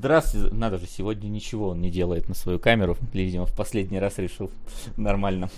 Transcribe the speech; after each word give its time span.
Здравствуйте. 0.00 0.54
Надо 0.54 0.78
же, 0.78 0.86
сегодня 0.86 1.28
ничего 1.28 1.68
он 1.68 1.82
не 1.82 1.90
делает 1.90 2.26
на 2.26 2.34
свою 2.34 2.58
камеру. 2.58 2.96
Видимо, 3.12 3.44
в 3.44 3.54
последний 3.54 3.98
раз 3.98 4.16
решил 4.16 4.50
нормально 4.96 5.50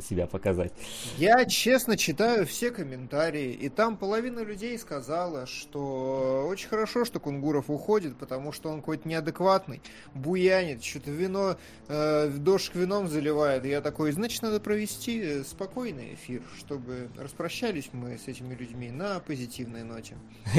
себя 0.00 0.26
показать. 0.26 0.72
Я 1.18 1.44
честно 1.44 1.96
читаю 1.96 2.46
все 2.46 2.70
комментарии, 2.70 3.52
и 3.52 3.68
там 3.68 3.96
половина 3.96 4.40
людей 4.40 4.78
сказала, 4.78 5.46
что 5.46 6.46
очень 6.48 6.68
хорошо, 6.68 7.04
что 7.04 7.20
Кунгуров 7.20 7.70
уходит, 7.70 8.16
потому 8.16 8.52
что 8.52 8.70
он 8.70 8.80
какой-то 8.80 9.08
неадекватный, 9.08 9.80
буянит, 10.14 10.84
что-то 10.84 11.10
вино, 11.10 11.56
э, 11.88 12.28
дождь 12.28 12.74
вином 12.74 13.08
заливает. 13.08 13.64
И 13.64 13.68
я 13.68 13.80
такой, 13.80 14.12
значит, 14.12 14.42
надо 14.42 14.60
провести 14.60 15.42
спокойный 15.44 16.14
эфир, 16.14 16.42
чтобы 16.58 17.08
распрощались 17.18 17.90
мы 17.92 18.18
с 18.18 18.28
этими 18.28 18.54
людьми 18.54 18.90
на 18.90 19.20
позитивной 19.20 19.82
ноте. 19.82 20.16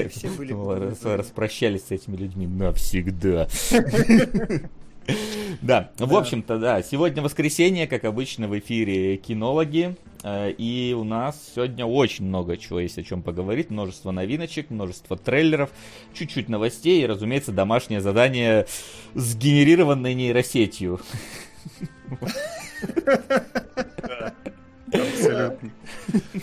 Все 0.09 0.29
были... 0.29 0.51
Распрощались 1.21 1.85
с 1.85 1.91
этими 1.91 2.15
людьми 2.15 2.47
навсегда. 2.47 3.47
Да, 5.61 5.91
в 5.97 6.15
общем-то, 6.15 6.57
да, 6.57 6.81
сегодня 6.81 7.21
воскресенье, 7.21 7.87
как 7.87 8.03
обычно, 8.05 8.47
в 8.47 8.57
эфире 8.57 9.17
кинологи. 9.17 9.95
Э, 10.23 10.51
и 10.51 10.95
у 10.97 11.03
нас 11.03 11.51
сегодня 11.55 11.85
очень 11.85 12.25
много 12.25 12.57
чего 12.57 12.79
есть 12.79 12.97
о 12.97 13.03
чем 13.03 13.21
поговорить. 13.21 13.69
Множество 13.69 14.11
новиночек, 14.11 14.69
множество 14.69 15.17
трейлеров, 15.17 15.69
чуть-чуть 16.13 16.49
новостей 16.49 17.03
и, 17.03 17.05
разумеется, 17.05 17.51
домашнее 17.51 18.01
задание, 18.01 18.65
сгенерированное 19.13 20.13
нейросетью. 20.13 20.99
Абсолютно. 24.91 25.71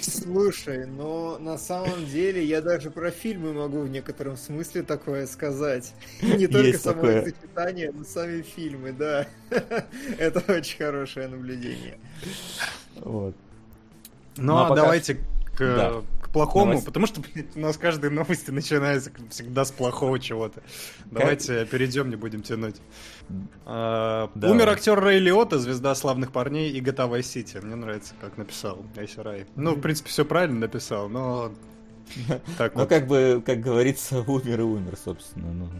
Слушай, 0.00 0.86
но 0.86 1.38
на 1.38 1.58
самом 1.58 2.06
деле 2.06 2.44
я 2.44 2.60
даже 2.60 2.90
про 2.90 3.10
фильмы 3.10 3.52
могу 3.52 3.80
в 3.80 3.88
некотором 3.88 4.36
смысле 4.36 4.82
такое 4.82 5.26
сказать. 5.26 5.92
Не 6.22 6.46
только 6.46 6.78
само 6.78 7.02
сочетание, 7.02 7.92
но 7.92 8.04
сами 8.04 8.42
фильмы, 8.42 8.92
да. 8.92 9.26
Это 10.18 10.52
очень 10.52 10.78
хорошее 10.78 11.28
наблюдение. 11.28 11.98
Вот. 12.96 13.34
Ну, 14.36 14.44
ну 14.44 14.56
а, 14.56 14.72
а 14.72 14.76
давайте 14.76 15.14
к, 15.56 15.58
да. 15.58 16.02
К 16.28 16.32
плохому, 16.32 16.66
Новость. 16.66 16.86
потому 16.86 17.06
что 17.06 17.20
блядь, 17.20 17.56
у 17.56 17.60
нас 17.60 17.76
каждые 17.76 18.10
новости 18.10 18.50
начинаются 18.50 19.10
всегда 19.30 19.64
с 19.64 19.70
плохого 19.70 20.18
чего-то. 20.18 20.62
Давайте 21.06 21.60
как... 21.60 21.70
перейдем, 21.70 22.10
не 22.10 22.16
будем 22.16 22.42
тянуть. 22.42 22.76
А. 23.64 24.30
Умер 24.34 24.68
актер 24.68 24.98
Рэй 25.00 25.18
Лиота, 25.18 25.58
звезда 25.58 25.94
славных 25.94 26.32
парней 26.32 26.70
и 26.70 26.80
Vice 26.80 27.20
City. 27.20 27.64
Мне 27.64 27.76
нравится, 27.76 28.14
как 28.20 28.36
написал 28.36 28.84
Айси 28.96 29.20
Рай. 29.20 29.46
Ну, 29.56 29.74
в 29.74 29.80
принципе, 29.80 30.10
все 30.10 30.24
правильно 30.24 30.60
написал, 30.60 31.08
но... 31.08 31.52
Так 32.56 32.74
ну, 32.74 32.86
как 32.86 33.06
бы, 33.06 33.42
как 33.44 33.60
говорится, 33.60 34.20
умер 34.20 34.60
и 34.60 34.64
умер, 34.64 34.96
собственно. 35.02 35.52
Ну 35.52 35.70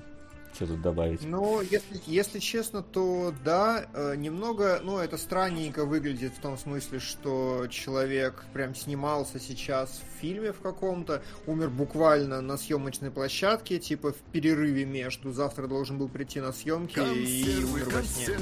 что 0.59 0.67
тут 0.67 0.83
добавить? 0.83 1.23
Ну, 1.23 1.61
если, 1.61 2.01
если 2.07 2.41
честно, 2.41 2.83
то 2.83 3.33
да, 3.45 3.87
э, 3.95 4.17
немного, 4.17 4.81
ну, 4.83 4.99
это 4.99 5.17
странненько 5.17 5.85
выглядит 5.85 6.33
в 6.33 6.41
том 6.41 6.59
смысле, 6.59 6.99
что 6.99 7.69
человек 7.71 8.45
прям 8.53 8.75
снимался 8.75 9.39
сейчас 9.39 10.01
в 10.03 10.21
фильме 10.21 10.53
в 10.53 10.59
каком-то, 10.61 11.23
умер 11.47 11.71
буквально 11.71 12.41
на 12.41 12.57
съемочной 12.57 13.13
площадке, 13.13 13.79
типа 13.79 14.11
в 14.11 14.17
перерыве 14.33 14.85
между, 14.85 15.31
завтра 15.31 15.69
должен 15.69 15.97
был 15.97 16.09
прийти 16.09 16.41
на 16.41 16.53
съемки 16.53 16.95
консервы, 16.95 17.23
и 17.25 17.65
умер 17.65 17.89
во 17.93 18.03
сне. 18.03 18.37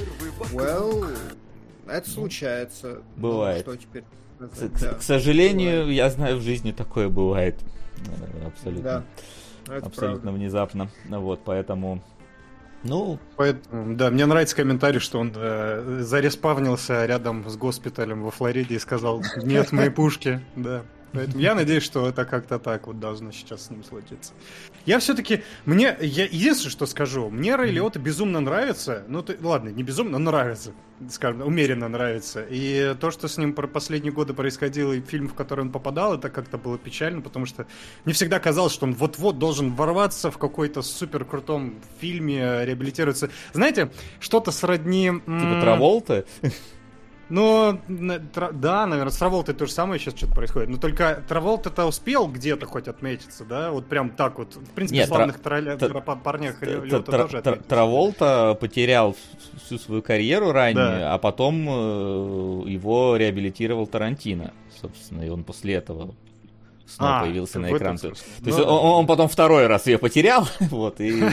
Well, 0.52 1.18
это 1.86 2.08
случается. 2.08 3.02
Бывает. 3.16 3.66
Ну, 3.66 3.74
что 3.74 3.82
теперь? 3.82 4.04
К, 4.38 4.80
да, 4.80 4.94
к 4.94 5.02
сожалению, 5.02 5.80
бывает. 5.80 5.96
я 5.96 6.10
знаю, 6.10 6.36
в 6.38 6.40
жизни 6.40 6.72
такое 6.72 7.10
бывает. 7.10 7.56
Э, 8.06 8.46
абсолютно. 8.46 8.82
Да. 8.82 9.04
Это 9.66 9.86
абсолютно 9.86 10.22
правда. 10.22 10.38
внезапно. 10.38 10.88
Вот, 11.08 11.40
поэтому 11.44 12.02
ну, 12.82 13.18
Поэтому, 13.36 13.96
да, 13.96 14.10
мне 14.10 14.26
нравится 14.26 14.54
комментарий, 14.54 15.00
что 15.00 15.18
он 15.18 15.32
э, 15.34 15.98
зареспавнился 16.02 17.04
рядом 17.06 17.48
с 17.48 17.56
госпиталем 17.56 18.22
во 18.22 18.30
Флориде 18.30 18.76
и 18.76 18.78
сказал, 18.78 19.22
нет 19.42 19.72
моей 19.72 19.90
пушки, 19.90 20.40
да. 20.56 20.82
Поэтому 21.12 21.40
я 21.40 21.54
надеюсь, 21.54 21.82
что 21.82 22.08
это 22.08 22.24
как-то 22.24 22.58
так 22.58 22.86
вот 22.86 23.00
должно 23.00 23.32
сейчас 23.32 23.66
с 23.66 23.70
ним 23.70 23.84
случиться. 23.84 24.34
Я 24.84 24.98
все-таки, 24.98 25.42
мне, 25.64 25.96
я 26.00 26.24
единственное, 26.24 26.70
что 26.70 26.86
скажу, 26.86 27.30
мне 27.30 27.56
Рэй 27.56 27.70
Лиотта 27.70 27.98
безумно 27.98 28.40
нравится, 28.40 29.04
ну, 29.08 29.22
ты, 29.22 29.36
ладно, 29.40 29.70
не 29.70 29.82
безумно, 29.82 30.18
но 30.18 30.30
нравится, 30.30 30.72
скажем, 31.10 31.42
умеренно 31.42 31.88
нравится. 31.88 32.44
И 32.48 32.94
то, 33.00 33.10
что 33.10 33.28
с 33.28 33.38
ним 33.38 33.54
про 33.54 33.66
последние 33.66 34.12
годы 34.12 34.34
происходило, 34.34 34.92
и 34.92 35.00
фильм, 35.00 35.28
в 35.28 35.34
который 35.34 35.60
он 35.62 35.72
попадал, 35.72 36.14
это 36.14 36.28
как-то 36.28 36.58
было 36.58 36.78
печально, 36.78 37.22
потому 37.22 37.46
что 37.46 37.66
не 38.04 38.12
всегда 38.12 38.38
казалось, 38.38 38.72
что 38.72 38.86
он 38.86 38.94
вот-вот 38.94 39.38
должен 39.38 39.74
ворваться 39.74 40.30
в 40.30 40.38
какой-то 40.38 40.82
супер 40.82 41.24
крутом 41.24 41.76
фильме, 42.00 42.64
реабилитироваться. 42.64 43.30
Знаете, 43.52 43.90
что-то 44.20 44.50
сродни... 44.50 45.10
Типа 45.10 45.60
Траволта? 45.60 46.26
Ну, 47.28 47.80
да, 47.88 48.86
наверное, 48.86 49.10
с 49.10 49.16
Траволтой 49.16 49.54
то 49.54 49.66
же 49.66 49.72
самое 49.72 50.00
сейчас 50.00 50.16
что-то 50.16 50.34
происходит. 50.34 50.68
Но 50.68 50.76
только 50.76 51.22
Траволта-то 51.28 51.86
успел 51.86 52.28
где-то 52.28 52.66
хоть 52.66 52.86
отметиться, 52.86 53.44
да? 53.44 53.72
Вот 53.72 53.86
прям 53.86 54.10
так 54.10 54.38
вот. 54.38 54.54
В 54.54 54.70
принципе, 54.70 55.00
Нет, 55.00 55.08
славных 55.08 55.40
тра... 55.40 55.76
тра... 55.76 56.00
парнях 56.00 56.62
Лёта 56.62 57.12
тоже 57.12 57.42
Траволта 57.42 58.56
потерял 58.60 59.16
всю 59.64 59.78
свою 59.78 60.02
карьеру 60.02 60.52
ранее, 60.52 61.06
а 61.06 61.18
потом 61.18 61.66
э, 61.68 62.68
его 62.68 63.16
реабилитировал 63.16 63.86
Тарантино, 63.86 64.52
собственно, 64.80 65.22
и 65.22 65.28
он 65.28 65.42
после 65.42 65.74
этого 65.74 66.14
снова 66.86 67.20
а, 67.20 67.22
появился 67.24 67.58
на 67.58 67.72
экран. 67.72 67.96
То, 67.98 68.10
то 68.10 68.16
ну, 68.40 68.46
есть 68.46 68.58
он, 68.58 68.68
он 68.68 69.06
потом 69.06 69.28
второй 69.28 69.66
раз 69.66 69.86
ее 69.86 69.98
потерял, 69.98 70.48
вот, 70.60 71.00
и... 71.00 71.24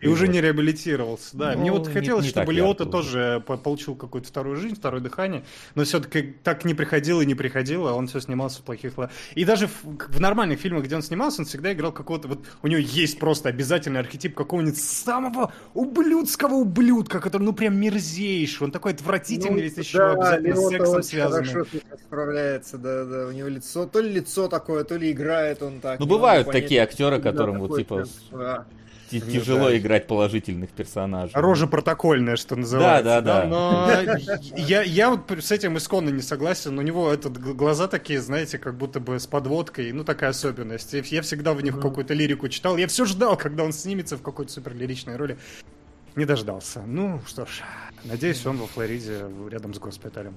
И 0.00 0.08
уже 0.08 0.28
не 0.28 0.40
реабилитировался, 0.40 1.36
да. 1.36 1.56
Мне 1.56 1.72
вот 1.72 1.88
хотелось, 1.88 2.28
чтобы 2.28 2.52
Леота 2.52 2.86
тоже 2.86 3.42
получил 3.46 3.94
какую-то 3.94 4.28
вторую 4.28 4.56
жизнь, 4.56 4.76
второе 4.76 5.00
дыхание, 5.00 5.44
но 5.74 5.84
все-таки 5.84 6.34
так 6.42 6.64
не 6.64 6.74
приходило 6.74 7.20
и 7.20 7.26
не 7.26 7.34
приходило, 7.34 7.92
он 7.92 8.06
все 8.06 8.20
снимался 8.20 8.60
в 8.60 8.62
плохих... 8.62 8.92
И 9.34 9.44
даже 9.44 9.68
в 9.84 10.20
нормальных 10.20 10.60
фильмах, 10.60 10.84
где 10.84 10.96
он 10.96 11.02
снимался, 11.02 11.42
он 11.42 11.46
всегда 11.46 11.72
играл 11.72 11.92
какого-то... 11.92 12.28
Вот 12.28 12.40
у 12.62 12.66
него 12.68 12.80
есть 12.80 13.18
просто 13.18 13.48
обязательный 13.48 14.00
архетип 14.00 14.34
какого-нибудь 14.34 14.80
самого 14.80 15.52
ублюдского 15.74 16.54
ублюдка, 16.54 17.20
который, 17.20 17.42
ну, 17.42 17.52
прям 17.52 17.76
мерзейший, 17.76 18.66
он 18.66 18.70
такой 18.70 18.92
отвратительный, 18.92 19.62
весь 19.62 19.76
еще 19.76 20.02
обязательно 20.02 20.56
с 20.56 20.68
сексом 20.68 21.02
связанный. 21.02 21.48
хорошо 21.48 21.66
справляется, 22.06 22.78
да, 22.78 23.04
да, 23.04 23.26
у 23.26 23.32
него 23.32 23.48
лицо, 23.48 23.86
то 23.86 24.00
ли 24.00 24.10
лицо 24.10 24.48
такое, 24.48 24.83
то 24.84 24.96
ли 24.96 25.12
играет 25.12 25.62
он 25.62 25.80
так. 25.80 25.98
Ну, 25.98 26.06
бывают 26.06 26.50
такие 26.50 26.82
актеры, 26.82 27.20
которым 27.20 27.60
вот 27.60 27.76
типа 27.76 28.06
тяжело 29.20 29.68
да. 29.68 29.78
играть 29.78 30.06
положительных 30.06 30.70
персонажей. 30.70 31.32
Рожа 31.34 31.66
протокольная, 31.66 32.36
что 32.36 32.56
называется. 32.56 33.04
Да, 33.04 33.20
да, 33.20 33.42
да. 33.42 33.48
Но 33.48 33.90
я, 34.56 34.82
я 34.82 35.10
вот 35.10 35.30
с 35.30 35.50
этим 35.52 35.76
исконно 35.76 36.10
не 36.10 36.22
согласен. 36.22 36.78
У 36.78 36.82
него 36.82 37.12
этот, 37.12 37.38
глаза 37.38 37.86
такие, 37.88 38.20
знаете, 38.20 38.58
как 38.58 38.76
будто 38.76 39.00
бы 39.00 39.18
с 39.18 39.26
подводкой. 39.26 39.92
Ну, 39.92 40.04
такая 40.04 40.30
особенность. 40.30 40.92
Я 40.92 41.22
всегда 41.22 41.54
в 41.54 41.62
них 41.62 41.80
какую-то 41.80 42.14
лирику 42.14 42.48
читал. 42.48 42.76
Я 42.76 42.86
все 42.86 43.04
ждал, 43.04 43.36
когда 43.36 43.64
он 43.64 43.72
снимется 43.72 44.16
в 44.16 44.22
какой-то 44.22 44.52
супер 44.52 44.74
лиричной 44.74 45.16
роли. 45.16 45.38
Не 46.16 46.24
дождался. 46.24 46.82
Ну, 46.86 47.20
что 47.26 47.44
ж, 47.44 47.62
надеюсь, 48.04 48.44
он 48.46 48.58
во 48.58 48.66
Флориде 48.66 49.24
рядом 49.50 49.74
с 49.74 49.78
госпиталем. 49.78 50.36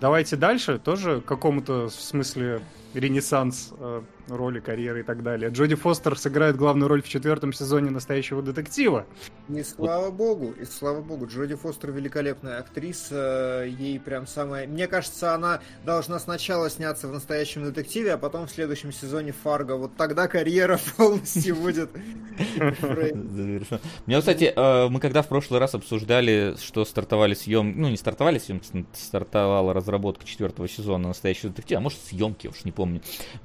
Давайте 0.00 0.36
дальше. 0.36 0.78
Тоже 0.78 1.22
какому-то 1.22 1.86
в 1.86 1.94
смысле 1.94 2.60
ренессанс 2.96 3.72
э, 3.78 4.02
роли, 4.28 4.60
карьеры 4.60 5.00
и 5.00 5.02
так 5.02 5.22
далее. 5.22 5.50
Джоди 5.50 5.74
Фостер 5.74 6.18
сыграет 6.18 6.56
главную 6.56 6.88
роль 6.88 7.02
в 7.02 7.08
четвертом 7.08 7.52
сезоне 7.52 7.90
«Настоящего 7.90 8.42
детектива». 8.42 9.06
И 9.48 9.62
слава 9.62 10.10
богу, 10.10 10.52
и 10.52 10.64
слава 10.64 11.00
богу, 11.02 11.26
Джоди 11.26 11.54
Фостер 11.54 11.92
великолепная 11.92 12.58
актриса, 12.58 13.64
ей 13.66 14.00
прям 14.00 14.26
самая... 14.26 14.66
Мне 14.66 14.86
кажется, 14.88 15.34
она 15.34 15.60
должна 15.84 16.18
сначала 16.18 16.70
сняться 16.70 17.08
в 17.08 17.12
«Настоящем 17.12 17.64
детективе», 17.64 18.14
а 18.14 18.18
потом 18.18 18.46
в 18.46 18.50
следующем 18.50 18.92
сезоне 18.92 19.32
«Фарго». 19.32 19.76
Вот 19.76 19.96
тогда 19.96 20.26
карьера 20.28 20.80
полностью 20.96 21.56
будет 21.56 21.90
Мне, 24.06 24.18
кстати, 24.18 24.52
э, 24.54 24.88
мы 24.88 25.00
когда 25.00 25.22
в 25.22 25.28
прошлый 25.28 25.60
раз 25.60 25.74
обсуждали, 25.74 26.54
что 26.60 26.84
стартовали 26.84 27.34
съемки, 27.34 27.78
ну 27.78 27.88
не 27.88 27.96
стартовали 27.96 28.38
съемки, 28.38 28.86
стартовала 28.94 29.72
разработка 29.72 30.24
четвертого 30.26 30.68
сезона 30.68 31.08
«Настоящего 31.08 31.50
детектива», 31.50 31.78
а 31.78 31.82
может 31.82 32.00
съемки, 32.00 32.48
уж 32.48 32.64
не 32.64 32.72
помню. 32.72 32.85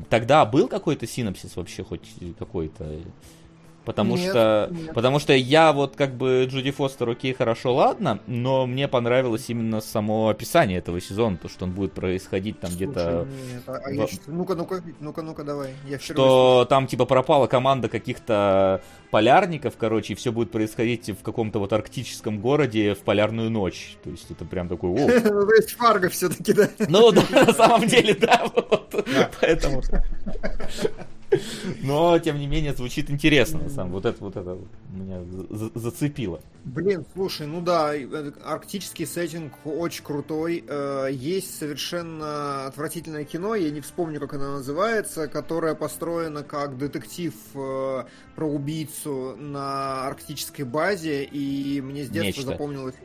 Тогда 0.09 0.45
был 0.45 0.67
какой-то 0.67 1.07
синапсис 1.07 1.55
вообще 1.55 1.83
хоть 1.83 2.07
какой-то? 2.37 2.99
Потому 3.85 4.15
нет, 4.15 4.29
что, 4.29 4.69
нет. 4.71 4.93
потому 4.93 5.17
что 5.17 5.33
я 5.33 5.73
вот 5.73 5.95
как 5.95 6.13
бы 6.13 6.45
Джуди 6.47 6.69
Фостер, 6.71 7.09
окей, 7.09 7.33
хорошо, 7.33 7.73
ладно, 7.73 8.19
но 8.27 8.67
мне 8.67 8.87
понравилось 8.87 9.45
именно 9.49 9.81
само 9.81 10.29
описание 10.29 10.77
этого 10.77 11.01
сезона, 11.01 11.37
то, 11.37 11.49
что 11.49 11.65
он 11.65 11.71
будет 11.71 11.93
происходить 11.93 12.59
там 12.59 12.69
где-то. 12.71 13.27
А, 13.65 13.73
а 13.73 14.07
в... 14.07 14.27
Ну-ка, 14.27 14.53
ну-ка, 14.53 14.83
ну-ка, 14.99 15.21
ну-ка, 15.23 15.43
давай. 15.43 15.73
Я 15.87 15.97
что 15.97 16.65
там 16.69 16.85
типа 16.85 17.05
пропала 17.05 17.47
команда 17.47 17.89
каких-то 17.89 18.81
полярников, 19.09 19.75
короче, 19.77 20.13
и 20.13 20.15
все 20.15 20.31
будет 20.31 20.51
происходить 20.51 21.09
в 21.09 21.23
каком-то 21.23 21.57
вот 21.57 21.73
арктическом 21.73 22.39
городе 22.39 22.93
в 22.93 22.99
полярную 22.99 23.49
ночь. 23.49 23.97
То 24.03 24.11
есть 24.11 24.29
это 24.29 24.45
прям 24.45 24.67
такой. 24.67 24.91
Ну, 25.31 25.47
то 25.47 25.53
есть 25.53 25.71
Фарго 25.71 26.09
все-таки, 26.09 26.53
да? 26.53 26.69
Ну 26.87 27.11
да, 27.11 27.23
на 27.31 27.53
самом 27.53 27.87
деле, 27.87 28.13
да, 28.13 28.43
вот. 28.53 29.05
Поэтому. 29.39 29.81
Но, 31.81 32.19
тем 32.19 32.37
не 32.39 32.47
менее, 32.47 32.73
звучит 32.73 33.09
интересно, 33.09 33.59
на 33.63 33.69
самом 33.69 33.93
Вот 33.93 34.05
это 34.05 34.23
вот 34.23 34.35
это 34.35 34.57
меня 34.91 35.21
зацепило. 35.75 36.41
Блин, 36.63 37.05
слушай, 37.13 37.47
ну 37.47 37.61
да, 37.61 37.95
э, 37.95 38.31
арктический 38.43 39.05
сеттинг 39.05 39.53
очень 39.65 40.03
крутой. 40.03 40.63
Э, 40.67 41.07
есть 41.11 41.57
совершенно 41.57 42.67
отвратительное 42.67 43.23
кино, 43.23 43.55
я 43.55 43.71
не 43.71 43.81
вспомню, 43.81 44.19
как 44.19 44.33
оно 44.33 44.57
называется, 44.57 45.27
которое 45.27 45.73
построено 45.73 46.43
как 46.43 46.77
детектив 46.77 47.33
э, 47.55 48.03
про 48.35 48.47
убийцу 48.47 49.35
на 49.37 50.07
арктической 50.07 50.65
базе, 50.65 51.23
и 51.23 51.81
мне 51.81 52.03
с 52.03 52.09
детства 52.09 52.41
Нечто. 52.41 52.51
запомнилось 52.51 52.95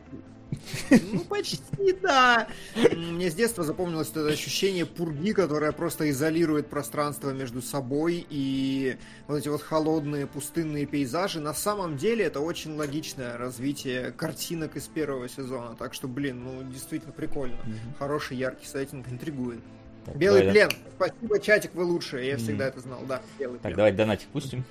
ну, 0.91 1.21
почти, 1.21 1.93
да. 2.03 2.49
Мне 2.75 3.31
с 3.31 3.35
детства 3.35 3.65
запомнилось 3.65 4.11
это 4.11 4.27
ощущение 4.29 4.87
пурги, 4.87 5.33
которое 5.33 5.73
просто 5.73 6.11
изолирует 6.11 6.69
пространство 6.69 7.31
между 7.31 7.63
собой 7.63 8.27
и 8.29 8.97
вот 9.27 9.39
эти 9.39 9.49
вот 9.49 9.63
холодные 9.63 10.27
пустынные 10.27 10.87
пейзажи. 10.87 11.41
На 11.41 11.55
самом 11.55 11.97
деле 11.97 12.25
это 12.25 12.41
очень 12.41 12.77
логичное 12.77 13.37
развитие 13.37 14.13
картинок 14.13 14.77
из 14.77 14.87
первого 14.87 15.29
сезона. 15.29 15.75
Так 15.77 15.95
что, 15.95 16.09
блин, 16.09 16.45
ну, 16.45 16.63
действительно 16.71 17.13
прикольно. 17.13 17.59
Хороший, 17.99 18.37
яркий 18.37 18.67
сеттинг, 18.67 19.09
интригует. 19.09 19.61
Так, 20.05 20.17
белый 20.17 20.41
давай, 20.41 20.53
плен. 20.53 20.69
Да. 20.69 20.91
Спасибо, 21.09 21.41
чатик, 21.41 21.75
вы 21.75 21.85
лучшие. 21.85 22.29
Я 22.29 22.37
всегда 22.37 22.69
это 22.69 22.81
знал, 22.81 23.01
да. 23.09 23.21
Белый 23.39 23.59
так, 23.59 23.63
плен. 23.63 23.77
давай 23.77 23.93
донатик 23.93 24.29
пустим. 24.29 24.65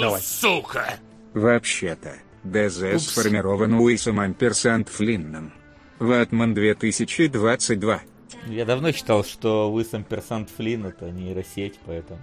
давай. 0.00 0.20
Сука! 0.20 0.94
Вообще-то, 1.34 2.14
ДЗ 2.50 3.02
сформирован 3.02 3.74
Уисом 3.74 4.20
Амперсант 4.20 4.88
Флинном. 4.88 5.52
Ватман 5.98 6.54
2022. 6.54 8.00
Я 8.48 8.64
давно 8.64 8.92
считал, 8.92 9.24
что 9.24 9.72
Уисом 9.72 10.04
Персант 10.04 10.50
Флинн 10.50 10.86
это 10.86 11.10
нейросеть, 11.10 11.78
поэтому 11.84 12.20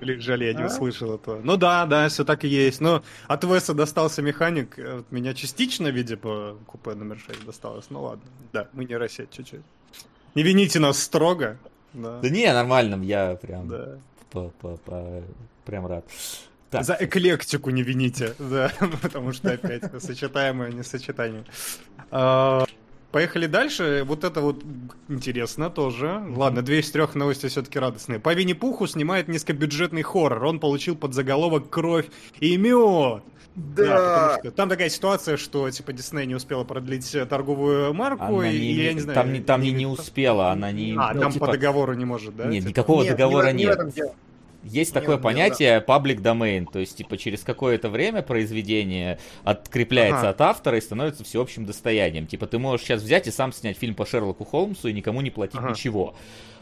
Блин, 0.00 0.20
жаль, 0.20 0.44
я 0.44 0.54
не 0.54 0.62
а? 0.62 0.66
услышал 0.66 1.14
этого. 1.14 1.40
Ну 1.42 1.56
да, 1.56 1.86
да, 1.86 2.08
все 2.08 2.24
так 2.24 2.44
и 2.44 2.48
есть. 2.48 2.80
Но 2.80 3.02
от 3.26 3.44
Веса 3.44 3.74
достался 3.74 4.22
механик, 4.22 4.78
от 4.78 5.10
меня 5.12 5.34
частично, 5.34 5.88
видимо, 5.88 6.56
купе 6.66 6.94
номер 6.94 7.18
6 7.18 7.44
досталось. 7.44 7.86
Ну 7.90 8.02
ладно, 8.02 8.24
да, 8.52 8.68
мы 8.72 8.84
нейросеть 8.84 9.30
чуть-чуть. 9.30 9.62
Не 10.34 10.42
вините 10.42 10.80
нас 10.80 11.02
строго. 11.02 11.58
Да, 11.92 12.20
да 12.20 12.28
не, 12.28 12.52
нормально, 12.52 13.02
я 13.02 13.34
прям, 13.36 13.68
да. 13.68 13.98
по, 14.30 14.50
по, 14.60 14.76
по, 14.76 15.22
прям 15.64 15.86
рад. 15.86 16.04
Так. 16.70 16.84
За 16.84 16.96
эклектику 17.00 17.70
не 17.70 17.82
вините, 17.82 18.34
да, 18.38 18.70
потому 19.02 19.32
что 19.32 19.52
опять 19.52 19.82
сочетаемое 20.02 20.70
несочетание. 20.70 21.44
А, 22.10 22.66
поехали 23.10 23.46
дальше. 23.46 24.02
Вот 24.06 24.22
это 24.24 24.42
вот 24.42 24.62
интересно 25.08 25.70
тоже. 25.70 26.22
Ладно, 26.28 26.60
две 26.60 26.80
из 26.80 26.90
трех 26.90 27.14
новости 27.14 27.46
все-таки 27.46 27.78
радостные. 27.78 28.20
По 28.20 28.34
Винни-Пуху 28.34 28.86
снимает 28.86 29.28
низкобюджетный 29.28 30.02
хоррор. 30.02 30.44
Он 30.44 30.60
получил 30.60 30.94
под 30.94 31.14
заголовок 31.14 31.70
«Кровь 31.70 32.06
и 32.38 32.56
мед». 32.56 33.22
Да. 33.54 33.84
да, 33.84 34.28
потому 34.28 34.38
что 34.38 34.50
там 34.52 34.68
такая 34.68 34.88
ситуация, 34.88 35.36
что 35.36 35.68
типа 35.68 35.92
Дисней 35.92 36.26
не 36.26 36.36
успела 36.36 36.62
продлить 36.62 37.16
торговую 37.28 37.92
марку, 37.92 38.38
она 38.38 38.50
и 38.52 38.60
не, 38.60 38.72
я 38.72 38.92
не 38.92 39.00
знаю. 39.00 39.16
Там, 39.16 39.32
не, 39.32 39.40
там 39.40 39.62
не, 39.62 39.72
не 39.72 39.86
успела, 39.86 40.52
она 40.52 40.70
не. 40.70 40.94
А, 40.96 41.12
ну, 41.12 41.20
там 41.20 41.32
типа... 41.32 41.46
по 41.46 41.52
договору 41.52 41.94
не 41.94 42.04
может, 42.04 42.36
да? 42.36 42.44
Нет, 42.44 42.60
типа? 42.60 42.68
никакого 42.68 43.02
нет, 43.02 43.16
договора 43.16 43.50
не 43.50 43.64
нет. 43.64 43.96
нет. 43.96 44.12
Есть 44.64 44.92
такое 44.92 45.14
нет, 45.14 45.22
понятие 45.22 45.74
нет, 45.74 45.88
public 45.88 46.20
domain, 46.20 46.66
то 46.70 46.80
есть, 46.80 46.96
типа, 46.96 47.16
через 47.16 47.42
какое-то 47.42 47.88
время 47.88 48.22
произведение 48.22 49.18
открепляется 49.44 50.20
ага. 50.20 50.30
от 50.30 50.40
автора 50.40 50.78
и 50.78 50.80
становится 50.80 51.22
всеобщим 51.22 51.64
достоянием. 51.64 52.26
Типа, 52.26 52.46
ты 52.48 52.58
можешь 52.58 52.84
сейчас 52.84 53.02
взять 53.02 53.28
и 53.28 53.30
сам 53.30 53.52
снять 53.52 53.78
фильм 53.78 53.94
по 53.94 54.04
Шерлоку 54.04 54.44
Холмсу 54.44 54.88
и 54.88 54.92
никому 54.92 55.20
не 55.20 55.30
платить 55.30 55.58
ага. 55.58 55.70
ничего. 55.70 56.14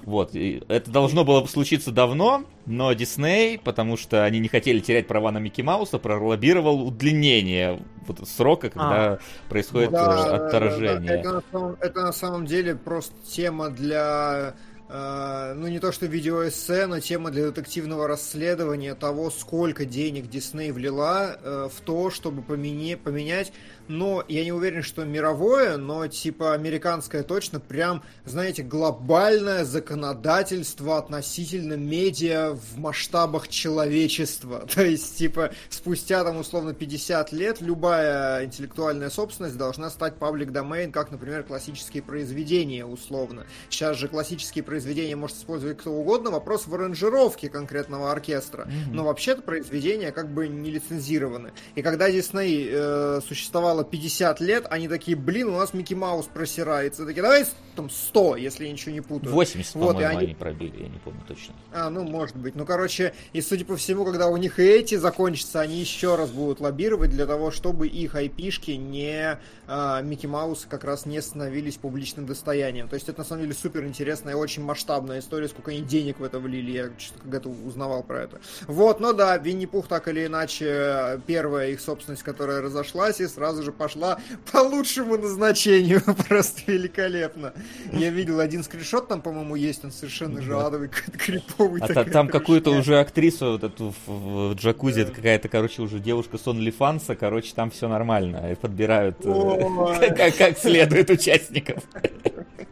Вот. 0.03 0.35
И 0.35 0.63
это 0.69 0.91
должно 0.91 1.25
было 1.25 1.45
случиться 1.47 1.91
давно, 1.91 2.45
но 2.67 2.93
Дисней, 2.93 3.59
потому 3.59 3.97
что 3.97 4.25
они 4.25 4.41
не 4.41 4.49
хотели 4.49 4.81
терять 4.81 5.07
права 5.07 5.33
на 5.33 5.39
Микки 5.39 5.63
Мауса, 5.63 5.99
пролоббировал 5.99 6.87
удлинение 6.87 7.83
вот 8.07 8.29
срока, 8.29 8.69
когда 8.69 9.15
а. 9.15 9.19
происходит 9.49 9.91
да, 9.91 10.29
э, 10.29 10.37
отторжение. 10.37 11.23
Да, 11.23 11.33
да, 11.33 11.39
это, 11.39 11.59
на 11.59 11.77
это 11.81 12.03
на 12.03 12.13
самом 12.13 12.47
деле 12.47 12.77
просто 12.77 13.15
тема 13.27 13.71
для 13.71 14.07
Э, 14.47 14.53
ну 14.89 15.67
не 15.67 15.81
то 15.81 15.91
что 15.91 16.07
видеоэссе, 16.07 16.87
но 16.87 17.01
тема 17.01 17.31
для 17.31 17.47
детективного 17.47 18.07
расследования 18.07 18.95
того, 18.95 19.31
сколько 19.31 19.85
денег 19.85 20.31
Дисней 20.31 20.71
влила 20.71 21.37
э, 21.43 21.69
в 21.73 21.81
то, 21.81 22.11
чтобы 22.11 22.43
помене, 22.43 22.97
поменять 22.97 23.53
но 23.89 24.25
я 24.29 24.45
не 24.45 24.53
уверен, 24.53 24.83
что 24.83 25.05
мировое, 25.05 25.77
но 25.77 26.07
типа 26.07 26.55
американское 26.55 27.23
точно 27.23 27.61
прям, 27.61 28.03
знаете, 28.25 28.63
глобальное 28.63 29.65
законодательство 29.65 30.99
относительно 30.99 31.75
медиа 31.75 32.53
в 32.55 32.79
масштабах 32.79 33.49
человечества. 33.49 34.67
То 34.75 34.83
есть, 34.85 35.17
типа, 35.17 35.53
спустя 35.69 36.25
там 36.25 36.39
условно 36.39 36.75
50 36.75 37.33
лет 37.33 37.61
любая 37.61 38.45
интеллектуальная 38.45 39.11
собственность 39.11 39.57
должна 39.57 39.91
стать 39.91 40.15
public 40.19 40.53
domain, 40.53 40.91
как, 40.91 41.11
например, 41.11 41.45
классические 41.45 42.03
произведения 42.03 42.85
условно. 42.85 43.47
Сейчас 43.71 43.97
же 43.97 44.09
классические 44.09 44.65
произведения 44.65 45.17
может 45.17 45.37
использовать 45.37 45.79
кто 45.79 45.93
угодно, 45.93 46.31
вопрос 46.31 46.67
в 46.67 46.75
аранжировке 46.75 47.49
конкретного 47.49 48.11
оркестра. 48.11 48.65
Mm-hmm. 48.65 48.93
Но 48.93 49.05
вообще-то 49.05 49.43
произведения 49.43 50.13
как 50.13 50.33
бы 50.33 50.49
не 50.49 50.71
лицензированы. 50.71 51.53
И 51.75 51.83
когда 51.83 52.11
Дисней 52.11 52.69
э, 52.71 53.21
существовал 53.27 53.76
существовала 53.77 53.85
50 53.85 54.41
лет, 54.41 54.67
они 54.71 54.89
такие, 54.89 55.17
блин, 55.17 55.49
у 55.49 55.59
нас 55.59 55.75
Микки 55.75 55.95
Маус 55.95 56.27
просирается. 56.27 57.05
Такие, 57.05 57.23
давай 57.23 57.47
там 57.77 57.91
100, 57.91 58.37
если 58.37 58.67
я 58.67 58.73
ничего 58.73 58.93
не 58.93 59.01
путаю. 59.01 59.33
80, 59.33 59.75
вот, 59.75 59.89
по-моему, 59.89 60.11
они... 60.11 60.27
они 60.27 60.35
пробили, 60.35 60.83
я 60.83 60.89
не 60.89 60.99
помню 60.99 61.21
точно. 61.29 61.55
А, 61.73 61.91
ну, 61.91 62.03
может 62.03 62.37
быть. 62.37 62.57
Ну, 62.57 62.65
короче, 62.65 63.15
и 63.33 63.41
судя 63.41 63.65
по 63.65 63.77
всему, 63.77 64.05
когда 64.05 64.29
у 64.29 64.37
них 64.37 64.59
и 64.59 64.65
эти 64.65 64.97
закончатся, 64.97 65.61
они 65.61 65.79
еще 65.79 66.17
раз 66.17 66.31
будут 66.31 66.61
лоббировать 66.61 67.11
для 67.11 67.27
того, 67.27 67.51
чтобы 67.51 67.87
их 67.87 68.15
айпишки 68.15 68.73
не 68.73 69.39
а, 69.69 70.01
Микки 70.03 70.27
Маус 70.27 70.67
как 70.69 70.85
раз 70.85 71.07
не 71.07 71.21
становились 71.21 71.77
публичным 71.77 72.27
достоянием. 72.27 72.89
То 72.89 72.95
есть 72.95 73.09
это 73.09 73.21
на 73.21 73.25
самом 73.25 73.43
деле 73.43 73.55
супер 73.55 73.85
интересная 73.85 74.35
и 74.35 74.37
очень 74.37 74.63
масштабная 74.63 75.21
история, 75.21 75.49
сколько 75.49 75.71
они 75.71 75.81
денег 75.81 76.21
в 76.21 76.25
это 76.25 76.39
влили. 76.39 76.71
Я 76.71 76.91
когда-то 77.23 77.49
узнавал 77.49 78.03
про 78.03 78.23
это. 78.23 78.41
Вот, 78.67 79.01
ну 79.01 79.13
да, 79.13 79.37
Винни-Пух 79.37 79.89
так 79.89 80.09
или 80.09 80.27
иначе 80.27 81.21
первая 81.27 81.71
их 81.71 81.81
собственность, 81.81 82.23
которая 82.23 82.61
разошлась, 82.61 83.21
и 83.21 83.27
сразу 83.27 83.63
же 83.63 83.73
пошла 83.73 84.19
по 84.53 84.59
лучшему 84.59 85.17
назначению. 85.17 86.03
Просто 86.29 86.63
великолепно. 86.71 87.53
Я 87.93 88.11
видел 88.11 88.41
один 88.41 88.63
скриншот, 88.63 89.09
там, 89.09 89.21
по-моему, 89.23 89.57
есть, 89.57 89.85
он 89.85 89.93
совершенно 89.93 90.43
же 90.43 90.59
адовый, 90.59 90.89
криповый. 91.19 91.81
А 91.81 92.05
там 92.05 92.29
какую-то 92.29 92.71
уже 92.71 92.99
актрису 92.99 93.53
вот 93.53 93.65
эту 93.65 93.95
в 94.07 94.55
джакузи, 94.55 95.01
это 95.01 95.13
какая-то, 95.13 95.49
короче, 95.49 95.83
уже 95.83 95.99
девушка 95.99 96.39
с 96.39 96.47
OnlyFans, 96.47 97.15
короче, 97.17 97.53
там 97.55 97.71
все 97.71 97.89
нормально. 97.89 98.53
И 98.53 98.55
подбирают 98.55 99.17
э, 99.25 100.33
как 100.39 100.59
следует 100.59 101.11
участников. 101.11 101.83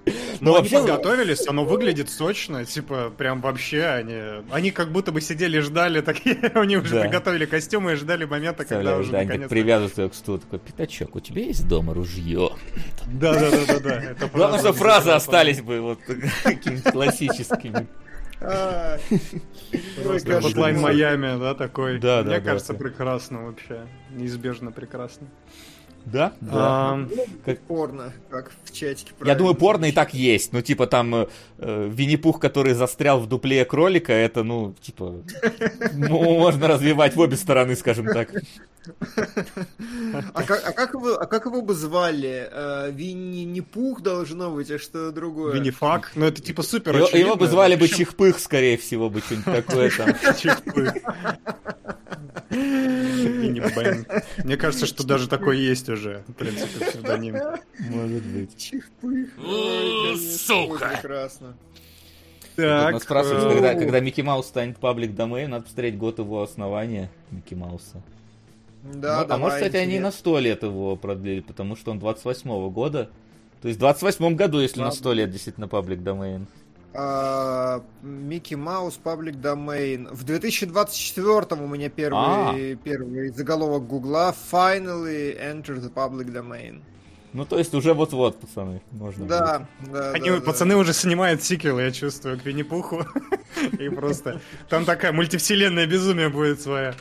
Ну, 0.07 0.13
ну 0.41 0.53
вообще 0.53 0.85
готовились, 0.85 1.47
оно 1.49 1.65
выглядит 1.65 2.11
сочно, 2.11 2.65
типа, 2.65 3.13
прям 3.17 3.41
вообще 3.41 3.85
они... 3.85 4.43
Они 4.51 4.71
как 4.71 4.93
будто 4.93 5.13
бы 5.13 5.21
сидели 5.21 5.59
и 5.59 5.61
ждали, 5.61 6.01
такие, 6.01 6.37
они 6.55 6.77
уже 6.77 7.01
приготовили 7.01 7.47
костюмы 7.47 7.93
и 7.93 7.95
ждали 7.95 8.25
момента, 8.25 8.65
когда 8.65 8.99
уже 8.99 9.13
наконец 9.13 9.49
привязывают 9.49 10.13
к 10.13 10.17
стулу, 10.17 10.39
такой, 10.39 10.59
пятачок, 10.59 11.17
у 11.17 11.21
тебя 11.21 11.43
есть 11.43 11.67
дома 11.67 11.95
ружье? 11.95 12.51
Да-да-да-да. 13.07 14.29
Главное, 14.33 14.59
что 14.59 14.73
фразы 14.85 15.11
остались 15.11 15.61
бы 15.61 15.81
вот 15.81 16.01
какими-то 16.43 16.93
классическими. 16.93 17.87
Хотлайн 20.41 20.81
Майами, 20.81 21.39
да, 21.39 21.55
такой. 21.55 21.99
Да, 21.99 22.23
да. 22.23 22.31
Мне 22.31 22.41
кажется, 22.41 22.75
прекрасно 22.75 23.47
вообще. 23.47 23.87
Неизбежно 24.11 24.71
прекрасно. 24.73 25.27
Да? 26.07 26.33
Да. 26.41 26.53
А, 26.53 27.09
как... 27.45 27.61
Порно, 27.61 28.13
как 28.31 28.53
в 28.65 28.73
чатике. 28.73 29.13
Я 29.25 29.35
думаю, 29.35 29.55
порно 29.55 29.87
и 29.87 29.93
так 29.93 30.13
есть. 30.13 30.53
Ну, 30.53 30.61
типа, 30.61 30.87
там 30.87 31.15
э, 31.15 31.27
э 31.59 31.89
Винни-Пух, 31.91 32.41
который 32.41 32.75
застрял 32.75 33.21
в 33.21 33.27
дупле 33.27 33.65
кролика, 33.65 34.13
это, 34.13 34.43
ну, 34.43 34.75
типа, 34.81 35.23
ну, 35.95 36.39
можно 36.39 36.69
развивать 36.69 37.17
в 37.17 37.21
обе 37.21 37.37
стороны, 37.37 37.75
скажем 37.75 38.07
так. 38.07 38.31
А 40.35 40.43
как, 40.43 40.63
а 40.67 40.73
как, 40.73 40.95
его, 40.95 41.15
а 41.15 41.27
как 41.27 41.47
его 41.47 41.63
бы 41.63 41.75
звали? 41.75 42.49
Э, 42.51 42.91
Винни 42.93 43.45
не 43.45 43.63
Пух 43.63 44.03
должно 44.03 44.51
быть, 44.51 44.71
а 44.71 44.79
что 44.79 45.11
другое? 45.11 45.55
Винни 45.55 45.71
Фак? 45.71 46.13
Ну 46.15 46.27
это 46.27 46.43
типа 46.43 46.63
супер 46.63 46.97
Его, 46.97 47.09
его 47.09 47.37
бы 47.37 47.47
звали 47.47 47.77
бы 47.77 47.89
Чихпых, 47.89 48.39
скорее 48.39 48.77
всего, 48.77 49.09
бы 49.09 49.21
что-нибудь 49.21 49.67
такое 49.67 49.91
там. 49.91 50.15
Чихпых. 50.37 50.95
Мне 54.45 54.57
кажется, 54.57 54.87
что 54.87 55.05
даже 55.05 55.29
такой 55.29 55.59
есть 55.59 55.89
уже, 55.95 56.25
в 56.29 56.33
принципе, 56.35 56.87
псевдоним. 56.87 57.37
Может 57.91 58.25
быть. 58.25 58.57
Чихпых. 58.57 59.31
Сука! 60.39 60.91
Прекрасно. 60.93 61.57
Так. 62.57 62.93
Нас 62.93 63.03
спрашивают, 63.03 63.53
когда, 63.53 63.75
когда 63.75 64.01
Микки 64.01 64.21
Маус 64.21 64.47
станет 64.47 64.79
паблик 64.79 65.15
домейн, 65.15 65.51
надо 65.51 65.65
посмотреть 65.65 65.99
год 65.99 66.19
его 66.19 66.43
основания 66.43 67.11
Микки 67.31 67.55
Мауса. 67.55 68.03
Да, 68.85 69.25
ну, 69.27 69.35
а 69.35 69.39
может, 69.39 69.57
кстати, 69.57 69.77
они 69.77 69.99
на 69.99 70.13
100 70.13 70.39
лет 70.41 70.63
его 70.63 70.95
продлили, 70.97 71.41
потому 71.41 71.75
что 71.75 71.91
он 71.91 71.99
28 71.99 72.51
-го 72.51 72.71
года. 72.71 73.11
То 73.63 73.69
есть 73.69 73.79
в 73.79 73.81
28 73.81 74.37
году, 74.37 74.61
если 74.61 74.81
Ладно. 74.81 74.91
на 74.91 74.97
100 74.97 75.13
лет 75.15 75.31
действительно 75.31 75.69
паблик 75.69 76.03
домейн. 76.03 76.47
А, 76.97 77.83
Микки 78.03 78.55
Маус, 78.55 79.01
Public 79.03 79.41
Domain. 79.41 80.15
В 80.15 80.23
2024 80.23 81.61
у 81.61 81.67
меня 81.67 81.89
первый, 81.89 82.75
а. 82.75 82.77
первый 82.77 83.31
заголовок 83.31 83.87
Гугла 83.89 84.35
Finally 84.53 85.37
enter 85.37 85.81
the 85.81 85.93
public 85.93 86.33
domain. 86.33 86.83
Ну, 87.33 87.45
то 87.45 87.59
есть 87.59 87.75
уже 87.75 87.95
вот-вот, 87.95 88.39
пацаны, 88.39 88.81
можно. 88.93 89.27
Да, 89.27 89.67
да. 89.93 90.13
Они, 90.13 90.31
да, 90.31 90.41
пацаны 90.41 90.75
да. 90.75 90.79
уже 90.79 90.93
снимают 90.93 91.43
сиквел, 91.43 91.81
я 91.81 91.91
чувствую, 91.91 92.39
к 92.39 92.45
Винни-Пуху. 92.45 93.05
И 93.81 93.89
просто 93.89 94.41
там 94.69 94.85
такая 94.85 95.11
мультивселенная 95.11 95.89
безумие 95.89 96.29
будет 96.29 96.61
своя. 96.61 96.95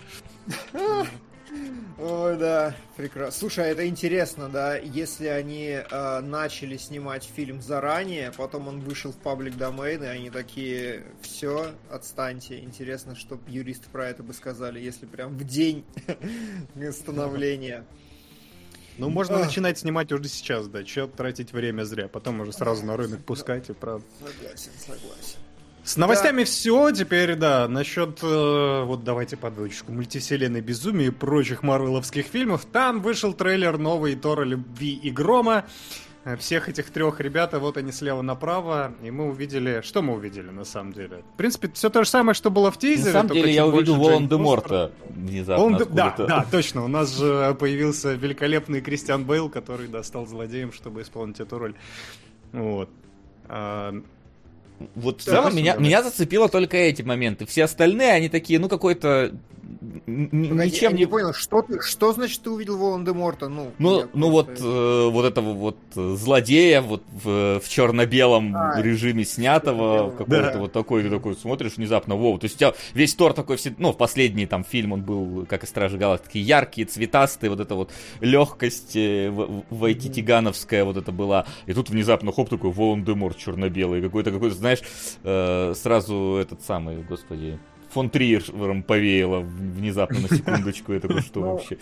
Ой, 2.05 2.35
да, 2.37 2.75
прекрасно. 2.97 3.39
Слушай, 3.39 3.63
а 3.63 3.67
это 3.67 3.87
интересно, 3.87 4.49
да, 4.49 4.75
если 4.75 5.27
они 5.27 5.69
э, 5.69 6.19
начали 6.19 6.75
снимать 6.75 7.23
фильм 7.23 7.61
заранее, 7.61 8.33
потом 8.35 8.67
он 8.67 8.81
вышел 8.81 9.13
в 9.13 9.15
паблик 9.15 9.55
домен, 9.55 10.03
и 10.03 10.07
они 10.07 10.29
такие, 10.29 11.05
все, 11.21 11.71
отстаньте. 11.89 12.59
Интересно, 12.59 13.15
что 13.15 13.39
юристы 13.47 13.87
про 13.89 14.09
это 14.09 14.21
бы 14.21 14.33
сказали, 14.33 14.81
если 14.81 15.05
прям 15.05 15.37
в 15.37 15.45
день 15.45 15.85
становления. 16.91 17.85
Ну, 18.97 19.09
можно 19.09 19.37
а. 19.37 19.45
начинать 19.45 19.79
снимать 19.79 20.11
уже 20.11 20.27
сейчас, 20.27 20.67
да. 20.67 20.83
Че 20.83 21.07
тратить 21.07 21.53
время 21.53 21.83
зря, 21.83 22.09
потом 22.09 22.41
уже 22.41 22.51
сразу 22.51 22.85
на 22.85 22.97
рынок 22.97 23.23
пускать 23.23 23.69
и 23.69 23.73
правда. 23.73 24.05
Согласен, 24.19 24.71
согласен. 24.77 25.42
С 25.83 25.97
новостями 25.97 26.39
да. 26.39 26.45
все. 26.45 26.91
Теперь, 26.91 27.35
да, 27.35 27.67
насчет, 27.67 28.19
э, 28.23 28.83
вот 28.85 29.03
давайте 29.03 29.35
подводочку, 29.35 29.91
мультивселенной 29.91 30.61
безумия 30.61 31.07
и 31.07 31.09
прочих 31.09 31.61
марвеловских 31.61 32.25
фильмов. 32.25 32.65
Там 32.65 33.01
вышел 33.01 33.33
трейлер 33.33 33.77
новый 33.77 34.15
Тора 34.15 34.43
Любви 34.43 34.93
и 34.93 35.11
Грома. 35.11 35.65
Всех 36.39 36.69
этих 36.69 36.89
трех 36.89 37.19
ребят, 37.19 37.51
вот 37.51 37.75
они 37.75 37.91
слева 37.91 38.21
направо, 38.21 38.93
и 39.03 39.11
мы 39.11 39.27
увидели... 39.27 39.81
Что 39.83 40.01
мы 40.01 40.13
увидели, 40.13 40.51
на 40.51 40.63
самом 40.63 40.93
деле? 40.93 41.21
В 41.33 41.37
принципе, 41.37 41.69
все 41.73 41.89
то 41.89 42.05
же 42.05 42.09
самое, 42.09 42.33
что 42.33 42.49
было 42.49 42.71
в 42.71 42.77
тизере. 42.77 43.07
На 43.07 43.11
самом 43.11 43.33
деле, 43.33 43.53
я 43.53 43.67
увидел 43.67 43.95
Волан-де-Морта 43.95 44.93
внезапно 45.09 45.65
Волан 45.65 45.87
Да, 45.91 46.15
да, 46.17 46.45
точно. 46.49 46.85
У 46.85 46.87
нас 46.87 47.17
же 47.17 47.53
появился 47.59 48.13
великолепный 48.13 48.79
Кристиан 48.79 49.25
Бейл, 49.25 49.49
который, 49.49 49.89
да, 49.89 50.01
стал 50.01 50.25
злодеем, 50.25 50.71
чтобы 50.71 51.01
исполнить 51.01 51.41
эту 51.41 51.59
роль. 51.59 51.75
Вот. 52.53 52.89
Вот 54.95 55.21
в 55.21 55.23
целом 55.23 55.55
меня, 55.55 55.75
меня 55.75 56.03
зацепило 56.03 56.49
только 56.49 56.77
эти 56.77 57.01
моменты. 57.01 57.45
Все 57.45 57.63
остальные, 57.63 58.13
они 58.13 58.29
такие, 58.29 58.59
ну, 58.59 58.69
какой-то 58.69 59.33
ничем 60.07 60.91
я 60.91 60.91
не... 60.91 60.99
не 60.99 61.05
понял, 61.05 61.33
что, 61.33 61.61
ты, 61.61 61.81
что 61.81 62.13
значит 62.13 62.41
ты 62.41 62.49
увидел 62.49 62.77
Волан-де-Морта? 62.77 63.49
Ну, 63.49 63.71
ну, 63.77 64.05
ну 64.13 64.29
вот, 64.29 64.49
э, 64.59 65.09
вот 65.09 65.25
этого 65.25 65.53
вот 65.53 65.77
злодея 65.95 66.81
вот 66.81 67.03
в, 67.11 67.59
в 67.59 67.69
черно-белом 67.69 68.55
а, 68.55 68.81
режиме 68.81 69.23
снятого, 69.25 70.11
какой-то 70.11 70.53
да. 70.53 70.59
вот 70.59 70.71
такой, 70.71 71.03
ты 71.03 71.09
такой 71.09 71.35
смотришь 71.35 71.77
внезапно, 71.77 72.15
воу, 72.15 72.37
то 72.37 72.45
есть 72.45 72.55
у 72.55 72.59
тебя 72.59 72.73
весь 72.93 73.15
Тор 73.15 73.33
такой, 73.33 73.57
все, 73.57 73.73
ну, 73.77 73.91
в 73.91 73.97
последний 73.97 74.45
там 74.45 74.63
фильм 74.63 74.93
он 74.93 75.01
был, 75.01 75.45
как 75.47 75.63
и 75.63 75.67
Стражи 75.67 75.97
Галактики, 75.97 76.37
яркий, 76.37 76.85
цветастый, 76.85 77.49
вот 77.49 77.59
эта 77.59 77.75
вот 77.75 77.91
легкость 78.19 78.95
э, 78.95 79.31
Вайтитигановская 79.69 80.83
вот 80.83 80.97
это 80.97 81.11
была, 81.11 81.45
и 81.65 81.73
тут 81.73 81.89
внезапно 81.89 82.31
хоп, 82.31 82.49
такой 82.49 82.71
Волан-де-Морт 82.71 83.37
черно-белый, 83.37 84.01
какой-то, 84.01 84.31
какой-то, 84.31 84.55
знаешь, 84.55 84.72
э, 85.23 85.73
сразу 85.75 86.37
этот 86.41 86.61
самый, 86.61 87.03
господи, 87.03 87.59
фон 87.93 88.09
Триером 88.09 88.81
повеяло 88.81 89.39
внезапно 89.39 90.19
на 90.21 90.35
секундочку. 90.35 90.93
Я 90.93 90.99
такой, 90.99 91.21
что 91.21 91.39
ну, 91.39 91.51
вообще? 91.53 91.77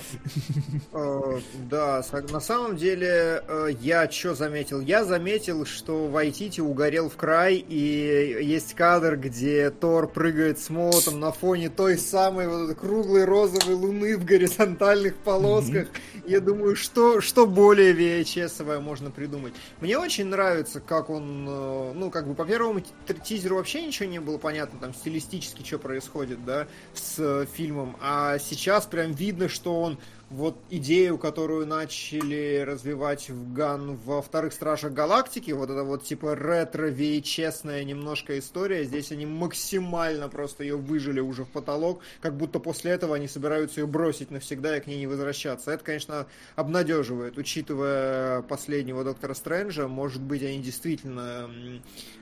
Э, 0.92 1.40
да, 1.70 2.04
на 2.32 2.40
самом 2.40 2.76
деле 2.76 3.42
э, 3.48 3.70
я 3.80 4.10
что 4.12 4.36
заметил? 4.36 4.82
Я 4.82 5.06
заметил, 5.06 5.66
что 5.66 6.08
Вайтити 6.08 6.60
угорел 6.60 7.10
в 7.10 7.16
край, 7.16 7.56
и 7.56 8.38
есть 8.42 8.74
кадр, 8.74 9.16
где 9.16 9.70
Тор 9.70 10.08
прыгает 10.08 10.60
с 10.60 10.70
молотом 10.70 11.20
на 11.20 11.32
фоне 11.32 11.70
той 11.70 11.98
самой 11.98 12.48
вот 12.48 12.76
круглой 12.76 13.24
розовой 13.24 13.76
луны 13.76 14.18
в 14.18 14.26
горизонтальных 14.26 15.16
полосках. 15.16 15.88
Я 16.26 16.42
думаю, 16.42 16.76
что, 16.76 17.22
что 17.22 17.48
более 17.48 17.94
VHS 17.94 18.80
можно 18.82 19.12
придумать. 19.12 19.54
Мне 19.80 19.98
очень 19.98 20.26
нравится, 20.26 20.82
как 20.82 21.10
он, 21.10 21.46
э, 21.48 21.94
ну, 21.96 22.12
как 22.12 22.28
бы 22.28 22.36
по 22.36 22.46
первому 22.46 22.82
тизеру 23.24 23.56
вообще 23.56 23.86
ничего 23.86 24.10
не 24.10 24.20
было 24.20 24.38
понятно, 24.38 24.78
там 24.80 24.94
стилистически 24.94 25.64
что 25.66 25.80
происходит 25.80 26.01
происходит, 26.02 26.44
да, 26.46 26.68
с 26.94 27.46
фильмом. 27.54 27.96
А 28.02 28.40
сейчас 28.40 28.86
прям 28.86 29.12
видно, 29.12 29.48
что 29.48 29.82
он 29.82 29.98
вот 30.32 30.58
идею, 30.70 31.18
которую 31.18 31.68
начали 31.68 32.64
развивать 32.66 33.30
в 33.30 33.54
Ган 33.54 33.98
во 33.98 34.22
вторых 34.22 34.54
Стражах 34.54 34.94
Галактики, 34.94 35.52
вот 35.52 35.70
это 35.70 35.84
вот 35.84 36.04
типа 36.04 36.36
ретро 36.36 36.92
честная 37.22 37.84
немножко 37.84 38.40
история, 38.40 38.86
здесь 38.86 39.12
они 39.12 39.26
максимально 39.26 40.30
просто 40.30 40.64
ее 40.64 40.78
выжили 40.78 41.20
уже 41.20 41.44
в 41.44 41.50
потолок, 41.50 42.02
как 42.22 42.38
будто 42.38 42.60
после 42.60 42.92
этого 42.92 43.16
они 43.16 43.28
собираются 43.28 43.82
ее 43.82 43.88
бросить 43.88 44.32
навсегда 44.32 44.78
и 44.78 44.80
к 44.80 44.88
ней 44.88 45.00
не 45.00 45.08
возвращаться. 45.08 45.72
Это, 45.72 45.84
конечно, 45.84 46.28
обнадеживает, 46.56 47.38
учитывая 47.38 48.42
последнего 48.44 49.04
Доктора 49.04 49.34
Стрэнджа, 49.34 49.88
может 49.88 50.22
быть, 50.22 50.44
они 50.44 50.60
действительно 50.60 51.50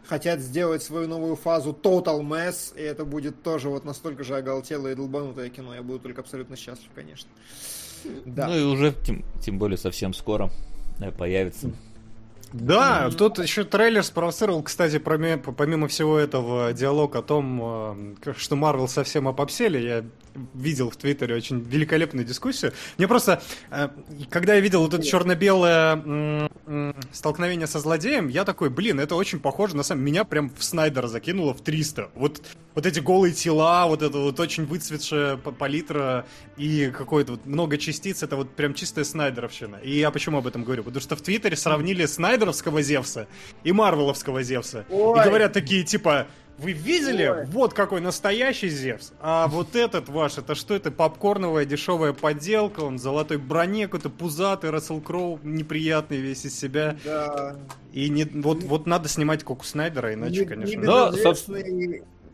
хотят 0.08 0.40
сделать 0.40 0.82
свою 0.82 1.08
новую 1.08 1.36
фазу 1.36 1.78
Total 1.80 2.20
Mess, 2.22 2.76
и 2.76 2.82
это 2.82 3.06
будет 3.06 3.44
тоже 3.44 3.70
вот 3.70 3.86
настолько 3.86 4.24
же 4.24 4.36
оголтелое 4.36 4.94
и 4.94 4.96
долбанутое 4.96 5.50
кино. 5.50 5.76
Я 5.76 5.84
буду 5.84 6.00
только 6.00 6.22
абсолютно 6.22 6.56
счастлив, 6.56 6.90
конечно. 6.96 7.30
Да. 8.26 8.48
Ну 8.48 8.58
и 8.58 8.64
уже, 8.64 8.94
тем, 9.06 9.24
тем 9.42 9.58
более, 9.58 9.78
совсем 9.78 10.14
скоро 10.14 10.52
э, 11.00 11.12
появится. 11.12 11.72
Да, 12.52 13.06
mm-hmm. 13.06 13.16
тут 13.16 13.40
еще 13.40 13.64
трейлер 13.64 14.04
спровоцировал, 14.04 14.64
кстати, 14.64 14.98
помимо 14.98 15.88
всего 15.88 16.18
этого 16.18 16.74
диалог 16.74 17.16
о 17.16 17.22
том, 17.22 18.16
э, 18.26 18.34
что 18.36 18.56
Марвел 18.56 18.88
совсем 18.88 19.28
опопсели. 19.28 19.78
Я 19.78 20.06
видел 20.54 20.90
в 20.90 20.96
Твиттере 20.96 21.36
очень 21.36 21.60
великолепную 21.60 22.26
дискуссию. 22.26 22.74
Мне 22.98 23.08
просто, 23.08 23.42
э, 23.70 23.90
когда 24.30 24.56
я 24.56 24.62
видел 24.62 24.82
вот 24.82 24.94
это 24.94 25.04
черно-белое 25.04 26.50
столкновение 27.12 27.68
со 27.68 27.80
злодеем, 27.80 28.28
я 28.28 28.46
такой, 28.46 28.70
блин, 28.70 29.00
это 29.00 29.16
очень 29.16 29.40
похоже 29.40 29.76
на 29.76 29.84
самом... 29.84 30.04
Меня 30.04 30.24
прям 30.24 30.50
в 30.50 30.64
Снайдера 30.64 31.08
закинуло 31.08 31.54
в 31.54 31.62
300. 31.62 32.12
Вот, 32.16 32.42
вот 32.76 32.86
эти 32.86 33.00
голые 33.00 33.34
тела, 33.34 33.88
вот 33.88 34.02
это 34.02 34.18
вот 34.18 34.40
очень 34.40 34.66
выцветшая 34.66 35.38
палитра 35.38 36.26
и 36.58 36.92
какое-то 36.96 37.34
вот 37.34 37.46
много 37.46 37.78
частиц, 37.78 38.24
это 38.24 38.36
вот 38.36 38.56
прям 38.56 38.74
чистая 38.74 39.06
Снайдеровщина. 39.06 39.78
И 39.78 39.98
я 39.98 40.12
почему 40.12 40.38
об 40.38 40.48
этом 40.48 40.64
говорю? 40.64 40.84
Потому 40.84 41.02
что 41.02 41.16
в 41.16 41.22
Твиттере 41.22 41.56
сравнили 41.56 42.06
Снайдеровского 42.06 42.82
Зевса 42.82 43.28
и 43.64 43.72
Марвеловского 43.72 44.44
Зевса. 44.44 44.86
Ой. 44.90 45.20
И 45.20 45.24
говорят 45.24 45.54
такие, 45.54 45.84
типа, 45.84 46.28
вы 46.60 46.74
видели? 46.74 47.28
Ой. 47.28 47.46
Вот 47.46 47.74
какой 47.74 48.02
настоящий 48.02 48.70
Зевс. 48.70 49.12
А 49.22 49.48
вот 49.48 49.76
этот 49.76 50.10
ваш, 50.10 50.38
это 50.38 50.56
что 50.56 50.76
это? 50.76 50.92
Попкорновая 50.92 51.66
дешевая 51.66 52.14
подделка, 52.14 52.82
он 52.82 52.98
в 52.98 53.00
золотой 53.00 53.38
броне, 53.38 53.88
какой-то 53.88 54.10
пузатый, 54.10 54.70
Рассел 54.70 55.00
Кроу, 55.02 55.40
неприятный 55.44 56.18
весь 56.18 56.46
из 56.46 56.60
себя. 56.60 56.98
Да. 57.04 57.56
И 57.94 58.10
не, 58.10 58.26
вот, 58.26 58.64
вот 58.64 58.86
надо 58.86 59.10
снимать 59.10 59.44
Коку 59.44 59.64
Снайдера, 59.64 60.14
иначе, 60.14 60.42
не, 60.42 60.46
конечно... 60.46 60.80
Не 60.80 60.86
да, 60.86 61.12
собственно... 61.14 61.60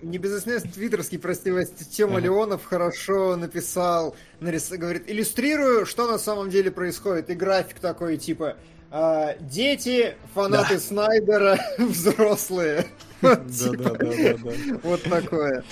Небезызвестный 0.01 0.71
твиттерский, 0.71 1.17
прости 1.17 1.49
вас, 1.51 1.69
Тема 1.69 2.19
uh-huh. 2.19 2.23
Леонов 2.23 2.63
хорошо 2.63 3.37
написал, 3.37 4.15
нарис... 4.39 4.69
говорит, 4.69 5.03
иллюстрирую, 5.07 5.87
что 5.87 6.11
на 6.11 6.19
самом 6.19 6.49
деле 6.49 6.69
происходит. 6.69 7.29
И 7.31 7.33
график 7.33 7.79
такой, 7.79 8.17
типа, 8.17 8.57
а, 8.91 9.35
дети, 9.39 10.15
фанаты 10.33 10.75
да. 10.75 10.79
Снайдера, 10.79 11.59
взрослые. 11.77 12.85
Да, 13.21 13.35
да, 13.35 13.89
да, 13.89 13.95
да, 13.97 14.51
Вот 14.83 15.03
такое. 15.03 15.63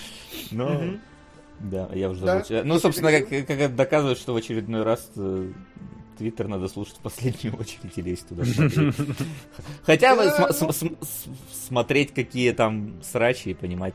Ну, 0.51 1.00
да, 1.60 1.89
я 1.93 2.10
уже 2.10 2.22
забыл. 2.22 2.63
Ну, 2.65 2.79
собственно, 2.79 3.12
как, 3.12 3.48
как 3.48 3.75
доказывает, 3.75 4.17
что 4.17 4.34
в 4.34 4.38
очередной 4.38 4.84
раз 4.84 5.10
э, 5.15 5.51
Твиттер 6.17 6.48
надо 6.48 6.67
слушать 6.67 6.96
в 6.96 7.00
последнюю 7.00 7.55
очередь 7.60 7.98
или 7.98 8.12
лезть 8.12 8.27
туда. 8.27 8.43
Хотя 9.84 10.15
бы 10.15 10.32
смотреть, 11.51 12.13
какие 12.13 12.51
там 12.51 13.01
срачи 13.03 13.50
и 13.50 13.53
понимать, 13.53 13.93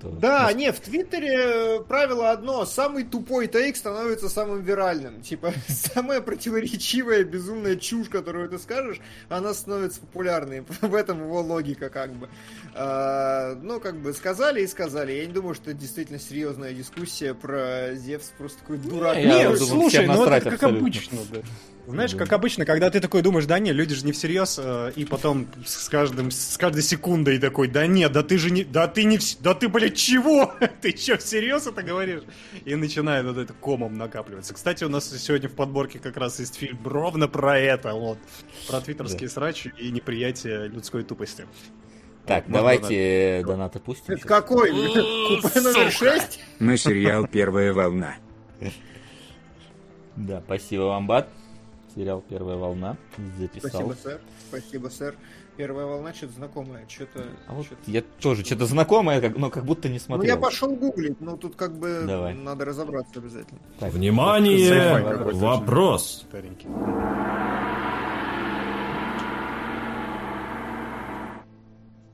что... 0.00 0.10
Да, 0.10 0.52
не, 0.52 0.72
в 0.72 0.80
Твиттере 0.80 1.34
э, 1.34 1.80
правило 1.80 2.30
одно. 2.30 2.64
Самый 2.64 3.04
тупой 3.04 3.46
тейк 3.46 3.76
становится 3.76 4.28
самым 4.28 4.62
виральным. 4.62 5.20
Типа, 5.20 5.52
самая 5.68 6.20
противоречивая, 6.20 7.24
безумная 7.24 7.76
чушь, 7.76 8.08
которую 8.08 8.48
ты 8.48 8.58
скажешь, 8.58 9.00
она 9.28 9.54
становится 9.54 10.00
популярной. 10.00 10.64
В 10.80 10.94
этом 10.94 11.22
его 11.22 11.40
логика, 11.42 11.90
как 11.90 12.12
бы. 12.14 12.28
А, 12.74 13.54
ну, 13.56 13.80
как 13.80 13.96
бы, 14.00 14.12
сказали 14.12 14.62
и 14.62 14.66
сказали. 14.66 15.12
Я 15.12 15.26
не 15.26 15.32
думаю, 15.32 15.54
что 15.54 15.70
это 15.70 15.80
действительно 15.80 16.18
серьезная 16.18 16.72
дискуссия 16.72 17.34
про 17.34 17.94
Зевс. 17.94 18.32
Просто 18.38 18.60
такой 18.60 18.78
дурак. 18.78 19.16
Не, 19.16 19.24
не 19.24 19.56
слушай, 19.56 20.06
ну 20.06 20.24
это 20.24 20.50
как 20.50 20.62
обычно, 20.62 21.18
да. 21.30 21.40
Знаешь, 21.86 22.14
как 22.14 22.32
обычно, 22.32 22.64
когда 22.64 22.90
ты 22.90 23.00
такой 23.00 23.22
думаешь, 23.22 23.46
да 23.46 23.58
нет, 23.58 23.74
люди 23.74 23.94
же 23.94 24.04
не 24.04 24.12
всерьез, 24.12 24.58
э, 24.62 24.92
и 24.96 25.04
потом 25.04 25.48
с 25.64 25.88
каждым, 25.88 26.30
с 26.30 26.56
каждой 26.56 26.82
секундой 26.82 27.38
такой, 27.38 27.68
да 27.68 27.86
нет, 27.86 28.12
да 28.12 28.22
ты 28.22 28.38
же 28.38 28.50
не, 28.50 28.64
да 28.64 28.86
ты 28.86 29.04
не, 29.04 29.18
да 29.40 29.54
ты, 29.54 29.68
блядь, 29.68 29.96
чего? 29.96 30.52
ты 30.80 30.96
что, 30.96 31.18
всерьез 31.18 31.66
это 31.66 31.82
говоришь? 31.82 32.22
И 32.64 32.74
начинает 32.74 33.26
вот 33.26 33.38
это 33.38 33.52
комом 33.54 33.94
накапливаться. 33.94 34.54
Кстати, 34.54 34.84
у 34.84 34.88
нас 34.88 35.10
сегодня 35.10 35.48
в 35.48 35.54
подборке 35.54 35.98
как 35.98 36.16
раз 36.16 36.38
есть 36.38 36.56
фильм 36.56 36.78
ровно 36.84 37.28
про 37.28 37.58
это, 37.58 37.92
вот, 37.94 38.18
про 38.68 38.80
твиттерские 38.80 39.28
да. 39.28 39.34
срачи 39.34 39.72
и 39.78 39.90
неприятие 39.90 40.68
людской 40.68 41.02
тупости. 41.02 41.46
Так, 42.26 42.44
давайте 42.48 43.42
донаты 43.44 43.80
пустим. 43.80 44.14
Это 44.14 44.28
какой? 44.28 44.70
Купе 45.42 45.60
номер 45.60 45.90
6? 45.90 46.40
На 46.60 46.76
сериал 46.76 47.26
«Первая 47.26 47.72
волна». 47.72 48.16
Да, 50.16 50.42
спасибо 50.44 50.82
вам, 50.82 51.06
Бат. 51.06 51.28
Сериал 51.94 52.22
«Первая 52.28 52.56
волна». 52.56 52.96
Записал. 53.38 53.70
Спасибо, 53.70 53.96
сэр. 54.02 54.20
Спасибо, 54.48 54.88
сэр. 54.88 55.16
Первая 55.56 55.86
волна 55.86 56.14
что-то 56.14 56.34
знакомое, 56.34 56.86
что-то... 56.88 57.24
А 57.48 57.52
вот 57.52 57.66
я 57.86 58.02
тоже 58.20 58.44
что-то 58.44 58.66
знакомое, 58.66 59.20
как, 59.20 59.36
но 59.36 59.50
как 59.50 59.64
будто 59.64 59.88
не 59.88 59.98
смотрел. 59.98 60.34
Ну 60.34 60.40
я 60.40 60.40
пошел 60.40 60.74
гуглить, 60.74 61.20
но 61.20 61.36
тут 61.36 61.56
как 61.56 61.76
бы 61.76 62.04
Давай. 62.06 62.34
надо 62.34 62.64
разобраться 62.64 63.18
обязательно. 63.18 63.60
Так, 63.78 63.92
Внимание! 63.92 65.32
Вопрос! 65.34 66.26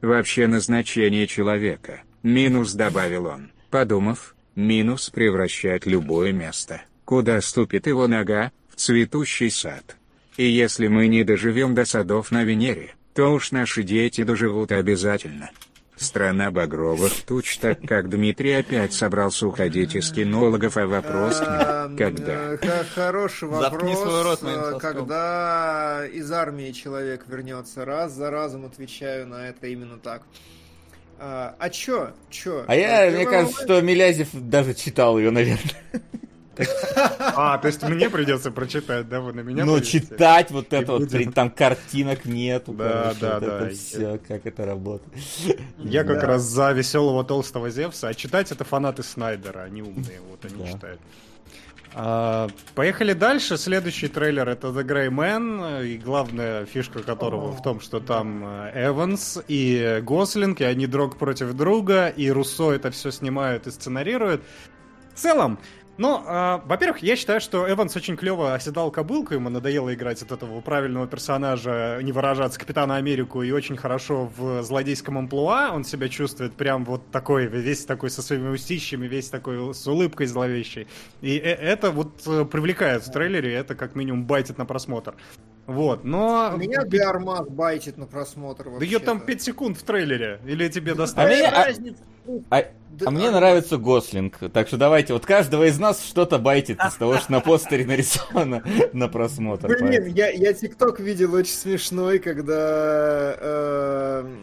Вообще 0.03 0.47
назначение 0.47 1.27
человека. 1.27 2.03
Минус 2.23 2.73
добавил 2.73 3.27
он. 3.27 3.53
Подумав, 3.71 4.35
минус 4.55 5.11
превращает 5.11 5.87
любое 5.87 6.33
место, 6.33 6.83
куда 7.05 7.41
ступит 7.41 7.87
его 7.87 8.09
нога, 8.09 8.51
цветущий 8.77 9.51
сад. 9.51 9.97
И 10.37 10.45
если 10.45 10.87
мы 10.89 11.09
не 11.09 11.25
доживем 11.25 11.75
до 11.75 11.85
садов 11.85 12.31
на 12.31 12.45
Венере, 12.45 12.95
то 13.15 13.33
уж 13.33 13.51
наши 13.51 13.83
дети 13.83 14.23
доживут 14.23 14.71
обязательно. 14.71 15.51
Страна 15.97 16.51
багровых 16.51 17.23
туч, 17.23 17.57
так 17.57 17.81
как 17.81 18.11
Дмитрий 18.11 18.53
опять 18.53 18.93
собрался 18.93 19.47
уходить 19.47 19.95
из 19.97 20.13
кинологов, 20.13 20.77
а 20.77 20.87
вопрос 20.87 21.39
к 21.39 21.89
ним, 21.89 21.97
когда? 21.97 22.59
Хороший 22.95 23.49
вопрос, 23.49 24.41
э, 24.43 24.79
когда 24.79 26.07
из 26.13 26.31
армии 26.31 26.73
человек 26.73 27.25
вернется. 27.27 27.87
Раз 27.87 28.13
за 28.13 28.31
разом 28.31 28.67
отвечаю 28.67 29.27
на 29.27 29.49
это 29.49 29.69
именно 29.69 29.97
так. 29.97 30.21
А, 31.19 31.57
а 31.59 31.71
чё? 31.71 32.11
Чё? 32.29 32.67
А 32.69 32.77
я, 32.77 33.11
мне 33.11 33.25
кажется, 33.25 33.63
что 33.63 33.81
Милязев 33.81 34.29
даже 34.35 34.75
читал 34.75 35.19
ее, 35.19 35.31
наверное. 35.31 35.83
А, 37.19 37.59
то 37.59 37.69
есть 37.69 37.83
мне 37.83 38.09
придется 38.09 38.51
прочитать, 38.51 39.09
да, 39.09 39.21
вы 39.21 39.33
на 39.33 39.41
меня 39.41 39.65
Ну, 39.65 39.81
читать 39.81 40.51
вот 40.51 40.73
это 40.73 40.93
вот, 40.93 41.35
там 41.35 41.51
картинок 41.51 42.25
нету. 42.25 42.73
Да, 42.73 43.15
да, 43.21 43.41
да. 43.41 43.71
Все, 43.71 44.19
как 44.27 44.47
это 44.47 44.65
работает. 44.65 45.13
Я 45.79 46.05
как 46.05 46.23
раз 46.23 46.43
за 46.43 46.73
веселого 46.73 47.25
толстого 47.25 47.71
Зевса, 47.71 48.09
а 48.09 48.15
читать 48.15 48.53
это 48.53 48.65
фанаты 48.65 49.03
Снайдера, 49.03 49.61
они 49.61 49.83
умные, 49.83 50.21
вот 50.31 50.45
они 50.45 50.67
читают. 50.73 51.01
А, 51.99 52.49
поехали 52.75 53.15
дальше. 53.15 53.57
Следующий 53.57 54.09
трейлер 54.09 54.47
это 54.51 54.69
The 54.69 54.85
Grey 54.85 55.09
Man, 55.09 55.87
и 55.87 55.97
главная 55.97 56.67
фишка 56.67 57.03
которого 57.03 57.53
в 57.53 57.63
том, 57.63 57.81
что 57.81 58.01
там 58.01 58.45
э, 58.45 58.89
Эванс 58.89 59.39
и 59.49 60.01
Гослинг, 60.03 60.61
и 60.61 60.65
они 60.65 60.87
друг 60.87 61.17
против 61.17 61.55
друга, 61.55 62.09
и 62.09 62.31
Руссо 62.31 62.73
это 62.73 62.91
все 62.91 63.11
снимают 63.11 63.67
и 63.67 63.71
сценарируют. 63.71 64.43
В 65.15 65.19
целом, 65.19 65.59
ну, 65.99 66.23
э, 66.27 66.61
во-первых, 66.65 66.99
я 67.03 67.17
считаю, 67.17 67.41
что 67.41 67.71
Эванс 67.71 67.97
очень 67.97 68.17
клево 68.17 68.55
оседал 68.55 68.91
кобылку, 68.91 69.35
ему 69.35 69.49
надоело 69.49 69.93
играть 69.95 70.23
от 70.23 70.33
этого 70.33 70.61
правильного 70.61 71.07
персонажа, 71.07 72.01
не 72.03 72.13
выражаться 72.13 72.59
Капитана 72.59 72.97
Америку, 72.97 73.43
и 73.43 73.51
очень 73.51 73.77
хорошо 73.77 74.31
в 74.37 74.63
злодейском 74.63 75.19
амплуа 75.19 75.71
он 75.73 75.85
себя 75.85 76.09
чувствует 76.09 76.55
прям 76.55 76.85
вот 76.85 77.11
такой, 77.11 77.47
весь 77.47 77.85
такой 77.85 78.11
со 78.11 78.23
своими 78.23 78.49
устищами, 78.49 79.07
весь 79.07 79.31
такой 79.31 79.75
с 79.75 79.87
улыбкой 79.87 80.27
зловещей. 80.27 80.87
И 81.23 81.37
э, 81.37 81.55
это 81.55 81.91
вот 81.91 82.23
э, 82.27 82.45
привлекает 82.45 83.03
в 83.07 83.11
трейлере, 83.11 83.55
это 83.55 83.75
как 83.75 83.95
минимум 83.95 84.27
байтит 84.27 84.59
на 84.59 84.67
просмотр. 84.67 85.15
Вот, 85.67 86.05
но... 86.05 86.53
Меня 86.57 86.85
Биармак 86.85 87.51
байтит 87.51 87.97
на 87.97 88.07
просмотр 88.07 88.79
Да 88.79 88.85
ее 88.85 89.01
там 89.01 89.21
5 89.21 89.43
секунд 89.43 89.77
в 89.77 89.83
трейлере, 89.83 90.41
или 90.47 90.69
тебе 90.69 90.95
достаточно? 90.95 91.97
А, 92.51 92.59
а, 92.59 92.65
да, 92.99 93.07
а 93.09 93.11
мне 93.11 93.29
а... 93.29 93.33
нравится 93.33 93.77
Гослинг, 93.77 94.39
так 94.53 94.69
что 94.69 94.77
давайте, 94.77 95.13
вот 95.13 95.27
каждого 95.27 95.65
из 95.65 95.79
нас 95.79 96.03
что-то 96.05 96.39
байтит 96.39 96.79
из 96.83 96.95
того, 96.95 97.19
что 97.19 97.33
на 97.33 97.41
постере 97.41 97.85
нарисовано 97.85 98.63
на 98.93 99.09
просмотр. 99.09 99.69
Блин, 99.69 100.07
я, 100.15 100.31
я 100.31 100.53
ТикТок 100.53 101.01
видел 101.01 101.35
очень 101.35 101.55
смешной, 101.55 102.19
когда 102.19 103.37
э, 103.39 104.37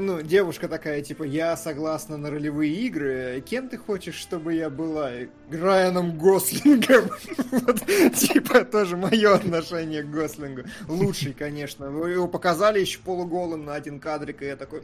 ну, 0.00 0.22
девушка 0.22 0.68
такая, 0.68 1.02
типа, 1.02 1.24
я 1.24 1.56
согласна 1.56 2.16
на 2.16 2.30
ролевые 2.30 2.72
игры, 2.72 3.42
кем 3.46 3.68
ты 3.68 3.76
хочешь, 3.76 4.14
чтобы 4.14 4.54
я 4.54 4.70
была? 4.70 5.10
Райаном 5.50 6.16
Гослингом. 6.16 7.10
вот, 7.50 7.84
типа, 8.14 8.64
тоже 8.64 8.96
мое 8.96 9.34
отношение 9.34 10.02
к 10.02 10.10
Гослингу. 10.10 10.62
Лучший, 10.88 11.32
конечно. 11.32 11.90
Вы 11.90 12.10
его 12.10 12.28
показали 12.28 12.80
еще 12.80 12.98
полуголым 13.00 13.64
на 13.64 13.74
один 13.74 14.00
кадрик, 14.00 14.42
и 14.42 14.46
я 14.46 14.56
такой, 14.56 14.82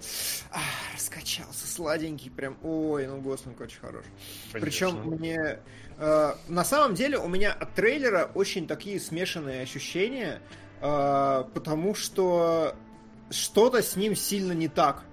раскачался, 0.95 1.67
сладенький, 1.67 2.31
прям, 2.31 2.57
ой, 2.63 3.07
ну 3.07 3.16
Гослинг 3.21 3.61
очень 3.61 3.81
хорош. 3.81 4.05
Причем 4.53 5.03
мне... 5.05 5.59
Э, 5.99 6.35
на 6.49 6.65
самом 6.65 6.95
деле 6.95 7.19
у 7.19 7.29
меня 7.29 7.53
от 7.53 7.75
трейлера 7.75 8.31
очень 8.35 8.67
такие 8.67 9.01
смешанные 9.01 9.63
ощущения, 9.63 10.41
э, 10.81 11.45
потому 11.55 11.95
что 11.95 12.75
что-то 13.31 13.83
с 13.83 13.97
ним 13.97 14.15
сильно 14.15 14.53
не 14.53 14.69
так. 14.69 15.05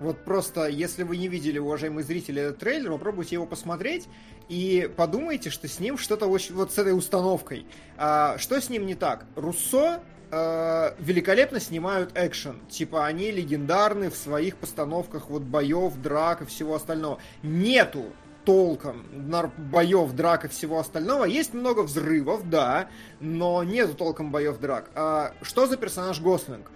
Вот 0.00 0.24
просто, 0.24 0.68
если 0.68 1.02
вы 1.02 1.16
не 1.16 1.28
видели, 1.28 1.58
уважаемые 1.58 2.04
зрители, 2.04 2.40
этот 2.40 2.58
трейлер, 2.58 2.92
попробуйте 2.92 3.34
его 3.34 3.46
посмотреть 3.46 4.06
и 4.48 4.90
подумайте, 4.96 5.50
что 5.50 5.66
с 5.66 5.80
ним 5.80 5.98
что-то 5.98 6.26
очень... 6.26 6.54
Вот 6.54 6.72
с 6.72 6.78
этой 6.78 6.96
установкой. 6.96 7.66
А, 7.96 8.38
что 8.38 8.60
с 8.60 8.70
ним 8.70 8.86
не 8.86 8.94
так? 8.94 9.26
Руссо 9.34 10.00
э, 10.30 10.94
великолепно 10.98 11.60
снимают 11.60 12.12
экшен. 12.14 12.60
Типа 12.68 13.06
они 13.06 13.30
легендарны 13.30 14.10
в 14.10 14.16
своих 14.16 14.56
постановках 14.56 15.30
вот 15.30 15.42
боев, 15.42 15.94
драк 15.96 16.42
и 16.42 16.44
всего 16.46 16.74
остального. 16.74 17.18
Нету 17.42 18.12
толком 18.44 19.04
боев, 19.56 20.12
драк 20.12 20.46
и 20.46 20.48
всего 20.48 20.78
остального. 20.78 21.24
Есть 21.24 21.52
много 21.52 21.82
взрывов, 21.82 22.48
да, 22.48 22.88
но 23.20 23.62
нету 23.62 23.94
толком 23.94 24.30
боев, 24.30 24.58
драк. 24.58 24.90
А 24.94 25.34
что 25.42 25.66
за 25.66 25.76
персонаж 25.76 26.20
Гослинг? 26.20 26.70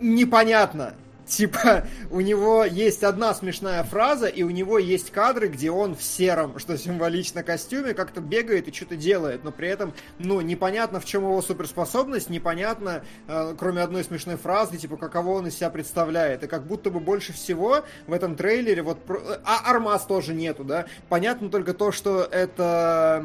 Непонятно. 0.00 0.94
Типа, 1.26 1.86
у 2.10 2.20
него 2.20 2.64
есть 2.64 3.04
одна 3.04 3.32
смешная 3.34 3.84
фраза, 3.84 4.26
и 4.26 4.42
у 4.42 4.50
него 4.50 4.78
есть 4.78 5.10
кадры, 5.10 5.48
где 5.48 5.70
он 5.70 5.94
в 5.94 6.02
сером, 6.02 6.58
что 6.58 6.76
символично 6.76 7.42
костюме, 7.42 7.94
как-то 7.94 8.20
бегает 8.20 8.68
и 8.68 8.72
что-то 8.72 8.96
делает, 8.96 9.44
но 9.44 9.52
при 9.52 9.68
этом, 9.68 9.94
ну, 10.18 10.40
непонятно, 10.40 11.00
в 11.00 11.04
чем 11.04 11.22
его 11.22 11.40
суперспособность, 11.40 12.28
непонятно, 12.28 13.04
э, 13.28 13.54
кроме 13.56 13.82
одной 13.82 14.02
смешной 14.02 14.36
фразы, 14.36 14.76
типа, 14.76 14.96
каково 14.96 15.38
он 15.38 15.46
из 15.46 15.56
себя 15.56 15.70
представляет. 15.70 16.42
И 16.42 16.48
как 16.48 16.66
будто 16.66 16.90
бы 16.90 16.98
больше 16.98 17.32
всего 17.32 17.84
в 18.06 18.12
этом 18.12 18.34
трейлере, 18.34 18.82
вот, 18.82 18.98
а 19.44 19.70
Армаз 19.70 20.06
тоже 20.06 20.34
нету, 20.34 20.64
да, 20.64 20.86
понятно 21.08 21.50
только 21.50 21.72
то, 21.72 21.92
что 21.92 22.22
это 22.22 23.22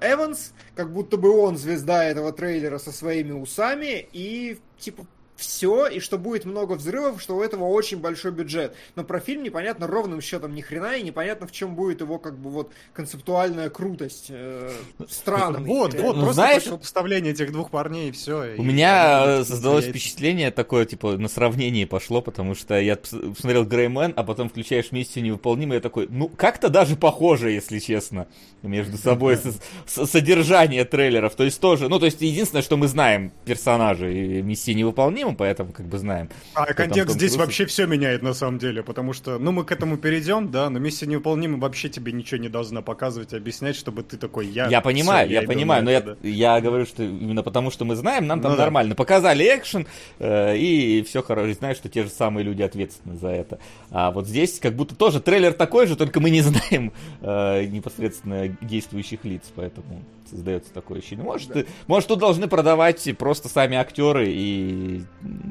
Эванс, 0.00 0.52
как 0.76 0.92
будто 0.92 1.16
бы 1.16 1.30
он 1.30 1.56
звезда 1.56 2.04
этого 2.04 2.32
трейлера 2.32 2.78
со 2.78 2.92
своими 2.92 3.32
усами, 3.32 4.06
и, 4.12 4.58
типа, 4.78 5.06
все, 5.36 5.86
и 5.86 6.00
что 6.00 6.18
будет 6.18 6.44
много 6.44 6.74
взрывов, 6.74 7.20
что 7.20 7.36
у 7.36 7.42
этого 7.42 7.64
очень 7.64 7.98
большой 7.98 8.32
бюджет. 8.32 8.74
Но 8.94 9.04
про 9.04 9.20
фильм 9.20 9.42
непонятно 9.42 9.86
ровным 9.86 10.20
счетом 10.20 10.54
ни 10.54 10.60
хрена, 10.60 10.96
и 10.96 11.02
непонятно, 11.02 11.46
в 11.46 11.52
чем 11.52 11.74
будет 11.74 12.00
его 12.00 12.18
как 12.18 12.38
бы 12.38 12.50
вот 12.50 12.72
концептуальная 12.92 13.70
крутость. 13.70 14.26
Э, 14.30 14.70
странный. 15.08 15.66
Вот, 15.66 15.94
вот, 15.94 16.16
ну, 16.16 16.22
просто 16.22 16.34
знаешь, 16.34 16.62
противопоставление 16.62 17.32
этих 17.32 17.52
двух 17.52 17.70
парней, 17.70 18.10
и 18.10 18.12
все. 18.12 18.54
У 18.56 18.62
и, 18.62 18.64
меня 18.64 19.40
и, 19.40 19.44
создалось 19.44 19.86
впечатление 19.86 20.50
такое, 20.50 20.84
типа, 20.84 21.16
на 21.16 21.28
сравнение 21.28 21.86
пошло, 21.86 22.20
потому 22.20 22.54
что 22.54 22.78
я 22.78 22.96
посмотрел 22.96 23.64
Греймен, 23.64 24.12
а 24.16 24.22
потом 24.24 24.48
включаешь 24.48 24.92
миссию 24.92 25.24
невыполнимую, 25.24 25.76
я 25.76 25.80
такой, 25.80 26.06
ну, 26.08 26.28
как-то 26.28 26.68
даже 26.68 26.96
похоже, 26.96 27.50
если 27.50 27.78
честно, 27.78 28.28
между 28.62 28.96
собой 28.96 29.38
содержание 29.86 30.84
трейлеров. 30.84 31.34
То 31.34 31.44
есть 31.44 31.60
тоже, 31.60 31.88
ну, 31.88 31.98
то 31.98 32.06
есть 32.06 32.20
единственное, 32.20 32.62
что 32.62 32.76
мы 32.76 32.86
знаем 32.88 33.32
персонажи 33.44 34.12
и 34.12 34.42
миссии 34.42 34.72
невыполнимы, 34.72 35.21
фильмом, 35.22 35.36
поэтому 35.36 35.72
как 35.72 35.86
бы 35.86 35.98
знаем. 35.98 36.28
А 36.54 36.66
контекст 36.74 37.14
здесь 37.14 37.32
Круз... 37.32 37.44
вообще 37.44 37.66
все 37.66 37.86
меняет 37.86 38.22
на 38.22 38.34
самом 38.34 38.58
деле, 38.58 38.82
потому 38.82 39.12
что, 39.12 39.38
ну, 39.38 39.52
мы 39.52 39.64
к 39.64 39.72
этому 39.72 39.96
перейдем, 39.96 40.50
да, 40.50 40.68
но 40.68 40.78
миссия 40.78 41.06
невыполнима 41.06 41.58
вообще 41.58 41.88
тебе 41.88 42.12
ничего 42.12 42.40
не 42.40 42.48
должна 42.48 42.82
показывать, 42.82 43.32
объяснять, 43.32 43.76
чтобы 43.76 44.02
ты 44.02 44.16
такой, 44.16 44.46
я... 44.46 44.66
Я 44.66 44.80
понимаю, 44.80 45.26
все, 45.26 45.34
я, 45.34 45.40
я 45.42 45.46
понимаю, 45.46 45.84
но 45.84 45.90
я, 45.90 46.00
да. 46.00 46.16
я 46.22 46.60
говорю, 46.60 46.86
что 46.86 47.02
именно 47.02 47.42
потому, 47.42 47.70
что 47.70 47.84
мы 47.84 47.94
знаем, 47.94 48.26
нам 48.26 48.40
там 48.40 48.52
ну, 48.52 48.58
нормально. 48.58 48.90
Да. 48.90 48.96
Показали 48.96 49.44
экшен, 49.44 49.86
э, 50.18 50.56
и 50.56 51.02
все 51.02 51.22
хорошо, 51.22 51.52
знаешь, 51.54 51.76
что 51.76 51.88
те 51.88 52.02
же 52.02 52.10
самые 52.10 52.44
люди 52.44 52.62
ответственны 52.62 53.16
за 53.16 53.28
это. 53.28 53.58
А 53.90 54.10
вот 54.10 54.26
здесь 54.26 54.58
как 54.58 54.74
будто 54.74 54.94
тоже 54.94 55.20
трейлер 55.20 55.52
такой 55.52 55.86
же, 55.86 55.96
только 55.96 56.20
мы 56.20 56.30
не 56.30 56.40
знаем 56.42 56.92
э, 57.20 57.64
непосредственно 57.66 58.48
действующих 58.60 59.24
лиц, 59.24 59.44
поэтому 59.54 60.02
создается 60.32 60.72
такое 60.72 60.98
ощущение. 60.98 61.24
Может, 61.24 61.52
да. 61.52 61.62
может 61.86 62.08
тут 62.08 62.18
должны 62.18 62.48
продавать 62.48 63.06
просто 63.18 63.48
сами 63.48 63.76
актеры 63.76 64.28
и 64.28 65.02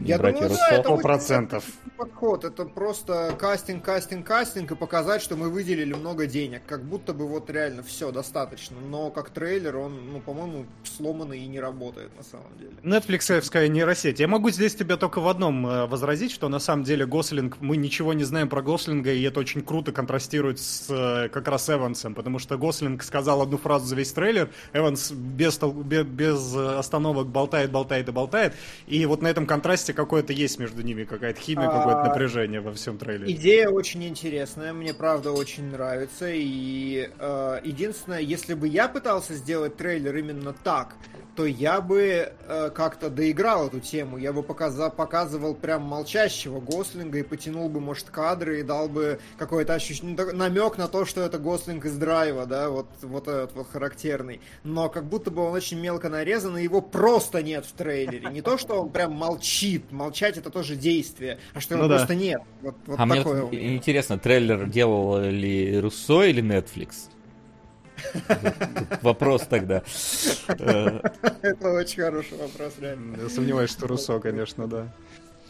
Я 0.03 0.17
братья 0.17 0.47
думаю, 0.47 0.57
да, 0.69 0.83
Сто 0.83 0.97
процентов. 0.97 1.65
подход. 1.97 2.43
Это 2.43 2.65
просто 2.65 3.35
кастинг, 3.39 3.83
кастинг, 3.85 4.25
кастинг 4.25 4.71
и 4.71 4.75
показать, 4.75 5.21
что 5.21 5.35
мы 5.35 5.49
выделили 5.49 5.93
много 5.93 6.25
денег. 6.25 6.63
Как 6.65 6.83
будто 6.83 7.13
бы 7.13 7.27
вот 7.27 7.49
реально 7.49 7.83
все 7.83 8.11
достаточно. 8.11 8.77
Но 8.81 9.11
как 9.11 9.29
трейлер 9.29 9.77
он, 9.77 10.11
ну, 10.11 10.19
по-моему, 10.19 10.65
сломанный 10.83 11.39
и 11.39 11.47
не 11.47 11.59
работает 11.59 12.11
на 12.17 12.23
самом 12.23 12.57
деле. 12.57 12.71
Netflixовская 12.83 13.67
нейросеть. 13.67 14.19
Я 14.19 14.27
могу 14.27 14.49
здесь 14.49 14.75
тебя 14.75 14.97
только 14.97 15.21
в 15.21 15.27
одном 15.27 15.65
э, 15.65 15.85
возразить, 15.85 16.31
что 16.31 16.49
на 16.49 16.59
самом 16.59 16.83
деле 16.83 17.05
Гослинг, 17.05 17.57
мы 17.61 17.77
ничего 17.77 18.13
не 18.13 18.23
знаем 18.23 18.49
про 18.49 18.61
Гослинга, 18.61 19.13
и 19.13 19.21
это 19.23 19.39
очень 19.39 19.61
круто 19.61 19.91
контрастирует 19.91 20.59
с 20.59 20.87
э, 20.89 21.29
как 21.29 21.47
раз 21.47 21.69
Эвансом, 21.69 22.15
потому 22.15 22.39
что 22.39 22.57
Гослинг 22.57 23.03
сказал 23.03 23.41
одну 23.41 23.57
фразу 23.57 23.85
за 23.85 23.95
весь 23.95 24.11
трейлер, 24.11 24.49
Эванс 24.73 25.11
без, 25.11 25.57
без, 25.59 26.05
без 26.05 26.55
остановок 26.55 27.27
болтает, 27.27 27.71
болтает 27.71 28.09
и 28.09 28.11
болтает, 28.11 28.53
и 28.87 29.05
вот 29.05 29.21
на 29.21 29.27
этом 29.27 29.45
контрасте 29.45 29.60
какое-то 29.93 30.33
есть 30.33 30.59
между 30.59 30.81
ними, 30.81 31.03
какая-то 31.03 31.39
химия, 31.39 31.67
а... 31.67 31.77
какое-то 31.77 32.09
напряжение 32.09 32.61
во 32.61 32.73
всем 32.73 32.97
трейлере. 32.97 33.33
Идея 33.33 33.69
очень 33.69 34.03
интересная, 34.03 34.73
мне 34.73 34.93
правда 34.93 35.31
очень 35.31 35.71
нравится, 35.71 36.29
и 36.29 37.09
э, 37.17 37.59
единственное, 37.63 38.19
если 38.19 38.53
бы 38.53 38.67
я 38.67 38.87
пытался 38.87 39.33
сделать 39.35 39.77
трейлер 39.77 40.15
именно 40.17 40.53
так, 40.53 40.95
то 41.35 41.45
я 41.45 41.81
бы 41.81 42.33
э, 42.47 42.69
как-то 42.75 43.09
доиграл 43.09 43.67
эту 43.67 43.79
тему. 43.79 44.17
Я 44.17 44.33
бы 44.33 44.41
показа- 44.43 44.89
показывал 44.89 45.55
прям 45.55 45.83
молчащего 45.83 46.59
Гослинга 46.59 47.19
и 47.19 47.23
потянул 47.23 47.69
бы, 47.69 47.79
может, 47.79 48.09
кадры 48.09 48.59
и 48.59 48.63
дал 48.63 48.89
бы 48.89 49.19
какой-то 49.37 49.73
ощущение, 49.73 50.15
ну, 50.17 50.33
намек 50.33 50.77
на 50.77 50.87
то, 50.87 51.05
что 51.05 51.21
это 51.21 51.39
Гослинг 51.39 51.85
из 51.85 51.95
драйва, 51.97 52.45
да, 52.45 52.69
вот, 52.69 52.87
вот 53.01 53.27
этот 53.27 53.55
вот 53.55 53.67
характерный. 53.71 54.41
Но 54.63 54.89
как 54.89 55.05
будто 55.05 55.31
бы 55.31 55.41
он 55.43 55.53
очень 55.53 55.79
мелко 55.79 56.09
нарезан, 56.09 56.57
и 56.57 56.63
его 56.63 56.81
просто 56.81 57.41
нет 57.41 57.65
в 57.65 57.71
трейлере. 57.71 58.29
Не 58.29 58.41
то, 58.41 58.57
что 58.57 58.81
он 58.81 58.89
прям 58.89 59.13
молчит, 59.13 59.50
молчать 59.91 60.37
это 60.37 60.49
тоже 60.49 60.75
действие, 60.75 61.39
а 61.53 61.59
что 61.59 61.75
его 61.75 61.87
ну, 61.87 61.89
просто 61.89 62.09
да. 62.09 62.15
нет. 62.15 62.41
Вот, 62.61 62.75
вот 62.85 62.99
а 62.99 63.05
мне 63.05 63.21
вот 63.21 63.53
интересно, 63.53 64.17
трейлер 64.17 64.67
делал 64.69 65.19
ли 65.21 65.79
Руссо 65.79 66.23
или 66.23 66.43
Netflix? 66.43 67.09
Вопрос 69.01 69.43
тогда. 69.47 69.83
Это 70.47 71.71
очень 71.71 72.01
хороший 72.01 72.37
вопрос, 72.37 72.73
реально. 72.79 73.17
Я 73.21 73.29
сомневаюсь, 73.29 73.71
что 73.71 73.87
Руссо, 73.87 74.19
конечно, 74.19 74.67
да. 74.67 74.93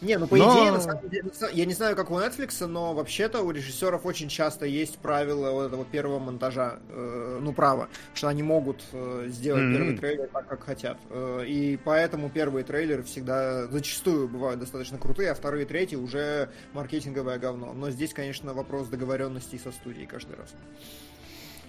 Не, 0.02 0.18
ну 0.18 0.26
по 0.26 0.36
но... 0.36 0.52
идее, 0.52 0.72
на 0.72 0.80
самом 0.80 1.08
деле, 1.08 1.30
я 1.52 1.64
не 1.64 1.74
знаю, 1.74 1.94
как 1.94 2.10
у 2.10 2.18
Netflix, 2.18 2.66
но 2.66 2.92
вообще-то 2.92 3.42
у 3.42 3.52
режиссеров 3.52 4.04
очень 4.04 4.28
часто 4.28 4.66
есть 4.66 4.98
правила 4.98 5.52
вот 5.52 5.66
этого 5.68 5.84
первого 5.84 6.18
монтажа, 6.18 6.80
э, 6.88 7.38
ну 7.40 7.52
право, 7.52 7.88
что 8.12 8.26
они 8.26 8.42
могут 8.42 8.82
э, 8.92 9.26
сделать 9.28 9.62
mm-hmm. 9.62 9.76
первый 9.76 9.96
трейлер 9.96 10.28
так, 10.32 10.48
как 10.48 10.64
хотят. 10.64 10.98
Э, 11.10 11.44
и 11.46 11.78
поэтому 11.84 12.30
первые 12.30 12.64
трейлеры 12.64 13.04
всегда 13.04 13.68
зачастую 13.68 14.28
бывают 14.28 14.58
достаточно 14.58 14.98
крутые, 14.98 15.30
а 15.30 15.34
вторые 15.34 15.64
и 15.64 15.68
третьи 15.68 15.94
уже 15.94 16.50
маркетинговое 16.72 17.38
говно. 17.38 17.72
Но 17.72 17.90
здесь, 17.90 18.12
конечно, 18.12 18.54
вопрос 18.54 18.88
договоренностей 18.88 19.60
со 19.60 19.70
студией 19.70 20.06
каждый 20.06 20.36
раз. 20.36 20.52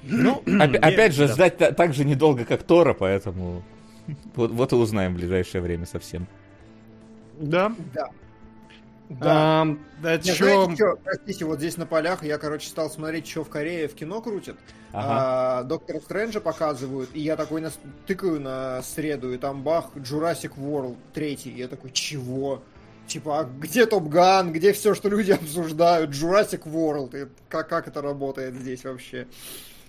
Ну, 0.02 0.42
опять 0.60 1.14
же, 1.14 1.28
ждать 1.28 1.58
так 1.58 1.94
же 1.94 2.04
недолго, 2.04 2.46
как 2.46 2.64
Тора, 2.64 2.96
поэтому 2.96 3.64
вот, 4.34 4.50
вот 4.50 4.72
и 4.72 4.76
узнаем 4.76 5.14
в 5.14 5.18
ближайшее 5.18 5.62
время 5.62 5.86
совсем. 5.86 6.28
Да. 7.40 7.76
Да. 7.94 8.10
Да. 9.10 9.62
А, 9.62 9.78
да 10.02 10.14
Нет, 10.14 10.38
знаете, 10.38 10.76
что, 10.76 10.98
простите, 11.04 11.46
вот 11.46 11.60
здесь 11.60 11.78
на 11.78 11.86
полях 11.86 12.24
я, 12.24 12.38
короче, 12.38 12.68
стал 12.68 12.90
смотреть, 12.90 13.28
что 13.28 13.44
в 13.44 13.50
Корее 13.50 13.88
в 13.88 13.96
кино 13.96 14.22
крутят. 14.22 14.58
Ага. 14.92 15.60
А, 15.60 15.64
Доктора 15.64 16.00
Стрэнджа 16.00 16.40
показывают, 16.40 17.10
и 17.14 17.20
я 17.20 17.36
такой 17.36 17.62
нас 17.62 17.78
тыкаю 18.08 18.40
на 18.40 18.82
среду, 18.82 19.34
и 19.34 19.38
там 19.38 19.64
бах, 19.64 19.92
Jurassic 19.96 20.54
World 20.58 20.98
третий. 21.14 21.52
Я 21.52 21.68
такой, 21.68 21.92
чего? 21.92 22.64
Типа, 23.08 23.42
а 23.42 23.44
где 23.44 23.86
Топ 23.86 24.08
Ган, 24.08 24.54
где 24.54 24.72
все, 24.72 24.96
что 24.96 25.10
люди 25.10 25.32
обсуждают? 25.34 26.12
Jurassic 26.12 26.64
World. 26.64 27.24
И 27.24 27.30
как, 27.50 27.68
как 27.70 27.88
это 27.88 28.02
работает 28.02 28.56
здесь 28.56 28.84
вообще? 28.84 29.28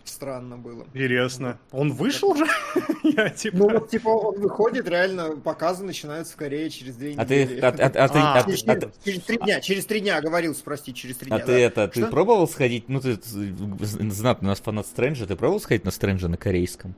Странно 0.05 0.57
было. 0.57 0.85
Интересно. 0.93 1.59
Он 1.73 1.93
вышел 1.93 2.31
уже? 2.31 2.47
Я, 3.03 3.31
типа... 3.31 3.57
Ну, 3.57 3.71
вот, 3.71 3.91
типа, 3.91 4.09
он 4.09 4.41
выходит, 4.41 4.89
реально, 4.89 5.37
показы 5.37 5.85
начинаются 5.85 6.35
в 6.35 6.37
Корее 6.37 6.71
через 6.71 6.97
две 6.97 7.15
а 7.17 7.25
недели. 7.25 7.61
Ты, 7.61 7.61
а, 7.61 7.69
а, 7.69 7.73
а, 7.73 8.39
а, 8.39 8.43
через, 8.45 8.65
а, 8.67 8.75
через, 8.75 8.93
через 9.05 9.23
три 9.23 9.37
дня, 9.39 9.61
через 9.61 9.87
три 9.87 10.01
дня, 10.01 10.21
говорил, 10.21 10.55
прости, 10.65 10.95
через 10.95 11.17
три 11.17 11.31
а 11.31 11.37
дня. 11.37 11.45
А 11.45 11.47
да. 11.47 11.53
ты 11.53 11.53
это, 11.53 11.89
ты 11.89 12.07
пробовал 12.07 12.49
сходить, 12.49 12.89
ну, 12.89 13.01
ты 13.01 13.19
знатный 13.21 14.47
у 14.47 14.51
нас 14.51 14.61
фанат 14.61 14.87
Стрэнджа, 14.87 15.27
ты 15.27 15.37
пробовал 15.37 15.61
сходить 15.61 15.85
на 15.85 15.91
Стрэнджа 15.91 16.29
на 16.29 16.37
корейском? 16.37 16.95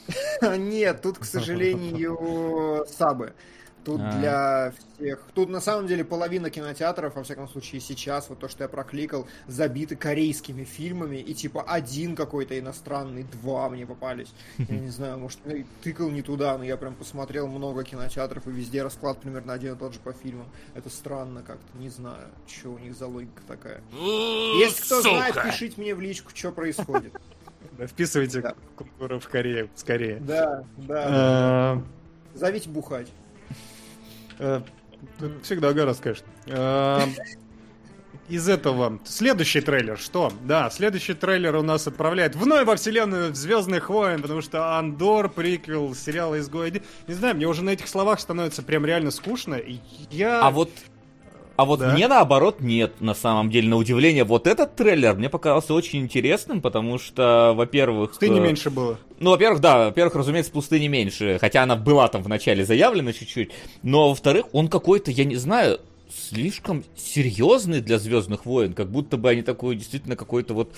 Нет, 0.42 1.02
тут, 1.02 1.18
к 1.18 1.24
сожалению, 1.24 2.86
сабы. 2.88 3.34
Тут 3.84 4.00
а. 4.02 4.18
для 4.18 4.72
всех... 4.96 5.22
Тут 5.34 5.48
на 5.48 5.60
самом 5.60 5.86
деле 5.86 6.04
половина 6.04 6.50
кинотеатров, 6.50 7.14
во 7.16 7.22
всяком 7.22 7.48
случае 7.48 7.80
сейчас, 7.80 8.28
вот 8.28 8.38
то, 8.38 8.48
что 8.48 8.64
я 8.64 8.68
прокликал, 8.68 9.26
забиты 9.46 9.96
корейскими 9.96 10.64
фильмами, 10.64 11.16
и 11.16 11.34
типа 11.34 11.62
один 11.62 12.14
какой-то 12.14 12.58
иностранный, 12.58 13.24
два 13.42 13.68
мне 13.70 13.86
попались. 13.86 14.32
Я 14.58 14.78
не 14.78 14.90
знаю, 14.90 15.18
может, 15.18 15.38
тыкал 15.82 16.10
не 16.10 16.22
туда, 16.22 16.58
но 16.58 16.64
я 16.64 16.76
прям 16.76 16.94
посмотрел 16.94 17.46
много 17.48 17.84
кинотеатров, 17.84 18.46
и 18.46 18.50
везде 18.50 18.82
расклад 18.82 19.18
примерно 19.20 19.52
один 19.52 19.74
и 19.74 19.78
тот 19.78 19.94
же 19.94 20.00
по 20.00 20.12
фильмам. 20.12 20.46
Это 20.74 20.90
странно 20.90 21.42
как-то, 21.42 21.78
не 21.78 21.88
знаю, 21.88 22.28
что 22.46 22.70
у 22.70 22.78
них 22.78 22.94
за 22.94 23.06
логика 23.06 23.42
такая. 23.46 23.80
Если 23.92 24.82
кто 24.82 25.00
знает, 25.00 25.34
пишите 25.42 25.80
мне 25.80 25.94
в 25.94 26.00
личку, 26.00 26.30
что 26.34 26.52
происходит. 26.52 27.14
Вписывайте 27.78 28.54
культуру 28.76 29.20
в 29.20 29.28
Корее 29.28 29.70
скорее. 29.74 30.16
Да, 30.20 30.64
да. 30.76 31.04
А. 31.08 31.82
Зовите 32.34 32.68
бухать. 32.68 33.08
Э, 34.40 34.62
всегда 35.42 35.72
гораздо, 35.72 36.02
конечно. 36.02 36.26
Э, 36.46 37.00
из 38.28 38.48
этого 38.48 39.00
следующий 39.04 39.60
трейлер, 39.60 39.98
что? 39.98 40.32
Да, 40.44 40.70
следующий 40.70 41.14
трейлер 41.14 41.56
у 41.56 41.62
нас 41.62 41.86
отправляет 41.86 42.36
вновь 42.36 42.64
во 42.64 42.76
вселенную 42.76 43.34
Звездных 43.34 43.90
войн, 43.90 44.22
потому 44.22 44.40
что 44.40 44.78
Андор, 44.78 45.28
приквел 45.28 45.94
сериала 45.94 46.38
«Изгой». 46.38 46.82
Не 47.06 47.14
знаю, 47.14 47.36
мне 47.36 47.46
уже 47.46 47.62
на 47.64 47.70
этих 47.70 47.88
словах 47.88 48.20
становится 48.20 48.62
прям 48.62 48.86
реально 48.86 49.10
скучно. 49.10 49.58
Я... 50.10 50.42
А 50.42 50.50
вот 50.50 50.70
а 51.60 51.66
вот 51.66 51.80
да? 51.80 51.92
мне 51.92 52.08
наоборот 52.08 52.60
нет, 52.60 53.02
на 53.02 53.12
самом 53.12 53.50
деле, 53.50 53.68
на 53.68 53.76
удивление. 53.76 54.24
Вот 54.24 54.46
этот 54.46 54.76
трейлер 54.76 55.14
мне 55.16 55.28
показался 55.28 55.74
очень 55.74 56.00
интересным, 56.00 56.62
потому 56.62 56.98
что, 56.98 57.52
во-первых... 57.54 58.12
Пустыни 58.12 58.38
э... 58.38 58.40
меньше 58.40 58.70
было. 58.70 58.98
Ну, 59.18 59.28
во-первых, 59.28 59.60
да, 59.60 59.84
во-первых, 59.84 60.14
разумеется, 60.14 60.50
пустыни 60.52 60.86
меньше, 60.86 61.36
хотя 61.38 61.62
она 61.62 61.76
была 61.76 62.08
там 62.08 62.22
в 62.22 62.28
начале 62.30 62.64
заявлена 62.64 63.12
чуть-чуть. 63.12 63.50
Но, 63.82 64.08
во-вторых, 64.08 64.46
он 64.52 64.68
какой-то, 64.68 65.10
я 65.10 65.26
не 65.26 65.36
знаю, 65.36 65.80
слишком 66.10 66.82
серьезный 66.96 67.82
для 67.82 67.98
Звездных 67.98 68.46
войн, 68.46 68.72
как 68.72 68.90
будто 68.90 69.18
бы 69.18 69.28
они 69.28 69.42
такой 69.42 69.76
действительно 69.76 70.16
какой-то 70.16 70.54
вот 70.54 70.72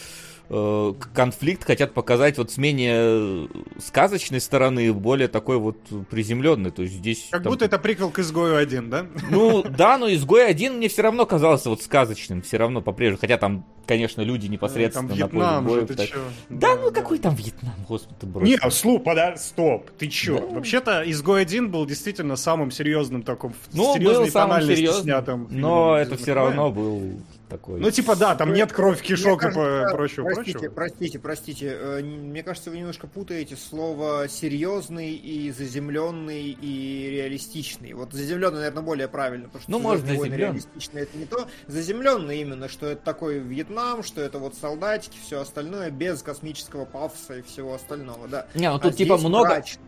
Э, 0.49 0.93
конфликт 1.15 1.65
хотят 1.65 1.95
показать 1.95 2.37
вот 2.39 2.51
с 2.51 2.59
менее 2.59 3.49
сказочной 3.79 4.41
стороны, 4.41 4.93
более 4.93 5.29
такой 5.29 5.57
вот 5.57 5.79
приземленный. 6.11 6.71
То 6.71 6.83
есть 6.83 6.95
здесь... 6.95 7.29
Как 7.31 7.43
там... 7.43 7.53
будто 7.53 7.65
это 7.65 7.79
приквел 7.79 8.11
к 8.11 8.19
Изгою 8.19 8.57
1, 8.57 8.91
да? 8.91 9.07
Ну, 9.31 9.63
да, 9.63 9.97
но 9.99 10.13
Изгой 10.13 10.47
1 10.47 10.77
мне 10.77 10.89
все 10.89 11.03
равно 11.03 11.25
казался 11.27 11.71
вот 11.71 11.83
сказочным, 11.83 12.43
все 12.43 12.57
равно 12.59 12.83
по-прежнему. 12.83 13.21
Хотя 13.21 13.39
там, 13.39 13.65
конечно, 13.87 14.21
люди 14.23 14.47
непосредственно 14.47 15.09
там 15.09 15.17
Вьетнам 15.17 15.65
на 15.65 15.69
поле 15.69 15.83
боя. 15.83 15.89
Же, 15.89 15.95
так... 15.95 16.21
Да, 16.49 16.75
да, 16.75 16.83
ну 16.83 16.91
да. 16.91 17.01
какой 17.01 17.19
там 17.19 17.35
Вьетнам, 17.35 17.75
господи, 17.89 18.17
ты 18.21 18.27
брось. 18.27 18.49
Не, 18.49 18.71
слух, 18.71 19.05
пода... 19.05 19.37
стоп, 19.37 19.91
ты 19.93 20.09
чё? 20.09 20.39
Да. 20.39 20.55
Вообще-то 20.57 21.03
Изгой 21.11 21.43
1 21.43 21.71
был 21.71 21.87
действительно 21.87 22.37
самым 22.37 22.71
серьезным 22.71 23.23
таком, 23.23 23.55
ну, 23.73 23.97
был 23.99 24.27
самым 24.27 24.63
серьезным, 24.63 25.03
снятым. 25.03 25.49
Но 25.51 25.97
это 25.97 26.17
все 26.17 26.35
равно 26.35 26.71
был 26.71 27.21
такой. 27.53 27.81
Ну, 27.81 27.91
типа, 27.91 28.17
да, 28.17 28.35
там 28.35 28.53
нет 28.53 28.73
кровь, 28.73 29.03
кишок 29.03 29.45
и 29.45 29.51
прочего, 29.51 30.25
простите, 30.25 30.59
прочего. 30.59 30.73
Простите, 30.73 31.19
простите, 31.19 31.77
э, 31.79 32.03
мне 32.03 32.43
кажется, 32.43 32.71
вы 32.71 32.79
немножко 32.79 33.07
путаете 33.07 33.57
слово 33.57 34.27
серьезный 34.29 35.13
и 35.13 35.51
заземленный 35.51 36.51
и 36.51 37.11
реалистичный. 37.11 37.93
Вот 37.93 38.13
заземленный, 38.13 38.59
наверное, 38.59 38.83
более 38.83 39.09
правильно, 39.09 39.47
потому 39.47 39.63
что 39.63 39.71
ну, 39.71 39.79
может, 39.81 40.09
реалистичный 40.09 41.03
это 41.03 41.17
не 41.19 41.27
то. 41.27 41.47
Заземленный 41.67 42.41
именно, 42.41 42.69
что 42.69 42.87
это 42.87 43.03
такой 43.03 43.39
Вьетнам, 43.39 44.03
что 44.03 44.23
это 44.23 44.39
вот 44.39 44.55
солдатики, 44.55 45.19
все 45.23 45.41
остальное 45.41 45.91
без 45.91 46.23
космического 46.23 46.87
пафоса 46.87 47.39
и 47.39 47.43
всего 47.43 47.75
остального, 47.75 48.29
да. 48.29 48.47
Не, 48.55 48.71
ну 48.71 48.79
тут 48.79 48.95
а 48.95 48.97
типа 48.97 49.19
много... 49.19 49.51
Мрач 49.51 49.79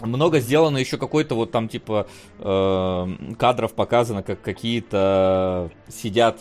много 0.00 0.40
сделано 0.40 0.78
еще 0.78 0.96
какой-то 0.96 1.34
вот 1.34 1.52
там 1.52 1.68
типа 1.68 2.08
э, 2.38 3.34
кадров 3.38 3.72
показано, 3.74 4.22
как 4.22 4.40
какие-то 4.40 5.70
сидят 5.88 6.38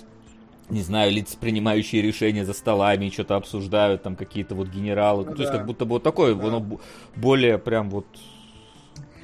не 0.72 0.82
знаю, 0.82 1.12
лица, 1.12 1.38
принимающие 1.38 2.02
решения 2.02 2.46
за 2.46 2.54
столами, 2.54 3.10
что-то 3.10 3.36
обсуждают, 3.36 4.04
там 4.04 4.16
какие-то 4.16 4.56
вот 4.56 4.70
генералы. 4.70 5.26
Ну, 5.26 5.32
да. 5.32 5.36
То 5.36 5.42
есть 5.44 5.52
как 5.52 5.66
будто 5.66 5.86
бы 5.86 5.92
вот 5.92 6.04
такой, 6.04 6.34
да. 6.34 6.48
оно 6.48 6.80
более 7.16 7.58
прям 7.58 7.90
вот 7.90 8.06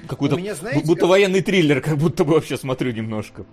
какой-то, 0.07 0.35
меня, 0.35 0.55
знаете, 0.55 0.85
будто 0.85 1.01
как... 1.01 1.09
военный 1.09 1.41
триллер, 1.41 1.81
как 1.81 1.97
будто 1.97 2.23
бы 2.23 2.33
вообще 2.33 2.57
смотрю 2.57 2.91
немножко. 2.91 3.45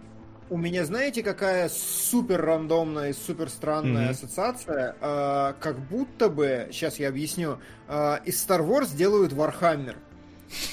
У 0.51 0.59
меня, 0.59 0.85
знаете, 0.85 1.23
какая 1.23 1.71
супер 1.71 2.41
рандомная 2.45 3.11
и 3.11 3.13
супер 3.15 3.49
странная 3.49 4.09
mm-hmm. 4.09 4.11
ассоциация? 4.11 4.97
А, 5.01 5.55
как 5.59 5.79
будто 5.79 6.29
бы, 6.29 6.69
сейчас 6.71 6.99
я 6.99 7.09
объясню, 7.09 7.59
а, 7.89 8.21
из 8.27 8.47
Star 8.47 8.61
Wars 8.61 8.95
делают 8.95 9.33
Warhammer. 9.33 9.97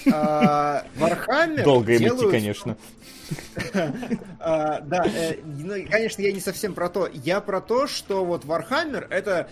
Warhammer 0.05 1.63
Долго 1.63 1.93
им 1.93 2.03
идти, 2.03 2.29
конечно. 2.29 2.77
А, 4.43 4.79
да, 4.81 5.05
э, 5.05 5.35
ну, 5.43 5.75
конечно, 5.89 6.21
я 6.21 6.31
не 6.31 6.39
совсем 6.39 6.73
про 6.73 6.89
то. 6.89 7.07
Я 7.13 7.41
про 7.41 7.61
то, 7.61 7.85
что 7.85 8.25
вот 8.25 8.43
Warhammer 8.45 9.05
это, 9.09 9.49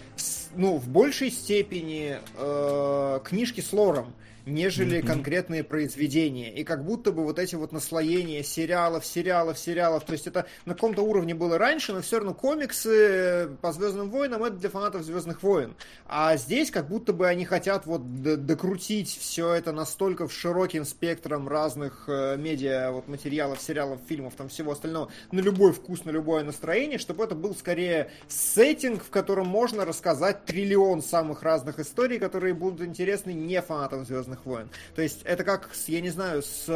ну, 0.55 0.77
в 0.77 0.87
большей 0.87 1.29
степени 1.29 2.17
э, 2.35 3.19
книжки 3.23 3.61
с 3.61 3.71
лором 3.71 4.13
нежели 4.49 4.99
mm-hmm. 4.99 5.07
конкретные 5.07 5.63
произведения. 5.63 6.53
И 6.53 6.63
как 6.63 6.83
будто 6.83 7.11
бы 7.11 7.23
вот 7.23 7.39
эти 7.39 7.55
вот 7.55 7.71
наслоения 7.71 8.43
сериалов, 8.43 9.05
сериалов, 9.05 9.57
сериалов, 9.57 10.03
то 10.03 10.13
есть 10.13 10.27
это 10.27 10.45
на 10.65 10.73
каком-то 10.73 11.01
уровне 11.01 11.33
было 11.33 11.57
раньше, 11.57 11.93
но 11.93 12.01
все 12.01 12.17
равно 12.17 12.33
комиксы 12.33 13.49
по 13.61 13.71
Звездным 13.71 14.09
войнам 14.09 14.43
это 14.43 14.57
для 14.57 14.69
фанатов 14.69 15.03
Звездных 15.03 15.43
войн. 15.43 15.75
А 16.07 16.35
здесь 16.37 16.71
как 16.71 16.87
будто 16.87 17.13
бы 17.13 17.27
они 17.27 17.45
хотят 17.45 17.85
вот 17.85 18.21
докрутить 18.23 19.17
все 19.17 19.53
это 19.53 19.71
настолько 19.71 20.27
в 20.27 20.33
широким 20.33 20.85
спектром 20.85 21.47
разных 21.47 22.05
э, 22.07 22.37
медиа, 22.37 22.91
вот 22.91 23.07
материалов, 23.07 23.61
сериалов, 23.61 23.99
фильмов, 24.07 24.33
там 24.35 24.49
всего 24.49 24.71
остального, 24.71 25.09
на 25.31 25.39
любой 25.39 25.73
вкус, 25.73 26.05
на 26.05 26.11
любое 26.11 26.43
настроение, 26.43 26.97
чтобы 26.97 27.23
это 27.23 27.35
был 27.35 27.55
скорее 27.55 28.11
сеттинг, 28.27 29.03
в 29.03 29.09
котором 29.09 29.47
можно 29.47 29.85
рассказать 29.85 30.45
триллион 30.45 31.01
самых 31.01 31.43
разных 31.43 31.79
историй, 31.79 32.19
которые 32.19 32.53
будут 32.53 32.81
интересны 32.87 33.31
не 33.31 33.61
фанатам 33.61 34.05
Звездных 34.05 34.38
Звездных 34.39 34.45
войн. 34.45 34.69
То 34.95 35.01
есть 35.01 35.21
это 35.23 35.43
как, 35.43 35.69
с, 35.73 35.87
я 35.87 36.01
не 36.01 36.09
знаю, 36.09 36.41
с 36.41 36.67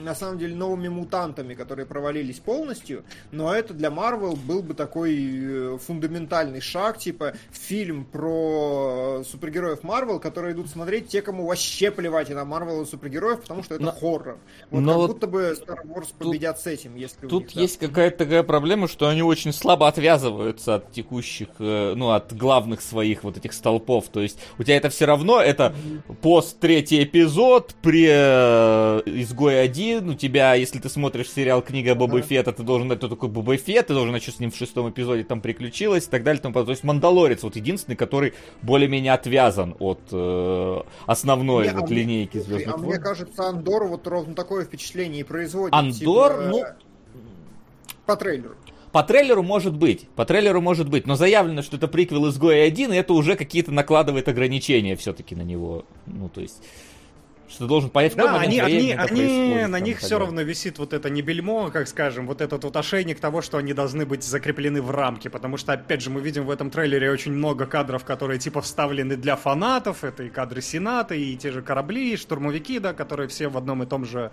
на 0.00 0.14
самом 0.14 0.38
деле 0.38 0.54
новыми 0.54 0.88
мутантами, 0.88 1.54
которые 1.54 1.86
провалились 1.86 2.38
полностью, 2.38 3.04
но 3.30 3.54
это 3.54 3.74
для 3.74 3.90
Марвел 3.90 4.36
был 4.36 4.62
бы 4.62 4.74
такой 4.74 5.16
э, 5.16 5.78
фундаментальный 5.78 6.60
шаг, 6.60 6.98
типа 6.98 7.34
фильм 7.50 8.04
про 8.04 9.22
супергероев 9.24 9.82
Марвел, 9.82 10.20
которые 10.20 10.54
идут 10.54 10.68
смотреть 10.68 11.08
те, 11.08 11.22
кому 11.22 11.46
вообще 11.46 11.90
плевать 11.90 12.30
и 12.30 12.34
на 12.34 12.44
Марвел 12.44 12.82
и 12.82 12.86
супергероев, 12.86 13.40
потому 13.42 13.62
что 13.62 13.74
это 13.74 13.84
но, 13.84 13.92
хоррор. 13.92 14.38
Вот 14.70 14.80
но 14.80 14.92
как 14.92 14.98
вот 14.98 15.10
будто 15.12 15.26
бы 15.26 15.56
Star 15.58 15.84
Wars 15.84 16.08
тут, 16.18 16.28
победят 16.30 16.60
с 16.60 16.66
этим, 16.66 16.96
если 16.96 17.26
Тут 17.26 17.48
них, 17.48 17.56
есть 17.56 17.80
да. 17.80 17.88
какая-то 17.88 18.18
такая 18.18 18.42
проблема, 18.42 18.88
что 18.88 19.08
они 19.08 19.22
очень 19.22 19.52
слабо 19.52 19.88
отвязываются 19.88 20.76
от 20.76 20.92
текущих, 20.92 21.48
э, 21.58 21.94
ну, 21.96 22.10
от 22.10 22.32
главных 22.36 22.80
своих 22.80 23.24
вот 23.24 23.36
этих 23.36 23.52
столпов. 23.52 24.08
То 24.08 24.20
есть 24.20 24.38
у 24.58 24.62
тебя 24.62 24.76
это 24.76 24.88
все 24.88 25.04
равно, 25.06 25.40
это 25.40 25.74
пост 26.22 26.58
третий 27.00 27.04
эпизод 27.04 27.74
при 27.82 28.06
э, 28.08 29.02
Изгой 29.06 29.62
1. 29.62 30.08
У 30.08 30.14
тебя, 30.14 30.54
если 30.54 30.78
ты 30.78 30.88
смотришь 30.88 31.30
сериал 31.30 31.62
Книга 31.62 31.94
Боба 31.94 32.20
Фетта, 32.22 32.52
ты 32.52 32.62
должен 32.62 32.88
знать, 32.88 32.98
кто 32.98 33.08
такой 33.08 33.28
Боба 33.28 33.56
Фетт, 33.56 33.88
ты 33.88 33.94
должен 33.94 34.10
знать, 34.10 34.22
что 34.22 34.32
с 34.32 34.40
ним 34.40 34.50
в 34.50 34.56
шестом 34.56 34.90
эпизоде 34.90 35.24
там 35.24 35.40
приключилось 35.40 36.06
и 36.06 36.10
так 36.10 36.22
далее. 36.22 36.40
Тому, 36.40 36.54
то 36.54 36.70
есть 36.70 36.84
Мандалорец 36.84 37.42
вот 37.42 37.56
единственный, 37.56 37.96
который 37.96 38.34
более-менее 38.62 39.12
отвязан 39.12 39.74
от 39.78 40.00
э, 40.12 40.80
основной 41.06 41.68
не, 41.68 41.74
вот 41.74 41.90
а 41.90 41.94
линейки 41.94 42.38
Звездных 42.38 42.74
А 42.74 42.78
мне 42.78 42.98
кажется, 42.98 43.48
Андор 43.48 43.84
вот 43.84 44.06
ровно 44.06 44.34
такое 44.34 44.64
впечатление 44.64 45.20
и 45.20 45.24
производит. 45.24 45.74
Андор, 45.74 46.32
типа, 46.32 46.48
ну... 46.50 46.64
По 48.06 48.16
трейлеру. 48.16 48.56
По 48.92 49.02
трейлеру 49.02 49.42
может 49.42 49.76
быть, 49.76 50.08
по 50.16 50.24
трейлеру 50.24 50.60
может 50.60 50.88
быть, 50.88 51.06
но 51.06 51.14
заявлено, 51.14 51.62
что 51.62 51.76
это 51.76 51.86
приквел 51.86 52.28
изгоя 52.28 52.66
1, 52.66 52.92
и 52.92 52.96
это 52.96 53.12
уже 53.12 53.36
какие-то 53.36 53.70
накладывает 53.70 54.28
ограничения 54.28 54.96
все-таки 54.96 55.34
на 55.34 55.42
него. 55.42 55.84
Ну, 56.06 56.28
то 56.28 56.40
есть 56.40 56.62
что 57.50 57.66
должен 57.66 57.90
понять, 57.90 58.12
в 58.12 58.16
да, 58.16 58.38
они, 58.38 58.60
они, 58.60 58.92
они 58.92 59.66
на 59.66 59.80
них 59.80 59.98
все 59.98 60.18
равно 60.18 60.42
висит 60.42 60.78
вот 60.78 60.92
это 60.92 61.10
не 61.10 61.20
бельмо, 61.20 61.70
как 61.70 61.88
скажем, 61.88 62.26
вот 62.26 62.40
этот 62.40 62.62
вот 62.62 62.76
ошейник 62.76 63.18
того, 63.18 63.42
что 63.42 63.58
они 63.58 63.72
должны 63.72 64.06
быть 64.06 64.22
закреплены 64.22 64.80
в 64.80 64.90
рамке, 64.90 65.30
потому 65.30 65.56
что, 65.56 65.72
опять 65.72 66.00
же, 66.00 66.10
мы 66.10 66.20
видим 66.20 66.46
в 66.46 66.50
этом 66.50 66.70
трейлере 66.70 67.10
очень 67.10 67.32
много 67.32 67.66
кадров, 67.66 68.04
которые 68.04 68.38
типа 68.38 68.60
вставлены 68.60 69.16
для 69.16 69.34
фанатов, 69.34 70.04
это 70.04 70.22
и 70.22 70.28
кадры 70.28 70.62
Сената, 70.62 71.16
и 71.16 71.36
те 71.36 71.50
же 71.50 71.60
корабли, 71.60 72.12
и 72.12 72.16
штурмовики, 72.16 72.78
да, 72.78 72.94
которые 72.94 73.28
все 73.28 73.48
в 73.48 73.56
одном 73.56 73.82
и 73.82 73.86
том 73.86 74.04
же 74.04 74.30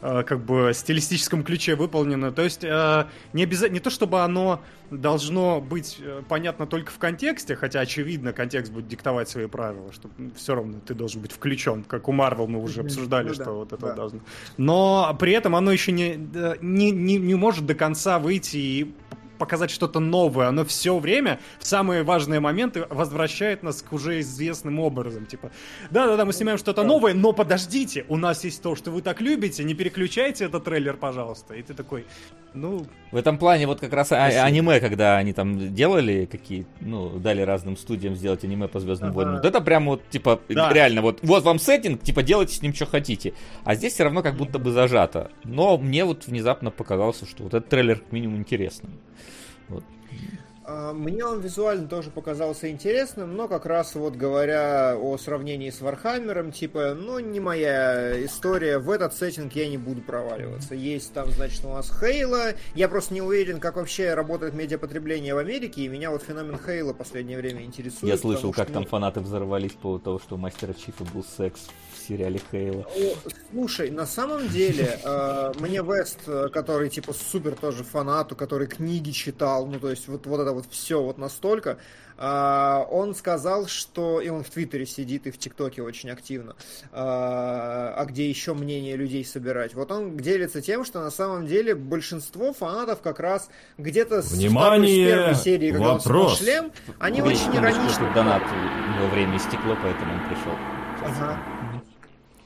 как 0.00 0.40
бы 0.44 0.72
стилистическом 0.74 1.42
ключе 1.42 1.74
выполнено. 1.74 2.32
То 2.32 2.42
есть 2.42 2.64
э, 2.64 3.06
не, 3.32 3.42
обязательно, 3.42 3.74
не 3.74 3.80
то, 3.80 3.90
чтобы 3.90 4.20
оно 4.20 4.60
должно 4.90 5.60
быть 5.60 5.98
э, 6.00 6.22
понятно 6.28 6.66
только 6.66 6.90
в 6.90 6.98
контексте, 6.98 7.56
хотя, 7.56 7.80
очевидно, 7.80 8.32
контекст 8.32 8.72
будет 8.72 8.88
диктовать 8.88 9.28
свои 9.28 9.46
правила, 9.46 9.92
что 9.92 10.08
все 10.36 10.54
равно 10.54 10.78
ты 10.86 10.94
должен 10.94 11.20
быть 11.20 11.32
включен, 11.32 11.84
как 11.84 12.08
у 12.08 12.12
Марвел 12.12 12.46
мы 12.46 12.62
уже 12.62 12.80
обсуждали, 12.80 13.28
ну, 13.28 13.34
что 13.34 13.44
да, 13.44 13.50
вот 13.52 13.72
это 13.72 13.86
да. 13.86 13.92
должно. 13.94 14.20
Но 14.56 15.16
при 15.18 15.32
этом 15.32 15.56
оно 15.56 15.72
еще 15.72 15.92
не, 15.92 16.16
не, 16.60 16.90
не, 16.90 17.18
не 17.18 17.34
может 17.34 17.66
до 17.66 17.74
конца 17.74 18.18
выйти 18.18 18.56
и 18.56 18.94
показать 19.38 19.70
что-то 19.70 20.00
новое. 20.00 20.48
Оно 20.48 20.64
все 20.64 20.98
время 20.98 21.40
в 21.58 21.66
самые 21.66 22.02
важные 22.02 22.40
моменты 22.40 22.86
возвращает 22.90 23.62
нас 23.62 23.82
к 23.82 23.92
уже 23.92 24.20
известным 24.20 24.80
образом. 24.80 25.26
Типа, 25.26 25.50
да-да-да, 25.90 26.24
мы 26.24 26.32
снимаем 26.32 26.58
что-то 26.58 26.82
новое, 26.82 27.14
но 27.14 27.32
подождите, 27.32 28.04
у 28.08 28.16
нас 28.16 28.44
есть 28.44 28.62
то, 28.62 28.74
что 28.74 28.90
вы 28.90 29.02
так 29.02 29.20
любите, 29.20 29.64
не 29.64 29.74
переключайте 29.74 30.44
этот 30.44 30.64
трейлер, 30.64 30.96
пожалуйста. 30.96 31.54
И 31.54 31.62
ты 31.62 31.74
такой, 31.74 32.04
ну... 32.54 32.86
В 33.12 33.16
этом 33.16 33.38
плане 33.38 33.66
вот 33.66 33.80
как 33.80 33.92
раз 33.92 34.12
а- 34.12 34.44
аниме, 34.44 34.80
когда 34.80 35.16
они 35.16 35.32
там 35.32 35.74
делали 35.74 36.28
какие, 36.30 36.66
ну, 36.80 37.18
дали 37.18 37.42
разным 37.42 37.76
студиям 37.76 38.14
сделать 38.14 38.44
аниме 38.44 38.68
по 38.68 38.80
Звездным 38.80 39.10
ага. 39.10 39.16
войнам, 39.16 39.34
вот 39.36 39.44
это 39.44 39.60
прям 39.60 39.86
вот, 39.86 40.08
типа, 40.10 40.40
да. 40.48 40.72
реально, 40.72 41.02
вот, 41.02 41.20
вот 41.22 41.44
вам 41.44 41.58
сеттинг, 41.58 42.02
типа, 42.02 42.22
делайте 42.22 42.54
с 42.54 42.62
ним, 42.62 42.74
что 42.74 42.86
хотите. 42.86 43.34
А 43.64 43.74
здесь 43.74 43.94
все 43.94 44.04
равно 44.04 44.22
как 44.22 44.36
будто 44.36 44.58
бы 44.58 44.72
зажато. 44.72 45.30
Но 45.44 45.78
мне 45.78 46.04
вот 46.04 46.26
внезапно 46.26 46.70
показалось, 46.70 47.22
что 47.28 47.44
вот 47.44 47.54
этот 47.54 47.68
трейлер 47.68 48.00
как 48.00 48.12
минимум 48.12 48.38
интересный. 48.38 48.90
Вот. 49.68 49.84
А, 50.70 50.92
мне 50.92 51.24
он 51.24 51.40
визуально 51.40 51.88
тоже 51.88 52.10
показался 52.10 52.70
интересным, 52.70 53.34
но 53.34 53.48
как 53.48 53.64
раз 53.64 53.94
вот 53.94 54.16
говоря 54.16 54.98
о 54.98 55.16
сравнении 55.16 55.70
с 55.70 55.80
Вархаммером, 55.80 56.52
типа, 56.52 56.94
ну, 56.94 57.18
не 57.20 57.40
моя 57.40 58.22
история, 58.26 58.78
в 58.78 58.90
этот 58.90 59.14
сеттинг 59.14 59.54
я 59.54 59.66
не 59.66 59.78
буду 59.78 60.02
проваливаться. 60.02 60.74
Есть 60.74 61.14
там, 61.14 61.30
значит, 61.30 61.64
у 61.64 61.70
нас 61.70 61.90
Halo, 61.90 62.52
я 62.74 62.90
просто 62.90 63.14
не 63.14 63.22
уверен, 63.22 63.60
как 63.60 63.76
вообще 63.76 64.12
работает 64.12 64.52
медиапотребление 64.52 65.34
в 65.34 65.38
Америке, 65.38 65.82
и 65.82 65.88
меня 65.88 66.10
вот 66.10 66.22
феномен 66.22 66.58
Хейла 66.58 66.92
последнее 66.92 67.38
время 67.38 67.64
интересует. 67.64 68.12
Я 68.12 68.18
слышал, 68.18 68.52
как 68.52 68.64
что, 68.64 68.74
там 68.74 68.82
ну... 68.82 68.88
фанаты 68.90 69.20
взорвались 69.20 69.72
по 69.72 69.80
поводу 69.80 70.04
того, 70.04 70.18
что 70.18 70.34
у 70.34 70.38
Мастера 70.38 70.74
Чифа 70.74 71.04
был 71.14 71.24
секс 71.24 71.60
сериале 72.08 72.40
Хейла. 72.50 72.86
Слушай, 73.52 73.90
на 73.90 74.06
самом 74.06 74.48
деле, 74.48 74.98
э, 75.04 75.52
мне 75.60 75.82
Вест, 75.82 76.20
который 76.52 76.88
типа 76.88 77.12
супер 77.12 77.54
тоже 77.54 77.84
фанат, 77.84 78.34
который 78.34 78.66
книги 78.66 79.10
читал, 79.10 79.66
ну 79.66 79.78
то 79.78 79.90
есть 79.90 80.08
вот, 80.08 80.26
вот 80.26 80.40
это 80.40 80.52
вот 80.52 80.66
все 80.70 81.02
вот 81.02 81.18
настолько, 81.18 81.78
э, 82.16 82.84
он 82.90 83.14
сказал, 83.14 83.66
что, 83.66 84.20
и 84.20 84.28
он 84.28 84.42
в 84.42 84.50
Твиттере 84.50 84.86
сидит 84.86 85.26
и 85.26 85.30
в 85.30 85.38
ТикТоке 85.38 85.82
очень 85.82 86.10
активно, 86.10 86.52
э, 86.52 86.56
а 86.92 88.04
где 88.06 88.28
еще 88.28 88.54
мнение 88.54 88.96
людей 88.96 89.24
собирать. 89.24 89.74
Вот 89.74 89.90
он 89.92 90.16
делится 90.16 90.62
тем, 90.62 90.84
что 90.84 91.00
на 91.00 91.10
самом 91.10 91.46
деле 91.46 91.74
большинство 91.74 92.52
фанатов 92.52 93.00
как 93.00 93.20
раз 93.20 93.50
где-то 93.76 94.22
с, 94.22 94.32
Внимание, 94.32 95.06
с 95.06 95.10
первой 95.10 95.34
серии, 95.34 95.72
когда 95.72 95.92
вопрос. 95.94 96.32
он 96.32 96.38
шлем, 96.38 96.72
они 96.98 97.22
Вы 97.22 97.28
очень 97.28 97.54
иронично. 97.54 98.12
Донат, 98.14 98.42
у 98.42 98.98
него 98.98 99.08
время 99.10 99.36
истекло, 99.36 99.76
поэтому 99.82 100.14
он 100.14 100.28
пришел. 100.28 100.52
Ага. 101.04 101.57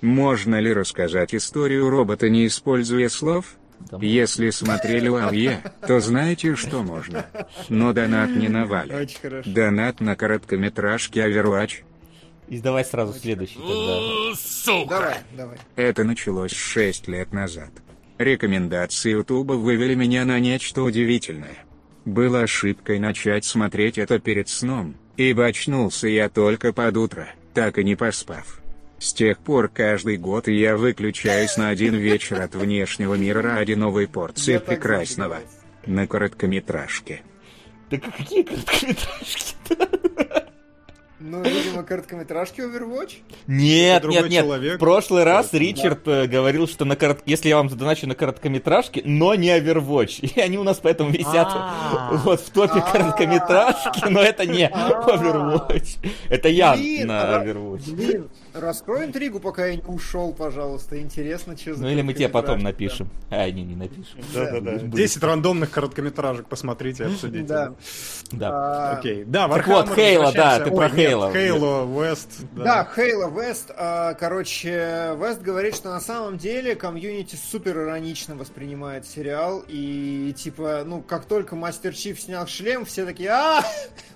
Можно 0.03 0.61
ли 0.61 0.73
рассказать 0.73 1.33
историю 1.33 1.89
робота, 1.89 2.29
не 2.29 2.47
используя 2.49 3.09
слов? 3.09 3.57
Если 4.01 4.51
смотрели 4.51 5.09
АЕ, 5.09 5.63
то 5.87 6.01
знаете, 6.01 6.57
что 6.57 6.83
можно. 6.83 7.27
Но 7.69 7.93
донат 7.93 8.31
не 8.31 8.49
навалит. 8.49 9.17
Донат 9.47 10.01
на 10.01 10.17
короткометражке 10.17 11.21
Overwatch. 11.21 11.85
И 12.49 12.61
давай 12.61 12.85
сразу 12.85 13.13
следующий 13.19 13.59
тогда. 13.59 14.37
Сука! 14.37 14.89
Давай, 14.89 15.17
давай. 15.37 15.59
Это 15.77 16.05
началось 16.05 16.53
6 16.53 17.09
лет 17.09 17.33
назад. 17.33 17.71
Рекомендации 18.19 19.13
Ютуба 19.13 19.55
вывели 19.55 19.95
меня 19.95 20.25
на 20.25 20.39
нечто 20.41 20.83
удивительное. 20.83 21.59
Было 22.05 22.43
ошибкой 22.43 22.99
начать 22.99 23.45
смотреть 23.45 23.99
это 23.99 24.19
перед 24.19 24.49
сном, 24.49 24.97
ибо 25.17 25.47
очнулся 25.47 26.09
я 26.09 26.29
только 26.29 26.73
под 26.73 26.97
утро, 26.97 27.29
так 27.55 27.79
и 27.79 27.85
не 27.85 27.95
поспав. 27.95 28.62
С 29.03 29.13
тех 29.13 29.39
пор 29.39 29.69
каждый 29.69 30.17
год 30.17 30.47
я 30.47 30.77
выключаюсь 30.77 31.57
на 31.57 31.71
один 31.71 31.97
вечер 31.97 32.41
от 32.41 32.55
внешнего 32.55 33.15
мира 33.15 33.43
ради 33.43 33.73
новой 33.73 34.07
порции 34.07 34.59
прекрасного. 34.59 35.41
На 35.87 36.07
короткометражке. 36.07 37.23
Да 37.91 37.99
какие 37.99 38.45
короткометражки-то? 38.45 40.42
Ну, 41.23 41.43
видимо, 41.43 41.85
короткометражки 41.85 42.61
Overwatch? 42.61 43.19
Нет, 43.47 44.05
нет, 44.05 44.29
нет. 44.29 44.45
Человек. 44.45 44.77
В 44.77 44.79
прошлый 44.79 45.23
раз 45.23 45.51
да. 45.51 45.59
Ричард 45.59 46.01
да. 46.05 46.25
Э, 46.25 46.27
говорил, 46.27 46.67
что 46.67 46.85
на 46.85 46.97
корот... 46.97 47.21
если 47.27 47.49
я 47.49 47.57
вам 47.57 47.71
задоначу 47.71 48.09
на 48.09 48.17
короткометражки, 48.17 49.03
но 49.05 49.35
не 49.37 49.57
Overwatch. 49.57 50.21
И 50.37 50.41
они 50.41 50.59
у 50.59 50.65
нас 50.65 50.81
поэтому 50.83 51.11
висят 51.11 51.49
а. 51.51 52.11
вот 52.25 52.41
в 52.41 52.51
топе 52.51 52.81
а. 52.81 52.91
короткометражки, 52.91 54.09
но 54.09 54.21
это 54.21 54.47
не 54.47 54.67
а. 54.67 55.05
Overwatch. 55.07 55.99
Это 56.29 56.49
я 56.49 56.75
на 56.75 57.45
Overwatch. 57.45 57.95
Блин, 57.95 58.29
Раскрой 58.55 59.07
интригу, 59.07 59.41
пока 59.41 59.67
я 59.67 59.77
не 59.77 59.83
ушел, 59.83 60.35
пожалуйста. 60.35 61.01
Интересно, 61.01 61.57
что 61.57 61.75
за 61.75 61.83
Ну 61.83 61.89
или 61.89 62.03
мы 62.03 62.13
тебе 62.13 62.29
потом 62.29 62.59
напишем. 62.59 63.09
А, 63.31 63.51
не, 63.51 63.63
не 63.63 63.75
напишем. 63.75 64.21
Да-да-да. 64.35 64.79
10 64.79 65.23
рандомных 65.23 65.71
короткометражек 65.71 66.49
посмотрите, 66.49 67.07
обсудите. 67.07 67.47
Да. 67.47 67.75
Да. 68.31 68.91
Окей. 68.99 69.25
Да, 69.25 69.49
Так 69.49 69.67
вот, 69.67 69.95
Хейла, 69.95 70.33
да, 70.33 70.61
ты 70.61 70.71
про 70.71 70.91
Хейла 70.91 71.12
Хейла. 71.13 71.33
Хейло 71.33 72.03
Вест. 72.03 72.29
Да, 72.53 72.89
Хейла 72.95 73.29
Вест. 73.31 73.71
а, 73.77 74.15
Короче, 74.15 75.17
Вест 75.21 75.41
говорит, 75.43 75.75
что 75.77 75.91
на 75.91 76.01
самом 76.01 76.39
деле 76.39 76.75
комьюнити 76.75 77.37
супер 77.51 77.77
иронично 77.79 78.35
воспринимает 78.37 79.07
сериал. 79.07 79.63
И 79.69 80.33
типа, 80.37 80.83
ну, 80.87 81.03
как 81.03 81.25
только 81.27 81.55
Мастер 81.57 81.95
Чиф 81.95 82.21
снял 82.21 82.47
шлем, 82.47 82.85
все 82.85 83.05
такие, 83.05 83.31
а, 83.31 83.63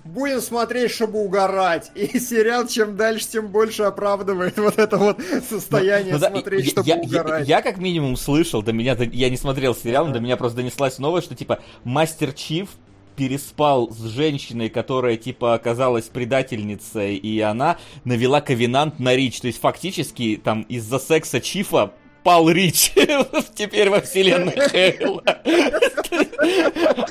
будем 0.03 0.41
смотреть, 0.41 0.91
чтобы 0.91 1.19
угорать. 1.19 1.91
И 1.95 2.19
сериал 2.19 2.67
чем 2.67 2.95
дальше, 2.97 3.27
тем 3.27 3.47
больше 3.47 3.83
оправдывает 3.83 4.57
вот 4.57 4.77
это 4.79 4.97
вот 4.97 5.19
состояние 5.49 6.13
Ну 6.13 6.19
да, 6.19 6.29
смотреть, 6.31 6.65
я, 6.65 6.71
чтобы 6.71 6.87
я- 6.89 6.95
я- 6.95 7.01
угорать. 7.01 7.47
я 7.47 7.61
как 7.61 7.77
минимум 7.77 8.15
слышал, 8.17 8.61
до 8.63 8.73
меня, 8.73 8.95
я 8.99 9.29
не 9.29 9.37
смотрел 9.37 9.75
сериал, 9.75 10.07
но 10.07 10.13
до 10.13 10.19
меня 10.19 10.37
просто 10.37 10.57
донеслась 10.57 10.97
новость, 10.99 11.27
что 11.27 11.35
типа 11.35 11.59
Мастер 11.83 12.33
Чиф 12.33 12.69
переспал 13.17 13.89
с 13.91 14.05
женщиной, 14.05 14.69
которая 14.69 15.17
типа 15.17 15.55
оказалась 15.55 16.05
предательницей, 16.05 17.15
и 17.15 17.41
она 17.41 17.77
навела 18.05 18.39
ковенант 18.39 18.99
на 18.99 19.15
Рич. 19.15 19.41
То 19.41 19.47
есть 19.47 19.59
фактически 19.59 20.39
там 20.41 20.61
из-за 20.61 20.99
секса 20.99 21.41
Чифа 21.41 21.91
пал 22.23 22.49
Рич 22.49 22.91
теперь 23.55 23.89
во 23.89 24.01
вселенной 24.01 24.53
Хейла. 24.69 25.23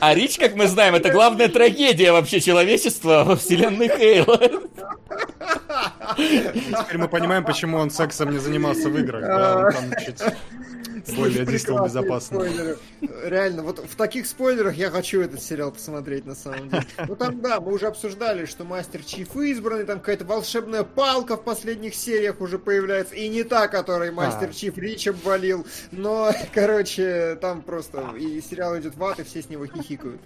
А 0.00 0.14
Рич, 0.14 0.38
как 0.38 0.54
мы 0.54 0.68
знаем, 0.68 0.94
это 0.94 1.10
главная 1.10 1.48
трагедия 1.48 2.12
вообще 2.12 2.40
человечества 2.40 3.24
во 3.26 3.34
вселенной 3.36 3.88
Хейла. 3.88 4.38
Теперь 6.16 6.98
мы 6.98 7.08
понимаем, 7.08 7.44
почему 7.44 7.78
он 7.78 7.90
сексом 7.90 8.30
не 8.30 8.38
занимался 8.38 8.88
в 8.88 8.98
играх. 8.98 9.22
Да, 9.22 9.66
он 9.66 9.72
там 9.72 9.90
чуть 10.04 10.20
более 11.14 11.46
Прекрасные 11.46 11.84
безопасно. 11.84 12.36
спойлеры. 12.40 12.78
Реально, 13.24 13.62
вот 13.62 13.78
в 13.78 13.96
таких 13.96 14.26
спойлерах 14.26 14.74
я 14.76 14.90
хочу 14.90 15.20
этот 15.20 15.42
сериал 15.42 15.72
посмотреть 15.72 16.26
на 16.26 16.34
самом 16.34 16.68
деле. 16.68 16.86
Ну 17.06 17.16
там, 17.16 17.40
да, 17.40 17.60
мы 17.60 17.72
уже 17.72 17.86
обсуждали, 17.86 18.46
что 18.46 18.64
Мастер 18.64 19.02
Чиф 19.04 19.36
избранный, 19.36 19.84
там 19.84 20.00
какая-то 20.00 20.24
волшебная 20.24 20.82
палка 20.82 21.36
в 21.36 21.44
последних 21.44 21.94
сериях 21.94 22.40
уже 22.40 22.58
появляется, 22.58 23.14
и 23.14 23.28
не 23.28 23.44
та, 23.44 23.68
которой 23.68 24.10
Мастер 24.10 24.50
А. 24.50 24.52
Чиф 24.52 24.78
Рич 24.78 25.06
обвалил, 25.08 25.66
но, 25.92 26.32
короче, 26.54 27.36
там 27.40 27.62
просто 27.62 28.14
и 28.18 28.40
сериал 28.40 28.78
идет 28.78 28.96
в 28.96 29.04
ад, 29.04 29.20
и 29.20 29.24
все 29.24 29.42
с 29.42 29.48
него 29.48 29.66
хихикают. 29.66 30.20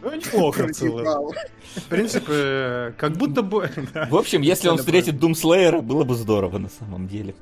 Ну, 0.00 0.14
неплохо 0.14 0.66
в 0.66 0.72
целом. 0.72 1.32
В 1.74 1.82
принципе, 1.88 2.94
как 2.96 3.12
будто 3.16 3.42
бы... 3.42 3.68
В 4.10 4.16
общем, 4.16 4.42
если 4.42 4.68
он 4.68 4.78
встретит 4.78 5.18
Думслеера, 5.18 5.80
было 5.80 6.04
бы 6.04 6.14
здорово 6.14 6.58
на 6.58 6.68
самом 6.68 7.08
деле. 7.08 7.34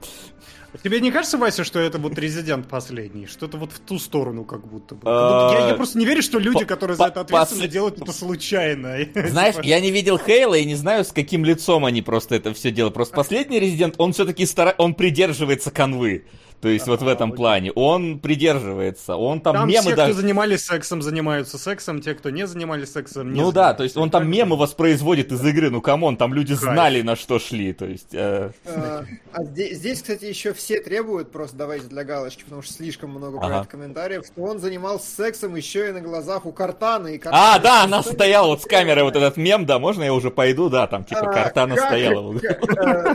Тебе 0.82 1.00
не 1.00 1.10
кажется, 1.10 1.38
Вася, 1.38 1.64
что 1.64 1.78
это 1.78 1.98
вот 1.98 2.18
резидент 2.18 2.68
последний? 2.68 3.26
Что-то 3.26 3.56
вот 3.56 3.72
в 3.72 3.78
ту 3.80 3.98
сторону 3.98 4.44
как 4.44 4.66
будто 4.66 4.94
бы. 4.94 5.08
Я, 5.08 5.68
я 5.68 5.74
просто 5.74 5.98
не 5.98 6.04
верю, 6.04 6.22
что 6.22 6.38
люди, 6.38 6.64
которые 6.64 6.96
за 6.96 7.06
это 7.06 7.20
ответственны, 7.20 7.68
делают 7.68 8.00
это 8.00 8.12
случайно. 8.12 8.96
Знаешь, 9.14 9.56
я 9.62 9.80
не 9.80 9.90
видел 9.90 10.18
Хейла 10.18 10.54
и 10.54 10.64
не 10.64 10.74
знаю, 10.74 11.04
с 11.04 11.12
каким 11.12 11.44
лицом 11.44 11.84
они 11.84 12.02
просто 12.02 12.34
это 12.34 12.52
все 12.54 12.70
делают. 12.70 12.94
Просто 12.94 13.14
последний 13.14 13.60
резидент, 13.60 13.94
он 13.98 14.12
все-таки 14.12 14.46
он 14.78 14.94
придерживается 14.94 15.70
канвы. 15.70 16.24
То 16.60 16.68
есть 16.68 16.86
вот 16.86 17.02
в 17.02 17.08
этом 17.08 17.32
плане. 17.32 17.70
Он 17.72 18.18
придерживается. 18.18 19.16
Он 19.16 19.40
там, 19.40 19.54
Там 19.56 19.68
мемы 19.68 19.82
все, 19.88 19.94
даже... 19.96 20.12
кто 20.12 20.20
занимались 20.22 20.64
сексом, 20.64 21.02
занимаются 21.02 21.58
сексом, 21.58 22.00
те, 22.00 22.14
кто 22.14 22.30
не 22.30 22.46
занимались 22.46 22.92
сексом, 22.92 23.32
не 23.32 23.40
Ну 23.40 23.52
да, 23.52 23.74
то 23.74 23.82
есть 23.84 23.96
он 23.96 24.10
там 24.10 24.28
мемы 24.28 24.56
воспроизводит 24.56 25.32
из 25.32 25.44
игры. 25.44 25.70
Ну 25.70 25.80
come 25.80 26.01
on, 26.01 26.16
там 26.16 26.32
люди 26.34 26.54
Кайф. 26.56 26.60
знали, 26.72 27.02
на 27.02 27.14
что 27.16 27.38
шли. 27.38 27.72
То 27.72 27.84
есть... 27.86 28.08
э, 28.14 28.50
А 28.66 29.04
а 29.32 29.44
здесь, 29.44 29.78
здесь, 29.78 30.00
кстати, 30.00 30.24
еще 30.24 30.52
все 30.54 30.80
требуют, 30.80 31.30
просто 31.30 31.56
давайте 31.56 31.86
для 31.88 32.04
галочки, 32.04 32.44
потому 32.44 32.62
что 32.62 32.72
слишком 32.72 33.10
много 33.10 33.38
Ага. 33.40 33.64
комментариев, 33.70 34.24
что 34.26 34.42
он 34.42 34.58
занимался 34.58 35.06
сексом 35.14 35.54
еще 35.56 35.90
и 35.90 35.92
на 35.92 36.00
глазах 36.00 36.46
у 36.46 36.52
Кортана. 36.52 37.08
И 37.08 37.18
А, 37.18 37.20
Кортана 37.20 37.58
да, 37.62 37.84
она 37.84 38.02
стояла 38.02 38.46
вот 38.48 38.62
с 38.62 38.64
камерой, 38.64 39.04
вот 39.04 39.14
этот 39.16 39.36
мем, 39.36 39.66
да, 39.66 39.78
можно 39.78 40.02
я 40.04 40.14
уже 40.14 40.30
пойду, 40.30 40.70
да, 40.70 40.86
там 40.86 41.04
типа 41.04 41.20
А, 41.30 41.32
Кортана 41.34 41.76
как- 41.76 41.86
стояла. 41.86 42.34
э, 42.34 43.14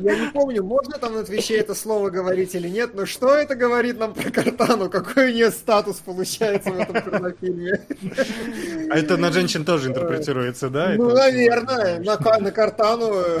Я 0.00 0.16
не 0.16 0.30
помню, 0.32 0.64
можно 0.64 0.98
там 0.98 1.14
на 1.14 1.24
Твиче 1.24 1.56
это 1.58 1.74
слово 1.74 2.10
говорить 2.10 2.54
или 2.54 2.68
нет, 2.72 2.94
но 2.94 3.06
что 3.06 3.34
это 3.34 3.54
говорит 3.54 3.98
нам 3.98 4.14
про 4.14 4.30
Картану? 4.30 4.88
Какой 4.90 5.30
у 5.30 5.34
нее 5.34 5.50
статус 5.50 5.96
получается 5.96 6.70
в 6.70 6.78
этом 6.78 7.02
порнофильме? 7.02 7.80
А 8.90 8.96
это 8.96 9.16
на 9.16 9.30
женщин 9.32 9.64
тоже 9.64 9.88
интерпретируется, 9.88 10.68
да? 10.70 10.92
Ну, 10.96 11.08
Это 11.10 11.18
наверное, 11.18 12.00
на, 12.00 12.16
на 12.38 12.50
Картану, 12.50 13.14
э, 13.14 13.40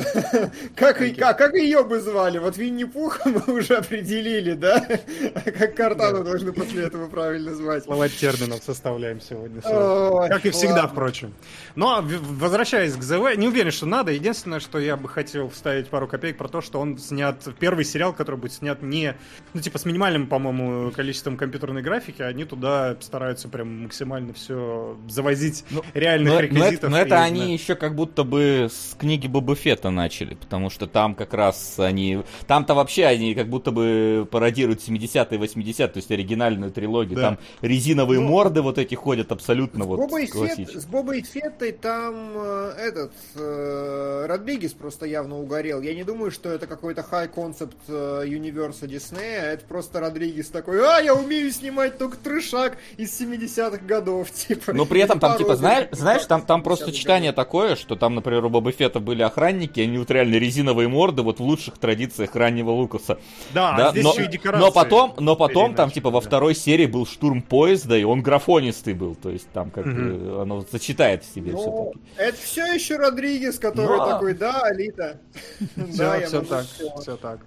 как, 0.76 1.02
и- 1.02 1.12
как, 1.14 1.38
как 1.38 1.54
ее 1.54 1.84
бы 1.84 2.00
звали? 2.00 2.38
Вот 2.38 2.56
Винни-Пуха 2.56 3.28
мы 3.28 3.54
уже 3.54 3.76
определили, 3.76 4.52
да? 4.52 4.86
А 5.34 5.50
как 5.50 5.74
Картану 5.74 6.24
должны 6.24 6.52
после 6.52 6.84
этого 6.84 7.08
правильно 7.08 7.54
звать? 7.54 7.84
Слова 7.84 8.08
терминов 8.08 8.60
составляем 8.64 9.20
сегодня. 9.20 9.60
Ой, 9.64 10.28
Как 10.28 10.44
и 10.46 10.50
всегда, 10.50 10.74
ладно. 10.82 10.88
впрочем. 10.88 11.34
Но, 11.74 12.00
в- 12.02 12.38
возвращаясь 12.38 12.94
к 12.94 13.02
ЗВ, 13.02 13.36
не 13.36 13.48
уверен, 13.48 13.70
что 13.70 13.86
надо. 13.86 14.12
Единственное, 14.12 14.60
что 14.60 14.78
я 14.78 14.96
бы 14.96 15.08
хотел 15.08 15.48
вставить 15.50 15.88
пару 15.88 16.06
копеек 16.08 16.36
про 16.38 16.48
то, 16.48 16.60
что 16.60 16.80
он 16.80 16.98
снят... 16.98 17.36
Первый 17.58 17.84
сериал, 17.84 18.12
который 18.12 18.36
будет 18.36 18.52
снят 18.52 18.82
не... 18.82 19.16
Ну, 19.52 19.60
типа, 19.60 19.78
с 19.78 19.84
минимальным, 19.84 20.26
по-моему, 20.26 20.90
количеством 20.92 21.36
компьютерной 21.36 21.82
графики, 21.82 22.22
они 22.22 22.44
туда 22.44 22.96
стараются 23.00 23.48
прям 23.48 23.82
максимально 23.84 24.32
все 24.32 24.96
завозить 25.08 25.64
реальных 25.94 26.28
Но, 26.28 26.34
но 26.34 26.38
это, 26.40 26.46
реквизитов. 26.54 26.90
но 26.90 26.98
это 26.98 27.14
и, 27.16 27.18
они 27.18 27.40
да. 27.40 27.46
еще 27.46 27.74
как 27.74 27.94
будто 27.94 28.24
бы 28.24 28.68
с 28.70 28.94
книги 28.98 29.26
Боба 29.26 29.54
Фетта 29.56 29.90
начали, 29.90 30.34
потому 30.34 30.70
что 30.70 30.86
там 30.86 31.14
как 31.14 31.34
раз 31.34 31.78
они... 31.78 32.22
Там-то 32.46 32.74
вообще 32.74 33.06
они 33.06 33.34
как 33.34 33.48
будто 33.48 33.70
бы 33.72 34.28
пародируют 34.30 34.80
70-е, 34.80 35.38
80-е, 35.38 35.88
то 35.88 35.96
есть 35.96 36.10
оригинальную 36.10 36.70
трилогию. 36.70 37.16
Да. 37.16 37.22
Там 37.22 37.38
резиновые 37.60 38.20
Ну, 38.20 38.28
морды 38.28 38.62
вот 38.62 38.78
эти 38.78 38.94
ходят 38.94 39.32
абсолютно 39.32 39.84
С 39.84 39.86
вот 39.86 39.96
Бобой, 39.98 40.26
Фет- 40.26 40.78
с 40.78 40.86
Бобой 40.86 41.22
Феттой 41.22 41.72
там 41.72 42.32
э, 42.34 42.72
этот 42.78 43.12
э, 43.34 44.26
Родригес 44.26 44.72
просто 44.72 45.06
явно 45.06 45.38
угорел. 45.38 45.80
Я 45.80 45.94
не 45.94 46.04
думаю, 46.04 46.30
что 46.30 46.50
это 46.50 46.66
какой-то 46.66 47.04
high 47.10 47.32
concept 47.32 47.76
э, 47.88 48.24
Universe 48.26 48.86
Диснея, 49.10 49.42
а 49.42 49.46
это 49.52 49.64
просто 49.66 50.00
Родригес 50.00 50.48
такой, 50.48 50.80
а, 50.86 51.00
я 51.00 51.14
умею 51.14 51.50
снимать 51.50 51.98
только 51.98 52.16
трешак 52.16 52.76
из 52.96 53.20
70-х 53.20 53.84
годов, 53.84 54.30
типа. 54.32 54.72
Но 54.72 54.86
при 54.86 55.00
этом 55.00 55.18
там, 55.20 55.36
типа, 55.36 55.56
знаешь, 55.56 55.88
знаешь, 55.92 56.24
там, 56.26 56.42
там 56.42 56.60
70-х 56.60 56.64
просто 56.64 56.84
годов. 56.86 56.94
сочетание 56.96 57.32
такое, 57.32 57.76
что 57.76 57.96
там, 57.96 58.14
например, 58.14 58.44
у 58.44 58.50
Боба 58.50 58.72
Фетта 58.72 59.00
были 59.00 59.22
охранники, 59.22 59.80
они 59.80 59.98
вот 59.98 60.10
реально 60.10 60.36
резиновые 60.36 60.88
морды, 60.88 61.22
вот 61.22 61.38
в 61.38 61.42
лучших 61.42 61.78
традициях 61.78 62.34
раннего 62.34 62.70
Лукаса. 62.70 63.18
Да, 63.52 63.76
Да, 63.76 63.88
а 63.88 63.90
здесь 63.92 64.04
но, 64.04 64.12
еще 64.12 64.24
и 64.24 64.28
декорации. 64.28 64.64
но 64.64 64.72
потом, 64.72 65.14
но 65.18 65.36
потом 65.36 65.74
там, 65.74 65.90
типа, 65.90 66.10
во 66.10 66.20
да. 66.20 66.26
второй 66.26 66.54
серии 66.54 66.86
был 66.86 67.06
штурм 67.06 67.42
поезда, 67.42 67.96
и 67.96 68.04
он 68.04 68.22
графонистый 68.22 68.94
был, 68.94 69.14
то 69.14 69.30
есть 69.30 69.48
там 69.52 69.70
как 69.70 69.84
бы 69.86 70.40
оно 70.42 70.64
сочетает 70.70 71.24
в 71.24 71.34
себе 71.34 71.52
Ну, 71.52 71.58
все-таки. 71.58 71.98
это 72.16 72.36
все 72.38 72.66
еще 72.72 72.96
Родригес, 72.96 73.58
который 73.58 73.98
Но- 73.98 74.06
такой, 74.06 74.34
да, 74.34 74.60
Алита. 74.62 75.20
Все, 75.90 75.96
Да, 75.98 76.20
все 76.20 76.40
так, 76.42 76.66
всё». 76.66 76.96
все 77.00 77.16
так. 77.16 77.40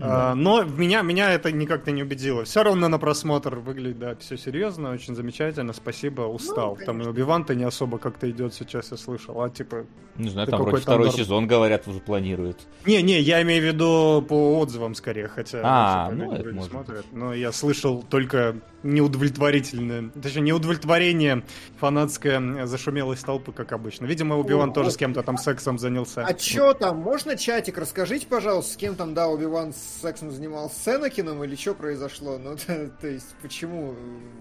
А, 0.00 0.34
но 0.34 0.62
в 0.62 0.78
меня, 0.78 1.02
меня 1.02 1.32
это 1.32 1.52
никак-то 1.52 1.90
не 1.90 2.02
убедило. 2.02 2.44
Все 2.44 2.62
равно 2.62 2.88
на 2.88 2.98
просмотр 2.98 3.56
выглядит, 3.56 3.98
да, 3.98 4.16
все 4.16 4.36
серьезно, 4.36 4.92
очень 4.92 5.14
замечательно, 5.14 5.72
спасибо, 5.72 6.22
устал. 6.22 6.76
там 6.84 7.02
и 7.02 7.06
Убиван-то 7.06 7.54
не 7.54 7.64
особо 7.64 7.98
как-то 7.98 8.30
идет 8.30 8.54
сейчас, 8.54 8.90
я 8.90 8.96
слышал, 8.96 9.40
а 9.42 9.50
типа... 9.50 9.84
Не 10.16 10.30
знаю, 10.30 10.46
Да 10.46 10.56
там 10.56 10.66
вроде 10.66 10.82
второй 10.82 11.06
норм. 11.06 11.18
сезон, 11.18 11.46
говорят, 11.46 11.86
уже 11.86 12.00
планируют. 12.00 12.58
Не-не, 12.86 13.20
я 13.20 13.42
имею 13.42 13.62
в 13.62 13.66
виду 13.66 14.24
по 14.28 14.58
отзывам 14.60 14.94
скорее, 14.94 15.28
хотя... 15.28 15.60
А, 15.62 16.10
ну, 16.10 16.32
это 16.32 16.50
может 16.50 16.70
смотрят. 16.70 17.06
Но 17.12 17.34
я 17.34 17.52
слышал 17.52 18.02
только 18.02 18.56
неудовлетворительное, 18.82 20.10
точнее, 20.22 20.42
неудовлетворение 20.42 21.44
фанатское 21.78 22.66
зашумелось 22.66 23.20
толпы, 23.20 23.52
как 23.52 23.72
обычно. 23.72 24.06
Видимо, 24.06 24.38
Убиван 24.38 24.72
тоже 24.72 24.90
с 24.90 24.96
кем-то 24.96 25.22
там 25.22 25.36
сексом 25.36 25.78
занялся. 25.78 26.24
А 26.24 26.34
чё 26.34 26.74
там? 26.74 26.98
Можно 26.98 27.36
чатик? 27.36 27.78
Расскажите, 27.78 28.26
пожалуйста, 28.26 28.74
с 28.74 28.76
кем 28.76 28.94
там, 28.96 29.14
да, 29.14 29.28
Оби-Ван 29.28 29.72
с 29.72 30.00
сексом 30.02 30.30
занимался? 30.30 30.74
С 30.80 30.88
Энакином 30.96 31.42
или 31.44 31.56
что 31.56 31.74
произошло? 31.74 32.38
Ну, 32.38 32.56
то, 32.66 32.90
то 33.00 33.08
есть, 33.08 33.34
почему 33.42 33.94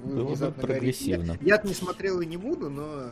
вы 0.03 0.23
Было 0.23 0.35
бы 0.35 0.51
прогрессивно. 0.51 1.37
Я- 1.41 1.55
Я-то 1.55 1.67
не 1.67 1.73
смотрел 1.73 2.21
и 2.21 2.25
не 2.25 2.37
буду, 2.37 2.69
но... 2.69 3.11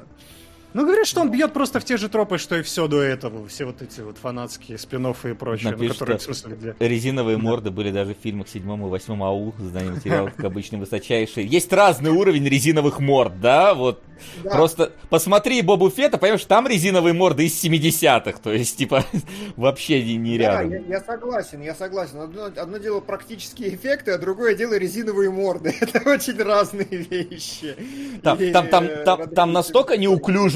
Ну, 0.74 0.84
говорят, 0.84 1.08
что 1.08 1.22
он 1.22 1.32
бьет 1.32 1.54
просто 1.54 1.80
в 1.80 1.86
те 1.86 1.98
же 1.98 2.10
тропы, 2.10 2.38
что 2.38 2.58
и 2.58 2.62
все 2.62 2.88
до 2.88 3.02
этого. 3.02 3.48
Все 3.48 3.66
вот 3.66 3.82
эти 3.82 4.02
вот 4.02 4.18
фанатские 4.18 4.78
спин 4.78 5.08
и 5.08 5.34
прочее. 5.34 5.72
ну, 5.72 5.78
Напишут, 5.78 6.00
которые, 6.00 6.20
что 6.20 6.34
смысле, 6.34 6.56
где... 6.56 6.76
Резиновые 6.80 7.38
морды 7.38 7.72
были 7.72 7.92
даже 7.92 8.14
в 8.14 8.18
фильмах 8.22 8.48
седьмом 8.50 8.86
и 8.86 8.90
восьмом 8.90 9.24
АУ, 9.24 9.54
знание 9.60 9.94
материалов, 9.94 10.34
как 10.36 10.46
обычно, 10.46 10.78
высочайшие. 10.78 11.48
Есть 11.48 11.72
разный 11.72 12.12
уровень 12.12 12.48
резиновых 12.48 13.00
морд, 13.00 13.40
да, 13.40 13.74
вот. 13.74 14.02
Да. 14.44 14.50
Просто 14.50 14.92
посмотри 15.10 15.62
Бобу 15.62 15.90
Фета, 15.90 16.18
поймешь, 16.18 16.44
там 16.46 16.68
резиновые 16.68 17.14
морды 17.14 17.46
из 17.46 17.64
70-х, 17.64 18.40
то 18.42 18.52
есть, 18.52 18.78
типа, 18.78 19.06
вообще 19.56 20.04
не, 20.04 20.18
не 20.18 20.38
Да, 20.38 20.64
рядом. 20.64 20.72
я, 20.72 20.80
я 20.80 21.02
согласен, 21.02 21.62
я 21.62 21.76
согласен. 21.76 22.20
Одно, 22.20 22.46
одно 22.46 22.78
дело 22.78 23.00
практические 23.00 23.76
эффекты, 23.76 24.12
а 24.12 24.18
другое 24.18 24.56
дело 24.56 24.74
резиновые 24.76 25.30
морды. 25.30 25.74
Это 25.82 26.10
очень 26.10 26.42
разные 26.42 26.88
вещи. 26.88 27.76
Там, 28.24 28.38
И, 28.40 28.52
там, 28.52 28.68
там, 28.68 28.86
э, 28.86 29.04
там, 29.04 29.30
там 29.30 29.52
настолько 29.54 29.98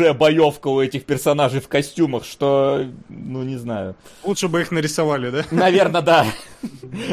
неуклюжая 0.01 0.13
боевка 0.13 0.67
у 0.67 0.81
этих 0.81 1.05
персонажей 1.05 1.59
в 1.61 1.67
костюмах, 1.67 2.25
что, 2.25 2.85
ну, 3.09 3.43
не 3.43 3.57
знаю. 3.57 3.95
Лучше 4.23 4.47
бы 4.47 4.61
их 4.61 4.71
нарисовали, 4.71 5.29
да? 5.29 5.45
Наверное, 5.51 6.01
да. 6.01 6.25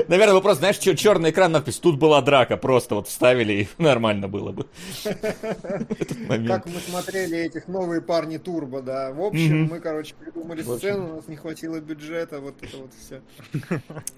Наверное, 0.08 0.34
вы 0.34 0.40
просто, 0.42 0.60
знаешь, 0.60 0.78
черный 0.78 1.30
экран, 1.30 1.52
надпись, 1.52 1.78
тут 1.78 1.98
была 1.98 2.20
драка, 2.22 2.56
просто 2.56 2.94
вот 2.96 3.08
вставили, 3.08 3.52
и 3.52 3.68
нормально 3.82 4.28
было 4.28 4.52
бы. 4.52 4.66
Как 5.04 6.66
мы 6.66 6.80
смотрели 6.88 7.38
этих 7.38 7.68
новые 7.68 8.00
парни 8.00 8.38
Турбо, 8.38 8.82
да. 8.82 9.12
В 9.12 9.22
общем, 9.22 9.64
мы, 9.70 9.80
короче, 9.80 10.14
придумали 10.14 10.62
сцену, 10.62 11.12
у 11.12 11.16
нас 11.16 11.28
не 11.28 11.36
хватило 11.36 11.80
бюджета, 11.80 12.40
вот 12.40 12.54
это 12.62 12.76
вот 12.76 12.90
все. 12.98 13.20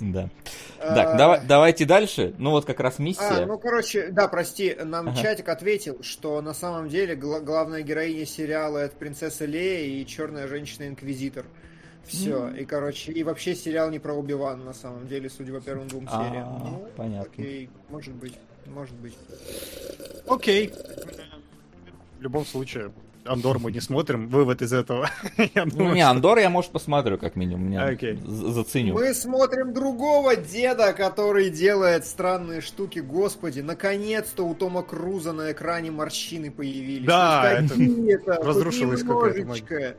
Да. 0.01 0.29
Так, 0.79 1.17
давай- 1.17 1.41
давайте 1.47 1.85
дальше. 1.85 2.35
Ну 2.39 2.51
вот 2.51 2.65
как 2.65 2.81
раз 2.81 2.95
А, 2.99 3.03
миссия. 3.03 3.47
ну, 3.47 3.59
короче, 3.59 4.09
да, 4.11 4.29
прости, 4.29 4.77
нам 4.85 5.15
чатик 5.15 5.49
ответил, 5.49 5.99
что 6.03 6.41
на 6.43 6.55
самом 6.55 6.89
деле 6.89 7.15
гла- 7.15 7.41
главная 7.41 7.83
героиня 7.83 8.27
сериала 8.27 8.60
это 8.69 8.97
принцесса 8.97 9.45
Лея 9.45 9.87
и 9.87 10.07
черная 10.07 10.47
женщина-инквизитор. 10.47 11.47
Все, 12.05 12.49
и, 12.49 12.65
короче, 12.65 13.13
и 13.13 13.23
вообще 13.23 13.55
сериал 13.55 13.91
не 13.91 13.99
про 13.99 14.15
Убиван, 14.15 14.65
на 14.65 14.73
самом 14.73 15.07
деле, 15.07 15.29
судя 15.31 15.53
по 15.53 15.61
первым 15.61 15.87
двум 15.87 16.09
А, 16.11 16.29
сериям. 16.29 16.59
Ну, 16.59 16.89
понятно. 16.97 17.31
Окей, 17.31 17.71
может 17.89 18.15
быть, 18.15 18.35
может 18.67 18.95
быть. 18.97 19.17
Окей. 20.27 20.73
В 22.19 22.23
любом 22.23 22.45
случае, 22.45 22.91
Андор 23.25 23.59
мы 23.59 23.71
не 23.73 23.81
смотрим. 23.81 24.29
Вывод 24.29 24.63
из 24.63 24.73
этого. 24.73 25.09
Я 25.55 25.65
Ну 25.67 25.93
не, 25.93 26.01
что- 26.01 26.11
Андор 26.11 26.39
я, 26.39 26.51
может, 26.51 26.71
посмотрю 26.71 27.19
как 27.19 27.37
минимум. 27.37 27.67
Меня 27.69 27.97
за- 28.25 28.51
заценю. 28.53 28.95
Мы 28.95 29.13
смотрим 29.15 29.73
другого 29.75 30.37
деда, 30.37 30.93
который 30.93 31.51
делает 31.51 32.07
странные 32.07 32.61
штуки. 32.61 33.01
Господи, 33.01 33.61
наконец-то 33.61 34.45
у 34.47 34.55
Тома 34.55 34.83
Круза 34.83 35.33
на 35.33 35.53
экране 35.53 35.91
морщины 35.91 36.51
появились. 36.51 37.07
Да, 37.07 37.63
какие-то, 37.69 38.35
хоть 38.37 38.45
разрушилась 38.47 39.03
какая-то 39.03 39.39
немножечко. 39.41 39.97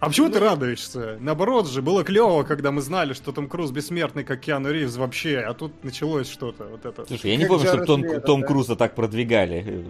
А 0.00 0.06
почему 0.06 0.28
ты 0.28 0.38
Ну- 0.38 0.44
радуешься? 0.46 1.16
Наоборот 1.20 1.68
же, 1.68 1.82
было 1.82 2.04
клево, 2.04 2.44
когда 2.44 2.70
мы 2.70 2.82
знали, 2.82 3.14
что 3.14 3.32
Том 3.32 3.48
Круз 3.48 3.72
бессмертный, 3.72 4.22
как 4.22 4.38
Киану 4.40 4.70
Ривз 4.70 4.96
вообще, 4.96 5.38
а 5.40 5.54
тут 5.54 5.72
началось 5.82 6.30
что-то 6.30 6.66
вот 6.66 6.84
это. 6.86 7.04
Слушай, 7.06 7.30
я 7.32 7.36
не 7.36 7.42
Как 7.44 7.48
помню, 7.50 7.66
чтобы 7.66 7.84
Джаред 7.84 7.86
Том, 8.14 8.20
Том 8.22 8.40
да. 8.42 8.46
Круза 8.46 8.76
так 8.76 8.94
продвигали. 8.94 9.86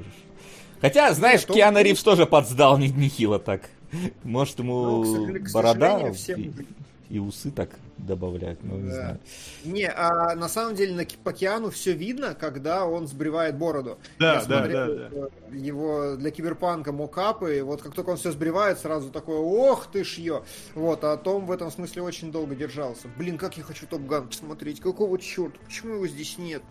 Хотя, 0.80 1.12
знаешь, 1.14 1.44
Том 1.44 1.56
Киану 1.56 1.78
Круз- 1.80 1.82
Ривз 1.84 2.02
тоже 2.02 2.26
подсдал 2.26 2.78
не- 2.78 2.88
нехило 2.88 3.38
так. 3.38 3.62
Может, 4.22 4.58
ему 4.58 5.04
Ну, 5.04 5.40
к 5.40 5.52
борода 5.52 6.12
всем- 6.12 6.40
и, 6.40 6.52
и 7.08 7.18
усы 7.18 7.50
так 7.50 7.70
добавлять, 7.96 8.58
ну, 8.62 8.76
не 8.76 8.90
Да. 8.90 8.94
знаю. 8.94 9.18
Не, 9.64 9.88
а 9.88 10.34
на 10.36 10.48
самом 10.48 10.74
деле 10.76 10.94
на 10.94 11.04
по 11.24 11.32
Киану 11.32 11.70
все 11.70 11.92
видно, 11.92 12.34
когда 12.34 12.84
он 12.86 13.08
сбривает 13.08 13.56
бороду. 13.56 13.98
Да, 14.18 14.34
Я 14.34 14.44
да, 14.44 14.44
смотрел, 14.44 14.86
да, 14.86 15.08
э, 15.10 15.28
Его 15.56 16.16
для 16.16 16.30
киберпанка 16.30 16.92
мокапы, 16.92 17.58
и 17.58 17.60
вот 17.62 17.80
как 17.82 17.94
только 17.94 18.10
он 18.10 18.18
все 18.18 18.30
сбривает, 18.30 18.78
сразу 18.78 19.10
такое, 19.10 19.38
ох 19.38 19.88
ты 19.90 20.04
ж 20.04 20.18
ё. 20.18 20.44
Вот, 20.74 21.02
а 21.02 21.16
Том 21.16 21.46
в 21.46 21.50
этом 21.50 21.70
смысле 21.72 22.02
очень 22.02 22.30
долго 22.30 22.54
держался. 22.54 23.08
Блин, 23.16 23.36
как 23.38 23.56
я 23.56 23.62
хочу 23.64 23.86
Топ 23.86 24.02
Ган 24.06 24.28
посмотреть, 24.28 24.80
какого 24.80 25.18
черта, 25.18 25.58
почему 25.66 25.94
его 25.94 26.06
здесь 26.06 26.36
нет? 26.38 26.62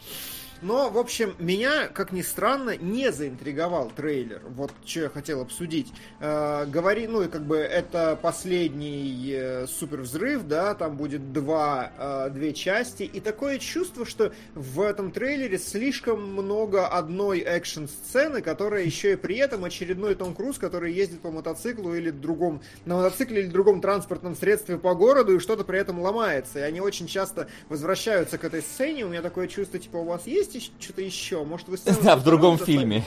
Но, 0.62 0.90
в 0.90 0.98
общем, 0.98 1.36
меня, 1.40 1.88
как 1.88 2.12
ни 2.12 2.22
странно, 2.22 2.76
не 2.78 3.12
заинтриговал 3.12 3.92
трейлер. 3.96 4.42
Вот 4.50 4.72
что 4.86 5.02
я 5.02 5.10
хотел 5.10 5.42
обсудить. 5.42 5.94
Э, 6.20 6.66
говори, 6.66 7.08
ну 7.08 7.22
и 7.22 7.28
как 7.28 7.44
бы 7.44 7.58
это 7.58 8.18
последний 8.20 9.32
э, 9.34 9.68
супер 9.68 10.02
взрыв, 10.02 10.48
да, 10.48 10.74
там 10.74 10.98
будет 10.98 11.32
два, 11.32 11.92
э, 11.98 12.30
две 12.32 12.54
части. 12.54 13.04
И 13.04 13.20
такое 13.20 13.60
чувство, 13.60 14.06
что 14.06 14.34
в 14.56 14.82
этом 14.82 15.12
трейлере 15.12 15.60
слишком 15.60 16.24
много 16.34 16.88
одной 16.88 17.40
экшн-сцены, 17.40 18.42
которая 18.42 18.84
еще 18.84 19.14
и 19.14 19.16
при 19.16 19.38
этом 19.38 19.64
очередной 19.64 20.16
Том 20.16 20.34
Круз, 20.34 20.58
который 20.58 20.92
ездит 20.92 21.22
по 21.22 21.30
мотоциклу 21.30 21.94
или 21.94 22.10
другом, 22.10 22.62
на 22.86 22.96
мотоцикле 22.98 23.42
или 23.42 23.50
другом 23.50 23.82
транспортном 23.82 24.36
средстве 24.36 24.78
по 24.78 24.96
городу, 24.96 25.36
и 25.36 25.40
что-то 25.40 25.64
при 25.64 25.80
этом 25.80 26.00
ломается. 26.00 26.60
И 26.60 26.62
они 26.64 26.82
очень 26.82 27.08
часто 27.08 27.48
возвращаются 27.70 28.38
к 28.38 28.44
этой 28.44 28.62
сцене. 28.62 29.06
У 29.06 29.10
меня 29.10 29.22
такое 29.22 29.48
чувство, 29.48 29.78
типа, 29.80 29.98
у 29.98 30.06
вас 30.06 30.26
есть 30.26 30.47
ещё- 30.56 30.72
что-то 30.80 31.02
еще? 31.02 31.44
Может, 31.44 31.68
вы 31.68 31.78
Да, 32.04 32.16
в 32.16 32.24
другом 32.24 32.58
фильме. 32.58 33.04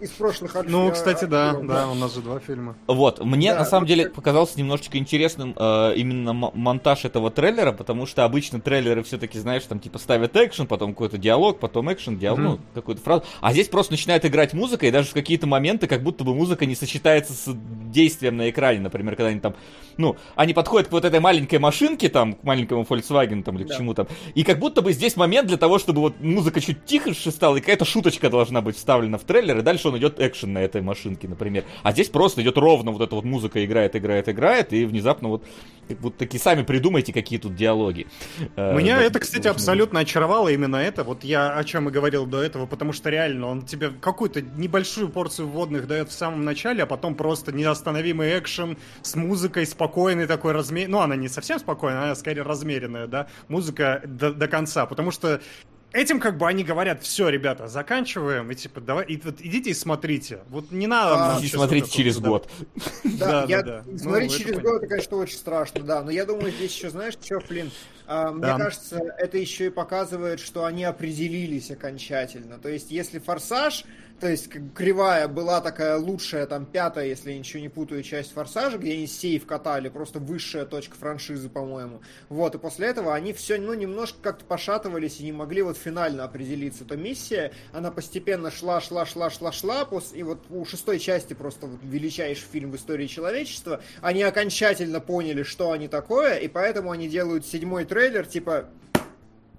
Из 0.00 0.10
прошлых 0.10 0.56
Ну, 0.66 0.90
кстати, 0.90 1.24
да, 1.24 1.54
да, 1.54 1.88
у 1.88 1.94
нас 1.94 2.14
же 2.14 2.20
два 2.20 2.40
фильма. 2.40 2.76
Вот, 2.86 3.24
мне 3.24 3.54
на 3.54 3.64
самом 3.64 3.86
деле 3.86 4.08
показался 4.08 4.58
немножечко 4.58 4.98
интересным 4.98 5.54
э, 5.56 5.94
именно 5.96 6.32
монтаж 6.32 7.04
этого 7.04 7.30
трейлера, 7.30 7.72
потому 7.72 8.06
что 8.06 8.24
обычно 8.24 8.60
трейлеры 8.60 9.02
все-таки, 9.02 9.38
знаешь, 9.38 9.64
там 9.64 9.78
типа 9.80 9.98
ставят 9.98 10.36
экшен, 10.36 10.66
потом 10.66 10.92
какой-то 10.92 11.18
диалог, 11.18 11.58
потом 11.58 11.92
экшен, 11.92 12.18
диалог, 12.18 12.40
ну, 12.40 12.58
какую-то 12.74 13.02
фразу. 13.02 13.24
А 13.40 13.52
здесь 13.52 13.68
просто 13.68 13.92
начинает 13.92 14.24
играть 14.24 14.52
музыка, 14.54 14.86
и 14.86 14.90
даже 14.90 15.08
в 15.08 15.12
какие-то 15.12 15.46
моменты 15.46 15.86
как 15.86 16.02
будто 16.02 16.24
бы 16.24 16.34
музыка 16.34 16.66
не 16.66 16.74
сочетается 16.74 17.32
с 17.32 17.48
действием 17.92 18.36
на 18.36 18.50
экране. 18.50 18.80
Например, 18.80 19.16
когда 19.16 19.28
они 19.30 19.40
там, 19.40 19.54
ну, 19.96 20.16
они 20.34 20.54
подходят 20.54 20.88
к 20.88 20.92
вот 20.92 21.04
этой 21.04 21.20
маленькой 21.20 21.58
машинке, 21.58 22.08
там, 22.08 22.34
к 22.34 22.42
маленькому 22.42 22.82
Volkswagen, 22.82 23.42
там, 23.42 23.56
или 23.58 23.64
к 23.64 23.76
чему 23.76 23.94
там, 23.94 24.06
и 24.34 24.42
как 24.44 24.58
будто 24.58 24.82
бы 24.82 24.92
здесь 24.92 25.16
момент 25.16 25.48
для 25.48 25.56
того, 25.58 25.78
чтобы 25.78 26.00
вот 26.00 26.20
музыка 26.20 26.60
чуть 26.62 26.84
тише 26.84 27.30
стала, 27.30 27.56
и 27.56 27.60
какая-то 27.60 27.84
шуточка 27.84 28.30
должна 28.30 28.60
быть 28.60 28.76
вставлена 28.76 29.18
в 29.18 29.24
трейлер, 29.24 29.58
и 29.58 29.62
дальше 29.62 29.88
он 29.88 29.98
идет 29.98 30.20
экшен 30.20 30.52
на 30.52 30.58
этой 30.58 30.80
машинке, 30.80 31.28
например. 31.28 31.64
А 31.82 31.92
здесь 31.92 32.08
просто 32.08 32.42
идет 32.42 32.56
ровно 32.56 32.92
вот 32.92 33.02
эта 33.02 33.14
вот 33.14 33.24
музыка 33.24 33.64
играет, 33.64 33.96
играет, 33.96 34.28
играет, 34.28 34.72
и 34.72 34.84
внезапно 34.84 35.28
вот 35.28 35.44
как 35.88 35.98
будто 35.98 36.18
такие 36.20 36.40
сами 36.40 36.62
придумайте, 36.62 37.12
какие 37.12 37.38
тут 37.38 37.54
диалоги. 37.54 38.06
Э, 38.56 38.76
Меня 38.76 38.96
да, 38.96 39.02
это, 39.02 39.18
кстати, 39.18 39.42
должны 39.42 39.52
быть. 39.54 39.62
абсолютно 39.62 40.00
очаровало 40.00 40.48
именно 40.48 40.76
это. 40.76 41.04
Вот 41.04 41.24
я 41.24 41.54
о 41.54 41.64
чем 41.64 41.88
и 41.88 41.92
говорил 41.92 42.24
до 42.26 42.40
этого, 42.42 42.66
потому 42.66 42.92
что 42.92 43.10
реально 43.10 43.48
он 43.48 43.62
тебе 43.62 43.90
какую-то 43.90 44.42
небольшую 44.42 45.08
порцию 45.08 45.48
вводных 45.48 45.86
дает 45.86 46.08
в 46.08 46.12
самом 46.12 46.44
начале, 46.44 46.84
а 46.84 46.86
потом 46.86 47.14
просто 47.14 47.52
неостановимый 47.52 48.38
экшен 48.38 48.78
с 49.02 49.16
музыкой 49.16 49.66
спокойный 49.66 50.26
такой 50.26 50.52
размер. 50.52 50.88
Ну, 50.88 51.00
она 51.00 51.16
не 51.16 51.28
совсем 51.28 51.58
спокойная, 51.58 52.04
она 52.04 52.14
скорее 52.14 52.42
размеренная, 52.42 53.06
да. 53.06 53.26
Музыка 53.48 54.02
до, 54.04 54.32
до 54.32 54.48
конца, 54.48 54.86
потому 54.86 55.10
что 55.10 55.40
Этим 55.92 56.20
как 56.20 56.38
бы 56.38 56.46
они 56.48 56.64
говорят, 56.64 57.02
все, 57.02 57.28
ребята, 57.28 57.68
заканчиваем, 57.68 58.50
и 58.50 58.54
типа, 58.54 58.80
давай, 58.80 59.04
и 59.06 59.20
вот 59.22 59.40
идите 59.40 59.70
и 59.70 59.74
смотрите. 59.74 60.40
Вот 60.48 60.70
не 60.70 60.86
надо 60.86 61.14
А, 61.14 61.18
нам 61.34 61.42
это 61.42 61.90
через 61.90 62.16
да. 62.18 62.28
год. 62.28 62.48
Да, 63.04 63.42
Да, 63.42 63.44
я, 63.48 63.62
да, 63.62 63.84
да. 63.86 63.98
смотреть 63.98 64.32
Ну, 64.32 64.38
через 64.38 64.58
год, 64.60 64.76
это, 64.78 64.86
конечно, 64.86 65.16
очень 65.18 65.36
страшно, 65.36 65.82
да. 65.82 66.02
Но 66.02 66.10
я 66.10 66.24
думаю, 66.24 66.50
здесь 66.50 66.74
еще, 66.74 66.88
знаешь, 66.88 67.14
что, 67.20 67.40
Флин? 67.40 67.70
А, 68.06 68.30
Мне 68.32 68.40
Да. 68.40 68.56
кажется, 68.56 69.00
это 69.18 69.36
еще 69.36 69.66
и 69.66 69.70
показывает, 69.70 70.40
что 70.40 70.64
они 70.64 70.84
определились 70.84 71.70
окончательно. 71.70 72.58
То 72.58 72.68
есть, 72.70 72.90
если 72.90 73.18
форсаж, 73.18 73.84
то 74.22 74.28
есть 74.28 74.48
как 74.48 74.72
кривая 74.72 75.26
была 75.26 75.60
такая 75.60 75.98
лучшая, 75.98 76.46
там, 76.46 76.64
пятая, 76.64 77.06
если 77.06 77.32
я 77.32 77.38
ничего 77.40 77.60
не 77.60 77.68
путаю, 77.68 78.04
часть 78.04 78.32
форсажа, 78.32 78.78
где 78.78 78.92
они 78.92 79.08
сейф 79.08 79.46
катали, 79.46 79.88
просто 79.88 80.20
высшая 80.20 80.64
точка 80.64 80.94
франшизы, 80.94 81.48
по-моему. 81.48 82.02
Вот, 82.28 82.54
и 82.54 82.58
после 82.58 82.86
этого 82.86 83.16
они 83.16 83.32
все, 83.32 83.58
ну, 83.58 83.74
немножко 83.74 84.18
как-то 84.22 84.44
пошатывались 84.44 85.18
и 85.18 85.24
не 85.24 85.32
могли 85.32 85.62
вот 85.62 85.76
финально 85.76 86.22
определиться. 86.22 86.84
То 86.84 86.96
миссия, 86.96 87.50
она 87.72 87.90
постепенно 87.90 88.52
шла, 88.52 88.80
шла, 88.80 89.06
шла, 89.06 89.28
шла, 89.28 89.50
шла, 89.50 89.82
пос- 89.82 90.14
и 90.14 90.22
вот 90.22 90.38
у 90.50 90.64
шестой 90.64 91.00
части 91.00 91.34
просто 91.34 91.66
вот 91.66 91.80
величайший 91.82 92.46
фильм 92.46 92.70
в 92.70 92.76
истории 92.76 93.08
человечества, 93.08 93.80
они 94.02 94.22
окончательно 94.22 95.00
поняли, 95.00 95.42
что 95.42 95.72
они 95.72 95.88
такое, 95.88 96.36
и 96.36 96.46
поэтому 96.46 96.92
они 96.92 97.08
делают 97.08 97.44
седьмой 97.44 97.86
трейлер, 97.86 98.24
типа, 98.24 98.68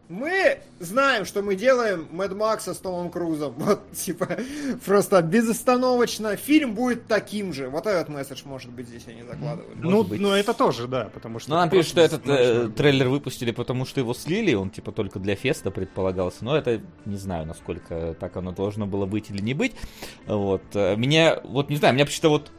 мы 0.10 0.60
знаем, 0.80 1.26
что 1.26 1.42
мы 1.42 1.56
делаем 1.56 2.08
Мэд 2.12 2.34
Макса 2.34 2.74
с 2.74 2.78
Томом 2.78 3.10
Крузом. 3.10 3.54
Вот, 3.64 3.92
типа, 3.94 4.38
просто 4.86 5.22
безостановочно. 5.22 6.36
Фильм 6.36 6.76
будет 6.76 7.08
таким 7.08 7.54
же. 7.54 7.70
Вот 7.70 7.88
этот 7.88 8.10
месседж, 8.10 8.42
может 8.46 8.72
быть, 8.72 8.88
здесь 8.88 9.04
они 9.08 9.24
закладывали. 9.24 9.76
Ну, 9.76 10.04
быть. 10.04 10.20
ну, 10.20 10.32
это 10.32 10.54
тоже, 10.54 10.88
да, 10.88 11.10
потому 11.14 11.40
что... 11.40 11.52
Ну, 11.52 11.56
нам 11.56 11.70
пишут, 11.70 11.88
что 11.88 12.02
этот 12.02 12.28
э, 12.28 12.70
трейлер 12.76 13.08
выпустили, 13.08 13.52
потому 13.52 13.86
что 13.86 14.02
его 14.02 14.14
слили, 14.14 14.54
он 14.54 14.70
типа 14.70 14.92
только 14.92 15.20
для 15.20 15.36
феста 15.36 15.72
предполагался, 15.72 16.44
но 16.44 16.58
это 16.58 16.82
не 17.06 17.18
знаю, 17.18 17.46
насколько 17.46 18.16
так 18.20 18.36
оно 18.36 18.52
должно 18.52 18.86
было 18.86 19.06
быть 19.06 19.30
или 19.30 19.42
не 19.42 19.54
быть. 19.54 19.74
Вот. 20.28 20.64
э, 20.74 20.96
Меня, 20.98 21.40
вот 21.44 21.70
не 21.70 21.78
знаю, 21.78 21.94
меня 21.94 22.06
почему-то 22.06 22.30
вот 22.30 22.52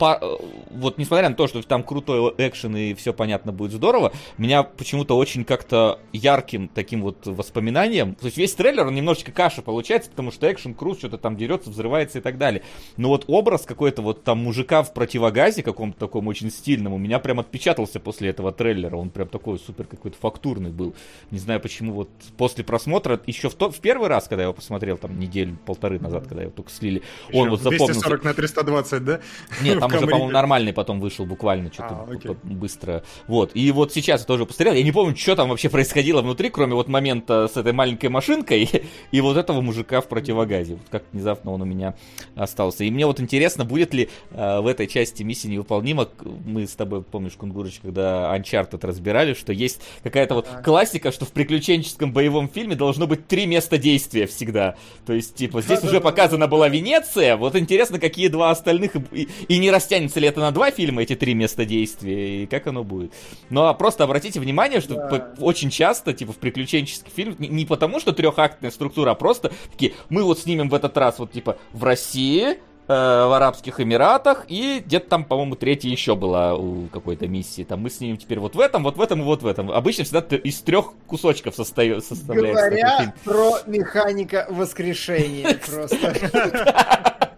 по- 0.00 0.18
э, 0.18 0.36
вот 0.70 0.96
несмотря 0.96 1.28
на 1.28 1.34
то, 1.34 1.46
что 1.46 1.62
там 1.62 1.82
крутой 1.82 2.34
экшен 2.38 2.74
и 2.74 2.94
все 2.94 3.12
понятно 3.12 3.52
будет 3.52 3.72
здорово, 3.72 4.12
меня 4.38 4.62
почему-то 4.62 5.14
очень 5.16 5.44
как-то 5.44 6.00
ярким 6.12 6.68
таким 6.68 7.02
вот 7.02 7.26
воспоминанием, 7.26 8.14
то 8.14 8.24
есть 8.24 8.38
весь 8.38 8.54
трейлер, 8.54 8.86
он 8.86 8.94
немножечко 8.94 9.30
каша 9.30 9.60
получается, 9.60 10.08
потому 10.08 10.32
что 10.32 10.50
экшен, 10.50 10.74
круз, 10.74 10.98
что-то 10.98 11.18
там 11.18 11.36
дерется, 11.36 11.68
взрывается 11.68 12.18
и 12.18 12.20
так 12.22 12.38
далее. 12.38 12.62
Но 12.96 13.08
вот 13.08 13.24
образ 13.26 13.66
какой-то 13.66 14.00
вот 14.00 14.24
там 14.24 14.38
мужика 14.38 14.82
в 14.82 14.94
противогазе 14.94 15.62
каком-то 15.62 15.98
таком 15.98 16.26
очень 16.28 16.50
стильном 16.50 16.94
у 16.94 16.98
меня 16.98 17.18
прям 17.18 17.38
отпечатался 17.38 18.00
после 18.00 18.30
этого 18.30 18.52
трейлера, 18.52 18.96
он 18.96 19.10
прям 19.10 19.28
такой 19.28 19.58
супер 19.58 19.84
какой-то 19.84 20.16
фактурный 20.18 20.70
был. 20.70 20.94
Не 21.30 21.38
знаю 21.38 21.60
почему 21.60 21.92
вот 21.92 22.08
после 22.38 22.64
просмотра, 22.64 23.20
еще 23.26 23.50
в, 23.50 23.54
то, 23.54 23.70
в 23.70 23.80
первый 23.80 24.08
раз, 24.08 24.28
когда 24.28 24.44
я 24.44 24.44
его 24.44 24.54
посмотрел, 24.54 24.96
там 24.96 25.20
неделю, 25.20 25.58
полторы 25.66 26.00
назад, 26.00 26.26
когда 26.26 26.42
его 26.44 26.52
только 26.52 26.70
слили, 26.70 27.02
он 27.34 27.42
Ещё 27.42 27.50
вот 27.50 27.60
запомнился. 27.60 27.92
240 27.92 28.24
на 28.24 28.34
320, 28.34 29.04
да? 29.04 29.20
Нет, 29.62 29.78
там 29.89 29.89
там 29.90 29.98
уже, 29.98 30.06
по-моему, 30.06 30.30
нормальный 30.30 30.72
потом 30.72 31.00
вышел 31.00 31.26
буквально, 31.26 31.72
что-то 31.72 32.06
а, 32.08 32.36
быстро. 32.42 33.02
Вот, 33.26 33.52
и 33.54 33.70
вот 33.72 33.92
сейчас 33.92 34.20
я 34.20 34.26
тоже 34.26 34.46
посмотрел, 34.46 34.74
я 34.74 34.82
не 34.82 34.92
помню, 34.92 35.16
что 35.16 35.36
там 35.36 35.48
вообще 35.48 35.68
происходило 35.68 36.22
внутри, 36.22 36.50
кроме 36.50 36.74
вот 36.74 36.88
момента 36.88 37.48
с 37.48 37.56
этой 37.56 37.72
маленькой 37.72 38.08
машинкой 38.08 38.68
и 39.10 39.20
вот 39.20 39.36
этого 39.36 39.60
мужика 39.60 40.00
в 40.00 40.08
противогазе. 40.08 40.74
Вот 40.74 40.86
как 40.90 41.04
внезапно 41.12 41.52
он 41.52 41.62
у 41.62 41.64
меня 41.64 41.94
остался. 42.34 42.84
И 42.84 42.90
мне 42.90 43.06
вот 43.06 43.20
интересно, 43.20 43.64
будет 43.64 43.94
ли 43.94 44.08
э, 44.30 44.60
в 44.60 44.66
этой 44.66 44.86
части 44.86 45.22
миссии 45.22 45.48
невыполнима, 45.48 46.08
мы 46.44 46.66
с 46.66 46.74
тобой, 46.74 47.02
помнишь, 47.02 47.32
Кунгурыч, 47.32 47.80
когда 47.82 48.36
Uncharted 48.36 48.84
разбирали, 48.86 49.34
что 49.34 49.52
есть 49.52 49.80
какая-то 50.02 50.34
вот 50.34 50.48
классика, 50.64 51.12
что 51.12 51.24
в 51.24 51.30
приключенческом 51.32 52.12
боевом 52.12 52.48
фильме 52.48 52.76
должно 52.76 53.06
быть 53.06 53.26
три 53.26 53.46
места 53.46 53.78
действия 53.78 54.26
всегда. 54.26 54.76
То 55.06 55.12
есть, 55.12 55.34
типа, 55.34 55.62
здесь 55.62 55.82
уже 55.84 56.00
показана 56.00 56.46
была 56.46 56.68
Венеция, 56.68 57.36
вот 57.36 57.56
интересно, 57.56 57.98
какие 57.98 58.28
два 58.28 58.50
остальных, 58.50 58.96
и, 59.12 59.28
и 59.48 59.58
не 59.58 59.70
растянется 59.80 60.20
ли 60.20 60.28
это 60.28 60.40
на 60.40 60.52
два 60.52 60.70
фильма, 60.70 61.02
эти 61.02 61.16
три 61.16 61.34
места 61.34 61.64
действия, 61.64 62.42
и 62.42 62.46
как 62.46 62.66
оно 62.66 62.84
будет. 62.84 63.12
Но 63.48 63.62
ну, 63.62 63.68
а 63.68 63.74
просто 63.74 64.04
обратите 64.04 64.38
внимание, 64.38 64.80
что 64.80 64.94
да. 64.94 65.34
очень 65.40 65.70
часто, 65.70 66.12
типа, 66.12 66.32
в 66.32 66.36
приключенческий 66.36 67.10
фильм, 67.10 67.34
не, 67.38 67.48
не 67.48 67.64
потому, 67.64 68.00
что 68.00 68.12
трехактная 68.12 68.70
структура, 68.70 69.10
а 69.10 69.14
просто 69.14 69.52
такие, 69.70 69.94
мы 70.08 70.22
вот 70.22 70.38
снимем 70.38 70.68
в 70.68 70.74
этот 70.74 70.96
раз, 70.96 71.18
вот, 71.18 71.32
типа, 71.32 71.56
в 71.72 71.84
России, 71.84 72.58
Э, 72.92 73.26
в 73.28 73.32
Арабских 73.34 73.78
Эмиратах, 73.78 74.46
и 74.48 74.82
где-то 74.84 75.10
там, 75.10 75.24
по-моему, 75.24 75.54
третья 75.54 75.88
еще 75.88 76.16
была 76.16 76.56
у 76.56 76.88
какой-то 76.88 77.28
миссии. 77.28 77.62
Там 77.62 77.82
мы 77.82 77.88
с 77.88 78.00
ним 78.00 78.16
теперь 78.16 78.40
вот 78.40 78.56
в 78.56 78.60
этом, 78.60 78.82
вот 78.82 78.96
в 78.96 79.00
этом 79.00 79.20
и 79.20 79.22
вот 79.22 79.42
в 79.42 79.46
этом. 79.46 79.70
Обычно 79.70 80.02
всегда 80.02 80.36
из 80.36 80.60
трех 80.62 80.94
кусочков 81.06 81.54
состав... 81.54 81.86
составляется. 82.02 82.68
Говоря 82.68 83.14
про 83.22 83.58
механика 83.68 84.44
воскрешения 84.50 85.56
просто. 85.66 87.20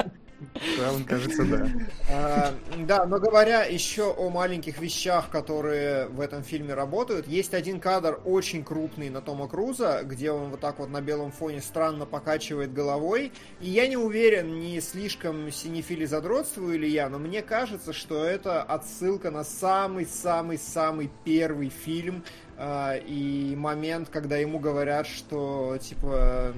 Он 0.94 1.04
кажется, 1.04 1.44
да. 1.44 1.66
А, 2.10 2.54
да, 2.78 3.06
но 3.06 3.18
говоря 3.18 3.64
еще 3.64 4.12
о 4.12 4.28
маленьких 4.28 4.78
вещах, 4.78 5.30
которые 5.30 6.06
в 6.08 6.20
этом 6.20 6.42
фильме 6.42 6.74
работают, 6.74 7.26
есть 7.26 7.54
один 7.54 7.80
кадр 7.80 8.20
очень 8.24 8.62
крупный 8.62 9.08
на 9.08 9.22
Тома 9.22 9.48
Круза, 9.48 10.02
где 10.04 10.30
он 10.30 10.50
вот 10.50 10.60
так 10.60 10.78
вот 10.78 10.90
на 10.90 11.00
белом 11.00 11.32
фоне 11.32 11.60
странно 11.60 12.04
покачивает 12.04 12.72
головой. 12.72 13.32
И 13.60 13.70
я 13.70 13.86
не 13.86 13.96
уверен, 13.96 14.60
не 14.60 14.80
слишком 14.80 15.50
синефили 15.50 16.04
задротствую 16.04 16.78
ли 16.78 16.88
я, 16.88 17.08
но 17.08 17.18
мне 17.18 17.42
кажется, 17.42 17.92
что 17.92 18.24
это 18.24 18.62
отсылка 18.62 19.30
на 19.30 19.44
самый-самый-самый 19.44 21.10
первый 21.24 21.70
фильм 21.70 22.24
и 22.64 23.54
момент, 23.56 24.08
когда 24.08 24.36
ему 24.36 24.58
говорят, 24.60 25.06
что 25.06 25.76
типа 25.80 26.54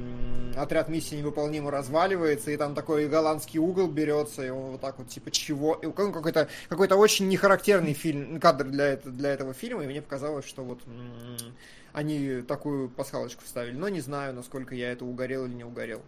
отряд 0.54 0.88
миссии 0.88 1.14
невыполнимо 1.14 1.70
разваливается, 1.70 2.50
и 2.50 2.56
там 2.56 2.74
такой 2.74 3.08
голландский 3.08 3.58
угол 3.58 3.88
берется, 3.88 4.44
и 4.44 4.50
он 4.50 4.72
вот 4.72 4.80
так 4.80 4.98
вот 4.98 5.08
типа 5.08 5.30
чего, 5.30 5.74
и 5.74 5.90
какой-то 5.90 6.48
какой-то 6.68 6.96
очень 6.96 7.28
нехарактерный 7.28 7.94
фильм 7.94 8.38
кадр 8.38 8.64
для 8.64 8.86
этого 8.88 9.14
для 9.14 9.30
этого 9.30 9.54
фильма, 9.54 9.84
и 9.84 9.86
мне 9.86 10.02
показалось, 10.02 10.46
что 10.46 10.62
вот 10.62 10.80
они 11.94 12.42
такую 12.42 12.90
пасхалочку 12.90 13.42
вставили, 13.44 13.76
но 13.76 13.88
не 13.88 14.00
знаю, 14.00 14.34
насколько 14.34 14.74
я 14.74 14.92
это 14.92 15.04
угорел 15.04 15.46
или 15.46 15.54
не 15.54 15.64
угорел. 15.64 16.02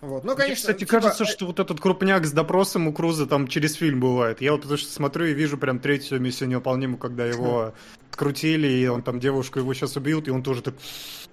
Вот. 0.00 0.22
Ну, 0.22 0.36
конечно, 0.36 0.46
Мне, 0.46 0.54
кстати, 0.54 0.78
типа... 0.80 0.92
кажется, 0.92 1.24
что 1.24 1.46
вот 1.46 1.58
этот 1.58 1.80
крупняк 1.80 2.24
с 2.24 2.32
допросом 2.32 2.86
у 2.86 2.92
Круза 2.92 3.26
там 3.26 3.48
через 3.48 3.74
фильм 3.74 3.98
бывает. 3.98 4.40
Я 4.40 4.52
вот 4.52 4.62
потому 4.62 4.78
что 4.78 4.92
смотрю 4.92 5.26
и 5.26 5.32
вижу 5.32 5.58
прям 5.58 5.80
третью 5.80 6.20
миссию 6.20 6.48
невыполнимую, 6.48 6.98
когда 6.98 7.26
его 7.26 7.74
скрутили, 8.12 8.68
и 8.68 8.86
он 8.86 9.02
там 9.02 9.18
девушку 9.18 9.58
его 9.58 9.74
сейчас 9.74 9.96
убьют, 9.96 10.28
и 10.28 10.30
он 10.30 10.42
тоже 10.42 10.62
так... 10.62 10.74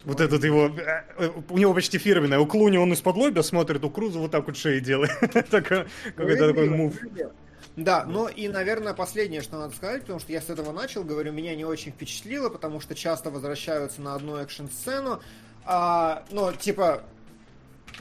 Вот 0.03 0.19
этот 0.19 0.43
его... 0.43 0.67
Э, 0.67 1.31
у 1.49 1.57
него 1.57 1.73
почти 1.73 1.97
фирменное. 1.97 2.39
У 2.39 2.45
Клуни 2.47 2.77
он 2.77 2.93
из-под 2.93 3.15
лобя 3.17 3.43
смотрит, 3.43 3.83
у 3.83 3.89
Круза 3.89 4.19
вот 4.19 4.31
так 4.31 4.47
вот 4.47 4.57
шеи 4.57 4.79
делает. 4.79 5.11
Какой-то 5.51 6.47
такой 6.47 6.69
мув. 6.69 6.95
Да, 7.75 8.05
но 8.05 8.29
и, 8.29 8.47
наверное, 8.47 8.93
последнее, 8.93 9.41
что 9.41 9.57
надо 9.57 9.75
сказать, 9.75 10.01
потому 10.01 10.19
что 10.19 10.31
я 10.31 10.41
с 10.41 10.49
этого 10.49 10.71
начал, 10.71 11.03
говорю, 11.03 11.33
меня 11.33 11.55
не 11.55 11.65
очень 11.65 11.91
впечатлило, 11.91 12.49
потому 12.49 12.79
что 12.79 12.95
часто 12.95 13.29
возвращаются 13.29 14.01
на 14.01 14.15
одну 14.15 14.37
экшн-сцену, 14.37 15.21
а, 15.65 16.23
ну, 16.31 16.53
типа, 16.53 17.03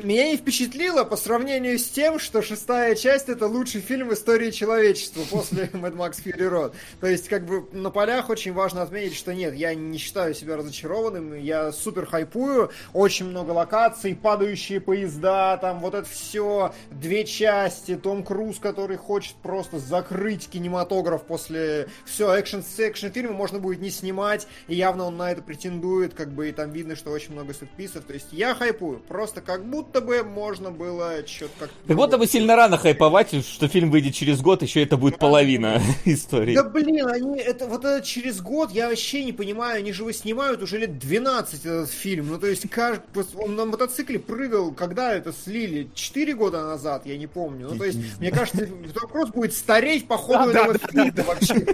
меня 0.02 0.28
не 0.28 0.36
впечатлило 0.36 1.04
по 1.04 1.16
сравнению 1.16 1.78
с 1.78 1.84
тем, 1.84 2.18
что 2.18 2.42
шестая 2.42 2.96
часть 2.96 3.28
это 3.28 3.46
лучший 3.46 3.80
фильм 3.80 4.08
в 4.08 4.14
истории 4.14 4.50
человечества 4.50 5.22
после 5.30 5.66
Mad 5.72 5.94
Max 5.94 6.22
Fury 6.24 6.50
Road. 6.50 6.74
То 7.00 7.06
есть, 7.06 7.28
как 7.28 7.46
бы 7.46 7.68
на 7.72 7.90
полях 7.90 8.28
очень 8.28 8.52
важно 8.52 8.82
отметить, 8.82 9.16
что 9.16 9.32
нет, 9.32 9.54
я 9.54 9.74
не 9.74 9.98
считаю 9.98 10.34
себя 10.34 10.56
разочарованным, 10.56 11.34
я 11.34 11.70
супер 11.70 12.06
хайпую, 12.06 12.70
очень 12.92 13.26
много 13.26 13.52
локаций, 13.52 14.16
падающие 14.16 14.80
поезда, 14.80 15.58
там 15.58 15.78
вот 15.78 15.94
это 15.94 16.08
все, 16.08 16.74
две 16.90 17.24
части, 17.24 17.94
Том 17.94 18.24
Круз, 18.24 18.58
который 18.58 18.96
хочет 18.96 19.36
просто 19.36 19.78
закрыть 19.78 20.48
кинематограф 20.48 21.22
после... 21.22 21.88
Все, 22.04 22.40
экшен, 22.40 22.64
экшен 22.78 23.12
фильмы 23.12 23.34
можно 23.34 23.60
будет 23.60 23.80
не 23.80 23.90
снимать, 23.90 24.48
и 24.66 24.74
явно 24.74 25.04
он 25.04 25.16
на 25.16 25.30
это 25.30 25.42
претендует, 25.42 26.14
как 26.14 26.32
бы, 26.32 26.48
и 26.48 26.52
там 26.52 26.72
видно, 26.72 26.96
что 26.96 27.10
очень 27.10 27.32
много 27.32 27.54
сетписов. 27.54 28.04
То 28.04 28.14
есть 28.14 28.32
я 28.32 28.54
хайпую, 28.54 28.98
просто 28.98 29.40
как 29.40 29.64
будто 29.64 29.83
будто 29.84 30.00
бы 30.00 30.22
можно 30.22 30.70
было 30.70 31.26
что-то 31.26 31.52
как 31.60 31.70
Как 31.86 31.96
будто 31.96 32.18
бы 32.18 32.26
сильно 32.26 32.56
рано 32.56 32.76
хайповать, 32.78 33.44
что 33.44 33.68
фильм 33.68 33.90
выйдет 33.90 34.14
через 34.14 34.40
год, 34.40 34.62
еще 34.62 34.82
это 34.82 34.96
будет 34.96 35.18
половина 35.18 35.80
истории. 36.04 36.54
Да 36.54 36.64
блин, 36.64 37.06
они, 37.06 37.38
это, 37.38 37.66
вот 37.66 37.84
это 37.84 38.04
через 38.04 38.40
год, 38.40 38.70
я 38.72 38.88
вообще 38.88 39.24
не 39.24 39.32
понимаю, 39.32 39.78
они 39.78 39.92
же 39.92 40.02
его 40.02 40.12
снимают 40.12 40.62
уже 40.62 40.78
лет 40.78 40.98
12 40.98 41.64
этот 41.64 41.90
фильм, 41.90 42.28
ну 42.28 42.38
то 42.38 42.46
есть 42.46 42.68
как, 42.70 43.04
он 43.36 43.56
на 43.56 43.64
мотоцикле 43.64 44.18
прыгал, 44.18 44.72
когда 44.72 45.12
это 45.12 45.32
слили? 45.32 45.88
4 45.94 46.34
года 46.34 46.62
назад, 46.62 47.06
я 47.06 47.16
не 47.16 47.26
помню. 47.26 47.68
Ну 47.70 47.78
то 47.78 47.84
есть, 47.84 47.98
мне 48.18 48.30
кажется, 48.30 48.62
этот 48.64 49.00
вопрос 49.00 49.30
будет 49.30 49.54
стареть 49.54 50.06
по 50.06 50.16
ходу 50.16 50.50
этого 50.50 50.78
фильма 50.78 51.24
вообще. 51.24 51.66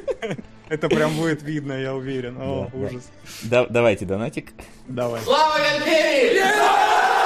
Это 0.68 0.88
прям 0.88 1.16
будет 1.16 1.42
видно, 1.42 1.72
я 1.72 1.94
уверен. 1.94 2.36
О, 2.38 2.70
ужас. 2.72 3.02
Давайте, 3.42 4.04
донатик. 4.04 4.52
Давай. 4.86 5.20
Слава 5.22 5.58
империи! 5.78 7.19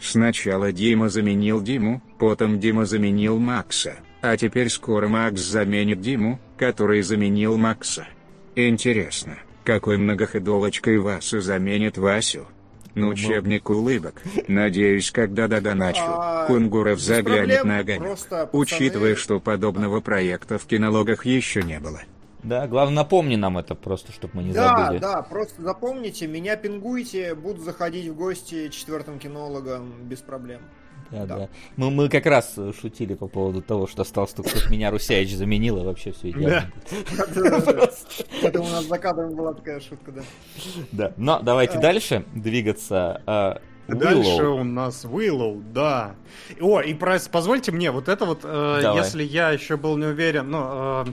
Сначала 0.00 0.72
Дима 0.72 1.08
заменил 1.08 1.62
Диму, 1.62 2.02
потом 2.18 2.58
Дима 2.58 2.86
заменил 2.86 3.38
Макса, 3.38 3.96
а 4.22 4.36
теперь 4.36 4.70
скоро 4.70 5.08
Макс 5.08 5.40
заменит 5.40 6.00
Диму, 6.00 6.40
который 6.56 7.02
заменил 7.02 7.58
Макса. 7.58 8.06
Интересно, 8.56 9.38
какой 9.64 9.98
многоходолочкой 9.98 10.98
Васу 10.98 11.40
заменит 11.40 11.98
Васю? 11.98 12.48
Ну, 12.94 13.08
учебник 13.08 13.70
улыбок. 13.70 14.20
Надеюсь, 14.48 15.10
когда 15.12 15.46
додоначу, 15.46 16.00
а, 16.02 16.46
Кунгуров 16.46 16.98
заглянет 16.98 17.64
на 17.64 17.78
огонек, 17.78 18.18
учитывая, 18.52 19.14
что 19.14 19.38
подобного 19.38 20.00
проекта 20.00 20.58
в 20.58 20.66
кинологах 20.66 21.24
еще 21.24 21.62
не 21.62 21.78
было. 21.78 22.00
Да, 22.42 22.66
главное 22.66 22.96
напомни 22.96 23.36
нам 23.36 23.58
это 23.58 23.74
просто, 23.74 24.12
чтобы 24.12 24.36
мы 24.36 24.42
не 24.44 24.52
да, 24.52 24.76
забыли. 24.76 24.98
Да, 24.98 25.16
да, 25.16 25.22
просто 25.22 25.62
запомните, 25.62 26.26
меня 26.26 26.56
пингуйте, 26.56 27.34
буду 27.34 27.60
заходить 27.62 28.08
в 28.08 28.16
гости 28.16 28.68
четвертым 28.68 29.18
кинологом 29.18 29.92
без 30.04 30.20
проблем. 30.20 30.60
Да, 31.10 31.26
да. 31.26 31.36
да. 31.36 31.48
Мы, 31.76 31.90
мы 31.90 32.08
как 32.08 32.26
раз 32.26 32.56
шутили 32.80 33.14
по 33.14 33.26
поводу 33.26 33.62
того, 33.62 33.86
что 33.86 34.02
осталось 34.02 34.32
только 34.32 34.56
что 34.56 34.70
меня 34.70 34.90
Русяич 34.90 35.34
заменил, 35.34 35.78
и 35.78 35.84
вообще 35.84 36.12
все 36.12 36.30
идеально. 36.30 36.70
Это 38.42 38.60
у 38.60 38.64
нас 38.68 38.84
за 38.84 38.98
кадром 38.98 39.34
была 39.34 39.52
такая 39.52 39.80
шутка, 39.80 40.12
да. 40.12 40.22
Да, 40.92 41.12
но 41.16 41.40
давайте 41.40 41.78
дальше 41.78 42.24
двигаться. 42.34 43.22
А, 43.26 43.60
Дальше 43.88 44.44
у 44.44 44.62
нас 44.62 45.04
Willow, 45.04 45.62
да. 45.72 46.14
О, 46.60 46.80
и 46.80 46.94
позвольте 46.94 47.72
мне, 47.72 47.90
вот 47.90 48.08
это 48.08 48.24
вот, 48.24 48.40
э, 48.44 48.92
если 48.94 49.24
я 49.24 49.50
еще 49.50 49.76
был 49.76 49.96
не 49.96 50.06
уверен, 50.06 50.50
ну, 50.50 50.60
э, 50.62 51.04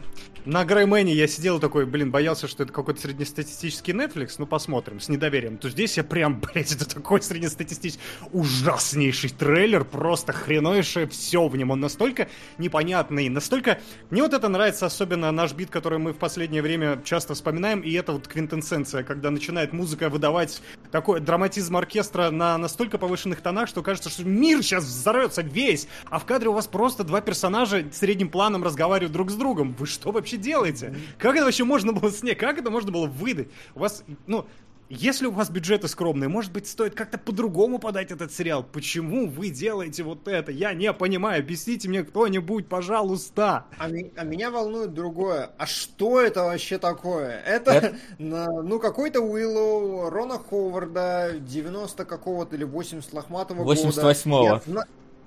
на 0.48 0.64
Греймене 0.64 1.14
я 1.14 1.28
сидел 1.28 1.60
такой, 1.60 1.86
блин, 1.86 2.10
боялся, 2.10 2.48
что 2.48 2.64
это 2.64 2.72
какой-то 2.72 3.02
среднестатистический 3.02 3.92
Netflix, 3.92 4.36
ну 4.38 4.48
посмотрим, 4.48 5.02
с 5.02 5.10
недоверием. 5.10 5.58
То 5.58 5.70
здесь 5.70 5.98
я 5.98 6.06
прям, 6.06 6.40
блядь, 6.54 6.72
это 6.72 6.88
такой 6.88 7.22
среднестатистический, 7.22 8.02
ужаснейший 8.32 9.30
трейлер, 9.30 9.84
просто 9.84 10.32
хреновейшее 10.32 11.08
все 11.08 11.46
в 11.50 11.58
нем. 11.58 11.72
Он 11.72 11.82
настолько 11.82 12.30
непонятный, 12.58 13.28
настолько... 13.28 13.80
Мне 14.10 14.22
вот 14.22 14.34
это 14.34 14.48
нравится, 14.48 14.86
особенно 14.86 15.34
наш 15.34 15.52
бит, 15.52 15.70
который 15.70 16.00
мы 16.00 16.14
в 16.14 16.18
последнее 16.18 16.62
время 16.62 17.02
часто 17.04 17.34
вспоминаем, 17.34 17.82
и 17.82 17.92
это 17.92 18.14
вот 18.14 18.30
квинтэссенция, 18.30 19.04
когда 19.04 19.32
начинает 19.32 19.74
музыка 19.74 20.10
выдавать 20.10 20.62
такой 20.92 21.20
драматизм 21.20 21.76
оркестра 21.76 22.32
на 22.32 22.58
настолько 22.58 22.98
повышенных 22.98 23.42
тонах, 23.42 23.68
что 23.68 23.84
кажется, 23.84 24.10
что 24.10 24.24
мир 24.24 24.64
сейчас 24.64 24.86
взорвется 24.86 25.42
весь, 25.42 25.90
а 26.06 26.20
в 26.20 26.26
кадре 26.26 26.48
у 26.48 26.54
вас 26.54 26.68
просто 26.68 27.04
два 27.04 27.20
персонажа 27.20 27.86
средним 27.92 28.30
планом 28.30 28.64
разговаривают 28.64 29.12
друг 29.12 29.30
с 29.30 29.36
другом. 29.36 29.76
Вы 29.78 29.88
что 29.88 30.12
вообще 30.12 30.37
вообще 30.38 30.52
делаете? 30.52 30.96
Как 31.18 31.36
это 31.36 31.46
вообще 31.46 31.64
можно 31.64 31.94
было 31.94 32.12
снять? 32.12 32.38
Как 32.38 32.58
это 32.58 32.70
можно 32.70 32.92
было 32.92 33.08
выдать? 33.08 33.48
У 33.76 33.80
вас, 33.80 34.04
ну, 34.26 34.46
если 34.90 35.26
у 35.26 35.32
вас 35.32 35.50
бюджеты 35.50 35.90
скромные, 35.90 36.30
может 36.30 36.54
быть, 36.54 36.66
стоит 36.66 36.96
как-то 36.96 37.18
по-другому 37.18 37.78
подать 37.78 38.12
этот 38.12 38.32
сериал. 38.32 38.64
Почему 38.64 39.28
вы 39.28 39.50
делаете 39.50 40.04
вот 40.04 40.28
это? 40.30 40.52
Я 40.52 40.74
не 40.74 40.94
понимаю. 40.94 41.42
Объясните 41.42 41.90
мне 41.90 42.04
кто-нибудь, 42.04 42.68
пожалуйста. 42.68 43.66
А, 43.78 43.90
ми- 43.90 44.14
а 44.16 44.24
меня 44.24 44.50
волнует 44.50 44.94
другое. 44.94 45.50
А 45.58 45.66
что 45.66 46.22
это 46.22 46.44
вообще 46.44 46.78
такое? 46.78 47.42
Это, 47.46 47.72
это... 47.72 47.96
ну, 48.18 48.80
какой-то 48.80 49.20
Уиллоу, 49.20 50.10
Рона 50.10 50.40
Ховарда, 50.40 51.34
90 51.38 52.06
какого-то 52.06 52.56
или 52.56 52.64
80 52.64 53.12
лохматого 53.12 53.64
88 53.64 54.32
года. 54.32 54.62
88-го. 54.66 54.84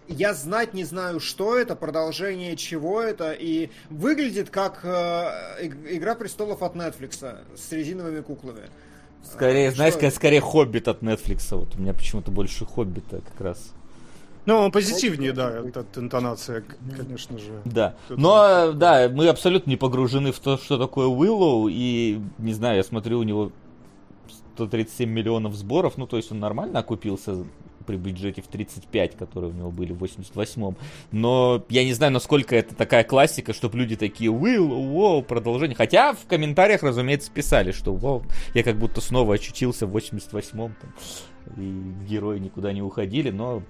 Я 0.09 0.35
знать 0.35 0.75
не 0.75 0.85
знаю, 0.85 1.21
что 1.21 1.57
это, 1.57 1.77
продолжение 1.77 2.57
чего 2.57 3.01
это, 3.01 3.33
и 3.33 3.71
выглядит 3.91 4.51
как 4.51 4.81
э, 4.83 5.69
Игра 5.91 6.15
престолов 6.15 6.63
от 6.63 6.75
Netflix 6.75 7.37
с 7.57 7.73
резиновыми 7.73 8.21
куклами. 8.21 8.69
Скорее, 9.23 9.69
а, 9.69 9.73
знаешь, 9.73 9.95
это? 9.95 10.11
скорее 10.11 10.41
Хоббит 10.41 10.89
от 10.89 11.03
Netflix. 11.03 11.55
Вот 11.55 11.77
у 11.77 11.79
меня 11.79 11.95
почему-то 11.95 12.31
больше 12.31 12.65
Хоббита 12.65 13.21
как 13.21 13.41
раз. 13.41 13.73
Ну, 14.47 14.71
позитивнее, 14.71 15.33
да, 15.33 15.51
эта 15.51 15.85
интонация, 15.97 16.65
конечно 16.97 17.39
же. 17.39 17.61
Да. 17.65 17.95
Но, 18.09 18.73
да, 18.73 19.09
мы 19.11 19.29
абсолютно 19.29 19.71
не 19.71 19.77
погружены 19.77 20.33
в 20.33 20.41
то, 20.41 20.57
что 20.57 20.79
такое 20.79 21.07
Уиллоу, 21.07 21.69
и, 21.69 22.19
не 22.39 22.55
знаю, 22.55 22.79
я 22.79 22.83
смотрю, 22.83 23.19
у 23.19 23.23
него 23.23 23.53
137 24.55 25.09
миллионов 25.09 25.55
сборов, 25.55 25.99
ну, 25.99 26.07
то 26.07 26.17
есть 26.17 26.33
он 26.33 26.41
нормально 26.41 26.81
окупился 26.81 27.45
при 27.91 27.97
бюджете 27.97 28.41
в 28.41 28.47
35, 28.47 29.17
которые 29.17 29.51
у 29.51 29.55
него 29.55 29.71
были 29.73 29.93
в 29.93 30.05
88-м. 30.05 30.77
Но 31.11 31.65
я 31.69 31.85
не 31.85 31.93
знаю, 31.93 32.13
насколько 32.13 32.55
это 32.55 32.73
такая 32.77 33.03
классика, 33.03 33.53
чтобы 33.53 33.79
люди 33.79 33.97
такие, 33.97 34.31
Уилл, 34.31 34.69
воу, 34.69 35.23
продолжение. 35.23 35.75
Хотя 35.75 36.13
в 36.13 36.25
комментариях, 36.27 36.85
разумеется, 36.85 37.33
писали, 37.33 37.73
что 37.73 37.93
воу, 37.93 38.23
я 38.55 38.63
как 38.63 38.79
будто 38.79 39.01
снова 39.01 39.35
очутился 39.35 39.89
в 39.89 39.97
88-м, 39.97 40.77
и 41.57 41.83
герои 42.09 42.39
никуда 42.39 42.73
не 42.73 42.83
уходили, 42.83 43.31
но 43.31 43.65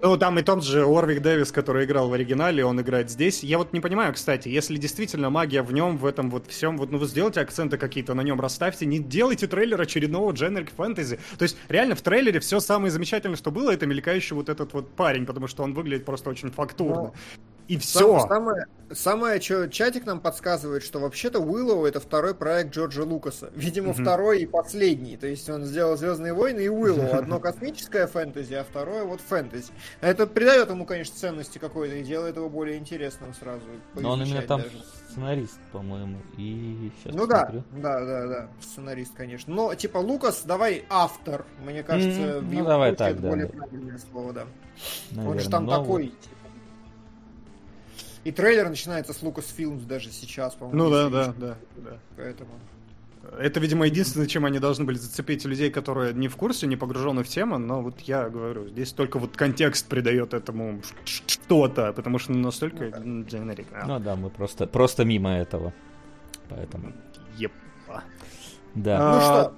ну, 0.00 0.16
там 0.16 0.38
и 0.38 0.42
тот 0.42 0.62
же 0.62 0.84
Орвик 0.84 1.22
Дэвис, 1.22 1.50
который 1.50 1.84
играл 1.84 2.08
в 2.08 2.12
оригинале, 2.12 2.64
он 2.64 2.80
играет 2.80 3.10
здесь. 3.10 3.42
Я 3.42 3.58
вот 3.58 3.72
не 3.72 3.80
понимаю, 3.80 4.14
кстати, 4.14 4.48
если 4.48 4.76
действительно 4.76 5.28
магия 5.28 5.62
в 5.62 5.72
нем, 5.72 5.96
в 5.96 6.06
этом 6.06 6.30
вот 6.30 6.46
всем, 6.46 6.78
вот, 6.78 6.92
ну, 6.92 6.98
вы 6.98 7.06
сделайте 7.06 7.40
акценты 7.40 7.78
какие-то 7.78 8.14
на 8.14 8.20
нем, 8.20 8.40
расставьте, 8.40 8.86
не 8.86 9.00
делайте 9.00 9.48
трейлер 9.48 9.80
очередного 9.80 10.30
дженерик 10.30 10.70
фэнтези. 10.70 11.18
То 11.36 11.42
есть, 11.42 11.56
реально, 11.68 11.96
в 11.96 12.02
трейлере 12.02 12.38
все 12.38 12.60
самое 12.60 12.92
замечательное, 12.92 13.36
что 13.36 13.50
было, 13.50 13.72
это 13.72 13.86
мелькающий 13.86 14.36
вот 14.36 14.48
этот 14.48 14.72
вот 14.72 14.88
парень, 14.94 15.26
потому 15.26 15.48
что 15.48 15.64
он 15.64 15.74
выглядит 15.74 16.04
просто 16.04 16.30
очень 16.30 16.50
фактурно. 16.50 17.12
И 17.68 17.76
все. 17.76 18.20
Самое, 18.26 18.66
самое, 18.92 19.40
что 19.40 19.68
чатик 19.68 20.06
нам 20.06 20.20
подсказывает, 20.20 20.82
что 20.82 21.00
вообще-то 21.00 21.38
Уиллоу 21.38 21.84
это 21.84 22.00
второй 22.00 22.34
проект 22.34 22.74
Джорджа 22.74 23.02
Лукаса. 23.04 23.50
Видимо, 23.54 23.90
mm-hmm. 23.90 24.02
второй 24.02 24.40
и 24.40 24.46
последний. 24.46 25.18
То 25.18 25.26
есть 25.26 25.48
он 25.50 25.64
сделал 25.64 25.96
Звездные 25.96 26.32
войны 26.32 26.60
и 26.60 26.68
Уиллоу. 26.68 27.12
Одно 27.12 27.38
космическое 27.40 28.06
фэнтези, 28.06 28.54
а 28.54 28.64
второе 28.64 29.04
вот 29.04 29.20
фэнтези. 29.20 29.70
Это 30.00 30.26
придает 30.26 30.70
ему, 30.70 30.86
конечно, 30.86 31.14
ценности 31.14 31.58
какой-то 31.58 31.96
и 31.96 32.02
делает 32.02 32.36
его 32.36 32.48
более 32.48 32.78
интересным 32.78 33.34
сразу. 33.34 33.64
Но 33.94 34.12
он 34.12 34.22
именно 34.22 34.42
там 34.42 34.62
даже. 34.62 34.82
сценарист, 35.10 35.60
по-моему. 35.70 36.18
И 36.38 36.90
сейчас 37.02 37.14
Ну 37.14 37.26
посмотрю. 37.26 37.64
да, 37.72 38.00
да, 38.00 38.06
да, 38.06 38.26
да. 38.26 38.48
Сценарист, 38.62 39.14
конечно. 39.14 39.54
Но 39.54 39.74
типа 39.74 39.98
Лукас, 39.98 40.42
давай 40.44 40.86
автор. 40.88 41.44
Мне 41.62 41.82
кажется, 41.82 42.20
mm-hmm. 42.20 42.48
ну, 42.50 42.64
давай 42.64 42.96
так, 42.96 43.20
да, 43.20 43.28
более 43.28 43.46
да. 43.46 43.52
правильное 43.58 43.98
слово, 43.98 44.32
да. 44.32 44.46
Наверное, 45.10 45.32
он 45.32 45.40
же 45.40 45.50
там 45.50 45.68
такой. 45.68 46.04
Вот 46.06 46.14
и 48.28 48.32
трейлер 48.32 48.68
начинается 48.68 49.14
с 49.14 49.22
Лукас 49.22 49.54
Films 49.56 49.86
даже 49.86 50.10
сейчас, 50.10 50.54
по-моему. 50.54 50.84
Ну 50.84 50.90
да, 50.90 51.08
да, 51.08 51.34
да, 51.38 51.56
да. 51.76 51.98
Поэтому. 52.16 52.50
Это, 53.38 53.58
видимо, 53.58 53.86
единственное, 53.86 54.26
чем 54.26 54.44
они 54.44 54.58
должны 54.58 54.84
были 54.84 54.96
зацепить 54.96 55.44
людей, 55.46 55.70
которые 55.70 56.12
не 56.12 56.28
в 56.28 56.36
курсе, 56.36 56.66
не 56.66 56.76
погружены 56.76 57.22
в 57.22 57.28
тему, 57.28 57.58
но 57.58 57.82
вот 57.82 58.00
я 58.00 58.28
говорю, 58.28 58.68
здесь 58.68 58.92
только 58.92 59.18
вот 59.18 59.36
контекст 59.36 59.88
придает 59.88 60.34
этому 60.34 60.80
что-то, 61.04 61.92
потому 61.92 62.18
что 62.18 62.32
настолько 62.32 63.00
ну, 63.02 63.22
да. 63.22 63.28
дженерик. 63.28 63.66
Ну 63.86 63.98
да, 63.98 64.14
мы 64.16 64.28
просто, 64.28 64.66
просто 64.66 65.04
мимо 65.04 65.30
этого. 65.30 65.72
Поэтому. 66.50 66.92
Еп. 67.36 67.52
Да. 68.74 68.98
А, 69.00 69.14
ну 69.14 69.20
что, 69.20 69.54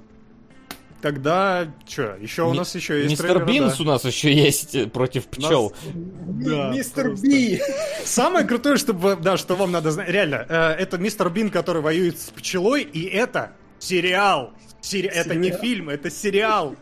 Тогда 1.00 1.66
что, 1.88 2.16
еще 2.20 2.42
у 2.42 2.52
нас 2.52 2.74
еще 2.74 3.02
есть 3.02 3.10
Мистер 3.10 3.44
Бинс 3.44 3.80
у 3.80 3.84
нас 3.84 4.04
еще 4.04 4.32
есть 4.32 4.74
э, 4.74 4.86
против 4.86 5.26
пчел. 5.26 5.72
Мистер 5.94 7.14
Би. 7.16 7.60
Самое 8.04 8.46
крутое, 8.46 8.76
чтобы, 8.76 9.16
да, 9.16 9.36
что 9.36 9.56
вам 9.56 9.72
надо 9.72 9.90
знать, 9.90 10.08
реально, 10.08 10.46
э, 10.48 10.54
это 10.72 10.98
мистер 10.98 11.30
Бин, 11.30 11.50
который 11.50 11.80
воюет 11.80 12.20
с 12.20 12.30
пчелой, 12.30 12.82
и 12.82 13.04
это 13.04 13.52
сериал. 13.78 14.52
Это 14.92 15.34
не 15.34 15.50
фильм, 15.50 15.90
это 15.90 16.10
сериал 16.10 16.74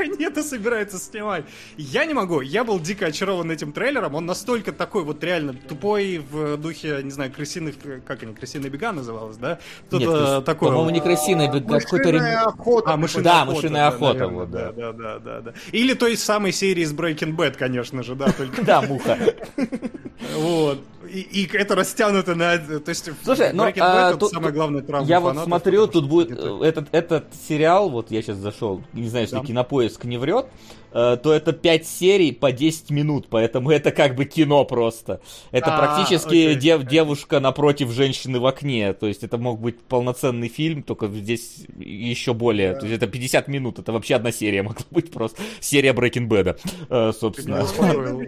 они 0.00 0.24
это 0.24 0.42
собираются 0.42 0.98
снимать. 0.98 1.44
Я 1.76 2.04
не 2.04 2.14
могу. 2.14 2.40
Я 2.40 2.64
был 2.64 2.80
дико 2.80 3.06
очарован 3.06 3.50
этим 3.50 3.72
трейлером. 3.72 4.14
Он 4.14 4.26
настолько 4.26 4.72
такой 4.72 5.04
вот 5.04 5.22
реально 5.22 5.54
тупой 5.54 6.18
в 6.18 6.56
духе, 6.56 7.00
не 7.02 7.10
знаю, 7.10 7.32
крысиных... 7.32 7.74
Как 8.06 8.22
они, 8.22 8.34
крысиные 8.34 8.70
бега 8.70 8.92
называлось, 8.92 9.36
да? 9.36 9.58
Что-то 9.88 10.42
такое. 10.42 10.70
По-моему, 10.70 10.90
не 10.90 11.00
крысиные 11.00 11.52
бега, 11.52 11.80
какой-то... 11.80 12.42
охота. 12.42 12.92
А, 12.92 12.96
мышиная 12.96 13.24
да, 13.24 13.42
охота. 13.42 13.56
мышиная 13.56 13.88
охота, 13.88 14.18
да, 14.18 14.28
вот, 14.28 14.50
да. 14.50 14.72
Да, 14.72 14.92
да, 14.92 15.18
да, 15.18 15.40
да. 15.40 15.54
Или 15.72 15.94
той 15.94 16.16
самой 16.16 16.52
серии 16.52 16.82
из 16.82 16.92
Breaking 16.92 17.36
Bad, 17.36 17.56
конечно 17.56 18.02
же, 18.02 18.14
да, 18.14 18.30
только... 18.32 18.62
Да, 18.64 18.82
муха. 18.82 19.18
Вот. 20.36 20.80
И, 21.14 21.20
и 21.20 21.56
это 21.56 21.76
растянуто 21.76 22.34
на... 22.34 22.58
То 22.58 22.88
есть 22.88 23.08
Слушай, 23.22 23.52
ну, 23.52 23.64
а, 23.78 24.16
тут, 24.16 24.32
самая 24.32 24.52
главная 24.52 24.82
травма 24.82 25.06
Я 25.06 25.20
вот 25.20 25.38
смотрю, 25.44 25.86
тут 25.86 26.08
будет 26.08 26.32
этот, 26.32 26.88
этот 26.92 27.26
сериал, 27.48 27.88
вот 27.88 28.10
я 28.10 28.20
сейчас 28.20 28.38
зашел, 28.38 28.82
не 28.92 29.08
знаю, 29.08 29.24
если 29.24 29.36
да. 29.36 29.44
кинопоиск 29.44 30.04
не 30.04 30.18
врет, 30.18 30.46
Э, 30.83 30.83
то 30.94 31.32
это 31.32 31.52
5 31.52 31.86
серий 31.86 32.32
по 32.32 32.52
10 32.52 32.90
минут, 32.90 33.26
поэтому 33.28 33.70
это 33.70 33.90
как 33.90 34.14
бы 34.14 34.24
кино 34.24 34.64
просто. 34.64 35.20
Это 35.50 35.74
а, 35.74 35.78
практически 35.78 36.28
окей, 36.28 36.54
дев, 36.54 36.84
девушка 36.84 37.40
напротив 37.40 37.90
женщины 37.90 38.38
в 38.38 38.46
окне, 38.46 38.92
то 38.92 39.06
есть 39.06 39.24
это 39.24 39.36
мог 39.36 39.60
быть 39.60 39.80
полноценный 39.80 40.48
фильм, 40.48 40.82
только 40.82 41.08
здесь 41.08 41.66
еще 41.76 42.32
более, 42.32 42.74
да. 42.74 42.80
то 42.80 42.86
есть 42.86 43.02
это 43.02 43.10
50 43.10 43.48
минут, 43.48 43.78
это 43.80 43.92
вообще 43.92 44.14
одна 44.14 44.30
серия 44.30 44.62
могла 44.62 44.84
быть 44.90 45.10
просто, 45.10 45.42
серия 45.60 45.92
Breaking 45.92 46.28
Bad, 46.28 46.60
э, 46.88 47.12
собственно. 47.12 47.66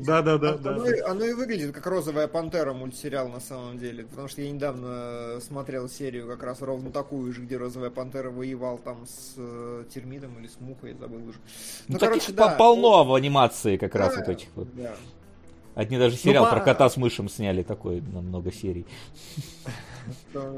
Да, 0.05 0.23
да, 0.23 0.39
да. 0.39 0.57
Оно 1.07 1.25
и 1.25 1.33
выглядит 1.33 1.73
как 1.73 1.87
«Розовая 1.87 2.27
пантера» 2.27 2.73
мультсериал 2.73 3.29
на 3.29 3.41
самом 3.41 3.79
деле, 3.79 4.05
потому 4.05 4.29
что 4.29 4.43
я 4.43 4.51
недавно 4.51 5.41
смотрел 5.41 5.89
серию 5.89 6.27
как 6.27 6.43
раз 6.43 6.63
ровно 6.63 6.91
такую 6.91 7.33
же, 7.33 7.43
где 7.43 7.57
«Розовая 7.57 7.91
пантера» 7.91 8.31
воевал 8.31 8.79
там 8.79 9.07
с 9.07 9.35
э, 9.37 9.85
термитом 9.93 10.37
или 10.41 10.49
с 10.49 10.59
мухой, 10.61 10.91
я 10.91 10.97
забыл 10.97 11.29
уже. 11.29 11.39
Ну, 11.89 11.95
ну 11.95 11.99
короче, 11.99 12.33
да 12.33 12.56
полно 12.59 13.05
в 13.05 13.15
анимации 13.15 13.77
как 13.77 13.95
раз 13.95 14.17
вот 14.17 14.29
этих 14.29 14.49
вот. 14.55 14.69
Одни 15.75 15.99
даже 15.99 16.17
сериал 16.17 16.47
ну, 16.47 16.51
про 16.51 16.61
кота 16.61 16.89
с 16.89 16.97
мышем 16.97 17.29
сняли 17.29 17.63
такой 17.63 18.01
на 18.01 18.23
много 18.23 18.51
серий. 18.51 18.87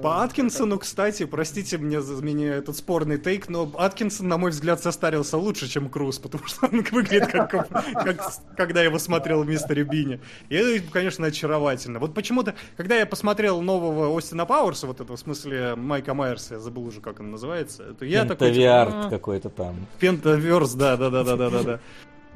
По 0.02 0.22
Аткинсону, 0.22 0.78
кстати, 0.78 1.24
простите 1.24 1.78
мне 1.78 2.00
за 2.00 2.22
меня 2.22 2.54
этот 2.54 2.76
спорный 2.76 3.18
тейк, 3.18 3.48
но 3.48 3.70
Аткинсон, 3.76 4.28
на 4.28 4.38
мой 4.38 4.50
взгляд, 4.50 4.82
состарился 4.82 5.36
лучше, 5.36 5.68
чем 5.68 5.88
Круз, 5.88 6.18
потому 6.18 6.46
что 6.46 6.66
он 6.66 6.82
выглядит 6.90 7.28
как, 7.28 7.50
как 7.50 8.32
когда 8.56 8.80
я 8.80 8.86
его 8.86 8.98
смотрел 8.98 9.42
в 9.42 9.48
Мистере 9.48 9.84
Бине. 9.84 10.20
И 10.48 10.56
это, 10.56 10.90
конечно, 10.90 11.26
очаровательно. 11.26 11.98
Вот 11.98 12.14
почему-то, 12.14 12.54
когда 12.76 12.96
я 12.96 13.06
посмотрел 13.06 13.60
нового 13.60 14.16
Остина 14.16 14.46
Пауэрса, 14.46 14.86
вот 14.86 15.00
этого, 15.00 15.16
в 15.16 15.20
смысле 15.20 15.74
Майка 15.76 16.14
Майерса, 16.14 16.54
я 16.54 16.60
забыл 16.60 16.86
уже, 16.86 17.00
как 17.00 17.20
он 17.20 17.30
называется, 17.30 17.94
то 17.94 18.04
я 18.04 18.24
такой... 18.24 18.48
Пентавиард 18.48 18.90
типа, 18.90 19.10
какой-то 19.10 19.50
там. 19.50 19.86
Пентаверс, 19.98 20.72
да-да-да-да-да-да. 20.74 21.80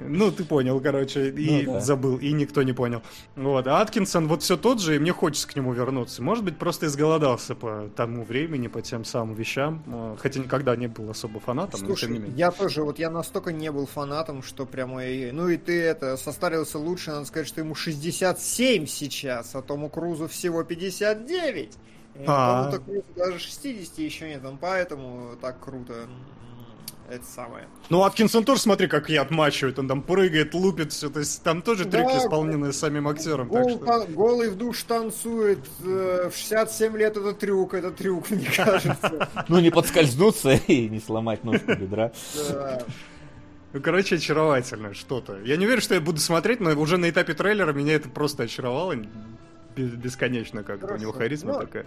Ну, 0.09 0.31
ты 0.31 0.45
понял, 0.45 0.81
короче, 0.81 1.31
и 1.31 1.67
ну, 1.67 1.75
да. 1.75 1.81
забыл, 1.81 2.17
и 2.19 2.33
никто 2.33 2.63
не 2.63 2.73
понял. 2.73 3.03
Вот, 3.37 3.67
а 3.67 3.81
Аткинсон 3.81 4.29
вот 4.29 4.43
все 4.43 4.57
тот 4.57 4.81
же, 4.81 4.97
и 4.97 4.99
мне 4.99 5.13
хочется 5.13 5.49
к 5.49 5.57
нему 5.57 5.73
вернуться. 5.73 6.23
Может 6.23 6.45
быть, 6.45 6.59
просто 6.59 6.87
изголодался 6.87 7.55
по 7.55 7.89
тому 7.97 8.25
времени, 8.25 8.69
по 8.69 8.83
тем 8.83 9.05
самым 9.05 9.35
вещам, 9.35 9.83
а, 9.87 10.17
хотя 10.19 10.41
никогда 10.41 10.77
не 10.77 10.87
был 10.87 11.11
особо 11.11 11.41
фанатом, 11.41 11.81
Слушай, 11.81 11.91
но 11.91 11.97
тем 11.97 12.13
не 12.13 12.19
менее. 12.19 12.39
я 12.39 12.51
тоже, 12.51 12.83
вот 12.83 12.99
я 12.99 13.11
настолько 13.11 13.53
не 13.53 13.71
был 13.71 13.87
фанатом, 13.87 14.43
что 14.43 14.67
прямо... 14.67 15.03
Ну 15.33 15.49
и 15.49 15.57
ты 15.57 15.81
это, 15.81 16.17
состарился 16.17 16.79
лучше, 16.79 17.11
надо 17.11 17.27
сказать, 17.27 17.49
что 17.49 17.61
ему 17.61 17.75
67 17.75 18.87
сейчас, 18.87 19.55
а 19.55 19.63
Тому 19.63 19.89
Крузу 19.89 20.29
всего 20.29 20.63
59. 20.65 21.71
А, 22.27 22.65
Кому-то 22.65 22.85
Крузу 22.85 23.05
даже 23.17 23.39
60 23.39 23.99
еще 23.99 24.29
нет, 24.29 24.45
он 24.45 24.59
поэтому 24.59 25.37
так 25.41 25.61
круто 25.61 26.07
это 27.13 27.25
самое. 27.27 27.69
Ну, 27.91 28.03
Аткинсон 28.03 28.45
тоже, 28.45 28.61
смотри, 28.61 28.89
как 28.89 29.09
я 29.09 29.23
отмачивает, 29.23 29.79
он 29.79 29.89
там 29.89 30.03
прыгает, 30.03 30.55
лупит 30.55 30.93
все, 30.93 31.11
то 31.11 31.21
есть 31.21 31.43
там 31.43 31.63
тоже 31.63 31.85
да, 31.85 31.99
трюки, 31.99 32.19
исполненные 32.19 32.73
самим 32.73 33.09
актером. 33.09 33.49
Гол, 33.49 33.71
что... 33.71 34.07
Голый 34.09 34.51
в 34.51 34.57
душ 34.57 34.83
танцует, 34.85 35.61
э, 35.85 36.31
в 36.33 36.37
67 36.37 36.97
лет 36.97 37.17
это 37.17 37.33
трюк, 37.33 37.75
это 37.75 37.91
трюк, 37.91 38.31
мне 38.31 38.47
кажется. 38.55 39.29
Ну, 39.49 39.61
не 39.61 39.71
подскользнуться 39.71 40.53
и 40.67 40.89
не 40.89 41.01
сломать 41.01 41.45
ножку 41.45 41.75
бедра. 41.75 42.13
Ну, 43.73 43.81
короче, 43.81 44.17
очаровательно 44.17 44.93
что-то. 44.93 45.39
Я 45.45 45.57
не 45.57 45.65
уверен, 45.65 45.81
что 45.81 45.95
я 45.95 46.01
буду 46.01 46.21
смотреть, 46.21 46.61
но 46.61 46.71
уже 46.79 46.99
на 46.99 47.09
этапе 47.09 47.33
трейлера 47.33 47.73
меня 47.73 47.95
это 47.95 48.09
просто 48.09 48.43
очаровало 48.43 48.95
бесконечно 49.77 50.63
как-то. 50.63 50.95
У 50.95 50.97
него 50.97 51.13
харизма 51.13 51.55
ну, 51.55 51.61
такая. 51.61 51.87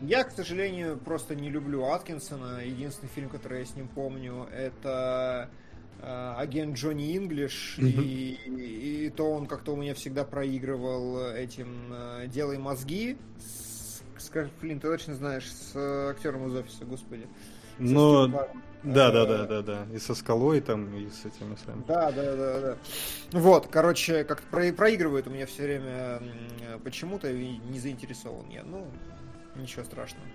Я, 0.00 0.24
к 0.24 0.30
сожалению, 0.30 0.98
просто 0.98 1.34
не 1.34 1.50
люблю 1.50 1.84
Аткинсона. 1.84 2.64
Единственный 2.64 3.08
фильм, 3.08 3.28
который 3.28 3.60
я 3.60 3.66
с 3.66 3.74
ним 3.74 3.88
помню, 3.88 4.48
это 4.52 5.48
э, 6.00 6.34
агент 6.36 6.76
Джонни 6.76 7.16
Инглиш, 7.16 7.78
и, 7.78 8.38
и, 8.46 9.06
и 9.06 9.10
то 9.10 9.30
он 9.30 9.46
как-то 9.46 9.72
у 9.72 9.76
меня 9.76 9.94
всегда 9.94 10.24
проигрывал 10.24 11.32
этим 11.32 11.92
э, 11.92 12.26
«Делай 12.28 12.58
мозги». 12.58 13.16
С, 13.38 14.02
с, 14.18 14.30
ты 14.60 14.78
точно 14.78 15.14
знаешь, 15.14 15.50
с 15.50 15.76
актером 16.10 16.48
из 16.48 16.54
офиса, 16.54 16.84
господи. 16.84 17.26
Но... 17.78 18.48
Да, 18.84 19.10
да, 19.10 19.24
да, 19.24 19.46
да, 19.46 19.62
да. 19.62 19.86
И 19.92 19.98
со 19.98 20.14
скалой 20.14 20.60
там, 20.60 20.94
и 20.94 21.08
с 21.08 21.24
этими 21.24 21.56
самыми. 21.64 21.84
Да, 21.88 22.12
да, 22.12 22.36
да, 22.36 22.60
да. 22.60 22.76
Вот, 23.32 23.68
короче, 23.68 24.24
как-то 24.24 24.46
про 24.48 24.72
проигрывает 24.72 25.26
у 25.26 25.30
меня 25.30 25.46
все 25.46 25.62
время 25.62 26.22
почему-то 26.84 27.30
и 27.30 27.56
не 27.58 27.80
заинтересован 27.80 28.48
я. 28.50 28.62
Ну, 28.62 28.86
ничего 29.56 29.84
страшного. 29.84 30.26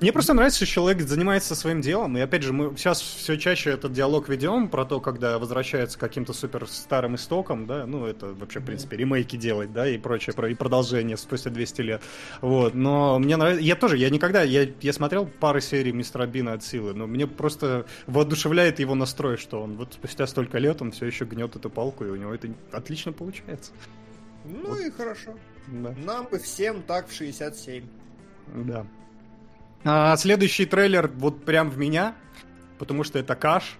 Мне 0.00 0.12
просто 0.14 0.32
нравится, 0.32 0.64
что 0.64 0.66
человек 0.66 1.06
занимается 1.06 1.54
своим 1.54 1.82
делом. 1.82 2.16
И 2.16 2.20
опять 2.20 2.42
же, 2.42 2.54
мы 2.54 2.74
сейчас 2.74 3.02
все 3.02 3.36
чаще 3.36 3.70
этот 3.70 3.92
диалог 3.92 4.30
ведем 4.30 4.68
про 4.70 4.86
то, 4.86 4.98
когда 4.98 5.38
возвращается 5.38 5.98
к 5.98 6.00
каким-то 6.00 6.32
супер 6.32 6.66
старым 6.68 7.16
истокам, 7.16 7.66
да, 7.66 7.84
ну, 7.86 8.06
это 8.06 8.32
вообще, 8.32 8.60
в 8.60 8.64
принципе, 8.64 8.96
ремейки 8.96 9.36
делать, 9.36 9.74
да, 9.74 9.86
и 9.86 9.98
прочее, 9.98 10.34
и 10.50 10.54
продолжение 10.54 11.18
спустя 11.18 11.50
200 11.50 11.80
лет. 11.82 12.02
Вот, 12.40 12.74
но 12.74 13.18
мне 13.18 13.36
нравится, 13.36 13.62
я 13.62 13.76
тоже, 13.76 13.98
я 13.98 14.08
никогда, 14.08 14.42
я, 14.42 14.68
я 14.80 14.92
смотрел 14.94 15.26
пары 15.26 15.60
серий 15.60 15.92
Мистера 15.92 16.26
Бина 16.26 16.54
от 16.54 16.64
силы, 16.64 16.94
но 16.94 17.06
мне 17.06 17.26
просто 17.26 17.84
воодушевляет 18.06 18.78
его 18.78 18.94
настрой, 18.94 19.36
что 19.36 19.60
он 19.62 19.76
вот 19.76 19.92
спустя 19.92 20.26
столько 20.26 20.56
лет 20.56 20.80
он 20.80 20.92
все 20.92 21.04
еще 21.06 21.26
гнет 21.26 21.56
эту 21.56 21.68
палку, 21.68 22.06
и 22.06 22.08
у 22.08 22.16
него 22.16 22.32
это 22.32 22.48
отлично 22.72 23.12
получается. 23.12 23.72
Ну 24.44 24.68
вот. 24.68 24.80
и 24.80 24.90
хорошо. 24.90 25.34
Да. 25.66 25.94
Нам 26.04 26.26
бы 26.26 26.38
всем 26.38 26.82
так 26.82 27.08
в 27.08 27.12
67. 27.12 27.84
Да. 28.54 28.86
А, 29.84 30.16
следующий 30.16 30.66
трейлер 30.66 31.10
вот 31.14 31.44
прям 31.44 31.70
в 31.70 31.78
меня, 31.78 32.14
потому 32.78 33.04
что 33.04 33.18
это 33.18 33.34
каш. 33.34 33.76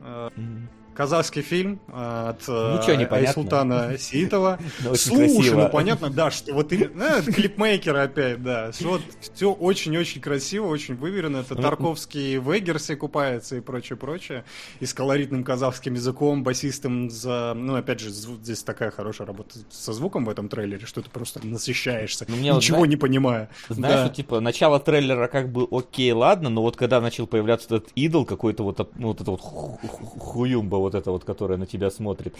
Mm-hmm 0.00 0.81
казахский 0.94 1.42
фильм 1.42 1.80
э, 1.88 2.28
от 2.30 2.42
э, 2.48 2.78
Ничего 2.78 2.94
не 2.94 3.06
понятно. 3.06 3.32
Султана 3.32 3.98
Сиитова. 3.98 4.58
Слушай, 4.94 5.54
ну 5.54 5.68
понятно, 5.68 6.10
да, 6.10 6.30
что 6.30 6.52
вот 6.52 6.72
именно 6.72 7.22
ну, 7.24 7.32
клипмейкер 7.32 7.96
опять, 7.96 8.42
да. 8.42 8.70
Вот 8.80 9.02
все 9.20 9.52
очень-очень 9.52 10.20
красиво, 10.20 10.66
очень 10.66 10.94
выверено. 10.94 11.38
Это 11.38 11.54
ну, 11.54 11.62
Тарковский 11.62 12.38
в 12.38 12.56
Эггерсе 12.56 12.96
купается 12.96 13.56
и 13.56 13.60
прочее, 13.60 13.96
прочее. 13.96 14.44
И 14.80 14.86
с 14.86 14.94
колоритным 14.94 15.44
казахским 15.44 15.94
языком, 15.94 16.42
басистом 16.42 17.10
за... 17.10 17.54
Ну, 17.54 17.76
опять 17.76 18.00
же, 18.00 18.10
здесь 18.10 18.62
такая 18.62 18.90
хорошая 18.90 19.26
работа 19.26 19.58
со 19.70 19.92
звуком 19.92 20.24
в 20.24 20.28
этом 20.28 20.48
трейлере, 20.48 20.86
что 20.86 21.02
ты 21.02 21.10
просто 21.10 21.44
насыщаешься, 21.46 22.26
ну, 22.28 22.36
ничего 22.36 22.86
не 22.86 22.96
понимая. 22.96 23.48
Знаешь, 23.68 24.06
что, 24.06 24.14
типа, 24.14 24.40
начало 24.40 24.80
трейлера 24.80 25.28
как 25.28 25.50
бы 25.50 25.66
окей, 25.70 26.12
ладно, 26.12 26.50
но 26.50 26.62
вот 26.62 26.76
когда 26.76 27.00
начал 27.00 27.26
появляться 27.26 27.66
этот 27.76 27.90
идол 27.94 28.24
какой-то 28.24 28.62
вот, 28.64 28.90
ну, 28.96 29.08
вот 29.08 29.20
это 29.20 29.30
вот 29.30 29.40
хуюмба 29.40 30.76
вот 30.82 30.94
эта 30.94 31.10
вот, 31.10 31.24
которая 31.24 31.58
на 31.58 31.66
тебя 31.66 31.90
смотрит. 31.90 32.34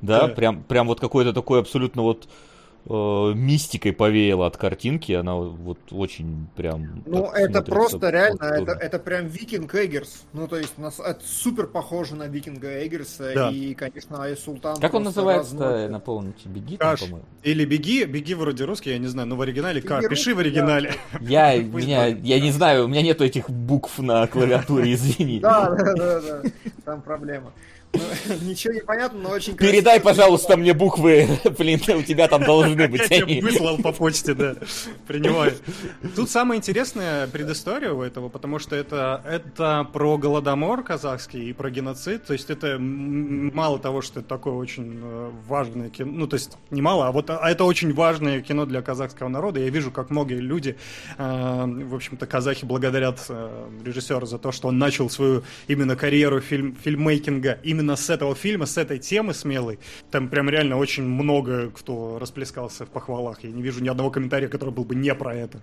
Да, 0.00 0.26
да. 0.26 0.34
прям, 0.34 0.62
прям 0.62 0.86
вот 0.86 1.00
какой-то 1.00 1.32
такой 1.32 1.60
абсолютно 1.60 2.02
вот 2.02 2.28
э, 2.88 3.32
мистикой 3.34 3.92
повеяло 3.92 4.46
от 4.46 4.56
картинки, 4.56 5.12
она 5.12 5.34
вот 5.34 5.78
очень 5.90 6.46
прям... 6.56 7.02
Ну, 7.06 7.26
это 7.26 7.62
просто 7.62 8.10
реально, 8.10 8.44
это, 8.44 8.72
это 8.72 8.98
прям 8.98 9.26
Викинг 9.26 9.74
Эггерс. 9.74 10.24
Ну, 10.32 10.46
то 10.48 10.56
есть, 10.56 10.78
нас, 10.78 11.00
это 11.00 11.20
супер 11.24 11.66
похоже 11.66 12.16
на 12.16 12.26
Викинга 12.26 12.84
Эггерса, 12.86 13.32
да. 13.34 13.50
и, 13.50 13.74
конечно, 13.74 14.22
Ай 14.22 14.36
Султан... 14.36 14.76
Как 14.80 14.94
он 14.94 15.02
называется, 15.02 15.88
напомните, 15.88 16.48
Беги, 16.48 16.76
Каш. 16.76 17.00
Там, 17.00 17.22
Или 17.42 17.64
Беги, 17.64 18.04
Беги 18.04 18.34
вроде 18.34 18.64
русский, 18.64 18.90
я 18.90 18.98
не 18.98 19.08
знаю, 19.08 19.28
но 19.28 19.36
в 19.36 19.40
оригинале 19.40 19.80
Каш. 19.80 20.06
Пиши 20.08 20.34
в 20.34 20.38
оригинале. 20.38 20.94
Я, 21.20 21.56
меня, 21.56 22.06
я 22.06 22.40
не 22.40 22.50
знаю, 22.52 22.84
у 22.84 22.88
меня 22.88 23.02
нету 23.02 23.24
этих 23.24 23.50
букв 23.50 23.98
на 23.98 24.26
клавиатуре, 24.26 24.94
извини. 24.94 25.40
Да, 25.40 25.70
да, 25.70 25.94
да, 25.94 26.20
да, 26.20 26.42
там 26.84 27.02
проблема. 27.02 27.52
Ничего 28.42 28.74
не 28.74 28.80
понятно, 28.80 29.20
но 29.20 29.30
очень 29.30 29.56
Передай, 29.56 30.00
пожалуйста, 30.00 30.56
мне 30.56 30.72
буквы, 30.72 31.28
блин, 31.58 31.80
у 31.96 32.02
тебя 32.02 32.28
там 32.28 32.42
должны 32.42 32.88
быть. 32.88 33.02
Я 33.10 33.22
тебе 33.22 33.40
выслал 33.40 33.78
по 33.78 33.92
почте, 33.92 34.34
да. 34.34 34.56
Принимаю. 35.06 35.54
Тут 36.14 36.30
самое 36.30 36.58
интересное 36.58 37.26
предыстория 37.26 37.92
у 37.92 38.02
этого, 38.02 38.28
потому 38.28 38.58
что 38.58 38.76
это, 38.76 39.22
это 39.26 39.88
про 39.92 40.18
голодомор 40.18 40.82
казахский 40.82 41.50
и 41.50 41.52
про 41.52 41.70
геноцид. 41.70 42.24
То 42.24 42.32
есть 42.32 42.50
это 42.50 42.78
мало 42.78 43.78
того, 43.78 44.02
что 44.02 44.20
это 44.20 44.28
такое 44.28 44.54
очень 44.54 45.00
э, 45.02 45.30
важное 45.46 45.90
кино. 45.90 46.12
Ну, 46.12 46.26
то 46.26 46.34
есть 46.34 46.56
не 46.70 46.82
мало, 46.82 47.08
а 47.08 47.12
вот 47.12 47.30
а 47.30 47.50
это 47.50 47.64
очень 47.64 47.92
важное 47.92 48.40
кино 48.40 48.66
для 48.66 48.82
казахского 48.82 49.28
народа. 49.28 49.60
Я 49.60 49.70
вижу, 49.70 49.90
как 49.90 50.10
многие 50.10 50.40
люди, 50.40 50.76
э, 51.18 51.64
в 51.66 51.94
общем-то, 51.94 52.26
казахи 52.26 52.64
благодарят 52.64 53.24
э, 53.28 53.68
режиссера 53.84 54.26
за 54.26 54.38
то, 54.38 54.52
что 54.52 54.68
он 54.68 54.78
начал 54.78 55.08
свою 55.10 55.42
именно 55.68 55.96
карьеру 55.96 56.40
фильм, 56.40 56.76
фильммейкинга 56.82 57.58
именно 57.62 57.75
именно 57.76 57.96
с 57.96 58.10
этого 58.10 58.34
фильма, 58.34 58.66
с 58.66 58.78
этой 58.78 58.98
темы 58.98 59.34
смелой, 59.34 59.78
там 60.10 60.28
прям 60.28 60.48
реально 60.48 60.76
очень 60.76 61.04
много 61.04 61.70
кто 61.70 62.18
расплескался 62.18 62.86
в 62.86 62.88
похвалах. 62.88 63.44
Я 63.44 63.50
не 63.50 63.62
вижу 63.62 63.82
ни 63.82 63.88
одного 63.88 64.10
комментария, 64.10 64.48
который 64.48 64.70
был 64.70 64.84
бы 64.84 64.94
не 64.94 65.14
про 65.14 65.34
это. 65.34 65.60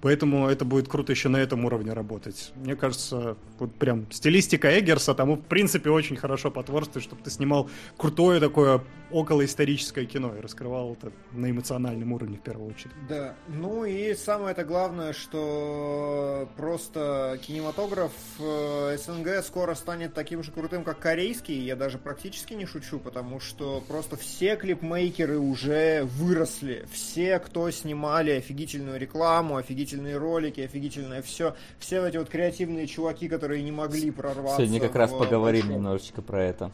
Поэтому 0.00 0.48
это 0.48 0.64
будет 0.64 0.88
круто 0.88 1.12
еще 1.12 1.28
на 1.28 1.36
этом 1.36 1.64
уровне 1.64 1.92
работать. 1.92 2.52
Мне 2.56 2.74
кажется, 2.74 3.36
вот 3.58 3.74
прям 3.74 4.06
стилистика 4.10 4.78
Эггерса 4.78 5.14
тому, 5.14 5.36
в 5.36 5.42
принципе, 5.42 5.90
очень 5.90 6.16
хорошо 6.16 6.50
потворствует, 6.50 7.04
чтобы 7.04 7.22
ты 7.22 7.30
снимал 7.30 7.70
крутое 7.96 8.40
такое 8.40 8.82
околоисторическое 9.12 10.06
кино 10.06 10.34
и 10.36 10.40
раскрывал 10.40 10.94
это 10.94 11.12
на 11.32 11.50
эмоциональном 11.50 12.12
уровне 12.12 12.38
в 12.38 12.42
первую 12.42 12.70
очередь. 12.70 12.92
Да, 13.08 13.34
ну 13.48 13.84
и 13.84 14.14
самое 14.14 14.52
это 14.52 14.64
главное, 14.64 15.12
что 15.12 16.48
просто 16.56 17.38
кинематограф 17.42 18.12
э, 18.38 18.96
СНГ 18.98 19.44
скоро 19.44 19.74
станет 19.74 20.14
таким 20.14 20.42
же 20.42 20.52
крутым, 20.52 20.84
как 20.84 20.98
корейский, 20.98 21.58
я 21.60 21.76
даже 21.76 21.98
практически 21.98 22.54
не 22.54 22.66
шучу, 22.66 22.98
потому 22.98 23.40
что 23.40 23.82
просто 23.86 24.16
все 24.16 24.56
клипмейкеры 24.56 25.38
уже 25.38 26.04
выросли, 26.04 26.86
все, 26.90 27.38
кто 27.38 27.70
снимали 27.70 28.30
офигительную 28.30 28.98
рекламу, 28.98 29.56
офигительные 29.56 30.16
ролики, 30.16 30.60
офигительное 30.60 31.22
все, 31.22 31.54
все 31.78 32.06
эти 32.06 32.16
вот 32.16 32.28
креативные 32.28 32.86
чуваки, 32.86 33.28
которые 33.28 33.62
не 33.62 33.72
могли 33.72 34.10
прорваться. 34.10 34.58
Сегодня 34.64 34.80
как 34.80 34.94
раз 34.94 35.10
поговорим 35.10 35.62
большом... 35.62 35.76
немножечко 35.76 36.22
про 36.22 36.42
это. 36.42 36.70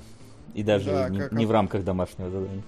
И 0.55 0.62
даже 0.62 0.90
да, 0.90 1.09
не, 1.09 1.18
как... 1.20 1.32
не 1.32 1.46
в 1.46 1.51
рамках 1.51 1.84
домашнего 1.84 2.30
задания. 2.30 2.62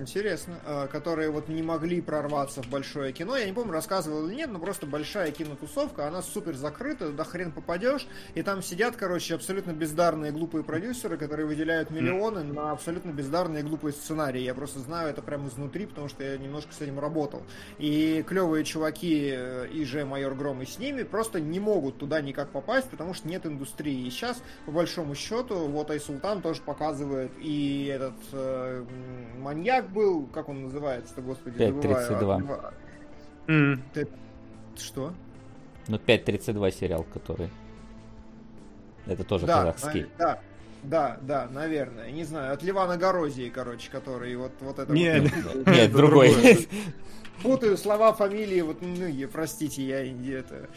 Интересно. 0.00 0.60
А, 0.64 0.86
которые 0.88 1.30
вот 1.30 1.48
не 1.48 1.62
могли 1.62 2.00
прорваться 2.00 2.62
в 2.62 2.68
большое 2.68 3.12
кино. 3.12 3.36
Я 3.36 3.46
не 3.46 3.52
помню, 3.52 3.72
рассказывал 3.72 4.26
или 4.26 4.34
нет, 4.34 4.50
но 4.50 4.58
просто 4.58 4.86
большая 4.86 5.30
кинотусовка, 5.30 6.08
она 6.08 6.22
супер 6.22 6.56
закрыта, 6.56 7.10
до 7.12 7.24
хрен 7.24 7.52
попадешь, 7.52 8.06
и 8.34 8.42
там 8.42 8.62
сидят, 8.62 8.96
короче, 8.96 9.34
абсолютно 9.34 9.72
бездарные 9.72 10.32
глупые 10.32 10.64
продюсеры, 10.64 11.16
которые 11.16 11.46
выделяют 11.46 11.90
миллионы 11.90 12.42
на 12.42 12.72
абсолютно 12.72 13.10
бездарные 13.10 13.62
глупые 13.62 13.92
сценарии. 13.92 14.40
Я 14.40 14.54
просто 14.54 14.80
знаю 14.80 15.10
это 15.10 15.22
прямо 15.22 15.48
изнутри, 15.48 15.86
потому 15.86 16.08
что 16.08 16.24
я 16.24 16.36
немножко 16.36 16.72
с 16.72 16.80
этим 16.80 16.98
работал. 16.98 17.42
И 17.78 18.24
клевые 18.26 18.64
чуваки, 18.64 19.30
э, 19.32 19.68
и 19.68 19.84
же 19.84 20.04
майор 20.04 20.34
Гром, 20.34 20.62
и 20.62 20.66
с 20.66 20.78
ними 20.78 21.02
просто 21.02 21.40
не 21.40 21.60
могут 21.60 21.98
туда 21.98 22.20
никак 22.20 22.50
попасть, 22.50 22.90
потому 22.90 23.14
что 23.14 23.28
нет 23.28 23.46
индустрии. 23.46 24.06
И 24.06 24.10
сейчас, 24.10 24.42
по 24.64 24.72
большому 24.72 25.14
счету, 25.14 25.66
вот 25.66 25.90
Айсултан 25.90 26.42
тоже 26.42 26.62
показывает, 26.62 27.30
и 27.38 27.86
этот 27.92 28.14
э, 28.32 28.84
маньяк 29.36 29.90
был, 29.90 30.26
как 30.26 30.48
он 30.48 30.64
называется-то, 30.64 31.22
господи, 31.22 31.58
5.32. 31.58 32.72
Mm. 33.46 34.08
Что? 34.76 35.12
Ну, 35.88 35.96
5.32 35.96 36.70
сериал, 36.72 37.06
который... 37.12 37.48
Это 39.06 39.22
тоже 39.22 39.46
да, 39.46 39.64
казахский. 39.64 40.06
Да, 40.18 40.40
да, 40.82 41.18
да, 41.22 41.48
наверное. 41.50 42.10
Не 42.10 42.24
знаю, 42.24 42.54
от 42.54 42.62
Ливана 42.62 42.96
Горозии, 42.96 43.48
короче, 43.48 43.90
который 43.90 44.34
вот, 44.36 44.52
вот 44.60 44.78
это... 44.78 44.92
Нет, 44.92 45.32
вот, 45.44 45.66
нет, 45.66 45.92
другой. 45.92 46.68
Путаю 47.42 47.76
слова, 47.76 48.12
фамилии, 48.12 48.60
вот, 48.62 48.78
ну, 48.80 49.28
простите, 49.28 49.82
я 49.82 50.38
это... 50.38 50.68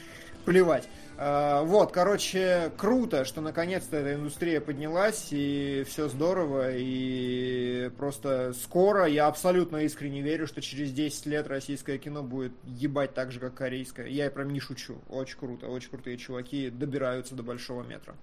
Плевать. 0.46 0.90
А, 1.22 1.64
вот, 1.64 1.92
короче, 1.92 2.72
круто, 2.78 3.26
что 3.26 3.42
наконец-то 3.42 3.98
эта 3.98 4.14
индустрия 4.14 4.62
поднялась, 4.62 5.28
и 5.32 5.84
все 5.86 6.08
здорово, 6.08 6.72
и 6.72 7.90
просто 7.98 8.54
скоро, 8.54 9.06
я 9.06 9.28
абсолютно 9.28 9.78
искренне 9.84 10.22
верю, 10.22 10.48
что 10.48 10.62
через 10.62 10.94
10 10.94 11.26
лет 11.26 11.48
российское 11.48 11.98
кино 11.98 12.24
будет 12.24 12.54
ебать 12.64 13.14
так 13.14 13.34
же, 13.34 13.42
как 13.42 13.54
корейское. 13.54 14.08
Я 14.08 14.32
прям 14.32 14.54
не 14.54 14.62
шучу. 14.62 14.96
Очень 15.10 15.38
круто, 15.38 15.68
очень 15.68 15.90
крутые 15.90 16.18
чуваки 16.18 16.70
добираются 16.70 17.36
до 17.36 17.44
большого 17.44 17.84
метра. 17.84 18.16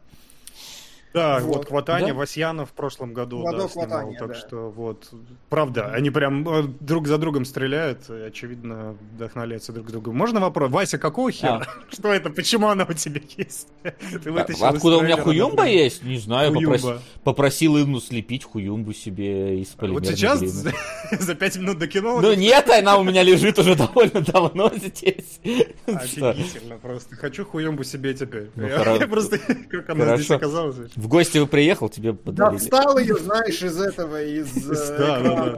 Да, 1.16 1.40
вот, 1.40 1.56
вот 1.56 1.66
Кватани, 1.66 2.08
да? 2.08 2.14
Васьянов 2.14 2.70
в 2.70 2.72
прошлом 2.72 3.14
году 3.14 3.42
да, 3.42 3.50
снимал, 3.50 3.68
Кватани, 3.68 4.16
так 4.16 4.28
да. 4.28 4.34
что 4.34 4.70
вот, 4.70 5.08
правда, 5.48 5.90
они 5.92 6.10
прям 6.10 6.46
э, 6.46 6.64
друг 6.80 7.06
за 7.06 7.16
другом 7.16 7.46
стреляют, 7.46 8.10
и, 8.10 8.20
очевидно, 8.20 8.96
вдохновляются 9.14 9.72
друг 9.72 9.90
друга. 9.90 10.12
Можно 10.12 10.40
вопрос? 10.40 10.70
Вася, 10.70 10.98
какого 10.98 11.32
хера? 11.32 11.66
А. 11.66 11.84
Что 11.90 12.12
это? 12.12 12.28
Почему 12.28 12.68
она 12.68 12.84
у 12.88 12.92
тебя 12.92 13.22
есть? 13.38 13.68
Ты 13.82 14.30
а, 14.30 14.68
откуда 14.68 14.98
у 14.98 15.02
меня 15.02 15.16
хуюмба 15.16 15.66
есть? 15.66 16.02
Не 16.02 16.18
знаю, 16.18 16.52
попроси, 16.52 16.94
попросил 17.24 17.78
Инну 17.78 18.00
слепить 18.00 18.44
хуюмбу 18.44 18.92
себе 18.92 19.60
из 19.60 19.68
полимерной 19.68 20.08
Вот 20.08 20.14
сейчас 20.14 20.40
за 21.20 21.34
пять 21.34 21.56
минут 21.56 21.78
до 21.78 21.86
кино? 21.86 22.20
Ну 22.20 22.34
нет, 22.34 22.68
она 22.68 22.98
у 22.98 23.04
меня 23.04 23.22
лежит 23.22 23.58
уже 23.58 23.74
довольно 23.74 24.20
давно 24.20 24.70
здесь. 24.74 25.40
Офигительно 25.86 26.76
просто. 26.76 27.16
Хочу 27.16 27.46
хуюмбу 27.46 27.84
себе 27.84 28.12
теперь. 28.12 28.50
Ну, 28.54 28.66
Я 28.66 29.06
просто, 29.06 29.38
как 29.38 29.88
она 29.88 30.16
здесь 30.16 30.30
оказалась 30.30 30.76
в 31.06 31.08
гости 31.08 31.38
вы 31.38 31.46
приехал, 31.46 31.88
тебе 31.88 32.14
подарили. 32.14 32.58
Да, 32.58 32.64
встал 32.64 32.98
ее, 32.98 33.16
знаешь, 33.16 33.62
из 33.62 33.80
этого, 33.80 34.20
из 34.24 34.56
э, 34.70 34.98
Да, 34.98 35.20
да, 35.20 35.56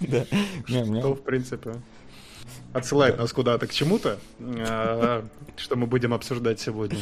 да, 0.00 0.24
да. 0.26 0.26
Что, 1.00 1.14
в 1.14 1.22
принципе, 1.22 1.76
отсылает 2.74 3.16
нас 3.18 3.32
куда-то 3.32 3.66
к 3.66 3.72
чему-то, 3.72 4.18
а, 4.38 5.24
что 5.56 5.76
мы 5.76 5.86
будем 5.86 6.12
обсуждать 6.12 6.60
сегодня. 6.60 6.98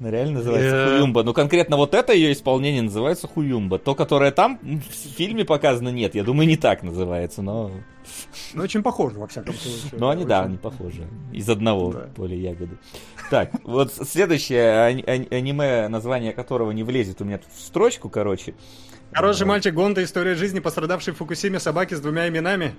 Она 0.00 0.10
реально 0.10 0.38
называется 0.38 0.88
Хуюмба. 0.88 1.22
Ну, 1.22 1.34
конкретно 1.34 1.76
вот 1.76 1.94
это 1.94 2.14
ее 2.14 2.32
исполнение 2.32 2.80
называется 2.80 3.28
Хуюмба. 3.28 3.78
То, 3.78 3.94
которое 3.94 4.30
там 4.30 4.58
в 4.62 5.14
фильме 5.16 5.44
показано, 5.44 5.90
нет. 5.90 6.14
Я 6.14 6.24
думаю, 6.24 6.48
не 6.48 6.56
так 6.56 6.82
называется, 6.82 7.42
но... 7.42 7.70
Ну, 8.54 8.62
очень 8.62 8.82
похоже, 8.82 9.18
во 9.18 9.26
всяком 9.26 9.54
случае. 9.54 9.90
Ну, 9.92 10.08
они, 10.08 10.24
да, 10.24 10.44
они 10.44 10.56
похожи. 10.56 11.06
Из 11.32 11.46
одного 11.50 11.94
поля 12.16 12.34
ягоды. 12.34 12.78
Так, 13.28 13.50
вот 13.62 13.92
следующее 13.92 14.86
аниме, 15.30 15.86
название 15.88 16.32
которого 16.32 16.70
не 16.70 16.82
влезет 16.82 17.20
у 17.20 17.24
меня 17.24 17.36
тут 17.36 17.52
в 17.52 17.60
строчку, 17.60 18.08
короче. 18.08 18.54
Хороший 19.12 19.46
мальчик 19.46 19.74
Гонда. 19.74 20.02
История 20.02 20.34
жизни 20.34 20.60
пострадавшей 20.60 21.12
в 21.12 21.18
Фукусиме 21.18 21.60
собаки 21.60 21.92
с 21.92 22.00
двумя 22.00 22.26
именами. 22.26 22.74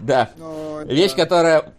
Да. 0.00 0.30
Вещь, 0.84 1.14
которая 1.14 1.74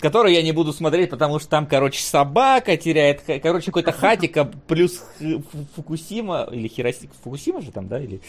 которую 0.00 0.34
я 0.34 0.42
не 0.42 0.52
буду 0.52 0.72
смотреть, 0.72 1.10
потому 1.10 1.38
что 1.38 1.48
там, 1.48 1.66
короче, 1.66 2.02
собака 2.02 2.76
теряет, 2.76 3.22
короче, 3.42 3.66
какой-то 3.66 3.92
хатика 3.98 4.44
плюс 4.44 5.02
Фукусима, 5.76 6.48
или 6.50 6.68
Хиросима, 6.68 7.12
Фукусима 7.22 7.60
же 7.60 7.70
там, 7.72 7.88
да, 7.88 8.00
или... 8.00 8.20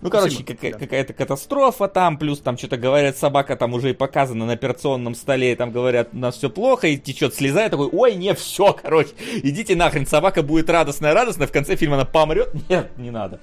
Ну, 0.00 0.10
короче, 0.10 0.42
какая- 0.42 0.72
да. 0.72 0.78
какая-то 0.80 1.12
катастрофа 1.12 1.86
там, 1.86 2.18
плюс 2.18 2.40
там 2.40 2.58
что-то 2.58 2.76
говорят, 2.76 3.16
собака 3.16 3.54
там 3.54 3.72
уже 3.72 3.90
и 3.90 3.92
показана 3.92 4.46
на 4.46 4.54
операционном 4.54 5.14
столе, 5.14 5.52
и 5.52 5.54
там 5.54 5.70
говорят, 5.70 6.08
у 6.12 6.18
нас 6.18 6.36
все 6.36 6.50
плохо, 6.50 6.88
и 6.88 6.96
течет 6.96 7.36
слеза, 7.36 7.66
и 7.66 7.70
такой, 7.70 7.88
ой, 7.92 8.16
не, 8.16 8.34
все, 8.34 8.72
короче, 8.72 9.10
идите 9.44 9.76
нахрен, 9.76 10.04
собака 10.04 10.42
будет 10.42 10.68
радостная-радостная, 10.68 11.46
в 11.46 11.52
конце 11.52 11.76
фильма 11.76 11.94
она 11.94 12.04
помрет, 12.04 12.50
нет, 12.68 12.90
не 12.98 13.12
надо. 13.12 13.38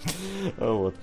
Вот. 0.57 0.95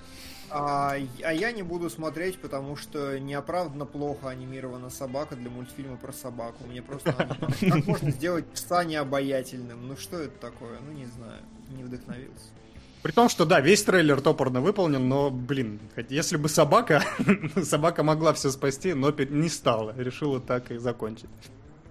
А, 0.50 0.94
а 1.24 1.32
я 1.32 1.52
не 1.52 1.62
буду 1.62 1.90
смотреть, 1.90 2.38
потому 2.38 2.76
что 2.76 3.18
неоправданно 3.18 3.84
плохо 3.84 4.28
анимирована 4.28 4.90
собака 4.90 5.36
для 5.36 5.50
мультфильма 5.50 5.96
про 5.96 6.12
собаку. 6.12 6.64
Мне 6.66 6.82
просто 6.82 7.12
как 7.60 7.86
можно 7.86 8.10
сделать 8.10 8.46
пса 8.46 8.84
необаятельным? 8.84 9.88
Ну 9.88 9.96
что 9.96 10.18
это 10.18 10.38
такое? 10.38 10.78
Ну 10.80 10.92
не 10.92 11.06
знаю, 11.06 11.42
не 11.76 11.84
вдохновился. 11.84 12.50
При 13.02 13.12
том, 13.12 13.28
что 13.28 13.44
да, 13.44 13.60
весь 13.60 13.84
трейлер 13.84 14.20
топорно 14.20 14.60
выполнен, 14.60 15.08
но, 15.08 15.30
блин, 15.30 15.78
если 16.08 16.36
бы 16.36 16.48
собака, 16.48 17.04
собака 17.62 18.02
могла 18.02 18.32
все 18.32 18.50
спасти, 18.50 18.94
но 18.94 19.10
не 19.12 19.48
стала, 19.48 19.94
решила 19.96 20.40
так 20.40 20.72
и 20.72 20.78
закончить. 20.78 21.30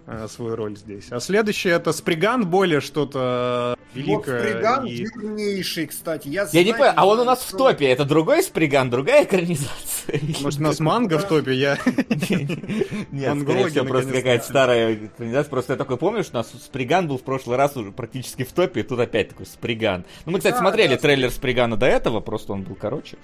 Э, 0.08 0.28
свою 0.30 0.56
роль 0.56 0.78
здесь. 0.78 1.08
А 1.10 1.20
следующее 1.20 1.74
это 1.74 1.92
Сприган, 1.92 2.48
более 2.48 2.80
что-то 2.80 3.76
великое. 3.96 4.38
Вот 4.38 4.50
Сприган 4.50 4.86
и... 4.86 4.98
вернейший, 4.98 5.88
кстати. 5.88 6.28
Я, 6.28 6.42
я 6.42 6.48
знаю, 6.48 6.66
не 6.66 6.74
понимаю, 6.74 6.94
а 6.96 7.08
он 7.08 7.20
у 7.22 7.24
нас 7.24 7.44
что... 7.44 7.56
в 7.56 7.58
топе. 7.58 7.88
Это 7.88 8.06
другой 8.06 8.44
Сприган, 8.44 8.92
другая 8.92 9.24
экранизация? 9.24 10.22
Может, 10.42 10.60
у 10.60 10.64
нас 10.64 10.80
манга 10.80 11.18
в 11.18 11.28
топе? 11.28 11.54
Я... 11.54 11.80
Нет, 13.12 13.42
скорее 13.42 13.70
всего, 13.70 13.86
просто 13.86 14.12
какая-то 14.14 14.46
старая 14.46 14.94
экранизация. 14.94 15.50
Просто 15.50 15.74
я 15.74 15.78
такой 15.78 15.98
помню, 15.98 16.24
что 16.24 16.34
у 16.34 16.38
нас 16.38 16.52
Сприган 16.52 17.08
был 17.08 17.18
в 17.18 17.24
прошлый 17.24 17.58
раз 17.58 17.76
уже 17.76 17.92
практически 17.92 18.44
в 18.44 18.52
топе, 18.52 18.82
и 18.82 18.84
тут 18.84 19.00
опять 19.00 19.30
такой 19.30 19.48
Сприган. 19.48 20.06
Ну, 20.26 20.34
мы, 20.34 20.38
кстати, 20.38 20.58
смотрели 20.58 20.98
трейлер 20.98 21.32
Спригана 21.32 21.78
до 21.78 21.88
этого, 21.88 22.20
просто 22.20 22.54
он 22.54 22.62
был 22.62 22.76
короче. 22.76 23.18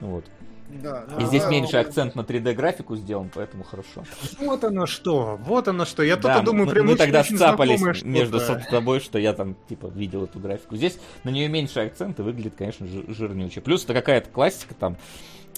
Вот. 0.00 0.26
Да, 0.70 1.04
и 1.18 1.24
здесь 1.24 1.44
да, 1.44 1.50
меньше 1.50 1.76
акцент 1.78 2.14
на 2.14 2.20
3D-графику 2.20 2.96
сделан, 2.96 3.30
поэтому 3.34 3.64
хорошо. 3.64 4.04
Вот 4.38 4.64
оно 4.64 4.86
что, 4.86 5.38
вот 5.40 5.66
оно 5.66 5.86
что. 5.86 6.02
Я 6.02 6.16
да, 6.16 6.40
думаю, 6.40 6.66
мы, 6.66 6.82
мы 6.82 6.96
тогда 6.96 7.24
сцапались 7.24 7.80
между 8.04 8.38
собой, 8.40 9.00
что 9.00 9.18
я 9.18 9.32
там, 9.32 9.56
типа, 9.68 9.86
видел 9.86 10.24
эту 10.24 10.38
графику. 10.38 10.76
Здесь 10.76 10.98
на 11.24 11.30
нее 11.30 11.48
меньше 11.48 11.80
акцента, 11.80 12.22
выглядит, 12.22 12.54
конечно, 12.56 12.86
жирнюче. 12.86 13.60
Плюс 13.60 13.84
это 13.84 13.94
какая-то 13.94 14.28
классика 14.30 14.74
там 14.74 14.96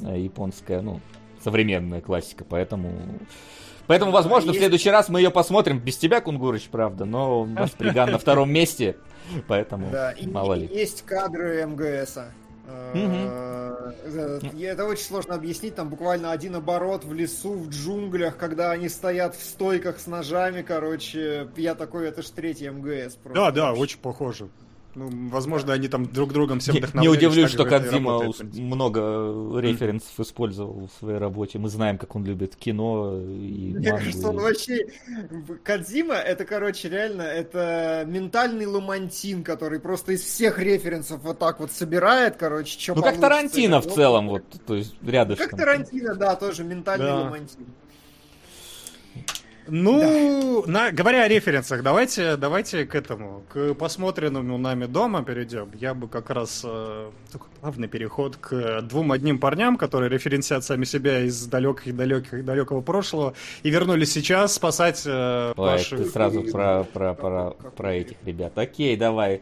э, 0.00 0.20
японская, 0.20 0.80
ну, 0.80 1.00
современная 1.42 2.00
классика, 2.00 2.44
поэтому... 2.48 2.92
Поэтому, 3.86 4.12
возможно, 4.12 4.52
в 4.52 4.56
следующий 4.56 4.90
раз 4.90 5.08
мы 5.08 5.18
ее 5.20 5.30
посмотрим 5.30 5.80
без 5.80 5.96
тебя, 5.96 6.20
Кунгурыч, 6.20 6.68
правда, 6.68 7.04
но 7.04 7.40
у 7.40 7.46
нас 7.46 7.70
Приган 7.70 8.12
на 8.12 8.18
втором 8.18 8.52
месте, 8.52 8.96
поэтому 9.48 9.92
мало 10.26 10.54
ли. 10.54 10.68
Есть 10.72 11.02
кадры 11.02 11.66
МГСа. 11.66 12.30
Угу. 12.94 14.60
Это 14.60 14.84
очень 14.84 15.04
сложно 15.04 15.34
объяснить. 15.34 15.74
Там 15.74 15.88
буквально 15.88 16.32
один 16.32 16.56
оборот 16.56 17.04
в 17.04 17.12
лесу, 17.12 17.54
в 17.54 17.68
джунглях, 17.68 18.36
когда 18.36 18.70
они 18.72 18.88
стоят 18.88 19.34
в 19.34 19.42
стойках 19.42 19.98
с 20.00 20.06
ножами, 20.06 20.62
короче. 20.62 21.48
Я 21.56 21.74
такой, 21.74 22.08
это 22.08 22.22
ж 22.22 22.30
третий 22.30 22.68
МГС. 22.70 23.14
Просто. 23.14 23.34
Да, 23.34 23.50
да, 23.50 23.72
очень 23.72 24.00
похоже. 24.00 24.48
Ну, 24.94 25.08
возможно, 25.30 25.72
они 25.72 25.88
там 25.88 26.06
друг 26.06 26.32
другом 26.32 26.58
все 26.60 26.72
вдохновлялись. 26.72 27.20
Не 27.20 27.28
удивлюсь, 27.28 27.50
что 27.50 27.64
Кадзима 27.64 28.32
много 28.54 29.60
референсов 29.60 30.18
использовал 30.18 30.88
в 30.88 30.98
своей 30.98 31.18
работе. 31.18 31.58
Мы 31.58 31.68
знаем, 31.68 31.96
как 31.98 32.16
он 32.16 32.24
любит 32.24 32.56
кино 32.56 33.16
и 33.16 33.72
Мне 33.74 33.90
кажется, 33.90 34.28
он 34.28 34.36
вообще... 34.36 34.86
Кадзима, 35.62 36.14
это, 36.14 36.44
короче, 36.44 36.88
реально, 36.88 37.22
это 37.22 38.04
ментальный 38.06 38.66
ламантин, 38.66 39.44
который 39.44 39.78
просто 39.78 40.12
из 40.12 40.22
всех 40.22 40.58
референсов 40.58 41.22
вот 41.22 41.38
так 41.38 41.60
вот 41.60 41.70
собирает, 41.70 42.36
короче, 42.36 42.78
что 42.78 42.94
Ну, 42.94 43.02
как 43.02 43.20
Тарантино 43.20 43.80
в 43.80 43.86
целом, 43.86 44.28
вот, 44.28 44.44
то 44.66 44.74
есть 44.74 44.94
рядышком. 45.02 45.50
Как 45.50 45.58
Тарантино, 45.58 46.14
да, 46.14 46.34
тоже 46.34 46.64
ментальный 46.64 47.06
да. 47.06 47.16
ламантин. 47.20 47.66
Ну, 49.66 50.62
да. 50.66 50.72
на, 50.72 50.90
говоря 50.92 51.24
о 51.24 51.28
референсах, 51.28 51.82
давайте, 51.82 52.36
давайте 52.36 52.84
к 52.84 52.94
этому, 52.94 53.42
к 53.48 53.74
посмотренному 53.74 54.58
нами 54.58 54.86
дома 54.86 55.22
перейдем. 55.22 55.70
Я 55.74 55.94
бы 55.94 56.08
как 56.08 56.30
раз 56.30 56.62
э, 56.64 57.10
такой 57.32 57.48
плавный 57.60 57.88
переход 57.88 58.36
к 58.36 58.82
двум 58.82 59.12
одним 59.12 59.38
парням, 59.38 59.76
которые 59.76 60.10
референсят 60.10 60.64
сами 60.64 60.84
себя 60.84 61.20
из 61.20 61.46
далеких, 61.46 61.96
далеких, 61.96 62.44
далекого 62.44 62.80
прошлого 62.80 63.34
и 63.62 63.70
вернулись 63.70 64.12
сейчас 64.12 64.54
спасать 64.54 65.02
э, 65.06 65.52
Ой, 65.56 65.70
ваших... 65.70 65.98
ты 65.98 66.04
сразу 66.06 66.42
про, 66.42 66.84
про, 66.84 67.14
про, 67.14 67.50
про 67.50 67.94
этих 67.94 68.16
ребят. 68.24 68.56
Окей, 68.56 68.96
давай. 68.96 69.40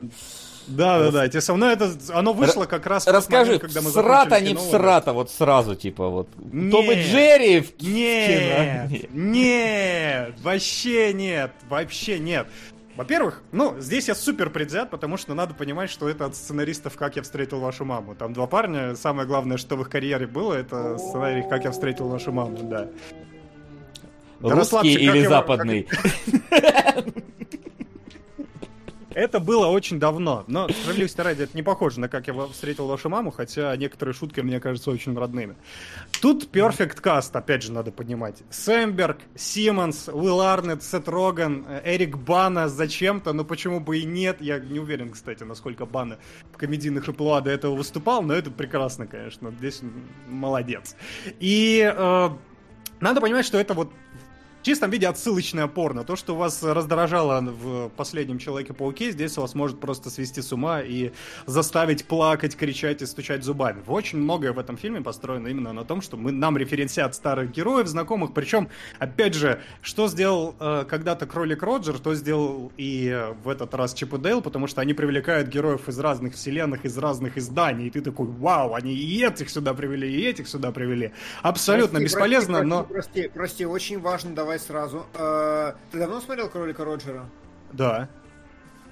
Да, 0.68 0.98
да, 0.98 1.10
да. 1.10 1.28
Те 1.28 1.40
со 1.40 1.54
мной 1.54 1.72
это 1.72 1.90
оно 2.10 2.32
вышло 2.32 2.66
как 2.66 2.86
раз. 2.86 3.06
Расскажи, 3.06 3.58
когда 3.58 3.80
мы 3.80 3.90
срата, 3.90 4.40
не 4.40 4.54
в 4.54 4.60
срата, 4.60 5.12
вот 5.12 5.30
сразу 5.30 5.74
типа 5.74 6.08
вот. 6.08 6.28
Том 6.34 6.90
и 6.90 7.02
Джерри 7.02 7.60
в 7.60 7.82
нет. 7.82 9.12
Нет, 9.12 10.34
вообще 10.42 11.12
нет, 11.12 11.52
вообще 11.68 12.18
нет. 12.18 12.46
Во-первых, 12.96 13.42
ну, 13.52 13.76
здесь 13.78 14.08
я 14.08 14.16
супер 14.16 14.50
предвзят, 14.50 14.90
потому 14.90 15.16
что 15.16 15.32
надо 15.32 15.54
понимать, 15.54 15.88
что 15.88 16.08
это 16.08 16.24
от 16.24 16.34
сценаристов 16.34 16.96
«Как 16.96 17.14
я 17.14 17.22
встретил 17.22 17.60
вашу 17.60 17.84
маму». 17.84 18.16
Там 18.16 18.32
два 18.32 18.48
парня, 18.48 18.96
самое 18.96 19.24
главное, 19.28 19.56
что 19.56 19.76
в 19.76 19.82
их 19.82 19.88
карьере 19.88 20.26
было, 20.26 20.54
это 20.54 20.98
сценарий 20.98 21.44
«Как 21.48 21.62
я 21.62 21.70
встретил 21.70 22.08
вашу 22.08 22.32
маму», 22.32 22.58
да. 22.64 22.88
Русский 24.40 24.94
или 24.94 25.24
западный? 25.24 25.86
Это 29.18 29.40
было 29.40 29.66
очень 29.66 29.98
давно, 29.98 30.44
но, 30.46 30.68
справедливости 30.68 31.20
ради, 31.20 31.42
это 31.42 31.56
не 31.56 31.64
похоже 31.64 31.98
на 31.98 32.08
«Как 32.08 32.28
я 32.28 32.34
встретил 32.46 32.86
вашу 32.86 33.08
маму», 33.08 33.32
хотя 33.32 33.74
некоторые 33.74 34.14
шутки 34.14 34.38
мне 34.38 34.60
кажутся 34.60 34.92
очень 34.92 35.18
родными. 35.18 35.56
Тут 36.22 36.54
Perfect 36.54 37.02
Cast, 37.02 37.30
опять 37.32 37.64
же, 37.64 37.72
надо 37.72 37.90
понимать. 37.90 38.44
Сэмберг, 38.48 39.18
Симмонс, 39.34 40.06
Уилл 40.06 40.40
Арнет, 40.40 40.84
Сет 40.84 41.08
Роган, 41.08 41.66
Эрик 41.84 42.16
Бана 42.16 42.68
зачем-то, 42.68 43.32
но 43.32 43.44
почему 43.44 43.80
бы 43.80 43.98
и 43.98 44.04
нет. 44.04 44.40
Я 44.40 44.60
не 44.60 44.78
уверен, 44.78 45.10
кстати, 45.10 45.42
насколько 45.42 45.84
Бана 45.84 46.18
в 46.52 46.56
комедийных 46.56 47.08
амплуа 47.08 47.40
до 47.40 47.50
этого 47.50 47.74
выступал, 47.74 48.22
но 48.22 48.34
это 48.34 48.52
прекрасно, 48.52 49.08
конечно. 49.08 49.50
Здесь 49.50 49.82
молодец. 50.28 50.94
И 51.40 51.92
э, 51.92 52.28
надо 53.00 53.20
понимать, 53.20 53.46
что 53.46 53.58
это 53.58 53.74
вот 53.74 53.90
в 54.60 54.64
чистом 54.64 54.90
виде 54.90 55.06
отсылочное 55.06 55.66
порно. 55.68 56.04
То, 56.04 56.16
что 56.16 56.34
вас 56.34 56.62
раздражало 56.62 57.40
в 57.40 57.90
последнем 57.90 58.38
Человеке-пауке, 58.38 59.12
здесь 59.12 59.36
вас 59.36 59.54
может 59.54 59.80
просто 59.80 60.10
свести 60.10 60.42
с 60.42 60.52
ума 60.52 60.80
и 60.80 61.12
заставить 61.46 62.04
плакать, 62.06 62.56
кричать 62.56 63.02
и 63.02 63.06
стучать 63.06 63.44
зубами. 63.44 63.82
Очень 63.86 64.18
многое 64.18 64.52
в 64.52 64.58
этом 64.58 64.76
фильме 64.76 65.00
построено 65.00 65.48
именно 65.48 65.72
на 65.72 65.84
том, 65.84 66.02
что 66.02 66.16
мы, 66.16 66.32
нам 66.32 66.58
референсят 66.58 67.14
старых 67.14 67.52
героев, 67.52 67.86
знакомых. 67.86 68.34
Причем, 68.34 68.68
опять 68.98 69.34
же, 69.34 69.60
что 69.80 70.08
сделал 70.08 70.56
э, 70.58 70.84
когда-то 70.88 71.26
Кролик 71.26 71.62
Роджер, 71.62 71.98
то 71.98 72.14
сделал 72.14 72.72
и 72.76 73.08
э, 73.08 73.34
в 73.44 73.48
этот 73.48 73.74
раз 73.74 73.94
Чип 73.94 74.14
и 74.14 74.18
Дейл, 74.18 74.42
потому 74.42 74.66
что 74.66 74.80
они 74.80 74.92
привлекают 74.92 75.48
героев 75.48 75.88
из 75.88 75.98
разных 75.98 76.34
вселенных, 76.34 76.84
из 76.84 76.98
разных 76.98 77.38
изданий. 77.38 77.86
И 77.86 77.90
ты 77.90 78.00
такой, 78.00 78.26
вау, 78.26 78.74
они 78.74 78.92
и 78.92 79.24
этих 79.24 79.50
сюда 79.50 79.72
привели, 79.72 80.12
и 80.12 80.26
этих 80.26 80.48
сюда 80.48 80.72
привели. 80.72 81.12
Абсолютно 81.42 82.00
прости, 82.00 82.04
бесполезно, 82.04 82.58
прости, 82.58 82.68
но... 82.68 82.84
Прости, 82.84 83.30
прости, 83.32 83.66
очень 83.66 84.00
важно, 84.00 84.34
давай 84.34 84.47
давай 84.48 84.58
сразу. 84.60 85.04
Э, 85.12 85.74
ты 85.92 85.98
давно 85.98 86.22
смотрел 86.22 86.48
кролика 86.48 86.82
Роджера? 86.82 87.26
Да. 87.70 88.08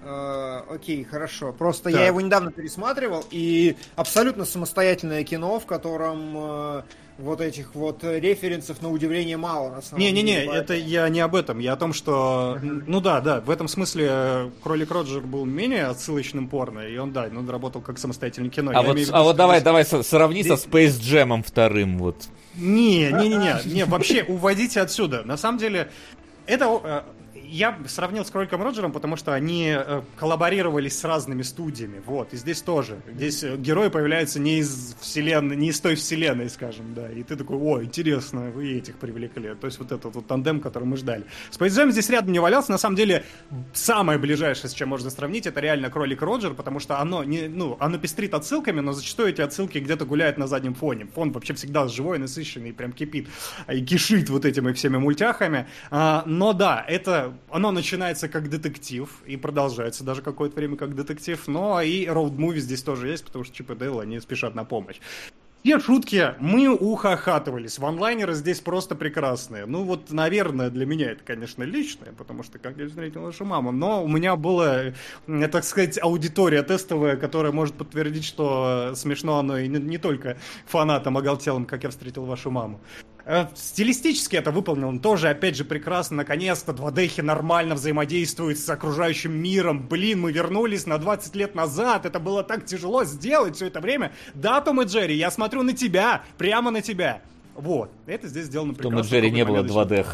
Э, 0.03 0.61
окей, 0.69 1.03
хорошо. 1.03 1.51
Просто 1.55 1.89
я 1.89 2.07
его 2.07 2.21
недавно 2.21 2.53
пересматривал, 2.53 3.25
и 3.31 3.75
абсолютно 3.95 4.45
самостоятельное 4.45 5.25
кино, 5.25 5.59
в 5.59 5.65
котором 5.65 6.33
э, 6.37 6.83
вот 7.19 7.41
этих 7.41 7.75
вот 7.75 8.05
референсов 8.05 8.83
на 8.83 8.91
удивление 8.91 9.37
мало, 9.37 9.71
на 9.71 9.83
самом 9.83 10.01
не, 10.01 10.11
деле. 10.11 10.23
Не-не-не, 10.23 10.57
это 10.57 10.75
я 10.75 11.09
не 11.09 11.21
об 11.21 11.35
этом. 11.35 11.59
Я 11.59 11.73
о 11.73 11.77
том, 11.77 11.93
что... 11.93 12.59
Ну 12.63 13.01
да, 13.01 13.21
да, 13.21 13.41
в 13.41 13.51
этом 13.51 13.69
смысле 13.69 14.07
э, 14.09 14.51
Кролик 14.63 14.91
Роджер 14.91 15.23
был 15.23 15.45
менее 15.45 15.87
отсылочным 15.87 16.49
порно, 16.49 16.81
и 16.81 16.97
он, 16.99 17.13
да, 17.13 17.29
он 17.35 17.49
работал 17.49 17.81
как 17.81 17.99
самостоятельное 17.99 18.51
кино. 18.51 18.73
А 18.75 18.83
я 18.83 18.83
вот, 18.83 18.99
а 19.13 19.23
вот 19.23 19.37
давай, 19.37 19.63
давай, 19.63 19.85
сравни 19.85 20.43
Здесь... 20.43 20.61
со 20.61 20.69
Space 20.69 21.01
Jam 21.01 21.43
вторым, 21.47 21.99
вот. 21.99 22.29
Не, 22.55 23.11
не, 23.13 23.29
не, 23.29 23.37
не, 23.37 23.75
не, 23.75 23.85
вообще 23.85 24.23
уводите 24.25 24.81
отсюда. 24.81 25.23
На 25.25 25.37
самом 25.37 25.59
деле, 25.59 25.91
это 26.47 27.05
я 27.49 27.79
сравнил 27.87 28.25
с 28.25 28.31
Кроликом 28.31 28.63
Роджером, 28.63 28.93
потому 28.93 29.17
что 29.17 29.33
они 29.33 29.75
э, 29.77 30.03
коллаборировались 30.17 30.99
с 30.99 31.05
разными 31.05 31.43
студиями. 31.43 32.03
Вот, 32.05 32.33
и 32.33 32.37
здесь 32.37 32.63
тоже. 32.63 33.01
Здесь 33.15 33.43
э, 33.45 33.57
герои 33.57 33.89
появляются 33.89 34.41
не 34.41 34.59
из 34.59 34.97
вселенной, 35.01 35.57
не 35.57 35.69
из 35.69 35.81
той 35.81 35.95
вселенной, 35.95 36.51
скажем, 36.51 36.95
да. 36.95 37.11
И 37.11 37.23
ты 37.23 37.37
такой, 37.37 37.57
о, 37.57 37.83
интересно, 37.83 38.51
вы 38.51 38.75
этих 38.75 38.97
привлекли. 38.97 39.55
То 39.55 39.67
есть 39.67 39.79
вот 39.79 39.93
этот 39.93 40.15
вот 40.15 40.27
тандем, 40.27 40.61
который 40.61 40.85
мы 40.85 40.97
ждали. 40.97 41.25
Space 41.51 41.69
Jam 41.69 41.91
здесь 41.91 42.11
рядом 42.11 42.33
не 42.33 42.39
валялся. 42.39 42.71
На 42.71 42.79
самом 42.79 42.97
деле, 42.97 43.25
самое 43.73 44.19
ближайшее, 44.19 44.71
с 44.71 44.75
чем 44.75 44.89
можно 44.89 45.11
сравнить, 45.11 45.47
это 45.47 45.61
реально 45.61 45.91
Кролик 45.91 46.23
Роджер, 46.23 46.55
потому 46.55 46.81
что 46.81 47.01
оно, 47.01 47.25
не, 47.25 47.49
ну, 47.49 47.77
оно 47.81 47.99
пестрит 47.99 48.35
отсылками, 48.35 48.81
но 48.81 48.93
зачастую 48.93 49.29
эти 49.29 49.41
отсылки 49.41 49.79
где-то 49.79 50.05
гуляют 50.05 50.39
на 50.39 50.47
заднем 50.47 50.75
фоне. 50.75 51.07
Фон 51.15 51.33
вообще 51.33 51.55
всегда 51.55 51.87
живой, 51.89 52.19
насыщенный, 52.19 52.73
прям 52.73 52.93
кипит 52.93 53.29
и 53.73 53.85
кишит 53.85 54.31
вот 54.31 54.45
этими 54.45 54.73
всеми 54.73 54.97
мультяхами. 54.97 55.67
А, 55.91 56.23
но 56.27 56.53
да, 56.53 56.85
это 56.87 57.36
оно 57.51 57.71
начинается 57.71 58.29
как 58.29 58.49
детектив 58.49 59.09
и 59.27 59.37
продолжается 59.37 60.05
даже 60.05 60.23
какое-то 60.23 60.57
время 60.57 60.77
как 60.77 60.95
детектив, 60.95 61.47
но 61.49 61.81
и 61.81 62.07
роуд-муви 62.07 62.59
здесь 62.59 62.83
тоже 62.83 63.09
есть, 63.09 63.25
потому 63.25 63.45
что 63.45 63.55
Чип 63.55 63.71
и 63.71 63.75
Дейл, 63.75 64.01
они 64.01 64.21
спешат 64.21 64.55
на 64.55 64.65
помощь. 64.65 65.01
Все 65.67 65.81
шутки 65.81 66.33
мы 66.39 66.69
ухахатывались. 66.69 67.81
Ванлайнеры 67.81 68.35
здесь 68.35 68.61
просто 68.61 68.95
прекрасные. 68.95 69.67
Ну 69.67 69.83
вот, 69.83 70.13
наверное, 70.13 70.71
для 70.71 70.87
меня 70.87 71.11
это, 71.11 71.25
конечно, 71.25 71.65
личное, 71.65 72.13
потому 72.13 72.45
что 72.45 72.61
как 72.61 72.77
я 72.77 72.87
встретил 72.87 73.23
вашу 73.23 73.45
маму. 73.45 73.73
Но 73.73 74.05
у 74.05 74.07
меня 74.07 74.37
была, 74.37 74.93
так 75.27 75.65
сказать, 75.65 75.99
аудитория 76.01 76.63
тестовая, 76.63 77.17
которая 77.17 77.51
может 77.51 77.75
подтвердить, 77.75 78.25
что 78.25 78.93
смешно 78.95 79.41
оно 79.41 79.59
и 79.59 79.67
не, 79.67 79.81
не 79.81 79.99
только 79.99 80.37
фанатам 80.67 81.19
оголтелым, 81.19 81.67
как 81.67 81.83
я 81.83 81.91
встретил 81.91 82.27
вашу 82.27 82.53
маму. 82.53 82.81
Э, 83.29 83.49
стилистически 83.57 84.37
это 84.37 84.53
выполнено 84.53 85.01
тоже, 85.01 85.29
опять 85.29 85.57
же, 85.57 85.65
прекрасно. 85.65 86.19
Наконец-то 86.19 86.71
2D 86.71 87.23
нормально 87.23 87.75
взаимодействует 87.75 88.57
с 88.57 88.69
окружающим 88.69 89.33
миром. 89.33 89.85
Блин, 89.89 90.21
мы 90.21 90.31
вернулись 90.31 90.87
на 90.87 90.97
20 90.99 91.35
лет 91.35 91.57
назад. 91.57 92.07
Это 92.07 92.21
было 92.21 92.45
так 92.45 92.65
тяжело 92.67 93.05
сделать 93.05 93.57
все 93.57 93.67
это 93.67 93.81
время. 93.81 94.13
Да, 94.35 94.61
Том 94.61 94.81
и 94.81 94.85
Джерри, 94.85 95.17
я 95.17 95.33
смотрю 95.33 95.65
на 95.65 95.73
тебя, 95.73 96.23
прямо 96.39 96.71
на 96.71 96.83
тебя. 96.83 97.21
Вот, 97.57 97.91
это 98.07 98.29
здесь 98.29 98.47
сделано 98.47 98.75
прекрасно. 98.75 98.99
Том 98.99 99.07
и 99.07 99.11
Джерри 99.11 99.31
не 99.33 99.45
было 99.45 99.65
2D. 99.65 100.07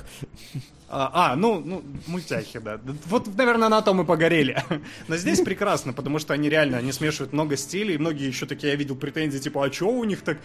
А, 0.94 1.32
а, 1.32 1.36
ну, 1.36 1.58
ну, 1.64 1.82
мультяхи, 2.06 2.58
да. 2.58 2.78
Вот, 3.06 3.34
наверное, 3.34 3.70
на 3.70 3.80
том 3.80 4.02
и 4.02 4.04
погорели. 4.04 4.62
Но 5.08 5.16
здесь 5.16 5.40
прекрасно, 5.40 5.94
потому 5.94 6.18
что 6.18 6.34
они 6.34 6.50
реально, 6.50 6.76
они 6.76 6.92
смешивают 6.92 7.32
много 7.32 7.56
стилей, 7.56 7.96
многие 7.96 8.26
еще 8.26 8.44
такие, 8.44 8.72
я 8.72 8.76
видел 8.76 8.94
претензии, 8.94 9.38
типа, 9.38 9.64
а 9.64 9.72
что 9.72 9.86
у 9.86 10.04
них 10.04 10.20
так 10.20 10.36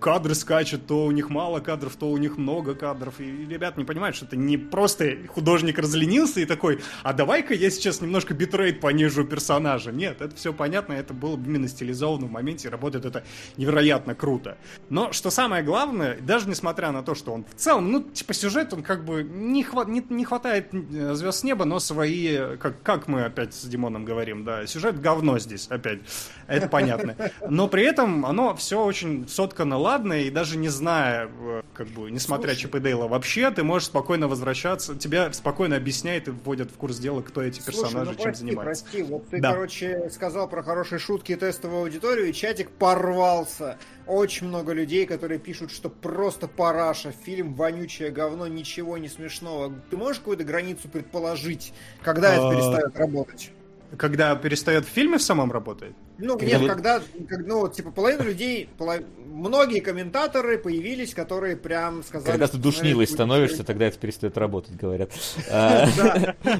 кадры 0.00 0.34
скачут, 0.34 0.86
то 0.86 1.04
у 1.04 1.10
них 1.10 1.28
мало 1.28 1.60
кадров, 1.60 1.96
то 1.96 2.10
у 2.10 2.16
них 2.16 2.38
много 2.38 2.74
кадров. 2.74 3.20
И 3.20 3.24
ребят 3.44 3.76
не 3.76 3.84
понимают, 3.84 4.16
что 4.16 4.24
это 4.24 4.36
не 4.36 4.56
просто 4.56 5.18
художник 5.28 5.78
разленился 5.78 6.40
и 6.40 6.46
такой, 6.46 6.80
а 7.02 7.12
давай-ка 7.12 7.52
я 7.52 7.68
сейчас 7.68 8.00
немножко 8.00 8.32
битрейт 8.32 8.80
понижу 8.80 9.24
персонажа. 9.24 9.92
Нет, 9.92 10.22
это 10.22 10.34
все 10.34 10.54
понятно, 10.54 10.94
это 10.94 11.12
было 11.12 11.36
именно 11.36 11.68
стилизовано 11.68 12.24
в 12.24 12.30
моменте, 12.30 12.70
работает 12.70 13.04
это 13.04 13.22
невероятно 13.58 14.14
круто. 14.14 14.56
Но, 14.88 15.12
что 15.12 15.28
самое 15.28 15.62
главное, 15.62 16.16
даже 16.22 16.48
несмотря 16.48 16.90
на 16.90 17.02
то, 17.02 17.14
что 17.14 17.34
он 17.34 17.44
в 17.44 17.60
целом, 17.60 17.92
ну, 17.92 18.02
типа, 18.02 18.32
сюжет, 18.32 18.72
он 18.72 18.82
как 18.82 19.04
бы 19.04 19.24
не 19.24 19.62
хватает 19.62 19.89
не, 19.90 20.04
не 20.08 20.24
хватает 20.24 20.68
э, 20.72 21.14
звезд 21.14 21.40
с 21.40 21.44
неба, 21.44 21.64
но 21.64 21.78
свои, 21.78 22.56
как, 22.58 22.82
как 22.82 23.08
мы 23.08 23.24
опять 23.24 23.54
с 23.54 23.64
Димоном 23.64 24.04
говорим, 24.04 24.44
да, 24.44 24.66
сюжет 24.66 25.00
говно 25.00 25.38
здесь 25.38 25.66
опять, 25.68 26.00
это 26.46 26.68
понятно. 26.68 27.16
Но 27.48 27.68
при 27.68 27.84
этом 27.84 28.24
оно 28.24 28.54
все 28.56 28.82
очень 28.82 29.28
соткано 29.28 29.76
ладно, 29.76 30.14
и 30.14 30.30
даже 30.30 30.56
не 30.56 30.68
зная, 30.68 31.28
э, 31.28 31.62
как 31.74 31.88
бы, 31.88 32.10
несмотря 32.10 32.54
Чип 32.54 32.74
и 32.74 32.80
Дейла 32.80 33.08
вообще, 33.08 33.50
ты 33.50 33.62
можешь 33.62 33.88
спокойно 33.88 34.28
возвращаться, 34.28 34.94
тебя 34.94 35.32
спокойно 35.32 35.76
объясняет 35.76 36.28
и 36.28 36.30
вводят 36.30 36.70
в 36.70 36.76
курс 36.76 36.98
дела, 36.98 37.22
кто 37.22 37.42
эти 37.42 37.60
персонажи, 37.60 37.90
Слушай, 37.90 38.06
ну, 38.06 38.14
чем 38.14 38.22
прости, 38.22 38.40
занимаются. 38.40 38.84
Прости, 38.84 39.02
вот 39.02 39.28
ты, 39.28 39.40
да. 39.40 39.52
короче, 39.52 40.10
сказал 40.10 40.48
про 40.48 40.62
хорошие 40.62 40.98
шутки 40.98 41.32
и 41.32 41.36
тестовую 41.36 41.82
аудиторию, 41.82 42.28
и 42.28 42.32
чатик 42.32 42.70
порвался 42.70 43.78
очень 44.10 44.48
много 44.48 44.72
людей, 44.72 45.06
которые 45.06 45.38
пишут, 45.38 45.70
что 45.70 45.88
просто 45.88 46.48
параша, 46.48 47.12
фильм 47.12 47.54
вонючее 47.54 48.10
говно, 48.10 48.46
ничего 48.46 48.98
не 48.98 49.08
смешного. 49.08 49.72
Ты 49.90 49.96
можешь 49.96 50.18
какую-то 50.18 50.44
границу 50.44 50.88
предположить, 50.88 51.72
когда 52.02 52.34
это 52.34 52.48
а, 52.48 52.54
перестает 52.54 52.96
работать? 52.98 53.52
Когда 53.96 54.34
перестает 54.36 54.86
в 54.86 54.88
фильме 54.88 55.18
в 55.18 55.22
самом 55.22 55.50
работать? 55.50 55.92
Ну, 56.18 56.38
когда 56.38 56.46
нет, 56.46 56.60
вы... 56.60 56.68
когда, 56.68 57.02
как, 57.28 57.46
ну, 57.46 57.68
типа, 57.68 57.90
половина 57.90 58.22
людей, 58.22 58.68
полов... 58.76 59.00
многие 59.18 59.80
комментаторы 59.80 60.58
появились, 60.58 61.14
которые 61.14 61.56
прям 61.56 62.02
сказали... 62.02 62.32
Когда 62.32 62.46
ты 62.46 62.58
душнилой 62.58 63.06
становишься, 63.06 63.64
тогда 63.64 63.86
это 63.86 63.98
перестает 63.98 64.36
работать, 64.36 64.76
говорят. 64.76 65.12
Да, 65.48 65.88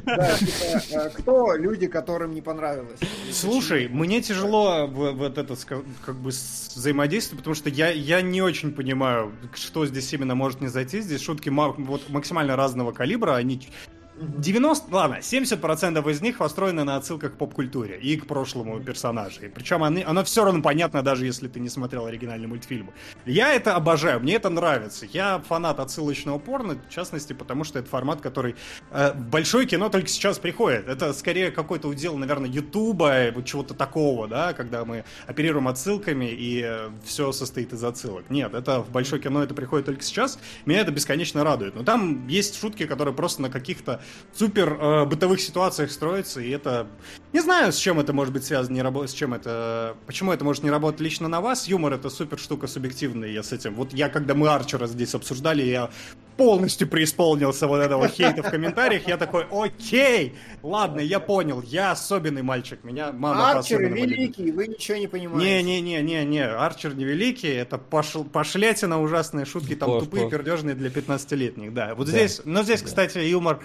да, 0.07 0.37
типа, 0.39 0.83
а, 0.95 1.11
кто 1.11 1.55
люди, 1.57 1.87
которым 1.87 2.35
не 2.35 2.41
понравилось? 2.41 2.99
Слушай, 3.33 3.89
мне 3.89 4.23
тяжело 4.23 4.87
вот 4.87 5.37
это, 5.39 5.57
как 5.67 6.17
бы, 6.17 6.31
взаимодействовать, 6.31 7.41
потому 7.41 7.55
что 7.55 7.69
я, 7.69 7.91
я 7.91 8.23
не 8.23 8.43
очень 8.43 8.73
понимаю, 8.73 9.33
что 9.55 9.87
здесь 9.87 10.13
именно 10.13 10.35
может 10.35 10.61
не 10.61 10.69
зайти. 10.69 11.01
Здесь 11.01 11.23
шутки 11.23 11.51
вот 11.51 12.09
максимально 12.09 12.57
разного 12.57 12.93
калибра, 12.93 13.35
они 13.35 13.61
90, 14.21 14.95
ладно, 14.95 15.19
70% 15.21 16.11
из 16.11 16.21
них 16.21 16.39
построены 16.39 16.85
на 16.85 16.97
отсылках 16.97 17.33
к 17.33 17.37
поп-культуре 17.37 17.99
и 17.99 18.17
к 18.17 18.27
прошлому 18.27 18.79
персонажу. 18.81 19.41
И 19.43 19.49
причем 19.49 19.83
они, 19.83 20.03
оно 20.03 20.25
все 20.25 20.45
равно 20.45 20.61
понятно, 20.63 21.03
даже 21.03 21.25
если 21.25 21.49
ты 21.49 21.59
не 21.59 21.71
смотрел 21.71 22.05
оригинальный 22.05 22.47
мультфильм. 22.47 22.91
Я 23.25 23.55
это 23.55 23.77
обожаю, 23.77 24.21
мне 24.21 24.35
это 24.35 24.51
нравится. 24.51 25.07
Я 25.11 25.43
фанат 25.49 25.81
отсылочного 25.81 26.39
порно, 26.39 26.75
в 26.75 26.93
частности, 26.93 27.33
потому 27.33 27.65
что 27.65 27.79
это 27.79 27.89
формат, 27.89 28.21
который 28.21 28.57
э, 28.91 29.13
в 29.13 29.31
большое 29.31 29.67
кино 29.67 29.89
только 29.89 30.09
сейчас 30.09 30.39
приходит. 30.39 30.87
Это 30.87 31.15
скорее 31.15 31.51
какой-то 31.51 31.89
удел, 31.89 32.17
наверное, 32.19 32.51
Ютуба, 32.51 33.31
вот 33.35 33.47
чего-то 33.47 33.73
такого, 33.73 34.29
да, 34.29 34.53
когда 34.53 34.85
мы 34.85 35.05
оперируем 35.27 35.67
отсылками 35.67 36.27
и 36.27 36.63
э, 36.63 36.91
все 37.05 37.33
состоит 37.33 37.73
из 37.73 37.83
отсылок. 37.83 38.29
Нет, 38.29 38.53
это 38.53 38.83
в 38.83 38.91
большое 38.91 39.23
кино 39.23 39.43
это 39.43 39.55
приходит 39.55 39.87
только 39.87 40.03
сейчас. 40.03 40.39
Меня 40.67 40.81
это 40.81 40.93
бесконечно 40.93 41.43
радует. 41.43 41.75
Но 41.75 41.85
там 41.85 42.27
есть 42.29 42.61
шутки, 42.61 42.87
которые 42.87 43.15
просто 43.15 43.41
на 43.41 43.49
каких-то 43.49 44.03
супер 44.33 44.73
э, 44.73 45.05
бытовых 45.05 45.41
ситуациях 45.41 45.91
строится, 45.91 46.41
и 46.41 46.51
это... 46.51 46.87
Не 47.33 47.41
знаю, 47.41 47.73
с 47.73 47.77
чем 47.77 48.01
это 48.01 48.13
может 48.13 48.33
быть 48.33 48.45
связано, 48.45 48.75
не 48.75 48.83
работать, 48.83 49.11
с 49.11 49.15
чем 49.15 49.35
это... 49.35 49.97
Почему 50.07 50.33
это 50.33 50.45
может 50.45 50.63
не 50.63 50.71
работать 50.71 51.01
лично 51.01 51.29
на 51.29 51.41
вас? 51.41 51.69
Юмор— 51.69 51.93
это 51.95 52.11
супер 52.11 52.39
штука 52.39 52.67
субъективная, 52.67 53.29
я 53.29 53.43
с 53.43 53.53
этим... 53.53 53.75
Вот 53.75 53.93
я, 53.93 54.09
когда 54.09 54.35
мы 54.35 54.49
Арчера 54.49 54.87
здесь 54.87 55.15
обсуждали, 55.15 55.63
я 55.63 55.91
полностью 56.41 56.89
преисполнился 56.89 57.67
вот 57.67 57.83
этого 57.83 58.09
хейта 58.09 58.43
в 58.43 58.51
комментариях, 58.51 59.07
я 59.07 59.19
такой, 59.19 59.45
окей, 59.51 60.35
ладно, 60.63 61.01
я 61.01 61.21
понял, 61.21 61.61
я 61.61 61.91
особенный 61.91 62.41
мальчик, 62.41 62.83
меня 62.83 63.13
мама 63.13 63.51
Арчер 63.51 63.83
великий, 63.83 64.45
любит. 64.45 64.57
вы 64.57 64.69
ничего 64.69 64.97
не 64.97 65.07
понимаете. 65.07 65.63
Не-не-не-не, 65.63 66.47
Арчер 66.47 66.95
не 66.95 67.05
великий, 67.05 67.49
это 67.49 67.77
пошл, 67.77 68.25
пошлятина, 68.25 69.03
ужасные 69.03 69.45
шутки, 69.45 69.77
там 69.77 69.91
Пош, 69.91 70.05
тупые, 70.05 70.31
пердежные 70.31 70.75
для 70.75 70.89
15-летних, 70.89 71.75
да. 71.75 71.95
Вот 71.95 72.07
да. 72.07 72.13
здесь, 72.13 72.41
но 72.47 72.63
здесь, 72.63 72.81
да. 72.81 72.87
кстати, 72.87 73.19
юмор 73.19 73.61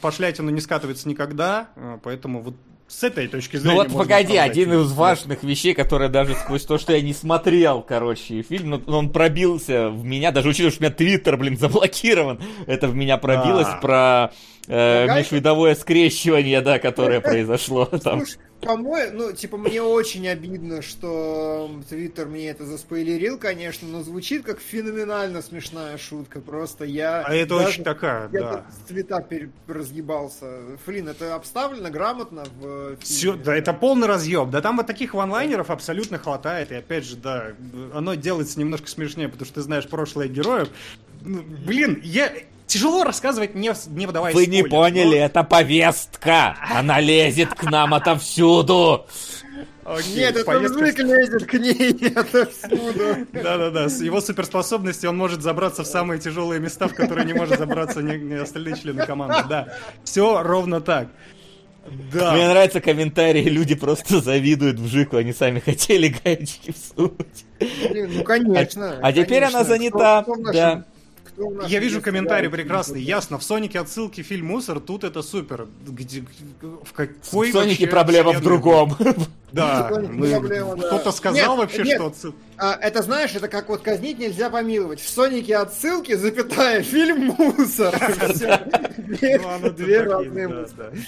пошлятину 0.00 0.48
не 0.48 0.62
скатывается 0.62 1.06
никогда, 1.10 1.68
э, 1.76 1.98
поэтому 2.02 2.40
вот 2.40 2.54
с 2.86 3.02
этой 3.02 3.28
точки 3.28 3.56
зрения. 3.56 3.82
Ну 3.82 3.88
вот 3.88 3.92
погоди, 3.92 4.36
один 4.36 4.72
из 4.74 4.92
важных 4.92 5.42
вещей, 5.42 5.74
который 5.74 6.08
даже 6.08 6.34
сквозь 6.34 6.64
то, 6.64 6.78
что 6.78 6.92
я 6.92 7.00
не 7.00 7.14
смотрел, 7.14 7.82
короче, 7.82 8.42
фильм, 8.42 8.82
но 8.86 8.98
он 8.98 9.10
пробился 9.10 9.88
в 9.88 10.04
меня, 10.04 10.32
даже 10.32 10.48
учитывая, 10.50 10.70
что 10.70 10.80
у 10.80 10.84
меня 10.84 10.94
твиттер, 10.94 11.36
блин, 11.36 11.56
заблокирован, 11.56 12.40
это 12.66 12.88
в 12.88 12.94
меня 12.94 13.16
пробилось 13.16 13.68
а. 13.68 13.76
про 13.78 14.32
э, 14.66 15.06
межвидовое 15.06 15.74
скрещивание, 15.74 16.60
да, 16.60 16.78
которое 16.78 17.20
произошло 17.22 17.86
там. 17.86 18.24
По-моему, 18.64 19.18
ну, 19.18 19.32
типа, 19.32 19.58
мне 19.58 19.82
очень 19.82 20.26
обидно, 20.26 20.80
что 20.80 21.70
Твиттер 21.88 22.26
мне 22.26 22.48
это 22.48 22.64
заспойлерил, 22.64 23.38
конечно, 23.38 23.86
но 23.86 24.02
звучит 24.02 24.44
как 24.44 24.58
феноменально 24.58 25.42
смешная 25.42 25.98
шутка. 25.98 26.40
Просто 26.40 26.84
я... 26.84 27.22
А 27.22 27.34
это 27.34 27.58
даже, 27.58 27.68
очень 27.68 27.84
такая, 27.84 28.28
я 28.32 28.40
да. 28.40 28.66
с 28.70 28.88
твита 28.88 29.24
пер- 29.28 29.50
разъебался. 29.66 30.78
Флин, 30.84 31.08
это 31.08 31.34
обставлено 31.34 31.90
грамотно 31.90 32.44
в 32.58 32.96
Все, 33.00 33.34
да, 33.34 33.54
это 33.54 33.74
полный 33.74 34.06
разъеб. 34.06 34.50
Да 34.50 34.62
там 34.62 34.78
вот 34.78 34.86
таких 34.86 35.14
ванлайнеров 35.14 35.70
абсолютно 35.70 36.18
хватает. 36.18 36.72
И 36.72 36.74
опять 36.74 37.04
же, 37.04 37.16
да, 37.16 37.52
оно 37.92 38.14
делается 38.14 38.58
немножко 38.58 38.88
смешнее, 38.88 39.28
потому 39.28 39.44
что 39.46 39.56
ты 39.56 39.62
знаешь 39.62 39.86
прошлое 39.86 40.28
героев. 40.28 40.70
Ну, 41.20 41.42
блин, 41.42 42.00
я, 42.02 42.32
Тяжело 42.66 43.04
рассказывать, 43.04 43.54
не, 43.54 43.72
не 43.90 44.06
выдавая 44.06 44.32
Вы 44.32 44.46
не 44.46 44.62
поняли, 44.62 45.18
но... 45.18 45.24
это 45.24 45.44
повестка. 45.44 46.56
Она 46.74 46.98
лезет 47.00 47.54
к 47.54 47.62
нам 47.64 47.94
отовсюду. 47.94 49.06
Окей, 49.84 50.16
Нет, 50.16 50.36
это 50.36 50.60
мужик 50.60 50.98
лезет 50.98 51.44
к 51.44 51.54
ней 51.54 52.08
отовсюду. 52.16 53.26
Да-да-да, 53.32 53.90
с 53.90 54.00
его 54.00 54.22
суперспособностью 54.22 55.10
он 55.10 55.18
может 55.18 55.42
забраться 55.42 55.82
в 55.82 55.86
самые 55.86 56.18
тяжелые 56.18 56.58
места, 56.58 56.88
в 56.88 56.94
которые 56.94 57.26
не 57.26 57.34
может 57.34 57.58
забраться 57.58 58.00
ни, 58.02 58.16
ни 58.16 58.34
остальные 58.34 58.76
члены 58.76 59.04
команды. 59.04 59.46
Да, 59.46 59.68
все 60.02 60.42
ровно 60.42 60.80
так. 60.80 61.08
Да. 62.14 62.32
Мне 62.32 62.48
нравятся 62.48 62.80
комментарии, 62.80 63.42
люди 63.42 63.74
просто 63.74 64.20
завидуют 64.22 64.78
в 64.78 64.88
Жику, 64.88 65.18
они 65.18 65.34
сами 65.34 65.60
хотели 65.60 66.08
гаечки 66.24 66.72
всунуть. 66.72 67.44
ну 67.90 68.24
конечно. 68.24 69.00
А, 69.02 69.08
а 69.08 69.12
теперь 69.12 69.44
она 69.44 69.64
занята. 69.64 70.22
Кто, 70.22 70.32
кто 70.32 70.52
да 70.52 70.84
Я 71.66 71.80
вижу 71.80 72.00
комментарий 72.00 72.48
прекрасный. 72.48 73.02
Ясно, 73.02 73.38
в 73.38 73.44
Сонике 73.44 73.80
отсылки 73.80 74.22
фильм 74.22 74.46
«Мусор», 74.46 74.80
тут 74.80 75.04
это 75.04 75.22
супер. 75.22 75.68
Где, 75.86 76.24
в 76.60 76.92
какой 76.92 77.50
В 77.50 77.52
Сонике 77.52 77.86
проблема 77.86 78.32
в 78.32 78.40
другом. 78.40 78.96
Да, 79.54 79.88
кто-то 79.88 81.12
сказал 81.12 81.56
вообще, 81.56 81.84
что 81.84 82.06
отсылка. 82.06 82.38
А, 82.56 82.78
это 82.80 83.02
знаешь, 83.02 83.34
это 83.34 83.48
как 83.48 83.68
вот 83.68 83.82
казнить 83.82 84.18
нельзя 84.18 84.48
помиловать. 84.48 85.00
В 85.00 85.08
Сонике 85.08 85.56
отсылки, 85.56 86.14
запятая, 86.14 86.82
фильм 86.82 87.34
мусор. 87.38 87.94
Ну, 89.14 89.70
две 89.70 90.02
разные 90.02 90.66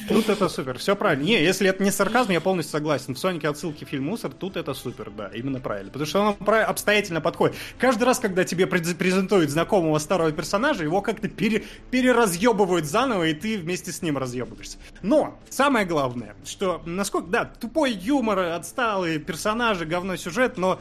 Тут 0.09 0.29
это 0.29 0.49
супер, 0.49 0.79
все 0.79 0.95
правильно. 0.97 1.25
Не, 1.25 1.43
если 1.43 1.69
это 1.69 1.83
не 1.83 1.91
сарказм, 1.91 2.31
я 2.31 2.41
полностью 2.41 2.73
согласен. 2.73 3.15
В 3.15 3.19
Сонике 3.19 3.49
отсылки 3.49 3.85
фильм 3.85 4.05
мусор, 4.05 4.33
тут 4.33 4.57
это 4.57 4.75
супер, 4.75 5.11
да, 5.11 5.31
именно 5.35 5.61
правильно. 5.61 5.91
Потому 5.91 6.07
что 6.07 6.21
он 6.21 6.37
обстоятельно 6.49 7.21
подходит. 7.21 7.57
Каждый 7.79 8.05
раз, 8.05 8.19
когда 8.19 8.45
тебе 8.45 8.67
презентуют 8.67 9.51
знакомого 9.51 9.99
старого 9.99 10.31
персонажа, 10.33 10.83
его 10.83 11.01
как-то 11.01 11.29
пере, 11.29 11.65
переразъебывают 11.91 12.87
заново, 12.87 13.29
и 13.29 13.35
ты 13.35 13.59
вместе 13.59 13.93
с 13.93 14.03
ним 14.03 14.19
разъебываешься. 14.19 14.79
Но 15.03 15.39
самое 15.49 15.87
главное, 15.87 16.37
что 16.45 16.83
насколько, 16.85 17.29
да, 17.29 17.45
тупой 17.45 17.93
юмор, 17.93 18.36
отсталые 18.39 19.19
персонажи, 19.19 19.85
говно 19.85 20.17
сюжет, 20.17 20.57
но 20.57 20.81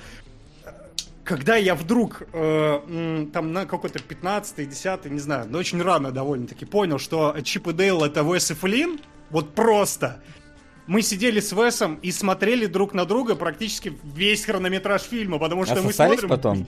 когда 1.26 1.56
я 1.56 1.76
вдруг 1.76 2.24
э, 2.32 3.26
там 3.34 3.52
на 3.52 3.66
какой-то 3.66 4.00
15 4.00 4.70
10 4.70 5.06
не 5.06 5.20
знаю, 5.20 5.48
но 5.50 5.58
очень 5.58 5.82
рано 5.82 6.12
довольно-таки 6.12 6.66
понял, 6.66 7.00
что 7.00 7.36
Чип 7.44 7.68
и 7.68 7.74
Дейл 7.74 8.04
это 8.04 8.22
Вес 8.22 8.52
и 8.52 8.54
Флинн, 8.54 9.00
вот 9.32 9.56
просто. 9.56 10.22
Мы 10.88 11.02
сидели 11.02 11.40
с 11.40 11.52
Весом 11.52 11.96
и 12.04 12.12
смотрели 12.12 12.68
друг 12.68 12.94
на 12.94 13.06
друга 13.06 13.36
практически 13.36 13.98
весь 14.04 14.46
хронометраж 14.46 15.02
фильма, 15.02 15.40
потому 15.40 15.66
что 15.66 15.80
а 15.80 15.82
мы 15.82 15.92
смотрим... 15.92 16.30
потом? 16.30 16.68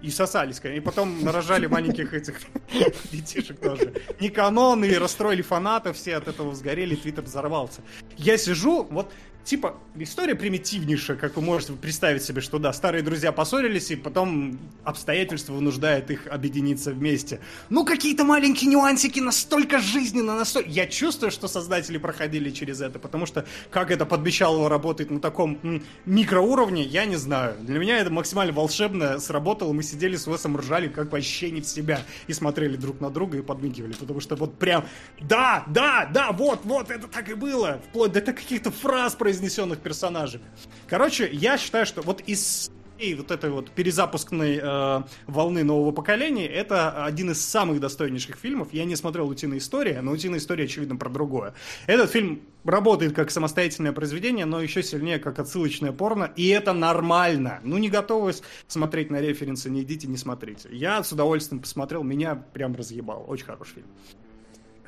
И 0.00 0.10
сосались, 0.10 0.60
и 0.64 0.80
потом 0.80 1.22
нарожали 1.22 1.66
маленьких 1.66 2.14
этих 2.14 2.40
детишек 3.12 3.60
тоже. 3.60 3.92
Не 4.20 4.30
канон, 4.30 4.84
и 4.84 4.94
расстроили 4.94 5.42
фанатов, 5.42 5.96
все 5.96 6.16
от 6.16 6.28
этого 6.28 6.54
сгорели, 6.54 6.94
твиттер 6.94 7.24
взорвался. 7.24 7.82
Я 8.16 8.38
сижу, 8.38 8.86
вот 8.90 9.12
типа, 9.48 9.78
история 9.96 10.34
примитивнейшая, 10.34 11.16
как 11.16 11.36
вы 11.36 11.42
можете 11.42 11.72
представить 11.72 12.22
себе, 12.22 12.42
что 12.42 12.58
да, 12.58 12.70
старые 12.74 13.02
друзья 13.02 13.32
поссорились, 13.32 13.90
и 13.90 13.96
потом 13.96 14.58
обстоятельства 14.84 15.54
вынуждают 15.54 16.10
их 16.10 16.26
объединиться 16.26 16.92
вместе. 16.92 17.40
Ну, 17.70 17.86
какие-то 17.86 18.24
маленькие 18.24 18.70
нюансики 18.70 19.20
настолько 19.20 19.78
жизненно, 19.78 20.36
настолько... 20.36 20.68
Я 20.68 20.86
чувствую, 20.86 21.30
что 21.30 21.48
создатели 21.48 21.96
проходили 21.96 22.50
через 22.50 22.82
это, 22.82 22.98
потому 22.98 23.24
что 23.24 23.46
как 23.70 23.90
это 23.90 24.04
подмечало 24.04 24.68
работает 24.68 25.10
на 25.10 25.18
таком 25.18 25.58
м, 25.62 25.82
микроуровне, 26.04 26.82
я 26.82 27.06
не 27.06 27.16
знаю. 27.16 27.56
Для 27.62 27.78
меня 27.78 27.98
это 27.98 28.10
максимально 28.10 28.52
волшебно 28.52 29.18
сработало. 29.18 29.72
Мы 29.72 29.82
сидели 29.82 30.16
с 30.16 30.26
Весом, 30.26 30.58
ржали, 30.58 30.88
как 30.88 31.10
вообще 31.10 31.50
не 31.50 31.62
в 31.62 31.66
себя, 31.66 32.02
и 32.26 32.34
смотрели 32.34 32.76
друг 32.76 33.00
на 33.00 33.08
друга 33.08 33.38
и 33.38 33.42
подмигивали, 33.42 33.94
потому 33.94 34.20
что 34.20 34.36
вот 34.36 34.58
прям, 34.58 34.84
да, 35.22 35.64
да, 35.68 36.06
да, 36.12 36.32
вот, 36.32 36.60
вот, 36.64 36.90
это 36.90 37.08
так 37.08 37.30
и 37.30 37.34
было, 37.34 37.80
вплоть 37.88 38.12
до 38.12 38.20
каких-то 38.20 38.70
фраз 38.70 39.14
произнесенных 39.14 39.37
произнесенных 39.38 39.78
персонажами. 39.78 40.44
Короче, 40.88 41.28
я 41.32 41.58
считаю, 41.58 41.86
что 41.86 42.02
вот 42.02 42.22
из 42.22 42.70
и 42.98 43.14
вот 43.14 43.30
этой 43.30 43.50
вот 43.50 43.70
перезапускной 43.70 44.58
э, 44.60 45.02
волны 45.28 45.62
нового 45.62 45.92
поколения, 45.92 46.48
это 46.48 47.04
один 47.04 47.30
из 47.30 47.40
самых 47.40 47.78
достойнейших 47.78 48.34
фильмов. 48.34 48.72
Я 48.72 48.84
не 48.84 48.96
смотрел 48.96 49.28
«Утиная 49.28 49.58
история», 49.58 50.00
но 50.02 50.10
«Утиная 50.10 50.40
история», 50.40 50.64
очевидно, 50.64 50.96
про 50.96 51.08
другое. 51.08 51.54
Этот 51.86 52.10
фильм 52.10 52.42
работает 52.64 53.14
как 53.14 53.30
самостоятельное 53.30 53.92
произведение, 53.92 54.46
но 54.46 54.60
еще 54.60 54.82
сильнее 54.82 55.20
как 55.20 55.38
отсылочное 55.38 55.92
порно, 55.92 56.32
и 56.34 56.48
это 56.48 56.72
нормально. 56.72 57.60
Ну, 57.62 57.78
не 57.78 57.88
готовы 57.88 58.34
смотреть 58.66 59.10
на 59.10 59.20
референсы, 59.20 59.70
не 59.70 59.82
идите, 59.82 60.08
не 60.08 60.16
смотрите. 60.16 60.68
Я 60.72 61.04
с 61.04 61.12
удовольствием 61.12 61.62
посмотрел, 61.62 62.02
меня 62.02 62.34
прям 62.34 62.74
разъебал. 62.74 63.24
Очень 63.28 63.46
хороший 63.46 63.74
фильм. 63.74 63.86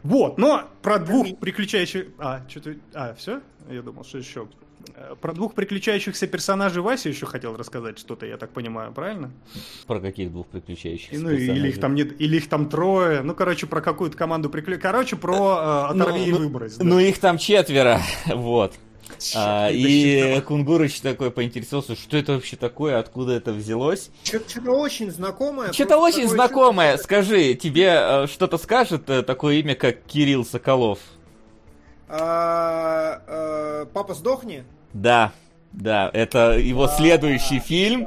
Вот, 0.02 0.38
но 0.38 0.68
про 0.82 0.98
двух 0.98 1.38
приключающих... 1.38 2.08
А, 2.18 2.42
что-то... 2.48 2.76
А, 2.94 3.14
все? 3.14 3.40
Я 3.70 3.82
думал, 3.82 4.04
что 4.04 4.18
еще. 4.18 4.48
Э, 4.94 5.14
про 5.20 5.32
двух 5.32 5.54
приключающихся 5.54 6.26
персонажей 6.26 6.82
Вася 6.82 7.08
еще 7.08 7.26
хотел 7.26 7.56
рассказать 7.56 7.98
что-то, 7.98 8.26
я 8.26 8.36
так 8.36 8.50
понимаю, 8.50 8.92
правильно? 8.92 9.30
Про 9.86 10.00
каких 10.00 10.30
двух 10.30 10.46
приключающихся 10.46 11.20
ну, 11.20 11.30
персонажей? 11.30 11.56
Или 11.56 11.68
их, 11.68 11.80
там 11.80 11.94
нет, 11.94 12.20
или 12.20 12.36
их 12.36 12.48
там 12.48 12.68
трое. 12.68 13.22
Ну, 13.22 13.34
короче, 13.34 13.66
про 13.66 13.80
какую-то 13.80 14.16
команду 14.16 14.50
приключений. 14.50 14.82
Короче, 14.82 15.16
про 15.16 15.88
э, 15.90 15.92
оторви 15.92 16.30
ну, 16.30 16.36
и 16.36 16.38
выбрось. 16.44 16.78
Ну, 16.78 16.84
да. 16.84 16.90
ну, 16.90 16.98
их 16.98 17.18
там 17.18 17.38
четверо, 17.38 18.00
вот. 18.26 18.74
А, 19.34 19.68
и 19.70 20.40
Кунгурыч 20.40 21.00
такой 21.00 21.30
поинтересовался, 21.30 21.94
что 21.94 22.16
это 22.16 22.34
вообще 22.34 22.56
такое, 22.56 22.98
откуда 22.98 23.32
это 23.32 23.52
взялось. 23.52 24.10
Что-то 24.24 24.72
очень 24.72 25.10
знакомое. 25.10 25.72
Что-то 25.72 25.98
очень 25.98 26.28
знакомое. 26.28 26.96
Скажи, 26.96 27.54
тебе 27.54 27.90
э, 27.92 28.26
что-то 28.26 28.58
скажет 28.58 29.08
э, 29.10 29.22
такое 29.22 29.56
имя, 29.56 29.74
как 29.74 30.02
Кирилл 30.04 30.44
Соколов? 30.44 30.98
А, 32.08 33.22
а, 33.26 33.86
Папа 33.86 34.14
сдохни? 34.14 34.64
Да, 34.92 35.32
да, 35.72 36.10
это 36.12 36.58
его 36.58 36.88
следующий 36.88 37.60
фильм. 37.60 38.06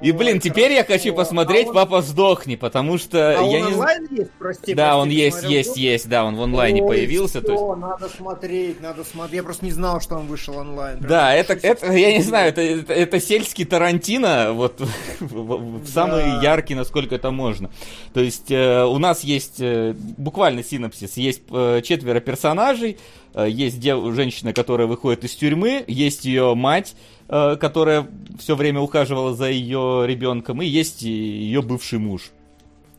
И, 0.00 0.12
блин, 0.12 0.40
теперь 0.40 0.72
я 0.72 0.84
хочу 0.84 1.14
посмотреть 1.14 1.68
а 1.68 1.72
«Папа, 1.72 2.00
сдохни», 2.00 2.56
потому 2.56 2.96
что... 2.96 3.38
А 3.38 3.42
я 3.42 3.60
не... 3.60 3.66
онлайн 3.66 4.08
есть, 4.10 4.30
прости? 4.38 4.74
Да, 4.74 4.96
он 4.96 5.10
есть, 5.10 5.42
есть, 5.42 5.76
есть, 5.76 6.08
да, 6.08 6.24
он 6.24 6.36
в 6.36 6.42
онлайне 6.42 6.82
появился. 6.82 7.42
то 7.42 7.52
есть... 7.52 7.80
надо 7.80 8.08
смотреть, 8.08 8.80
надо 8.80 9.04
смотреть. 9.04 9.36
Я 9.36 9.42
просто 9.42 9.64
не 9.64 9.72
знал, 9.72 10.00
что 10.00 10.16
он 10.16 10.26
вышел 10.26 10.56
онлайн. 10.56 11.00
Да, 11.00 11.34
это, 11.34 11.52
это, 11.52 11.92
я 11.92 12.16
не 12.16 12.22
знаю, 12.22 12.48
это, 12.48 12.62
это, 12.62 13.20
сельский 13.20 13.64
Тарантино, 13.64 14.52
вот, 14.52 14.80
самый 15.86 16.42
яркий, 16.42 16.74
насколько 16.74 17.14
это 17.14 17.30
можно. 17.30 17.70
То 18.14 18.20
есть 18.20 18.50
э, 18.50 18.84
у 18.84 18.98
нас 18.98 19.22
есть, 19.22 19.60
э, 19.60 19.94
буквально 20.16 20.62
синапсис, 20.62 21.16
есть 21.16 21.42
э, 21.50 21.82
четверо 21.84 22.20
персонажей, 22.20 22.98
есть 23.46 23.78
дев, 23.78 24.12
женщина, 24.14 24.52
которая 24.52 24.88
выходит 24.88 25.22
из 25.22 25.36
тюрьмы, 25.36 25.84
есть 25.86 26.24
ее 26.24 26.52
мать, 26.56 26.96
которая 27.30 28.08
все 28.38 28.56
время 28.56 28.80
ухаживала 28.80 29.34
за 29.34 29.48
ее 29.48 30.04
ребенком, 30.06 30.62
и 30.62 30.66
есть 30.66 31.02
ее 31.02 31.62
бывший 31.62 31.98
муж. 31.98 32.32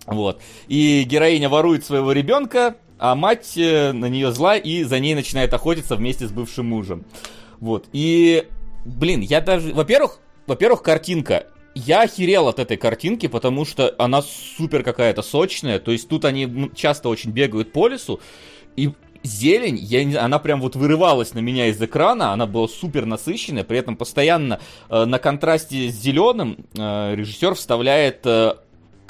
Вот. 0.06 0.42
И 0.68 1.04
героиня 1.04 1.50
ворует 1.50 1.86
своего 1.86 2.12
ребенка, 2.12 2.76
а 2.98 3.16
мать 3.16 3.58
э, 3.58 3.92
на 3.92 4.06
нее 4.06 4.32
зла 4.32 4.56
и 4.56 4.84
за 4.84 5.00
ней 5.00 5.16
начинает 5.16 5.54
охотиться 5.54 5.96
вместе 5.96 6.28
с 6.28 6.32
бывшим 6.32 6.68
мужем. 6.68 7.06
Вот. 7.60 7.88
И, 7.94 8.48
блин, 8.86 9.22
я 9.22 9.42
даже... 9.42 9.74
Во-первых, 9.74 10.20
во-первых, 10.48 10.84
картинка. 10.84 11.48
Я 11.74 12.02
охерел 12.04 12.48
от 12.48 12.60
этой 12.60 12.78
картинки, 12.78 13.28
потому 13.28 13.66
что 13.66 13.96
она 13.98 14.22
супер 14.22 14.84
какая-то 14.84 15.22
сочная. 15.22 15.80
То 15.80 15.92
есть 15.92 16.10
тут 16.10 16.26
они 16.26 16.70
часто 16.76 17.10
очень 17.10 17.32
бегают 17.32 17.72
по 17.72 17.88
лесу. 17.88 18.20
И 18.76 18.92
зелень, 19.24 19.78
я 19.78 20.04
не, 20.04 20.16
она 20.16 20.40
прям 20.40 20.62
вот 20.62 20.76
вырывалась 20.76 21.34
на 21.34 21.40
меня 21.40 21.68
из 21.68 21.82
экрана, 21.82 22.34
она 22.34 22.46
была 22.46 22.68
супер 22.68 23.06
насыщенная, 23.06 23.64
при 23.64 23.78
этом 23.78 23.96
постоянно 23.96 24.60
э, 24.90 25.06
на 25.06 25.20
контрасте 25.20 25.90
с 25.90 25.96
зеленым 25.96 26.66
э, 26.78 27.16
режиссер 27.16 27.56
вставляет 27.56 28.26
э, 28.26 28.56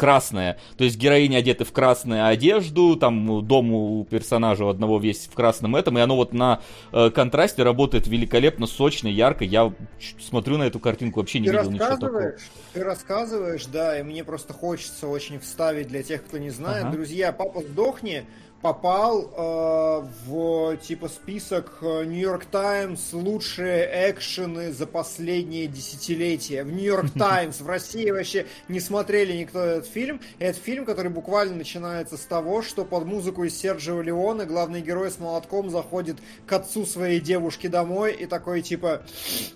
красное. 0.02 0.58
То 0.78 0.84
есть 0.84 0.98
героини 0.98 1.36
одеты 1.36 1.64
в 1.64 1.72
красную 1.72 2.26
одежду, 2.26 2.96
там 2.96 3.46
дом 3.46 3.72
у 3.72 4.04
персонажа 4.04 4.66
у 4.66 4.70
одного 4.70 4.98
весь 4.98 5.28
в 5.28 5.34
красном 5.36 5.76
этом, 5.76 5.96
и 6.00 6.02
оно 6.02 6.16
вот 6.16 6.34
на 6.34 6.62
э, 6.92 7.12
контрасте 7.12 7.62
работает 7.62 8.08
великолепно, 8.08 8.66
сочно, 8.66 9.08
ярко. 9.08 9.44
Я 9.44 9.72
смотрю 10.20 10.58
на 10.58 10.64
эту 10.64 10.80
картинку, 10.80 11.20
вообще 11.20 11.38
не 11.38 11.50
ты 11.50 11.52
видел 11.52 11.70
ничего 11.70 11.98
такого. 11.98 12.34
Ты 12.74 12.84
рассказываешь, 12.84 13.68
да, 13.68 14.00
и 14.00 14.02
мне 14.02 14.24
просто 14.24 14.54
хочется 14.54 15.08
очень 15.08 15.40
вставить 15.40 15.90
для 15.90 16.02
тех, 16.02 16.26
кто 16.26 16.40
не 16.40 16.50
знает. 16.50 16.86
Ага. 16.86 16.94
Друзья, 16.94 17.32
папа 17.32 17.62
сдохни 17.62 18.26
попал 18.62 19.32
э, 19.36 20.08
в 20.26 20.78
типа 20.78 21.08
список 21.08 21.80
Нью-Йорк 21.82 22.44
э, 22.44 22.52
Таймс 22.52 23.14
лучшие 23.14 24.12
экшены 24.12 24.72
за 24.72 24.86
последние 24.86 25.68
десятилетия. 25.68 26.64
В 26.64 26.72
Нью-Йорк 26.72 27.12
Таймс 27.18 27.60
в 27.62 27.68
России 27.68 28.12
вообще 28.12 28.46
не 28.68 28.80
смотрели 28.80 29.34
никто 29.34 29.60
этот 29.60 29.88
фильм. 29.88 30.22
Этот 30.40 30.62
фильм, 30.62 30.86
который 30.86 31.12
буквально 31.12 31.56
начинается 31.56 32.18
с 32.18 32.22
того, 32.22 32.62
что 32.62 32.86
под 32.86 33.06
музыку 33.06 33.44
из 33.44 33.58
Серджио 33.58 34.02
Леоне 34.02 34.46
главный 34.46 34.82
герой 34.82 35.10
с 35.10 35.20
молотком 35.20 35.70
заходит 35.70 36.18
к 36.46 36.54
отцу 36.54 36.86
своей 36.86 37.20
девушки 37.20 37.68
домой 37.68 38.14
и 38.14 38.28
такой 38.28 38.62
типа 38.62 39.02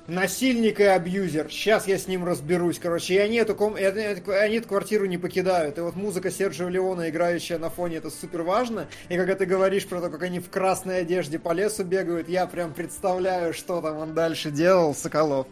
насильник 0.08 0.80
и 0.80 0.84
абьюзер. 0.84 1.52
Сейчас 1.52 1.88
я 1.88 2.00
с 2.00 2.08
ним 2.08 2.26
разберусь. 2.26 2.80
Короче, 2.80 3.16
и 3.16 3.18
они 3.18 3.38
эту, 3.38 3.56
ком... 3.56 3.76
они 3.76 4.56
эту 4.58 4.68
квартиру 4.68 5.06
не 5.06 5.18
покидают. 5.18 5.78
И 5.78 5.82
вот 5.82 5.96
музыка 5.96 6.32
Серджио 6.32 6.70
Леоне, 6.70 7.10
играющая 7.10 7.60
на 7.60 7.70
фоне, 7.70 7.98
это 7.98 8.10
супер 8.10 8.42
важно. 8.42 8.88
И 9.10 9.18
когда 9.18 9.36
ты 9.36 9.46
говоришь 9.46 9.86
про 9.86 10.02
то, 10.02 10.10
как 10.10 10.24
они 10.24 10.40
в 10.40 10.50
красной 10.50 11.02
одежде 11.02 11.40
по 11.40 11.52
лесу 11.54 11.84
бегают, 11.84 12.30
я 12.30 12.48
прям 12.48 12.74
представляю, 12.74 13.54
что 13.54 13.82
там 13.82 13.98
он 13.98 14.14
дальше 14.14 14.52
делал, 14.52 14.96
Соколов. 14.96 15.48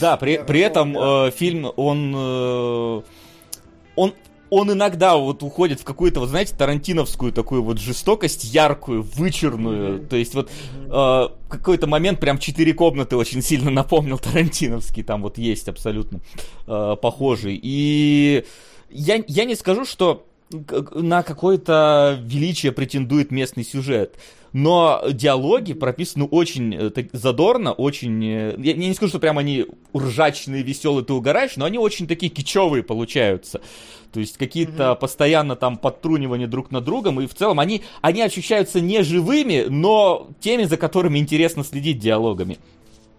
Да, 0.00 0.16
при, 0.16 0.38
при 0.38 0.60
этом 0.60 0.96
э, 0.96 1.30
фильм, 1.30 1.72
он... 1.76 2.14
Э, 2.16 3.02
он 3.96 4.14
он 4.50 4.72
иногда 4.72 5.16
вот 5.16 5.42
уходит 5.42 5.80
в 5.80 5.84
какую-то, 5.84 6.20
вот 6.20 6.28
знаете, 6.28 6.54
тарантиновскую 6.56 7.32
такую 7.32 7.62
вот 7.62 7.78
жестокость, 7.78 8.44
яркую, 8.44 9.02
вычурную. 9.02 9.98
Mm-hmm. 9.98 10.06
То 10.06 10.16
есть 10.16 10.34
вот 10.34 10.50
э, 10.74 11.28
какой-то 11.48 11.86
момент 11.86 12.20
прям 12.20 12.38
четыре 12.38 12.72
комнаты 12.72 13.16
очень 13.16 13.42
сильно 13.42 13.70
напомнил 13.70 14.18
тарантиновский, 14.18 15.02
там 15.02 15.22
вот 15.22 15.38
есть 15.38 15.68
абсолютно 15.68 16.20
э, 16.66 16.96
похожий. 17.00 17.58
И 17.60 18.44
я, 18.90 19.22
я 19.26 19.44
не 19.44 19.56
скажу, 19.56 19.84
что 19.84 20.26
на 20.50 21.22
какое-то 21.22 22.18
величие 22.22 22.72
претендует 22.72 23.30
местный 23.30 23.64
сюжет. 23.64 24.16
Но 24.52 25.02
диалоги 25.12 25.74
прописаны 25.74 26.24
очень 26.24 26.74
э, 26.74 26.90
задорно, 27.12 27.72
очень... 27.72 28.24
Э, 28.24 28.54
я, 28.56 28.72
я 28.72 28.88
не 28.88 28.94
скажу, 28.94 29.10
что 29.10 29.18
прям 29.18 29.36
они 29.36 29.66
ржачные, 29.94 30.62
веселые, 30.62 31.04
ты 31.04 31.12
угораешь, 31.12 31.56
но 31.56 31.66
они 31.66 31.78
очень 31.78 32.06
такие 32.06 32.30
кичевые 32.30 32.82
получаются. 32.82 33.60
То 34.12 34.20
есть 34.20 34.38
какие-то 34.38 34.84
mm-hmm. 34.84 34.96
постоянно 34.96 35.56
там 35.56 35.76
подтрунивания 35.76 36.46
друг 36.46 36.70
над 36.70 36.84
другом, 36.84 37.20
и 37.20 37.26
в 37.26 37.34
целом 37.34 37.60
они, 37.60 37.82
они 38.00 38.22
ощущаются 38.22 38.80
не 38.80 39.02
живыми, 39.02 39.66
но 39.68 40.28
теми, 40.40 40.62
за 40.64 40.78
которыми 40.78 41.18
интересно 41.18 41.62
следить 41.62 41.98
диалогами. 41.98 42.58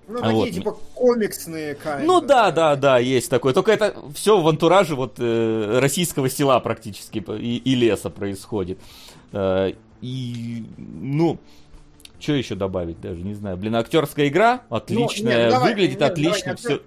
Ну, 0.08 0.22
такие, 0.22 0.36
вот. 0.36 0.52
типа, 0.52 0.78
комиксные 0.96 1.74
kind 1.74 2.04
Ну, 2.06 2.22
да, 2.22 2.52
да, 2.52 2.76
да, 2.76 2.98
есть 2.98 3.30
такое. 3.30 3.54
Только 3.54 3.72
это 3.72 3.94
все 4.16 4.40
в 4.40 4.48
антураже 4.48 4.96
вот 4.96 5.16
э, 5.20 5.80
российского 5.80 6.30
села 6.30 6.60
практически 6.62 7.24
и, 7.40 7.58
и 7.58 7.76
леса 7.76 8.10
происходит. 8.10 8.80
Э, 9.34 9.74
и, 10.02 10.64
ну, 10.78 11.40
что 12.20 12.34
еще 12.34 12.56
добавить 12.56 13.02
даже, 13.02 13.22
не 13.22 13.34
знаю. 13.34 13.58
Блин, 13.58 13.76
актерская 13.76 14.28
игра 14.30 14.62
отличная, 14.70 15.34
ну, 15.34 15.42
нет, 15.44 15.52
давай, 15.52 15.70
выглядит 15.74 16.00
нет, 16.00 16.12
отлично, 16.12 16.56
давай, 16.56 16.58
все... 16.58 16.82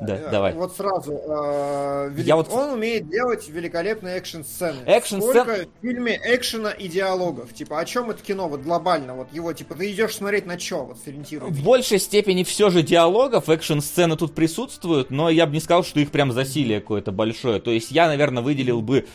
Да, 0.00 0.16
э, 0.16 0.30
давай. 0.30 0.54
Вот 0.54 0.76
сразу. 0.76 1.12
Э, 1.12 2.08
велик... 2.10 2.26
Я 2.26 2.36
вот... 2.36 2.50
Он 2.52 2.70
умеет 2.70 3.08
делать 3.08 3.48
великолепные 3.48 4.16
экшн-сцены. 4.18 4.80
Экшн 4.86 5.20
Сколько 5.20 5.54
сцен... 5.54 5.66
в 5.66 5.82
фильме 5.82 6.20
экшена 6.22 6.70
и 6.70 6.88
диалогов? 6.88 7.54
Типа, 7.54 7.80
о 7.80 7.84
чем 7.84 8.10
это 8.10 8.22
кино 8.22 8.48
вот 8.48 8.60
глобально? 8.60 9.14
Вот 9.14 9.32
его, 9.32 9.52
типа, 9.52 9.74
ты 9.74 9.90
идешь 9.90 10.16
смотреть 10.16 10.46
на 10.46 10.58
что? 10.58 10.84
Вот 10.84 10.98
сориентируй. 10.98 11.50
В 11.50 11.62
большей 11.62 11.98
степени 11.98 12.42
все 12.44 12.70
же 12.70 12.82
диалогов, 12.82 13.48
экшн-сцены 13.48 14.16
тут 14.16 14.34
присутствуют, 14.34 15.10
но 15.10 15.30
я 15.30 15.46
бы 15.46 15.54
не 15.54 15.60
сказал, 15.60 15.84
что 15.84 16.00
их 16.00 16.10
прям 16.10 16.32
засилие 16.32 16.80
какое-то 16.80 17.12
большое. 17.12 17.60
То 17.60 17.70
есть 17.70 17.90
я, 17.90 18.08
наверное, 18.08 18.42
выделил 18.42 18.82
бы, 18.82 19.06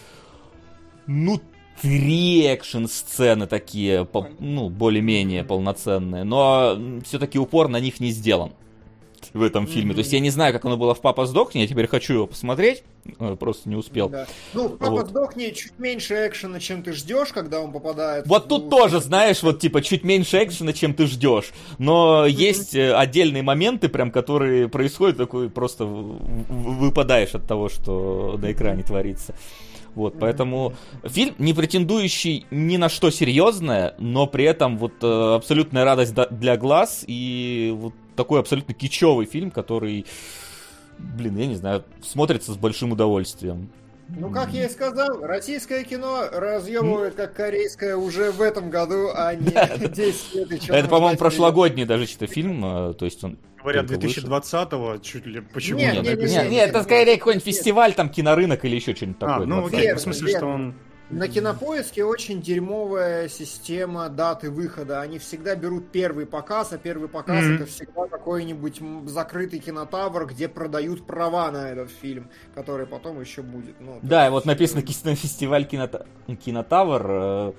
ну, 1.06 1.40
три 1.82 2.46
экшн-сцены 2.46 3.48
такие, 3.48 4.08
ну, 4.40 4.70
более-менее 4.70 5.44
полноценные, 5.44 6.24
но 6.24 6.80
все-таки 7.06 7.38
упор 7.38 7.68
на 7.68 7.80
них 7.80 8.00
не 8.00 8.12
сделан 8.12 8.54
в 9.34 9.42
этом 9.42 9.68
фильме. 9.68 9.92
Mm-hmm. 9.92 9.96
То 9.96 10.00
есть 10.00 10.14
я 10.14 10.20
не 10.20 10.30
знаю, 10.30 10.54
как 10.54 10.64
оно 10.66 10.78
было 10.78 10.94
в 10.94 11.02
«Папа 11.02 11.26
сдохни», 11.26 11.62
я 11.62 11.68
теперь 11.68 11.88
хочу 11.88 12.14
его 12.14 12.28
посмотреть, 12.28 12.84
э, 13.20 13.36
просто 13.40 13.68
не 13.68 13.76
успел. 13.76 14.10
Да. 14.10 14.28
Ну, 14.54 14.70
«Папа 14.70 14.92
вот. 14.92 15.10
сдохни» 15.10 15.50
чуть 15.50 15.78
меньше 15.80 16.28
экшена, 16.28 16.60
чем 16.60 16.84
ты 16.84 16.94
ждешь, 16.94 17.30
когда 17.30 17.60
он 17.60 17.72
попадает. 17.72 18.28
Вот 18.28 18.46
в... 18.46 18.48
тут 18.48 18.70
тоже, 18.70 19.00
знаешь, 19.00 19.42
вот 19.42 19.60
типа 19.60 19.82
чуть 19.82 20.04
меньше 20.04 20.44
экшена, 20.44 20.74
чем 20.74 20.94
ты 20.94 21.08
ждешь. 21.08 21.52
Но 21.80 22.26
mm-hmm. 22.26 22.30
есть 22.30 22.76
э, 22.76 22.94
отдельные 22.94 23.44
моменты, 23.44 23.90
прям, 23.90 24.12
которые 24.12 24.70
происходят, 24.70 25.18
такой 25.18 25.50
просто 25.50 25.86
выпадаешь 25.86 27.34
от 27.34 27.48
того, 27.48 27.70
что 27.70 28.38
на 28.40 28.52
экране 28.52 28.84
творится. 28.84 29.34
Вот, 29.96 30.18
поэтому 30.20 30.74
фильм, 31.04 31.36
не 31.38 31.54
претендующий 31.54 32.46
ни 32.50 32.78
на 32.78 32.90
что 32.90 33.12
серьезное, 33.12 33.94
но 34.00 34.26
при 34.26 34.46
этом 34.46 34.78
вот 34.78 34.94
э, 35.02 35.36
абсолютная 35.36 35.86
радость 35.86 36.14
для 36.32 36.58
глаз 36.58 37.04
и 37.06 37.74
вот 37.76 37.94
такой 38.16 38.40
абсолютно 38.40 38.74
кичевый 38.74 39.26
фильм, 39.26 39.52
который, 39.52 40.06
блин, 40.98 41.38
я 41.38 41.46
не 41.46 41.56
знаю, 41.56 41.84
смотрится 42.02 42.54
с 42.54 42.58
большим 42.58 42.92
удовольствием. 42.92 43.70
Ну, 44.10 44.30
как 44.30 44.52
я 44.52 44.66
и 44.66 44.70
сказал, 44.70 45.22
российское 45.22 45.84
кино 45.84 46.26
разъемывает 46.32 47.16
как 47.16 47.34
корейское 47.36 47.96
уже 47.96 48.32
в 48.32 48.42
этом 48.42 48.70
году, 48.70 49.10
а 49.14 49.34
не 49.34 49.88
10 49.88 50.36
лет. 50.36 50.70
Это, 50.70 50.90
по-моему, 50.90 51.18
прошлогодний 51.18 51.86
даже 51.86 52.06
что-то 52.06 52.28
фильм, 52.28 52.64
э, 52.66 52.94
то 52.94 53.06
есть 53.06 53.24
он 53.24 53.38
Говорят, 53.64 53.86
2020-го 53.86 54.98
чуть 54.98 55.26
ли... 55.26 55.42
Почему? 55.42 55.80
Нет, 55.80 56.04
нет, 56.04 56.20
нет, 56.20 56.30
нет, 56.30 56.52
нет, 56.52 56.70
это 56.70 56.84
скорее 56.84 57.18
какой-нибудь 57.18 57.46
фестиваль, 57.46 57.94
там, 57.94 58.10
кинорынок 58.10 58.66
или 58.66 58.76
еще 58.76 58.94
что-нибудь 58.94 59.20
такое. 59.20 59.44
А, 59.44 59.46
ну 59.46 59.66
окей, 59.66 59.94
в 59.94 60.00
смысле, 60.00 60.38
что 60.38 60.46
он... 60.48 60.76
На 61.10 61.28
кинопоиске 61.28 62.04
очень 62.04 62.42
дерьмовая 62.42 63.30
система 63.30 64.10
даты 64.10 64.50
выхода. 64.50 65.02
Они 65.02 65.20
всегда 65.20 65.56
берут 65.56 65.92
первый 65.92 66.26
показ, 66.26 66.74
а 66.74 66.78
первый 66.78 67.08
показ 67.08 67.44
mm-hmm. 67.44 67.56
это 67.56 67.66
всегда 67.68 68.08
какой-нибудь 68.08 68.82
закрытый 69.06 69.60
кинотавр, 69.60 70.26
где 70.26 70.48
продают 70.48 71.06
права 71.06 71.52
на 71.52 71.70
этот 71.70 71.92
фильм, 71.92 72.30
который 72.56 72.88
потом 72.88 73.22
еще 73.22 73.44
будет. 73.44 73.80
Ну, 73.80 74.00
да, 74.02 74.24
есть... 74.24 74.32
вот 74.32 74.46
написано 74.46 74.82
фестиваль 74.82 75.66
кинота... 75.66 76.08
кинотавр, 76.44 77.06
э, 77.08 77.54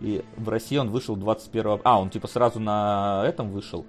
и 0.00 0.24
в 0.36 0.48
России 0.48 0.76
он 0.76 0.90
вышел 0.90 1.16
21 1.16 1.80
А, 1.82 2.00
он 2.00 2.10
типа 2.10 2.28
сразу 2.28 2.60
на 2.60 3.24
этом 3.26 3.50
вышел 3.50 3.86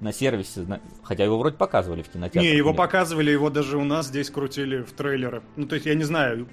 на 0.00 0.12
сервисе, 0.12 0.66
хотя 1.02 1.24
его 1.24 1.38
вроде 1.38 1.56
показывали 1.56 2.02
в 2.02 2.08
кинотеатре. 2.08 2.50
Не, 2.52 2.56
его 2.56 2.74
показывали, 2.74 3.30
его 3.30 3.50
даже 3.50 3.78
у 3.78 3.84
нас 3.84 4.06
здесь 4.06 4.30
крутили 4.30 4.82
в 4.82 4.92
трейлеры. 4.92 5.42
Ну, 5.56 5.66
то 5.66 5.74
есть, 5.74 5.86
я 5.86 5.94
не 5.94 6.04
знаю, 6.04 6.48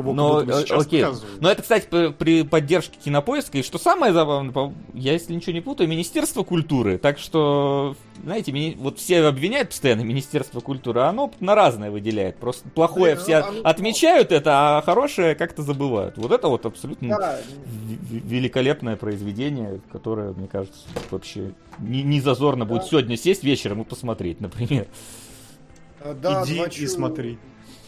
Кого 0.00 0.14
Но, 0.14 0.42
э, 0.42 0.64
окей. 0.70 1.04
Но 1.40 1.50
это, 1.50 1.62
кстати, 1.62 1.86
при 2.12 2.42
поддержке 2.42 2.98
кинопоиска. 3.04 3.58
И 3.58 3.62
что 3.62 3.78
самое 3.78 4.12
забавное, 4.12 4.74
я, 4.94 5.12
если 5.12 5.34
ничего 5.34 5.52
не 5.52 5.60
путаю, 5.60 5.88
Министерство 5.88 6.42
культуры. 6.42 6.98
Так 6.98 7.18
что, 7.18 7.96
знаете, 8.22 8.52
мини... 8.52 8.76
вот 8.78 8.98
все 8.98 9.22
обвиняют 9.24 9.70
постоянно 9.70 10.00
Министерство 10.00 10.60
культуры, 10.60 11.00
а 11.00 11.08
оно 11.10 11.30
на 11.40 11.54
разное 11.54 11.90
выделяет. 11.90 12.36
Просто 12.36 12.68
плохое 12.70 13.14
Блин, 13.14 13.24
все 13.24 13.44
ну, 13.50 13.60
отмечают 13.62 14.32
это, 14.32 14.78
а 14.78 14.82
хорошее 14.82 15.34
как-то 15.34 15.62
забывают. 15.62 16.16
Вот 16.16 16.32
это 16.32 16.48
вот 16.48 16.64
абсолютно 16.64 17.08
да. 17.08 17.38
великолепное 18.10 18.96
произведение, 18.96 19.80
которое, 19.92 20.32
мне 20.32 20.48
кажется, 20.48 20.80
вообще 21.10 21.52
не, 21.78 22.02
не 22.02 22.20
зазорно 22.20 22.64
да. 22.64 22.74
будет 22.74 22.84
сегодня 22.84 23.16
сесть 23.16 23.44
вечером 23.44 23.82
и 23.82 23.84
посмотреть, 23.84 24.40
например. 24.40 24.86
Да, 26.22 26.44
Иди 26.46 26.84
и 26.84 26.86
смотри. 26.86 27.38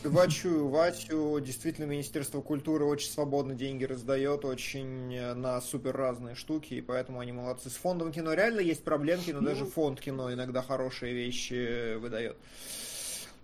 Вачу, 0.05 0.69
Васю, 0.69 1.41
действительно, 1.41 1.85
Министерство 1.87 2.41
культуры 2.41 2.85
очень 2.85 3.09
свободно 3.09 3.55
деньги 3.55 3.85
раздает, 3.85 4.45
очень 4.45 5.15
э, 5.15 5.35
на 5.35 5.61
супер 5.61 5.97
разные 5.97 6.35
штуки, 6.35 6.75
и 6.75 6.81
поэтому 6.81 7.21
они 7.21 7.33
молодцы. 7.33 7.71
С 7.71 7.75
фондом 7.75 8.13
кино 8.13 8.33
реально 8.33 8.61
есть 8.61 8.83
проблемки, 8.83 9.31
но 9.31 9.41
даже 9.41 9.65
фонд 9.65 10.01
кино 10.01 10.33
иногда 10.33 10.61
хорошие 10.63 11.15
вещи 11.15 11.97
выдает. 11.97 12.37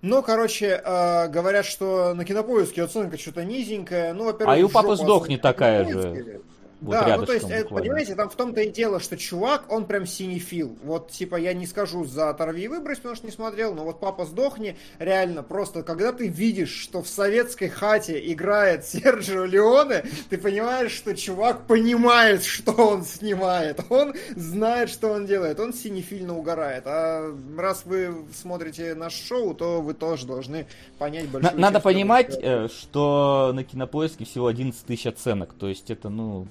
Ну, 0.02 0.22
короче, 0.22 0.80
э, 0.84 1.28
говорят, 1.28 1.64
что 1.64 2.14
на 2.14 2.24
кинопоиске 2.24 2.82
оценка 2.82 3.18
что-то 3.18 3.44
низенькая. 3.44 4.12
Ну, 4.12 4.24
во-первых, 4.24 4.56
а 4.56 4.58
и 4.58 4.62
у 4.62 4.68
папы 4.68 4.96
сдохни 4.96 5.36
такая 5.36 5.84
же. 5.88 6.40
Вот 6.80 6.92
да, 6.92 7.16
ну 7.16 7.26
то 7.26 7.32
есть, 7.32 7.50
это, 7.50 7.68
понимаете, 7.74 8.14
там 8.14 8.28
в 8.28 8.36
том-то 8.36 8.60
и 8.60 8.70
дело, 8.70 9.00
что 9.00 9.16
чувак, 9.16 9.64
он 9.68 9.86
прям 9.86 10.06
синефил. 10.06 10.76
Вот, 10.84 11.10
типа, 11.10 11.36
я 11.36 11.52
не 11.52 11.66
скажу 11.66 12.04
за 12.04 12.30
«Оторви 12.30 12.64
и 12.64 12.68
выбрось», 12.68 12.98
потому 12.98 13.16
что 13.16 13.26
не 13.26 13.32
смотрел, 13.32 13.74
но 13.74 13.84
вот 13.84 13.98
«Папа, 13.98 14.24
сдохни», 14.24 14.76
реально, 15.00 15.42
просто, 15.42 15.82
когда 15.82 16.12
ты 16.12 16.28
видишь, 16.28 16.70
что 16.70 17.02
в 17.02 17.08
советской 17.08 17.68
хате 17.68 18.20
играет 18.32 18.84
Серджио 18.86 19.44
Леоне, 19.44 20.04
ты 20.30 20.38
понимаешь, 20.38 20.92
что 20.92 21.16
чувак 21.16 21.66
понимает, 21.66 22.44
что 22.44 22.72
он 22.72 23.04
снимает. 23.04 23.80
Он 23.88 24.14
знает, 24.36 24.90
что 24.90 25.08
он 25.08 25.26
делает. 25.26 25.58
Он 25.58 25.72
синефильно 25.72 26.36
угорает. 26.36 26.84
А 26.86 27.34
раз 27.56 27.82
вы 27.86 28.24
смотрите 28.32 28.94
наш 28.94 29.14
шоу, 29.14 29.54
то 29.54 29.80
вы 29.80 29.94
тоже 29.94 30.26
должны 30.26 30.66
понять 30.98 31.28
большую 31.28 31.58
Надо 31.58 31.80
понимать, 31.80 32.38
э, 32.40 32.68
что 32.68 33.52
на 33.54 33.64
Кинопоиске 33.64 34.24
всего 34.24 34.46
11 34.46 34.84
тысяч 34.86 35.06
оценок. 35.06 35.54
То 35.54 35.68
есть 35.68 35.90
это, 35.90 36.08
ну, 36.08 36.46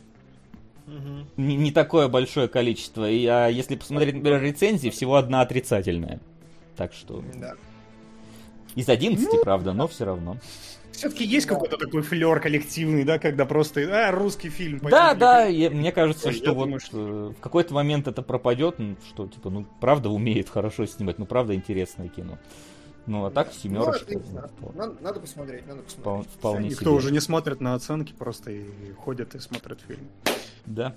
Угу. 0.88 1.42
Не, 1.42 1.56
не 1.58 1.72
такое 1.72 2.08
большое 2.08 2.48
количество. 2.48 3.10
И, 3.10 3.26
а 3.26 3.48
если 3.48 3.76
посмотреть, 3.76 4.16
например, 4.16 4.42
рецензии, 4.42 4.90
всего 4.90 5.16
одна 5.16 5.42
отрицательная. 5.42 6.20
Так 6.76 6.94
что... 6.94 7.24
Да. 7.36 7.56
Из 8.76 8.88
11, 8.88 9.28
ну, 9.34 9.44
правда, 9.44 9.74
но 9.74 9.88
все 9.88 10.06
равно. 10.06 10.38
Все-таки 10.92 11.26
есть 11.26 11.48
да. 11.48 11.56
какой-то 11.56 11.78
такой 11.78 12.02
флер 12.02 12.40
коллективный, 12.40 13.04
да, 13.04 13.20
когда 13.20 13.46
просто, 13.46 13.82
а, 13.82 14.12
русский 14.12 14.50
фильм. 14.50 14.80
Да, 14.84 15.14
да, 15.14 15.46
я, 15.46 15.70
мне 15.70 15.92
кажется, 15.92 16.30
Ой, 16.30 16.34
что 16.34 16.54
вот 16.54 16.64
думаю, 16.66 16.80
что... 16.80 16.98
Э, 16.98 17.34
в 17.38 17.40
какой-то 17.40 17.74
момент 17.74 18.08
это 18.08 18.22
пропадет, 18.22 18.80
ну, 18.80 18.96
что, 19.08 19.28
типа, 19.28 19.50
ну, 19.50 19.66
правда 19.80 20.10
умеет 20.10 20.50
хорошо 20.50 20.86
снимать, 20.86 21.20
ну, 21.20 21.26
правда 21.26 21.54
интересное 21.54 22.08
кино. 22.08 22.38
Ну, 23.08 23.26
а 23.26 23.32
так 23.32 23.54
семерочка. 23.54 24.20
Ну, 24.60 24.72
надо, 24.74 24.96
надо 25.02 25.20
посмотреть, 25.20 25.66
надо 25.68 25.82
посмотреть. 25.84 26.28
Вполне 26.32 26.70
Никто 26.70 26.86
себе. 26.86 26.92
уже 26.92 27.12
не 27.12 27.20
смотрит 27.20 27.62
на 27.62 27.74
оценки, 27.74 28.14
просто 28.14 28.52
и 28.52 28.92
ходят 28.94 29.34
и 29.34 29.40
смотрят 29.40 29.80
фильм. 29.88 30.10
Да. 30.68 30.94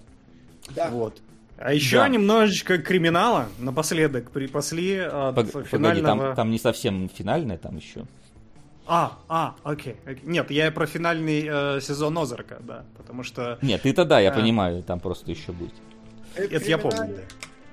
Да. 0.74 0.90
Вот. 0.90 1.20
А 1.56 1.72
еще 1.72 1.98
да. 1.98 2.08
немножечко 2.08 2.78
криминала 2.78 3.48
напоследок 3.58 4.30
припасли 4.30 4.96
от 4.98 5.36
Пог- 5.36 5.66
финального... 5.66 6.02
Погоди, 6.02 6.02
там, 6.02 6.34
там 6.34 6.50
не 6.50 6.58
совсем 6.58 7.08
финальное, 7.08 7.58
там 7.58 7.76
еще. 7.76 8.06
А, 8.86 9.18
а, 9.28 9.54
окей. 9.62 9.96
Нет, 10.24 10.50
я 10.50 10.70
про 10.72 10.86
финальный 10.86 11.46
э, 11.48 11.80
сезон 11.80 12.16
Озарка, 12.18 12.58
да, 12.60 12.84
потому 12.96 13.22
что... 13.22 13.58
Нет, 13.62 13.82
ты-то 13.82 14.04
да, 14.04 14.20
я 14.20 14.30
а... 14.30 14.34
понимаю, 14.34 14.82
там 14.82 15.00
просто 15.00 15.30
еще 15.30 15.52
будет. 15.52 15.74
Это, 16.34 16.56
Это 16.56 16.64
я 16.68 16.78
помню, 16.78 17.14
да. 17.14 17.22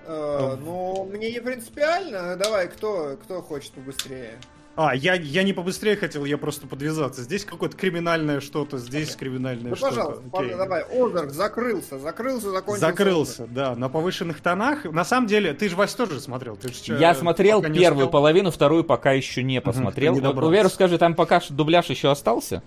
Э, 0.05 0.57
ну, 0.63 1.09
мне 1.11 1.31
не 1.31 1.41
принципиально. 1.41 2.35
Давай, 2.35 2.67
кто, 2.67 3.17
кто 3.23 3.41
хочет 3.41 3.71
побыстрее? 3.71 4.33
А, 4.77 4.93
я, 4.95 5.15
я 5.15 5.41
не 5.41 5.53
побыстрее 5.53 5.95
хотел, 5.95 6.23
я 6.23 6.37
просто 6.37 6.67
подвязаться. 6.67 7.23
Здесь 7.23 7.45
какое-то 7.45 7.75
криминальное 7.75 8.39
что-то, 8.39 8.77
здесь 8.77 9.09
okay. 9.09 9.17
криминальное 9.17 9.71
ну, 9.71 9.75
что-то. 9.75 9.95
пожалуйста, 9.95 10.23
okay. 10.31 10.55
давай. 10.55 10.83
Озарк 10.83 11.31
закрылся, 11.31 11.97
закрылся, 11.97 12.51
закончился. 12.51 12.87
Закрылся, 12.87 13.43
Озарк. 13.43 13.53
да, 13.53 13.75
на 13.75 13.89
повышенных 13.89 14.39
тонах. 14.39 14.85
На 14.85 15.03
самом 15.03 15.25
деле, 15.25 15.55
ты 15.55 15.67
же 15.67 15.75
Вась 15.75 15.95
тоже 15.95 16.19
смотрел. 16.19 16.57
Ты 16.57 16.71
же, 16.71 16.99
я 16.99 17.15
смотрел 17.15 17.63
первую 17.63 18.05
успел? 18.05 18.09
половину, 18.09 18.51
вторую 18.51 18.83
пока 18.83 19.13
еще 19.13 19.41
не 19.41 19.61
посмотрел. 19.61 20.15
Угу, 20.15 20.45
Уверу, 20.45 20.69
скажи, 20.69 20.99
там 20.99 21.15
пока 21.15 21.41
дубляж 21.49 21.87
еще 21.87 22.11
остался? 22.11 22.61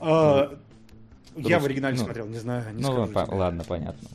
А, 0.00 0.58
Я 1.36 1.60
в 1.60 1.66
оригинале 1.66 1.96
ну, 1.96 2.04
смотрел, 2.04 2.26
не 2.26 2.38
знаю. 2.38 2.64
Не 2.74 2.82
ну, 2.82 3.06
по- 3.06 3.28
ладно, 3.30 3.62
понятно. 3.62 4.08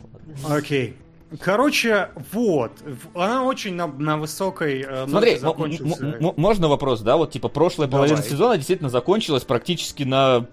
Окей. 0.49 0.97
Короче, 1.39 2.09
вот, 2.31 2.71
она 3.13 3.43
очень 3.43 3.75
на, 3.75 3.85
на 3.85 4.17
высокой 4.17 4.83
э, 4.87 5.05
Смотри, 5.07 5.37
можно 6.37 6.67
вопрос, 6.67 7.01
да, 7.01 7.17
вот 7.17 7.31
типа 7.31 7.49
прошлая 7.49 7.87
Давай. 7.87 8.07
половина 8.07 8.27
сезона 8.27 8.55
действительно 8.57 8.89
закончилась 8.89 9.43
практически 9.43 10.03
на 10.03 10.47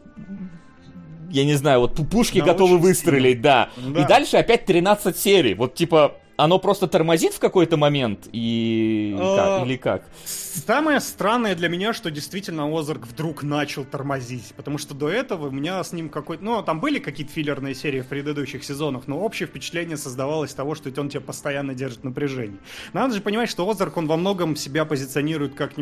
я 1.30 1.44
не 1.44 1.54
знаю, 1.54 1.80
вот 1.80 1.94
пупушки 1.94 2.38
на 2.38 2.44
готовы 2.44 2.78
выстрелить, 2.78 3.40
да. 3.40 3.70
да. 3.76 4.02
И 4.02 4.06
дальше 4.06 4.36
опять 4.36 4.64
13 4.64 5.16
серий. 5.16 5.54
Вот 5.54 5.74
типа 5.74 6.16
оно 6.36 6.58
просто 6.58 6.86
тормозит 6.86 7.32
в 7.32 7.38
какой-то 7.38 7.76
момент 7.76 8.28
и 8.32 9.16
как, 9.18 9.66
или 9.66 9.76
как? 9.76 10.04
Самое 10.24 11.00
странное 11.00 11.54
для 11.54 11.68
меня, 11.68 11.92
что 11.92 12.10
действительно 12.10 12.66
Озарк 12.66 13.06
вдруг 13.06 13.42
начал 13.42 13.84
тормозить, 13.84 14.52
потому 14.56 14.78
что 14.78 14.94
до 14.94 15.08
этого 15.08 15.48
у 15.48 15.50
меня 15.50 15.82
с 15.82 15.92
ним 15.92 16.08
какой-то... 16.08 16.44
Ну, 16.44 16.62
там 16.62 16.80
были 16.80 16.98
какие-то 16.98 17.32
филлерные 17.32 17.74
серии 17.74 18.00
в 18.00 18.06
предыдущих 18.06 18.64
сезонах, 18.64 19.06
но 19.06 19.18
общее 19.18 19.46
впечатление 19.46 19.96
создавалось 19.96 20.54
того, 20.54 20.74
что 20.74 20.92
он 21.00 21.08
тебя 21.08 21.20
постоянно 21.20 21.74
держит 21.74 22.04
напряжение. 22.04 22.58
Надо 22.92 23.14
же 23.14 23.20
понимать, 23.20 23.48
что 23.48 23.68
Озарк, 23.68 23.96
он 23.96 24.06
во 24.06 24.16
многом 24.16 24.56
себя 24.56 24.84
позиционирует 24.84 25.54
как 25.54 25.72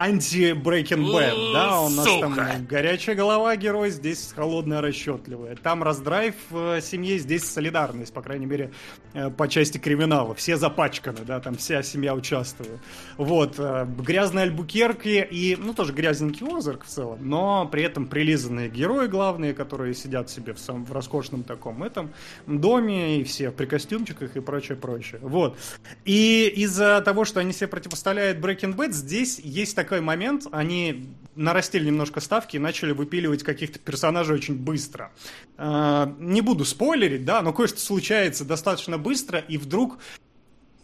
анти-Breaking 0.00 1.04
Bad, 1.12 1.52
да, 1.52 1.80
у 1.82 1.90
нас 1.90 2.06
Сука. 2.06 2.20
там 2.20 2.66
горячая 2.66 3.14
голова 3.14 3.54
герой, 3.56 3.90
здесь 3.90 4.32
холодная 4.34 4.80
расчетливая. 4.80 5.56
Там 5.56 5.82
раздрайв 5.82 6.34
в 6.48 6.80
семье, 6.80 7.18
здесь 7.18 7.44
солидарность, 7.44 8.10
по 8.14 8.22
крайней 8.22 8.46
мере, 8.46 8.72
э, 9.12 9.28
по 9.28 9.46
части 9.46 9.76
криминала. 9.76 10.34
Все 10.34 10.56
запачканы, 10.56 11.20
да, 11.26 11.38
там 11.40 11.54
вся 11.56 11.82
семья 11.82 12.14
участвует. 12.14 12.80
Вот, 13.18 13.56
э, 13.58 13.86
грязные 13.98 14.44
альбукерки 14.44 15.26
и, 15.30 15.54
ну, 15.60 15.74
тоже 15.74 15.92
грязненький 15.92 16.46
Озарк 16.46 16.84
в 16.84 16.88
целом, 16.88 17.18
но 17.20 17.66
при 17.66 17.82
этом 17.82 18.06
прилизанные 18.06 18.70
герои 18.70 19.06
главные, 19.06 19.52
которые 19.52 19.92
сидят 19.92 20.30
себе 20.30 20.54
в, 20.54 20.58
самом, 20.58 20.86
в 20.86 20.92
роскошном 20.92 21.42
таком 21.42 21.82
этом 21.82 22.10
доме, 22.46 23.20
и 23.20 23.24
все 23.24 23.50
при 23.50 23.66
костюмчиках 23.66 24.34
и 24.34 24.40
прочее, 24.40 24.78
прочее. 24.78 25.20
Вот. 25.22 25.58
И 26.06 26.50
из-за 26.56 27.02
того, 27.02 27.26
что 27.26 27.40
они 27.40 27.52
себе 27.52 27.68
противоставляют 27.68 28.38
Breaking 28.38 28.74
Bad, 28.74 28.92
здесь 28.92 29.38
есть 29.38 29.76
так 29.76 29.89
такой 29.90 30.02
момент, 30.02 30.46
они 30.52 31.08
нарастили 31.34 31.86
немножко 31.86 32.20
ставки 32.20 32.54
и 32.54 32.60
начали 32.60 32.92
выпиливать 32.92 33.42
каких-то 33.42 33.80
персонажей 33.80 34.36
очень 34.36 34.54
быстро. 34.54 35.10
А, 35.56 36.14
не 36.20 36.42
буду 36.42 36.64
спойлерить, 36.64 37.24
да, 37.24 37.42
но 37.42 37.52
кое-что 37.52 37.80
случается 37.80 38.44
достаточно 38.44 38.98
быстро, 38.98 39.40
и 39.40 39.58
вдруг 39.58 39.98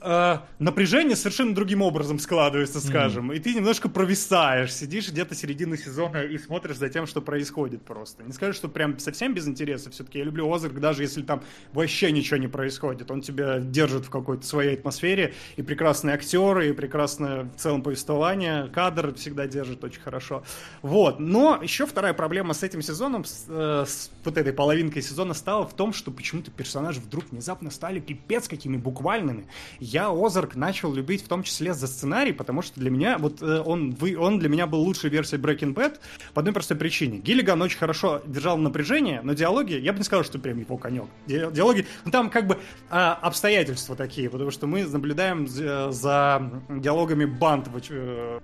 э, 0.01 0.39
напряжение 0.59 1.17
совершенно 1.17 1.55
другим 1.55 1.83
образом 1.83 2.19
складывается, 2.19 2.81
скажем, 2.81 3.31
mm-hmm. 3.31 3.37
и 3.37 3.41
ты 3.41 3.55
немножко 3.55 3.89
провисаешь, 3.89 4.75
сидишь 4.75 5.11
где-то 5.11 5.35
середины 5.35 5.77
сезона 5.77 6.23
и 6.23 6.39
смотришь 6.39 6.77
за 6.77 6.89
тем, 6.89 7.07
что 7.07 7.21
происходит 7.21 7.83
просто. 7.83 8.23
Не 8.25 8.33
скажу, 8.33 8.53
что 8.53 8.69
прям 8.69 8.99
совсем 8.99 9.35
без 9.35 9.47
интереса, 9.47 9.91
все-таки 9.91 10.19
я 10.19 10.25
люблю 10.25 10.53
Озарк, 10.53 10.79
даже 10.79 11.03
если 11.03 11.23
там 11.23 11.43
вообще 11.73 12.13
ничего 12.13 12.37
не 12.37 12.49
происходит, 12.49 13.11
он 13.11 13.21
тебя 13.21 13.59
держит 13.59 14.07
в 14.07 14.11
какой-то 14.11 14.47
своей 14.47 14.75
атмосфере, 14.75 15.35
и 15.57 15.63
прекрасные 15.63 16.15
актеры, 16.15 16.71
и 16.71 16.73
прекрасное 16.73 17.45
в 17.45 17.57
целом 17.57 17.83
повествование, 17.83 18.69
кадр 18.69 19.15
всегда 19.15 19.47
держит 19.47 19.83
очень 19.85 20.01
хорошо. 20.01 20.43
Вот, 20.83 21.21
но 21.21 21.59
еще 21.63 21.87
вторая 21.87 22.15
проблема 22.15 22.55
с 22.55 22.63
этим 22.63 22.83
сезоном, 22.83 23.25
с, 23.25 23.47
э, 23.49 23.85
с 23.87 24.11
вот 24.25 24.37
этой 24.37 24.53
половинкой 24.53 25.03
сезона 25.03 25.35
стала 25.35 25.67
в 25.67 25.75
том, 25.75 25.93
что 25.93 26.11
почему-то 26.11 26.51
персонажи 26.51 27.01
вдруг 27.01 27.31
внезапно 27.31 27.71
стали 27.71 28.01
пипец 28.01 28.49
какими 28.49 28.77
буквальными 28.77 29.47
я 29.87 30.11
Озарк 30.11 30.57
начал 30.57 30.93
любить 30.93 31.25
в 31.25 31.29
том 31.29 31.43
числе 31.43 31.73
за 31.73 31.87
сценарий, 31.87 32.33
потому 32.33 32.63
что 32.63 32.81
для 32.81 32.91
меня, 32.91 33.19
вот 33.19 33.41
э, 33.41 33.63
он, 33.65 33.93
вы, 33.93 34.17
он 34.17 34.39
для 34.39 34.49
меня 34.49 34.67
был 34.67 34.81
лучшей 34.81 35.11
версией 35.11 35.41
Breaking 35.41 35.75
Bad 35.75 35.99
по 36.35 36.41
одной 36.41 36.53
простой 36.53 36.77
причине. 36.77 37.19
Гиллиган 37.19 37.63
очень 37.63 37.79
хорошо 37.79 38.21
держал 38.27 38.59
напряжение, 38.59 39.21
но 39.23 39.33
диалоги, 39.35 39.75
я 39.75 39.93
бы 39.93 39.99
не 39.99 40.05
сказал, 40.05 40.25
что 40.25 40.39
прям 40.39 40.59
его 40.59 40.77
конек. 40.77 41.07
Диалоги, 41.27 41.87
ну 42.05 42.11
там 42.11 42.31
как 42.31 42.47
бы 42.47 42.59
а, 42.91 43.15
обстоятельства 43.15 43.95
такие, 43.95 44.29
потому 44.29 44.51
что 44.51 44.67
мы 44.67 44.85
наблюдаем 44.85 45.47
за, 45.47 45.93
за 45.93 46.51
диалогами 46.69 47.25
банд 47.25 47.69
э, 47.89 48.41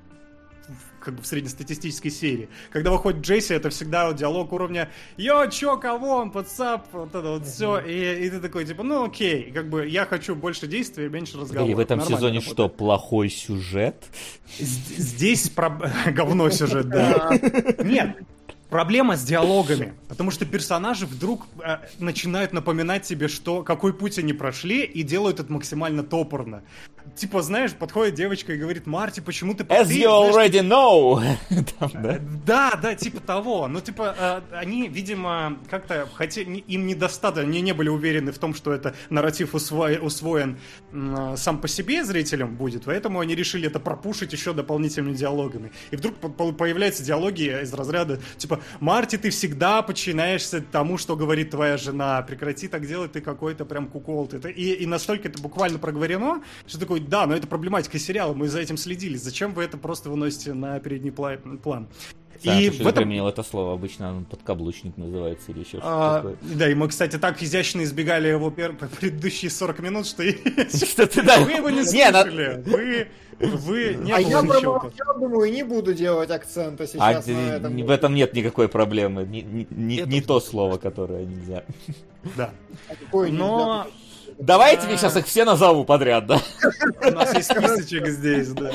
как 1.02 1.14
бы 1.14 1.22
в 1.22 1.26
среднестатистической 1.26 2.10
серии. 2.10 2.48
Когда 2.70 2.90
выходит 2.90 3.22
Джейси, 3.22 3.52
это 3.52 3.70
всегда 3.70 4.12
диалог 4.12 4.52
уровня 4.52 4.90
«Йо, 5.16 5.46
чё, 5.46 5.76
кого 5.76 6.16
он, 6.16 6.30
подсап?» 6.30 6.86
Вот 6.92 7.14
это 7.14 7.32
вот 7.32 7.46
все. 7.46 7.78
И, 7.80 8.26
и 8.26 8.30
ты 8.30 8.40
такой, 8.40 8.64
типа, 8.64 8.82
ну 8.82 9.04
окей, 9.04 9.50
как 9.52 9.68
бы 9.68 9.86
я 9.86 10.06
хочу 10.06 10.34
больше 10.34 10.66
действия, 10.66 11.08
меньше 11.08 11.38
разговоров. 11.38 11.70
И 11.70 11.74
в 11.74 11.78
этом 11.78 11.98
Нормально 11.98 12.16
сезоне 12.16 12.38
работает. 12.38 12.56
что, 12.56 12.68
плохой 12.68 13.28
сюжет? 13.28 14.04
Здесь 14.58 15.50
говно 16.06 16.50
сюжет, 16.50 16.88
да. 16.88 17.30
Нет, 17.82 18.16
Проблема 18.72 19.18
с 19.18 19.22
диалогами, 19.22 19.92
потому 20.08 20.30
что 20.30 20.46
персонажи 20.46 21.04
вдруг 21.04 21.46
э, 21.62 21.76
начинают 21.98 22.54
напоминать 22.54 23.04
себе, 23.04 23.28
что 23.28 23.62
какой 23.62 23.92
путь 23.92 24.18
они 24.18 24.32
прошли, 24.32 24.82
и 24.82 25.02
делают 25.02 25.40
это 25.40 25.52
максимально 25.52 26.02
топорно. 26.02 26.62
Типа, 27.14 27.42
знаешь, 27.42 27.72
подходит 27.72 28.14
девочка 28.14 28.54
и 28.54 28.56
говорит, 28.56 28.86
Марти, 28.86 29.20
почему 29.20 29.54
ты... 29.54 29.64
As 29.64 29.88
you 29.88 30.06
already 30.06 30.60
know! 30.60 31.22
Да, 32.44 32.72
да, 32.80 32.94
типа 32.94 33.20
того. 33.20 33.68
Ну, 33.68 33.80
типа, 33.80 34.14
э, 34.18 34.40
они, 34.56 34.88
видимо, 34.88 35.58
как-то 35.70 36.08
хотели, 36.14 36.58
им 36.58 36.86
недостаточно, 36.86 37.48
они 37.48 37.60
не 37.60 37.72
были 37.72 37.88
уверены 37.88 38.32
в 38.32 38.38
том, 38.38 38.54
что 38.54 38.72
это 38.72 38.94
нарратив 39.10 39.54
усвоен 39.54 40.58
сам 41.36 41.60
по 41.60 41.68
себе 41.68 42.04
зрителям 42.04 42.56
будет, 42.56 42.84
поэтому 42.84 43.20
они 43.20 43.34
решили 43.34 43.68
это 43.68 43.80
пропушить 43.80 44.32
еще 44.32 44.52
дополнительными 44.52 45.14
диалогами. 45.14 45.72
И 45.90 45.96
вдруг 45.96 46.16
появляются 46.56 47.02
диалоги 47.02 47.62
из 47.62 47.72
разряда, 47.72 48.20
типа, 48.38 48.60
Марти, 48.80 49.16
ты 49.16 49.30
всегда 49.30 49.82
подчиняешься 49.82 50.60
тому, 50.60 50.98
что 50.98 51.16
говорит 51.16 51.50
твоя 51.50 51.76
жена. 51.76 52.22
Прекрати 52.22 52.68
так 52.68 52.86
делать, 52.86 53.12
ты 53.12 53.20
какой-то 53.20 53.64
прям 53.64 53.86
кукол. 53.86 54.28
И, 54.56 54.72
и 54.74 54.86
настолько 54.86 55.28
это 55.28 55.40
буквально 55.40 55.78
проговорено, 55.78 56.42
что 56.66 56.78
такой, 56.92 57.08
да, 57.08 57.26
но 57.26 57.34
это 57.34 57.46
проблематика 57.46 57.98
сериала, 57.98 58.34
мы 58.34 58.48
за 58.48 58.60
этим 58.60 58.76
следили. 58.76 59.16
Зачем 59.16 59.54
вы 59.54 59.64
это 59.64 59.76
просто 59.76 60.10
выносите 60.10 60.52
на 60.54 60.78
передний 60.80 61.12
план? 61.12 61.88
Сам, 62.44 62.58
и 62.58 62.70
в 62.70 62.80
этом... 62.80 63.04
применил 63.04 63.28
это 63.28 63.44
слово, 63.44 63.74
обычно 63.74 64.16
он 64.16 64.24
подкаблучник 64.24 64.96
называется 64.96 65.52
или 65.52 65.60
еще 65.60 65.78
что-то 65.78 65.86
а, 65.86 66.16
такое. 66.16 66.36
Да, 66.40 66.68
и 66.68 66.74
мы, 66.74 66.88
кстати, 66.88 67.16
так 67.16 67.40
изящно 67.40 67.84
избегали 67.84 68.26
его 68.26 68.50
пер... 68.50 68.74
предыдущие 69.00 69.48
40 69.48 69.78
минут, 69.78 70.06
что, 70.06 70.24
что 70.72 71.06
ты, 71.06 71.22
да. 71.22 71.38
вы 71.38 71.52
его 71.52 71.70
не 71.70 71.84
слышали. 71.84 72.60
Вы, 72.66 73.08
вы 73.38 73.94
не 73.94 74.10
а 74.10 74.18
я 74.18 74.40
промолчал, 74.40 74.92
думаю, 75.20 75.52
не 75.52 75.62
буду 75.62 75.94
делать 75.94 76.30
акцента 76.30 76.88
сейчас 76.88 77.28
а 77.28 77.30
на 77.30 77.56
этом. 77.56 77.76
В 77.76 77.90
этом 77.90 78.14
нет 78.14 78.34
никакой 78.34 78.68
проблемы. 78.68 79.22
Не, 79.22 79.42
не, 79.42 79.68
не, 79.70 80.00
не 80.00 80.20
то 80.20 80.40
слово, 80.40 80.78
которое 80.78 81.24
нельзя. 81.24 81.62
Да. 82.36 82.50
Но... 83.12 83.86
Давайте 84.38 84.88
я 84.90 84.96
сейчас 84.96 85.16
их 85.16 85.26
все 85.26 85.44
назову 85.44 85.84
подряд, 85.84 86.26
да? 86.26 86.40
У 87.06 87.10
нас 87.10 87.34
есть 87.34 87.50
списочек 87.50 88.08
здесь, 88.08 88.48
да. 88.52 88.70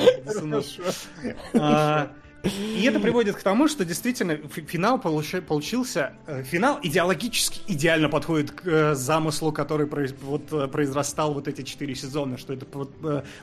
И 2.44 2.84
это 2.84 3.00
приводит 3.00 3.36
к 3.36 3.42
тому, 3.42 3.68
что 3.68 3.84
действительно 3.84 4.36
финал 4.36 5.00
получился... 5.00 6.12
Э, 6.26 6.42
финал 6.42 6.78
идеологически 6.82 7.60
идеально 7.66 8.08
подходит 8.08 8.52
к 8.52 8.66
э, 8.66 8.94
замыслу, 8.94 9.52
который 9.52 9.88
вот, 10.20 10.52
э, 10.52 10.68
произрастал 10.68 11.34
вот 11.34 11.48
эти 11.48 11.62
четыре 11.62 11.94
сезона, 11.96 12.38
что 12.38 12.52
это 12.52 12.66
вот 12.72 12.92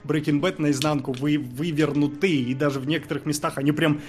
Breaking 0.05 0.39
Bad 0.39 0.61
наизнанку 0.61 1.11
вы, 1.11 1.37
вывернуты, 1.37 2.31
и 2.31 2.53
даже 2.53 2.79
в 2.79 2.87
некоторых 2.87 3.25
местах 3.25 3.57
они 3.57 3.73
прям 3.73 4.01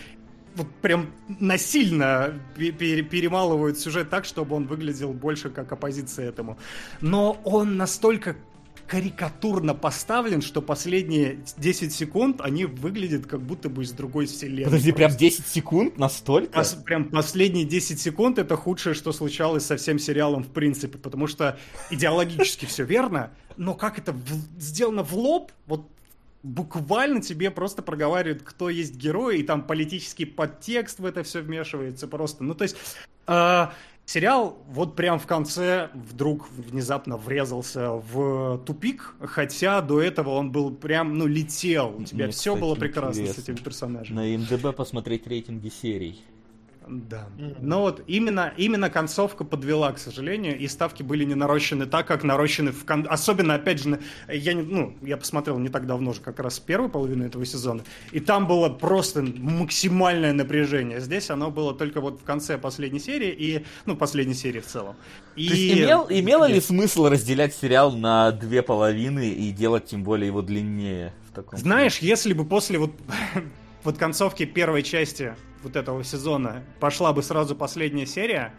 прям 0.65 1.11
насильно 1.29 2.35
перемалывают 2.57 3.79
сюжет 3.79 4.11
так, 4.11 4.25
чтобы 4.25 4.57
он 4.57 4.67
выглядел 4.67 5.13
больше 5.13 5.51
как 5.51 5.71
оппозиция 5.73 6.29
этому. 6.29 6.59
Но 7.01 7.41
он 7.45 7.77
настолько 7.77 8.37
карикатурно 8.87 9.75
поставлен, 9.75 10.43
что 10.43 10.63
последние 10.63 11.41
10 11.57 11.93
секунд 11.93 12.41
они 12.41 12.65
выглядят 12.67 13.27
как 13.27 13.43
будто 13.43 13.69
бы 13.69 13.83
из 13.83 13.93
другой 13.93 14.27
вселенной. 14.27 14.65
Подожди, 14.65 14.93
просто. 14.93 15.17
прям 15.17 15.19
10 15.19 15.47
секунд? 15.47 15.99
Настолько? 15.99 16.53
Пос, 16.53 16.75
прям 16.85 17.07
последние 17.07 17.65
10 17.65 18.01
секунд 18.01 18.39
это 18.39 18.57
худшее, 18.57 18.95
что 18.95 19.13
случалось 19.13 19.67
со 19.67 19.77
всем 19.77 19.99
сериалом 19.99 20.45
в 20.45 20.49
принципе, 20.49 20.99
потому 20.99 21.27
что 21.27 21.59
идеологически 21.91 22.67
все 22.67 22.85
верно, 22.85 23.33
но 23.57 23.75
как 23.75 23.99
это 23.99 24.13
в, 24.13 24.61
сделано 24.61 25.03
в 25.03 25.15
лоб, 25.15 25.51
вот 25.67 25.89
буквально 26.47 27.21
тебе 27.21 27.51
просто 27.51 27.83
проговаривают, 27.83 28.43
кто 28.43 28.71
есть 28.71 28.95
герой, 28.95 29.41
и 29.41 29.43
там 29.43 29.67
политический 29.67 30.25
подтекст 30.25 31.01
в 31.01 31.05
это 31.05 31.23
все 31.23 31.41
вмешивается 31.41 32.07
просто. 32.09 32.45
Ну, 32.45 32.55
то 32.55 32.63
есть... 32.63 32.77
Э, 33.27 33.69
Сериал 34.09 34.57
вот 34.69 34.95
прям 34.95 35.19
в 35.19 35.27
конце 35.27 35.91
вдруг 35.93 36.49
внезапно 36.53 37.17
врезался 37.17 37.91
в 37.91 38.59
тупик, 38.65 39.17
хотя 39.21 39.81
до 39.81 40.01
этого 40.01 40.31
он 40.31 40.53
был 40.53 40.73
прям, 40.73 41.19
ну, 41.19 41.27
летел. 41.27 41.93
У 41.99 42.05
тебя 42.05 42.27
Мне, 42.27 42.33
все 42.33 42.55
кстати, 42.55 42.61
было 42.61 42.75
прекрасно 42.77 43.23
интересно. 43.23 43.43
с 43.43 43.49
этими 43.49 43.57
персонажами. 43.57 44.17
На 44.17 44.39
МДБ 44.39 44.77
посмотреть 44.77 45.27
рейтинги 45.27 45.71
серий. 45.71 46.23
Да. 46.89 47.27
Mm-hmm. 47.37 47.57
Но 47.61 47.81
вот 47.81 48.03
именно, 48.07 48.53
именно 48.57 48.91
концовка 48.91 49.45
подвела, 49.45 49.93
к 49.93 49.99
сожалению, 49.99 50.57
и 50.57 50.69
ставки 50.69 51.03
были 51.03 51.25
не 51.25 51.35
нарощены 51.35 51.87
так, 51.87 52.07
как 52.07 52.23
нарощены 52.23 52.71
в 52.71 52.85
кон... 52.85 53.07
Особенно, 53.11 53.55
опять 53.55 53.83
же, 53.83 54.01
я, 54.29 54.53
не, 54.53 54.63
ну, 54.63 54.97
я 55.03 55.17
посмотрел 55.17 55.59
не 55.59 55.69
так 55.69 55.87
давно 55.87 56.13
же 56.13 56.21
как 56.21 56.39
раз 56.39 56.61
первую 56.61 56.89
половину 56.89 57.25
этого 57.25 57.45
сезона, 57.45 57.83
и 58.13 58.21
там 58.21 58.47
было 58.47 58.69
просто 58.69 59.23
максимальное 59.23 60.33
напряжение. 60.33 61.01
Здесь 61.01 61.31
оно 61.31 61.51
было 61.51 61.75
только 61.75 62.01
вот 62.01 62.21
в 62.21 62.25
конце 62.25 62.57
последней 62.57 63.01
серии, 63.01 63.31
и, 63.31 63.65
ну, 63.85 63.97
последней 63.97 64.35
серии 64.35 64.61
в 64.61 64.67
целом. 64.67 64.95
И... 65.35 65.49
То 65.49 65.55
есть 65.55 65.79
имел, 65.79 66.07
имело 66.09 66.45
ли 66.45 66.61
смысл 66.61 67.09
разделять 67.09 67.55
сериал 67.55 67.93
на 67.93 68.31
две 68.31 68.63
половины 68.63 69.31
и 69.31 69.51
делать 69.51 69.87
тем 69.87 70.05
более 70.05 70.29
его 70.29 70.41
длиннее? 70.41 71.13
В 71.29 71.35
таком 71.35 71.59
Знаешь, 71.59 71.99
если 71.99 72.33
бы 72.33 72.45
после 72.45 72.79
вот 72.79 72.93
вот 73.87 73.99
концовки 73.99 74.45
первой 74.45 74.83
части 74.83 75.35
вот 75.63 75.77
этого 75.77 76.05
сезона 76.05 76.65
пошла 76.81 77.13
бы 77.13 77.23
сразу 77.23 77.55
последняя 77.55 78.05
серия, 78.05 78.53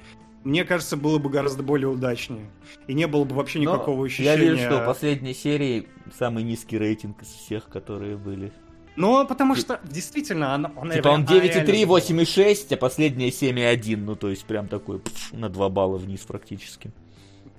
мне 0.43 0.63
кажется, 0.63 0.95
было 0.95 1.19
бы 1.19 1.29
гораздо 1.29 1.63
более 1.63 1.89
удачнее. 1.89 2.49
И 2.87 2.93
не 2.93 3.07
было 3.07 3.25
бы 3.25 3.35
вообще 3.35 3.59
никакого 3.59 3.97
Но 3.97 4.03
ощущения... 4.03 4.29
Я 4.29 4.37
вижу, 4.37 4.57
что 4.57 4.85
последней 4.85 5.33
серии 5.33 5.89
самый 6.17 6.43
низкий 6.43 6.77
рейтинг 6.77 7.21
из 7.21 7.27
всех, 7.27 7.67
которые 7.67 8.15
были. 8.15 8.53
Ну, 8.95 9.27
потому 9.27 9.55
что 9.55 9.79
действительно 9.83 10.55
она... 10.55 10.71
она 10.77 10.95
типа 10.95 11.09
он 11.09 11.25
9,3, 11.25 11.83
8,6, 11.83 12.73
а 12.73 12.77
последняя 12.77 13.27
7,1. 13.27 13.97
Ну, 13.97 14.15
то 14.15 14.29
есть 14.29 14.45
прям 14.45 14.67
такой 14.69 14.99
пфф, 14.99 15.33
на 15.33 15.49
2 15.49 15.69
балла 15.69 15.97
вниз 15.97 16.21
практически. 16.21 16.91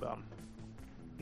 Да. 0.00 0.16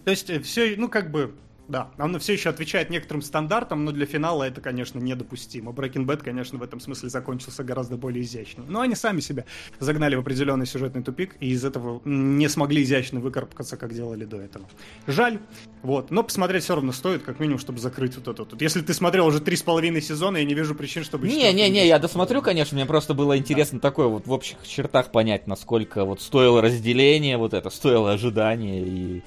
То 0.05 0.13
есть 0.13 0.31
э, 0.31 0.39
все, 0.39 0.75
ну, 0.77 0.89
как 0.89 1.11
бы 1.11 1.35
да, 1.69 1.91
он 1.99 2.19
все 2.21 2.35
еще 2.35 2.51
отвечает 2.51 2.91
некоторым 2.91 3.23
стандартам, 3.23 3.85
но 3.85 3.93
для 3.93 4.07
финала 4.07 4.45
это, 4.45 4.61
конечно, 4.61 4.99
недопустимо. 4.99 5.73
Breaking 5.73 6.07
Bad, 6.07 6.23
конечно, 6.23 6.59
в 6.59 6.63
этом 6.63 6.81
смысле 6.81 7.09
закончился 7.09 7.65
гораздо 7.65 7.97
более 7.97 8.23
изящно. 8.23 8.65
Но 8.69 8.81
они 8.81 8.95
сами 8.95 9.21
себя 9.21 9.45
загнали 9.81 10.15
в 10.15 10.21
определенный 10.21 10.67
сюжетный 10.67 11.03
тупик 11.03 11.37
и 11.41 11.51
из 11.51 11.65
этого 11.65 12.01
не 12.05 12.49
смогли 12.49 12.83
изящно 12.83 13.21
выкарабкаться, 13.21 13.77
как 13.77 13.93
делали 13.93 14.25
до 14.25 14.37
этого. 14.37 14.67
Жаль. 15.07 15.41
Вот. 15.83 16.11
Но 16.11 16.23
посмотреть 16.23 16.65
все 16.65 16.75
равно 16.77 16.93
стоит, 16.93 17.23
как 17.23 17.41
минимум, 17.41 17.59
чтобы 17.59 17.79
закрыть 17.79 18.17
вот 18.17 18.29
это 18.29 18.45
вот. 18.45 18.63
Если 18.63 18.81
ты 18.81 18.95
смотрел 18.95 19.27
уже 19.27 19.41
три 19.41 19.57
с 19.57 19.63
половиной 19.63 20.03
сезона, 20.03 20.39
я 20.39 20.45
не 20.45 20.55
вижу 20.55 20.75
причин, 20.75 21.05
чтобы... 21.05 21.27
Не-не-не, 21.27 21.87
я 21.87 21.99
досмотрю, 21.99 22.43
конечно, 22.43 22.77
мне 22.77 22.87
просто 22.87 23.15
было 23.15 23.37
интересно 23.37 23.81
да. 23.81 23.89
такое 23.89 24.07
вот 24.07 24.27
в 24.27 24.33
общих 24.33 24.57
чертах 24.65 25.11
понять, 25.11 25.47
насколько 25.47 26.05
вот 26.05 26.21
стоило 26.21 26.63
разделение, 26.63 27.39
вот 27.39 27.55
это, 27.55 27.71
стоило 27.71 28.13
ожидание 28.13 28.83
и 28.87 29.23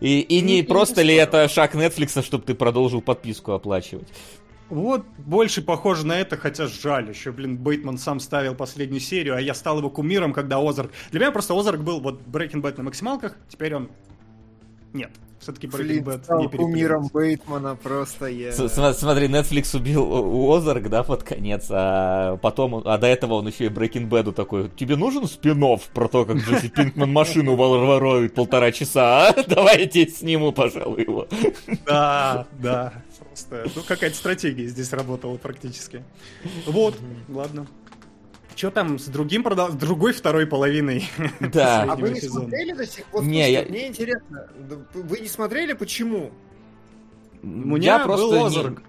и, 0.00 0.20
и 0.20 0.40
не 0.40 0.62
ну, 0.62 0.68
просто 0.68 1.02
ли 1.02 1.14
это 1.14 1.48
шаг 1.48 1.74
Netflix, 1.74 2.22
чтобы 2.22 2.44
ты 2.44 2.54
продолжил 2.54 3.00
подписку 3.00 3.52
оплачивать? 3.52 4.08
Вот, 4.68 5.06
больше 5.16 5.62
похоже 5.62 6.06
на 6.06 6.20
это, 6.20 6.36
хотя 6.36 6.66
жаль, 6.66 7.08
еще, 7.08 7.32
блин, 7.32 7.56
Бейтман 7.56 7.96
сам 7.96 8.20
ставил 8.20 8.54
последнюю 8.54 9.00
серию, 9.00 9.34
а 9.34 9.40
я 9.40 9.54
стал 9.54 9.78
его 9.78 9.88
кумиром, 9.88 10.34
когда 10.34 10.58
Озарк... 10.58 10.90
Для 11.10 11.20
меня 11.20 11.30
просто 11.30 11.58
Озарк 11.58 11.80
был 11.80 12.00
вот 12.00 12.20
Breaking 12.26 12.60
Bad 12.60 12.76
на 12.76 12.84
максималках, 12.84 13.36
теперь 13.48 13.74
он... 13.74 13.90
Нет, 14.92 15.10
все-таки 15.40 15.66
Breaking 15.66 16.04
Bad 16.04 16.24
стал 16.24 16.40
не 16.40 16.48
кумиром 16.48 17.08
Бейтмана 17.12 17.76
просто 17.76 18.26
я... 18.26 18.52
Смотри, 18.52 19.28
Netflix 19.28 19.76
убил 19.76 20.52
Озарк, 20.52 20.88
да, 20.88 21.02
под 21.02 21.22
конец, 21.22 21.66
а 21.70 22.36
потом, 22.38 22.82
а 22.84 22.98
до 22.98 23.06
этого 23.06 23.34
он 23.34 23.48
еще 23.48 23.66
и 23.66 23.68
Breaking 23.68 24.08
Bad 24.08 24.32
такой, 24.32 24.70
тебе 24.70 24.96
нужен 24.96 25.26
спин 25.26 25.58
про 25.92 26.08
то, 26.08 26.24
как 26.24 26.36
Джесси 26.36 26.68
Пинкман 26.68 27.12
машину 27.12 27.56
ворует 27.56 28.34
полтора 28.34 28.72
часа, 28.72 29.28
а? 29.28 29.34
Давайте 29.48 30.06
сниму, 30.08 30.52
пожалуй, 30.52 31.02
его. 31.02 31.26
Да, 31.86 32.46
да, 32.60 32.92
просто, 33.18 33.70
ну 33.74 33.82
какая-то 33.82 34.16
стратегия 34.16 34.66
здесь 34.66 34.92
работала 34.92 35.36
практически. 35.36 36.02
Вот, 36.66 36.96
ладно. 37.28 37.66
Что 38.58 38.72
там 38.72 38.98
с 38.98 39.04
другим 39.04 39.44
продал, 39.44 39.70
с 39.70 39.74
другой 39.74 40.12
второй 40.12 40.44
половиной? 40.44 41.08
Да. 41.40 41.84
А 41.88 41.94
вы 41.94 42.10
не 42.10 42.20
сезона? 42.20 42.40
смотрели 42.40 42.72
до 42.72 42.86
сих 42.88 43.04
пор? 43.04 43.22
Не, 43.24 43.52
я... 43.52 43.62
Мне 43.62 43.86
интересно, 43.86 44.48
вы 44.94 45.20
не 45.20 45.28
смотрели, 45.28 45.74
почему? 45.74 46.32
У 47.40 47.46
меня 47.46 47.98
я 47.98 48.04
просто 48.04 48.26
был 48.26 48.44
Озарк. 48.46 48.82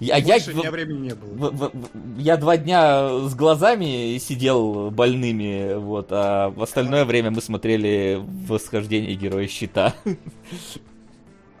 Не... 0.00 0.06
Я, 0.06 0.20
Больше 0.22 0.52
я, 0.52 0.70
времени 0.70 1.08
не 1.08 1.14
было. 1.14 1.50
В, 1.50 1.70
в, 1.70 2.18
я 2.18 2.38
два 2.38 2.56
дня 2.56 3.10
с 3.28 3.34
глазами 3.34 4.16
сидел 4.16 4.90
больными, 4.90 5.74
вот, 5.74 6.06
а 6.10 6.48
в 6.48 6.62
остальное 6.62 7.04
время 7.04 7.30
мы 7.30 7.42
смотрели 7.42 8.18
восхождение 8.48 9.14
Героя 9.16 9.46
Щита. 9.46 9.94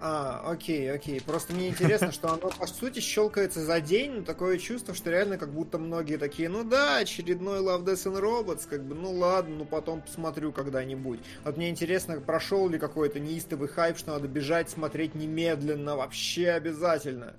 А, 0.02 0.40
окей, 0.46 0.90
окей. 0.90 1.20
Просто 1.20 1.52
мне 1.52 1.68
интересно, 1.68 2.10
что 2.10 2.32
оно 2.32 2.48
по 2.48 2.66
сути 2.66 3.00
щелкается 3.00 3.60
за 3.60 3.80
день, 3.82 4.12
но 4.12 4.22
такое 4.22 4.56
чувство, 4.56 4.94
что 4.94 5.10
реально 5.10 5.36
как 5.36 5.52
будто 5.52 5.76
многие 5.76 6.16
такие, 6.16 6.48
ну 6.48 6.64
да, 6.64 6.98
очередной 6.98 7.58
Love, 7.60 7.84
Death 7.84 8.10
and 8.10 8.20
Robots, 8.20 8.66
как 8.68 8.82
бы, 8.82 8.94
ну 8.94 9.12
ладно, 9.12 9.56
ну 9.56 9.64
потом 9.66 10.00
посмотрю 10.00 10.52
когда-нибудь. 10.52 11.20
Вот 11.44 11.56
мне 11.58 11.68
интересно, 11.68 12.18
прошел 12.18 12.66
ли 12.70 12.78
какой-то 12.78 13.20
неистовый 13.20 13.68
хайп, 13.68 13.98
что 13.98 14.12
надо 14.12 14.26
бежать, 14.26 14.70
смотреть 14.70 15.14
немедленно, 15.14 15.96
вообще 15.96 16.48
обязательно. 16.48 17.34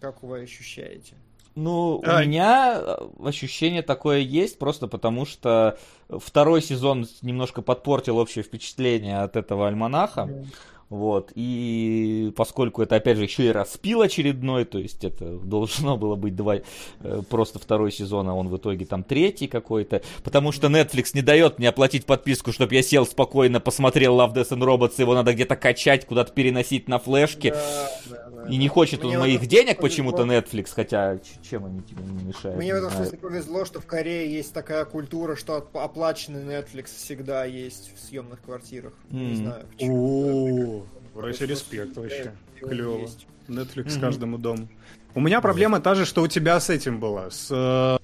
Как 0.00 0.22
вы 0.22 0.42
ощущаете? 0.42 1.16
Ну, 1.54 2.02
а... 2.06 2.18
у 2.18 2.20
меня 2.20 2.80
ощущение 3.22 3.82
такое 3.82 4.18
есть, 4.18 4.58
просто 4.58 4.86
потому 4.86 5.26
что 5.26 5.76
второй 6.08 6.62
сезон 6.62 7.06
немножко 7.20 7.62
подпортил 7.62 8.18
общее 8.18 8.42
впечатление 8.44 9.22
от 9.22 9.36
этого 9.36 9.66
альманаха. 9.66 10.22
Mm. 10.22 10.46
Вот, 10.92 11.32
и 11.34 12.34
поскольку 12.36 12.82
это, 12.82 12.96
опять 12.96 13.16
же, 13.16 13.22
еще 13.22 13.46
и 13.46 13.50
распил 13.50 14.02
очередной, 14.02 14.66
то 14.66 14.76
есть 14.76 15.04
это 15.04 15.24
должно 15.42 15.96
было 15.96 16.16
быть 16.16 16.36
два, 16.36 16.56
э, 16.56 17.22
просто 17.30 17.58
второй 17.58 17.90
сезон, 17.90 18.28
а 18.28 18.34
он 18.34 18.48
в 18.48 18.58
итоге 18.58 18.84
там 18.84 19.02
третий 19.02 19.46
какой-то, 19.46 20.02
потому 20.22 20.52
что 20.52 20.66
Netflix 20.66 21.12
не 21.14 21.22
дает 21.22 21.58
мне 21.58 21.70
оплатить 21.70 22.04
подписку, 22.04 22.52
чтобы 22.52 22.74
я 22.74 22.82
сел 22.82 23.06
спокойно, 23.06 23.58
посмотрел 23.58 24.20
Love, 24.20 24.34
Death 24.34 24.50
and 24.50 24.62
Robots, 24.62 24.96
его 24.98 25.14
надо 25.14 25.32
где-то 25.32 25.56
качать, 25.56 26.04
куда-то 26.04 26.30
переносить 26.34 26.88
на 26.88 26.98
флешке, 26.98 27.52
да, 27.52 27.90
да, 28.10 28.16
да, 28.16 28.21
и 28.48 28.56
не 28.56 28.68
хочет 28.68 29.02
Мне 29.02 29.14
он 29.14 29.20
моих 29.20 29.46
денег 29.46 29.80
почему-то 29.80 30.22
Netflix, 30.22 30.70
хотя 30.74 31.18
чем 31.48 31.66
они 31.66 31.80
тебе 31.82 32.02
не 32.04 32.24
мешают? 32.24 32.58
Мне 32.58 32.74
в 32.74 32.78
этом 32.78 32.90
смысле 32.90 33.18
повезло, 33.18 33.64
что 33.64 33.80
в 33.80 33.86
Корее 33.86 34.32
есть 34.32 34.52
такая 34.52 34.84
культура, 34.84 35.36
что 35.36 35.56
оплаченный 35.72 36.42
Netflix 36.42 36.86
всегда 36.96 37.44
есть 37.44 37.92
в 37.94 38.00
съемных 38.00 38.40
квартирах. 38.42 38.92
Не 39.10 39.36
знаю 39.36 39.66
почему. 39.72 40.86
Короче, 41.14 41.46
респект 41.46 41.96
вообще. 41.96 42.32
Клево. 42.60 43.08
Netflix 43.48 44.00
каждому 44.00 44.38
дому. 44.38 44.68
У 45.14 45.20
меня 45.20 45.40
проблема 45.40 45.80
та 45.80 45.94
же, 45.94 46.06
что 46.06 46.22
у 46.22 46.28
тебя 46.28 46.58
с 46.58 46.70
этим 46.70 46.98
была. 47.00 47.30
С, 47.30 47.48
э, 47.50 47.98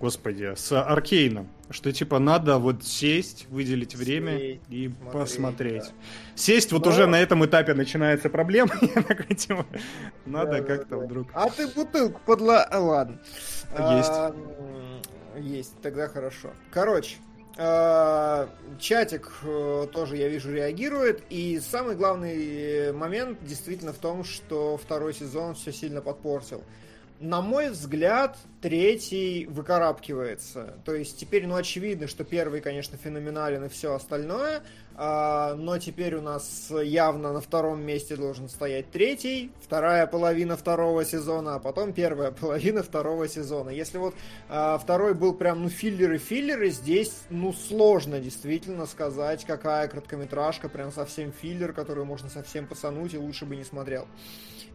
господи, 0.00 0.54
с 0.54 0.72
Аркейном. 0.72 1.48
Что 1.68 1.92
типа 1.92 2.18
надо 2.20 2.58
вот 2.58 2.84
сесть, 2.84 3.46
выделить 3.48 3.96
время 3.96 4.38
сесть, 4.38 4.60
и 4.68 4.88
смотреть, 4.88 5.12
посмотреть. 5.12 5.82
Да. 5.82 6.36
Сесть 6.36 6.72
вот 6.72 6.84
Но... 6.84 6.92
уже 6.92 7.06
на 7.06 7.20
этом 7.20 7.44
этапе 7.44 7.74
начинается 7.74 8.30
проблема. 8.30 8.70
Типа, 9.36 9.66
надо 10.24 10.62
как-то 10.62 10.98
вдруг. 10.98 11.28
А 11.32 11.50
ты 11.50 11.66
бутылку 11.66 12.20
подла... 12.24 12.68
Ладно. 12.72 13.20
Есть. 13.96 14.12
Есть, 15.38 15.72
тогда 15.82 16.08
хорошо. 16.08 16.50
Короче, 16.70 17.16
а, 17.58 18.48
чатик 18.78 19.30
э, 19.42 19.86
тоже, 19.92 20.16
я 20.16 20.28
вижу, 20.28 20.52
реагирует. 20.52 21.24
И 21.30 21.58
самый 21.60 21.96
главный 21.96 22.92
момент 22.92 23.38
действительно 23.42 23.92
в 23.92 23.98
том, 23.98 24.24
что 24.24 24.76
второй 24.76 25.14
сезон 25.14 25.54
все 25.54 25.72
сильно 25.72 26.00
подпортил 26.00 26.62
на 27.20 27.40
мой 27.40 27.70
взгляд, 27.70 28.36
третий 28.60 29.46
выкарабкивается. 29.46 30.74
То 30.84 30.94
есть 30.94 31.18
теперь, 31.18 31.46
ну, 31.46 31.54
очевидно, 31.54 32.08
что 32.08 32.24
первый, 32.24 32.60
конечно, 32.60 32.98
феноменален 32.98 33.64
и 33.64 33.68
все 33.68 33.94
остальное, 33.94 34.62
а, 34.94 35.54
но 35.54 35.78
теперь 35.78 36.14
у 36.16 36.20
нас 36.20 36.70
явно 36.70 37.32
на 37.32 37.40
втором 37.40 37.82
месте 37.82 38.16
должен 38.16 38.48
стоять 38.48 38.90
третий, 38.90 39.50
вторая 39.62 40.06
половина 40.06 40.56
второго 40.56 41.04
сезона, 41.04 41.54
а 41.54 41.58
потом 41.58 41.92
первая 41.92 42.30
половина 42.40 42.82
второго 42.82 43.28
сезона. 43.28 43.70
Если 43.70 43.98
вот 43.98 44.14
а, 44.48 44.78
второй 44.78 45.14
был 45.14 45.34
прям, 45.34 45.62
ну, 45.62 45.68
филлеры-филлеры, 45.68 46.70
здесь, 46.70 47.14
ну, 47.30 47.52
сложно 47.52 48.20
действительно 48.20 48.86
сказать, 48.86 49.44
какая 49.44 49.88
короткометражка, 49.88 50.68
прям 50.68 50.92
совсем 50.92 51.32
филлер, 51.32 51.72
которую 51.72 52.04
можно 52.06 52.28
совсем 52.28 52.66
посануть 52.66 53.14
и 53.14 53.18
лучше 53.18 53.46
бы 53.46 53.56
не 53.56 53.64
смотрел. 53.64 54.06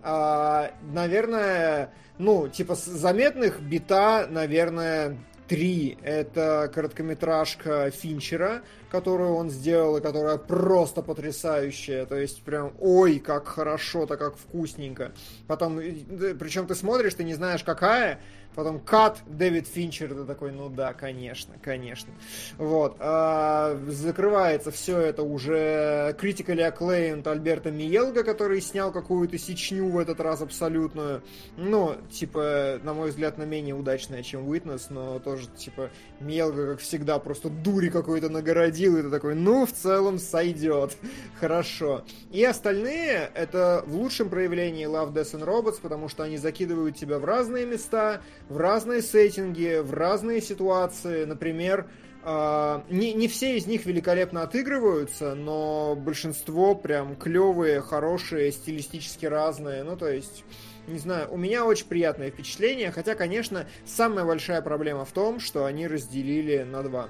А, 0.04 0.72
наверное, 0.94 1.94
ну, 2.18 2.48
типа 2.48 2.76
заметных 2.76 3.62
бита, 3.62 4.28
наверное, 4.30 5.18
три. 5.52 5.98
Это 6.02 6.72
короткометражка 6.74 7.92
Финчера, 7.92 8.62
которую 8.90 9.34
он 9.34 9.50
сделал, 9.50 9.98
и 9.98 10.02
которая 10.02 10.38
просто 10.38 11.02
потрясающая. 11.02 12.06
То 12.06 12.16
есть 12.16 12.42
прям, 12.44 12.72
ой, 12.80 13.20
как 13.20 13.48
хорошо-то, 13.48 14.16
как 14.16 14.38
вкусненько. 14.38 15.12
Потом, 15.48 15.76
причем 15.76 16.68
ты 16.68 16.76
смотришь, 16.76 17.16
ты 17.16 17.26
не 17.26 17.34
знаешь, 17.34 17.66
какая, 17.66 18.22
Потом 18.56 18.80
Кат, 18.80 19.22
Дэвид 19.28 19.68
Финчер, 19.68 20.14
ты 20.14 20.26
такой, 20.26 20.52
ну 20.52 20.70
да, 20.70 20.94
конечно, 20.94 21.54
конечно. 21.62 22.14
Вот. 22.58 22.98
А, 23.00 23.80
закрывается 23.88 24.72
все 24.72 25.00
это 25.00 25.24
уже 25.24 26.16
critically 26.20 26.70
acclaimed 26.70 27.28
Альберта 27.28 27.72
Миелга, 27.72 28.24
который 28.24 28.62
снял 28.62 28.92
какую-то 28.92 29.38
сечню 29.38 29.90
в 29.90 29.98
этот 29.98 30.20
раз 30.20 30.42
абсолютную. 30.42 31.24
Ну, 31.56 31.96
типа, 32.12 32.80
на 32.84 32.94
мой 32.94 33.10
взгляд, 33.10 33.38
на 33.38 33.44
менее 33.44 33.74
удачная, 33.74 34.22
чем 34.22 34.52
Witness, 34.52 34.88
но 34.90 35.20
тоже 35.20 35.48
типа, 35.48 35.90
мелко, 36.20 36.72
как 36.72 36.80
всегда, 36.80 37.20
просто 37.20 37.50
дури 37.50 37.90
какой-то 37.90 38.30
нагородил, 38.30 38.98
и 38.98 39.02
ты 39.02 39.10
такой, 39.10 39.36
ну, 39.36 39.66
в 39.66 39.72
целом 39.72 40.20
сойдет. 40.20 40.98
Хорошо. 41.40 42.04
И 42.32 42.44
остальные, 42.44 43.32
это 43.34 43.84
в 43.86 43.96
лучшем 43.96 44.30
проявлении 44.30 44.88
Love, 44.88 45.14
Death 45.14 45.40
and 45.40 45.46
Robots, 45.46 45.80
потому 45.82 46.10
что 46.10 46.24
они 46.24 46.38
закидывают 46.38 46.98
тебя 46.98 47.18
в 47.20 47.26
разные 47.26 47.66
места, 47.66 48.22
в 48.50 48.58
разные 48.58 49.02
сеттинги, 49.02 49.80
в 49.82 49.94
разные 49.94 50.42
ситуации. 50.42 51.26
Например, 51.26 51.88
Uh, 52.24 52.84
не, 52.92 53.14
не 53.14 53.28
все 53.28 53.58
из 53.58 53.66
них 53.66 53.88
великолепно 53.88 54.44
отыгрываются, 54.44 55.34
но 55.34 55.96
большинство 55.96 56.76
прям 56.76 57.16
клевые, 57.16 57.82
хорошие, 57.82 58.52
стилистически 58.52 59.26
разные. 59.26 59.82
Ну, 59.82 59.98
то 59.98 60.08
есть, 60.08 60.44
не 60.88 61.00
знаю, 61.00 61.32
у 61.32 61.38
меня 61.38 61.66
очень 61.66 61.88
приятное 61.88 62.30
впечатление, 62.30 62.92
хотя, 62.92 63.16
конечно, 63.16 63.66
самая 63.88 64.24
большая 64.24 64.62
проблема 64.62 65.04
в 65.04 65.12
том, 65.12 65.40
что 65.40 65.66
они 65.66 65.88
разделили 65.88 66.62
на 66.62 66.84
два 66.84 67.10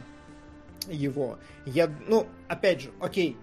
его. 0.88 1.40
Я, 1.66 1.94
ну, 2.08 2.28
опять 2.48 2.80
же, 2.80 2.92
окей, 3.02 3.36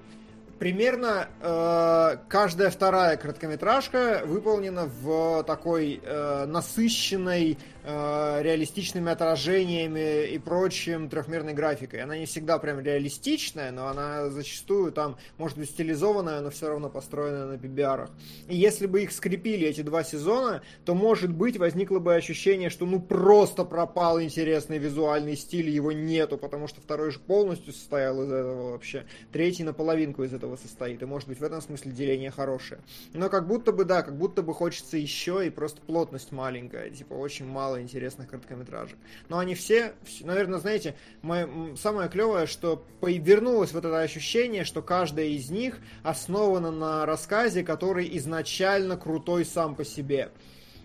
примерно 0.59 1.29
э, 1.41 2.17
каждая 2.29 2.71
вторая 2.71 3.17
короткометражка 3.17 4.23
выполнена 4.25 4.87
в 4.87 5.45
такой 5.45 6.01
э, 6.03 6.47
насыщенной 6.47 7.59
э, 7.89 8.43
реалистичными 8.43 9.11
отражениями 9.11 10.27
и 10.27 10.39
прочим 10.39 11.09
трехмерной 11.09 11.55
графикой. 11.55 12.03
Она 12.03 12.19
не 12.19 12.27
всегда 12.27 12.59
прям 12.59 12.81
реалистичная, 12.81 13.73
но 13.73 13.89
она 13.89 14.29
зачастую 14.29 14.93
там 14.93 15.17
может 15.39 15.57
быть 15.57 15.71
стилизованная, 15.71 16.41
но 16.41 16.51
все 16.51 16.69
равно 16.69 16.91
построенная 16.91 17.47
на 17.47 17.55
PBR. 17.55 18.11
И 18.49 18.57
если 18.57 18.87
бы 18.87 19.03
их 19.03 19.13
скрепили 19.13 19.67
эти 19.67 19.81
два 19.81 20.05
сезона, 20.05 20.63
то 20.85 20.95
может 20.95 21.33
быть 21.33 21.57
возникло 21.57 21.99
бы 21.99 22.15
ощущение, 22.15 22.69
что 22.69 22.85
ну 22.85 23.01
просто 23.01 23.65
пропал 23.65 24.21
интересный 24.21 24.79
визуальный 24.79 25.37
стиль, 25.37 25.71
его 25.71 25.93
нету, 25.93 26.37
потому 26.37 26.69
что 26.69 26.81
второй 26.81 27.11
же 27.11 27.19
полностью 27.19 27.73
состоял 27.73 28.23
из 28.23 28.31
этого 28.31 28.73
вообще. 28.73 29.07
Третий 29.33 29.65
наполовинку 29.65 30.25
из 30.25 30.35
этого 30.35 30.57
состоит. 30.57 31.03
И 31.03 31.07
может 31.07 31.29
быть 31.29 31.41
в 31.41 31.43
этом 31.43 31.63
смысле 31.63 31.93
деление 31.93 32.31
хорошее. 32.31 32.81
Но 33.15 33.31
как 33.31 33.47
будто 33.47 33.73
бы, 33.73 33.85
да, 33.85 34.03
как 34.03 34.17
будто 34.17 34.43
бы 34.43 34.53
хочется 34.53 34.99
еще 34.99 35.47
и 35.47 35.51
просто 35.51 35.81
плотность 35.81 36.33
маленькая. 36.33 36.91
Типа 36.91 37.15
очень 37.15 37.47
мало 37.47 37.78
интересных 37.81 38.29
короткометражек. 38.29 38.97
Но 39.29 39.39
они 39.39 39.55
все, 39.55 39.93
наверное, 40.21 40.59
знаете, 40.59 40.95
мое, 41.23 41.75
самое 41.77 42.09
клевое, 42.09 42.47
что 42.47 42.85
вернулось 43.03 43.73
вот 43.73 43.85
это 43.85 44.01
ощущение, 44.01 44.65
что 44.65 44.83
каждая 44.83 45.27
из 45.27 45.51
них 45.51 45.79
основана 46.03 46.71
на 46.71 47.07
рассказе, 47.07 47.63
который 47.63 48.09
изначально 48.17 48.97
крутой 48.97 49.45
сам 49.45 49.75
по 49.75 49.85
себе. 49.85 50.31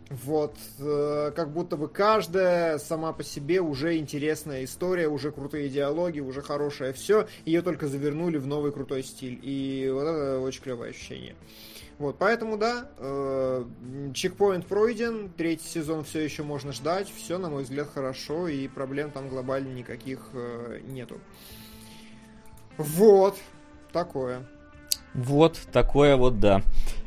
Вот, 0.10 0.56
э, 0.80 1.32
как 1.36 1.52
будто 1.54 1.78
бы 1.78 1.88
каждая 1.88 2.78
сама 2.78 3.14
по 3.14 3.24
себе 3.24 3.62
уже 3.62 3.98
интересная 3.98 4.64
история, 4.64 5.08
уже 5.08 5.32
крутые 5.32 5.70
диалоги, 5.70 6.20
уже 6.20 6.42
хорошее 6.42 6.94
все, 6.94 7.28
ее 7.46 7.62
только 7.62 7.88
завернули 7.88 8.38
в 8.38 8.46
новый 8.46 8.72
крутой 8.72 9.04
стиль. 9.04 9.40
И 9.42 9.90
вот 9.92 10.04
это 10.04 10.40
очень 10.40 10.62
клевое 10.62 10.92
ощущение. 10.92 11.36
Вот, 12.00 12.18
поэтому 12.18 12.58
да, 12.58 12.90
э, 12.98 13.66
чекпоинт 14.14 14.66
пройден, 14.66 15.30
третий 15.30 15.68
сезон 15.68 16.04
все 16.04 16.22
еще 16.22 16.44
можно 16.44 16.74
ждать, 16.74 17.12
все, 17.16 17.38
на 17.38 17.50
мой 17.50 17.64
взгляд, 17.64 17.88
хорошо, 17.94 18.48
и 18.48 18.68
проблем 18.68 19.12
там 19.12 19.30
глобально 19.30 19.74
никаких 19.74 20.30
э, 20.34 20.80
нету. 20.88 21.20
Вот, 22.78 23.38
такое. 23.92 24.48
Вот, 25.14 25.60
такое 25.72 26.16
вот, 26.16 26.40
да 26.40 26.64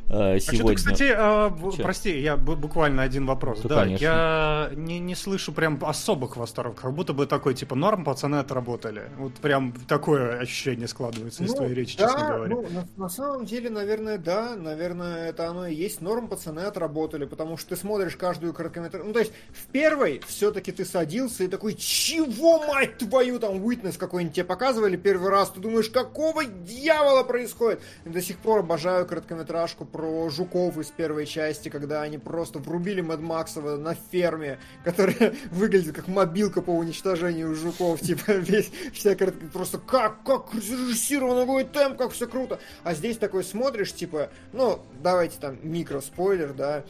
э, 0.09 0.39
сегодня. 0.39 0.71
А 0.71 0.75
кстати, 0.75 1.13
э, 1.15 1.83
прости, 1.83 2.19
я 2.19 2.37
буквально 2.37 3.03
один 3.03 3.25
вопрос. 3.25 3.61
Да, 3.61 3.83
конечно. 3.83 4.03
я 4.03 4.69
не, 4.75 4.99
не 4.99 5.15
слышу 5.15 5.51
прям 5.51 5.79
особых 5.81 6.37
восторгов, 6.37 6.81
как 6.81 6.93
будто 6.93 7.13
бы 7.13 7.25
такой, 7.25 7.53
типа, 7.53 7.75
норм, 7.75 8.03
пацаны 8.03 8.37
отработали. 8.37 9.09
Вот 9.17 9.33
прям 9.33 9.73
такое 9.87 10.39
ощущение 10.39 10.87
складывается 10.87 11.43
ну, 11.43 11.47
из 11.47 11.53
твоей 11.53 11.73
речи, 11.73 11.97
да, 11.97 12.07
честно 12.07 12.27
говоря. 12.27 12.55
Ну, 12.55 12.61
на, 12.69 12.87
на 13.03 13.09
самом 13.09 13.45
деле, 13.45 13.69
наверное, 13.69 14.17
да, 14.17 14.55
наверное, 14.55 15.29
это 15.29 15.47
оно 15.47 15.67
и 15.67 15.75
есть. 15.75 16.01
Норм, 16.01 16.27
пацаны 16.27 16.61
отработали, 16.61 17.25
потому 17.25 17.57
что 17.57 17.69
ты 17.69 17.75
смотришь 17.75 18.15
каждую 18.15 18.53
короткометражку. 18.53 19.07
Ну, 19.07 19.13
то 19.13 19.19
есть, 19.19 19.33
в 19.51 19.67
первой 19.67 20.21
все-таки 20.27 20.71
ты 20.71 20.85
садился 20.85 21.43
и 21.43 21.47
такой, 21.47 21.73
чего, 21.73 22.65
мать 22.65 22.97
твою, 22.97 23.39
там, 23.39 23.55
Witness 23.57 23.97
какой-нибудь 23.97 24.35
тебе 24.35 24.45
показывали 24.45 24.95
первый 24.95 25.29
раз, 25.29 25.49
ты 25.51 25.59
думаешь, 25.59 25.89
какого 25.89 26.45
дьявола 26.45 27.23
происходит? 27.23 27.81
И 28.05 28.09
до 28.09 28.21
сих 28.21 28.37
пор 28.37 28.59
обожаю 28.59 29.05
короткометражку 29.05 29.85
про 29.97 30.29
жуков 30.29 30.77
из 30.77 30.91
первой 30.91 31.25
части, 31.25 31.69
когда 31.69 32.03
они 32.03 32.19
просто 32.19 32.59
врубили 32.59 33.01
Мэд 33.01 33.19
Максова 33.19 33.77
на 33.77 33.95
ферме, 33.95 34.59
которая 34.83 35.33
выглядит 35.49 35.95
как 35.95 36.07
мобилка 36.07 36.61
по 36.61 36.69
уничтожению 36.69 37.55
жуков, 37.55 37.99
типа 38.01 38.33
весь, 38.33 38.71
вся 38.93 39.15
просто 39.51 39.79
как, 39.79 40.23
как 40.23 40.53
режиссирован 40.53 41.39
какой 41.39 41.63
темп, 41.63 41.97
как 41.97 42.11
все 42.11 42.27
круто. 42.27 42.59
А 42.83 42.93
здесь 42.93 43.17
такой 43.17 43.43
смотришь, 43.43 43.91
типа, 43.91 44.29
ну, 44.53 44.83
давайте 45.01 45.39
там 45.39 45.57
микро-спойлер, 45.63 46.53
да, 46.53 46.83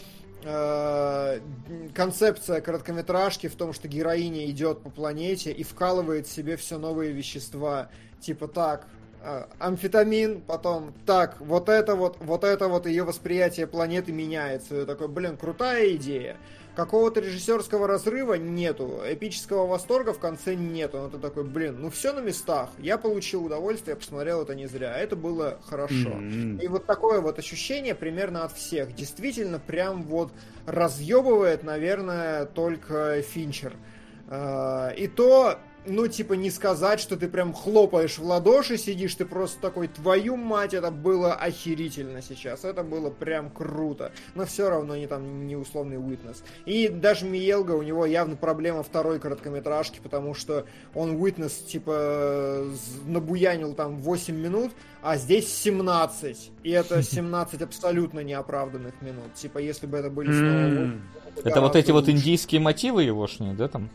э, 0.44 1.40
концепция 1.96 2.60
короткометражки 2.60 3.48
в 3.48 3.56
том, 3.56 3.72
что 3.72 3.88
героиня 3.88 4.48
идет 4.48 4.82
по 4.82 4.90
планете 4.90 5.54
и 5.54 5.64
вкалывает 5.64 6.28
себе 6.28 6.58
все 6.58 6.78
новые 6.78 7.14
вещества. 7.14 7.90
Типа 8.20 8.50
так, 8.50 8.86
амфетамин, 9.60 10.42
потом 10.42 10.94
так, 11.06 11.40
вот 11.40 11.70
это 11.70 11.96
вот, 11.96 12.18
вот 12.20 12.44
это 12.44 12.68
вот 12.68 12.86
ее 12.86 13.04
восприятие 13.04 13.68
планеты 13.68 14.12
меняется. 14.12 14.82
И 14.82 14.86
такой, 14.86 15.08
блин, 15.08 15.38
крутая 15.38 15.96
идея. 15.96 16.38
Какого-то 16.76 17.22
режиссерского 17.22 17.88
разрыва 17.88 18.36
нету, 18.36 19.02
эпического 19.04 19.66
восторга 19.66 20.14
в 20.14 20.20
конце 20.20 20.54
нету. 20.54 21.00
Ну 21.00 21.10
ты 21.10 21.18
такой, 21.18 21.44
блин, 21.44 21.78
ну 21.80 21.90
все 21.90 22.14
на 22.14 22.20
местах. 22.20 22.70
Я 22.78 23.00
получил 23.00 23.46
удовольствие, 23.46 23.94
я 23.94 24.00
посмотрел 24.00 24.44
это 24.44 24.54
не 24.54 24.68
зря. 24.68 24.96
Это 24.96 25.16
было 25.16 25.58
хорошо. 25.66 26.10
Mm-hmm. 26.10 26.64
И 26.64 26.68
вот 26.68 26.86
такое 26.86 27.20
вот 27.20 27.40
ощущение 27.40 27.96
примерно 27.96 28.44
от 28.44 28.52
всех. 28.52 28.94
Действительно, 28.94 29.58
прям 29.58 30.04
вот 30.04 30.32
разъебывает, 30.68 31.64
наверное, 31.64 32.46
только 32.46 33.24
Финчер. 33.24 33.74
А, 34.30 34.90
и 34.90 35.08
то 35.08 35.58
ну, 35.88 36.08
типа, 36.08 36.34
не 36.34 36.52
сказать, 36.52 37.00
что 37.00 37.18
ты 37.18 37.28
прям 37.28 37.54
хлопаешь 37.54 38.18
в 38.18 38.24
ладоши, 38.24 38.78
сидишь, 38.78 39.16
ты 39.16 39.26
просто 39.26 39.60
такой, 39.62 39.88
твою 39.88 40.36
мать, 40.36 40.74
это 40.74 40.92
было 40.92 41.34
охерительно 41.34 42.22
сейчас, 42.22 42.64
это 42.64 42.84
было 42.84 43.10
прям 43.10 43.50
круто, 43.50 44.12
но 44.36 44.46
все 44.46 44.70
равно 44.70 44.96
не 44.96 45.08
там 45.08 45.48
не 45.48 45.56
условный 45.56 45.98
Уитнес. 45.98 46.44
И 46.66 46.88
даже 46.88 47.26
Миелга, 47.26 47.72
у 47.72 47.82
него 47.82 48.06
явно 48.06 48.36
проблема 48.36 48.84
второй 48.84 49.20
короткометражки, 49.20 50.00
потому 50.02 50.34
что 50.34 50.66
он 50.94 51.22
Уитнес, 51.22 51.54
типа, 51.54 52.66
набуянил 53.06 53.74
там 53.74 53.98
8 54.00 54.36
минут, 54.36 54.72
а 55.02 55.18
здесь 55.18 55.52
17, 55.54 56.52
и 56.64 56.70
это 56.72 57.02
17 57.18 57.62
абсолютно 57.62 58.20
неоправданных 58.20 59.02
минут, 59.02 59.34
типа, 59.36 59.60
если 59.60 59.88
бы 59.88 59.98
это 59.98 60.10
были 60.10 60.32
снова... 60.32 60.92
Это 61.44 61.62
вот 61.62 61.76
эти 61.76 61.92
вот 61.92 62.10
индийские 62.10 62.60
мотивы 62.60 63.04
егошние, 63.04 63.54
да, 63.54 63.68
там? 63.68 63.90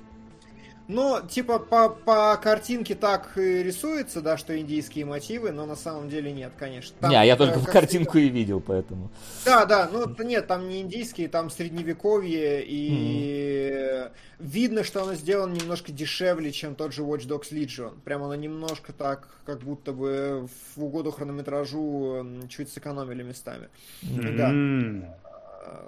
Ну, 0.92 1.20
типа, 1.26 1.58
по, 1.58 1.88
по 1.88 2.36
картинке 2.36 2.94
так 2.94 3.38
и 3.38 3.62
рисуется, 3.62 4.20
да, 4.20 4.36
что 4.36 4.58
индийские 4.58 5.06
мотивы, 5.06 5.50
но 5.50 5.64
на 5.64 5.76
самом 5.76 6.10
деле 6.10 6.32
нет, 6.32 6.52
конечно. 6.58 6.94
Там, 7.00 7.10
не, 7.10 7.26
я 7.26 7.36
только 7.36 7.58
в 7.58 7.66
картинку 7.66 8.12
всегда... 8.12 8.26
и 8.26 8.28
видел, 8.28 8.60
поэтому. 8.60 9.10
Да, 9.44 9.64
да, 9.64 9.88
ну 9.90 10.06
нет, 10.22 10.46
там 10.46 10.68
не 10.68 10.82
индийские, 10.82 11.28
там 11.28 11.48
средневековье, 11.48 12.62
и 12.64 12.90
mm-hmm. 12.90 14.12
видно, 14.40 14.84
что 14.84 15.02
оно 15.02 15.14
сделано 15.14 15.54
немножко 15.54 15.92
дешевле, 15.92 16.52
чем 16.52 16.74
тот 16.74 16.92
же 16.92 17.02
Watch 17.02 17.26
Dogs 17.26 17.52
Legion. 17.52 17.98
Прям 18.04 18.22
оно 18.24 18.34
немножко 18.34 18.92
так, 18.92 19.28
как 19.46 19.60
будто 19.60 19.92
бы 19.92 20.46
в 20.76 20.84
угоду 20.84 21.10
хронометражу 21.10 22.26
чуть 22.48 22.70
сэкономили 22.70 23.22
местами. 23.22 23.68
Mm-hmm. 24.02 25.00
Да. 25.00 25.18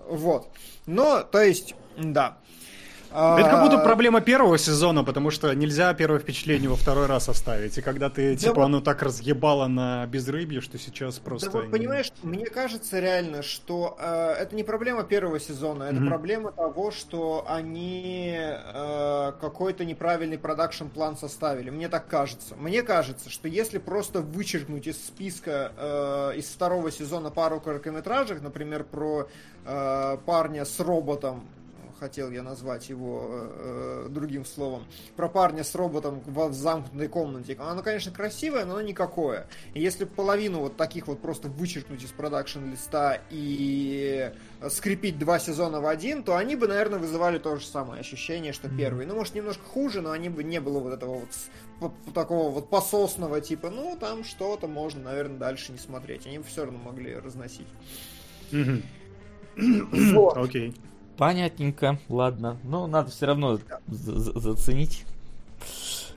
Вот. 0.08 0.48
Но, 0.86 1.22
то 1.22 1.42
есть, 1.42 1.74
да. 1.98 2.38
Это 3.14 3.48
как 3.48 3.62
будто 3.62 3.78
проблема 3.78 4.20
первого 4.20 4.58
сезона, 4.58 5.04
потому 5.04 5.30
что 5.30 5.54
нельзя 5.54 5.94
первое 5.94 6.18
впечатление 6.18 6.68
во 6.68 6.74
второй 6.74 7.06
раз 7.06 7.28
оставить. 7.28 7.78
И 7.78 7.82
когда 7.82 8.10
ты, 8.10 8.34
типа, 8.34 8.64
оно 8.64 8.80
так 8.80 9.02
разъебало 9.02 9.68
на 9.68 10.04
безрыбье, 10.06 10.60
что 10.60 10.78
сейчас 10.78 11.20
просто... 11.20 11.50
Да, 11.50 11.60
понимаешь, 11.70 12.10
мне 12.22 12.46
кажется 12.46 12.98
реально, 12.98 13.42
что 13.42 13.96
э, 14.00 14.32
это 14.40 14.56
не 14.56 14.64
проблема 14.64 15.04
первого 15.04 15.38
сезона, 15.38 15.84
это 15.84 16.04
проблема 16.06 16.50
того, 16.50 16.90
что 16.90 17.44
они 17.48 18.36
э, 18.36 19.32
какой-то 19.40 19.84
неправильный 19.84 20.38
продакшн-план 20.38 21.16
составили. 21.16 21.70
Мне 21.70 21.88
так 21.88 22.08
кажется. 22.08 22.56
Мне 22.56 22.82
кажется, 22.82 23.30
что 23.30 23.46
если 23.46 23.78
просто 23.78 24.22
вычеркнуть 24.22 24.88
из 24.88 24.96
списка 24.96 25.72
э, 25.76 26.32
из 26.38 26.46
второго 26.46 26.90
сезона 26.90 27.30
пару 27.30 27.60
короткометражек, 27.60 28.42
например, 28.42 28.84
про 28.84 29.28
парня 30.26 30.66
с 30.66 30.78
роботом, 30.78 31.44
хотел 31.98 32.30
я 32.30 32.42
назвать 32.42 32.88
его 32.88 33.28
э, 33.30 34.06
другим 34.10 34.44
словом, 34.44 34.84
про 35.16 35.28
парня 35.28 35.64
с 35.64 35.74
роботом 35.74 36.22
в 36.26 36.52
замкнутой 36.52 37.08
комнате. 37.08 37.56
Оно, 37.58 37.82
конечно, 37.82 38.12
красивое, 38.12 38.64
но 38.64 38.72
оно 38.72 38.82
никакое. 38.82 39.46
И 39.74 39.80
если 39.80 40.04
половину 40.04 40.60
вот 40.60 40.76
таких 40.76 41.06
вот 41.06 41.20
просто 41.20 41.48
вычеркнуть 41.48 42.02
из 42.02 42.10
продакшн 42.10 42.64
листа 42.70 43.18
и 43.30 44.32
скрепить 44.68 45.18
два 45.18 45.38
сезона 45.38 45.80
в 45.80 45.86
один, 45.86 46.22
то 46.22 46.36
они 46.36 46.56
бы, 46.56 46.68
наверное, 46.68 46.98
вызывали 46.98 47.38
то 47.38 47.56
же 47.56 47.66
самое 47.66 48.00
ощущение, 48.00 48.52
что 48.52 48.68
первый. 48.68 49.06
Ну, 49.06 49.14
может, 49.14 49.34
немножко 49.34 49.64
хуже, 49.64 50.00
но 50.00 50.10
они 50.10 50.28
бы 50.28 50.44
не 50.44 50.60
было 50.60 50.80
вот 50.80 50.92
этого 50.92 51.22
вот 51.80 51.92
такого 52.12 52.50
вот 52.50 52.70
пососного 52.70 53.40
типа, 53.40 53.70
ну, 53.70 53.96
там 53.98 54.24
что-то 54.24 54.68
можно, 54.68 55.02
наверное, 55.02 55.38
дальше 55.38 55.72
не 55.72 55.78
смотреть. 55.78 56.26
Они 56.26 56.38
бы 56.38 56.44
все 56.44 56.64
равно 56.64 56.78
могли 56.78 57.16
разносить. 57.16 57.68
Окей. 60.36 60.74
Понятненько, 61.16 61.98
ладно. 62.08 62.58
Но 62.64 62.86
надо 62.86 63.10
все 63.10 63.26
равно 63.26 63.60
заценить. 63.86 65.04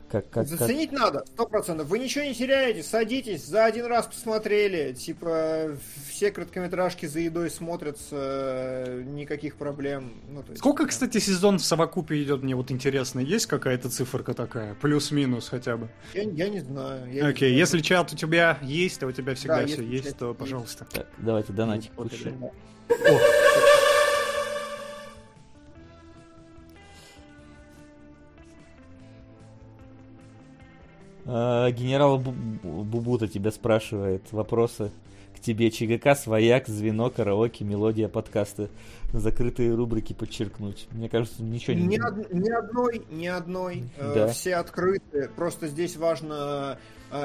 Как, 0.10 0.30
как, 0.30 0.48
Заценить 0.48 0.92
как... 0.92 1.00
надо, 1.00 1.26
сто 1.26 1.46
процентов. 1.46 1.88
Вы 1.88 2.00
ничего 2.00 2.24
не 2.24 2.34
теряете, 2.34 2.82
садитесь, 2.82 3.46
за 3.46 3.66
один 3.66 3.88
раз 3.88 4.08
посмотрели. 4.08 4.94
Типа, 4.94 5.78
все 6.10 6.32
короткометражки 6.32 7.06
за 7.06 7.20
едой 7.20 7.50
смотрятся, 7.50 9.04
никаких 9.06 9.58
проблем. 9.58 10.14
Ну, 10.30 10.46
есть, 10.48 10.60
Сколько, 10.60 10.84
да. 10.84 10.90
кстати, 10.90 11.18
сезон 11.18 11.60
в 11.60 11.66
совокупе 11.66 12.24
идет, 12.24 12.42
мне 12.42 12.56
вот 12.56 12.72
интересно, 12.72 13.20
есть 13.20 13.48
какая-то 13.48 13.90
циферка 13.90 14.34
такая? 14.34 14.76
Плюс-минус 14.76 15.50
хотя 15.50 15.76
бы? 15.76 15.90
Я, 16.14 16.24
я 16.24 16.48
не 16.48 16.62
знаю. 16.62 17.12
Я 17.12 17.28
Окей, 17.28 17.50
не 17.50 17.56
знаю. 17.56 17.58
если 17.58 17.80
чат 17.82 18.14
у 18.14 18.16
тебя 18.16 18.60
есть, 18.62 19.04
а 19.04 19.08
у 19.08 19.12
тебя 19.12 19.36
всегда 19.36 19.62
да, 19.62 19.68
все 19.68 19.84
есть, 19.84 20.18
то, 20.18 20.34
пожалуйста. 20.34 20.86
Так, 20.86 21.08
давайте 21.18 21.52
донатик 21.52 21.92
вот, 21.98 22.14
А, 22.90 22.96
генерал 31.28 32.20
Бубута 32.20 33.28
тебя 33.28 33.52
спрашивает 33.52 34.24
вопросы 34.32 34.92
к 35.36 35.40
тебе. 35.40 35.72
ЧГК, 35.72 36.16
свояк, 36.16 36.68
звено, 36.68 37.10
караоке, 37.10 37.64
мелодия, 37.64 38.08
подкасты. 38.08 38.70
Закрытые 39.14 39.74
рубрики 39.74 40.14
подчеркнуть. 40.14 40.88
Мне 40.92 41.10
кажется, 41.10 41.44
ничего 41.44 41.74
не... 41.76 41.88
Ни, 41.88 42.00
од... 42.00 42.34
ни 42.34 42.50
одной, 42.50 43.06
ни 43.10 43.28
одной. 43.28 43.84
Э, 43.98 44.14
да. 44.14 44.28
Э, 44.28 44.32
все 44.32 44.56
открыты. 44.56 45.30
Просто 45.36 45.68
здесь 45.68 45.96
важно 45.96 46.78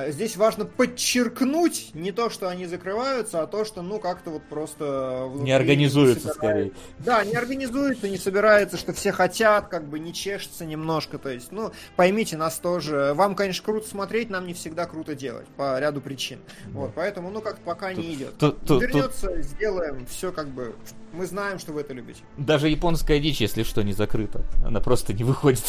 здесь 0.09 0.37
важно 0.37 0.65
подчеркнуть 0.65 1.91
не 1.95 2.13
то, 2.13 2.31
что 2.31 2.49
они 2.49 2.67
закрываются, 2.67 3.43
а 3.43 3.47
то, 3.47 3.65
что, 3.65 3.83
ну, 3.83 3.99
как-то 3.99 4.31
вот 4.31 4.43
просто... 4.49 5.31
Не 5.35 5.53
организуются, 5.53 6.29
не 6.29 6.35
скорее. 6.35 6.73
Да, 6.99 7.25
не 7.25 7.35
организуются, 7.35 8.09
не 8.09 8.19
собирается, 8.19 8.77
что 8.77 8.93
все 8.93 9.13
хотят, 9.13 9.69
как 9.69 9.89
бы 9.89 9.99
не 9.99 10.13
чешется 10.13 10.65
немножко. 10.65 11.19
То 11.19 11.29
есть, 11.31 11.53
ну, 11.53 11.73
поймите, 11.97 12.37
нас 12.37 12.59
тоже... 12.59 13.13
Вам, 13.15 13.35
конечно, 13.35 13.65
круто 13.65 13.89
смотреть, 13.89 14.31
нам 14.31 14.47
не 14.47 14.55
всегда 14.55 14.87
круто 14.87 15.15
делать, 15.15 15.47
по 15.57 15.79
ряду 15.81 16.01
причин. 16.01 16.39
Да. 16.67 16.81
Вот, 16.81 16.93
поэтому, 16.95 17.31
ну, 17.31 17.41
как 17.41 17.59
пока 17.59 17.91
тут, 17.91 17.99
не 17.99 18.15
идет. 18.15 18.39
Тут, 18.39 18.61
тут, 18.65 18.83
Вернется, 18.83 19.29
тут... 19.29 19.45
сделаем, 19.45 20.07
все 20.07 20.33
как 20.33 20.49
бы... 20.49 20.75
Мы 21.13 21.27
знаем, 21.27 21.59
что 21.59 21.73
вы 21.73 21.83
это 21.83 21.93
любите. 21.93 22.21
Даже 22.39 22.69
японская 22.71 23.21
дичь, 23.21 23.41
если 23.43 23.65
что, 23.65 23.83
не 23.83 23.93
закрыта. 23.93 24.47
Она 24.65 24.81
просто 24.81 25.13
не 25.13 25.25
выходит. 25.25 25.65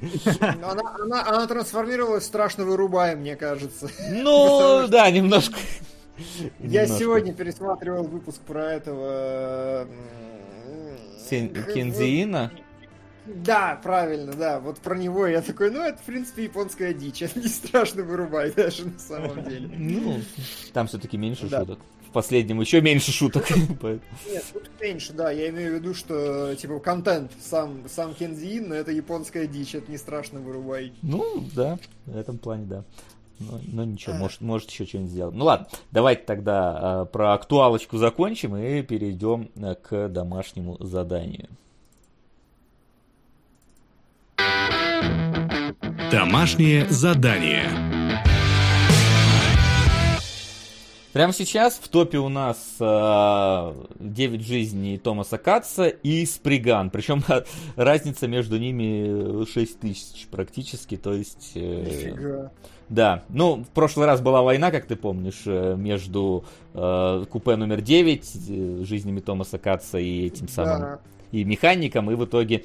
Она, 0.40 0.94
она, 1.00 1.26
она 1.26 1.46
трансформировалась 1.46 2.24
в 2.24 2.26
страшного 2.26 2.76
рубая, 2.76 3.16
мне 3.16 3.36
кажется. 3.36 3.88
Ну, 4.10 4.86
да, 4.88 5.10
немножко. 5.10 5.56
Я 6.60 6.86
сегодня 6.86 7.32
пересматривал 7.32 8.04
выпуск 8.04 8.40
про 8.40 8.72
этого... 8.72 9.86
Кензиина? 11.28 12.52
Да, 13.26 13.80
правильно, 13.82 14.34
да. 14.34 14.60
Вот 14.60 14.78
про 14.80 14.96
него 14.96 15.26
я 15.26 15.40
такой, 15.40 15.70
ну, 15.70 15.80
это, 15.80 15.96
в 15.98 16.02
принципе, 16.02 16.44
японская 16.44 16.92
дичь. 16.92 17.22
Это 17.22 17.40
не 17.40 17.48
страшно 17.48 18.02
вырубай 18.02 18.52
даже 18.52 18.86
на 18.86 18.98
самом 18.98 19.42
деле. 19.44 19.70
Ну, 19.74 20.20
там 20.74 20.86
все-таки 20.86 21.16
меньше 21.16 21.48
шуток 21.48 21.78
последнем 22.14 22.60
еще 22.60 22.80
меньше 22.80 23.12
шуток. 23.12 23.50
Нет, 23.50 24.44
тут 24.52 24.70
меньше, 24.80 25.12
да. 25.12 25.30
Я 25.30 25.50
имею 25.50 25.72
в 25.72 25.74
виду, 25.74 25.92
что 25.92 26.54
типа 26.54 26.78
контент 26.78 27.32
сам, 27.38 27.82
сам 27.88 28.14
Кензиин, 28.14 28.68
но 28.68 28.74
это 28.74 28.90
японская 28.92 29.46
дичь, 29.46 29.74
это 29.74 29.90
не 29.90 29.98
страшно 29.98 30.40
вырубай. 30.40 30.94
Ну, 31.02 31.44
да, 31.54 31.78
в 32.06 32.16
этом 32.16 32.38
плане, 32.38 32.64
да. 32.64 32.84
Но, 33.40 33.60
но 33.72 33.84
ничего, 33.84 34.14
может, 34.14 34.40
может 34.40 34.70
еще 34.70 34.86
что-нибудь 34.86 35.10
сделать. 35.10 35.34
Ну 35.34 35.44
ладно, 35.44 35.66
давайте 35.90 36.22
тогда 36.22 37.02
э, 37.02 37.12
про 37.12 37.34
актуалочку 37.34 37.98
закончим 37.98 38.56
и 38.56 38.82
перейдем 38.82 39.50
э, 39.56 39.74
к 39.74 40.08
домашнему 40.08 40.76
заданию. 40.80 41.48
Домашнее 46.12 46.86
задание. 46.88 48.33
Прямо 51.14 51.32
сейчас 51.32 51.74
в 51.74 51.86
топе 51.86 52.18
у 52.18 52.28
нас 52.28 52.58
э, 52.80 53.72
9 54.00 54.44
жизней 54.44 54.98
Томаса 54.98 55.38
Катца 55.38 55.86
и 55.86 56.26
Сприган. 56.26 56.90
Причем 56.90 57.22
разница 57.76 58.26
между 58.26 58.58
ними 58.58 59.46
6 59.46 59.78
тысяч 59.78 60.26
практически. 60.26 60.96
То 60.96 61.14
есть... 61.14 61.52
Э, 61.54 62.48
Да. 62.88 63.22
Ну, 63.28 63.62
в 63.62 63.68
прошлый 63.68 64.06
раз 64.06 64.20
была 64.20 64.42
война, 64.42 64.72
как 64.72 64.86
ты 64.86 64.96
помнишь, 64.96 65.42
э, 65.46 65.76
между 65.76 66.46
э, 66.74 67.24
купе 67.30 67.54
номер 67.54 67.80
9, 67.80 68.32
э, 68.48 68.84
жизнями 68.84 69.20
Томаса 69.20 69.58
Катца 69.58 70.00
и 70.00 70.26
этим 70.26 70.48
самым... 70.48 70.80
Да. 70.80 70.98
И 71.30 71.44
механиком, 71.44 72.10
и 72.12 72.14
в 72.14 72.24
итоге 72.24 72.64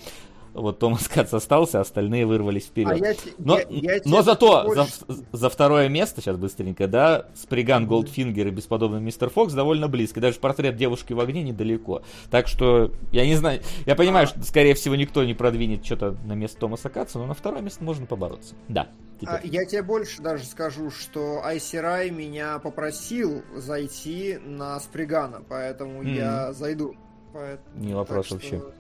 вот 0.54 0.80
Томас 0.80 1.08
Кац 1.08 1.34
остался, 1.34 1.80
остальные 1.80 2.26
вырвались 2.26 2.66
вперед. 2.66 2.92
А 2.92 2.96
я, 2.96 3.16
но 3.38 3.60
я, 3.60 3.96
я 3.96 4.02
но 4.06 4.22
зато 4.22 4.64
больше... 4.66 4.88
за, 5.08 5.16
за 5.32 5.50
второе 5.50 5.90
место, 5.90 6.22
сейчас 6.22 6.38
быстренько, 6.38 6.88
да, 6.88 7.28
Сприган, 7.36 7.88
Голдфингер 7.88 8.48
и 8.48 8.52
бесподобный 8.52 9.02
Мистер 9.02 9.30
Фокс 9.30 9.54
довольно 9.54 9.88
близко. 9.88 10.20
Даже 10.20 10.40
портрет 10.40 10.76
девушки 10.76 11.14
в 11.14 11.20
огне 11.20 11.44
недалеко. 11.44 12.02
Так 12.30 12.48
что, 12.48 12.92
я 13.12 13.26
не 13.26 13.36
знаю, 13.36 13.62
я 13.86 13.96
понимаю, 13.96 14.26
а... 14.26 14.28
что, 14.28 14.44
скорее 14.44 14.74
всего, 14.74 14.96
никто 14.96 15.24
не 15.24 15.34
продвинет 15.34 15.86
что-то 15.86 16.18
на 16.26 16.34
место 16.34 16.60
Томаса 16.60 16.90
Каца, 16.90 17.20
но 17.20 17.26
на 17.26 17.34
второе 17.34 17.62
место 17.62 17.84
можно 17.84 18.06
побороться. 18.06 18.56
Да. 18.68 18.90
А, 19.26 19.42
я 19.44 19.66
тебе 19.66 19.84
больше 19.84 20.22
даже 20.22 20.46
скажу, 20.46 20.92
что 20.92 21.42
Айси 21.44 21.78
Рай 21.78 22.10
меня 22.10 22.60
попросил 22.60 23.44
зайти 23.56 24.38
на 24.44 24.80
Спригана, 24.80 25.42
поэтому 25.48 26.04
mm-hmm. 26.04 26.16
я 26.16 26.54
зайду. 26.54 26.96
Поэтому, 27.34 27.86
не 27.86 27.94
вопрос 27.94 28.28
что... 28.28 28.74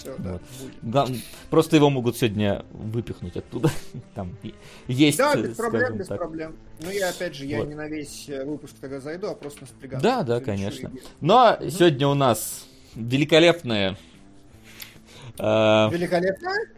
Все, 0.00 0.14
да, 0.18 0.32
вот. 0.32 0.72
да, 0.80 1.06
просто 1.50 1.76
его 1.76 1.90
могут 1.90 2.16
сегодня 2.16 2.64
выпихнуть 2.72 3.36
оттуда. 3.36 3.70
Там 4.14 4.34
есть. 4.88 5.18
Да, 5.18 5.36
без 5.36 5.54
проблем, 5.54 5.98
без 5.98 6.06
так. 6.06 6.16
проблем. 6.18 6.56
Ну 6.80 6.90
я 6.90 7.10
опять 7.10 7.34
же, 7.34 7.44
я 7.44 7.58
вот. 7.58 7.68
не 7.68 7.74
на 7.74 7.86
весь 7.86 8.26
э, 8.28 8.44
выпуск 8.44 8.76
тогда 8.80 9.00
зайду, 9.00 9.26
а 9.26 9.34
просто 9.34 9.62
на 9.62 9.66
спрягаю. 9.66 10.02
Да, 10.02 10.22
да, 10.22 10.40
конечно. 10.40 10.90
Но 11.20 11.58
угу. 11.60 11.68
сегодня 11.68 12.08
у 12.08 12.14
нас 12.14 12.66
великолепная. 12.94 13.98
Э, 15.38 15.90
великолепная? 15.90 16.70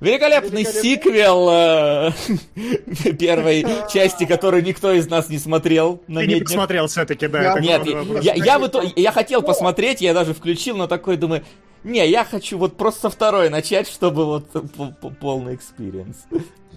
Великолепный 0.00 0.64
сиквел 0.64 1.50
э, 1.50 2.12
первой 3.18 3.66
части, 3.92 4.24
который 4.24 4.62
никто 4.62 4.92
из 4.92 5.06
нас 5.06 5.28
не 5.28 5.38
смотрел. 5.38 6.02
Ты 6.06 6.26
не 6.26 6.40
посмотрел 6.40 6.86
все-таки, 6.86 7.28
да. 7.28 7.60
Нет, 7.60 7.84
я, 7.84 8.34
я, 8.34 8.56
я, 8.56 8.70
я 8.96 9.12
хотел 9.12 9.42
посмотреть, 9.42 10.00
я 10.00 10.14
даже 10.14 10.32
включил, 10.32 10.78
но 10.78 10.86
такой 10.86 11.18
думаю, 11.18 11.44
не, 11.84 12.08
я 12.08 12.24
хочу 12.24 12.58
вот 12.58 12.76
просто 12.76 13.10
второй 13.10 13.48
начать, 13.50 13.88
чтобы 13.88 14.26
вот 14.26 14.46
полный 15.20 15.54
experience. 15.54 16.26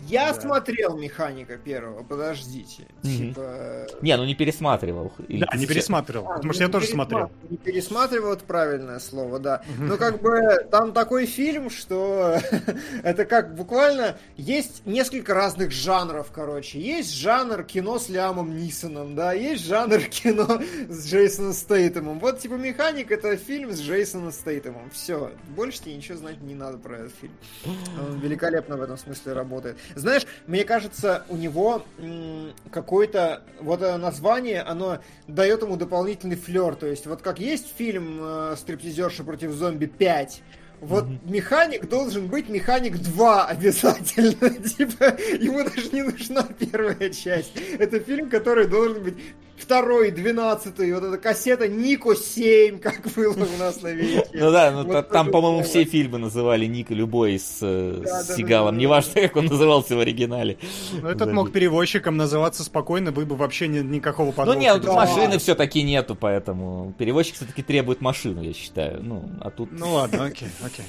Я 0.07 0.33
да. 0.33 0.41
смотрел 0.41 0.97
механика 0.97 1.57
первого, 1.57 2.03
подождите. 2.03 2.87
Mm-hmm. 3.03 3.17
Типа... 3.17 3.87
Не, 4.01 4.17
ну 4.17 4.25
не 4.25 4.35
пересматривал. 4.35 5.13
Или 5.27 5.45
да, 5.45 5.57
не 5.57 5.65
пересматривал, 5.65 6.31
а, 6.31 6.35
потому 6.35 6.53
что 6.53 6.63
я 6.63 6.69
тоже 6.69 6.87
смотрел. 6.87 7.31
Не 7.49 7.57
пересматривал, 7.57 8.33
это 8.33 8.43
правильное 8.43 8.99
слово, 8.99 9.39
да. 9.39 9.63
Mm-hmm. 9.63 9.83
Но 9.83 9.97
как 9.97 10.21
бы 10.21 10.67
там 10.71 10.93
такой 10.93 11.25
фильм, 11.25 11.69
что 11.69 12.37
это 13.03 13.25
как 13.25 13.55
буквально 13.55 14.17
есть 14.37 14.85
несколько 14.85 15.33
разных 15.33 15.71
жанров, 15.71 16.31
короче. 16.33 16.79
Есть 16.79 17.15
жанр 17.15 17.63
кино 17.63 17.99
с 17.99 18.09
Лямом 18.09 18.55
Нисоном, 18.57 19.15
да, 19.15 19.33
есть 19.33 19.65
жанр 19.65 19.99
кино 20.09 20.61
с 20.89 21.07
Джейсоном 21.07 21.53
Стейтемом. 21.53 22.19
Вот 22.19 22.39
типа 22.39 22.53
механик 22.53 23.11
это 23.11 23.35
фильм 23.37 23.71
с 23.71 23.79
Джейсоном 23.79 24.31
Стейтемом. 24.31 24.89
Все, 24.91 25.31
больше 25.55 25.81
тебе 25.81 25.95
ничего 25.95 26.17
знать 26.17 26.41
не 26.41 26.55
надо 26.55 26.77
про 26.77 26.97
этот 26.97 27.13
фильм. 27.19 27.33
Он 27.65 28.19
великолепно 28.19 28.77
в 28.77 28.81
этом 28.81 28.97
смысле 28.97 29.33
работает. 29.33 29.77
Знаешь, 29.95 30.23
мне 30.47 30.63
кажется, 30.63 31.25
у 31.29 31.37
него 31.37 31.83
какое-то 32.71 33.43
вот 33.59 33.81
название, 33.81 34.61
оно 34.61 34.99
дает 35.27 35.61
ему 35.61 35.77
дополнительный 35.77 36.35
флер. 36.35 36.75
То 36.75 36.87
есть, 36.87 37.05
вот 37.05 37.21
как 37.21 37.39
есть 37.39 37.73
фильм 37.75 38.19
э, 38.21 38.55
«Стриптизерша 38.57 39.23
против 39.23 39.51
зомби 39.51 39.85
5», 39.85 40.41
вот 40.83 41.05
mm-hmm. 41.05 41.31
механик 41.31 41.87
должен 41.87 42.27
быть 42.27 42.49
механик 42.49 42.97
2 42.97 43.45
обязательно. 43.45 44.49
типа, 44.67 45.15
ему 45.39 45.63
даже 45.63 45.89
не 45.93 46.01
нужна 46.01 46.43
первая 46.59 47.09
часть. 47.09 47.53
Это 47.79 47.99
фильм, 48.01 48.29
который 48.29 48.67
должен 48.67 49.01
быть 49.01 49.15
второй, 49.57 50.11
двенадцатый, 50.11 50.93
вот 50.93 51.03
эта 51.03 51.17
кассета 51.17 51.67
Нико 51.67 52.15
7, 52.15 52.79
как 52.79 53.01
было 53.15 53.33
у 53.33 53.57
нас 53.57 53.81
на 53.81 53.89
видео. 53.89 54.23
Ну 54.33 54.51
да, 54.51 54.71
ну 54.71 55.03
там, 55.03 55.31
по-моему, 55.31 55.63
все 55.63 55.85
фильмы 55.85 56.17
называли 56.17 56.65
Ника 56.65 56.93
любой 56.93 57.39
с, 57.39 57.59
э, 57.61 58.03
Сигалом. 58.35 58.77
Неважно, 58.77 59.21
как 59.21 59.35
он 59.35 59.45
назывался 59.45 59.95
в 59.95 59.99
оригинале. 59.99 60.57
Ну 61.01 61.07
этот 61.07 61.31
мог 61.31 61.51
переводчиком 61.51 62.17
называться 62.17 62.63
спокойно, 62.63 63.11
вы 63.11 63.25
бы 63.25 63.35
вообще 63.35 63.67
никакого 63.67 64.31
подвоха. 64.31 64.53
Ну 64.53 64.59
нет, 64.59 64.81
тут 64.81 64.93
машины 64.93 65.37
все-таки 65.37 65.83
нету, 65.83 66.15
поэтому 66.15 66.93
переводчик 66.97 67.35
все-таки 67.35 67.63
требует 67.63 68.01
машину, 68.01 68.41
я 68.41 68.53
считаю. 68.53 69.01
Ну, 69.03 69.29
а 69.41 69.49
тут... 69.49 69.69
Ну 69.71 69.93
ладно, 69.93 70.25
окей, 70.25 70.49
окей. 70.63 70.85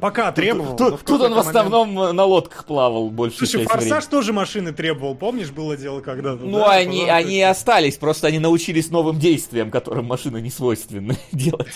Пока 0.00 0.32
требовал. 0.32 0.76
Тут 0.76 1.20
он 1.20 1.34
в 1.34 1.38
основном 1.38 1.94
на 1.94 2.24
лодках 2.24 2.64
плавал 2.66 3.10
больше 3.10 3.38
Слушай, 3.38 3.64
Форсаж 3.64 4.06
тоже 4.06 4.32
машины 4.32 4.72
требовал, 4.72 5.14
помнишь, 5.14 5.50
было 5.50 5.76
дело 5.76 6.00
когда-то? 6.00 6.44
Ну, 6.44 6.66
они, 6.66 7.08
они 7.08 7.42
остались, 7.42 7.96
просто 7.96 8.07
они 8.24 8.38
научились 8.38 8.90
новым 8.90 9.18
действиям, 9.18 9.70
которым 9.70 10.06
машины 10.06 10.40
не 10.40 10.50
свойственны 10.50 11.16
делать. 11.32 11.74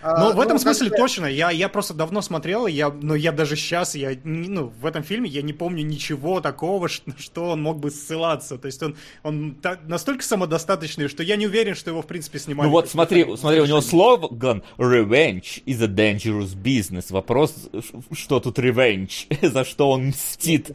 А, 0.00 0.20
ну, 0.20 0.36
в 0.36 0.40
этом 0.40 0.54
ну, 0.54 0.58
смысле 0.60 0.90
точно. 0.90 1.26
Я, 1.26 1.50
я 1.50 1.68
просто 1.68 1.92
давно 1.92 2.22
смотрел, 2.22 2.66
я, 2.68 2.90
но 2.90 3.16
я 3.16 3.32
даже 3.32 3.56
сейчас, 3.56 3.96
я, 3.96 4.16
ну, 4.22 4.72
в 4.80 4.86
этом 4.86 5.02
фильме 5.02 5.28
я 5.28 5.42
не 5.42 5.52
помню 5.52 5.84
ничего 5.84 6.40
такого, 6.40 6.88
что, 6.88 7.12
что 7.18 7.50
он 7.50 7.62
мог 7.62 7.80
бы 7.80 7.90
ссылаться. 7.90 8.58
То 8.58 8.66
есть 8.66 8.80
он, 8.82 8.96
он 9.24 9.56
та, 9.56 9.78
настолько 9.86 10.22
самодостаточный, 10.22 11.08
что 11.08 11.24
я 11.24 11.34
не 11.34 11.46
уверен, 11.46 11.74
что 11.74 11.90
его, 11.90 12.02
в 12.02 12.06
принципе, 12.06 12.38
снимали. 12.38 12.68
Ну 12.68 12.72
вот 12.72 12.88
смотри, 12.88 13.26
смотри, 13.36 13.60
у 13.60 13.66
него 13.66 13.80
слоган 13.80 14.62
«Revenge 14.76 15.64
is 15.66 15.82
a 15.82 15.88
dangerous 15.88 16.54
business». 16.54 17.06
Вопрос, 17.10 17.68
что 18.12 18.38
тут 18.38 18.58
revenge? 18.58 19.26
За 19.48 19.64
что 19.64 19.90
он 19.90 20.08
мстит? 20.08 20.70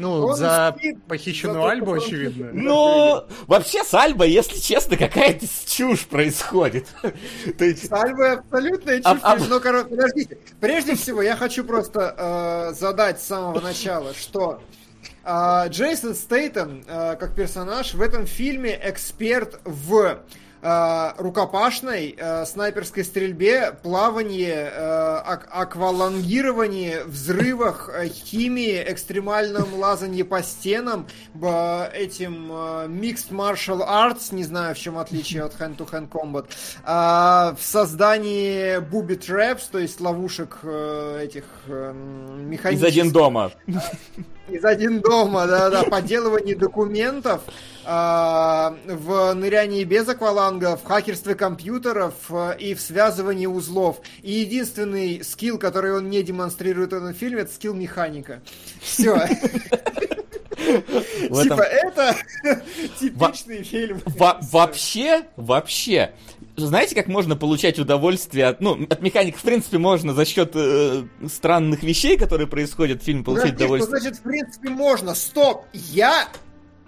Ну, 0.00 0.26
он 0.28 0.34
за 0.34 0.74
спит, 0.78 1.02
похищенную 1.04 1.62
за 1.62 1.70
Альбу, 1.70 1.92
очевидно. 1.92 2.48
Ну, 2.54 3.22
вообще 3.46 3.84
с 3.84 3.92
Альбой, 3.92 4.30
если 4.30 4.58
честно, 4.58 4.96
какая-то 4.96 5.46
чушь 5.66 6.06
происходит. 6.06 6.86
С 7.58 7.92
Альбой 7.92 8.36
абсолютная 8.36 9.02
чушь. 9.02 9.48
Ну, 9.48 9.60
короче, 9.60 9.88
подождите. 9.88 10.38
Прежде 10.58 10.94
всего, 10.94 11.20
я 11.20 11.36
хочу 11.36 11.64
просто 11.64 12.14
э, 12.16 12.74
задать 12.74 13.20
с 13.20 13.26
самого 13.26 13.60
начала, 13.62 14.14
что 14.14 14.62
э, 15.22 15.68
Джейсон 15.68 16.14
Стейтон, 16.14 16.82
э, 16.86 17.16
как 17.16 17.34
персонаж, 17.34 17.92
в 17.92 18.00
этом 18.00 18.24
фильме 18.24 18.80
эксперт 18.82 19.60
в 19.64 20.20
э, 20.62 21.12
рукопашной, 21.18 22.14
э, 22.16 22.44
снайперской 22.46 23.04
стрельбе, 23.04 23.72
плавании, 23.82 24.52
э, 24.52 25.20
ак 25.24 25.48
аквалангировании, 25.50 27.02
взрывах, 27.06 27.90
э, 27.92 28.08
химии, 28.08 28.82
экстремальном 28.86 29.74
лазании 29.78 30.22
по 30.22 30.42
стенам, 30.42 31.06
э, 31.34 31.90
этим 31.94 32.50
э, 32.50 32.86
Mixed 32.88 33.30
Martial 33.30 33.86
Arts, 33.86 34.34
не 34.34 34.44
знаю, 34.44 34.74
в 34.74 34.78
чем 34.78 34.98
отличие 34.98 35.42
от 35.42 35.54
Hand-to-Hand 35.54 36.08
Combat, 36.08 36.46
э, 36.84 37.56
в 37.56 37.62
создании 37.62 38.78
Booby 38.78 39.18
Traps, 39.18 39.62
то 39.70 39.78
есть 39.78 40.00
ловушек 40.00 40.58
э, 40.62 41.22
этих 41.24 41.44
э, 41.66 41.92
механических... 41.92 42.88
Из 42.88 42.92
один 42.92 43.12
дома. 43.12 43.52
Из 44.50 44.64
один 44.64 45.00
дома, 45.00 45.46
да-да, 45.46 45.84
подделывание 45.84 46.56
документов, 46.56 47.42
а, 47.84 48.76
в 48.86 49.32
нырянии 49.34 49.84
без 49.84 50.08
акваланга, 50.08 50.76
в 50.76 50.84
хакерстве 50.84 51.34
компьютеров 51.34 52.14
а, 52.30 52.52
и 52.52 52.74
в 52.74 52.80
связывании 52.80 53.46
узлов. 53.46 54.00
И 54.22 54.32
единственный 54.32 55.22
скилл, 55.22 55.58
который 55.58 55.96
он 55.96 56.10
не 56.10 56.22
демонстрирует 56.22 56.92
в 56.92 56.96
этом 56.96 57.14
фильме, 57.14 57.42
это 57.42 57.52
скилл 57.52 57.74
механика. 57.74 58.40
Все. 58.80 59.16
Типа 60.60 61.62
это 61.62 62.16
типичный 63.00 63.62
фильм. 63.62 64.02
Вообще, 64.06 65.24
вообще, 65.36 66.12
знаете, 66.66 66.94
как 66.94 67.06
можно 67.06 67.36
получать 67.36 67.78
удовольствие 67.78 68.46
от... 68.46 68.60
Ну, 68.60 68.86
от 68.88 69.00
механик, 69.02 69.36
в 69.36 69.42
принципе, 69.42 69.78
можно 69.78 70.14
за 70.14 70.24
счет 70.24 70.52
э, 70.54 71.04
странных 71.28 71.82
вещей, 71.82 72.16
которые 72.16 72.46
происходят 72.46 73.02
в 73.02 73.04
фильме, 73.04 73.24
получить 73.24 73.52
Подожди, 73.52 73.64
удовольствие. 73.64 73.98
Что 73.98 74.00
значит, 74.00 74.18
в 74.18 74.22
принципе, 74.22 74.68
можно? 74.70 75.14
Стоп! 75.14 75.64
Я 75.72 76.28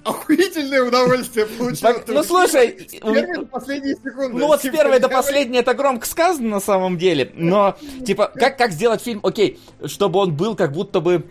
охуительное 0.05 0.83
удовольствие 0.83 1.47
получил. 1.47 1.89
Ну 2.09 2.23
слушай, 2.23 2.89
с 2.89 3.01
первой 3.01 3.37
до 3.37 3.47
последней 3.47 3.95
секунды. 3.95 4.39
Ну 4.39 4.47
вот 4.47 4.61
с 4.61 4.69
первой 4.69 4.99
до 4.99 5.09
последней 5.09 5.59
это 5.59 5.75
громко 5.75 6.07
сказано 6.07 6.49
на 6.49 6.61
самом 6.61 6.99
деле, 6.99 7.33
но 7.35 7.77
типа 8.05 8.33
как 8.35 8.59
как 8.59 8.73
сделать 8.73 9.03
фильм, 9.03 9.21
окей, 9.23 9.61
чтобы 9.85 10.19
он 10.19 10.35
был 10.35 10.57
как 10.57 10.73
будто 10.73 11.01
бы 11.01 11.25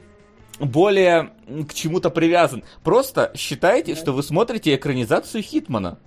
более 0.60 1.34
к 1.68 1.74
чему-то 1.74 2.10
привязан. 2.10 2.64
Просто 2.84 3.32
считайте, 3.36 3.96
что 3.96 4.12
вы 4.14 4.24
смотрите 4.24 4.76
экранизацию 4.76 5.44
Хитмана. 5.44 5.98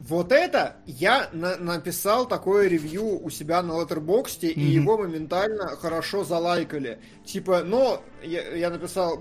Вот 0.00 0.32
это 0.32 0.76
я 0.86 1.28
на 1.32 1.58
написал 1.58 2.26
такое 2.26 2.68
ревью 2.68 3.22
у 3.22 3.28
себя 3.28 3.60
на 3.60 3.72
Letterboxd, 3.72 4.40
mm-hmm. 4.40 4.52
и 4.54 4.62
его 4.62 4.96
моментально 4.96 5.76
хорошо 5.76 6.24
залайкали. 6.24 7.00
Типа, 7.26 7.62
но 7.62 8.02
я, 8.22 8.56
я 8.56 8.70
написал, 8.70 9.20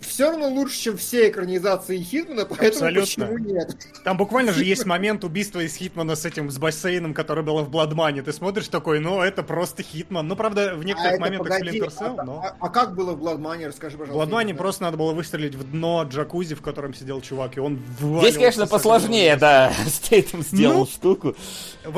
все 0.00 0.30
равно 0.30 0.48
лучше, 0.48 0.78
чем 0.78 0.96
все 0.96 1.28
экранизации 1.28 1.98
Хитмана, 1.98 2.44
поэтому 2.44 2.86
Абсолютно. 2.86 3.26
почему 3.26 3.38
нет? 3.38 3.76
Там 4.04 4.16
буквально 4.16 4.52
же 4.52 4.64
есть 4.64 4.86
момент 4.86 5.24
убийства 5.24 5.60
из 5.60 5.74
Хитмана 5.74 6.16
с 6.16 6.24
этим, 6.24 6.50
с 6.50 6.58
бассейном, 6.58 7.14
который 7.14 7.42
было 7.44 7.62
в 7.62 7.70
Бладмане. 7.70 8.22
Ты 8.22 8.32
смотришь 8.32 8.68
такой, 8.68 9.00
ну, 9.00 9.20
это 9.20 9.42
просто 9.42 9.82
Хитман. 9.82 10.26
Ну, 10.26 10.36
правда, 10.36 10.74
в 10.74 10.84
некоторых 10.84 11.18
а 11.18 11.20
моментах 11.20 11.48
погоди, 11.48 11.80
Splinter 11.80 11.88
Cell, 11.88 12.14
а, 12.18 12.24
но... 12.24 12.42
А, 12.44 12.56
а 12.58 12.68
как 12.68 12.94
было 12.94 13.12
в 13.12 13.18
Бладмане? 13.18 13.68
Расскажи, 13.68 13.96
пожалуйста. 13.96 14.12
В 14.12 14.16
Бладмане 14.16 14.54
просто 14.54 14.82
надо 14.84 14.96
было 14.96 15.12
выстрелить 15.12 15.54
в 15.54 15.70
дно 15.70 16.04
джакузи, 16.04 16.54
в 16.54 16.62
котором 16.62 16.94
сидел 16.94 17.20
чувак, 17.20 17.56
и 17.56 17.60
он 17.60 17.80
Здесь, 18.20 18.34
конечно, 18.34 18.66
посложнее, 18.66 19.36
да, 19.36 19.72
Стейтем 19.86 20.42
сделал 20.42 20.80
ну, 20.80 20.86
штуку. 20.86 21.34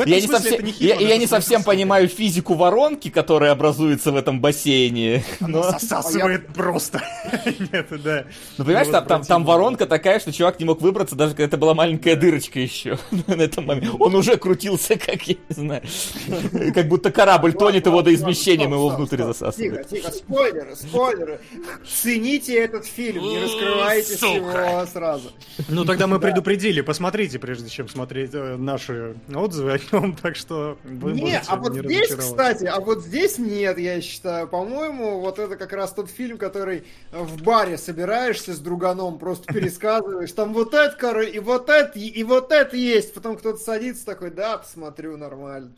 я, 0.07 0.21
не 0.21 0.27
совсем, 0.27 0.65
не 0.65 0.73
Хитман, 0.73 1.01
я, 1.01 1.09
я 1.09 1.17
не 1.19 1.27
совсем 1.27 1.63
понимаю 1.63 2.09
физику 2.09 2.55
воронки, 2.55 3.11
которая 3.11 3.53
образуется 3.53 4.13
в 4.13 4.17
этом 4.17 4.41
бассейне. 4.41 5.25
Она 5.41 5.59
но... 5.59 5.63
засасывает 5.71 6.45
а 6.47 6.49
я... 6.49 6.55
просто. 6.55 7.03
Нет, 7.73 7.88
да. 7.97 8.25
Ну, 8.59 8.65
понимаешь, 8.65 8.89
там, 8.89 9.07
там, 9.07 9.25
там 9.25 9.45
воронка 9.45 9.87
такая, 9.87 10.21
что 10.21 10.33
чувак 10.33 10.59
не 10.59 10.67
мог 10.67 10.83
выбраться, 10.83 11.17
даже 11.17 11.33
когда 11.33 11.45
это 11.45 11.57
была 11.57 11.75
маленькая 11.75 12.17
дырочка 12.17 12.61
еще 12.61 12.99
на 13.27 13.43
этом 13.43 13.67
моменте. 13.67 13.91
Он 13.99 14.15
уже 14.15 14.37
крутился, 14.37 14.97
как, 14.97 15.23
я 15.29 15.37
не 15.49 15.55
знаю, 15.55 15.83
как 16.75 16.89
будто 16.89 17.11
корабль 17.11 17.53
тонет, 17.53 17.87
и 17.87 17.91
водоизмещением 17.91 18.73
его 18.73 18.89
внутрь 18.89 19.23
засасывает. 19.23 19.89
Тихо, 19.89 19.97
тихо, 19.97 20.13
спойлеры, 20.13 20.77
спойлеры. 20.77 21.41
Цените 21.87 22.55
этот 22.57 22.85
фильм, 22.85 23.23
не 23.23 23.43
раскрывайте 23.43 24.17
всего 24.17 24.87
сразу. 24.87 25.31
Ну, 25.69 25.85
тогда 25.85 26.07
мы 26.07 26.21
предупредили, 26.21 26.81
посмотрите, 26.81 27.39
прежде 27.39 27.69
чем 27.69 27.89
смотреть 27.89 28.31
э, 28.35 28.57
наши 28.57 29.17
отзывы 29.35 29.73
о 29.73 29.79
нем, 29.93 30.17
так 30.23 30.37
что 30.37 30.79
вы 30.85 31.13
Нет, 31.13 31.45
а 31.47 31.57
вот 31.57 31.75
здесь, 31.75 32.15
кстати, 32.15 32.65
а 32.65 32.81
вот 32.81 33.03
здесь 33.05 33.39
нет, 33.39 33.79
я 33.79 34.01
считаю. 34.01 34.49
По-моему, 34.49 35.21
вот 35.21 35.39
это 35.39 35.57
как 35.57 35.73
раз 35.73 35.93
тот 35.93 36.11
фильм, 36.11 36.39
который 36.39 36.85
в 37.13 37.43
баре 37.43 37.78
собираешься 37.79 38.55
с 38.55 38.59
друганом, 38.59 39.19
просто 39.19 39.53
пересказываешь, 39.53 40.33
там 40.33 40.53
вот 40.53 40.75
это, 40.75 40.97
короче, 40.99 41.31
и 41.31 41.39
вот 41.39 41.71
это, 41.71 41.99
и 41.99 42.23
вот 42.25 42.53
это 42.53 42.77
есть. 42.77 43.15
Потом 43.15 43.37
кто-то 43.37 43.59
садится 43.59 44.05
такой, 44.05 44.31
да, 44.31 44.59
посмотрю, 44.59 45.17
нормально. 45.17 45.73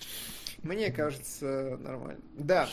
Мне 0.62 0.90
кажется, 0.90 1.78
нормально. 1.80 2.20
Да. 2.36 2.68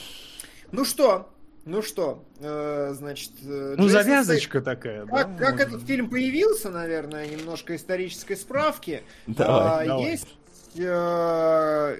Ну 0.72 0.84
что, 0.84 1.30
ну 1.68 1.82
что, 1.82 2.26
э, 2.40 2.94
значит... 2.96 3.32
Э, 3.44 3.76
ну, 3.78 3.88
завязочка 3.88 4.62
Стейт... 4.62 4.66
такая, 4.66 5.06
как, 5.06 5.38
да? 5.38 5.46
Как 5.46 5.60
этот 5.60 5.86
фильм 5.86 6.10
появился, 6.10 6.70
наверное, 6.70 7.28
немножко 7.28 7.76
исторической 7.76 8.36
справки. 8.36 9.04
Давай, 9.28 9.86
а, 9.86 9.88
давай. 9.88 10.12
Есть... 10.12 10.28
Э, 10.76 11.98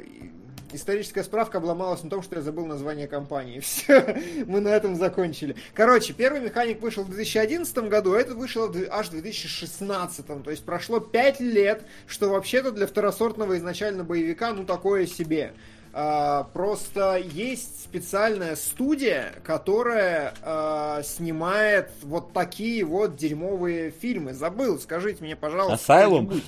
историческая 0.74 1.24
справка 1.24 1.58
обломалась 1.58 2.04
на 2.04 2.10
том, 2.10 2.22
что 2.22 2.36
я 2.36 2.42
забыл 2.42 2.66
название 2.66 3.08
компании. 3.08 3.60
Все, 3.62 4.18
мы 4.46 4.60
на 4.60 4.70
этом 4.70 4.96
закончили. 4.96 5.56
Короче, 5.74 6.14
первый 6.14 6.42
механик 6.42 6.82
вышел 6.82 7.04
в 7.04 7.10
2011 7.10 7.78
году, 7.90 8.14
а 8.14 8.20
этот 8.20 8.38
вышел 8.38 8.74
аж 8.90 9.08
в 9.08 9.12
2016. 9.12 10.26
То 10.26 10.52
есть 10.52 10.64
прошло 10.64 11.00
5 11.00 11.40
лет, 11.40 11.84
что 12.08 12.30
вообще-то 12.30 12.72
для 12.72 12.88
второсортного 12.88 13.58
изначально 13.58 14.04
боевика, 14.04 14.54
ну, 14.54 14.66
такое 14.66 15.06
себе. 15.06 15.54
А, 15.94 16.44
просто 16.54 17.18
есть 17.18 17.84
специальная 17.84 18.56
студия, 18.56 19.34
которая 19.44 20.34
а, 20.44 21.02
снимает 21.04 21.90
вот 22.04 22.34
такие 22.34 22.84
вот 22.84 23.16
дерьмовые 23.16 23.92
фильмы. 23.92 24.34
Забыл, 24.34 24.80
скажите 24.80 25.24
мне, 25.24 25.36
пожалуйста. 25.36 25.94
Asylum? 25.94 26.42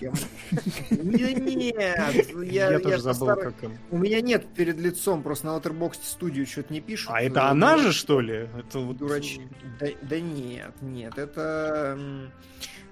Нет, 1.55 2.51
я 2.51 2.79
тоже 2.79 2.99
забыл, 2.99 3.27
как. 3.35 3.53
У 3.91 3.97
меня 3.97 4.21
нет 4.21 4.47
перед 4.47 4.79
лицом, 4.79 5.23
просто 5.23 5.47
на 5.47 5.57
Letterboxd 5.57 5.99
студию 6.03 6.45
что-то 6.45 6.73
не 6.73 6.81
пишут. 6.81 7.09
А 7.11 7.21
это 7.21 7.49
она 7.49 7.77
же, 7.77 7.93
что 7.93 8.19
ли? 8.21 8.47
Это 8.57 8.79
вот... 8.79 8.97
Дурач... 8.97 9.39
Да 9.79 10.19
нет, 10.19 10.73
нет, 10.81 11.17
это... 11.17 11.97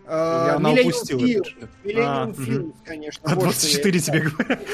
Я 0.10 0.56
она 0.56 0.72
упустила. 0.72 1.20
Миллениум 1.84 2.34
Филмс, 2.34 2.76
конечно. 2.86 3.22
А 3.26 3.36
24 3.36 4.00
тебе 4.00 4.20
говорят. 4.22 4.60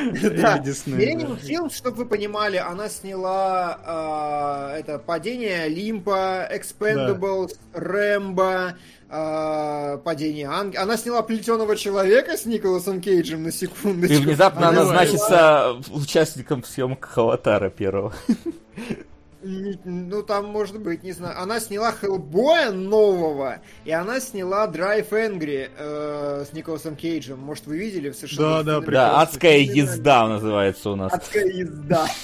Да, 0.00 0.58
Millennium 0.58 1.38
Films, 1.38 1.74
чтобы 1.74 1.98
вы 1.98 2.06
понимали, 2.06 2.56
она 2.56 2.88
сняла 2.88 3.78
а, 3.84 4.74
это 4.78 4.98
«Падение 4.98 5.64
Олимпа», 5.64 6.48
«Expendables», 6.50 7.58
«Рэмбо», 7.74 8.76
а, 9.10 9.98
падение 9.98 10.48
Анг... 10.48 10.76
Она 10.76 10.96
сняла 10.96 11.22
плетеного 11.22 11.76
человека 11.76 12.38
с 12.38 12.46
Николасом 12.46 13.02
Кейджем 13.02 13.42
на 13.42 13.52
секунду. 13.52 14.06
И 14.06 14.16
внезапно 14.16 14.68
она 14.68 14.84
значится 14.84 15.76
участником 15.90 16.64
съемок 16.64 17.10
Аватара 17.14 17.68
первого. 17.68 18.14
Ну, 19.42 20.22
там, 20.22 20.46
может 20.46 20.78
быть, 20.80 21.02
не 21.02 21.12
знаю. 21.12 21.40
Она 21.40 21.60
сняла 21.60 21.92
Хеллбоя 21.92 22.70
нового, 22.72 23.60
и 23.84 23.90
она 23.90 24.20
сняла 24.20 24.66
Drive 24.66 25.08
Angry 25.10 25.70
э, 25.76 26.44
с 26.48 26.52
Николасом 26.52 26.94
Кейджем. 26.94 27.38
Может, 27.38 27.66
вы 27.66 27.78
видели 27.78 28.10
в 28.10 28.16
США? 28.16 28.62
Да, 28.62 28.80
да, 28.80 28.80
Да, 28.80 29.20
адская 29.20 29.58
езда 29.58 30.28
называется 30.28 30.90
у 30.90 30.96
нас. 30.96 31.12
Адская 31.12 31.46
езда. 31.46 32.06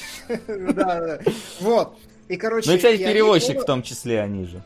Да, 0.49 0.73
да. 0.75 1.19
Вот. 1.61 1.97
И, 2.27 2.37
короче... 2.37 2.69
Ну, 2.69 2.77
кстати, 2.77 2.99
перевозчик 2.99 3.61
в 3.61 3.65
том 3.65 3.83
числе 3.83 4.21
они 4.21 4.47
же. 4.47 4.61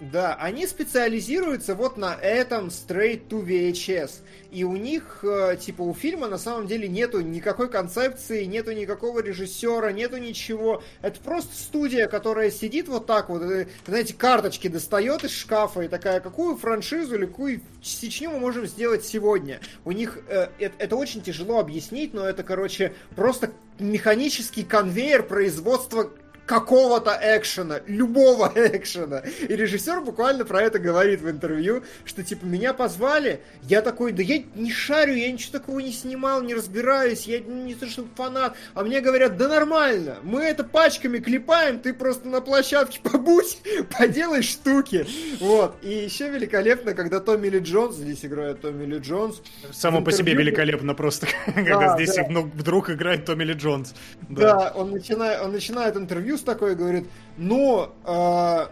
Да, 0.00 0.34
они 0.36 0.66
специализируются 0.66 1.74
вот 1.74 1.98
на 1.98 2.14
этом 2.14 2.68
straight 2.68 3.28
to 3.28 3.44
VHS. 3.44 4.22
И 4.50 4.64
у 4.64 4.74
них, 4.74 5.22
э, 5.22 5.58
типа, 5.60 5.82
у 5.82 5.92
фильма 5.92 6.26
на 6.26 6.38
самом 6.38 6.66
деле 6.66 6.88
нету 6.88 7.20
никакой 7.20 7.68
концепции, 7.68 8.44
нету 8.44 8.72
никакого 8.72 9.20
режиссера, 9.20 9.92
нету 9.92 10.16
ничего. 10.16 10.82
Это 11.02 11.20
просто 11.20 11.54
студия, 11.54 12.08
которая 12.08 12.50
сидит 12.50 12.88
вот 12.88 13.04
так 13.06 13.28
вот, 13.28 13.42
и, 13.42 13.66
знаете, 13.86 14.14
карточки 14.14 14.68
достает 14.68 15.24
из 15.24 15.32
шкафа 15.32 15.82
и 15.82 15.88
такая, 15.88 16.20
какую 16.20 16.56
франшизу 16.56 17.16
или 17.16 17.26
какую 17.26 17.60
сечню 17.82 18.30
мы 18.30 18.38
можем 18.38 18.66
сделать 18.66 19.04
сегодня. 19.04 19.60
У 19.84 19.92
них 19.92 20.18
э, 20.28 20.48
это, 20.58 20.74
это 20.78 20.96
очень 20.96 21.20
тяжело 21.20 21.58
объяснить, 21.58 22.14
но 22.14 22.26
это, 22.26 22.42
короче, 22.42 22.94
просто 23.14 23.50
механический 23.78 24.62
конвейер 24.62 25.22
производства 25.24 26.10
какого-то 26.50 27.16
экшена, 27.22 27.80
любого 27.86 28.52
экшена. 28.56 29.22
И 29.48 29.54
режиссер 29.54 30.00
буквально 30.00 30.44
про 30.44 30.62
это 30.62 30.80
говорит 30.80 31.20
в 31.20 31.30
интервью, 31.30 31.84
что 32.04 32.24
типа 32.24 32.44
меня 32.44 32.74
позвали, 32.74 33.40
я 33.68 33.82
такой, 33.82 34.10
да 34.10 34.24
я 34.24 34.42
не 34.56 34.72
шарю, 34.72 35.14
я 35.14 35.30
ничего 35.30 35.60
такого 35.60 35.78
не 35.78 35.92
снимал, 35.92 36.42
не 36.42 36.54
разбираюсь, 36.54 37.28
я 37.28 37.38
не 37.38 37.76
то 37.76 37.86
что 37.86 38.04
фанат, 38.16 38.56
а 38.74 38.82
мне 38.82 39.00
говорят, 39.00 39.36
да 39.36 39.46
нормально, 39.46 40.16
мы 40.24 40.42
это 40.42 40.64
пачками 40.64 41.18
клепаем, 41.18 41.78
ты 41.78 41.94
просто 41.94 42.26
на 42.26 42.40
площадке 42.40 42.98
побудь, 43.04 43.58
поделай 43.96 44.42
штуки. 44.42 45.06
Вот. 45.38 45.76
И 45.82 45.92
еще 45.92 46.30
великолепно, 46.30 46.94
когда 46.94 47.20
Томми 47.20 47.46
Ли 47.46 47.60
Джонс, 47.60 47.94
здесь 47.94 48.24
играет 48.24 48.60
Томми 48.60 48.86
Ли 48.86 48.98
Джонс. 48.98 49.40
Само 49.70 50.02
по 50.02 50.10
себе 50.10 50.34
великолепно 50.34 50.94
просто, 50.94 51.28
когда 51.54 51.94
здесь 51.94 52.18
вдруг 52.26 52.90
играет 52.90 53.24
Томми 53.24 53.44
Ли 53.44 53.54
Джонс. 53.54 53.94
Да, 54.28 54.72
он 54.74 54.90
начинает, 54.90 55.42
он 55.42 55.52
начинает 55.52 55.96
интервью 55.96 56.39
Брюс 56.40 56.44
такой 56.44 56.74
говорит, 56.74 57.08
ну, 57.36 57.90
э, 58.04 58.66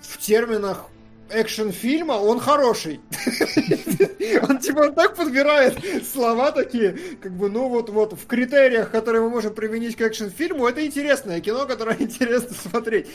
в 0.00 0.18
терминах 0.18 0.86
экшн-фильма, 1.32 2.12
он 2.12 2.40
хороший. 2.40 3.00
Он 4.48 4.58
типа 4.58 4.90
так 4.92 5.16
подбирает 5.16 5.76
слова 6.06 6.52
такие, 6.52 6.96
как 7.20 7.32
бы, 7.32 7.48
ну 7.50 7.68
вот, 7.68 7.90
вот 7.90 8.12
в 8.12 8.26
критериях, 8.26 8.90
которые 8.90 9.22
мы 9.22 9.30
можем 9.30 9.54
применить 9.54 9.96
к 9.96 10.00
экшн-фильму, 10.00 10.66
это 10.66 10.84
интересное 10.86 11.40
кино, 11.40 11.66
которое 11.66 11.96
интересно 12.00 12.54
смотреть. 12.54 13.08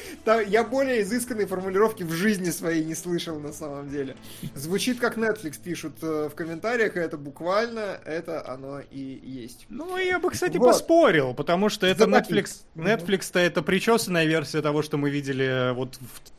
Я 0.48 0.64
более 0.64 1.02
изысканной 1.02 1.46
формулировки 1.46 2.04
в 2.04 2.12
жизни 2.12 2.50
своей 2.50 2.84
не 2.84 2.96
слышал 2.96 3.40
на 3.40 3.54
самом 3.54 3.90
деле. 3.90 4.16
Звучит 4.56 5.00
как 5.00 5.18
Netflix 5.18 5.60
пишут 5.64 5.98
э, 6.02 6.30
в 6.32 6.36
комментариях, 6.36 6.98
и 6.98 7.00
это 7.00 7.18
буквально, 7.18 8.00
это 8.06 8.48
оно 8.48 8.80
и 8.80 9.20
есть. 9.24 9.66
Ну, 9.70 9.98
я 9.98 10.20
бы, 10.20 10.30
кстати, 10.30 10.58
поспорил, 10.58 11.34
потому 11.34 11.70
что 11.70 11.88
это 11.88 12.06
Netflix, 12.06 12.64
Netflix-то 12.76 13.40
это 13.40 13.62
причесанная 13.62 14.26
версия 14.26 14.62
того, 14.62 14.82
что 14.82 14.98
мы 14.98 15.10
видели 15.10 15.74
вот 15.74 15.98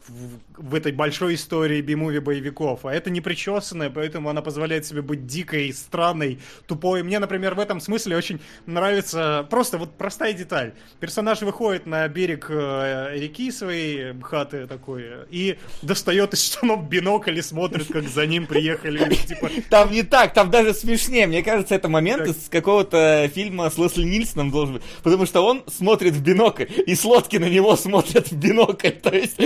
в, 0.09 0.39
в 0.57 0.75
этой 0.75 0.93
большой 0.93 1.35
истории 1.35 1.68
би-муви 1.81 2.21
боевиков, 2.21 2.85
а 2.85 2.93
это 2.93 3.11
не 3.11 3.21
причесанная, 3.21 3.91
поэтому 3.91 4.29
она 4.29 4.43
позволяет 4.43 4.87
себе 4.87 5.03
быть 5.03 5.27
дикой, 5.27 5.73
странной, 5.73 6.39
тупой. 6.67 7.03
Мне, 7.03 7.19
например, 7.19 7.55
в 7.55 7.61
этом 7.61 7.81
смысле 7.81 8.17
очень 8.17 8.41
нравится 8.67 9.47
просто 9.51 9.79
вот 9.79 9.97
простая 9.97 10.33
деталь. 10.33 10.73
Персонаж 11.01 11.43
выходит 11.43 11.87
на 11.87 12.07
берег 12.09 12.47
э, 12.51 13.17
реки 13.17 13.51
своей 13.51 14.15
хаты 14.21 14.67
такой 14.67 15.05
и 15.31 15.59
достает 15.83 16.35
из 16.35 16.45
штанов 16.45 16.89
бинокль 16.89 17.39
и 17.39 17.43
смотрит, 17.43 17.87
как 17.89 18.09
за 18.09 18.27
ним 18.27 18.47
приехали. 18.47 19.15
Типа... 19.15 19.51
Там 19.71 19.91
не 19.93 20.03
так, 20.03 20.35
там 20.35 20.51
даже 20.51 20.75
смешнее. 20.75 21.27
Мне 21.27 21.43
кажется, 21.43 21.75
это 21.75 21.89
момент 21.89 22.25
так. 22.25 22.37
из 22.37 22.49
какого-то 22.49 23.31
фильма 23.35 23.71
с 23.71 23.79
Лесли 23.79 24.05
Нильсоном 24.05 24.51
должен 24.51 24.75
быть. 24.75 24.83
Потому 25.03 25.27
что 25.27 25.43
он 25.43 25.63
смотрит 25.67 26.15
в 26.15 26.23
бинокль, 26.23 26.67
и 26.87 26.95
с 26.95 27.05
лодки 27.05 27.37
на 27.37 27.49
него 27.49 27.77
смотрят 27.77 28.31
в 28.31 28.37
бинокль. 28.37 28.91
То 28.91 29.15
есть 29.15 29.39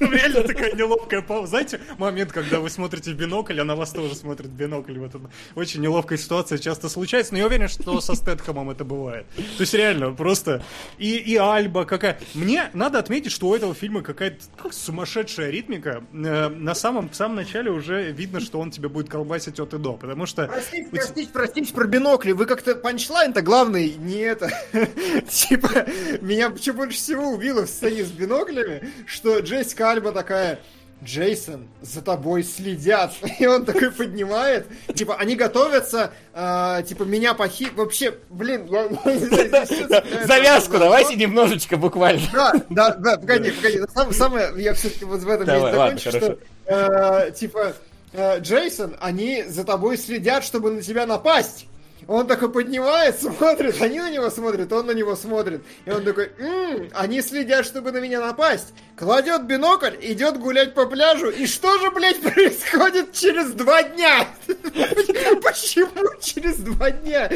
Реально 0.00 0.42
такая 0.42 0.72
неловкая 0.74 1.22
пауза. 1.22 1.50
Знаете, 1.50 1.80
момент, 1.98 2.32
когда 2.32 2.60
вы 2.60 2.70
смотрите 2.70 3.12
в 3.12 3.14
бинокль, 3.16 3.60
а 3.60 3.64
на 3.64 3.76
вас 3.76 3.90
тоже 3.92 4.14
смотрит 4.14 4.48
в 4.48 4.54
бинокль. 4.54 4.98
Вот 4.98 5.12
очень 5.54 5.80
неловкая 5.80 6.18
ситуация 6.18 6.58
часто 6.58 6.88
случается, 6.88 7.32
но 7.32 7.38
я 7.38 7.46
уверен, 7.46 7.68
что 7.68 8.00
со 8.00 8.14
Стэтхэмом 8.14 8.70
это 8.70 8.84
бывает. 8.84 9.26
То 9.36 9.60
есть 9.60 9.74
реально, 9.74 10.12
просто... 10.12 10.62
И, 10.98 11.16
и 11.16 11.36
Альба 11.36 11.84
какая... 11.84 12.18
Мне 12.34 12.70
надо 12.72 12.98
отметить, 12.98 13.32
что 13.32 13.48
у 13.48 13.54
этого 13.54 13.74
фильма 13.74 14.02
какая-то 14.02 14.38
сумасшедшая 14.70 15.50
ритмика. 15.50 16.04
Э, 16.12 16.48
на 16.48 16.74
самом, 16.74 17.08
в 17.08 17.14
самом 17.14 17.36
начале 17.36 17.70
уже 17.70 18.10
видно, 18.12 18.40
что 18.40 18.60
он 18.60 18.70
тебе 18.70 18.88
будет 18.88 19.08
колбасить 19.08 19.60
от 19.60 19.74
и 19.74 19.78
до, 19.78 19.94
потому 19.94 20.26
что... 20.26 20.46
Простите, 20.46 20.88
простите, 20.90 21.30
простите 21.32 21.74
про 21.74 21.86
бинокли. 21.86 22.32
Вы 22.32 22.46
как-то 22.46 22.74
панчлайн-то 22.74 23.42
главный 23.42 23.94
не 23.94 24.18
это... 24.18 24.50
Типа, 25.28 25.86
меня 26.20 26.50
больше 26.50 26.98
всего 26.98 27.30
убило 27.30 27.66
в 27.66 27.68
сцене 27.68 28.04
с 28.04 28.10
биноклями, 28.10 28.92
что 29.06 29.38
Джессика 29.38 29.83
Альба 29.84 30.12
такая, 30.12 30.60
Джейсон, 31.04 31.68
за 31.82 32.02
тобой 32.02 32.42
следят. 32.42 33.12
И 33.38 33.46
он 33.46 33.64
такой 33.64 33.90
поднимает. 33.90 34.66
Типа, 34.94 35.16
они 35.16 35.36
готовятся, 35.36 36.12
э, 36.32 36.82
типа, 36.86 37.02
меня 37.04 37.34
похит... 37.34 37.74
Вообще, 37.74 38.14
блин, 38.30 38.66
я... 38.66 38.88
Завязку 40.26 40.78
давайте 40.78 41.16
немножечко 41.16 41.76
буквально. 41.76 42.22
Да, 42.32 42.52
да, 42.70 42.94
да, 42.94 43.16
погоди, 43.18 43.50
погоди. 43.50 43.80
Самое, 44.12 44.50
я 44.56 44.74
все-таки 44.74 45.04
вот 45.04 45.20
в 45.20 45.28
этом 45.28 45.46
месте 45.46 45.72
закончу, 45.72 46.10
что, 46.10 46.38
э, 46.66 47.32
типа, 47.32 47.74
э, 48.12 48.40
Джейсон, 48.40 48.96
они 49.00 49.44
за 49.44 49.64
тобой 49.64 49.98
следят, 49.98 50.44
чтобы 50.44 50.70
на 50.70 50.82
тебя 50.82 51.06
напасть. 51.06 51.66
Он 52.08 52.26
такой 52.26 52.50
поднимает, 52.50 53.18
смотрит, 53.20 53.80
они 53.80 54.00
на 54.00 54.10
него 54.10 54.30
смотрят, 54.30 54.72
он 54.72 54.86
на 54.86 54.92
него 54.92 55.16
смотрит. 55.16 55.62
И 55.84 55.90
он 55.90 56.04
такой, 56.04 56.30
м-м, 56.38 56.90
они 56.94 57.20
следят, 57.22 57.64
чтобы 57.66 57.92
на 57.92 57.98
меня 57.98 58.20
напасть. 58.20 58.74
Кладет 58.96 59.44
бинокль, 59.44 59.94
идет 60.00 60.38
гулять 60.38 60.74
по 60.74 60.86
пляжу. 60.86 61.30
И 61.30 61.46
что 61.46 61.78
же, 61.80 61.90
блядь, 61.90 62.20
происходит 62.34 63.12
через 63.12 63.52
два 63.52 63.82
дня? 63.82 64.28
Почему 64.46 65.90
через 66.20 66.56
два 66.58 66.90
дня? 66.90 67.30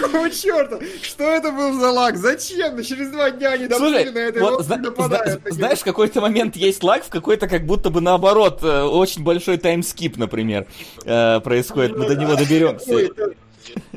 Какого 0.00 0.30
черта? 0.30 0.78
Что 1.02 1.24
это 1.24 1.50
был 1.50 1.78
за 1.78 1.90
лаг? 1.90 2.16
Зачем? 2.16 2.76
Ну, 2.76 2.82
через 2.82 3.10
два 3.10 3.30
дня 3.30 3.50
они 3.52 3.68
Слушай, 3.68 4.10
на 4.10 4.18
это 4.18 4.40
вот, 4.40 4.68
нападают. 4.68 5.42
Знаешь, 5.50 5.78
в 5.78 5.84
какой-то 5.84 6.20
момент 6.20 6.56
есть 6.56 6.82
лаг, 6.82 7.04
в 7.04 7.08
какой-то 7.08 7.48
как 7.48 7.64
будто 7.64 7.90
бы 7.90 8.00
наоборот, 8.00 8.60
э, 8.62 8.82
очень 8.82 9.22
большой 9.22 9.58
таймскип, 9.58 10.16
например, 10.16 10.66
э, 11.04 11.40
происходит. 11.40 11.96
Мы 11.96 12.06
до 12.06 12.16
него 12.16 12.34
доберемся. 12.34 13.10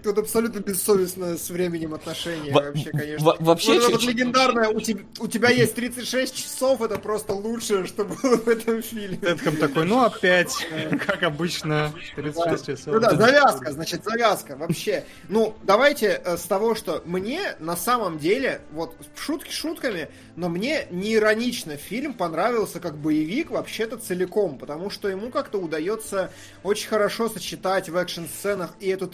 Тут 0.03 0.18
абсолютно 0.18 0.60
бессовестно 0.60 1.38
с 1.38 1.49
временем 1.49 1.93
отношения 1.93 2.52
вообще, 2.52 2.89
конечно. 2.91 3.35
Вообще... 3.39 3.80
Вот, 3.80 3.91
вот 3.91 4.03
легендарное, 4.03 4.69
у 4.69 4.80
тебя, 4.80 5.03
у 5.19 5.27
тебя 5.27 5.49
есть 5.49 5.76
36 5.76 6.35
часов, 6.35 6.81
это 6.81 6.98
просто 6.98 7.34
лучшее, 7.34 7.85
что 7.85 8.06
было 8.06 8.38
в 8.38 8.48
этом 8.48 8.81
фильме. 8.81 9.18
Тедхам 9.18 9.57
такой, 9.57 9.85
ну 9.85 10.03
опять, 10.03 10.68
как 11.06 11.23
обычно, 11.23 11.93
36 12.15 12.65
часов. 12.65 12.93
Ну 12.93 12.99
да, 12.99 13.15
завязка, 13.15 13.72
значит, 13.72 14.03
завязка 14.03 14.56
вообще. 14.56 15.06
Ну, 15.30 15.56
давайте 15.64 16.22
э, 16.23 16.38
с 16.38 16.43
того, 16.43 16.76
что 16.76 17.02
мне 17.06 17.56
на 17.60 17.76
самом 17.76 18.18
деле, 18.18 18.61
вот 18.72 18.95
шутки 19.15 19.52
шутками, 19.52 20.10
но 20.35 20.49
мне 20.49 20.88
не 20.89 21.15
иронично 21.15 21.77
фильм 21.77 22.14
понравился 22.14 22.80
как 22.80 22.98
боевик 22.98 23.52
вообще-то 23.52 23.98
целиком, 23.98 24.57
потому 24.57 24.89
что 24.89 25.07
ему 25.07 25.30
как-то 25.30 25.60
удается 25.60 26.31
очень 26.64 26.88
хорошо 26.88 27.30
сочетать 27.30 27.89
в 27.89 27.95
экшн-сценах 27.95 28.73
и 28.80 28.88
эту 28.88 29.07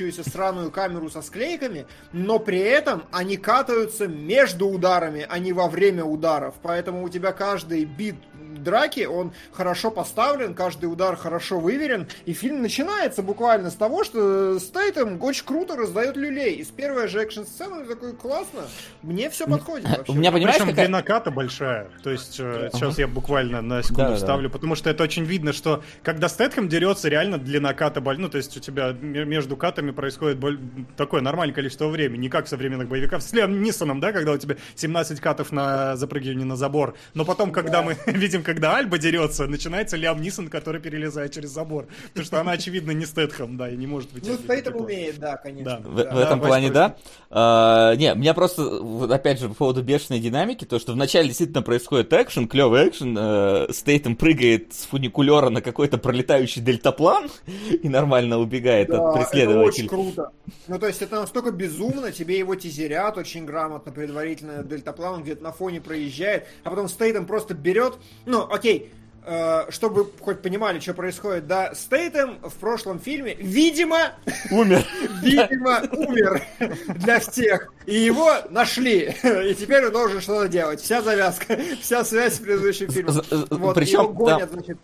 трясущуюся 0.00 0.28
сраную 0.28 0.70
камеру 0.70 1.10
со 1.10 1.22
склейками, 1.22 1.86
но 2.12 2.38
при 2.38 2.58
этом 2.58 3.04
они 3.12 3.36
катаются 3.36 4.06
между 4.08 4.68
ударами, 4.68 5.26
а 5.28 5.38
не 5.38 5.52
во 5.52 5.68
время 5.68 6.04
ударов. 6.04 6.54
Поэтому 6.62 7.02
у 7.04 7.08
тебя 7.08 7.32
каждый 7.32 7.84
бит 7.84 8.16
драки, 8.58 9.04
он 9.04 9.32
хорошо 9.52 9.90
поставлен, 9.90 10.54
каждый 10.54 10.86
удар 10.86 11.16
хорошо 11.16 11.58
выверен, 11.58 12.08
и 12.26 12.32
фильм 12.32 12.62
начинается 12.62 13.22
буквально 13.22 13.70
с 13.70 13.74
того, 13.74 14.04
что 14.04 14.58
Стейтем 14.58 15.22
очень 15.22 15.44
круто 15.44 15.76
раздает 15.76 16.16
люлей. 16.16 16.54
И 16.54 16.64
с 16.64 16.68
первой 16.68 17.08
же 17.08 17.22
экшн-сцены 17.22 17.84
такой 17.84 18.12
классно, 18.12 18.62
мне 19.02 19.30
все 19.30 19.46
подходит 19.46 19.88
вообще. 19.88 20.12
У 20.12 20.14
меня, 20.14 20.32
понимаешь, 20.32 20.56
Причем 20.56 20.70
какая... 20.70 20.86
длина 20.86 21.02
ката 21.02 21.30
большая, 21.30 21.88
то 22.02 22.10
есть 22.10 22.38
uh-huh. 22.40 22.70
сейчас 22.72 22.98
я 22.98 23.06
буквально 23.06 23.62
на 23.62 23.82
секунду 23.82 24.12
да, 24.12 24.18
ставлю, 24.18 24.48
да. 24.48 24.52
потому 24.52 24.74
что 24.74 24.90
это 24.90 25.02
очень 25.04 25.24
видно, 25.24 25.52
что 25.52 25.82
когда 26.02 26.28
Стэтхэм 26.28 26.68
дерется, 26.68 27.08
реально 27.08 27.38
длина 27.38 27.72
ката 27.72 28.00
большая, 28.00 28.22
ну 28.22 28.28
то 28.28 28.38
есть 28.38 28.56
у 28.56 28.60
тебя 28.60 28.92
между 28.92 29.56
катами 29.56 29.89
фильме 29.90 29.92
происходит 29.92 30.38
боль... 30.38 30.58
такое 30.96 31.20
нормальное 31.20 31.54
количество 31.54 31.88
времени, 31.88 32.22
не 32.22 32.28
как 32.28 32.46
в 32.46 32.48
современных 32.48 32.88
боевиках. 32.88 33.22
С 33.22 33.32
Лиам 33.32 33.62
Нисоном, 33.62 34.00
да, 34.00 34.12
когда 34.12 34.32
у 34.32 34.38
тебя 34.38 34.56
17 34.76 35.20
катов 35.20 35.52
на 35.52 35.96
запрыгивание 35.96 36.46
на 36.46 36.56
забор. 36.56 36.94
Но 37.14 37.24
потом, 37.24 37.52
когда 37.52 37.82
да. 37.82 37.82
мы 37.82 37.96
видим, 38.06 38.42
когда 38.42 38.76
Альба 38.76 38.98
дерется, 38.98 39.46
начинается 39.46 39.96
Лиам 39.96 40.20
Нисон, 40.20 40.48
который 40.48 40.80
перелезает 40.80 41.32
через 41.32 41.50
забор. 41.50 41.86
Потому 42.08 42.26
что 42.26 42.40
она, 42.40 42.52
очевидно, 42.52 42.92
не 42.92 43.06
Стэтхэм, 43.06 43.56
да, 43.56 43.70
и 43.70 43.76
не 43.76 43.86
может 43.86 44.12
быть. 44.12 44.26
Ну, 44.26 44.34
Стейтом 44.34 44.76
умеет, 44.76 45.18
да, 45.18 45.36
конечно. 45.36 45.80
Да. 45.82 45.88
В, 45.88 45.96
да. 45.96 46.14
в 46.14 46.18
этом 46.18 46.40
да, 46.40 46.46
плане, 46.46 46.70
да. 46.70 46.96
А, 47.30 47.94
не, 47.94 48.14
меня 48.14 48.34
просто, 48.34 48.80
опять 49.10 49.40
же, 49.40 49.48
по 49.48 49.54
поводу 49.54 49.82
бешеной 49.82 50.20
динамики, 50.20 50.64
то, 50.64 50.78
что 50.78 50.92
вначале 50.92 51.28
действительно 51.28 51.62
происходит 51.62 52.12
экшен, 52.12 52.48
клевый 52.48 52.88
экшен, 52.88 53.16
э, 53.18 53.66
Стейтом 53.70 54.16
прыгает 54.16 54.72
с 54.72 54.86
фуникулера 54.86 55.50
на 55.50 55.60
какой-то 55.60 55.98
пролетающий 55.98 56.62
дельтаплан 56.62 57.28
и 57.82 57.88
нормально 57.88 58.38
убегает 58.38 58.88
да, 58.88 59.08
от 59.08 59.14
преследователей. 59.14 59.69
Очень 59.74 59.88
круто. 59.88 60.32
Ну, 60.68 60.78
то 60.78 60.86
есть 60.86 61.02
это 61.02 61.16
настолько 61.16 61.50
безумно, 61.50 62.12
тебе 62.12 62.38
его 62.38 62.54
тизерят 62.54 63.16
очень 63.18 63.44
грамотно, 63.44 63.92
предварительно 63.92 64.62
дельтаплан 64.62 65.22
где-то 65.22 65.42
на 65.42 65.52
фоне 65.52 65.80
проезжает, 65.80 66.46
а 66.64 66.70
потом 66.70 66.88
Стейтом 66.88 67.26
просто 67.26 67.54
берет, 67.54 67.98
ну, 68.26 68.46
окей, 68.50 68.92
э, 69.24 69.70
чтобы 69.70 70.10
хоть 70.20 70.42
понимали, 70.42 70.80
что 70.80 70.94
происходит, 70.94 71.46
да, 71.46 71.74
Стейтем 71.74 72.38
в 72.42 72.54
прошлом 72.54 72.98
фильме, 72.98 73.34
видимо, 73.34 74.12
умер. 74.50 74.84
видимо, 75.22 75.82
умер 75.92 76.42
для 76.96 77.20
всех. 77.20 77.72
И 77.86 77.98
его 77.98 78.32
нашли. 78.50 79.14
И 79.22 79.54
теперь 79.54 79.86
он 79.86 79.92
должен 79.92 80.20
что-то 80.20 80.48
делать. 80.48 80.80
Вся 80.80 81.02
завязка, 81.02 81.58
вся 81.80 82.04
связь 82.04 82.34
с 82.34 82.38
предыдущим 82.38 82.90
фильмом. 82.90 83.22
Вот, 83.50 83.74
Причем, 83.74 84.12
гонят, 84.12 84.50
значит, 84.50 84.78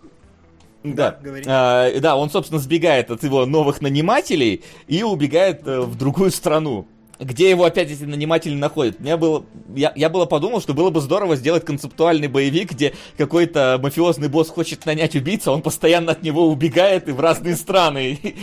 да, 0.83 1.19
да, 1.23 1.41
а, 1.47 2.01
да, 2.01 2.17
он, 2.17 2.31
собственно, 2.31 2.61
сбегает 2.61 3.11
от 3.11 3.23
его 3.23 3.45
новых 3.47 3.81
нанимателей 3.81 4.63
и 4.87 5.03
убегает 5.03 5.67
э, 5.67 5.81
в 5.81 5.97
другую 5.97 6.31
страну 6.31 6.87
где 7.19 7.51
его 7.51 7.65
опять 7.65 7.91
эти 7.91 8.05
наниматели 8.05 8.55
находят. 8.55 9.01
Мне 9.01 9.17
было, 9.17 9.45
я, 9.75 9.93
я 9.97 10.09
было 10.09 10.27
подумал, 10.27 10.61
что 10.61 10.75
было 10.75 10.91
бы 10.91 11.01
здорово 11.01 11.37
сделать 11.37 11.65
концептуальный 11.65 12.29
боевик, 12.29 12.73
где 12.73 12.95
какой-то 13.17 13.79
мафиозный 13.83 14.29
босс 14.29 14.49
хочет 14.49 14.85
нанять 14.87 15.15
убийцу, 15.15 15.51
а 15.51 15.55
он 15.55 15.63
постоянно 15.63 16.13
от 16.13 16.23
него 16.23 16.49
убегает 16.49 17.09
и 17.09 17.13
в 17.13 17.21
разные 17.21 17.57
страны. 17.57 18.07
И, 18.27 18.35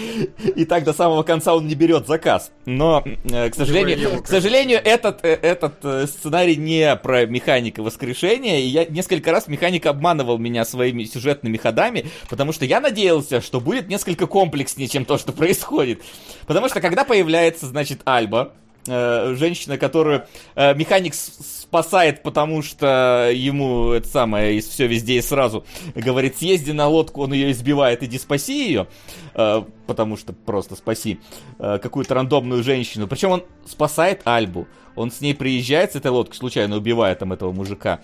и 0.55 0.65
так 0.65 0.83
до 0.83 0.93
самого 0.93 1.23
конца 1.23 1.55
он 1.55 1.67
не 1.67 1.75
берет 1.75 2.07
заказ. 2.07 2.51
Но, 2.65 3.03
э, 3.05 3.49
к 3.49 3.55
сожалению, 3.55 4.21
к 4.21 4.27
сожалению, 4.27 4.79
этот, 4.83 5.23
э, 5.23 5.33
этот 5.33 5.75
э, 5.83 6.07
сценарий 6.07 6.55
не 6.55 6.95
про 6.95 7.25
механика 7.25 7.81
воскрешения. 7.81 8.59
И 8.59 8.67
я 8.67 8.85
несколько 8.85 9.31
раз 9.31 9.47
механик 9.47 9.85
обманывал 9.85 10.37
меня 10.37 10.65
своими 10.65 11.03
сюжетными 11.03 11.57
ходами, 11.57 12.05
потому 12.29 12.51
что 12.51 12.65
я 12.65 12.81
надеялся, 12.81 13.41
что 13.41 13.59
будет 13.59 13.87
несколько 13.87 14.27
комплекснее, 14.27 14.87
чем 14.87 15.05
то, 15.05 15.17
что 15.17 15.31
происходит. 15.31 16.01
Потому 16.47 16.69
что 16.69 16.81
когда 16.81 17.03
появляется, 17.03 17.67
значит, 17.67 18.01
Альба, 18.05 18.53
женщина, 18.87 19.77
которую 19.77 20.25
э, 20.55 20.73
механик 20.75 21.13
спасает, 21.73 22.21
потому 22.21 22.61
что 22.61 23.31
ему 23.33 23.93
это 23.93 24.07
самое 24.07 24.61
все 24.61 24.85
везде 24.85 25.15
и 25.15 25.21
сразу 25.23 25.65
говорит, 25.95 26.37
съезди 26.37 26.69
на 26.69 26.87
лодку, 26.87 27.23
он 27.23 27.33
ее 27.33 27.51
избивает, 27.51 28.03
иди 28.03 28.19
спаси 28.19 28.67
ее, 28.67 28.87
э, 29.33 29.63
потому 29.87 30.15
что 30.15 30.33
просто 30.33 30.75
спаси 30.75 31.19
э, 31.57 31.79
какую-то 31.81 32.13
рандомную 32.13 32.61
женщину. 32.61 33.07
Причем 33.07 33.31
он 33.31 33.43
спасает 33.65 34.21
Альбу 34.25 34.67
он 34.95 35.11
с 35.11 35.21
ней 35.21 35.33
приезжает 35.33 35.93
с 35.93 35.95
этой 35.95 36.11
лодкой, 36.11 36.37
случайно 36.37 36.77
убивая 36.77 37.15
там 37.15 37.33
этого 37.33 37.51
мужика, 37.51 38.01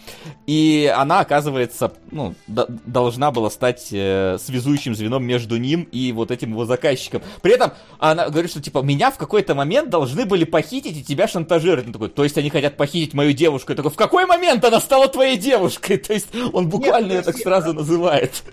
и 0.47 0.91
она, 0.95 1.19
оказывается, 1.19 1.93
ну, 2.11 2.33
должна 2.47 3.31
была 3.31 3.49
стать 3.49 3.89
э, 3.91 4.37
связующим 4.39 4.95
звеном 4.95 5.23
между 5.23 5.57
ним 5.57 5.83
и 5.91 6.11
вот 6.11 6.31
этим 6.31 6.51
его 6.51 6.65
заказчиком. 6.65 7.21
При 7.41 7.53
этом 7.53 7.73
она 7.99 8.29
говорит, 8.29 8.51
что, 8.51 8.61
типа, 8.61 8.79
меня 8.79 9.11
в 9.11 9.17
какой-то 9.17 9.55
момент 9.55 9.89
должны 9.89 10.25
были 10.25 10.45
похитить 10.45 10.97
и 10.97 11.03
тебя 11.03 11.27
шантажировать. 11.27 11.87
Он 11.87 11.93
такой, 11.93 12.09
то 12.09 12.23
есть 12.23 12.37
они 12.37 12.49
хотят 12.49 12.77
похитить 12.77 13.13
мою 13.13 13.33
девушку. 13.33 13.58
Я 13.67 13.75
такой, 13.75 13.91
в 13.91 13.95
какой 13.95 14.25
момент 14.25 14.63
она 14.63 14.79
стала 14.79 15.07
твоей 15.07 15.37
девушкой? 15.37 15.97
То 16.09 16.13
есть 16.13 16.27
он 16.53 16.69
буквально 16.69 17.13
Нет, 17.13 17.25
ее 17.25 17.33
так 17.33 17.37
сразу 17.37 17.71
а... 17.71 17.73
называет. 17.73 18.43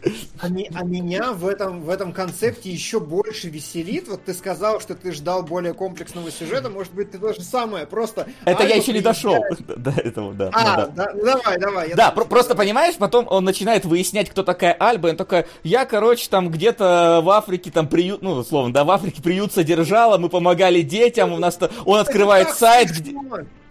А, 0.41 0.47
а 0.47 0.85
меня 0.85 1.33
в 1.33 1.47
этом, 1.47 1.83
в 1.83 1.91
этом 1.91 2.13
концепте 2.13 2.71
еще 2.71 3.01
больше 3.01 3.49
веселит. 3.49 4.09
Вот 4.09 4.25
ты 4.25 4.35
сказал, 4.35 4.81
что 4.81 4.95
ты 4.95 5.13
ждал 5.13 5.43
более 5.43 5.75
комплексного 5.75 6.31
сюжета. 6.31 6.71
Может 6.71 6.95
быть, 6.95 7.11
ты 7.11 7.19
то 7.19 7.33
же 7.33 7.43
самое. 7.43 7.87
Просто 7.87 8.27
это 8.45 8.65
я 8.65 8.77
еще 8.77 8.93
не 8.93 9.01
дошел 9.01 9.37
до 9.77 9.91
этого, 9.91 10.35
да. 10.35 10.51
А, 10.53 10.87
да, 10.87 11.11
ну 11.15 11.25
давай, 11.25 11.59
давай. 11.59 11.95
Да, 11.95 12.11
просто 12.11 12.55
понимаешь, 12.55 12.97
потом 12.97 13.27
он 13.29 13.45
начинает 13.45 13.85
выяснять, 13.85 14.31
кто 14.31 14.43
такая 14.43 14.73
Альба, 14.79 15.09
и 15.09 15.11
он 15.13 15.17
такой, 15.17 15.47
я, 15.63 15.85
короче, 15.85 16.29
там 16.29 16.51
где-то 16.51 17.21
в 17.23 17.31
Африке, 17.31 17.71
там 17.71 17.89
приют, 17.89 18.23
ну, 18.23 18.33
условно, 18.33 18.73
да, 18.73 18.85
в 18.85 18.91
Африке 18.91 19.23
приют 19.23 19.53
содержала, 19.53 20.19
мы 20.19 20.29
помогали 20.29 20.83
детям, 20.83 21.33
у 21.33 21.39
нас 21.39 21.59
он 21.85 22.01
открывает 22.01 22.51
сайт, 22.51 22.91
где... 22.91 23.15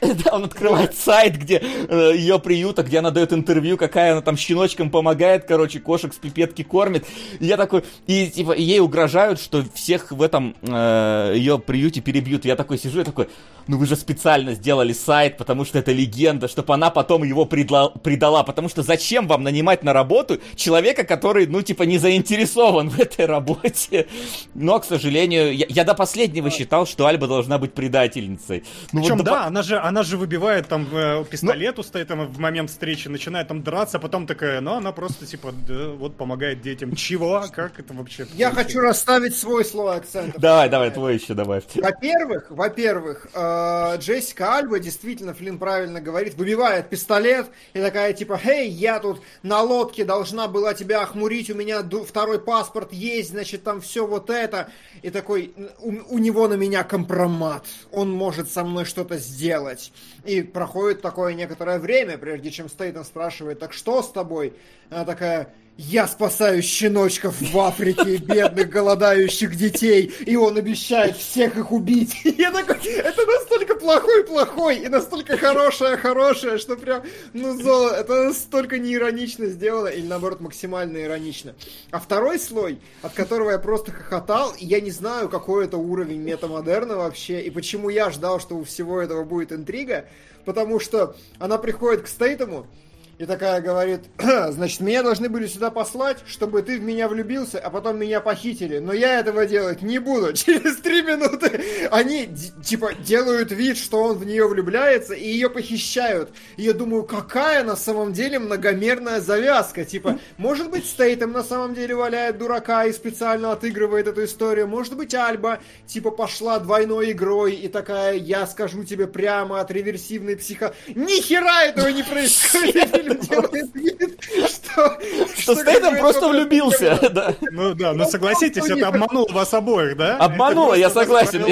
Да, 0.01 0.31
он 0.33 0.45
открывает 0.45 0.95
сайт, 0.95 1.37
где 1.37 1.61
э, 1.61 2.13
ее 2.15 2.39
приюта, 2.39 2.83
где 2.83 2.99
она 2.99 3.11
дает 3.11 3.33
интервью, 3.33 3.77
какая 3.77 4.11
она 4.13 4.21
там 4.21 4.37
щеночкам 4.37 4.89
помогает, 4.89 5.45
короче, 5.45 5.79
кошек 5.79 6.13
с 6.13 6.17
пипетки 6.17 6.63
кормит. 6.63 7.05
И 7.39 7.45
я 7.45 7.57
такой, 7.57 7.83
и 8.07 8.27
типа 8.27 8.53
ей 8.53 8.79
угрожают, 8.79 9.39
что 9.39 9.63
всех 9.73 10.11
в 10.11 10.21
этом 10.21 10.55
э, 10.61 11.33
ее 11.35 11.59
приюте 11.59 12.01
перебьют. 12.01 12.45
Я 12.45 12.55
такой 12.55 12.77
сижу, 12.77 12.99
я 12.99 13.05
такой, 13.05 13.29
ну 13.67 13.77
вы 13.77 13.85
же 13.85 13.95
специально 13.95 14.53
сделали 14.53 14.93
сайт, 14.93 15.37
потому 15.37 15.65
что 15.65 15.79
это 15.79 15.91
легенда, 15.91 16.47
чтобы 16.47 16.73
она 16.73 16.89
потом 16.89 17.23
его 17.23 17.45
предла- 17.45 17.97
предала. 17.99 18.43
Потому 18.43 18.69
что 18.69 18.83
зачем 18.83 19.27
вам 19.27 19.43
нанимать 19.43 19.83
на 19.83 19.93
работу 19.93 20.39
человека, 20.55 21.03
который, 21.03 21.47
ну, 21.47 21.61
типа, 21.61 21.83
не 21.83 21.97
заинтересован 21.97 22.89
в 22.89 22.99
этой 22.99 23.25
работе? 23.25 24.07
Но, 24.53 24.79
к 24.79 24.85
сожалению, 24.85 25.55
я, 25.55 25.65
я 25.69 25.83
до 25.83 25.93
последнего 25.93 26.49
считал, 26.49 26.85
что 26.85 27.05
Альба 27.07 27.27
должна 27.27 27.57
быть 27.57 27.73
предательницей. 27.73 28.63
Ну, 28.91 29.01
Причем, 29.01 29.17
вот, 29.17 29.25
да, 29.25 29.31
до... 29.31 29.47
она 29.47 29.63
же, 29.63 29.79
она 29.87 30.03
же 30.03 30.17
выбивает 30.17 30.67
там 30.67 30.87
э, 30.91 31.23
пистолет, 31.29 31.77
ну... 31.77 31.83
стоит 31.83 32.07
там 32.07 32.27
в 32.27 32.39
момент 32.39 32.69
встречи, 32.69 33.07
начинает 33.07 33.47
там 33.47 33.61
драться, 33.61 33.97
а 33.97 33.99
потом 33.99 34.25
такая, 34.25 34.61
ну, 34.61 34.73
она 34.73 34.91
просто, 34.91 35.25
типа, 35.25 35.53
да, 35.67 35.89
вот 35.89 36.17
помогает 36.17 36.61
детям. 36.61 36.95
Чего? 36.95 37.45
Как 37.53 37.79
это 37.79 37.93
вообще? 37.93 38.25
Я 38.33 38.51
хочу 38.51 38.79
расставить 38.79 39.37
свой 39.37 39.63
слой 39.63 39.97
акцентов. 39.97 40.41
Давай, 40.41 40.69
давай, 40.69 40.91
твой 40.91 41.15
еще 41.15 41.33
добавь. 41.33 41.63
Во-первых, 41.75 42.47
во-первых, 42.49 43.27
э, 43.33 43.97
Джессика 43.97 44.55
Альба 44.55 44.79
действительно, 44.79 45.33
Флинн 45.33 45.59
правильно 45.59 46.01
говорит, 46.01 46.35
выбивает 46.35 46.89
пистолет 46.89 47.47
и 47.73 47.79
такая, 47.79 48.13
типа, 48.13 48.39
«Эй, 48.43 48.69
я 48.69 48.99
тут 48.99 49.21
на 49.43 49.61
лодке 49.61 50.03
должна 50.03 50.47
была 50.47 50.73
тебя 50.73 51.01
охмурить, 51.01 51.49
у 51.49 51.55
меня 51.55 51.83
второй 52.07 52.39
паспорт 52.39 52.91
есть, 52.91 53.31
значит, 53.31 53.63
там 53.63 53.81
все 53.81 54.05
вот 54.07 54.29
это». 54.29 54.69
И 55.01 55.09
такой, 55.09 55.53
у, 55.79 56.15
у 56.15 56.17
него 56.17 56.47
на 56.47 56.55
меня 56.55 56.83
компромат, 56.83 57.65
он 57.91 58.11
может 58.11 58.51
со 58.51 58.63
мной 58.63 58.85
что-то 58.85 59.17
сделать 59.17 59.74
делать. 59.75 59.91
И 60.23 60.41
проходит 60.41 61.01
такое 61.01 61.33
некоторое 61.33 61.79
время, 61.79 62.17
прежде 62.17 62.51
чем 62.51 62.69
Стейтон 62.69 63.05
спрашивает, 63.05 63.59
так 63.59 63.73
что 63.73 64.01
с 64.01 64.11
тобой? 64.11 64.53
Она 64.89 65.05
такая, 65.05 65.53
я 65.77 66.07
спасаю 66.07 66.61
щеночков 66.61 67.41
в 67.41 67.59
Африке, 67.59 68.17
бедных 68.17 68.69
голодающих 68.69 69.55
детей, 69.55 70.13
и 70.25 70.35
он 70.35 70.57
обещает 70.57 71.17
всех 71.17 71.57
их 71.57 71.71
убить. 71.71 72.15
И 72.23 72.29
я 72.29 72.51
такой, 72.51 72.77
это 72.77 73.25
настолько 73.25 73.75
плохой-плохой, 73.75 74.77
и 74.77 74.87
настолько 74.87 75.37
хорошее-хорошее, 75.37 76.59
что 76.59 76.77
прям, 76.77 77.03
ну, 77.33 77.61
золо, 77.61 77.91
это 77.91 78.25
настолько 78.25 78.77
неиронично 78.77 79.47
сделано, 79.47 79.89
или 79.89 80.05
наоборот, 80.07 80.39
максимально 80.39 81.03
иронично. 81.03 81.55
А 81.91 81.99
второй 81.99 82.39
слой, 82.39 82.79
от 83.01 83.13
которого 83.13 83.51
я 83.51 83.59
просто 83.59 83.91
хохотал, 83.91 84.53
и 84.57 84.65
я 84.65 84.79
не 84.79 84.91
знаю, 84.91 85.27
какой 85.27 85.65
это 85.65 85.77
уровень 85.77 86.21
метамодерна 86.21 86.95
вообще, 86.95 87.41
и 87.41 87.49
почему 87.49 87.89
я 87.89 88.11
ждал, 88.11 88.39
что 88.39 88.55
у 88.55 88.63
всего 88.63 89.01
этого 89.01 89.25
будет 89.25 89.51
интрига, 89.51 90.05
потому 90.45 90.79
что 90.79 91.15
она 91.37 91.57
приходит 91.57 92.03
к 92.03 92.07
Стейтому, 92.07 92.67
и 93.17 93.25
такая 93.25 93.61
говорит, 93.61 94.01
значит, 94.49 94.81
меня 94.81 95.01
должны 95.01 95.29
были 95.29 95.47
сюда 95.47 95.71
послать, 95.71 96.17
чтобы 96.27 96.61
ты 96.61 96.77
в 96.77 96.83
меня 96.83 97.07
влюбился, 97.07 97.59
а 97.59 97.69
потом 97.69 97.97
меня 97.97 98.19
похитили. 98.19 98.79
Но 98.79 98.91
я 98.91 99.19
этого 99.19 99.45
делать 99.45 99.81
не 99.81 99.99
буду. 99.99 100.33
Через 100.33 100.77
три 100.77 101.01
минуты 101.01 101.87
они, 101.91 102.29
типа, 102.63 102.93
делают 102.93 103.51
вид, 103.51 103.77
что 103.77 104.03
он 104.03 104.17
в 104.17 104.25
нее 104.25 104.47
влюбляется, 104.47 105.13
и 105.13 105.25
ее 105.25 105.49
похищают. 105.49 106.31
И 106.57 106.63
я 106.63 106.73
думаю, 106.73 107.03
какая 107.03 107.63
на 107.63 107.77
самом 107.77 108.11
деле 108.11 108.39
многомерная 108.39 109.21
завязка. 109.21 109.85
Типа, 109.85 110.19
может 110.37 110.69
быть, 110.69 110.85
Стейтем 110.85 111.31
на 111.31 111.43
самом 111.43 111.73
деле 111.73 111.95
валяет 111.95 112.37
дурака 112.37 112.85
и 112.85 112.91
специально 112.91 113.53
отыгрывает 113.53 114.07
эту 114.07 114.25
историю. 114.25 114.67
Может 114.67 114.97
быть, 114.97 115.15
Альба, 115.15 115.59
типа, 115.87 116.11
пошла 116.11 116.59
двойной 116.59 117.13
игрой 117.13 117.53
и 117.53 117.69
такая, 117.69 118.15
я 118.15 118.45
скажу 118.45 118.83
тебе 118.83 119.07
прямо 119.07 119.61
от 119.61 119.71
реверсивной 119.71 120.35
психо... 120.35 120.73
Ни 120.87 121.21
хера 121.21 121.63
этого 121.63 121.87
не 121.87 122.03
происходит! 122.11 123.04
что... 124.47 124.97
Что 125.37 125.55
Стейтем 125.55 125.97
просто 125.99 126.27
влюбился, 126.27 127.09
да. 127.11 127.35
Ну 127.51 127.73
да, 127.73 127.93
но 127.93 128.05
согласитесь, 128.05 128.65
это 128.65 128.87
обманул 128.87 129.27
вас 129.31 129.53
обоих, 129.53 129.97
да? 129.97 130.17
Обмануло, 130.17 130.73
я 130.73 130.89
согласен. 130.89 131.43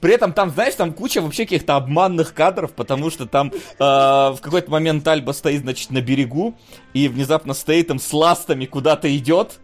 При 0.00 0.14
этом 0.14 0.32
там, 0.32 0.50
знаешь, 0.50 0.74
там 0.74 0.92
куча 0.92 1.20
вообще 1.20 1.44
каких-то 1.44 1.76
обманных 1.76 2.34
кадров, 2.34 2.72
потому 2.72 3.10
что 3.10 3.26
там 3.26 3.52
а, 3.78 4.32
в 4.32 4.40
какой-то 4.40 4.70
момент 4.70 5.06
Альба 5.06 5.32
стоит, 5.32 5.62
значит, 5.62 5.90
на 5.90 6.00
берегу, 6.00 6.54
и 6.92 7.08
внезапно 7.08 7.54
Стейтем 7.54 7.98
с 7.98 8.12
ластами 8.12 8.66
куда-то 8.66 9.14
идет, 9.16 9.58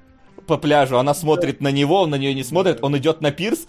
по 0.47 0.59
пляжу, 0.59 0.99
она 0.99 1.15
смотрит 1.15 1.61
на 1.61 1.69
него, 1.69 2.03
он 2.03 2.11
на 2.11 2.17
нее 2.17 2.35
не 2.35 2.45
смотрит, 2.45 2.79
он 2.83 2.97
идет 2.99 3.23
на 3.23 3.31
пирс, 3.31 3.67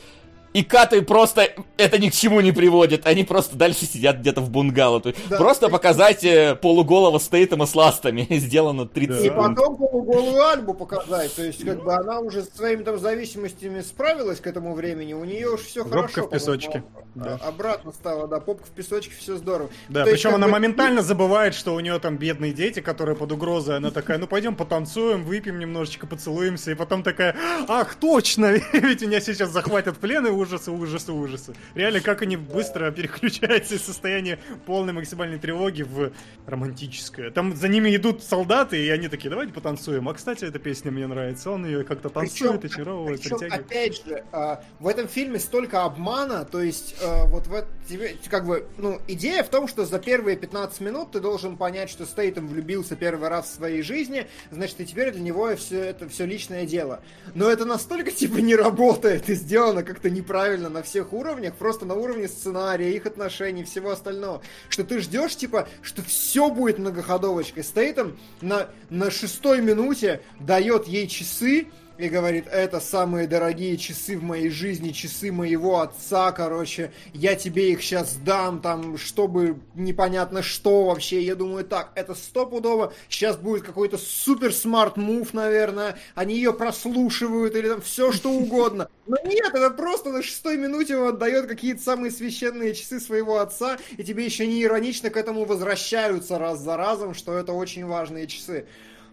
и 0.56 0.64
каты 0.64 1.02
просто 1.02 1.50
это 1.76 1.98
ни 1.98 2.08
к 2.08 2.14
чему 2.14 2.40
не 2.40 2.54
приводит. 2.54 3.06
Они 3.06 3.26
просто 3.26 3.58
дальше 3.58 3.86
сидят 3.86 4.20
где-то 4.20 4.40
в 4.40 4.50
бунгало. 4.50 5.02
Да. 5.30 5.38
Просто 5.38 5.68
показать 5.68 6.24
э, 6.24 6.56
полуголого 6.56 7.20
Стейтема 7.20 7.66
с 7.66 7.76
ластами. 7.76 8.26
Сделано 8.30 8.86
30 8.86 9.10
да. 9.10 9.22
секунд. 9.22 9.52
И 9.52 9.56
потом 9.56 9.76
полуголую 9.76 10.48
Альбу 10.48 10.74
показать. 10.74 11.36
То 11.36 11.44
есть, 11.44 11.66
как 11.66 11.84
бы 11.84 11.94
она 11.94 12.22
уже 12.22 12.44
с 12.44 12.50
своими 12.56 12.84
там 12.84 12.98
зависимостями 12.98 13.82
справилась 13.82 14.40
к 14.40 14.48
этому 14.48 14.74
времени. 14.76 15.12
У 15.12 15.26
нее 15.26 15.50
уж 15.50 15.62
все 15.62 15.84
Робка 15.84 16.08
хорошо. 16.08 16.28
в 16.28 16.30
песочке. 16.30 16.84
Да. 17.16 17.36
Обратно 17.36 17.94
стала, 17.94 18.28
да, 18.28 18.42
попка 18.42 18.66
в 18.66 18.72
песочке, 18.72 19.14
все 19.18 19.38
здорово. 19.38 19.70
Да, 19.88 20.04
То 20.04 20.12
причем 20.12 20.30
есть, 20.30 20.36
она 20.36 20.48
бы... 20.48 20.54
моментально 20.54 21.02
забывает, 21.02 21.56
что 21.56 21.74
у 21.74 21.80
нее 21.80 21.98
там 22.00 22.18
бедные 22.18 22.52
дети, 22.52 22.82
которые 22.82 23.16
под 23.16 23.32
угрозой. 23.32 23.78
Она 23.78 23.90
такая, 23.92 24.18
ну 24.18 24.28
пойдем 24.28 24.56
потанцуем, 24.56 25.24
выпьем 25.24 25.58
немножечко, 25.58 26.08
поцелуемся. 26.08 26.72
И 26.72 26.76
потом 26.76 27.04
такая, 27.04 27.36
ах, 27.70 27.96
точно, 27.96 28.52
ведь 28.74 29.02
меня 29.02 29.22
сейчас 29.22 29.50
захватят 29.50 29.96
в 29.96 30.00
плен 30.00 30.28
и 30.28 30.30
ужасы, 30.46 30.72
ужасы, 30.72 31.12
ужасы. 31.12 31.54
Реально, 31.74 32.02
как 32.02 32.22
они 32.22 32.38
быстро 32.38 32.92
переключаются 32.92 33.76
из 33.76 33.84
состояния 33.84 34.40
полной 34.66 34.94
максимальной 34.94 35.40
тревоги 35.40 35.84
в 35.84 36.12
романтическое. 36.46 37.32
Там 37.32 37.56
за 37.56 37.68
ними 37.68 37.96
идут 37.96 38.24
солдаты, 38.24 38.84
и 38.84 38.90
они 38.90 39.08
такие, 39.08 39.30
давайте 39.30 39.54
потанцуем. 39.54 40.08
А, 40.08 40.14
кстати, 40.14 40.46
эта 40.46 40.60
песня 40.60 40.92
мне 40.92 41.08
нравится. 41.08 41.52
Он 41.52 41.66
ее 41.66 41.84
как-то 41.84 42.10
танцует, 42.10 42.62
причем, 42.62 42.82
очаровывает, 42.82 43.22
причем, 43.22 43.38
притягивает. 43.38 43.66
опять 43.66 44.06
же, 44.06 44.24
э, 44.32 44.58
в 44.80 44.88
этом 44.88 45.08
фильме 45.08 45.40
столько 45.40 45.84
обмана, 45.84 46.46
то 46.46 46.62
есть 46.62 46.96
э, 47.02 47.26
вот 47.28 47.48
в 47.48 47.66
тебе, 47.90 48.16
как 48.30 48.46
бы, 48.46 48.68
ну, 48.78 49.00
идея 49.08 49.44
в 49.44 49.50
том, 49.50 49.68
что 49.68 49.86
за 49.86 50.00
первые 50.00 50.38
15 50.38 50.80
минут 50.82 51.12
ты 51.12 51.20
должен 51.20 51.58
понять, 51.58 51.90
что 51.90 52.06
Стейтем 52.06 52.48
влюбился 52.48 52.96
первый 52.96 53.30
раз 53.30 53.48
в 53.48 53.56
своей 53.56 53.82
жизни, 53.82 54.28
значит, 54.52 54.80
и 54.82 54.86
теперь 54.86 55.12
для 55.12 55.22
него 55.22 55.56
все 55.56 55.80
это 55.82 56.08
все 56.10 56.26
личное 56.26 56.66
дело. 56.66 57.02
Но 57.34 57.50
это 57.50 57.66
настолько, 57.66 58.12
типа, 58.12 58.38
не 58.38 58.56
работает 58.56 59.30
и 59.30 59.36
сделано 59.36 59.84
как-то 59.84 60.10
неправильно 60.10 60.35
на 60.70 60.84
всех 60.84 61.14
уровнях, 61.14 61.56
просто 61.56 61.86
на 61.86 61.96
уровне 61.96 62.28
сценария, 62.28 62.94
их 62.96 63.06
отношений, 63.06 63.64
всего 63.64 63.92
остального, 63.92 64.42
что 64.70 64.84
ты 64.84 65.00
ждешь, 65.00 65.36
типа, 65.36 65.68
что 65.82 66.02
все 66.04 66.50
будет 66.50 66.78
многоходовочкой. 66.78 67.64
Стейтем 67.64 68.18
на, 68.42 68.70
на 68.90 69.10
шестой 69.12 69.62
минуте 69.62 70.22
дает 70.40 70.88
ей 70.88 71.08
часы, 71.08 71.68
и 71.98 72.10
говорит, 72.10 72.46
это 72.52 72.80
самые 72.80 73.28
дорогие 73.28 73.78
часы 73.78 74.18
в 74.18 74.24
моей 74.24 74.50
жизни, 74.50 74.92
часы 74.92 75.32
моего 75.32 75.80
отца, 75.80 76.32
короче, 76.32 76.92
я 77.14 77.36
тебе 77.36 77.72
их 77.72 77.82
сейчас 77.82 78.16
дам, 78.16 78.60
там, 78.62 78.98
чтобы 78.98 79.60
непонятно 79.76 80.42
что 80.42 80.86
вообще. 80.86 81.22
Я 81.22 81.36
думаю, 81.36 81.64
так, 81.64 81.92
это 81.96 82.14
стопудово, 82.14 82.94
сейчас 83.10 83.38
будет 83.38 83.64
какой-то 83.64 83.98
супер 83.98 84.54
smart 84.54 84.98
move, 84.98 85.34
наверное, 85.34 85.98
они 86.16 86.36
ее 86.36 86.54
прослушивают 86.54 87.56
или 87.56 87.70
там 87.70 87.82
все 87.82 88.12
что 88.12 88.30
угодно. 88.32 88.90
Но 89.08 89.18
нет, 89.24 89.54
это 89.54 89.70
просто 89.70 90.10
на 90.10 90.24
шестой 90.24 90.58
минуте 90.58 90.98
он 90.98 91.10
отдает 91.10 91.48
какие-то 91.48 91.82
самые 91.82 92.12
священные 92.12 92.74
часы 92.74 93.00
своего 93.00 93.40
отца, 93.40 93.78
и 93.98 94.04
тебе 94.04 94.26
еще 94.26 94.48
не 94.48 94.64
иронично 94.64 95.10
к 95.10 95.18
этому 95.18 95.46
возвращаются 95.46 96.40
раз 96.40 96.60
за 96.60 96.76
разом, 96.76 97.14
что 97.14 97.38
это 97.38 97.54
очень 97.54 97.86
важные 97.86 98.28
часы. 98.28 98.66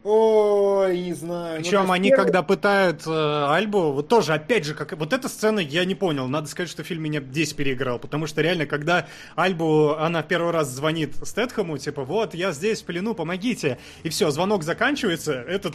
Ой, 0.05 1.01
не 1.01 1.13
знаю. 1.13 1.63
Причем 1.63 1.87
ну, 1.87 1.93
они, 1.93 2.09
первый... 2.09 2.25
когда 2.25 2.43
пытают 2.43 3.07
э, 3.07 3.47
Альбу, 3.49 3.93
вот 3.93 4.09
тоже, 4.09 4.35
опять 4.35 4.65
же, 4.65 4.75
как 4.75 4.93
вот 4.99 5.13
эта 5.13 5.29
сцена 5.29 5.61
я 5.61 5.85
не 5.85 5.95
понял. 5.95 6.27
Надо 6.27 6.49
сказать, 6.49 6.69
что 6.69 6.83
фильм 6.83 7.03
меня 7.05 7.21
здесь 7.21 7.53
переиграл, 7.53 8.01
потому 8.01 8.27
что 8.27 8.43
реально, 8.43 8.67
когда 8.67 9.07
Альбу, 9.37 9.95
она 9.97 10.23
первый 10.23 10.51
раз 10.51 10.69
звонит 10.69 11.15
Стэтхэму, 11.23 11.79
типа, 11.79 12.03
вот, 12.03 12.35
я 12.35 12.51
здесь 12.51 12.83
в 12.83 12.87
плену, 12.87 13.15
помогите. 13.15 13.79
И 14.03 14.09
все, 14.09 14.31
звонок 14.33 14.65
заканчивается, 14.65 15.35
этот 15.35 15.75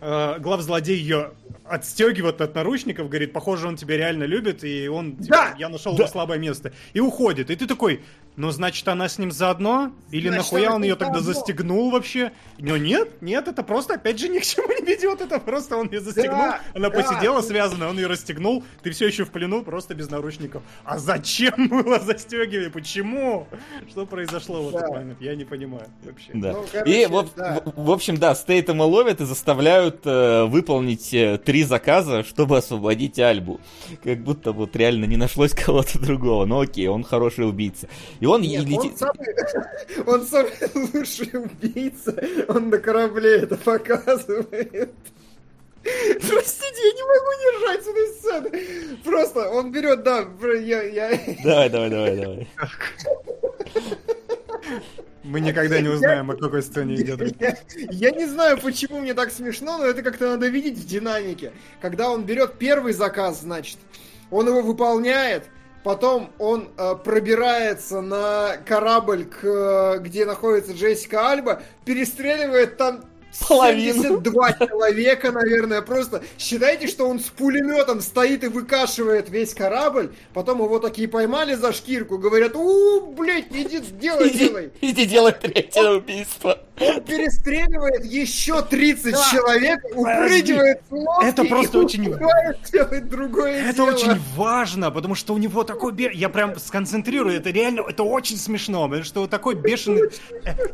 э, 0.00 0.38
главзлодей 0.40 0.96
ее 0.96 1.30
отстегивает 1.64 2.40
от 2.40 2.56
наручников, 2.56 3.08
говорит, 3.08 3.32
похоже, 3.32 3.68
он 3.68 3.76
тебя 3.76 3.96
реально 3.96 4.24
любит, 4.24 4.64
и 4.64 4.88
он, 4.88 5.16
типа, 5.18 5.36
да! 5.36 5.54
я 5.56 5.68
нашел 5.68 5.92
да! 5.92 6.02
его 6.02 6.10
слабое 6.10 6.38
место. 6.38 6.72
И 6.94 7.00
уходит. 7.00 7.48
И 7.50 7.54
ты 7.54 7.66
такой, 7.68 8.00
ну, 8.38 8.52
значит, 8.52 8.86
она 8.86 9.08
с 9.08 9.18
ним 9.18 9.32
заодно? 9.32 9.92
Или 10.12 10.28
значит, 10.28 10.52
нахуя 10.52 10.72
он 10.72 10.84
ее 10.84 10.94
тогда 10.94 11.18
застегнул 11.18 11.90
вообще? 11.90 12.30
Но 12.58 12.76
нет, 12.76 13.20
нет, 13.20 13.48
это 13.48 13.64
просто, 13.64 13.94
опять 13.94 14.20
же, 14.20 14.28
ни 14.28 14.38
к 14.38 14.44
чему 14.44 14.68
не 14.68 14.86
ведет. 14.86 15.20
Это 15.20 15.40
просто 15.40 15.76
он 15.76 15.90
ее 15.90 16.00
застегнул, 16.00 16.38
да, 16.38 16.60
она 16.72 16.88
да. 16.88 17.02
посидела 17.02 17.40
связанная, 17.40 17.88
он 17.88 17.96
ее 17.96 18.06
расстегнул, 18.06 18.62
ты 18.82 18.92
все 18.92 19.08
еще 19.08 19.24
в 19.24 19.32
плену, 19.32 19.64
просто 19.64 19.96
без 19.96 20.08
наручников. 20.08 20.62
А 20.84 20.98
зачем 20.98 21.66
было 21.68 21.98
застегивать? 21.98 22.72
Почему? 22.72 23.48
Что 23.90 24.06
произошло 24.06 24.62
в 24.62 24.76
этот 24.76 24.88
момент? 24.88 25.20
Я 25.20 25.34
не 25.34 25.44
понимаю 25.44 25.88
вообще. 26.04 26.30
Да. 26.32 26.52
Ну, 26.52 26.64
короче, 26.70 27.02
и, 27.02 27.06
в, 27.06 27.34
да. 27.34 27.60
в, 27.64 27.86
в 27.86 27.90
общем, 27.90 28.18
да, 28.18 28.36
Стейтема 28.36 28.84
ловят 28.84 29.20
и 29.20 29.24
заставляют 29.24 30.02
э, 30.04 30.44
выполнить 30.44 31.12
э, 31.12 31.38
три 31.38 31.64
заказа, 31.64 32.22
чтобы 32.22 32.58
освободить 32.58 33.18
Альбу. 33.18 33.60
Как 34.04 34.22
будто 34.22 34.52
вот 34.52 34.76
реально 34.76 35.06
не 35.06 35.16
нашлось 35.16 35.54
кого-то 35.54 35.98
другого. 35.98 36.44
Ну 36.44 36.60
окей, 36.60 36.86
он 36.86 37.02
хороший 37.02 37.48
убийца. 37.48 37.88
И 38.20 38.27
он 38.28 38.42
Нет, 38.42 38.64
летит... 38.64 38.92
Он 40.06 40.26
самый, 40.26 40.52
он 40.52 40.72
самый 40.74 40.90
лучший 40.92 41.30
убийца. 41.38 42.14
Он 42.48 42.68
на 42.70 42.78
корабле 42.78 43.40
это 43.42 43.56
показывает. 43.56 44.92
Простите, 46.28 46.82
я 46.84 46.92
не 46.92 47.02
могу 47.02 47.30
держать 47.44 47.84
с 47.84 47.88
этой 47.88 48.08
сцены. 48.14 48.96
Просто 49.04 49.48
он 49.50 49.70
берет, 49.72 50.02
да, 50.02 50.26
я... 50.54 50.82
я... 50.82 51.20
Давай, 51.44 51.70
давай, 51.70 51.90
давай, 51.90 52.16
давай. 52.16 52.48
Мы 55.24 55.40
никогда 55.40 55.80
не 55.80 55.88
узнаем, 55.88 56.30
о 56.30 56.36
какой 56.36 56.62
сцене 56.62 56.94
идет. 56.96 57.40
Я, 57.40 57.56
я 57.90 58.10
не 58.10 58.26
знаю, 58.26 58.58
почему 58.58 59.00
мне 59.00 59.14
так 59.14 59.30
смешно, 59.30 59.78
но 59.78 59.86
это 59.86 60.02
как-то 60.02 60.30
надо 60.30 60.48
видеть 60.48 60.78
в 60.78 60.86
динамике. 60.86 61.52
Когда 61.80 62.10
он 62.10 62.24
берет 62.24 62.54
первый 62.58 62.92
заказ, 62.92 63.42
значит, 63.42 63.76
он 64.30 64.48
его 64.48 64.62
выполняет, 64.62 65.44
Потом 65.84 66.30
он 66.38 66.68
э, 66.76 66.96
пробирается 67.02 68.00
на 68.00 68.56
корабль, 68.66 69.24
к, 69.24 69.44
э, 69.44 69.98
где 70.00 70.24
находится 70.24 70.72
Джессика 70.72 71.30
Альба, 71.30 71.62
перестреливает 71.84 72.76
там 72.76 73.04
Половину. 73.46 74.02
72 74.02 74.52
человека, 74.52 75.32
наверное, 75.32 75.82
просто. 75.82 76.22
Считайте, 76.38 76.86
что 76.86 77.08
он 77.08 77.20
с 77.20 77.24
пулеметом 77.24 78.00
стоит 78.00 78.44
и 78.44 78.48
выкашивает 78.48 79.28
весь 79.28 79.54
корабль, 79.54 80.12
потом 80.34 80.62
его 80.62 80.78
такие 80.78 81.08
поймали 81.08 81.54
за 81.54 81.72
шкирку, 81.72 82.18
говорят, 82.18 82.54
у, 82.56 83.12
блядь, 83.12 83.46
иди, 83.50 83.80
делай, 83.80 84.28
иди, 84.30 84.38
делай. 84.38 84.72
Иди 84.80 85.06
делай 85.06 85.32
третье 85.32 85.90
убийство. 85.90 86.58
Он 86.80 87.02
перестреливает 87.02 88.04
еще 88.04 88.62
30 88.62 89.12
да. 89.12 89.28
человек, 89.30 89.80
упрыгивает 89.94 90.80
с 90.88 91.24
Это 91.24 91.44
просто 91.44 91.78
очень... 91.78 92.04
другое 93.08 93.64
Это 93.64 93.74
дело. 93.74 93.90
очень 93.90 94.20
важно, 94.36 94.90
потому 94.90 95.14
что 95.14 95.34
у 95.34 95.38
него 95.38 95.64
такой... 95.64 95.94
Я 96.14 96.28
прям 96.28 96.58
сконцентрирую, 96.58 97.36
это 97.36 97.50
реально, 97.50 97.82
это 97.88 98.04
очень 98.04 98.36
смешно, 98.36 98.86
потому 98.86 99.04
что 99.04 99.20
вот 99.22 99.30
такой 99.30 99.54
бешеный... 99.54 100.10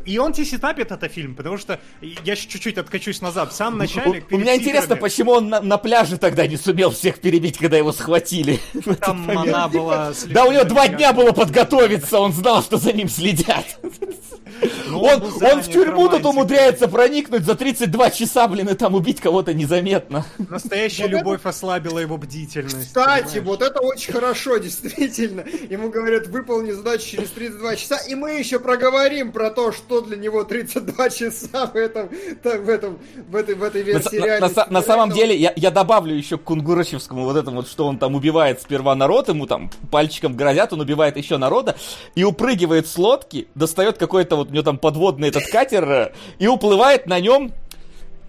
И 0.05 0.19
он 0.19 0.33
тебе 0.33 0.47
сетапит 0.47 0.93
это 0.93 1.09
фильм, 1.09 1.35
потому 1.35 1.57
что 1.57 1.81
я 2.01 2.37
чуть-чуть 2.55 2.79
откачусь 2.79 3.21
назад. 3.21 3.53
В 3.53 3.57
самом 3.57 3.79
начале... 3.79 4.25
У, 4.31 4.37
у 4.37 4.39
меня 4.39 4.55
интересно, 4.55 4.95
почему 4.95 5.33
он 5.33 5.49
на, 5.49 5.61
на 5.61 5.77
пляже 5.77 6.19
тогда 6.19 6.47
не 6.47 6.57
сумел 6.57 6.93
всех 6.93 7.19
перебить, 7.19 7.59
когда 7.59 7.77
его 7.77 7.91
схватили. 7.91 8.61
Там 9.01 9.29
она 9.37 9.67
была... 9.69 10.13
Да, 10.27 10.45
у 10.45 10.53
него 10.53 10.63
два 10.63 10.87
дня 10.87 11.13
было 11.13 11.33
подготовиться, 11.33 12.21
он 12.21 12.33
знал, 12.33 12.63
что 12.63 12.77
за 12.77 12.93
ним 12.93 13.09
следят. 13.09 13.65
Ну, 14.87 15.01
он, 15.01 15.23
он 15.23 15.63
в 15.63 15.69
тюрьму 15.71 16.09
тут 16.09 16.25
умудряется 16.25 16.89
проникнуть 16.89 17.45
за 17.45 17.55
32 17.55 18.11
часа, 18.11 18.47
блин, 18.49 18.69
и 18.69 18.75
там 18.75 18.95
убить 18.95 19.21
кого-то 19.21 19.55
незаметно. 19.55 20.25
Настоящая 20.39 21.09
любовь 21.09 21.41
ослабила 21.45 21.99
его 21.99 22.17
бдительность. 22.17 22.89
Кстати, 22.89 23.39
вот 23.39 23.63
это 23.63 23.81
очень 23.81 24.13
хорошо, 24.13 24.57
действительно. 24.59 25.45
Ему 25.69 25.91
говорят, 25.91 26.29
выполни 26.29 26.71
задачу 26.71 27.07
через 27.17 27.31
32 27.31 27.77
часа, 27.77 27.97
и 28.09 28.15
мы 28.15 28.33
еще 28.33 28.59
проговорим 28.59 29.33
про 29.33 29.51
то, 29.51 29.73
что 29.73 30.01
для 30.01 30.17
него 30.17 30.45
32 30.45 31.11
часа 31.11 31.67
в 31.67 31.77
этом, 31.77 32.09
в 32.43 32.69
этом, 32.69 32.99
в 33.29 33.37
этой, 33.37 33.55
в 33.55 33.63
этой 33.63 33.83
версии 33.83 34.19
на, 34.19 34.25
реальности. 34.25 34.59
На, 34.59 34.65
на, 34.67 34.73
на 34.73 34.83
самом 34.83 35.11
деле, 35.11 35.37
я, 35.37 35.53
я 35.57 35.71
добавлю 35.71 36.15
еще 36.15 36.39
к 36.39 36.43
Кунгурычевскому 36.45 37.25
вот 37.25 37.37
этому, 37.37 37.57
вот, 37.57 37.69
что 37.69 37.87
он 37.87 37.99
там 37.99 38.15
убивает 38.15 38.63
сперва 38.63 38.95
народ, 38.95 39.29
ему 39.29 39.47
там 39.47 39.71
пальчиком 39.91 40.37
грозят, 40.37 40.73
он 40.73 40.81
убивает 40.81 41.17
еще 41.17 41.37
народа, 41.37 41.77
и 42.15 42.25
упрыгивает 42.25 42.87
с 42.87 42.97
лодки, 42.99 43.49
достает 43.55 43.99
какой-то 43.99 44.37
вот, 44.37 44.44
у 44.51 44.53
него 44.53 44.63
там 44.63 44.79
подводный 44.79 45.29
этот 45.29 45.47
катер, 45.47 45.91
э, 45.91 46.13
и 46.39 46.47
уплывает 46.47 47.07
на 47.07 47.21
нем 47.21 47.53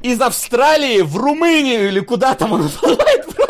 из 0.01 0.21
Австралии 0.21 1.01
в 1.01 1.17
Румынию 1.17 1.87
или 1.87 1.99
куда 1.99 2.35
там 2.35 2.53
он 2.53 2.65
уплывает 2.65 3.25
просто. 3.25 3.45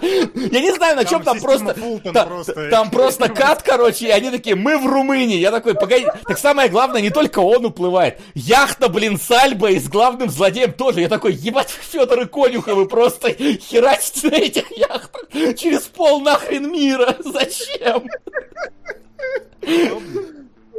Я 0.00 0.60
не 0.60 0.72
знаю, 0.72 0.96
на 0.96 1.04
чем 1.04 1.22
там, 1.22 1.40
просто... 1.40 1.74
Та, 2.12 2.26
просто... 2.26 2.70
Там 2.70 2.90
просто 2.90 3.28
кат, 3.28 3.62
короче, 3.62 4.06
и 4.06 4.10
они 4.10 4.30
такие, 4.30 4.54
мы 4.54 4.78
в 4.78 4.86
Румынии. 4.86 5.38
Я 5.38 5.50
такой, 5.50 5.74
погоди. 5.74 6.06
Так 6.26 6.38
самое 6.38 6.68
главное, 6.68 7.00
не 7.00 7.10
только 7.10 7.40
он 7.40 7.64
уплывает. 7.64 8.20
Яхта, 8.34 8.88
блин, 8.88 9.18
Сальба 9.18 9.70
и 9.70 9.80
с 9.80 9.88
главным 9.88 10.30
злодеем 10.30 10.72
тоже. 10.72 11.00
Я 11.00 11.08
такой, 11.08 11.32
ебать, 11.32 11.70
Федор 11.70 12.20
и 12.20 12.26
Конюховы 12.26 12.86
просто 12.86 13.32
херачите 13.32 14.28
на 14.30 14.34
этих 14.36 14.70
яхтах 14.70 15.24
через 15.56 15.82
пол 15.82 16.20
нахрен 16.20 16.70
мира. 16.70 17.16
Зачем? 17.24 18.08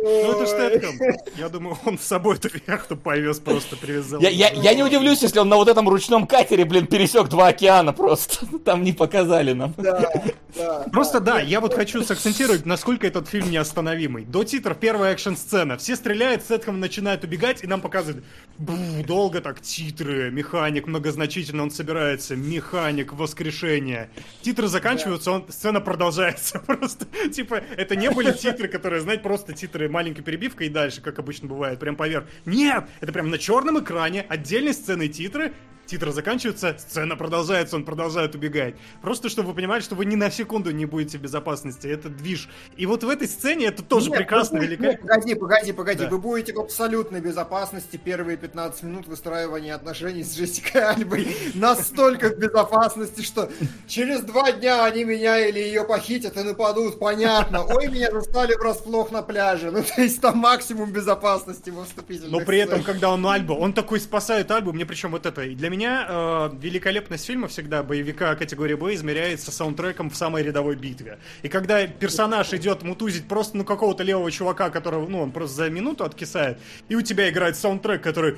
Ну 0.03 0.31
это 0.31 0.45
Стэтком. 0.45 0.99
Я 1.37 1.49
думаю, 1.49 1.77
он 1.85 1.97
с 1.97 2.03
собой 2.03 2.35
эту 2.35 2.49
яхту 2.67 2.95
повез, 2.95 3.39
просто 3.39 3.75
привязал. 3.75 4.21
Я, 4.21 4.29
я, 4.29 4.49
я 4.49 4.73
не 4.73 4.83
удивлюсь, 4.83 5.21
если 5.23 5.39
он 5.39 5.49
на 5.49 5.55
вот 5.55 5.67
этом 5.67 5.89
ручном 5.89 6.27
катере, 6.27 6.65
блин, 6.65 6.87
пересек 6.87 7.27
два 7.29 7.47
океана 7.47 7.93
просто. 7.93 8.45
Там 8.65 8.83
не 8.83 8.93
показали 8.93 9.53
нам. 9.53 9.73
Да, 9.77 10.11
да. 10.55 10.85
Просто 10.91 11.19
да, 11.19 11.39
я 11.39 11.61
вот 11.61 11.73
хочу 11.73 12.03
сакцентировать, 12.03 12.65
насколько 12.65 13.07
этот 13.07 13.27
фильм 13.27 13.49
неостановимый. 13.49 14.25
До 14.25 14.43
титров 14.43 14.77
первая 14.77 15.13
экшн-сцена. 15.13 15.77
Все 15.77 15.95
стреляют, 15.95 16.43
Стэтком 16.43 16.79
начинает 16.79 17.23
убегать, 17.23 17.63
и 17.63 17.67
нам 17.67 17.81
показывают, 17.81 18.23
бу, 18.57 18.73
долго 19.05 19.41
так 19.41 19.61
титры, 19.61 20.31
механик 20.31 20.87
многозначительно, 20.87 21.63
он 21.63 21.71
собирается, 21.71 22.35
механик, 22.35 23.13
воскрешение. 23.13 24.09
Титры 24.41 24.67
заканчиваются, 24.67 25.31
он, 25.31 25.45
сцена 25.49 25.81
продолжается. 25.81 26.59
Просто, 26.67 27.05
типа, 27.31 27.61
это 27.75 27.95
не 27.95 28.09
были 28.09 28.31
титры, 28.31 28.67
которые, 28.67 29.01
знаете, 29.01 29.23
просто 29.23 29.53
титры 29.53 29.86
маленькой 29.89 30.23
перебивкой 30.23 30.67
и 30.67 30.69
дальше, 30.69 31.01
как 31.01 31.19
обычно 31.19 31.47
бывает, 31.47 31.79
прям 31.79 31.95
поверх. 31.95 32.25
Нет! 32.45 32.85
Это 33.01 33.11
прям 33.11 33.29
на 33.29 33.37
черном 33.37 33.79
экране, 33.79 34.25
отдельной 34.27 34.73
сцены 34.73 35.07
титры, 35.07 35.53
титры 35.87 36.11
заканчиваются, 36.11 36.75
сцена 36.77 37.15
продолжается, 37.15 37.75
он 37.75 37.85
продолжает 37.85 38.35
убегать. 38.35 38.75
Просто 39.01 39.29
чтобы 39.29 39.49
вы 39.49 39.55
понимали, 39.55 39.81
что 39.81 39.95
вы 39.95 40.05
ни 40.05 40.15
на 40.15 40.29
секунду 40.29 40.71
не 40.71 40.85
будете 40.85 41.17
в 41.17 41.21
безопасности. 41.21 41.87
Это 41.87 42.09
движ. 42.09 42.49
И 42.75 42.85
вот 42.85 43.03
в 43.03 43.09
этой 43.09 43.27
сцене 43.27 43.67
это 43.67 43.83
тоже 43.83 44.09
Нет, 44.09 44.19
прекрасно, 44.19 44.57
будете- 44.59 44.75
великолепно. 44.75 45.07
Погоди, 45.07 45.35
погоди, 45.35 45.71
погоди. 45.71 46.03
Да. 46.03 46.09
Вы 46.09 46.17
будете 46.19 46.53
в 46.53 46.59
абсолютной 46.59 47.21
безопасности 47.21 47.97
первые 47.97 48.37
15 48.37 48.83
минут 48.83 49.07
выстраивания 49.07 49.73
отношений 49.73 50.23
с 50.23 50.37
Джессикой 50.37 50.81
Альбой. 50.83 51.27
Настолько 51.53 52.29
в 52.29 52.37
безопасности, 52.37 53.21
что 53.21 53.49
через 53.87 54.21
два 54.21 54.51
дня 54.51 54.83
они 54.85 55.03
меня 55.05 55.39
или 55.47 55.59
ее 55.59 55.83
похитят 55.83 56.37
и 56.37 56.43
нападут. 56.43 56.99
Понятно. 56.99 57.63
Ой, 57.63 57.87
меня 57.87 58.11
застали 58.11 58.53
врасплох 58.55 59.11
на 59.11 59.21
пляже. 59.21 59.71
Ну, 59.71 59.83
то 59.83 60.01
есть 60.01 60.19
там 60.21 60.37
максимум 60.37 60.91
безопасности 60.91 61.69
во 61.69 61.85
вступительных 61.85 62.31
Но 62.31 62.39
при 62.41 62.59
этом, 62.59 62.83
когда 62.83 63.11
он 63.11 63.25
Альбу, 63.25 63.53
он 63.55 63.73
такой 63.73 63.99
спасает 63.99 64.51
Альбу, 64.51 64.73
мне 64.73 64.85
причем 64.85 65.11
вот 65.11 65.25
это. 65.25 65.43
И 65.43 65.55
для 65.55 65.69
меня 65.69 65.76
э, 65.85 66.49
великолепность 66.59 67.25
фильма 67.25 67.47
всегда, 67.47 67.83
боевика 67.83 68.35
категории 68.35 68.75
Б, 68.75 68.95
измеряется 68.95 69.51
саундтреком 69.51 70.09
в 70.09 70.15
самой 70.15 70.43
рядовой 70.43 70.75
битве. 70.75 71.19
И 71.43 71.49
когда 71.49 71.85
персонаж 71.85 72.53
идет 72.53 72.83
мутузить 72.83 73.27
просто 73.27 73.57
ну 73.57 73.63
какого-то 73.63 74.03
левого 74.03 74.31
чувака, 74.31 74.69
которого, 74.69 75.07
ну, 75.07 75.21
он 75.21 75.31
просто 75.31 75.55
за 75.57 75.69
минуту 75.69 76.03
откисает, 76.03 76.59
и 76.89 76.95
у 76.95 77.01
тебя 77.01 77.29
играет 77.29 77.55
саундтрек, 77.55 78.01
который 78.01 78.37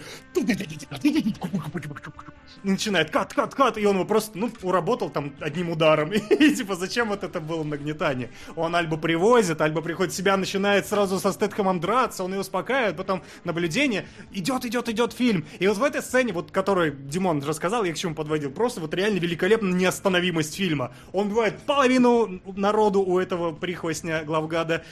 начинает 2.63 3.09
кат, 3.09 3.33
кат, 3.33 3.55
кат, 3.55 3.77
и 3.77 3.85
он 3.85 3.95
его 3.95 4.05
просто, 4.05 4.37
ну, 4.37 4.51
уработал 4.61 5.09
там 5.09 5.33
одним 5.39 5.69
ударом. 5.69 6.11
И 6.13 6.55
типа, 6.55 6.75
зачем 6.75 7.09
вот 7.09 7.23
это 7.23 7.39
было 7.39 7.63
нагнетание? 7.63 8.31
Он 8.55 8.75
Альбу 8.75 8.97
привозит, 8.97 9.61
Альба 9.61 9.81
приходит 9.81 10.13
себя, 10.13 10.37
начинает 10.37 10.87
сразу 10.87 11.19
со 11.19 11.31
Стэтхэмом 11.31 11.79
драться, 11.79 12.23
он 12.23 12.33
ее 12.33 12.41
успокаивает, 12.41 12.97
потом 12.97 13.23
наблюдение, 13.43 14.07
идет, 14.31 14.65
идет, 14.65 14.89
идет 14.89 15.13
фильм. 15.13 15.45
И 15.59 15.67
вот 15.67 15.77
в 15.77 15.83
этой 15.83 16.01
сцене, 16.01 16.33
вот 16.33 16.51
которой 16.51 16.91
Димон 16.91 17.28
рассказал, 17.37 17.83
я 17.83 17.93
к 17.93 17.97
чему 17.97 18.15
подводил, 18.15 18.51
просто 18.51 18.81
вот 18.81 18.93
реально 18.93 19.19
великолепная 19.19 19.73
неостановимость 19.73 20.55
фильма. 20.55 20.91
Он 21.13 21.27
убивает 21.27 21.59
половину 21.59 22.41
народу 22.55 23.01
у 23.01 23.19
этого 23.19 23.53
прихвостня 23.53 24.23
главгада. 24.23 24.83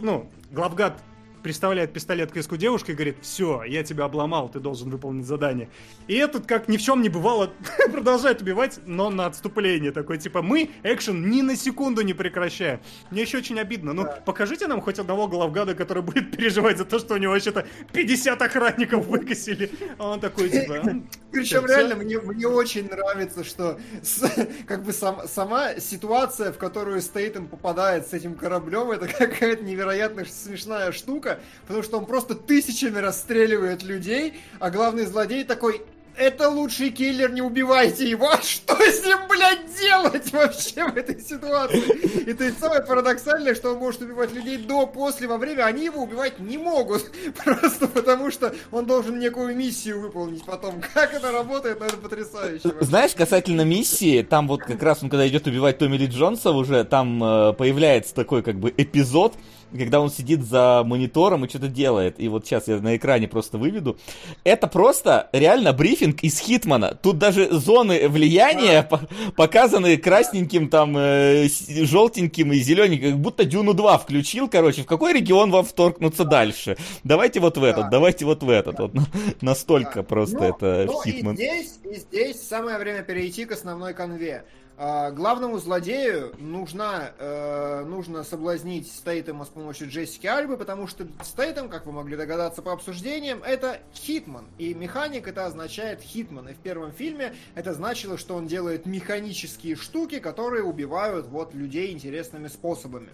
Ну, 0.00 0.30
главгад 0.50 1.02
приставляет 1.44 1.92
пистолет 1.92 2.32
к 2.32 2.36
виску 2.36 2.56
девушки 2.56 2.90
и 2.90 2.94
говорит, 2.94 3.18
все, 3.20 3.62
я 3.64 3.84
тебя 3.84 4.06
обломал, 4.06 4.48
ты 4.48 4.60
должен 4.60 4.88
выполнить 4.88 5.26
задание. 5.26 5.68
И 6.08 6.14
этот, 6.14 6.46
как 6.46 6.68
ни 6.68 6.78
в 6.78 6.82
чем 6.82 7.02
не 7.02 7.10
бывало, 7.10 7.52
продолжает 7.92 8.40
убивать, 8.40 8.80
но 8.86 9.10
на 9.10 9.26
отступление. 9.26 9.92
Такой, 9.92 10.16
типа, 10.16 10.40
мы 10.40 10.70
экшен 10.82 11.28
ни 11.30 11.42
на 11.42 11.54
секунду 11.54 12.00
не 12.00 12.14
прекращаем. 12.14 12.80
Мне 13.10 13.22
еще 13.22 13.38
очень 13.38 13.60
обидно. 13.60 13.92
Ну, 13.92 14.06
покажите 14.24 14.66
нам 14.66 14.80
хоть 14.80 14.98
одного 14.98 15.28
главгада, 15.28 15.74
который 15.74 16.02
будет 16.02 16.30
переживать 16.36 16.78
за 16.78 16.86
то, 16.86 16.98
что 16.98 17.14
у 17.14 17.18
него 17.18 17.34
вообще-то 17.34 17.66
50 17.92 18.40
охранников 18.40 19.06
выкосили. 19.06 19.70
А 19.98 20.12
он 20.12 20.20
такой, 20.20 20.48
типа... 20.48 20.72
«М, 20.72 21.06
Причем 21.30 21.66
реально 21.66 21.96
мне, 21.96 22.18
мне 22.20 22.48
очень 22.48 22.88
нравится, 22.88 23.44
что 23.44 23.78
с- 24.02 24.46
как 24.66 24.82
бы 24.82 24.94
сам- 24.94 25.28
сама 25.28 25.78
ситуация, 25.78 26.52
в 26.52 26.56
которую 26.56 27.02
Стейтем 27.02 27.48
попадает 27.48 28.08
с 28.08 28.14
этим 28.14 28.34
кораблем, 28.34 28.90
это 28.92 29.06
какая-то 29.08 29.62
невероятно 29.62 30.24
смешная 30.24 30.90
штука, 30.92 31.33
потому 31.66 31.82
что 31.82 31.98
он 31.98 32.06
просто 32.06 32.34
тысячами 32.34 32.98
расстреливает 32.98 33.82
людей, 33.82 34.34
а 34.60 34.70
главный 34.70 35.06
злодей 35.06 35.44
такой 35.44 35.82
это 36.16 36.48
лучший 36.48 36.90
киллер, 36.90 37.32
не 37.32 37.42
убивайте 37.42 38.08
его. 38.08 38.30
А 38.34 38.42
что 38.42 38.74
с 38.74 39.04
ним, 39.04 39.18
блядь, 39.28 39.80
делать 39.80 40.32
вообще 40.32 40.88
в 40.88 40.96
этой 40.96 41.20
ситуации? 41.20 42.20
И 42.28 42.32
то 42.34 42.44
есть 42.44 42.58
самое 42.58 42.82
парадоксальное, 42.82 43.54
что 43.54 43.72
он 43.72 43.78
может 43.78 44.02
убивать 44.02 44.32
людей 44.32 44.58
до, 44.58 44.86
после, 44.86 45.28
во 45.28 45.38
время, 45.38 45.64
они 45.64 45.84
его 45.84 46.02
убивать 46.02 46.38
не 46.40 46.58
могут. 46.58 47.10
Просто 47.44 47.86
потому, 47.86 48.30
что 48.30 48.54
он 48.72 48.86
должен 48.86 49.18
некую 49.18 49.54
миссию 49.54 50.00
выполнить 50.00 50.44
потом. 50.44 50.80
Как 50.94 51.14
это 51.14 51.32
работает, 51.32 51.80
это 51.80 51.96
потрясающе. 51.96 52.68
вообще. 52.68 52.84
Знаешь, 52.84 53.14
касательно 53.14 53.62
миссии, 53.62 54.22
там 54.22 54.48
вот 54.48 54.62
как 54.62 54.82
раз 54.82 55.02
он, 55.02 55.10
когда 55.10 55.26
идет 55.28 55.46
убивать 55.46 55.78
Томми 55.78 55.96
Ли 55.96 56.06
Джонса, 56.06 56.50
уже 56.50 56.84
там 56.84 57.22
э, 57.22 57.52
появляется 57.54 58.14
такой 58.14 58.42
как 58.42 58.56
бы 58.56 58.72
эпизод, 58.76 59.34
когда 59.76 60.00
он 60.00 60.10
сидит 60.10 60.42
за 60.44 60.82
монитором 60.86 61.44
и 61.44 61.48
что-то 61.48 61.68
делает. 61.68 62.20
И 62.20 62.28
вот 62.28 62.46
сейчас 62.46 62.68
я 62.68 62.76
на 62.80 62.96
экране 62.96 63.28
просто 63.28 63.58
выведу. 63.58 63.96
Это 64.44 64.66
просто 64.66 65.28
реально 65.32 65.72
брифинг 65.72 66.22
из 66.22 66.38
Хитмана. 66.38 66.94
Тут 66.94 67.18
даже 67.18 67.50
зоны 67.50 68.08
влияния 68.08 68.82
по- 68.82 69.00
показаны 69.36 69.96
красненьким, 69.96 70.68
там, 70.68 70.96
э, 70.96 71.48
желтеньким 71.48 72.52
и 72.52 72.58
зелененьким. 72.58 73.10
Как 73.12 73.20
будто 73.20 73.44
Дюну 73.44 73.74
2 73.74 73.98
включил, 73.98 74.48
короче. 74.48 74.82
В 74.82 74.86
какой 74.86 75.12
регион 75.12 75.50
вам 75.50 75.64
вторгнуться 75.64 76.24
дальше? 76.24 76.76
Давайте 77.02 77.40
вот 77.40 77.58
в 77.58 77.64
этот, 77.64 77.84
Да. 77.84 77.90
давайте 77.90 78.24
вот 78.24 78.42
в 78.42 78.50
этот. 78.50 78.78
Вот 78.78 78.92
настолько 79.40 79.96
Да. 79.96 80.02
просто 80.02 80.38
Ну, 80.38 80.44
это 80.44 80.84
ну, 80.86 81.02
Хитман. 81.02 81.34
И 81.34 81.36
здесь, 81.36 81.78
и 81.84 81.96
здесь 81.96 82.40
самое 82.42 82.78
время 82.78 83.02
перейти 83.02 83.44
к 83.44 83.52
основной 83.52 83.94
канве. 83.94 84.44
А, 84.76 85.12
главному 85.12 85.58
злодею 85.58 86.34
нужна, 86.38 87.12
э, 87.18 87.84
нужно 87.86 88.24
соблазнить 88.24 88.90
Стейтема 88.90 89.44
с 89.44 89.48
помощью 89.48 89.88
Джессики 89.88 90.26
Альбы, 90.26 90.56
потому 90.56 90.88
что 90.88 91.06
Стейтем, 91.22 91.68
как 91.68 91.86
вы 91.86 91.92
могли 91.92 92.16
догадаться 92.16 92.60
по 92.60 92.72
обсуждениям, 92.72 93.40
это 93.44 93.80
Хитман. 93.94 94.46
И 94.58 94.74
механик 94.74 95.28
это 95.28 95.46
означает 95.46 96.00
Хитман. 96.00 96.48
И 96.48 96.54
в 96.54 96.58
первом 96.58 96.90
фильме 96.90 97.36
это 97.54 97.72
значило, 97.72 98.18
что 98.18 98.34
он 98.34 98.48
делает 98.48 98.84
механические 98.84 99.76
штуки, 99.76 100.18
которые 100.18 100.64
убивают 100.64 101.26
вот 101.26 101.54
людей 101.54 101.92
интересными 101.92 102.48
способами. 102.48 103.10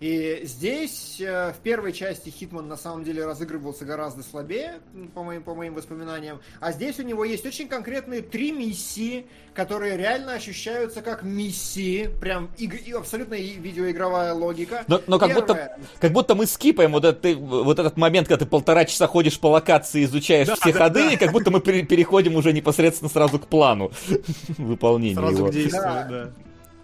И 0.00 0.40
здесь 0.44 1.18
э, 1.20 1.52
в 1.52 1.62
первой 1.62 1.92
части 1.92 2.28
Хитман 2.28 2.68
на 2.68 2.76
самом 2.76 3.04
деле 3.04 3.24
разыгрывался 3.24 3.84
гораздо 3.84 4.22
слабее, 4.22 4.80
по 5.14 5.22
моим, 5.22 5.42
по 5.42 5.54
моим 5.54 5.74
воспоминаниям. 5.74 6.40
А 6.60 6.72
здесь 6.72 6.98
у 6.98 7.02
него 7.02 7.24
есть 7.24 7.46
очень 7.46 7.68
конкретные 7.68 8.20
три 8.20 8.50
миссии, 8.52 9.26
которые 9.54 9.96
реально 9.96 10.34
ощущаются 10.34 11.00
как 11.00 11.22
миссии. 11.22 12.10
Прям 12.20 12.50
иг- 12.58 12.86
и 12.86 12.92
абсолютно 12.92 13.34
видеоигровая 13.34 14.32
логика. 14.34 14.84
Но, 14.88 15.00
но 15.06 15.18
как, 15.18 15.32
будто, 15.34 15.78
как 16.00 16.12
будто 16.12 16.34
мы 16.34 16.46
скипаем 16.46 16.92
вот 16.92 17.04
этот, 17.04 17.36
вот 17.36 17.78
этот 17.78 17.96
момент, 17.96 18.28
когда 18.28 18.44
ты 18.44 18.50
полтора 18.50 18.84
часа 18.84 19.06
ходишь 19.06 19.38
по 19.38 19.46
локации, 19.46 20.04
изучаешь 20.04 20.48
Да, 20.48 20.56
все 20.56 20.72
да, 20.72 20.78
ходы, 20.80 21.00
да. 21.04 21.12
и 21.12 21.16
как 21.16 21.30
будто 21.32 21.50
мы 21.50 21.60
пере- 21.60 21.84
переходим 21.84 22.34
уже 22.36 22.52
непосредственно 22.52 23.08
сразу 23.08 23.38
к 23.38 23.46
плану 23.46 23.92
выполнения 24.58 25.14
Сразу 25.14 25.36
его. 25.38 25.48
к 25.48 25.52
действию, 25.52 25.82
Да. 25.82 26.06
да. 26.10 26.30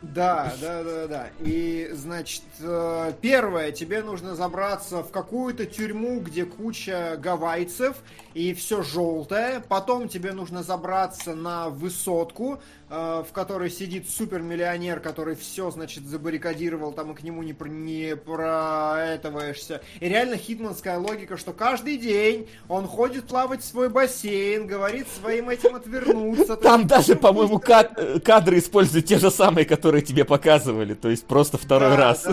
Да, 0.02 0.54
да, 0.60 0.82
да, 0.82 1.06
да. 1.06 1.26
И, 1.40 1.90
значит, 1.92 2.42
э, 2.60 3.12
первое, 3.20 3.70
тебе 3.70 4.02
нужно 4.02 4.34
забраться 4.34 5.02
в 5.02 5.10
какую-то 5.10 5.66
тюрьму, 5.66 6.20
где 6.20 6.46
куча 6.46 7.18
гавайцев, 7.18 7.98
и 8.32 8.54
все 8.54 8.82
желтое. 8.82 9.62
Потом 9.68 10.08
тебе 10.08 10.32
нужно 10.32 10.62
забраться 10.62 11.34
на 11.34 11.68
высотку, 11.68 12.62
в 12.90 13.28
которой 13.32 13.70
сидит 13.70 14.10
супермиллионер, 14.10 14.98
который 14.98 15.36
все, 15.36 15.70
значит, 15.70 16.04
забаррикадировал, 16.06 16.92
там 16.92 17.12
и 17.12 17.14
к 17.14 17.22
нему 17.22 17.42
не, 17.44 17.52
про- 17.52 17.68
не 17.68 18.16
проэтываешься. 18.16 19.80
И 20.00 20.08
реально 20.08 20.36
хитманская 20.36 20.98
логика, 20.98 21.36
что 21.36 21.52
каждый 21.52 21.98
день 21.98 22.48
он 22.68 22.88
ходит 22.88 23.28
плавать 23.28 23.62
в 23.62 23.64
свой 23.64 23.88
бассейн, 23.88 24.66
говорит 24.66 25.06
своим 25.20 25.50
этим 25.50 25.76
отвернуться. 25.76 26.56
Там 26.56 26.88
даже, 26.88 27.14
по-моему, 27.14 27.62
э, 27.64 28.18
кадры 28.18 28.58
используют 28.58 29.06
те 29.06 29.18
же 29.18 29.30
самые, 29.30 29.64
которые 29.66 30.02
тебе 30.02 30.24
показывали, 30.24 30.94
то 30.94 31.08
есть 31.08 31.26
просто 31.26 31.58
второй 31.58 31.94
раз. 31.94 32.26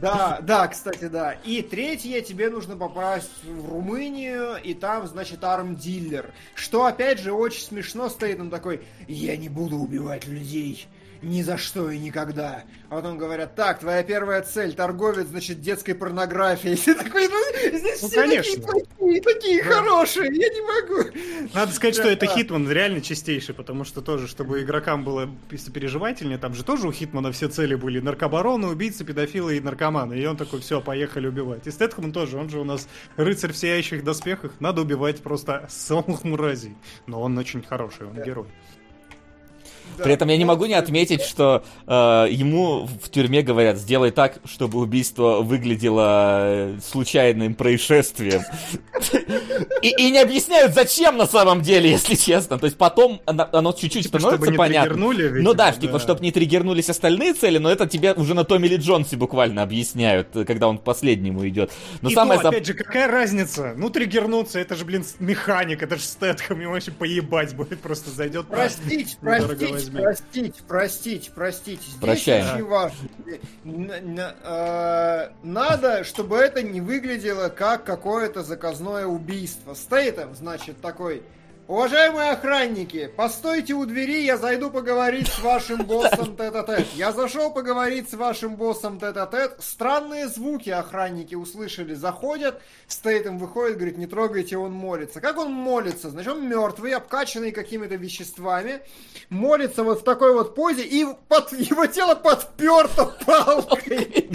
Да, 0.00 0.38
да. 0.42 0.68
Кстати, 0.68 1.08
да. 1.08 1.32
И 1.44 1.62
третье, 1.62 2.20
тебе 2.20 2.50
нужно 2.50 2.76
попасть 2.76 3.30
в 3.44 3.68
Румынию, 3.68 4.56
и 4.62 4.74
там, 4.74 5.06
значит, 5.06 5.42
армдиллер. 5.42 6.32
Что, 6.54 6.86
опять 6.86 7.20
же, 7.20 7.32
очень 7.32 7.62
смешно 7.62 8.08
стоит, 8.08 8.40
он 8.40 8.50
такой, 8.50 8.82
я 9.06 9.36
не 9.36 9.48
буду 9.48 9.76
убивать 9.76 10.26
людей. 10.26 10.86
Ни 11.22 11.42
за 11.42 11.56
что 11.56 11.90
и 11.90 11.98
никогда. 11.98 12.64
А 12.90 12.96
потом 12.96 13.18
говорят, 13.18 13.54
так, 13.54 13.80
твоя 13.80 14.02
первая 14.02 14.42
цель, 14.42 14.74
торговец, 14.74 15.26
значит, 15.26 15.60
детской 15.60 15.94
порнографией. 15.94 16.74
И 16.86 16.94
такой, 16.94 17.28
ну, 17.28 17.78
здесь 17.78 18.02
Ну, 18.02 18.08
все 18.08 18.20
конечно. 18.22 18.62
такие 18.62 18.86
плохие, 18.96 19.22
такие 19.22 19.62
хорошие, 19.62 20.26
я 20.34 20.48
не 20.48 20.60
могу. 20.60 21.50
Надо 21.54 21.72
сказать, 21.72 21.94
что 21.94 22.08
это 22.08 22.26
Да. 22.26 22.34
Хитман 22.34 22.70
реально 22.70 23.00
чистейший, 23.00 23.54
потому 23.54 23.84
что 23.84 24.00
тоже, 24.00 24.26
чтобы 24.28 24.62
игрокам 24.62 25.04
было 25.04 25.28
сопереживательнее, 25.56 26.38
там 26.38 26.54
же 26.54 26.64
тоже 26.64 26.88
у 26.88 26.92
Хитмана 26.92 27.32
все 27.32 27.48
цели 27.48 27.74
были 27.74 28.00
наркобароны, 28.00 28.68
убийцы, 28.68 29.04
педофилы 29.04 29.56
и 29.56 29.60
наркоманы. 29.60 30.14
И 30.14 30.24
он 30.26 30.36
такой, 30.36 30.60
все, 30.60 30.80
поехали 30.80 31.26
убивать. 31.26 31.66
И 31.66 31.70
Стэтхэм 31.70 32.12
тоже, 32.12 32.38
он 32.38 32.48
же 32.48 32.58
у 32.60 32.64
нас 32.64 32.88
рыцарь 33.16 33.52
в 33.52 33.56
сияющих 33.56 34.04
доспехах, 34.04 34.52
надо 34.60 34.82
убивать 34.82 35.22
просто 35.22 35.66
самых 35.68 36.24
мразей. 36.24 36.76
Но 37.06 37.20
он 37.20 37.36
очень 37.36 37.62
хороший, 37.62 38.06
он 38.06 38.22
герой. 38.22 38.46
При 39.96 40.12
этом 40.12 40.28
я 40.28 40.36
не 40.36 40.44
могу 40.44 40.66
не 40.66 40.74
отметить, 40.74 41.22
что 41.22 41.64
э, 41.86 42.26
ему 42.30 42.88
в 43.02 43.10
тюрьме 43.10 43.42
говорят, 43.42 43.78
сделай 43.78 44.10
так, 44.10 44.38
чтобы 44.44 44.78
убийство 44.78 45.40
выглядело 45.40 46.38
э, 46.40 46.78
случайным 46.84 47.54
происшествием. 47.54 48.42
И, 49.82 49.90
и 49.90 50.10
не 50.10 50.18
объясняют, 50.18 50.74
зачем 50.74 51.16
на 51.16 51.26
самом 51.26 51.62
деле, 51.62 51.90
если 51.90 52.14
честно. 52.14 52.58
То 52.58 52.66
есть 52.66 52.76
потом 52.76 53.20
оно, 53.26 53.48
оно 53.52 53.72
чуть-чуть 53.72 54.04
Типа, 54.04 54.18
становится 54.18 54.44
чтобы 54.44 54.52
не 54.52 54.58
понятно. 54.58 54.96
ну 54.96 55.12
видимо, 55.12 55.54
да, 55.54 55.72
типа, 55.72 55.94
да. 55.94 55.98
чтобы 55.98 56.20
не 56.22 56.32
триггернулись 56.32 56.90
остальные 56.90 57.34
цели, 57.34 57.58
но 57.58 57.70
это 57.70 57.86
тебе 57.86 58.12
уже 58.12 58.34
на 58.34 58.44
Томми 58.44 58.66
Ли 58.66 58.76
Джонсе 58.76 59.16
буквально 59.16 59.62
объясняют, 59.62 60.28
когда 60.46 60.68
он 60.68 60.78
к 60.78 60.82
последнему 60.82 61.46
идет. 61.48 61.70
Но 62.02 62.10
и 62.10 62.14
самое 62.14 62.40
то, 62.40 62.48
зап- 62.48 62.50
опять 62.50 62.66
же, 62.66 62.74
какая 62.74 63.08
разница? 63.08 63.74
Ну, 63.76 63.90
триггернуться, 63.90 64.58
это 64.58 64.74
же, 64.74 64.84
блин, 64.84 65.04
механик, 65.18 65.82
это 65.82 65.96
же 65.96 66.02
Стэтхэм, 66.02 66.60
ему 66.60 66.72
вообще 66.72 66.90
поебать 66.90 67.54
будет, 67.54 67.80
просто 67.80 68.10
зайдет. 68.10 68.46
Простить, 68.46 69.18
Недорого 69.22 69.56
простить, 69.56 69.77
возьми. 69.84 70.02
простить, 70.02 70.56
простить, 70.66 71.30
простить. 71.34 71.80
Здесь 71.82 72.00
Прощаем. 72.00 72.54
очень 72.54 72.64
важно. 72.66 73.08
Э, 74.44 75.30
Надо, 75.42 76.04
чтобы 76.04 76.36
это 76.38 76.62
не 76.62 76.80
выглядело 76.80 77.48
как 77.48 77.84
какое-то 77.84 78.42
заказное 78.42 79.06
убийство. 79.06 79.74
Стейтем, 79.74 80.34
значит, 80.34 80.80
такой... 80.80 81.22
Уважаемые 81.68 82.30
охранники, 82.30 83.12
постойте 83.14 83.74
у 83.74 83.84
двери, 83.84 84.22
я 84.22 84.38
зайду 84.38 84.70
поговорить 84.70 85.28
с 85.28 85.38
вашим 85.40 85.84
боссом 85.84 86.34
тет-а-тет. 86.34 86.86
Я 86.94 87.12
зашел 87.12 87.50
поговорить 87.52 88.08
с 88.08 88.14
вашим 88.14 88.56
боссом 88.56 88.98
тет-а-тет. 88.98 89.56
Странные 89.58 90.28
звуки 90.28 90.70
охранники 90.70 91.34
услышали, 91.34 91.92
заходят. 91.92 92.62
Стейтем 92.86 93.36
выходит, 93.36 93.76
говорит, 93.76 93.98
не 93.98 94.06
трогайте, 94.06 94.56
он 94.56 94.72
молится. 94.72 95.20
Как 95.20 95.36
он 95.36 95.52
молится? 95.52 96.08
Значит, 96.08 96.32
он 96.32 96.48
мертвый, 96.48 96.94
обкачанный 96.94 97.52
какими-то 97.52 97.96
веществами. 97.96 98.80
Молится 99.28 99.84
вот 99.84 100.00
в 100.00 100.04
такой 100.04 100.32
вот 100.32 100.54
позе, 100.54 100.84
и 100.84 101.04
под, 101.28 101.52
его 101.52 101.84
тело 101.84 102.14
подперто 102.14 103.14
палкой. 103.26 104.30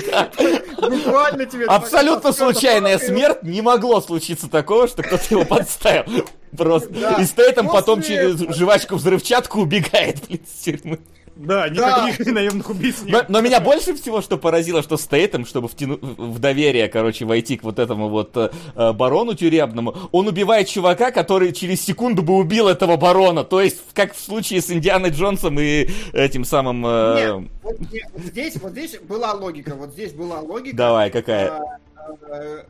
Буквально 0.77 1.47
тебе... 1.47 1.65
Абсолютно 1.65 2.31
случайная 2.31 2.99
смерть. 2.99 3.41
Не 3.41 3.63
могло 3.63 4.01
случиться 4.01 4.47
такого, 4.51 4.87
что 4.87 5.01
кто-то 5.01 5.23
его 5.31 5.45
подставил. 5.45 6.27
Просто. 6.57 6.89
Да. 6.89 7.13
И 7.21 7.25
Стейтем 7.25 7.65
После 7.65 7.79
потом 7.79 8.01
через 8.01 8.35
этого- 8.41 8.53
жвачку-взрывчатку 8.53 9.61
убегает, 9.61 10.17
блин, 10.27 10.41
с 10.47 10.63
тюрьмы. 10.63 10.99
Да, 11.35 11.67
Да. 11.67 12.07
никаких 12.07 12.27
наемных 12.33 12.69
убийц 12.69 12.97
Но, 13.01 13.17
нет. 13.17 13.25
но 13.29 13.41
меня 13.41 13.59
больше 13.59 13.95
всего 13.95 14.21
что 14.21 14.37
поразило, 14.37 14.83
что 14.83 14.97
Стейтем, 14.97 15.47
чтобы 15.47 15.67
втяну- 15.67 15.97
в 15.99 16.37
доверие, 16.37 16.87
короче, 16.89 17.25
войти 17.25 17.57
к 17.57 17.63
вот 17.63 17.79
этому 17.79 18.07
вот 18.09 18.37
э, 18.37 18.51
э, 18.75 18.91
барону 18.93 19.33
тюремному, 19.33 19.95
он 20.11 20.27
убивает 20.27 20.67
чувака, 20.67 21.09
который 21.09 21.51
через 21.51 21.81
секунду 21.81 22.21
бы 22.21 22.35
убил 22.35 22.67
этого 22.67 22.97
барона. 22.97 23.43
То 23.43 23.61
есть, 23.61 23.79
как 23.95 24.13
в 24.13 24.19
случае 24.19 24.61
с 24.61 24.69
Индианой 24.69 25.09
Джонсом 25.09 25.59
и 25.59 25.87
этим 26.13 26.45
самым... 26.45 26.85
э, 26.85 27.15
Нет, 27.41 27.49
вот, 27.63 27.79
не- 27.91 28.05
вот 28.13 28.21
здесь, 28.25 28.55
вот 28.57 28.71
здесь 28.73 28.99
была 28.99 29.33
логика, 29.33 29.73
вот 29.73 29.89
здесь 29.93 30.13
была 30.13 30.39
логика. 30.39 30.77
Давай, 30.77 31.09
какая? 31.09 31.47
Э, 31.47 31.59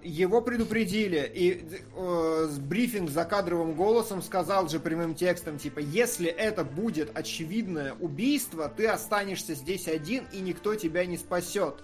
Его 0.03 0.41
предупредили, 0.41 1.31
и 1.34 1.65
э, 1.95 2.47
с 2.49 2.60
брифинг 2.60 3.10
за 3.10 3.26
кадровым 3.26 3.73
голосом 3.73 4.22
сказал 4.22 4.68
же 4.69 4.80
прямым 4.80 5.15
текстом, 5.15 5.57
типа, 5.57 5.80
если 5.80 6.30
это 6.30 6.64
будет 6.64 7.18
очевидное 7.18 7.93
убийство, 7.99 8.72
ты 8.76 8.88
останешься 8.88 9.55
здесь 9.55 9.88
один, 9.88 10.26
и 10.31 10.39
никто 10.39 10.76
тебя 10.76 11.05
не 11.05 11.18
спасет. 11.18 11.76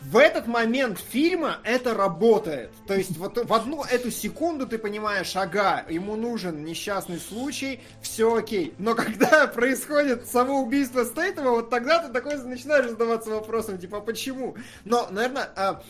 В 0.00 0.18
этот 0.18 0.46
момент 0.46 0.98
фильма 0.98 1.58
это 1.64 1.94
работает. 1.94 2.70
То 2.86 2.94
есть 2.94 3.16
вот 3.16 3.42
в 3.42 3.52
одну 3.52 3.82
эту 3.82 4.10
секунду 4.10 4.66
ты 4.66 4.78
понимаешь, 4.78 5.34
ага, 5.34 5.84
ему 5.88 6.16
нужен 6.16 6.64
несчастный 6.64 7.18
случай, 7.18 7.80
все 8.02 8.34
окей. 8.34 8.74
Но 8.78 8.94
когда 8.94 9.46
происходит 9.54 10.26
само 10.26 10.60
убийство 10.60 11.04
Стейтема, 11.04 11.50
вот 11.50 11.70
тогда 11.70 12.00
ты 12.00 12.12
такой 12.12 12.36
начинаешь 12.36 12.90
задаваться 12.90 13.30
вопросом, 13.30 13.78
типа, 13.78 13.98
а 13.98 14.00
почему? 14.00 14.54
Но, 14.84 15.08
наверное, 15.10 15.50
а, 15.56 15.82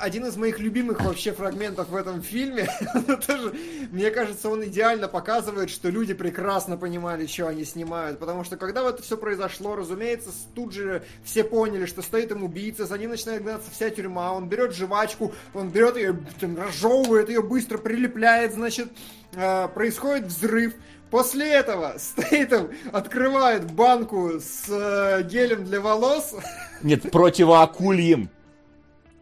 один 0.00 0.26
из 0.26 0.36
моих 0.36 0.58
любимых 0.58 1.00
вообще 1.00 1.32
фрагментов 1.32 1.88
в 1.88 1.96
этом 1.96 2.22
фильме, 2.22 2.68
тоже, 3.26 3.54
мне 3.90 4.10
кажется, 4.10 4.48
он 4.48 4.64
идеально 4.64 5.08
показывает, 5.08 5.70
что 5.70 5.88
люди 5.88 6.14
прекрасно 6.14 6.76
понимали, 6.76 7.26
что 7.26 7.48
они 7.48 7.64
снимают. 7.64 8.18
Потому 8.18 8.44
что 8.44 8.56
когда 8.56 8.82
вот 8.82 8.94
это 8.94 9.02
все 9.02 9.16
произошло, 9.16 9.76
разумеется, 9.76 10.30
тут 10.54 10.72
же 10.72 11.02
все 11.24 11.44
поняли, 11.44 11.86
что 11.86 12.02
стоит 12.02 12.30
им 12.30 12.44
убийца, 12.44 12.86
за 12.86 12.98
ним 12.98 13.10
начинает 13.10 13.42
гнаться 13.42 13.70
вся 13.70 13.90
тюрьма, 13.90 14.32
он 14.32 14.48
берет 14.48 14.74
жвачку, 14.74 15.32
он 15.54 15.70
берет 15.70 15.96
ее, 15.96 16.18
там, 16.40 16.56
разжевывает 16.56 17.28
ее, 17.28 17.42
быстро 17.42 17.78
прилепляет, 17.78 18.54
значит, 18.54 18.88
э, 19.34 19.68
происходит 19.68 20.26
взрыв. 20.26 20.74
После 21.10 21.50
этого 21.50 21.94
Стейтем 21.98 22.70
открывает 22.92 23.70
банку 23.70 24.40
с 24.40 24.66
э, 24.68 25.22
гелем 25.22 25.64
для 25.64 25.80
волос, 25.80 26.34
Нет, 26.82 27.10
противоакульем. 27.10 28.30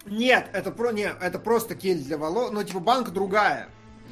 Нет, 0.07 0.49
это 0.53 0.71
про 0.71 0.93
не, 0.93 1.11
это 1.21 1.39
просто 1.39 1.75
гель 1.75 2.03
для 2.03 2.17
волос, 2.17 2.51
но 2.53 2.63
типа 2.63 2.81
банка 2.81 3.11
другая. 3.11 3.69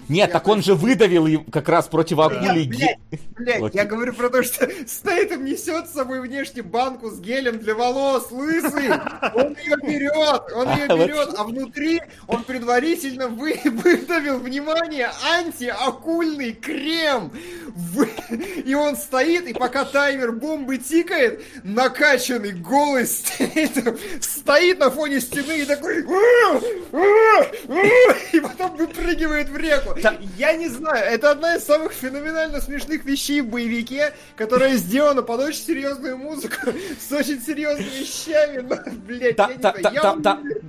Нет, 0.08 0.28
Я 0.28 0.32
так 0.32 0.46
он 0.48 0.62
же 0.62 0.74
выдавил 0.74 1.26
им 1.26 1.44
как 1.46 1.68
раз 1.68 1.88
противоакулий. 1.88 2.66
Блядь, 2.66 2.80
ге- 2.80 2.98
Блять, 3.36 3.62
Окей. 3.62 3.80
я 3.80 3.84
говорю 3.84 4.12
про 4.12 4.28
то, 4.30 4.42
что 4.42 4.68
Стейтем 4.86 5.44
несет 5.44 5.88
с 5.88 5.92
собой 5.92 6.20
внешне 6.20 6.62
банку 6.62 7.10
с 7.10 7.18
гелем 7.20 7.58
для 7.58 7.74
волос, 7.74 8.30
лысый. 8.30 8.90
Он 9.34 9.56
ее 9.56 9.76
берет, 9.82 10.42
он 10.54 10.68
ее 10.76 10.84
А, 10.88 10.96
берет, 10.96 11.34
а 11.36 11.44
внутри 11.44 12.00
он 12.26 12.44
предварительно 12.44 13.28
вы, 13.28 13.58
выдавил, 13.64 14.38
внимание, 14.38 15.10
антиакульный 15.36 16.52
крем. 16.52 17.30
Вы- 17.74 18.10
И 18.64 18.74
он 18.74 18.96
стоит, 18.96 19.46
и 19.48 19.52
пока 19.52 19.84
таймер 19.84 20.32
бомбы 20.32 20.78
тикает, 20.78 21.42
накачанный 21.64 22.52
голый 22.52 23.06
Стейтем 23.06 23.98
стоит 24.20 24.78
на 24.78 24.90
фоне 24.90 25.20
стены 25.20 25.60
и 25.60 25.64
такой... 25.64 26.04
И 28.32 28.40
потом 28.40 28.76
выпрыгивает 28.76 29.48
в 29.48 29.56
реку. 29.56 29.93
Я 30.36 30.52
не 30.54 30.68
знаю, 30.68 31.04
это 31.04 31.30
одна 31.30 31.56
из 31.56 31.64
самых 31.64 31.92
феноменально 31.92 32.60
смешных 32.60 33.04
вещей 33.04 33.40
в 33.40 33.48
боевике, 33.48 34.12
которая 34.36 34.76
сделана 34.76 35.22
под 35.22 35.40
очень 35.40 35.60
серьезную 35.60 36.16
музыку, 36.16 36.70
с 37.08 37.12
очень 37.12 37.40
серьезными 37.40 37.88
вещами, 38.00 38.58
но, 38.60 38.76
блядь, 39.06 39.36
Та- 39.36 39.50
я 39.50 39.54
не 39.90 39.94
я 39.94 40.12
уверен. 40.12 40.62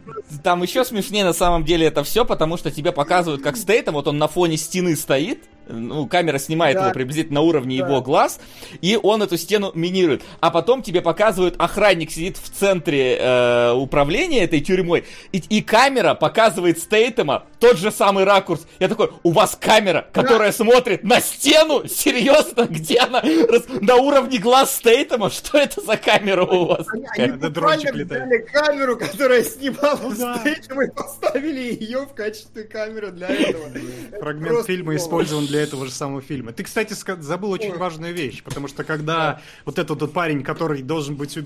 Там 0.44 0.64
еще 0.64 0.84
смешнее 0.86 1.24
на 1.24 1.34
самом 1.34 1.64
деле 1.66 1.88
это 1.88 2.04
все, 2.04 2.26
потому 2.26 2.58
что 2.58 2.72
тебе 2.72 2.92
показывают, 2.92 3.42
как 3.44 3.58
Стейтем, 3.58 3.94
вот 3.94 4.08
он 4.08 4.18
на 4.18 4.28
фоне 4.28 4.58
стены 4.58 4.96
стоит, 4.96 5.44
ну, 5.68 6.08
камера 6.08 6.38
снимает 6.38 6.76
Да. 6.76 6.84
его 6.84 6.94
приблизительно 6.94 7.36
на 7.36 7.42
уровне 7.42 7.80
Да. 7.80 7.88
его 7.88 8.02
глаз, 8.02 8.40
и 8.82 9.00
он 9.02 9.24
эту 9.24 9.36
стену 9.38 9.72
минирует. 9.74 10.22
А 10.40 10.52
потом 10.52 10.82
тебе 10.84 11.02
показывают, 11.02 11.56
охранник 11.58 12.12
сидит 12.12 12.38
в 12.38 12.50
центре 12.52 13.18
э, 13.20 13.72
управления 13.74 14.44
этой 14.44 14.62
тюрьмой, 14.62 15.06
и, 15.32 15.38
и 15.50 15.62
камера 15.62 16.14
показывает 16.14 16.78
Стейтема 16.80 17.46
тот 17.60 17.78
же 17.78 17.92
самый 17.92 18.26
ракурс. 18.26 18.68
Я 18.80 18.88
такой, 18.88 19.10
у 19.24 19.32
вас 19.32 19.58
камера, 19.60 20.08
которая 20.14 20.52
смотрит 20.52 21.04
на 21.04 21.20
стену? 21.20 21.88
Серьезно? 21.88 22.66
Где 22.66 23.00
она? 23.00 23.22
Раз- 23.22 23.66
на 23.82 23.96
уровне 23.96 24.40
глаз 24.40 24.76
Стейтема? 24.76 25.30
Что 25.30 25.58
это 25.58 25.82
за 25.82 25.98
камера 25.98 26.44
у 26.46 26.66
вас? 26.66 26.88
Они, 26.90 27.06
они 27.18 27.38
Да, 27.38 27.50
буквально 27.50 27.92
взяли 27.92 28.38
камеру, 28.52 28.98
которая 28.98 29.44
снимала 29.44 30.00
Ну 30.02 30.16
да. 30.16 30.40
Стейтема, 30.40 30.86
и 30.86 30.92
поставили 30.92 31.78
ее 31.80 32.02
в 32.06 32.14
качестве 32.14 32.64
камеры 32.64 33.12
для 33.12 33.28
этого. 33.28 33.66
Фрагмент 34.20 34.48
Просто 34.50 34.72
фильма 34.72 34.96
использован 34.96 35.46
для 35.46 35.62
этого 35.64 35.86
же 35.86 35.92
самого 35.92 36.22
фильма. 36.22 36.54
Ты, 36.54 36.64
кстати, 36.64 36.94
забыл 37.22 37.52
очень 37.52 37.72
Ой. 37.72 37.78
важную 37.78 38.14
вещь, 38.14 38.44
потому 38.44 38.68
что 38.68 38.84
когда 38.84 39.42
вот 39.66 39.80
этот 39.80 40.02
вот 40.02 40.14
парень, 40.14 40.44
который 40.44 40.82
должен 40.82 41.16
быть 41.16 41.38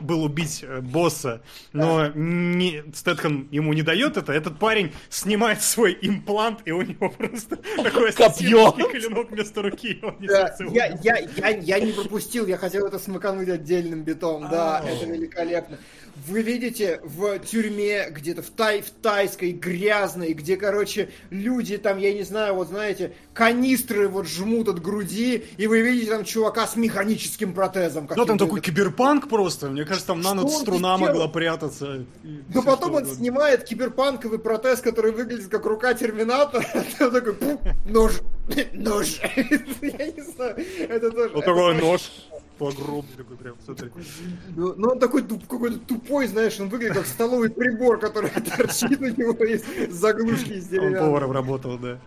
был 0.00 0.24
убить 0.24 0.64
э, 0.66 0.80
босса, 0.80 1.42
но 1.72 2.08
не, 2.14 2.82
Стэтхэм 2.94 3.48
ему 3.50 3.72
не 3.72 3.82
дает 3.82 4.16
это, 4.16 4.32
этот 4.32 4.58
парень 4.58 4.92
снимает 5.08 5.62
свой 5.62 5.96
имплант, 6.00 6.60
и 6.64 6.72
у 6.72 6.82
него 6.82 7.12
просто 7.18 7.56
такой 7.56 8.12
Копье. 8.12 8.72
клинок 8.72 9.30
вместо 9.30 9.62
руки. 9.62 10.00
Да, 10.20 10.54
я, 10.70 10.86
я, 11.02 11.18
я, 11.18 11.48
я 11.48 11.80
не 11.80 11.92
пропустил, 11.92 12.46
я 12.46 12.56
хотел 12.56 12.86
это 12.86 12.98
смакануть 12.98 13.48
отдельным 13.48 14.02
битом, 14.02 14.48
да, 14.50 14.78
Ау. 14.78 14.86
это 14.86 15.06
великолепно. 15.06 15.78
Вы 16.26 16.42
видите 16.42 17.00
в 17.04 17.38
тюрьме, 17.40 18.08
где-то 18.10 18.42
в, 18.42 18.50
тай, 18.50 18.82
в 18.82 18.90
тайской, 18.90 19.52
грязной, 19.52 20.32
где, 20.32 20.56
короче, 20.56 21.10
люди 21.30 21.78
там, 21.78 21.98
я 21.98 22.12
не 22.12 22.22
знаю, 22.22 22.54
вот 22.54 22.68
знаете, 22.68 23.12
канистры 23.32 24.08
вот 24.08 24.26
жмут 24.26 24.68
от 24.68 24.82
груди, 24.82 25.44
и 25.56 25.66
вы 25.66 25.80
видите 25.80 26.10
там 26.10 26.24
чувака 26.24 26.66
с 26.66 26.76
механическим 26.76 27.52
протезом. 27.52 28.06
Да, 28.06 28.24
там 28.24 28.38
такой 28.38 28.60
киберпанк 28.60 29.28
просто. 29.28 29.68
Мне 29.68 29.84
кажется, 29.84 30.08
там 30.08 30.20
нано-струна 30.20 30.98
могла 30.98 31.28
прятаться. 31.28 32.04
Но 32.22 32.62
потом 32.62 32.94
он 32.94 33.06
снимает 33.06 33.64
киберпанковый 33.64 34.38
протез, 34.38 34.80
который 34.80 35.12
выглядит 35.12 35.48
как 35.48 35.64
рука 35.66 35.94
Терминатора. 35.94 36.64
Там 36.98 37.10
такой, 37.10 37.36
нож, 37.86 38.12
нож. 38.72 39.20
Я 39.82 40.06
не 40.12 40.22
знаю, 40.22 40.56
это 40.88 41.10
тоже... 41.10 41.34
Вот 41.34 41.44
такой 41.44 41.74
нож 41.80 42.00
огромный 42.66 43.12
такой 43.16 43.36
прям, 43.36 43.56
смотри. 43.64 43.90
Ну, 44.56 44.74
ну 44.76 44.88
он 44.90 44.98
такой 44.98 45.22
туп, 45.22 45.46
какой-то 45.46 45.78
тупой, 45.78 46.26
знаешь, 46.26 46.58
он 46.58 46.68
выглядит 46.68 46.96
как 46.96 47.06
столовый 47.06 47.50
прибор, 47.50 47.98
который 47.98 48.30
торчит 48.56 49.00
у 49.00 49.06
него 49.06 49.32
из 49.44 49.64
заглушки 49.92 50.54
из 50.54 50.68
деревянной. 50.68 51.00
Он 51.00 51.06
поваром 51.06 51.32
работал, 51.32 51.78
да. 51.78 51.98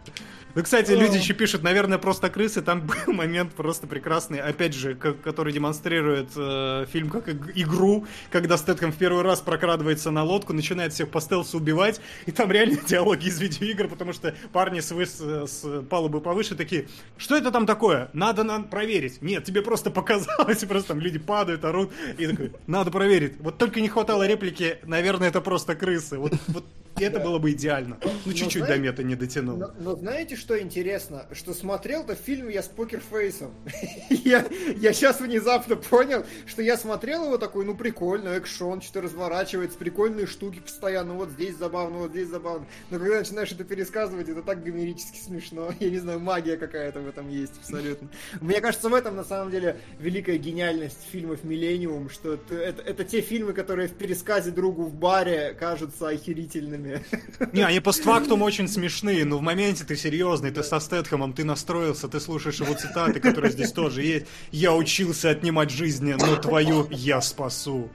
Ну, 0.53 0.63
кстати, 0.63 0.91
люди 0.91 1.17
еще 1.17 1.33
пишут, 1.33 1.63
наверное, 1.63 1.97
просто 1.97 2.29
крысы. 2.29 2.61
Там 2.61 2.81
был 3.05 3.13
момент 3.13 3.53
просто 3.53 3.87
прекрасный, 3.87 4.39
опять 4.39 4.73
же, 4.73 4.95
который 4.95 5.53
демонстрирует 5.53 6.29
э, 6.35 6.85
фильм 6.91 7.09
как 7.09 7.29
игру, 7.29 8.05
когда 8.31 8.57
Стэтхэм 8.57 8.91
в 8.91 8.97
первый 8.97 9.23
раз 9.23 9.39
прокрадывается 9.39 10.11
на 10.11 10.23
лодку, 10.23 10.53
начинает 10.53 10.93
всех 10.93 11.09
по 11.09 11.21
стелсу 11.21 11.57
убивать, 11.57 12.01
и 12.25 12.31
там 12.31 12.51
реально 12.51 12.79
диалоги 12.87 13.27
из 13.27 13.39
видеоигр, 13.39 13.87
потому 13.87 14.13
что 14.13 14.35
парни 14.51 14.79
с, 14.79 14.91
выс, 14.91 15.19
с 15.19 15.83
палубы 15.89 16.21
повыше 16.21 16.55
такие, 16.55 16.87
что 17.17 17.37
это 17.37 17.51
там 17.51 17.65
такое? 17.65 18.09
Надо 18.13 18.43
нам 18.43 18.65
проверить. 18.65 19.21
Нет, 19.21 19.43
тебе 19.45 19.61
просто 19.61 19.89
показалось, 19.91 20.59
просто 20.59 20.89
там 20.89 20.99
люди 20.99 21.19
падают, 21.19 21.63
орут, 21.63 21.91
и 22.17 22.27
такой, 22.27 22.51
надо 22.67 22.91
проверить. 22.91 23.39
Вот 23.39 23.57
только 23.57 23.81
не 23.81 23.87
хватало 23.87 24.27
реплики, 24.27 24.77
наверное, 24.83 25.29
это 25.29 25.41
просто 25.41 25.75
крысы. 25.75 26.17
Вот, 26.17 26.33
вот 26.47 26.65
это 26.97 27.19
было 27.19 27.39
бы 27.39 27.51
идеально. 27.51 27.97
Ну, 28.25 28.33
чуть-чуть 28.33 28.65
до 28.65 28.77
мета 28.77 29.03
не 29.03 29.15
дотянул. 29.15 29.57
Но, 29.57 29.71
но 29.79 29.95
знаете, 29.95 30.35
что 30.35 30.59
интересно? 30.59 31.25
Что 31.31 31.53
смотрел-то 31.53 32.15
фильм 32.15 32.49
я 32.49 32.61
с 32.61 32.67
покерфейсом. 32.67 33.53
я, 34.09 34.45
я 34.75 34.93
сейчас 34.93 35.19
внезапно 35.19 35.75
понял, 35.75 36.25
что 36.45 36.61
я 36.61 36.77
смотрел 36.77 37.25
его 37.25 37.37
такой, 37.37 37.65
ну, 37.65 37.75
прикольно, 37.75 38.29
экшон, 38.29 38.81
что-то 38.81 39.01
разворачивается, 39.01 39.77
прикольные 39.77 40.27
штуки 40.27 40.59
постоянно, 40.59 41.13
вот 41.13 41.29
здесь 41.29 41.55
забавно, 41.55 41.99
вот 41.99 42.11
здесь 42.11 42.27
забавно. 42.27 42.67
Но 42.89 42.99
когда 42.99 43.19
начинаешь 43.19 43.51
это 43.51 43.63
пересказывать, 43.63 44.29
это 44.29 44.41
так 44.41 44.63
гомерически 44.63 45.19
смешно. 45.19 45.71
Я 45.79 45.89
не 45.89 45.97
знаю, 45.97 46.19
магия 46.19 46.57
какая-то 46.57 46.99
в 46.99 47.07
этом 47.07 47.29
есть 47.29 47.57
абсолютно. 47.57 48.09
Мне 48.39 48.61
кажется, 48.61 48.89
в 48.89 48.93
этом, 48.93 49.15
на 49.15 49.23
самом 49.23 49.51
деле, 49.51 49.77
великая 49.99 50.37
гениальность 50.37 51.03
фильмов 51.11 51.43
«Миллениум», 51.43 52.09
что 52.09 52.33
это, 52.33 52.55
это, 52.55 52.81
это 52.81 53.03
те 53.03 53.21
фильмы, 53.21 53.53
которые 53.53 53.87
в 53.87 53.93
пересказе 53.93 54.51
другу 54.51 54.83
в 54.83 54.93
баре 54.93 55.55
кажутся 55.57 56.09
охерительными 56.09 56.80
фильме. 56.81 57.03
Не, 57.53 57.61
они 57.63 57.79
постфактум 57.79 58.41
очень 58.41 58.67
смешные, 58.67 59.25
но 59.25 59.37
в 59.37 59.41
моменте 59.41 59.83
ты 59.83 59.95
серьезный, 59.95 60.51
ты 60.51 60.63
со 60.63 60.79
Стэтхэмом, 60.79 61.33
ты 61.33 61.43
настроился, 61.43 62.07
ты 62.07 62.19
слушаешь 62.19 62.59
его 62.59 62.73
цитаты, 62.73 63.19
которые 63.19 63.51
здесь 63.51 63.71
тоже 63.71 64.03
есть. 64.03 64.25
Я 64.51 64.73
учился 64.73 65.29
отнимать 65.29 65.69
жизни, 65.69 66.15
но 66.17 66.35
твою 66.35 66.87
я 66.91 67.21
спасу. 67.21 67.89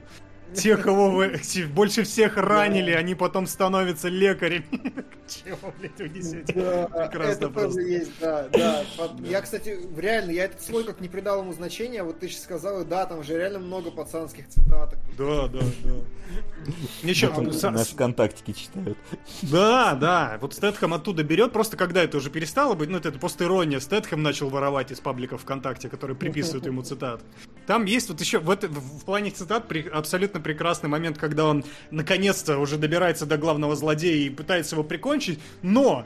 Те, 0.55 0.77
кого 0.77 1.11
вы 1.11 1.39
больше 1.73 2.03
всех 2.03 2.37
ранили, 2.37 2.91
они 2.91 3.15
потом 3.15 3.47
становятся 3.47 4.09
лекарями. 4.09 4.65
Чего, 5.27 5.73
блядь, 5.77 5.97
вы 5.99 6.09
несете? 6.09 6.53
Да, 6.53 7.09
это 7.23 7.49
тоже 7.49 7.81
есть, 7.81 8.11
да, 8.19 8.47
да. 8.53 8.83
Я, 9.23 9.41
кстати, 9.41 9.77
реально, 9.97 10.31
я 10.31 10.45
этот 10.45 10.61
слой 10.61 10.83
как 10.83 11.01
не 11.01 11.09
придал 11.09 11.41
ему 11.41 11.51
значения, 11.53 12.03
вот 12.03 12.19
ты 12.19 12.29
сейчас 12.29 12.43
сказал, 12.43 12.85
да, 12.85 13.05
там 13.05 13.23
же 13.23 13.37
реально 13.37 13.59
много 13.59 13.91
пацанских 13.91 14.47
цитаток. 14.47 14.99
Да, 15.17 15.47
да, 15.47 15.59
да. 15.83 15.93
Ничего, 17.03 17.41
нас 17.41 17.89
ВКонтактике 17.89 18.53
читают. 18.53 18.97
Да, 19.41 19.95
да, 19.95 20.37
вот 20.41 20.53
Стэтхэм 20.53 20.93
оттуда 20.93 21.23
берет, 21.23 21.51
просто 21.51 21.75
когда 21.77 22.03
это 22.03 22.17
уже 22.17 22.29
перестало 22.29 22.73
быть, 22.73 22.89
ну, 22.89 22.97
это 22.97 23.11
просто 23.11 23.45
ирония, 23.45 23.79
Стэтхэм 23.79 24.21
начал 24.21 24.49
воровать 24.49 24.91
из 24.91 24.99
паблика 24.99 25.37
ВКонтакте, 25.37 25.89
которые 25.89 26.15
приписывают 26.15 26.65
ему 26.65 26.83
цитат. 26.83 27.21
Там 27.65 27.85
есть 27.85 28.09
вот 28.09 28.21
еще, 28.21 28.39
в, 28.39 28.49
это, 28.49 28.67
в 28.69 29.03
плане 29.03 29.31
цитат 29.31 29.65
абсолютно 29.91 30.36
прекрасный 30.39 30.89
момент, 30.89 31.17
когда 31.17 31.45
он 31.45 31.63
наконец-то 31.91 32.57
уже 32.57 32.77
добирается 32.77 33.25
до 33.25 33.37
главного 33.37 33.75
злодея 33.75 34.27
и 34.27 34.29
пытается 34.29 34.75
его 34.75 34.83
прикончить, 34.83 35.39
но 35.61 36.05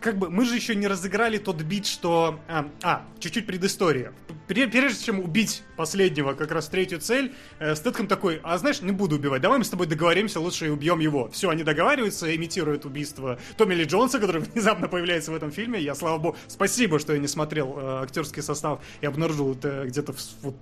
как 0.00 0.18
бы 0.18 0.30
мы 0.30 0.44
же 0.44 0.54
еще 0.54 0.74
не 0.74 0.86
разыграли 0.86 1.38
тот 1.38 1.62
бит, 1.62 1.86
что... 1.86 2.38
А, 2.48 2.68
а 2.82 3.04
чуть-чуть 3.18 3.46
предыстория. 3.46 4.12
Прежде 4.46 5.04
чем 5.04 5.18
убить 5.18 5.64
последнего, 5.76 6.34
как 6.34 6.52
раз 6.52 6.68
третью 6.68 7.00
цель, 7.00 7.34
э, 7.58 7.74
такой, 7.74 8.40
а 8.44 8.56
знаешь, 8.58 8.80
не 8.82 8.92
буду 8.92 9.16
убивать, 9.16 9.42
давай 9.42 9.58
мы 9.58 9.64
с 9.64 9.70
тобой 9.70 9.88
договоримся, 9.88 10.38
лучше 10.38 10.66
и 10.66 10.68
убьем 10.68 11.00
его. 11.00 11.28
Все, 11.30 11.50
они 11.50 11.64
договариваются, 11.64 12.34
имитируют 12.34 12.84
убийство 12.84 13.38
Томми 13.56 13.74
Ли 13.74 13.84
Джонса, 13.84 14.20
который 14.20 14.42
внезапно 14.52 14.86
появляется 14.86 15.32
в 15.32 15.34
этом 15.34 15.50
фильме. 15.50 15.80
Я, 15.80 15.94
слава 15.96 16.18
богу, 16.18 16.36
спасибо, 16.46 17.00
что 17.00 17.12
я 17.12 17.18
не 17.18 17.28
смотрел 17.28 17.76
э, 17.76 18.02
актерский 18.04 18.42
состав 18.42 18.80
и 19.00 19.06
обнаружил 19.06 19.54
это 19.54 19.86
где-то 19.86 20.12
в, 20.12 20.18
вот, 20.42 20.56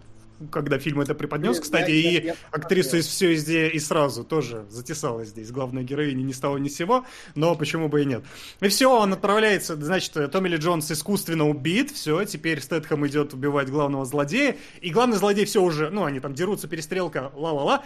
когда 0.51 0.79
фильм 0.79 1.01
это 1.01 1.15
преподнес, 1.15 1.61
кстати, 1.61 1.91
я, 1.91 2.11
и 2.11 2.27
я, 2.27 2.37
актрису 2.51 2.97
из 2.97 3.07
все 3.07 3.31
везде 3.31 3.69
и 3.69 3.79
сразу 3.79 4.25
тоже 4.25 4.67
затесалась 4.71 5.29
здесь. 5.29 5.51
Главная 5.51 5.83
героиня 5.83 6.23
ни 6.23 6.33
с 6.33 6.41
того 6.41 6.59
ни 6.59 6.69
с 6.69 6.77
сего, 6.77 7.05
но 7.35 7.55
почему 7.55 7.89
бы 7.89 8.03
и 8.03 8.05
нет. 8.05 8.25
И 8.61 8.69
все, 8.69 8.91
он 8.91 9.13
отправляется, 9.13 9.77
значит, 9.77 10.13
Томми 10.31 10.49
Ли 10.49 10.57
Джонс 10.57 10.91
искусственно 10.91 11.49
убит, 11.49 11.91
все, 11.91 12.25
теперь 12.25 12.61
Стэтхэм 12.61 13.07
идет 13.07 13.35
убивать 13.35 13.69
главного 13.71 14.05
злодея, 14.05 14.57
и 14.81 14.91
главный 14.91 15.17
злодей 15.17 15.45
все 15.45 15.63
уже, 15.63 15.91
ну, 15.91 16.05
они 16.05 16.21
там 16.21 16.35
дерутся, 16.35 16.69
перестрелка, 16.69 17.33
ла-ла-ла, 17.35 17.85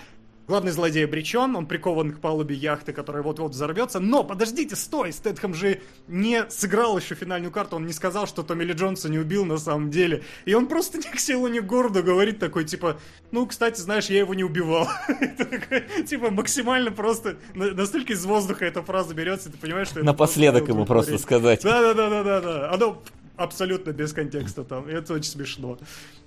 Главный 0.48 0.72
злодей 0.72 1.04
обречен, 1.04 1.54
он 1.56 1.66
прикован 1.66 2.10
к 2.10 2.20
палубе 2.20 2.56
яхты, 2.56 2.94
которая 2.94 3.22
вот-вот 3.22 3.52
взорвется. 3.52 4.00
Но 4.00 4.24
подождите, 4.24 4.76
стой! 4.76 5.12
Стэтхэм 5.12 5.52
же 5.52 5.82
не 6.06 6.48
сыграл 6.48 6.96
еще 6.96 7.14
финальную 7.14 7.52
карту, 7.52 7.76
он 7.76 7.84
не 7.84 7.92
сказал, 7.92 8.26
что 8.26 8.42
Томми 8.42 8.64
Ли 8.64 8.72
Джонса 8.72 9.10
не 9.10 9.18
убил 9.18 9.44
на 9.44 9.58
самом 9.58 9.90
деле. 9.90 10.22
И 10.46 10.54
он 10.54 10.66
просто 10.66 10.96
ни 10.96 11.02
к 11.02 11.20
силу, 11.20 11.48
ни 11.48 11.60
к 11.60 11.66
городу 11.66 12.02
говорит 12.02 12.38
такой, 12.38 12.64
типа, 12.64 12.98
ну, 13.30 13.46
кстати, 13.46 13.78
знаешь, 13.78 14.06
я 14.06 14.20
его 14.20 14.32
не 14.32 14.42
убивал. 14.42 14.88
Типа 16.08 16.30
максимально 16.30 16.92
просто, 16.92 17.36
настолько 17.54 18.14
из 18.14 18.24
воздуха 18.24 18.64
эта 18.64 18.82
фраза 18.82 19.12
берется, 19.12 19.52
ты 19.52 19.58
понимаешь, 19.58 19.88
что. 19.88 20.02
Напоследок 20.02 20.66
ему 20.68 20.86
просто 20.86 21.18
сказать. 21.18 21.62
Да-да-да-да-да. 21.62 22.72
Оно 22.72 23.02
абсолютно 23.38 23.92
без 23.92 24.12
контекста 24.12 24.64
там. 24.64 24.88
И 24.88 24.92
это 24.92 25.14
очень 25.14 25.30
смешно. 25.30 25.78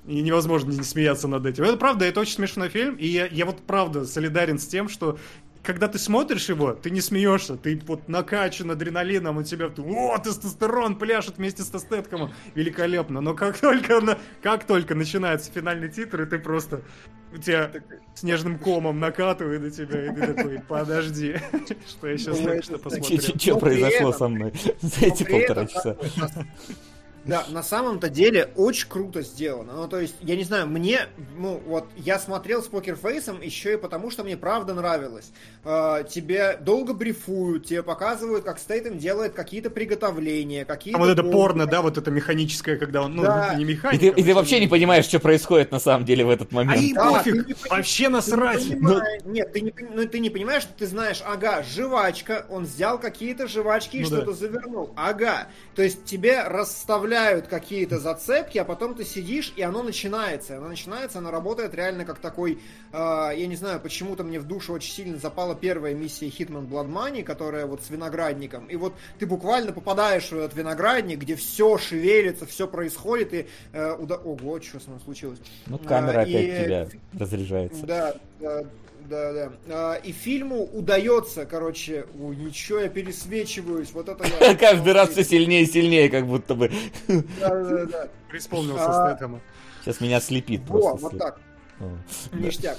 И 0.08 0.22
невозможно 0.22 0.72
не 0.72 0.84
смеяться 0.84 1.28
над 1.28 1.46
этим. 1.46 1.66
Это 1.66 1.78
правда, 1.78 2.06
это 2.06 2.22
очень 2.22 2.34
смешной 2.34 2.70
фильм. 2.70 2.96
И 2.96 3.06
я, 3.08 3.28
я 3.28 3.46
вот 3.46 3.62
правда 3.62 4.06
солидарен 4.06 4.58
с 4.58 4.66
тем, 4.66 4.90
что 4.90 5.20
когда 5.64 5.88
ты 5.88 6.00
смотришь 6.00 6.50
его, 6.50 6.74
ты 6.74 6.90
не 6.90 7.02
смеешься, 7.02 7.56
ты 7.56 7.80
вот 7.86 8.08
накачан 8.08 8.72
адреналином, 8.72 9.38
у 9.38 9.44
тебя 9.44 9.68
о, 9.68 10.18
тестостерон 10.18 10.96
пляшет 10.96 11.38
вместе 11.38 11.62
с 11.64 11.68
Тестетком, 11.68 12.34
великолепно. 12.56 13.22
Но 13.22 13.36
как 13.36 13.60
только, 13.60 14.18
как 14.42 14.66
только 14.66 14.96
начинается 14.96 15.52
финальный 15.52 15.90
титр, 15.90 16.24
и 16.24 16.26
ты 16.26 16.40
просто 16.40 16.82
у 17.34 17.38
тебя 17.38 17.72
снежным 18.16 18.58
комом 18.58 19.00
накатывает 19.00 19.62
на 19.62 19.72
тебя, 19.72 20.08
и 20.08 20.16
ты 20.16 20.34
такой, 20.34 20.60
подожди, 20.68 21.36
что 21.88 22.08
я 22.08 22.18
сейчас 22.18 22.40
только 22.40 22.64
что 22.64 22.78
посмотрел. 22.78 23.38
Что 23.38 23.58
произошло 23.58 24.14
со 24.14 24.28
мной 24.28 24.54
за 24.82 25.06
эти 25.06 25.24
полтора 25.24 25.68
часа? 25.68 25.98
Да, 27.24 27.46
на 27.50 27.62
самом-то 27.62 28.10
деле 28.10 28.50
очень 28.56 28.90
круто 28.90 29.22
сделано. 29.22 29.74
Ну, 29.74 29.88
то 29.88 30.00
есть, 30.00 30.16
я 30.22 30.36
не 30.36 30.44
знаю, 30.44 30.68
мне, 30.68 31.02
ну, 31.38 31.62
вот, 31.68 31.86
я 31.96 32.18
смотрел 32.18 32.64
с 32.64 32.68
покерфейсом 32.68 33.42
еще 33.42 33.74
и 33.74 33.78
потому, 33.78 34.10
что 34.10 34.24
мне 34.24 34.38
правда 34.38 34.74
нравилось. 34.74 35.32
Э, 35.64 36.04
тебе 36.10 36.58
долго 36.60 36.94
брифуют, 36.94 37.68
тебе 37.68 37.84
показывают, 37.84 38.44
как 38.44 38.58
Стейтем 38.58 38.98
делает 38.98 39.34
какие-то 39.34 39.70
приготовления, 39.70 40.66
какие-то... 40.66 40.98
А 40.98 41.02
вот 41.02 41.10
это 41.10 41.24
порно, 41.24 41.68
да, 41.68 41.84
вот 41.84 41.98
это 42.00 42.10
механическое, 42.10 42.78
когда 42.78 43.04
он, 43.04 43.16
ну, 43.16 43.24
да. 43.24 43.54
не 43.54 43.66
механика. 43.66 44.04
И 44.04 44.10
ты, 44.10 44.20
и 44.20 44.24
ты 44.24 44.34
вообще 44.34 44.60
не 44.60 44.68
понимаешь, 44.68 45.06
что 45.06 45.20
происходит 45.20 45.72
на 45.72 45.80
самом 45.80 46.06
деле 46.06 46.26
в 46.26 46.30
этот 46.30 46.52
момент. 46.52 46.80
А 46.80 46.82
и 46.82 46.94
да, 46.94 47.12
пофиг, 47.12 47.48
не, 47.48 47.56
вообще 47.70 48.10
насрать. 48.10 48.68
Не 48.68 48.76
Но... 48.76 49.02
Нет, 49.26 49.54
ты 49.54 49.62
не, 49.62 49.74
ну, 49.94 50.08
ты 50.08 50.20
не 50.20 50.32
понимаешь, 50.32 50.64
что 50.64 50.74
ты 50.74 50.88
знаешь, 50.88 51.22
ага, 51.24 51.62
жвачка, 51.62 52.48
он 52.50 52.64
взял 52.64 53.00
какие-то 53.00 53.48
жвачки 53.48 53.98
и 53.98 54.02
ну, 54.02 54.08
что-то 54.08 54.32
да. 54.32 54.34
завернул. 54.34 54.92
Ага, 54.96 55.50
то 55.76 55.84
есть 55.84 56.04
тебе 56.06 56.42
расставляют 56.44 57.11
вставляют 57.12 57.48
какие-то 57.48 58.00
зацепки, 58.00 58.58
а 58.58 58.64
потом 58.64 58.96
ты 58.96 59.04
сидишь, 59.04 59.52
и 59.58 59.62
оно 59.62 59.84
начинается. 59.84 60.58
Оно 60.58 60.70
начинается, 60.70 61.18
оно 61.18 61.30
работает 61.30 61.76
реально 61.76 62.06
как 62.06 62.20
такой... 62.20 62.60
Э, 62.94 63.32
я 63.36 63.48
не 63.48 63.58
знаю, 63.58 63.82
почему-то 63.82 64.24
мне 64.24 64.40
в 64.40 64.46
душу 64.46 64.72
очень 64.72 64.94
сильно 64.94 65.18
запала 65.18 65.54
первая 65.54 65.94
миссия 65.94 66.28
Hitman 66.28 66.70
Blood 66.70 66.90
Money, 66.90 67.24
которая 67.24 67.66
вот 67.66 67.84
с 67.84 67.90
виноградником. 67.90 68.66
И 68.68 68.78
вот 68.78 68.94
ты 69.20 69.26
буквально 69.26 69.74
попадаешь 69.74 70.30
в 70.30 70.38
этот 70.38 70.56
виноградник, 70.56 71.20
где 71.20 71.36
все 71.36 71.78
шевелится, 71.78 72.46
все 72.46 72.66
происходит, 72.66 73.34
и... 73.34 73.48
Э, 73.74 73.94
уда... 74.00 74.16
Ого, 74.16 74.62
что 74.62 74.80
с 74.80 74.88
мной 74.88 75.02
случилось? 75.02 75.40
Ну, 75.68 75.78
камера 75.80 76.20
а, 76.20 76.22
опять 76.22 76.62
и... 76.62 76.64
тебя 76.64 76.88
разряжается. 77.20 77.86
Да, 77.86 78.16
да, 78.40 78.64
да, 79.12 79.34
да. 79.34 79.52
А, 79.70 79.96
и 79.96 80.12
фильму 80.12 80.64
удается, 80.64 81.46
короче, 81.46 82.06
ой, 82.20 82.36
ничего, 82.36 82.80
я 82.80 82.90
пересвечиваюсь, 82.90 83.92
вот 83.92 84.10
это 84.10 84.26
я... 84.40 84.56
Каждый 84.56 84.94
раз 84.94 85.10
все 85.10 85.24
сильнее 85.24 85.64
и 85.64 85.66
сильнее, 85.66 86.10
как 86.10 86.26
будто 86.26 86.56
бы. 86.56 86.72
Да, 87.08 87.50
да, 87.50 87.86
да. 87.86 88.08
Преисполнился 88.30 88.86
а... 88.86 89.40
Сейчас 89.84 90.00
меня 90.00 90.20
слепит 90.22 90.66
просто. 90.66 90.98
вот 90.98 91.18
так. 91.18 91.40
Ништяк. 92.34 92.78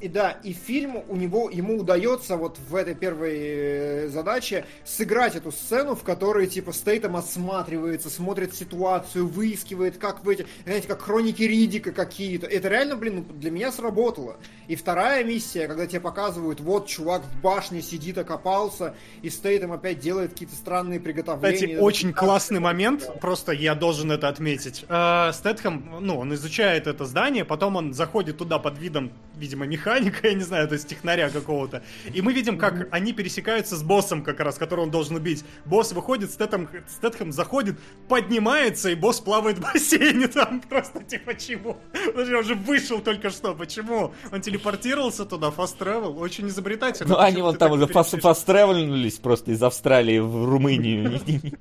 И 0.00 0.06
да, 0.06 0.30
и 0.44 0.52
фильм 0.52 1.02
у 1.08 1.16
него, 1.16 1.50
ему 1.50 1.78
удается 1.78 2.36
вот 2.36 2.56
в 2.68 2.74
этой 2.76 2.94
первой 2.94 3.36
э, 3.36 4.08
задаче 4.08 4.64
сыграть 4.84 5.34
эту 5.34 5.50
сцену, 5.50 5.96
в 5.96 6.04
которой 6.04 6.46
типа 6.46 6.72
Стейтом 6.72 7.16
осматривается, 7.16 8.08
смотрит 8.08 8.54
ситуацию, 8.54 9.26
выискивает, 9.26 9.98
как 9.98 10.24
в 10.24 10.28
эти, 10.28 10.46
знаете, 10.64 10.86
как 10.86 11.02
хроники 11.02 11.42
Ридика 11.42 11.90
какие-то. 11.90 12.46
Это 12.46 12.68
реально, 12.68 12.94
блин, 12.94 13.26
ну, 13.28 13.34
для 13.38 13.50
меня 13.50 13.72
сработало. 13.72 14.36
И 14.68 14.76
вторая 14.76 15.24
миссия, 15.24 15.66
когда 15.66 15.84
тебе 15.86 16.00
показывают, 16.00 16.60
вот 16.60 16.86
чувак 16.86 17.22
в 17.24 17.40
башне 17.40 17.82
сидит, 17.82 18.18
окопался, 18.18 18.94
и 19.22 19.30
Стейтом 19.30 19.72
опять 19.72 19.98
делает 19.98 20.30
какие-то 20.30 20.54
странные 20.54 21.00
приготовления. 21.00 21.56
Кстати, 21.56 21.76
очень 21.76 22.12
классный 22.12 22.60
момент, 22.60 23.10
просто 23.20 23.50
я 23.50 23.74
должен 23.74 24.12
это 24.12 24.28
отметить. 24.28 24.84
Э, 24.88 25.32
Стэтхэм, 25.32 25.96
ну, 26.02 26.18
он 26.18 26.32
изучает 26.34 26.86
это 26.86 27.04
здание, 27.04 27.44
потом 27.44 27.74
он 27.74 27.92
заходит 27.94 28.38
туда 28.38 28.60
под 28.60 28.78
видом, 28.78 29.12
видимо, 29.34 29.66
механика, 29.66 29.87
я 29.96 30.34
не 30.34 30.42
знаю, 30.42 30.68
то 30.68 30.74
есть 30.74 30.88
технаря 30.88 31.30
какого-то. 31.30 31.82
И 32.12 32.22
мы 32.22 32.32
видим, 32.32 32.58
как 32.58 32.74
mm-hmm. 32.74 32.88
они 32.90 33.12
пересекаются 33.12 33.76
с 33.76 33.82
боссом 33.82 34.22
как 34.22 34.40
раз, 34.40 34.56
которого 34.56 34.84
он 34.84 34.90
должен 34.90 35.16
убить. 35.16 35.44
Босс 35.64 35.92
выходит, 35.92 36.30
Стэтхэм, 36.30 36.68
Стэтхэм 36.88 37.32
заходит, 37.32 37.78
поднимается, 38.08 38.90
и 38.90 38.94
босс 38.94 39.20
плавает 39.20 39.58
в 39.58 39.62
бассейне 39.62 40.28
там. 40.28 40.60
Просто 40.60 41.02
типа 41.02 41.34
чего? 41.34 41.78
Он 42.14 42.34
уже 42.34 42.54
вышел 42.54 43.00
только 43.00 43.30
что, 43.30 43.54
почему? 43.54 44.12
Он 44.32 44.40
телепортировался 44.40 45.24
туда, 45.24 45.48
fast 45.48 45.78
travel, 45.78 46.18
очень 46.18 46.48
изобретательно. 46.48 47.14
Ну, 47.14 47.18
они 47.18 47.42
вон 47.42 47.56
там 47.56 47.72
уже 47.72 47.84
fast 47.84 48.44
travelнулись 48.46 49.18
просто 49.18 49.52
из 49.52 49.62
Австралии 49.62 50.18
в 50.18 50.44
Румынию. 50.44 51.20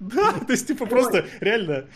Да, 0.00 0.32
то 0.32 0.52
есть, 0.52 0.66
типа, 0.66 0.84
просто 0.84 1.24
реально 1.40 1.86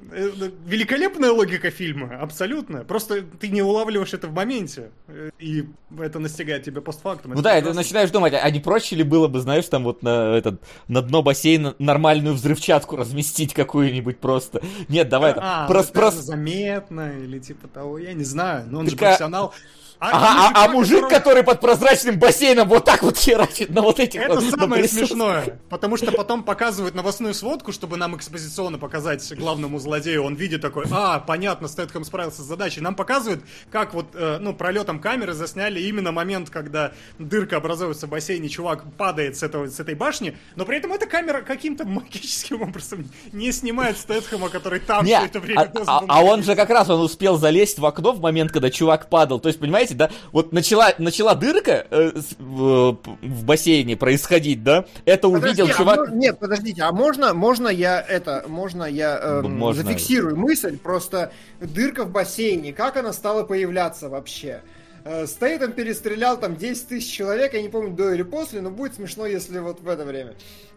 великолепная 0.00 1.32
логика 1.32 1.70
фильма, 1.70 2.18
абсолютно. 2.20 2.84
Просто 2.84 3.22
ты 3.22 3.48
не 3.48 3.62
улавливаешь 3.62 4.14
это 4.14 4.28
в 4.28 4.32
моменте, 4.32 4.90
э, 5.08 5.30
и 5.40 5.66
это 5.98 6.20
настигает 6.20 6.62
тебя 6.62 6.80
постфактум. 6.80 7.32
Ну 7.32 7.42
да, 7.42 7.60
ты 7.60 7.72
начинаешь 7.72 8.10
думать, 8.10 8.32
а 8.32 8.50
не 8.50 8.60
проще 8.60 8.94
ли 8.96 9.02
было 9.02 9.26
бы, 9.26 9.40
знаешь, 9.40 9.66
там 9.66 9.84
вот 9.84 10.02
на, 10.02 10.36
этот, 10.36 10.62
на 10.86 11.02
дно 11.02 11.22
бассейна 11.22 11.74
нормальную 11.78 12.34
взрывчатку 12.34 12.96
разместить 12.96 13.54
какую-нибудь 13.54 14.18
просто. 14.18 14.62
Нет, 14.88 15.08
давай 15.08 15.34
а, 15.36 15.66
просто... 15.66 15.92
просто... 15.92 16.22
заметно, 16.22 17.18
или 17.18 17.40
типа 17.40 17.66
того, 17.66 17.98
я 17.98 18.12
не 18.12 18.24
знаю, 18.24 18.66
но 18.70 18.80
он 18.80 18.86
так 18.86 18.92
же 18.92 18.96
профессионал. 18.96 19.52
А, 19.54 19.87
ага, 19.98 20.52
а, 20.54 20.64
а 20.64 20.68
мужик, 20.68 21.02
которого... 21.02 21.18
который 21.18 21.42
под 21.42 21.60
прозрачным 21.60 22.18
бассейном 22.18 22.68
вот 22.68 22.84
так 22.84 23.02
вот 23.02 23.16
херачит 23.18 23.70
на 23.70 23.82
вот 23.82 24.00
этих 24.00 24.20
Это 24.20 24.40
вот, 24.40 24.44
самое 24.44 24.86
смешное. 24.88 25.58
Потому 25.68 25.96
что 25.96 26.12
потом 26.12 26.42
показывают 26.42 26.94
новостную 26.94 27.34
сводку, 27.34 27.72
чтобы 27.72 27.96
нам 27.96 28.16
экспозиционно 28.16 28.78
показать 28.78 29.32
главному 29.36 29.78
злодею. 29.78 30.24
Он 30.24 30.34
видит 30.34 30.62
такой, 30.62 30.86
а, 30.90 31.18
понятно, 31.18 31.68
Стэтхэм 31.68 32.04
справился 32.04 32.42
с 32.42 32.46
задачей. 32.46 32.80
Нам 32.80 32.94
показывают, 32.94 33.42
как 33.70 33.94
вот, 33.94 34.06
э, 34.14 34.38
ну, 34.40 34.54
пролетом 34.54 35.00
камеры 35.00 35.32
засняли 35.32 35.80
именно 35.80 36.12
момент, 36.12 36.50
когда 36.50 36.92
дырка 37.18 37.56
образуется 37.56 38.06
в 38.06 38.10
бассейне, 38.10 38.48
чувак 38.48 38.84
падает 38.96 39.36
с, 39.36 39.42
этого, 39.42 39.68
с 39.68 39.78
этой 39.80 39.94
башни, 39.94 40.36
но 40.56 40.64
при 40.64 40.78
этом 40.78 40.92
эта 40.92 41.06
камера 41.06 41.42
каким-то 41.42 41.84
магическим 41.84 42.62
образом 42.62 43.08
не 43.32 43.52
снимает 43.52 43.98
Стэтхэма, 43.98 44.48
который 44.48 44.80
там 44.80 45.04
не, 45.04 45.16
все 45.16 45.26
это 45.26 45.40
время 45.40 45.72
а, 45.86 45.98
а, 45.98 46.04
а 46.08 46.22
он 46.22 46.42
же 46.42 46.54
как 46.54 46.70
раз, 46.70 46.88
он 46.88 47.00
успел 47.00 47.36
залезть 47.36 47.78
в 47.78 47.86
окно 47.86 48.12
в 48.12 48.20
момент, 48.20 48.52
когда 48.52 48.70
чувак 48.70 49.08
падал. 49.08 49.40
То 49.40 49.48
есть, 49.48 49.60
понимаете, 49.60 49.87
понимаете, 49.88 49.94
да? 49.94 50.10
Вот 50.32 50.52
начала, 50.52 50.94
начала 50.98 51.34
дырка 51.34 51.86
э, 51.90 52.12
в, 52.38 52.98
в 53.22 53.44
бассейне 53.44 53.96
происходить, 53.96 54.62
да? 54.62 54.84
Это 55.04 55.28
увидел 55.28 55.66
Подожди, 55.66 55.72
а 55.72 55.76
чувак... 55.76 56.08
А, 56.08 56.10
нет, 56.12 56.38
подождите, 56.38 56.82
а 56.82 56.92
можно, 56.92 57.34
можно 57.34 57.68
я 57.68 58.00
это, 58.00 58.44
можно 58.48 58.84
я 58.84 59.18
э, 59.20 59.42
можно. 59.42 59.82
зафиксирую 59.82 60.36
мысль? 60.36 60.78
Просто 60.78 61.32
дырка 61.60 62.04
в 62.04 62.10
бассейне, 62.10 62.72
как 62.72 62.96
она 62.96 63.12
стала 63.12 63.44
появляться 63.44 64.08
вообще? 64.08 64.62
Э, 65.04 65.26
Стейтом 65.26 65.72
перестрелял 65.72 66.38
там 66.38 66.56
10 66.56 66.88
тысяч 66.88 67.10
человек, 67.12 67.54
я 67.54 67.62
не 67.62 67.68
помню, 67.68 67.94
до 67.94 68.12
или 68.12 68.22
после, 68.22 68.60
но 68.60 68.70
будет 68.70 68.94
смешно, 68.94 69.26
если 69.26 69.58
вот 69.58 69.80
в 69.80 69.88
это 69.88 70.04
время. 70.04 70.34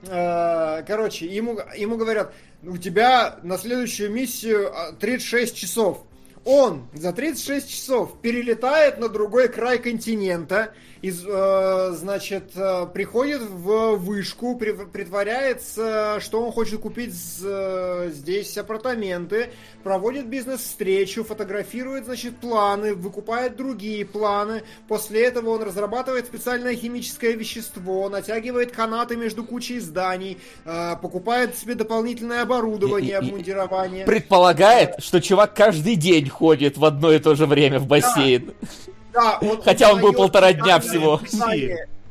Э, 0.07 0.83
короче, 0.85 1.25
ему, 1.27 1.59
ему 1.75 1.97
говорят, 1.97 2.33
у 2.63 2.77
тебя 2.77 3.39
на 3.43 3.57
следующую 3.57 4.11
миссию 4.11 4.71
36 4.99 5.53
а, 5.53 5.55
часов 5.55 6.05
он 6.45 6.87
за 6.93 7.13
36 7.13 7.69
часов 7.69 8.21
перелетает 8.21 8.99
на 8.99 9.09
другой 9.09 9.47
край 9.47 9.79
континента, 9.79 10.73
из, 11.01 11.25
э, 11.27 11.91
значит, 11.93 12.51
э, 12.55 12.85
приходит 12.93 13.41
в 13.41 13.95
вышку, 13.95 14.55
при, 14.55 14.71
притворяется, 14.71 16.19
что 16.21 16.43
он 16.43 16.51
хочет 16.51 16.79
купить 16.81 17.13
здесь 17.13 18.57
апартаменты, 18.57 19.49
проводит 19.83 20.27
бизнес-встречу, 20.27 21.23
фотографирует, 21.23 22.05
значит, 22.05 22.37
планы, 22.37 22.93
выкупает 22.93 23.55
другие 23.55 24.05
планы. 24.05 24.63
После 24.87 25.25
этого 25.25 25.49
он 25.51 25.63
разрабатывает 25.63 26.27
специальное 26.27 26.75
химическое 26.75 27.33
вещество, 27.33 28.09
натягивает 28.09 28.71
канаты 28.71 29.15
между 29.17 29.43
кучей 29.43 29.79
зданий, 29.79 30.37
э, 30.65 30.95
покупает 31.01 31.57
себе 31.57 31.75
дополнительное 31.75 32.43
оборудование, 32.43 33.17
обмундирование. 33.17 34.05
Предполагает, 34.05 34.95
что 34.99 35.19
чувак 35.21 35.55
каждый 35.55 35.95
день 35.95 36.29
ходит 36.29 36.77
в 36.77 36.85
одно 36.85 37.11
и 37.11 37.19
то 37.19 37.35
же 37.35 37.45
время 37.45 37.79
в 37.79 37.87
бассейн. 37.87 38.47
Да, 38.47 38.67
он 39.41 39.61
Хотя 39.61 39.91
он 39.93 40.01
был 40.01 40.13
полтора 40.13 40.53
дня 40.53 40.79
всего. 40.79 41.21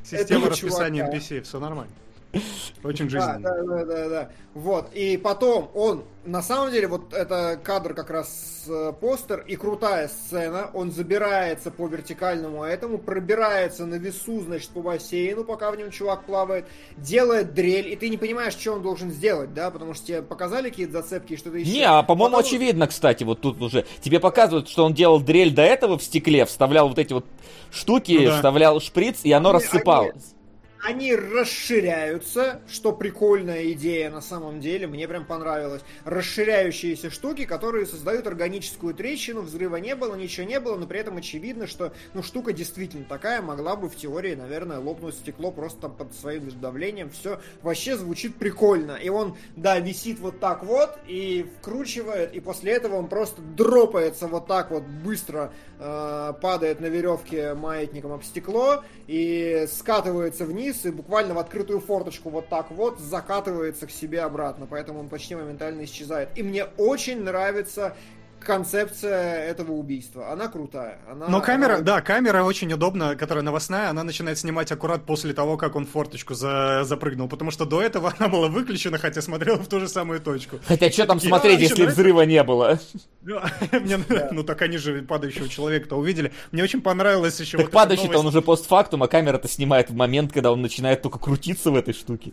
Система 0.05 0.49
расписания 0.49 1.07
NPC, 1.07 1.43
все 1.43 1.61
нормально. 1.61 1.93
Очень 2.85 3.11
жизненно. 3.11 3.41
Да, 3.41 3.63
да, 3.63 3.85
да, 3.85 4.09
да. 4.09 4.31
Вот. 4.55 4.93
И 4.95 5.17
потом 5.17 5.71
он, 5.75 6.05
на 6.25 6.43
самом 6.43 6.73
деле, 6.73 6.87
вот 6.87 7.13
это 7.13 7.59
кадр 7.63 7.95
как 7.95 8.11
раз 8.11 8.65
э, 8.69 8.93
постер 9.01 9.45
и 9.47 9.57
крутая 9.57 10.09
сцена. 10.09 10.71
Он 10.73 10.93
забирается 10.93 11.71
по 11.71 11.89
вертикальному 11.89 12.65
этому, 12.65 12.99
пробирается 12.99 13.85
на 13.87 13.97
весу, 13.97 14.41
значит, 14.41 14.71
по 14.71 14.81
бассейну, 14.81 15.45
пока 15.45 15.71
в 15.71 15.77
нем 15.77 15.91
чувак 15.91 16.25
плавает, 16.25 16.67
делает 16.97 17.53
дрель, 17.55 17.89
и 17.89 17.97
ты 17.97 18.09
не 18.09 18.17
понимаешь, 18.17 18.55
что 18.55 18.73
он 18.73 18.83
должен 18.83 19.11
сделать, 19.11 19.53
да, 19.53 19.71
потому 19.71 19.95
что 19.95 20.07
тебе 20.07 20.23
показали 20.23 20.71
какие-то 20.71 20.93
зацепки 20.93 21.35
и 21.35 21.37
что-то 21.37 21.59
еще. 21.59 21.71
Не, 21.71 21.83
а 21.85 22.03
по-моему 22.03 22.37
Потом... 22.37 22.47
очевидно, 22.49 22.87
кстати, 22.87 23.25
вот 23.25 23.41
тут 23.41 23.61
уже. 23.61 23.87
Тебе 24.01 24.21
показывают, 24.21 24.69
что 24.69 24.85
он 24.85 24.95
делал 24.95 25.21
дрель 25.21 25.53
до 25.53 25.63
этого 25.63 25.99
в 25.99 26.03
стекле, 26.03 26.45
вставлял 26.45 26.89
вот 26.89 26.99
эти 26.99 27.13
вот 27.13 27.27
штуки, 27.71 28.19
ну, 28.19 28.27
да. 28.27 28.37
вставлял 28.37 28.81
шприц, 28.81 29.21
и 29.25 29.33
оно 29.33 29.51
они, 29.51 29.59
рассыпалось. 29.59 30.13
Они 30.13 30.40
они 30.83 31.15
расширяются, 31.15 32.61
что 32.69 32.93
прикольная 32.93 33.73
идея 33.73 34.11
на 34.11 34.21
самом 34.21 34.61
деле, 34.61 34.87
мне 34.87 35.07
прям 35.07 35.27
понравилось. 35.27 35.83
Расширяющиеся 36.05 37.11
штуки, 37.11 37.45
которые 37.45 37.87
создают 37.87 38.27
органическую 38.27 38.95
трещину, 38.95 39.43
взрыва 39.43 39.77
не 39.77 39.95
было, 39.95 40.15
ничего 40.15 40.47
не 40.47 40.59
было, 40.59 40.77
но 40.77 40.87
при 40.87 41.01
этом 41.01 41.19
очевидно, 41.19 41.67
что 41.67 41.93
ну, 42.15 42.23
штука 42.23 42.53
действительно 42.53 43.05
такая, 43.05 43.43
могла 43.43 43.77
бы 43.77 43.89
в 43.89 43.97
теории, 43.97 44.35
наверное, 44.35 44.79
лопнуть 44.79 45.15
стекло 45.15 45.51
просто 45.51 45.83
там 45.83 45.95
под 45.95 46.15
своим 46.15 46.49
давлением. 46.61 47.11
Все 47.11 47.41
вообще 47.63 47.97
звучит 47.97 48.37
прикольно. 48.37 48.93
И 48.93 49.09
он, 49.09 49.37
да, 49.57 49.79
висит 49.79 50.19
вот 50.19 50.41
так 50.41 50.65
вот 50.65 50.99
и 51.07 51.47
вкручивает, 51.59 52.35
и 52.35 52.41
после 52.41 52.73
этого 52.73 52.97
он 52.97 53.09
просто 53.09 53.43
дропается 53.43 54.27
вот 54.27 54.47
так 54.47 54.71
вот 54.71 54.83
быстро, 54.83 55.53
э, 55.79 56.33
падает 56.41 56.81
на 56.81 56.87
веревке 56.87 57.55
маятником 57.55 58.13
об 58.13 58.23
стекло 58.23 58.85
и 59.07 59.67
скатывается 59.71 60.45
вниз 60.45 60.70
вниз 60.71 60.87
и 60.87 60.91
буквально 60.91 61.35
в 61.35 61.39
открытую 61.39 61.81
форточку 61.81 62.31
вот 62.31 62.49
так 62.49 62.71
вот 62.71 62.99
закатывается 62.99 63.87
к 63.87 63.91
себе 63.91 64.23
обратно, 64.23 64.67
поэтому 64.67 65.01
он 65.01 65.09
почти 65.09 65.35
моментально 65.35 65.85
исчезает. 65.85 66.31
И 66.37 66.43
мне 66.43 66.65
очень 66.77 67.23
нравится 67.23 67.97
концепция 68.41 69.45
этого 69.45 69.73
убийства. 69.73 70.33
Она 70.33 70.49
крутая. 70.49 70.99
Она, 71.11 71.29
Но 71.29 71.41
камера, 71.41 71.75
она... 71.75 71.83
да, 71.83 72.01
камера 72.01 72.43
очень 72.43 72.73
удобная, 72.73 73.15
которая 73.17 73.45
новостная, 73.45 73.91
она 73.91 74.03
начинает 74.05 74.39
снимать 74.39 74.73
аккурат 74.73 75.05
после 75.07 75.33
того, 75.33 75.57
как 75.57 75.77
он 75.77 75.87
в 75.87 75.91
форточку 75.91 76.35
за... 76.35 76.85
запрыгнул, 76.85 77.29
потому 77.29 77.51
что 77.51 77.65
до 77.65 77.83
этого 77.83 78.13
она 78.19 78.29
была 78.29 78.49
выключена, 78.49 78.99
хотя 78.99 79.23
смотрела 79.23 79.59
в 79.59 79.69
ту 79.69 79.81
же 79.81 79.89
самую 79.89 80.21
точку. 80.21 80.59
Хотя 80.67 80.91
что 80.91 81.07
там 81.07 81.21
смотреть, 81.21 81.61
если 81.61 81.87
взрыва 81.87 82.23
не 82.23 82.43
было? 82.43 82.79
Ну 84.33 84.45
так 84.45 84.63
они 84.63 84.79
же 84.79 85.03
падающего 85.03 85.49
человека-то 85.49 85.97
увидели. 85.97 86.33
Мне 86.53 86.63
очень 86.63 86.81
понравилось 86.81 87.39
еще... 87.39 87.59
Так 87.59 87.71
падающий-то 87.71 88.19
он 88.19 88.27
уже 88.27 88.41
постфактум, 88.41 89.03
а 89.03 89.09
камера-то 89.09 89.49
снимает 89.49 89.91
в 89.91 89.95
момент, 89.95 90.33
когда 90.33 90.53
он 90.53 90.63
начинает 90.63 91.03
только 91.03 91.19
крутиться 91.19 91.71
в 91.71 91.77
этой 91.77 91.93
штуке. 91.93 92.33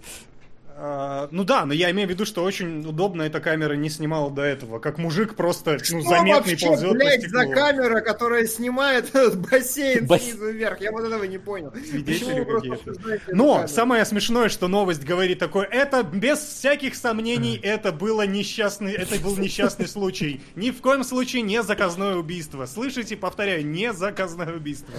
А, 0.79 1.27
ну 1.31 1.43
да, 1.43 1.65
но 1.65 1.73
я 1.73 1.89
имею 1.89 2.07
в 2.07 2.11
виду, 2.11 2.23
что 2.23 2.43
очень 2.43 2.87
удобно 2.87 3.23
эта 3.23 3.39
камера 3.39 3.73
не 3.73 3.89
снимала 3.89 4.29
до 4.29 4.43
этого. 4.43 4.77
Как 4.77 4.99
мужик 4.99 5.33
просто 5.33 5.79
ну, 5.89 6.01
заметный 6.01 6.51
вообще, 6.51 6.67
ползет 6.67 6.91
блядь, 6.91 7.23
по 7.23 7.29
стеклу. 7.29 7.39
за 7.39 7.47
камера, 7.47 8.01
которая 8.01 8.45
снимает 8.45 9.11
бассейн 9.37 10.05
Бас... 10.05 10.21
снизу 10.21 10.51
вверх? 10.51 10.79
Я 10.79 10.91
вот 10.91 11.03
этого 11.03 11.23
не 11.23 11.39
понял. 11.39 11.73
Свидетели 11.73 12.43
какие-то. 12.43 12.93
Но 13.33 13.65
самое 13.65 14.05
смешное, 14.05 14.49
что 14.49 14.67
новость 14.67 15.03
говорит 15.03 15.39
такое, 15.39 15.65
это 15.65 16.03
без 16.03 16.37
всяких 16.37 16.93
сомнений, 16.93 17.59
это 17.61 17.91
было 17.91 18.27
несчастный, 18.27 18.93
это 18.93 19.19
был 19.19 19.35
несчастный 19.35 19.87
случай. 19.87 20.41
Ни 20.55 20.69
в 20.69 20.81
коем 20.81 21.03
случае 21.03 21.41
не 21.41 21.63
заказное 21.63 22.17
убийство. 22.17 22.67
Слышите, 22.67 23.17
повторяю, 23.17 23.65
не 23.65 23.93
заказное 23.93 24.55
убийство. 24.55 24.93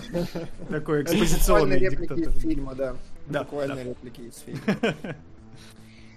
Такое 0.69 1.05
экспозиционное 1.05 1.79
диктатор. 1.79 2.19
из 2.19 2.43
фильма, 2.43 2.75
да. 2.75 2.97
Да. 3.29 3.45
Буквально 3.45 3.85
реплики 3.85 4.23
из 4.23 4.39
фильма. 4.39 4.97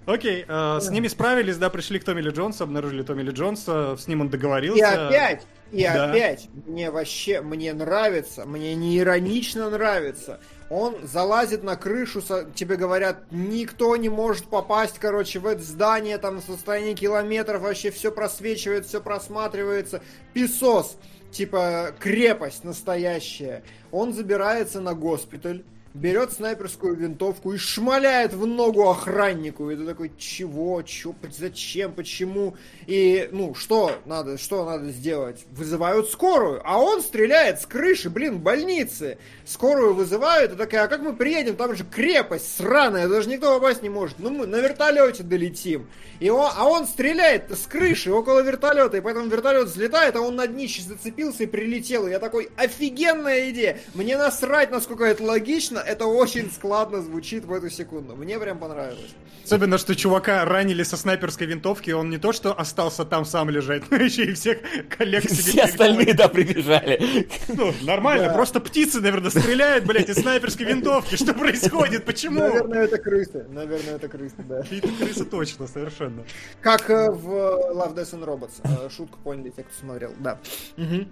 Окей, 0.04 0.44
э, 0.46 0.78
с 0.80 0.90
ними 0.90 1.06
справились, 1.06 1.56
да, 1.58 1.70
пришли 1.70 1.98
к 1.98 2.04
Томми 2.04 2.20
Ли 2.20 2.30
Джонсу, 2.30 2.64
обнаружили 2.64 3.02
Томми 3.02 3.22
Ли 3.22 3.30
Джонса, 3.30 3.96
с 3.96 4.08
ним 4.08 4.22
он 4.22 4.30
договорился. 4.30 4.78
И 4.78 4.82
опять, 4.82 5.46
и 5.70 5.84
да. 5.84 6.10
опять, 6.10 6.48
мне 6.66 6.90
вообще, 6.90 7.40
мне 7.40 7.72
нравится, 7.72 8.44
мне 8.44 8.74
не 8.74 8.98
иронично 8.98 9.70
нравится. 9.70 10.40
Он 10.70 10.96
залазит 11.02 11.62
на 11.62 11.76
крышу, 11.76 12.20
тебе 12.54 12.76
говорят, 12.76 13.24
никто 13.30 13.94
не 13.96 14.08
может 14.08 14.46
попасть, 14.46 14.98
короче, 14.98 15.38
в 15.38 15.46
это 15.46 15.62
здание, 15.62 16.18
там, 16.18 16.40
в 16.40 16.44
состоянии 16.44 16.94
километров, 16.94 17.62
вообще 17.62 17.90
все 17.90 18.10
просвечивает, 18.10 18.86
все 18.86 19.00
просматривается. 19.00 20.02
Песос, 20.32 20.96
типа, 21.30 21.94
крепость 22.00 22.64
настоящая. 22.64 23.62
Он 23.90 24.12
забирается 24.12 24.80
на 24.80 24.94
госпиталь, 24.94 25.62
берет 25.94 26.32
снайперскую 26.32 26.96
винтовку 26.96 27.52
и 27.52 27.58
шмаляет 27.58 28.32
в 28.32 28.46
ногу 28.46 28.88
охраннику. 28.88 29.70
И 29.70 29.76
ты 29.76 29.84
такой, 29.84 30.12
чего, 30.16 30.82
чё, 30.82 31.14
зачем, 31.30 31.92
почему? 31.92 32.56
И, 32.86 33.28
ну, 33.32 33.54
что 33.54 33.92
надо, 34.06 34.38
что 34.38 34.64
надо 34.64 34.90
сделать? 34.90 35.44
Вызывают 35.50 36.10
скорую, 36.10 36.62
а 36.64 36.78
он 36.78 37.02
стреляет 37.02 37.60
с 37.60 37.66
крыши, 37.66 38.10
блин, 38.10 38.38
больницы. 38.38 39.18
Скорую 39.44 39.94
вызывают, 39.94 40.52
и 40.52 40.56
такая, 40.56 40.84
а 40.84 40.88
как 40.88 41.02
мы 41.02 41.14
приедем? 41.14 41.56
Там 41.56 41.74
же 41.74 41.84
крепость 41.84 42.56
сраная, 42.56 43.08
даже 43.08 43.28
никто 43.28 43.58
попасть 43.58 43.82
не 43.82 43.90
может. 43.90 44.18
Ну, 44.18 44.30
мы 44.30 44.46
на 44.46 44.56
вертолете 44.56 45.22
долетим. 45.22 45.88
И 46.20 46.30
он, 46.30 46.50
а 46.54 46.68
он 46.68 46.86
стреляет 46.86 47.50
с 47.50 47.66
крыши 47.66 48.10
около 48.12 48.40
вертолета, 48.40 48.96
и 48.96 49.00
поэтому 49.00 49.26
вертолет 49.26 49.66
взлетает, 49.66 50.16
а 50.16 50.20
он 50.20 50.36
на 50.36 50.46
днище 50.46 50.82
зацепился 50.82 51.42
и 51.42 51.46
прилетел. 51.46 52.06
И 52.06 52.10
я 52.10 52.18
такой, 52.18 52.50
офигенная 52.56 53.50
идея! 53.50 53.80
Мне 53.94 54.16
насрать, 54.16 54.70
насколько 54.70 55.04
это 55.04 55.22
логично, 55.22 55.81
это 55.86 56.06
очень 56.06 56.50
складно 56.50 57.02
звучит 57.02 57.44
в 57.44 57.52
эту 57.52 57.70
секунду. 57.70 58.16
Мне 58.16 58.38
прям 58.38 58.58
понравилось. 58.58 59.14
Особенно, 59.44 59.78
что 59.78 59.94
чувака 59.94 60.44
ранили 60.44 60.82
со 60.82 60.96
снайперской 60.96 61.46
винтовки, 61.46 61.90
он 61.90 62.10
не 62.10 62.18
то 62.18 62.32
что 62.32 62.58
остался 62.58 63.04
там 63.04 63.24
сам 63.24 63.50
лежать, 63.50 63.82
но 63.90 63.96
еще 63.96 64.24
и 64.24 64.32
всех 64.34 64.58
коллег 64.88 65.24
себе 65.24 65.42
Все 65.42 65.62
остальные, 65.62 66.14
да, 66.14 66.28
прибежали. 66.28 67.28
Ну, 67.48 67.72
нормально, 67.82 68.28
да. 68.28 68.34
просто 68.34 68.60
птицы, 68.60 69.00
наверное, 69.00 69.30
стреляют, 69.30 69.84
блядь, 69.84 70.08
из 70.08 70.16
снайперской 70.16 70.66
винтовки. 70.66 71.16
Что 71.16 71.34
происходит? 71.34 72.04
Почему? 72.04 72.40
Наверное, 72.40 72.84
это 72.84 72.98
крысы. 72.98 73.44
Наверное, 73.48 73.96
это 73.96 74.08
крысы, 74.08 74.36
да. 74.38 74.60
Это 74.60 74.88
крысы 74.88 75.24
точно, 75.24 75.66
совершенно. 75.66 76.24
Как 76.60 76.88
э, 76.90 77.10
в 77.10 77.28
Love, 77.72 77.94
Death 77.94 78.14
and 78.14 78.24
Robots. 78.24 78.60
Э, 78.64 78.88
шутку 78.90 79.18
поняли 79.22 79.50
те, 79.50 79.62
кто 79.64 79.74
смотрел, 79.74 80.12
да. 80.18 80.38
Угу. 80.76 81.06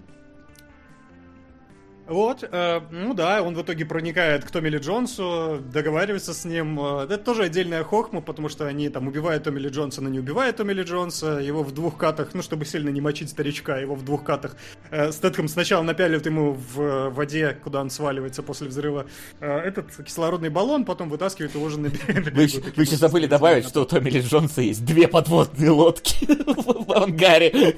Вот, 2.07 2.43
э, 2.43 2.81
ну 2.91 3.13
да, 3.13 3.41
он 3.41 3.55
в 3.55 3.61
итоге 3.61 3.85
проникает 3.85 4.43
к 4.43 4.51
Томми 4.51 4.69
Ли 4.69 4.79
Джонсу, 4.79 5.61
договаривается 5.71 6.33
с 6.33 6.45
ним. 6.45 6.79
Э, 6.79 7.03
это 7.05 7.17
тоже 7.17 7.43
отдельная 7.43 7.83
хохма, 7.83 8.21
потому 8.21 8.49
что 8.49 8.65
они 8.67 8.89
там 8.89 9.07
убивают 9.07 9.43
Томми 9.43 9.59
Ли 9.59 9.69
Джонса, 9.69 10.01
но 10.01 10.09
не 10.09 10.19
убивают 10.19 10.57
Томми 10.57 10.73
Ли 10.73 10.83
Джонса. 10.83 11.39
Его 11.39 11.63
в 11.63 11.71
двух 11.71 11.97
катах, 11.97 12.33
ну, 12.33 12.41
чтобы 12.41 12.65
сильно 12.65 12.89
не 12.89 13.01
мочить 13.01 13.29
старичка, 13.29 13.77
его 13.77 13.95
в 13.95 14.03
двух 14.03 14.23
катах 14.23 14.57
э, 14.89 15.11
Стэтком 15.11 15.47
сначала 15.47 15.83
напяливает 15.83 16.25
ему 16.25 16.53
в 16.53 17.09
воде, 17.09 17.57
куда 17.63 17.81
он 17.81 17.89
сваливается 17.89 18.43
после 18.43 18.67
взрыва, 18.67 19.05
э, 19.39 19.57
этот 19.59 19.95
кислородный 20.03 20.49
баллон, 20.49 20.85
потом 20.85 21.09
вытаскивает 21.09 21.53
его 21.53 21.65
уже 21.65 21.79
на 21.79 21.87
берегу. 21.87 22.31
Вы, 22.35 22.47
вы 22.75 22.83
еще 22.83 22.95
забыли 22.95 23.27
добавить, 23.27 23.67
что 23.67 23.81
у 23.81 23.85
Томми 23.85 24.09
Ли 24.09 24.21
Джонса 24.21 24.61
есть 24.61 24.83
две 24.85 25.07
подводные 25.07 25.69
лодки 25.69 26.25
в 26.45 26.91
ангаре. 26.91 27.77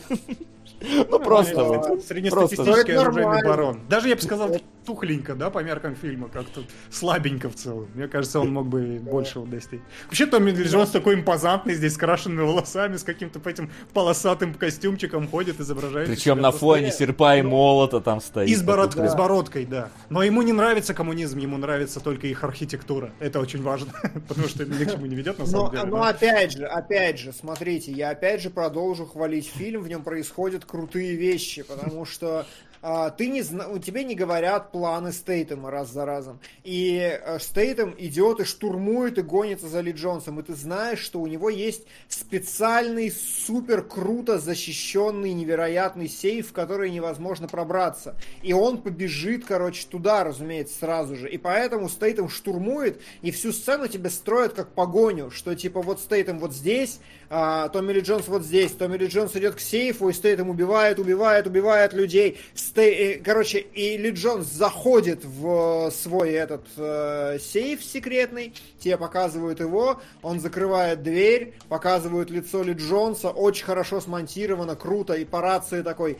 Ну 0.84 1.20
просто 1.20 1.64
вот. 1.64 2.04
Среднестатистический 2.04 2.94
оружейный 2.94 3.44
барон. 3.44 3.82
Даже 3.90 4.10
я 4.10 4.16
бы 4.16 4.22
сказал, 4.22 4.56
тухленько, 4.86 5.36
да, 5.36 5.50
по 5.50 5.60
меркам 5.60 5.96
фильма, 5.96 6.28
как-то 6.28 6.62
слабенько 6.90 7.50
в 7.50 7.56
целом. 7.56 7.88
Мне 7.96 8.08
кажется, 8.08 8.40
он 8.40 8.52
мог 8.52 8.68
бы 8.68 9.00
большего 9.02 9.46
достичь. 9.48 9.82
Вообще, 10.06 10.26
Томми 10.26 10.52
Ли 10.52 10.64
Джонс 10.64 10.90
такой 10.90 11.16
импозантный 11.16 11.76
здесь, 11.76 11.94
с 11.94 11.98
крашенными 11.98 12.42
волосами, 12.42 12.98
с 12.98 13.04
каким-то 13.04 13.42
этим 13.50 13.72
полосатым 13.94 14.54
костюмчиком 14.54 15.28
ходит, 15.28 15.60
изображает. 15.60 16.10
Причем 16.10 16.42
на 16.42 16.52
фоне 16.52 16.92
серпа 16.92 17.38
и 17.38 17.42
молота 17.42 18.02
там 18.02 18.22
стоит. 18.22 18.50
И 18.50 18.56
с, 18.56 18.62
бородкой, 18.62 19.66
да. 19.66 19.90
Но 20.10 20.24
ему 20.24 20.42
не 20.42 20.54
нравится 20.54 20.94
коммунизм, 20.94 21.38
ему 21.38 21.58
нравится 21.58 22.00
только 22.00 22.28
их 22.28 22.44
архитектура. 22.44 23.12
Это 23.20 23.40
очень 23.40 23.62
важно, 23.62 23.94
потому 24.28 24.48
что 24.48 24.66
ни 24.66 24.84
к 24.84 24.92
чему 24.92 25.06
не 25.06 25.16
ведет, 25.16 25.40
на 25.40 25.46
самом 25.46 25.72
деле. 25.72 25.84
Но 25.86 26.04
опять 26.04 26.54
же, 26.54 26.66
опять 26.66 27.20
же, 27.20 27.32
смотрите, 27.32 27.92
я 27.92 28.10
опять 28.10 28.42
же 28.42 28.50
продолжу 28.50 29.06
хвалить 29.06 29.48
фильм, 29.48 29.82
в 29.82 29.88
нем 29.88 30.04
происходят 30.04 30.66
крутые 30.74 31.14
вещи, 31.14 31.62
потому 31.62 32.04
что 32.14 32.48
а, 32.86 33.12
ты 33.12 33.28
не 33.28 33.44
зна... 33.44 33.80
тебе 33.80 34.04
не 34.04 34.14
говорят 34.14 34.74
планы 34.74 35.14
Стейтема 35.14 35.72
раз 35.72 35.90
за 35.90 36.06
разом. 36.06 36.41
И 36.66 37.00
э, 37.00 37.40
Стейтем 37.40 37.95
идет 37.98 38.41
и 38.41 38.44
штурмует 38.44 39.18
и 39.18 39.22
гонится 39.22 39.70
за 39.70 39.80
Ли 39.80 39.94
Джонсом. 39.94 40.41
И 40.41 40.44
ты 40.44 40.54
знаешь, 40.54 41.00
что 41.00 41.22
у 41.22 41.28
него 41.28 41.50
есть 41.50 41.86
специальный, 42.10 43.10
супер 43.10 43.84
круто 43.84 44.38
защищенный, 44.38 45.32
невероятный 45.32 46.10
сейф, 46.10 46.50
в 46.50 46.54
который 46.54 46.90
невозможно 46.90 47.48
пробраться. 47.48 48.18
И 48.41 48.52
он 48.52 48.82
побежит, 48.82 49.45
короче, 49.45 49.88
туда, 49.88 50.26
разумеется, 50.26 50.78
сразу 50.78 51.16
же. 51.16 51.30
И 51.30 51.38
поэтому 51.38 51.88
Стейтем 51.88 52.28
штурмует, 52.28 53.00
и 53.22 53.32
всю 53.32 53.54
сцену 53.54 53.88
тебе 53.88 54.10
строят 54.10 54.56
как 54.56 54.74
погоню, 54.74 55.32
что 55.32 55.56
типа 55.56 55.82
вот 55.82 56.02
Стейтем 56.02 56.38
вот 56.38 56.52
здесь, 56.52 57.00
а, 57.36 57.68
Томми 57.70 57.94
Ли 57.94 58.02
Джонс 58.02 58.28
вот 58.28 58.44
здесь, 58.44 58.74
Томми 58.74 58.96
Ли 58.96 59.08
Джонс 59.08 59.36
идет 59.36 59.56
к 59.56 59.60
сейфу, 59.60 60.10
и 60.10 60.14
Стейтем 60.14 60.52
убивает, 60.52 61.00
убивает, 61.00 61.48
убивает 61.48 61.92
людей. 61.94 62.38
Стей... 62.54 63.20
Короче, 63.26 63.58
и 63.58 63.98
Ли 63.98 64.12
Джонс 64.12 64.46
заходит 64.46 65.26
в 65.26 65.90
свой 65.90 66.34
этот 66.34 66.68
э, 66.78 67.40
сейф 67.42 67.84
секретный, 67.84 68.54
тебе 68.78 68.98
показывают 68.98 69.60
его, 69.62 70.00
он 70.22 70.40
закрывает 70.40 71.02
дверь, 71.02 71.56
показывают 71.70 72.30
лицо 72.30 72.62
Ли 72.62 72.74
Джонса, 72.74 73.32
очень 73.32 73.66
хорошо 73.66 74.00
смонтировано, 74.00 74.76
круто, 74.76 75.14
и 75.14 75.26
по 75.26 75.42
рации 75.42 75.82
такой 75.82 76.20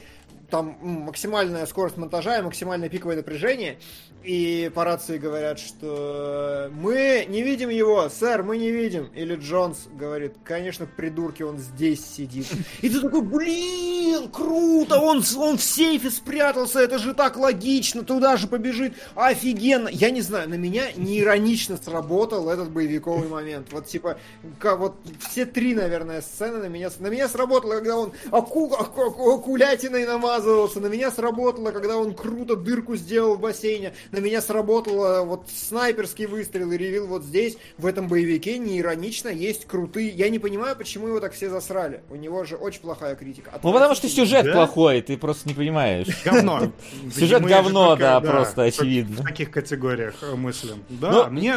там 0.50 0.78
максимальная 0.82 1.66
скорость 1.68 1.98
монтажа 1.98 2.40
и 2.40 2.42
максимальное 2.42 2.90
пиковое 2.90 3.18
напряжение. 3.18 3.78
И 4.24 4.72
по 4.74 4.86
рации 4.86 5.18
говорят, 5.18 5.60
что 5.60 6.72
мы 6.74 7.26
не 7.28 7.44
видим 7.44 7.70
его, 7.70 8.08
сэр, 8.08 8.44
мы 8.44 8.58
не 8.58 8.72
видим. 8.72 9.10
Или 9.16 9.36
Джонс 9.36 9.88
говорит, 9.94 10.36
конечно, 10.46 10.86
придурки, 10.86 11.44
он 11.44 11.58
здесь 11.58 12.06
сидит. 12.06 12.48
И 12.82 12.90
ты 12.90 13.02
такой, 13.02 13.22
блин, 13.22 14.30
круто, 14.30 15.00
он, 15.00 15.22
он 15.38 15.58
в 15.58 15.64
сейфе 15.64 16.10
спрятался, 16.10 16.80
это 16.80 17.00
же 17.00 17.14
так 17.14 17.36
логично, 17.36 18.04
туда 18.04 18.38
же 18.38 18.48
побежит, 18.48 18.94
офигенно. 19.16 19.90
Я 19.90 20.10
не 20.10 20.22
знаю, 20.22 20.50
на 20.50 20.56
меня 20.56 20.86
не 20.96 21.20
иронично 21.20 21.78
сработал 21.78 22.50
этот 22.50 22.72
боевиковый 22.72 23.28
момент. 23.28 23.68
Вот 23.72 23.88
типа, 23.88 24.18
как, 24.58 24.80
вот 24.80 24.96
все 25.20 25.46
три, 25.46 25.76
наверное, 25.76 26.22
сцены 26.22 26.60
на 26.60 26.68
меня, 26.68 26.90
на 27.00 27.08
меня 27.08 27.28
сработало, 27.28 27.74
когда 27.74 27.98
он 27.98 28.14
аку, 28.32 28.74
аку, 28.74 29.02
аку, 29.02 29.34
акулятиной 29.34 30.06
намазывался, 30.06 30.80
на 30.80 30.88
меня 30.88 31.12
сработало, 31.12 31.72
когда 31.72 31.98
он 31.98 32.14
круто 32.14 32.56
дырку 32.56 32.96
сделал 32.96 33.36
в 33.36 33.42
бассейне, 33.42 33.94
на 34.14 34.20
меня 34.20 34.42
сработало 34.42 35.24
вот 35.24 35.48
снайперский 35.50 36.28
выстрел 36.28 36.72
и 36.72 36.78
ревил 36.78 37.08
вот 37.08 37.24
здесь, 37.24 37.58
в 37.78 37.86
этом 37.86 38.08
боевике, 38.08 38.58
не 38.60 38.80
иронично, 38.80 39.30
есть 39.30 39.66
крутые... 39.66 40.10
Я 40.10 40.30
не 40.30 40.40
понимаю, 40.40 40.76
почему 40.76 41.08
его 41.08 41.20
так 41.20 41.34
все 41.34 41.50
засрали. 41.50 42.02
У 42.10 42.16
него 42.16 42.44
же 42.46 42.56
очень 42.56 42.82
плохая 42.82 43.16
критика. 43.16 43.52
Ну, 43.62 43.74
потому 43.74 43.96
что 43.96 44.08
сюжет 44.08 44.46
да? 44.46 44.54
плохой, 44.54 45.02
ты 45.02 45.18
просто 45.18 45.50
не 45.50 45.56
понимаешь. 45.56 46.08
Говно. 46.24 46.72
Сюжет 47.14 47.44
говно, 47.44 47.96
да, 47.96 48.22
просто 48.22 48.64
очевидно. 48.64 49.24
В 49.24 49.26
таких 49.26 49.52
категориях 49.52 50.16
э, 50.22 50.36
мыслим. 50.36 50.84
Да, 50.90 51.12
ну, 51.12 51.30
мне... 51.32 51.56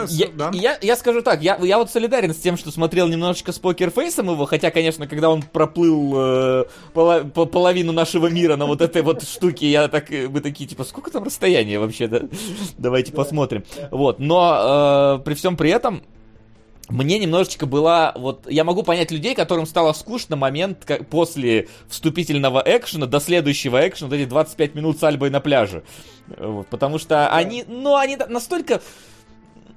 Я 0.53 0.97
скажу 0.97 1.23
так, 1.23 1.43
я 1.43 1.79
вот 1.79 1.91
солидарен 1.91 2.33
с 2.33 2.39
тем, 2.39 2.57
что 2.57 2.71
смотрел 2.71 3.07
немножечко 3.09 3.53
с 3.53 3.59
покерфейсом 3.59 4.31
его, 4.31 4.47
хотя, 4.47 4.71
конечно, 4.71 5.07
когда 5.07 5.31
он 5.31 5.43
проплыл 5.43 6.15
э, 6.17 6.65
половину 6.95 7.93
нашего 7.93 8.29
мира 8.29 8.57
на 8.57 8.67
вот 8.67 8.81
этой 8.81 9.03
вот 9.03 9.23
штуке, 9.23 9.71
я 9.71 9.89
так, 9.89 10.11
э, 10.11 10.29
мы 10.29 10.41
такие, 10.41 10.69
типа, 10.69 10.85
сколько 10.85 11.11
там 11.11 11.25
расстояние 11.25 11.79
вообще, 11.79 12.09
да? 12.09 12.23
Давайте 12.79 13.13
посмотрим. 13.13 13.65
Вот, 13.91 14.19
но 14.19 15.19
э, 15.19 15.25
при 15.25 15.35
всем 15.35 15.57
при 15.57 15.71
этом 15.71 16.03
мне 16.89 17.19
немножечко 17.19 17.67
была, 17.67 18.13
вот, 18.17 18.49
я 18.49 18.63
могу 18.63 18.83
понять 18.83 19.11
людей, 19.11 19.35
которым 19.35 19.67
стало 19.67 19.93
скучно 19.93 20.37
момент 20.37 20.85
как, 20.85 21.09
после 21.09 21.69
вступительного 21.89 22.63
экшена 22.65 23.07
до 23.07 23.19
следующего 23.19 23.89
экшена, 23.89 24.09
вот 24.09 24.17
эти 24.17 24.29
25 24.29 24.75
минут 24.77 25.01
с 25.01 25.03
Альбой 25.03 25.31
на 25.31 25.41
пляже. 25.41 25.83
Вот, 26.39 26.69
потому 26.69 26.99
что 26.99 27.29
они, 27.29 27.65
ну, 27.67 27.97
они 27.97 28.17
настолько 28.29 28.81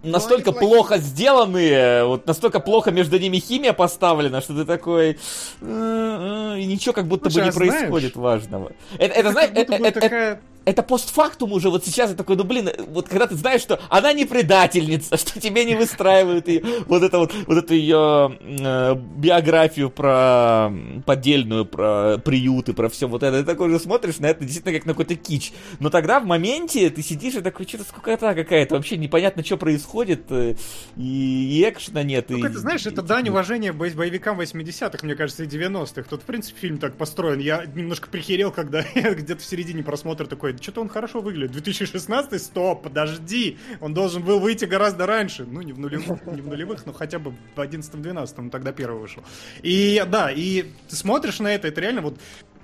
настолько 0.03 0.51
плохо 0.51 0.97
сделанные, 0.97 2.05
вот 2.05 2.25
настолько 2.25 2.59
плохо 2.59 2.91
между 2.91 3.19
ними 3.19 3.37
химия 3.37 3.73
поставлена, 3.73 4.41
что 4.41 4.55
ты 4.55 4.65
такой... 4.65 5.17
«Э, 5.61 6.55
э», 6.55 6.59
и 6.59 6.65
ничего 6.65 6.93
как 6.93 7.07
будто 7.07 7.29
Слушай, 7.29 7.37
бы 7.37 7.43
не 7.43 7.49
а 7.49 7.53
происходит 7.53 8.13
знаешь, 8.13 8.41
важного. 8.41 8.71
Это, 8.97 9.13
это, 9.13 9.31
знаешь, 9.31 9.49
это, 9.53 9.73
это, 9.75 9.99
такая... 9.99 10.33
это 10.33 10.41
постфактум 10.83 11.53
уже, 11.53 11.69
вот 11.69 11.85
сейчас 11.85 12.09
я 12.11 12.15
такой, 12.15 12.35
ну 12.35 12.43
блин, 12.43 12.69
вот 12.87 13.07
когда 13.07 13.27
ты 13.27 13.35
знаешь, 13.35 13.61
что 13.61 13.79
она 13.89 14.13
не 14.13 14.25
предательница, 14.25 15.17
что 15.17 15.39
тебе 15.39 15.65
не 15.65 15.75
выстраивают 15.75 16.47
ее, 16.47 16.63
вот 16.87 17.03
это 17.03 17.19
вот, 17.19 17.33
вот 17.47 17.57
эту 17.57 17.73
ее 17.73 18.37
э, 18.41 18.95
биографию 18.95 19.89
про 19.89 20.71
поддельную, 21.05 21.65
про 21.65 22.17
приюты, 22.17 22.73
про 22.73 22.89
все 22.89 23.07
вот 23.07 23.23
это, 23.23 23.39
ты 23.39 23.45
такой 23.45 23.69
же 23.69 23.79
смотришь 23.79 24.19
на 24.19 24.27
это 24.27 24.43
действительно 24.43 24.77
как 24.77 24.85
на 24.85 24.93
какой-то 24.93 25.15
кич. 25.15 25.53
Но 25.79 25.89
тогда 25.89 26.19
в 26.19 26.25
моменте 26.25 26.89
ты 26.89 27.01
сидишь 27.01 27.35
и 27.35 27.41
такой, 27.41 27.67
что-то 27.67 27.83
скукота 27.83 28.33
какая-то, 28.33 28.75
вообще 28.75 28.97
непонятно, 28.97 29.43
что 29.43 29.57
происходит, 29.57 30.23
э, 30.29 30.55
и, 30.97 31.59
и 31.59 31.69
экшена 31.69 32.03
нет. 32.03 32.29
Ну, 32.29 32.37
и, 32.37 32.43
это, 32.43 32.59
знаешь, 32.59 32.85
это 32.85 33.01
дань 33.01 33.29
уважения 33.29 33.73
бо- 33.73 33.89
боевикам 33.89 34.39
80-х, 34.39 35.05
мне 35.05 35.15
кажется, 35.15 35.43
и 35.43 35.47
90-х. 35.47 36.03
Тут, 36.09 36.21
в 36.21 36.25
принципе, 36.25 36.59
фильм 36.59 36.77
так 36.77 36.95
построен. 36.95 37.39
Я 37.39 37.65
немножко 37.65 38.09
прихерел, 38.09 38.51
когда 38.51 38.83
где-то 38.93 39.41
в 39.41 39.45
середине 39.45 39.83
просмотра 39.83 40.25
такой, 40.25 40.53
что-то 40.61 40.81
он 40.81 40.89
хорошо 40.89 41.21
выглядит. 41.21 41.51
2016 41.53 42.41
стоп, 42.41 42.83
подожди, 42.83 43.57
он 43.79 43.93
должен 43.93 44.23
был 44.23 44.39
выйти 44.39 44.65
гораздо 44.65 45.05
раньше. 45.05 45.45
Ну, 45.45 45.61
не 45.61 45.73
в 45.73 45.79
нулевых, 45.79 46.25
не 46.25 46.41
в 46.41 46.47
нулевых 46.47 46.85
но 46.85 46.93
хотя 46.93 47.19
бы 47.19 47.31
в 47.55 47.59
11-12, 47.59 48.33
он 48.37 48.49
тогда 48.49 48.71
первый 48.71 48.99
вышел. 48.99 49.23
И 49.61 50.03
да, 50.07 50.31
и 50.31 50.65
ты 50.87 50.95
смотришь 50.95 51.39
на 51.39 51.53
это, 51.53 51.67
это 51.67 51.81
реально 51.81 52.01
вот 52.01 52.19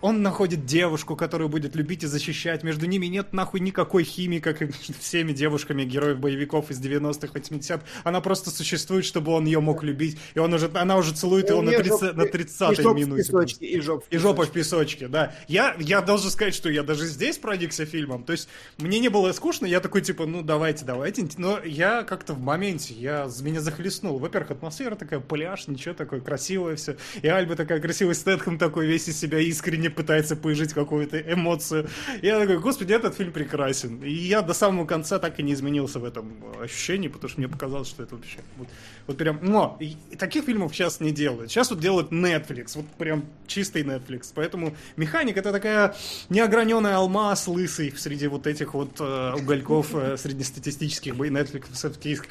он 0.06 0.22
находит 0.22 0.68
девушку, 0.68 1.16
которую 1.16 1.50
будет 1.50 1.76
любить 1.76 2.04
и 2.04 2.06
защищать. 2.06 2.62
Между 2.62 2.86
ними 2.86 3.08
нет 3.08 3.34
нахуй 3.34 3.60
никакой 3.60 4.04
химии, 4.04 4.38
как 4.38 4.62
и 4.62 4.66
между 4.66 4.94
всеми 5.00 5.32
девушками 5.32 5.84
героев 5.84 6.20
боевиков 6.20 6.70
из 6.70 6.80
90-х, 6.80 7.34
80-х. 7.34 7.82
Она 8.04 8.22
просто 8.22 8.52
существует, 8.52 9.04
чтобы 9.04 9.32
он 9.32 9.46
ее 9.46 9.62
мог 9.62 9.82
любить. 9.82 10.20
И 10.36 10.40
он 10.40 10.54
уже, 10.54 10.70
она 10.76 10.98
уже 10.98 11.12
целует 11.16 11.50
его 11.50 11.64
на, 11.64 11.72
30, 11.72 12.16
на 12.16 12.22
30-й 12.22 12.94
минуте. 12.94 13.24
Песочке, 13.24 13.66
и 13.66 13.82
жоп 13.82 14.06
И 14.12 14.18
жопа 14.18 14.46
в 14.46 14.52
песочке, 14.52 15.08
да. 15.08 15.34
Я, 15.48 15.76
я 15.80 16.02
должен 16.02 16.30
сказать, 16.30 16.54
что 16.54 16.70
я 16.70 16.84
даже 16.84 17.08
здесь 17.08 17.40
проникся 17.40 17.88
фильмом. 17.88 18.26
То 18.26 18.34
есть 18.34 18.48
мне 18.78 19.00
не 19.00 19.10
было 19.10 19.32
скучно, 19.32 19.66
я 19.66 19.80
такой 19.80 20.02
типа, 20.02 20.28
ну 20.28 20.44
давайте, 20.44 20.86
давайте. 20.86 21.28
Но 21.38 21.60
я 21.66 22.04
как-то 22.04 22.34
в 22.34 22.40
моменте, 22.40 22.94
я, 22.94 23.28
меня 23.42 23.60
захлестнул. 23.60 24.20
Во-первых, 24.20 24.52
атмосфера 24.52 24.94
такая, 24.94 25.20
пляж, 25.20 25.68
ничего 25.68 25.96
такое, 25.96 26.22
красивое 26.22 26.76
все. 26.76 26.96
И 27.24 27.28
Альба 27.28 27.56
такая 27.56 27.80
красивый 27.80 28.14
Стэтхэм 28.14 28.60
такой, 28.60 28.86
весь 28.86 29.08
из 29.08 29.20
себя 29.20 29.40
искренне 29.40 29.95
пытается 29.96 30.36
положить 30.36 30.74
какую-то 30.74 31.20
эмоцию. 31.20 31.88
Я 32.22 32.40
такой, 32.40 32.60
господи, 32.60 32.94
этот 32.94 33.16
фильм 33.16 33.32
прекрасен. 33.32 34.04
И 34.04 34.12
я 34.12 34.42
до 34.42 34.54
самого 34.54 34.86
конца 34.86 35.20
так 35.20 35.40
и 35.40 35.44
не 35.44 35.54
изменился 35.54 36.00
в 36.00 36.06
этом 36.06 36.34
ощущении, 36.62 37.08
потому 37.08 37.30
что 37.30 37.40
мне 37.40 37.48
показалось, 37.48 37.88
что 37.88 38.04
это 38.04 38.16
вообще 38.16 38.40
вот, 38.58 38.68
вот 39.08 39.18
прям... 39.18 39.40
Но 39.42 39.78
и, 39.80 39.96
таких 40.18 40.46
фильмов 40.46 40.74
сейчас 40.74 41.00
не 41.00 41.12
делают. 41.12 41.52
Сейчас 41.52 41.70
вот 41.70 41.80
делают 41.80 42.12
Netflix, 42.12 42.74
вот 42.76 42.86
прям 42.98 43.26
чистый 43.48 43.84
Netflix. 43.84 44.32
Поэтому 44.34 44.76
«Механик»— 44.98 45.38
это 45.38 45.52
такая 45.52 45.96
неограненная 46.30 46.98
алмаз 46.98 47.48
лысый 47.48 47.94
среди 47.96 48.28
вот 48.28 48.48
этих 48.48 48.74
вот 48.74 49.00
э, 49.00 49.34
угольков 49.36 49.96
э, 49.96 50.18
среднестатистических. 50.18 51.14
Netflix 51.14 52.26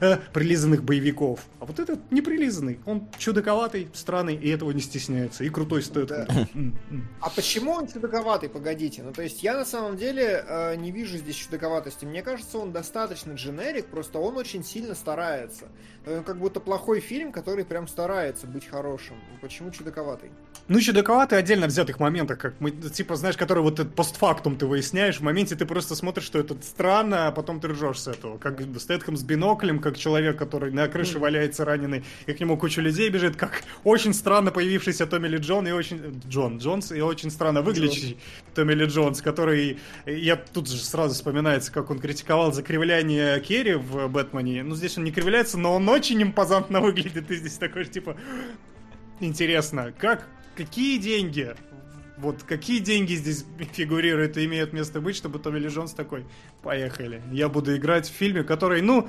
э, 0.00 0.18
прилизанных 0.32 0.84
боевиков. 0.84 1.40
А 1.60 1.64
вот 1.64 1.78
этот 1.78 2.10
не 2.10 2.22
прилизанный. 2.22 2.78
Он 2.86 3.06
чудаковатый, 3.18 3.88
странный, 3.92 4.34
и 4.34 4.48
этого 4.48 4.70
не 4.72 4.80
стесняется. 4.80 5.44
И 5.44 5.48
крутой 5.48 5.82
стоит. 5.82 6.08
Да. 6.08 6.26
А 7.20 7.30
почему 7.30 7.72
он 7.72 7.86
чудаковатый, 7.86 8.48
погодите? 8.48 9.02
Ну, 9.02 9.12
то 9.12 9.22
есть 9.22 9.42
я 9.42 9.56
на 9.56 9.64
самом 9.64 9.96
деле 9.96 10.44
э, 10.46 10.76
не 10.76 10.90
вижу 10.90 11.18
здесь 11.18 11.36
чудаковатости. 11.36 12.04
Мне 12.04 12.22
кажется, 12.22 12.58
он 12.58 12.72
достаточно 12.72 13.32
дженерик, 13.32 13.86
просто 13.86 14.18
он 14.18 14.36
очень 14.36 14.64
сильно 14.64 14.94
старается. 14.94 15.68
Он 16.06 16.24
как 16.24 16.38
будто 16.38 16.60
плохой 16.60 17.00
фильм, 17.00 17.30
который 17.30 17.64
прям 17.64 17.86
старается 17.86 18.46
быть 18.46 18.66
хорошим. 18.66 19.16
Почему 19.40 19.70
чудаковатый? 19.70 20.30
Ну, 20.68 20.80
чудаковатый 20.80 21.38
отдельно 21.38 21.66
взятых 21.66 22.00
моментах, 22.00 22.38
как 22.38 22.54
мы, 22.60 22.70
типа, 22.70 23.16
знаешь, 23.16 23.36
который 23.36 23.62
вот 23.62 23.80
этот 23.80 23.94
постфактум 23.94 24.56
ты 24.56 24.66
выясняешь, 24.66 25.18
в 25.18 25.22
моменте 25.22 25.56
ты 25.56 25.66
просто 25.66 25.94
смотришь, 25.94 26.26
что 26.26 26.38
это 26.38 26.56
странно, 26.62 27.26
а 27.26 27.32
потом 27.32 27.60
ты 27.60 27.68
ржешь 27.68 28.00
с 28.00 28.08
этого. 28.08 28.38
Как 28.38 28.60
Стэтхэм 28.78 29.16
с 29.16 29.22
биноклем, 29.22 29.80
как 29.80 29.96
человек, 29.98 30.38
который 30.38 30.72
на 30.72 30.88
крыше 30.88 31.18
валяется 31.18 31.64
раненый, 31.64 32.04
и 32.26 32.32
к 32.32 32.40
нему 32.40 32.56
куча 32.56 32.80
людей 32.80 33.10
бежит, 33.10 33.36
как 33.36 33.62
очень 33.84 34.14
странно 34.14 34.50
появившийся 34.52 35.06
Томми 35.06 35.28
Ли 35.28 35.38
Джон 35.38 35.66
и 35.68 35.72
очень... 35.72 36.20
Джон 36.28 36.58
Джонс 36.70 36.92
и 36.92 37.00
очень 37.00 37.30
странно 37.30 37.62
выглядящий. 37.62 38.18
Томми 38.54 38.74
Ли 38.74 38.86
Джонс, 38.86 39.20
который... 39.20 39.78
Я 40.06 40.36
тут 40.36 40.68
же 40.68 40.76
сразу 40.76 41.14
вспоминается, 41.14 41.72
как 41.72 41.90
он 41.90 41.98
критиковал 41.98 42.52
закривляние 42.52 43.40
Керри 43.40 43.74
в 43.74 44.08
Бэтмене. 44.08 44.62
Ну, 44.62 44.74
здесь 44.74 44.96
он 44.96 45.04
не 45.04 45.12
кривляется, 45.12 45.58
но 45.58 45.74
он 45.74 45.88
очень 45.88 46.22
импозантно 46.22 46.80
выглядит, 46.80 47.30
и 47.30 47.36
здесь 47.36 47.58
такой, 47.58 47.84
типа... 47.86 48.16
Интересно, 49.22 49.92
как 49.98 50.26
какие 50.56 50.98
деньги, 50.98 51.54
вот 52.16 52.42
какие 52.42 52.78
деньги 52.78 53.14
здесь 53.14 53.44
фигурируют 53.72 54.38
и 54.38 54.46
имеют 54.46 54.72
место 54.72 55.00
быть, 55.00 55.14
чтобы 55.14 55.38
Томми 55.38 55.58
Ли 55.58 55.68
Джонс 55.68 55.92
такой, 55.92 56.24
поехали, 56.62 57.22
я 57.30 57.50
буду 57.50 57.76
играть 57.76 58.08
в 58.08 58.12
фильме, 58.12 58.44
который, 58.44 58.80
ну, 58.80 59.08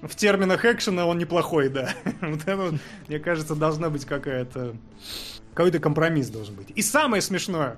в 0.00 0.14
терминах 0.14 0.64
экшена 0.64 1.06
он 1.06 1.18
неплохой, 1.18 1.68
да. 1.68 1.94
вот 2.22 2.42
это, 2.42 2.78
мне 3.08 3.18
кажется, 3.18 3.54
должна 3.54 3.90
быть 3.90 4.06
какая-то... 4.06 4.76
Какой-то 5.54 5.78
компромисс 5.78 6.28
должен 6.28 6.54
быть. 6.54 6.70
И 6.74 6.82
самое 6.82 7.22
смешное, 7.22 7.76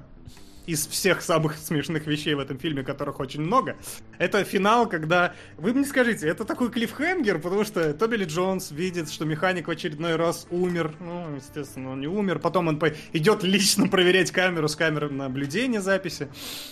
из 0.66 0.86
всех 0.86 1.22
самых 1.22 1.56
смешных 1.58 2.06
вещей 2.06 2.34
в 2.34 2.38
этом 2.38 2.58
фильме, 2.58 2.82
которых 2.82 3.20
очень 3.20 3.40
много, 3.40 3.76
это 4.18 4.44
финал, 4.44 4.88
когда... 4.88 5.34
Вы 5.56 5.74
мне 5.74 5.84
скажите, 5.84 6.28
это 6.28 6.44
такой 6.44 6.70
клиффхенгер, 6.70 7.38
потому 7.38 7.64
что 7.64 7.92
Тоби 7.94 8.16
Ли 8.16 8.24
Джонс 8.24 8.70
видит, 8.70 9.10
что 9.10 9.24
механик 9.24 9.68
в 9.68 9.70
очередной 9.70 10.16
раз 10.16 10.46
умер. 10.50 10.94
Ну, 11.00 11.36
естественно, 11.36 11.92
он 11.92 12.00
не 12.00 12.06
умер. 12.06 12.38
Потом 12.38 12.68
он 12.68 12.78
по... 12.78 12.92
идет 13.12 13.42
лично 13.42 13.88
проверять 13.88 14.30
камеру 14.30 14.68
с 14.68 14.76
камеры 14.76 15.10
наблюдения 15.10 15.80
записи 15.80 16.28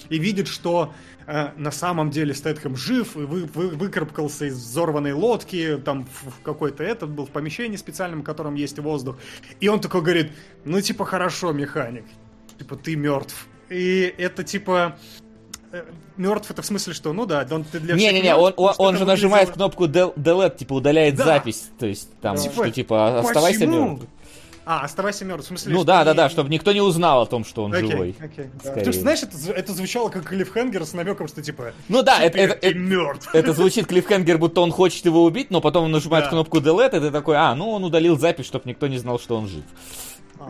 и 0.09 0.19
видит, 0.19 0.49
что 0.49 0.95
э, 1.27 1.51
на 1.57 1.71
самом 1.71 2.11
деле 2.11 2.35
Стэтхэм 2.35 2.77
жив 2.77 3.17
и 3.17 3.21
вы, 3.21 3.45
вы, 3.47 3.69
выкарабкался 3.69 4.47
из 4.47 4.55
взорванной 4.57 5.13
лодки, 5.13 5.81
там 5.85 6.07
в, 6.07 6.31
в 6.31 6.43
какой-то 6.43 6.85
этот 6.85 7.11
был 7.11 7.27
в 7.27 7.31
помещении 7.31 7.77
специальном, 7.77 8.23
в 8.23 8.25
котором 8.25 8.55
есть 8.55 8.79
воздух. 8.79 9.19
И 9.61 9.69
он 9.69 9.81
такой 9.81 10.03
говорит, 10.03 10.33
ну 10.65 10.81
типа 10.81 11.05
хорошо, 11.05 11.53
механик, 11.53 12.05
типа 12.59 12.77
ты 12.77 12.97
мертв. 12.97 13.47
И 13.71 14.15
это 14.19 14.45
типа 14.45 14.97
мертв 16.17 16.51
это 16.51 16.63
в 16.63 16.67
смысле, 16.67 16.93
что, 16.93 17.13
ну 17.13 17.27
да, 17.27 17.47
он 17.51 17.65
ты 17.65 17.81
для 17.81 17.95
Не-не-не, 17.95 18.37
он, 18.37 18.53
он, 18.57 18.75
он 18.79 18.97
же 18.97 19.05
нажимает 19.05 19.51
кнопку 19.51 19.87
delete, 19.87 20.59
типа 20.59 20.75
удаляет 20.75 21.15
да. 21.15 21.25
запись, 21.25 21.71
то 21.79 21.87
есть 21.87 22.11
там, 22.21 22.37
типа, 22.37 22.55
что 22.55 22.71
типа 22.71 23.19
оставайся 23.21 23.67
мертв. 23.67 24.05
А, 24.67 24.83
оставайся 24.85 25.25
мертв, 25.25 25.47
в 25.47 25.49
смысле? 25.49 25.75
Ну 25.75 25.85
да, 25.85 26.05
да, 26.05 26.15
да, 26.15 26.29
чтобы 26.29 26.51
никто 26.51 26.71
не 26.73 26.81
узнал 26.81 27.23
о 27.23 27.27
том, 27.27 27.45
что 27.45 27.65
он 27.65 27.73
okay, 27.73 27.91
живой. 27.91 28.11
Okay. 28.21 28.51
Да. 28.63 28.71
Потому 28.71 28.93
что, 28.93 29.01
знаешь, 29.01 29.23
это, 29.23 29.53
это 29.53 29.73
звучало 29.73 30.11
как 30.11 30.29
клиффхенгер 30.29 30.85
с 30.85 30.93
намеком, 30.93 31.27
что 31.29 31.43
типа. 31.43 31.73
Ну 31.89 32.03
да, 32.03 32.23
это, 32.23 32.39
это, 32.39 32.55
это, 32.55 32.79
мертв. 32.79 33.31
это 33.35 33.53
звучит 33.53 33.87
клиффхенгер, 33.87 34.39
будто 34.39 34.61
он 34.61 34.71
хочет 34.71 35.05
его 35.07 35.25
убить, 35.25 35.51
но 35.51 35.61
потом 35.61 35.87
он 35.87 35.91
нажимает 35.91 36.27
да. 36.27 36.31
кнопку 36.31 36.59
delete, 36.59 36.97
и 36.97 37.01
ты 37.01 37.11
такой, 37.11 37.37
а, 37.37 37.55
ну 37.55 37.71
он 37.71 37.83
удалил 37.85 38.19
запись, 38.19 38.47
чтобы 38.47 38.69
никто 38.69 38.87
не 38.87 38.99
знал, 38.99 39.19
что 39.19 39.37
он 39.37 39.49
жив. 39.49 39.65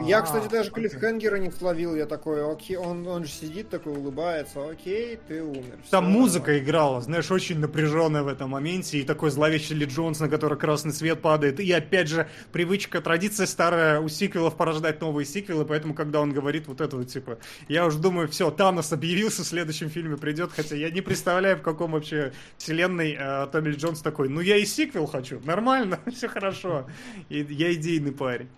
Я, 0.06 0.22
кстати, 0.22 0.48
даже 0.48 0.70
клиффхенгера 0.70 1.36
не 1.36 1.50
словил. 1.50 1.94
Я 1.94 2.06
такой, 2.06 2.50
окей, 2.50 2.76
он, 2.76 3.06
он 3.06 3.24
же 3.24 3.30
сидит 3.30 3.68
такой, 3.68 3.92
улыбается, 3.92 4.68
окей, 4.68 5.18
ты 5.28 5.42
умер. 5.42 5.78
Там 5.90 6.04
Все, 6.04 6.12
музыка 6.12 6.46
давай. 6.46 6.60
играла, 6.60 7.00
знаешь, 7.00 7.30
очень 7.30 7.58
напряженная 7.58 8.22
в 8.22 8.28
этом 8.28 8.50
моменте. 8.50 8.98
И 8.98 9.02
такой 9.02 9.30
зловещий 9.30 9.74
Ли 9.74 9.86
Джонс, 9.86 10.20
на 10.20 10.28
который 10.28 10.58
красный 10.58 10.92
свет 10.92 11.20
падает. 11.20 11.60
И 11.60 11.70
опять 11.72 12.08
же, 12.08 12.28
привычка, 12.52 13.00
традиция 13.00 13.46
старая 13.46 14.00
у 14.00 14.08
сиквелов 14.08 14.56
порождать 14.56 15.00
новые 15.00 15.26
сиквелы. 15.26 15.64
Поэтому, 15.64 15.94
когда 15.94 16.20
он 16.20 16.32
говорит 16.32 16.66
вот 16.66 16.80
это 16.80 16.96
вот, 16.96 17.08
типа, 17.08 17.38
я 17.68 17.86
уже 17.86 17.98
думаю, 17.98 18.28
все, 18.28 18.50
Танос 18.50 18.92
объявился, 18.92 19.42
в 19.42 19.46
следующем 19.46 19.90
фильме 19.90 20.16
придет. 20.16 20.50
Хотя 20.54 20.76
я 20.76 20.90
не 20.90 21.00
представляю, 21.00 21.56
в 21.56 21.62
каком 21.62 21.92
вообще 21.92 22.32
вселенной 22.58 23.16
э, 23.18 23.46
Томми 23.52 23.68
Ли 23.68 23.76
Джонс 23.76 24.00
такой. 24.00 24.28
Ну, 24.28 24.40
я 24.40 24.56
и 24.56 24.64
сиквел 24.64 25.06
хочу, 25.06 25.40
нормально, 25.44 26.00
все 26.14 26.28
хорошо. 26.28 26.86
И 27.28 27.46
я 27.50 27.72
идейный 27.72 28.12
парень. 28.12 28.48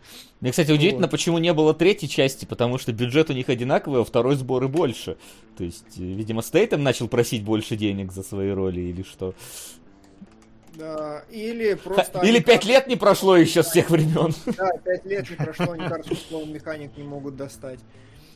Мне, 0.43 0.51
кстати, 0.51 0.73
удивительно, 0.73 1.07
вот. 1.07 1.13
почему 1.13 1.39
не 1.39 1.53
было 1.53 1.73
третьей 1.73 2.09
части, 2.09 2.47
потому 2.47 2.77
что 2.77 2.93
бюджет 2.93 3.31
у 3.31 3.33
них 3.33 3.49
одинаковый, 3.49 4.03
а 4.03 4.05
второй 4.05 4.35
сборы 4.35 4.67
больше. 4.67 5.17
То 5.57 5.63
есть, 5.63 5.97
э, 5.99 6.03
видимо, 6.03 6.43
Стейтем 6.43 6.83
начал 6.83 7.07
просить 7.07 7.45
больше 7.45 7.77
денег 7.77 8.11
за 8.11 8.25
свои 8.25 8.51
роли 8.51 8.81
или 8.81 9.05
что. 9.05 9.37
Да, 10.75 11.23
или 11.31 11.75
просто... 11.75 12.23
Или 12.27 12.41
пять 12.41 12.65
лет 12.65 12.89
не 12.89 12.97
прошло 12.97 13.37
еще 13.37 13.63
с 13.63 13.71
тех 13.71 13.89
времен. 13.89 14.35
Да, 14.57 14.69
пять 14.85 15.05
лет 15.05 15.31
не 15.31 15.37
прошло, 15.37 15.71
они 15.75 15.87
карту 15.87 16.17
словом 16.17 16.53
механик 16.53 16.97
не 16.97 17.05
могут 17.05 17.37
достать. 17.37 17.79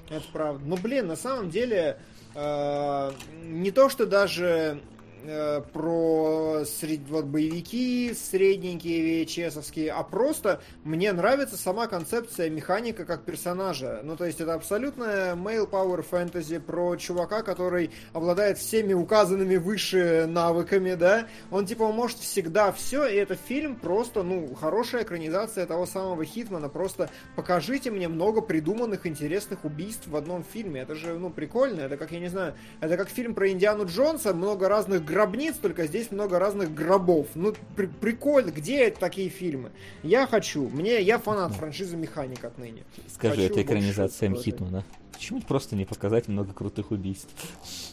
Это 0.09 0.25
правда. 0.33 0.65
Ну, 0.65 0.77
блин, 0.77 1.09
на 1.09 1.17
самом 1.17 1.51
деле, 1.51 1.99
э, 2.37 3.13
не 3.49 3.73
то, 3.73 3.89
что 3.89 4.07
даже 4.07 4.81
э, 5.25 5.63
про 5.73 6.65
сред... 6.65 7.01
вот, 7.09 7.25
боевики 7.27 8.15
средненькие, 8.15 9.25
VHS-овские, 9.25 9.89
а 9.89 10.03
просто 10.03 10.61
мне 10.85 11.13
нравится 11.13 11.57
сама 11.57 11.87
концепция 11.87 12.51
механика 12.51 13.05
как 13.05 13.23
персонажа. 13.23 14.01
Ну, 14.03 14.17
то 14.17 14.25
есть 14.25 14.41
это 14.41 14.55
абсолютно 14.55 15.35
male 15.35 15.69
power 15.69 16.05
fantasy 16.09 16.61
про 16.61 16.97
чувака, 16.97 17.43
который 17.43 17.91
обладает 18.13 18.59
всеми 18.59 18.93
указанными 18.93 19.57
выше 19.57 20.27
навыками, 20.29 20.95
да. 20.95 21.27
Он, 21.51 21.67
типа, 21.67 21.91
может 21.93 22.19
всегда 22.19 22.73
все, 22.73 23.07
и 23.07 23.15
это 23.17 23.35
фильм 23.35 23.77
просто, 23.77 24.23
ну, 24.23 24.55
хорошая 24.55 25.03
экранизация 25.03 25.67
того 25.67 25.87
самого 25.87 26.25
Хитмана. 26.25 26.69
Просто 26.69 27.11
покажите 27.35 27.91
мне 27.91 28.09
много 28.09 28.41
придуманных 28.41 29.07
интересных 29.07 29.65
убийств 29.65 30.07
в 30.07 30.17
одном 30.17 30.45
фильме. 30.45 30.83
Это 30.83 30.95
же, 30.95 31.19
ну, 31.19 31.31
прикольно. 31.31 31.81
Это 31.81 31.97
как, 31.97 32.13
я 32.13 32.21
не 32.21 32.29
знаю, 32.29 32.55
это 32.81 32.97
как 32.97 33.09
фильм 33.09 33.35
про 33.35 33.51
Индиану 33.51 33.87
Джонса, 33.87 34.35
много 34.35 34.69
разных 34.69 35.05
гробниц, 35.07 35.57
только 35.57 35.87
здесь 35.87 36.11
много 36.11 36.39
разных 36.39 36.75
гробов. 36.75 37.29
Ну, 37.35 37.55
при 37.77 37.87
прикольно. 37.87 38.51
Где 38.51 38.91
такие 38.91 39.31
фильмы? 39.31 39.71
Я 40.03 40.27
хочу. 40.27 40.69
Мне, 40.69 41.01
я 41.01 41.19
фанат 41.19 41.55
франшизы 41.55 41.97
Механик 41.97 42.45
отныне. 42.45 42.85
Скажи, 43.09 43.43
хочу 43.43 43.53
это 43.53 43.63
экранизация 43.63 44.35
Хитмана. 44.35 44.85
Почему 45.13 45.41
просто 45.41 45.77
не 45.77 45.87
показать 45.87 46.29
много 46.29 46.53
крутых 46.53 46.91
убийств? 46.91 47.31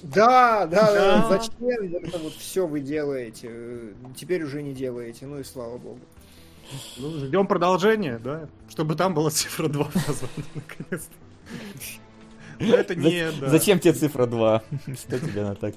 Да, 0.02 0.66
да, 0.66 0.92
да. 0.92 1.28
Зачем 1.30 1.96
это 1.96 2.18
вот 2.18 2.34
все 2.34 2.68
вы 2.68 2.82
делаете? 2.82 3.94
Теперь 4.18 4.44
уже 4.44 4.62
не 4.62 4.74
делаете. 4.74 5.26
Ну 5.26 5.40
и 5.40 5.44
слава 5.44 5.78
богу. 5.78 6.02
Ну, 6.98 7.12
ждем 7.20 7.48
продолжения, 7.48 8.20
да? 8.20 8.50
Чтобы 8.68 8.96
там 8.96 9.14
была 9.14 9.30
цифра 9.30 9.68
2 9.68 9.92
названа, 9.94 10.32
наконец-то. 10.56 11.14
это 12.60 12.96
не, 12.96 13.32
да. 13.40 13.50
Зачем 13.50 13.80
тебе 13.80 13.94
цифра 13.94 14.26
2? 14.26 14.64
Что 14.96 15.20
тебе 15.20 15.44
на 15.44 15.56
так? 15.56 15.76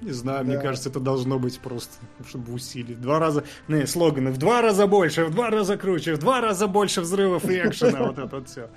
Не 0.00 0.12
знаю, 0.12 0.44
да. 0.44 0.52
мне 0.52 0.60
кажется, 0.60 0.88
это 0.88 1.00
должно 1.00 1.38
быть 1.38 1.58
просто, 1.58 1.94
чтобы 2.28 2.52
усилить. 2.52 3.00
Два 3.00 3.18
раза, 3.18 3.44
не, 3.68 3.86
слоганы, 3.86 4.30
в 4.30 4.36
два 4.36 4.60
раза 4.60 4.86
больше, 4.86 5.24
в 5.24 5.30
два 5.30 5.50
раза 5.50 5.76
круче, 5.76 6.14
в 6.14 6.18
два 6.18 6.40
раза 6.40 6.66
больше 6.66 7.00
взрывов 7.00 7.48
и 7.48 7.58
экшена, 7.58 8.02
вот 8.02 8.18
это 8.18 8.36
вот 8.36 8.48
все. 8.48 8.68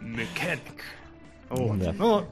Механик. 0.00 0.84
Вот. 1.48 1.78
Да. 1.78 1.94
Ну, 1.98 2.24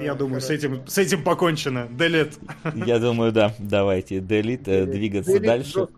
я 0.00 0.14
думаю, 0.14 0.40
с 0.40 0.48
этим, 0.50 0.86
с 0.86 0.96
этим 0.96 1.24
покончено. 1.24 1.88
Делит. 1.90 2.38
Я 2.74 2.98
думаю, 2.98 3.32
да. 3.32 3.52
Давайте. 3.58 4.20
Делит, 4.20 4.62
двигаться 4.62 5.40
дальше. 5.40 5.88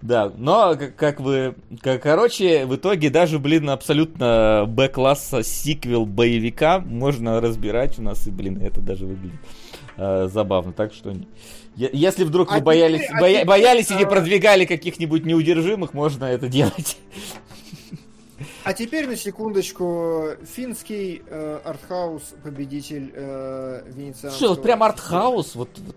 Да, 0.00 0.32
но 0.36 0.78
как 0.96 1.18
вы, 1.18 1.56
как, 1.82 2.04
короче, 2.04 2.66
в 2.66 2.76
итоге 2.76 3.10
даже, 3.10 3.40
блин, 3.40 3.68
абсолютно 3.68 4.64
Б-класса 4.68 5.42
сиквел 5.42 6.06
боевика 6.06 6.78
можно 6.78 7.40
разбирать 7.40 7.98
у 7.98 8.02
нас, 8.02 8.28
и, 8.28 8.30
блин, 8.30 8.62
это 8.62 8.80
даже 8.80 9.06
выглядит 9.06 9.40
э, 9.98 10.28
забавно. 10.32 10.72
Так 10.72 10.94
что, 10.94 11.14
если 11.76 12.24
вдруг 12.24 12.50
вы 12.50 12.58
а 12.58 12.60
боялись, 12.60 13.08
боя, 13.18 13.42
а 13.42 13.44
боялись 13.44 13.90
или 13.90 14.04
продвигали 14.04 14.64
каких-нибудь 14.64 15.24
неудержимых, 15.26 15.92
можно 15.94 16.24
это 16.24 16.48
делать. 16.48 16.96
А 18.64 18.72
теперь 18.72 19.06
на 19.06 19.16
секундочку 19.16 20.30
финский 20.44 21.22
э, 21.26 21.60
артхаус 21.64 22.34
победитель 22.42 23.12
э, 23.14 23.82
венецианского. 23.86 24.30
Слушай, 24.30 24.48
вот 24.50 24.62
прям 24.62 24.82
артхаус, 24.82 25.54
вот, 25.54 25.70
вот 25.78 25.96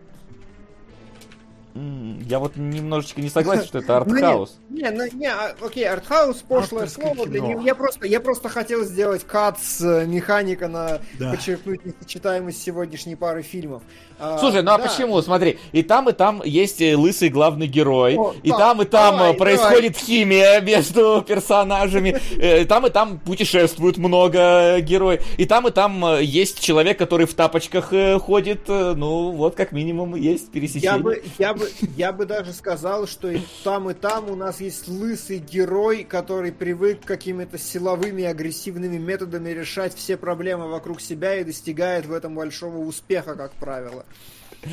я 1.73 2.39
вот 2.39 2.55
немножечко 2.55 3.21
не 3.21 3.29
согласен, 3.41 3.65
что 3.65 3.79
это 3.79 4.03
ну, 4.05 4.13
артхаус. 4.13 4.59
Не, 4.69 4.89
ну, 4.89 5.03
не, 5.13 5.27
а, 5.27 5.55
окей, 5.61 5.87
артхаус, 5.87 6.37
пошлое 6.47 6.87
слово. 6.87 7.27
Я 7.63 7.75
просто, 7.75 8.07
я 8.07 8.19
просто 8.19 8.49
хотел 8.49 8.83
сделать 8.83 9.23
кат 9.23 9.59
с 9.59 9.81
э, 9.81 10.05
механика 10.05 10.67
на 10.67 10.99
подчеркнуть 11.17 11.85
несочетаемость 11.85 12.61
сегодняшней 12.61 13.15
пары 13.15 13.41
фильмов. 13.41 13.83
А, 14.19 14.37
Слушай, 14.37 14.63
ну 14.63 14.71
а 14.71 14.77
почему? 14.77 15.21
Смотри, 15.21 15.59
и 15.71 15.81
там, 15.81 16.09
и 16.09 16.13
там 16.13 16.41
есть 16.43 16.81
э, 16.81 16.95
лысый 16.95 17.29
главный 17.29 17.67
герой, 17.67 18.19
и 18.43 18.49
там, 18.49 18.81
и 18.81 18.85
там 18.85 19.21
э, 19.21 19.33
происходит 19.33 19.97
химия 19.97 20.61
между 20.61 21.23
персонажами, 21.27 22.19
и 22.35 22.65
там, 22.65 22.85
и 22.85 22.89
там 22.89 23.19
путешествует 23.19 23.97
много 23.97 24.79
героев, 24.81 25.23
и 25.37 25.45
там, 25.45 25.67
и 25.67 25.71
там 25.71 26.19
есть 26.19 26.59
человек, 26.59 26.97
который 26.97 27.25
в 27.25 27.33
тапочках 27.33 27.93
ходит, 28.21 28.67
ну 28.67 29.31
вот 29.31 29.55
как 29.55 29.71
минимум 29.71 30.15
есть 30.15 30.51
пересечение. 30.51 30.91
Я 30.91 30.97
бы, 30.99 31.23
я 31.39 31.53
бы 31.53 31.60
бы, 31.61 31.69
я 31.95 32.11
бы 32.11 32.25
даже 32.25 32.53
сказал, 32.53 33.07
что 33.07 33.29
и 33.29 33.39
там, 33.63 33.89
и 33.89 33.93
там 33.93 34.29
у 34.29 34.35
нас 34.35 34.59
есть 34.59 34.87
лысый 34.87 35.37
герой, 35.37 36.03
который 36.03 36.51
привык 36.51 37.05
какими-то 37.05 37.57
силовыми 37.57 38.23
агрессивными 38.23 38.97
методами 38.97 39.49
решать 39.49 39.95
все 39.95 40.17
проблемы 40.17 40.69
вокруг 40.69 41.01
себя 41.01 41.35
и 41.35 41.43
достигает 41.43 42.05
в 42.05 42.13
этом 42.13 42.35
большого 42.35 42.77
успеха, 42.77 43.35
как 43.35 43.51
правило. 43.53 44.05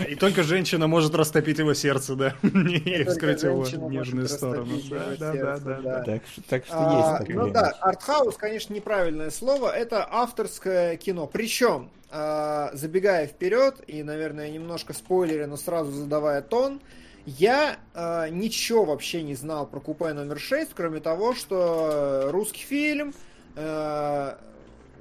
И 0.08 0.14
только 0.16 0.42
женщина 0.42 0.86
может 0.86 1.14
растопить 1.14 1.58
его 1.58 1.72
сердце, 1.74 2.14
да, 2.14 2.34
не 2.42 3.04
вскрыть 3.04 3.42
его 3.42 3.66
нежную 3.88 4.28
сторону. 4.28 4.78
Да, 4.90 5.16
да, 5.18 5.58
да, 5.58 5.80
да. 5.80 6.20
Так, 6.48 6.66
что 6.66 6.76
а, 6.76 7.18
есть 7.20 7.34
Ну 7.34 7.50
да, 7.50 7.70
артхаус, 7.80 8.36
конечно, 8.36 8.74
неправильное 8.74 9.30
слово. 9.30 9.70
Это 9.70 10.06
авторское 10.10 10.96
кино. 10.96 11.26
Причем 11.26 11.90
э, 12.10 12.68
забегая 12.74 13.26
вперед 13.26 13.76
и, 13.86 14.02
наверное, 14.02 14.50
немножко 14.50 14.92
спойлеря, 14.92 15.46
но 15.46 15.56
сразу 15.56 15.90
задавая 15.90 16.42
тон, 16.42 16.80
я 17.24 17.78
э, 17.94 18.28
ничего 18.30 18.84
вообще 18.84 19.22
не 19.22 19.34
знал 19.34 19.66
про 19.66 19.80
купе 19.80 20.12
номер 20.12 20.38
6, 20.38 20.72
кроме 20.74 21.00
того, 21.00 21.34
что 21.34 22.28
русский 22.30 22.62
фильм, 22.62 23.14
э, 23.56 24.34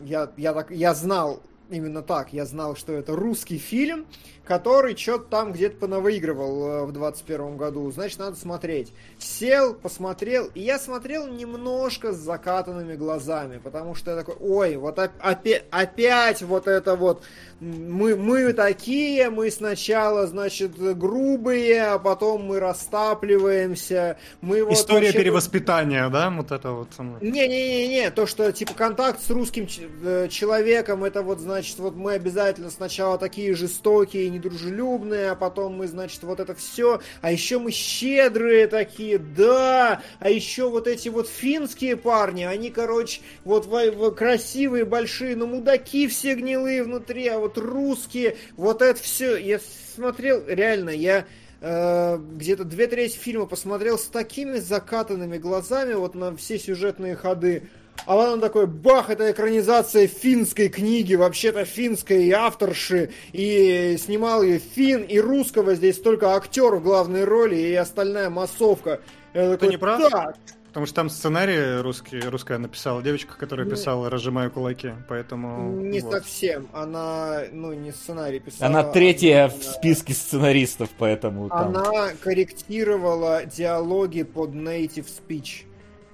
я, 0.03 0.31
я, 0.37 0.53
так, 0.53 0.71
я 0.71 0.93
знал 0.93 1.41
именно 1.69 2.01
так, 2.01 2.33
я 2.33 2.45
знал, 2.45 2.75
что 2.75 2.93
это 2.93 3.15
русский 3.15 3.57
фильм, 3.57 4.05
который 4.47 4.95
что-то 4.95 5.25
там 5.25 5.51
где-то 5.51 5.77
понавыигрывал 5.77 6.67
э, 6.67 6.85
в 6.85 6.93
21 6.93 7.57
году. 7.57 7.91
Значит, 7.91 8.19
надо 8.19 8.37
смотреть. 8.37 8.93
Сел, 9.19 9.73
посмотрел, 9.73 10.49
и 10.55 10.61
я 10.61 10.79
смотрел 10.79 11.27
немножко 11.27 12.13
с 12.13 12.17
закатанными 12.17 12.95
глазами, 12.95 13.59
потому 13.61 13.93
что 13.93 14.11
я 14.11 14.17
такой, 14.17 14.35
ой, 14.39 14.77
вот 14.77 14.99
опять, 14.99 15.65
опять 15.69 16.41
вот 16.41 16.67
это 16.67 16.95
вот 16.95 17.23
мы, 17.59 18.15
мы 18.15 18.53
такие, 18.53 19.29
мы 19.31 19.49
сначала, 19.49 20.27
значит, 20.27 20.77
грубые, 20.77 21.85
а 21.85 21.99
потом 21.99 22.43
мы 22.45 22.59
растапливаемся. 22.59 24.17
Мы 24.41 24.63
вот 24.63 24.73
История 24.73 25.07
вообще... 25.07 25.19
перевоспитания, 25.19 26.07
да? 26.09 26.29
Вот 26.29 26.51
это 26.51 26.71
вот. 26.71 26.89
Не-не-не, 27.21 28.11
то, 28.11 28.27
что, 28.27 28.51
типа, 28.51 28.73
контакт 28.75 29.21
с 29.21 29.29
русским 29.31 29.67
э, 30.03 30.27
человеком, 30.29 31.03
это 31.03 31.23
вот, 31.23 31.39
значит, 31.39 31.79
вот 31.79 31.95
мы 31.95 32.13
обязательно 32.13 32.69
сначала 32.69 33.17
такие 33.17 33.55
жестокие, 33.55 34.29
недружелюбные, 34.37 35.31
а 35.31 35.35
потом 35.35 35.75
мы, 35.75 35.87
значит, 35.87 36.23
вот 36.23 36.39
это 36.39 36.55
все. 36.55 37.01
А 37.21 37.31
еще 37.31 37.59
мы 37.59 37.71
щедрые 37.71 38.67
такие, 38.67 39.17
да. 39.17 40.01
А 40.19 40.29
еще 40.29 40.69
вот 40.69 40.87
эти 40.87 41.09
вот 41.09 41.27
финские 41.27 41.97
парни, 41.97 42.43
они, 42.43 42.69
короче, 42.69 43.21
вот 43.43 43.65
в, 43.65 43.91
в, 43.91 44.11
красивые, 44.11 44.85
большие, 44.85 45.35
но 45.35 45.47
мудаки 45.47 46.07
все 46.07 46.35
гнилые 46.35 46.83
внутри, 46.83 47.27
а 47.27 47.39
вот 47.39 47.57
русские, 47.57 48.37
вот 48.55 48.81
это 48.81 49.01
все. 49.01 49.35
Я 49.35 49.59
смотрел, 49.95 50.43
реально, 50.47 50.91
я 50.91 51.25
э, 51.61 52.17
где-то 52.17 52.63
две 52.63 52.87
трети 52.87 53.17
фильма 53.17 53.45
посмотрел 53.45 53.97
с 53.97 54.05
такими 54.05 54.59
закатанными 54.59 55.37
глазами 55.37 55.93
вот 55.93 56.15
на 56.15 56.35
все 56.35 56.59
сюжетные 56.59 57.15
ходы. 57.15 57.69
А 58.05 58.15
потом 58.15 58.39
такой, 58.39 58.67
бах, 58.67 59.09
это 59.09 59.31
экранизация 59.31 60.07
финской 60.07 60.69
книги, 60.69 61.15
вообще-то 61.15 61.65
финской 61.65 62.31
авторши, 62.31 63.09
и 63.33 63.97
снимал 63.99 64.43
ее 64.43 64.59
фин, 64.59 65.01
и 65.03 65.19
русского 65.19 65.75
здесь 65.75 65.99
только 65.99 66.35
актер 66.35 66.75
в 66.75 66.83
главной 66.83 67.25
роли, 67.25 67.55
и 67.55 67.73
остальная 67.73 68.29
массовка. 68.29 69.01
Это 69.33 69.51
такой, 69.57 69.69
не 69.69 69.77
правда? 69.77 70.35
Потому 70.67 70.85
что 70.85 70.95
там 70.95 71.09
сценарий 71.09 71.81
русский, 71.81 72.19
русская 72.19 72.59
написала 72.59 73.01
девочка, 73.01 73.33
которая 73.35 73.65
ну, 73.65 73.71
писала 73.71 74.11
«Разжимаю 74.11 74.51
кулаки», 74.51 74.91
поэтому... 75.09 75.71
Не 75.81 76.01
вот. 76.01 76.13
совсем. 76.13 76.67
Она, 76.71 77.41
ну, 77.51 77.73
не 77.73 77.91
сценарий 77.91 78.39
писала. 78.39 78.69
Она 78.69 78.83
третья 78.83 79.45
она, 79.45 79.53
в 79.55 79.63
списке 79.63 80.13
сценаристов, 80.13 80.89
поэтому... 80.97 81.49
Там... 81.49 81.75
Она 81.75 82.09
корректировала 82.21 83.43
диалоги 83.45 84.21
под 84.21 84.51
native 84.51 85.07
speech. 85.07 85.65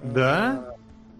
Да? 0.02 0.73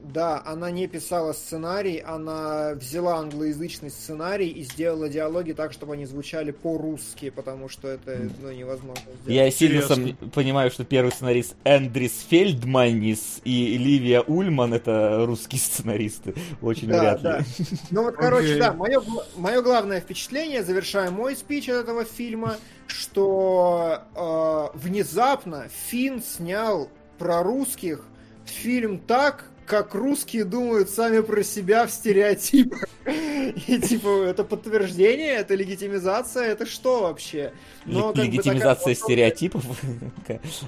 Да, 0.04 0.42
она 0.44 0.70
не 0.70 0.86
писала 0.86 1.32
сценарий, 1.32 1.98
она 1.98 2.74
взяла 2.74 3.16
англоязычный 3.16 3.90
сценарий 3.90 4.48
и 4.48 4.62
сделала 4.62 5.08
диалоги 5.08 5.52
так, 5.52 5.72
чтобы 5.72 5.94
они 5.94 6.04
звучали 6.04 6.50
по-русски, 6.50 7.30
потому 7.30 7.70
что 7.70 7.88
это 7.88 8.30
ну, 8.42 8.52
невозможно 8.52 9.02
сделать. 9.22 9.26
Я 9.26 9.50
сильно 9.50 9.80
сам 9.82 10.14
понимаю, 10.34 10.70
что 10.70 10.84
первый 10.84 11.10
сценарист 11.10 11.56
Эндрис 11.64 12.26
Фельдманис 12.28 13.40
и 13.44 13.78
Ливия 13.78 14.20
Ульман 14.20 14.74
это 14.74 15.24
русские 15.24 15.60
сценаристы. 15.60 16.34
Очень 16.60 16.88
да, 16.88 17.00
вряд 17.00 17.22
да. 17.22 17.38
ли. 17.38 17.44
Ну 17.90 18.02
вот, 18.02 18.16
короче, 18.16 18.56
okay. 18.56 18.58
да, 18.58 18.72
мое, 18.74 19.02
мое 19.36 19.62
главное 19.62 20.00
впечатление, 20.00 20.62
завершая 20.62 21.10
мой 21.10 21.34
спич 21.34 21.70
от 21.70 21.76
этого 21.76 22.04
фильма, 22.04 22.56
что 22.86 24.00
э, 24.14 24.78
внезапно 24.78 25.68
Финн 25.88 26.22
снял 26.22 26.90
про 27.18 27.42
русских 27.42 28.04
фильм 28.44 28.98
так, 28.98 29.50
как 29.66 29.94
русские 29.94 30.44
думают 30.44 30.90
сами 30.90 31.20
про 31.20 31.42
себя 31.42 31.86
в 31.86 31.90
стереотипах. 31.90 32.84
И 33.06 33.80
типа, 33.80 34.24
это 34.24 34.44
подтверждение, 34.44 35.34
это 35.34 35.54
легитимизация, 35.54 36.44
это 36.44 36.66
что 36.66 37.02
вообще? 37.02 37.52
Но, 37.86 38.12
Легитимизация 38.14 38.76
такая, 38.76 38.94
стереотипов? 38.94 39.64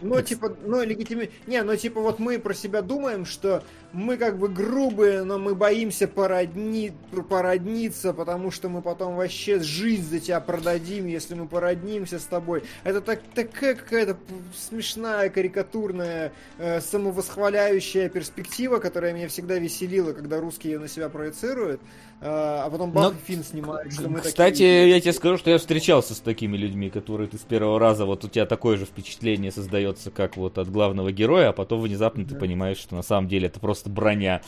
Ну, 0.03 0.21
типа, 0.21 0.55
ну, 0.65 0.83
легитими... 0.83 1.31
Не, 1.47 1.63
ну, 1.63 1.77
типа, 1.77 2.01
вот 2.01 2.19
мы 2.19 2.39
про 2.39 2.55
себя 2.55 2.83
думаем, 2.83 3.25
что 3.25 3.63
мы 3.93 4.17
как 4.17 4.39
бы 4.39 4.49
грубые, 4.49 5.25
но 5.25 5.39
мы 5.39 5.55
боимся 5.55 6.07
породни... 6.07 6.93
породниться, 7.29 8.13
потому 8.13 8.51
что 8.51 8.69
мы 8.69 8.83
потом 8.83 9.17
вообще 9.17 9.61
жизнь 9.61 10.09
за 10.11 10.21
тебя 10.21 10.41
продадим, 10.41 11.07
если 11.07 11.35
мы 11.35 11.49
породнимся 11.49 12.19
с 12.19 12.25
тобой. 12.25 12.65
Это 12.85 13.01
так, 13.01 13.21
такая 13.35 13.75
какая-то 13.75 14.19
смешная, 14.55 15.31
карикатурная, 15.31 16.33
э, 16.59 16.81
самовосхваляющая 16.81 18.09
перспектива, 18.09 18.79
которая 18.79 19.13
меня 19.13 19.29
всегда 19.29 19.59
веселила, 19.59 20.13
когда 20.13 20.41
русские 20.41 20.75
ее 20.75 20.79
на 20.79 20.89
себя 20.89 21.09
проецируют. 21.09 21.81
А, 22.21 22.65
а 22.65 22.71
потом 22.71 22.93
бах, 22.93 23.13
Но, 23.13 23.19
Финн 23.27 23.45
снимает. 23.45 23.93
Что 23.93 24.09
мы 24.09 24.21
кстати, 24.21 24.53
такие... 24.53 24.89
я 24.89 25.01
тебе 25.01 25.13
скажу, 25.13 25.37
что 25.37 25.51
я 25.51 25.59
встречался 25.59 26.15
с 26.15 26.21
такими 26.21 26.57
людьми, 26.57 26.89
которые 26.89 27.29
ты 27.29 27.37
с 27.37 27.43
первого 27.43 27.79
раза, 27.79 28.07
вот 28.07 28.25
у 28.25 28.29
тебя 28.29 28.47
такое 28.47 28.79
же 28.79 28.87
впечатление 28.87 29.53
создается, 29.53 30.11
как 30.11 30.37
вот 30.37 30.57
от 30.59 30.71
главного 30.71 31.13
героя, 31.13 31.51
а 31.51 31.53
потом 31.53 31.83
внезапно 31.83 32.25
да. 32.25 32.31
ты 32.31 32.41
понимаешь, 32.41 32.79
что 32.79 32.95
на 32.95 33.03
самом 33.03 33.29
деле 33.29 33.49
это 33.49 33.61
просто 33.61 33.91
броня, 33.91 34.41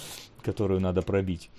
которую 0.42 0.80
надо 0.80 1.02
пробить. 1.02 1.50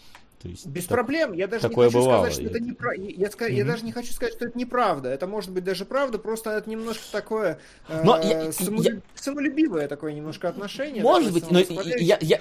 То 0.42 0.48
есть, 0.48 0.66
Без 0.68 0.86
так, 0.86 0.98
проблем. 0.98 1.34
Я 1.34 1.48
даже 1.48 1.68
не 1.68 1.76
хочу 1.76 2.00
бывало. 2.00 2.30
сказать, 2.30 2.34
что 2.34 2.44
это 2.44 2.60
не 2.62 2.70
я, 2.70 3.18
я, 3.18 3.28
mm-hmm. 3.28 3.52
я 3.52 3.66
даже 3.66 3.84
не 3.84 3.92
хочу 3.92 4.14
сказать, 4.14 4.34
что 4.36 4.46
это 4.46 4.58
неправда. 4.58 5.10
Это 5.10 5.28
может 5.28 5.52
быть 5.52 5.66
даже 5.66 5.84
правда, 5.84 6.18
просто 6.18 6.52
это 6.52 6.70
немножко 6.70 7.04
такое 7.12 7.60
э, 7.90 8.02
но 8.06 8.18
я, 8.22 8.50
самолюб... 8.54 8.86
я... 8.86 9.02
самолюбивое 9.16 9.90
такое 9.90 10.14
немножко 10.14 10.48
отношение. 10.48 11.04
Может 11.04 11.34
быть, 11.34 11.52
но 11.52 11.60
я, 11.60 12.18
я, 12.22 12.40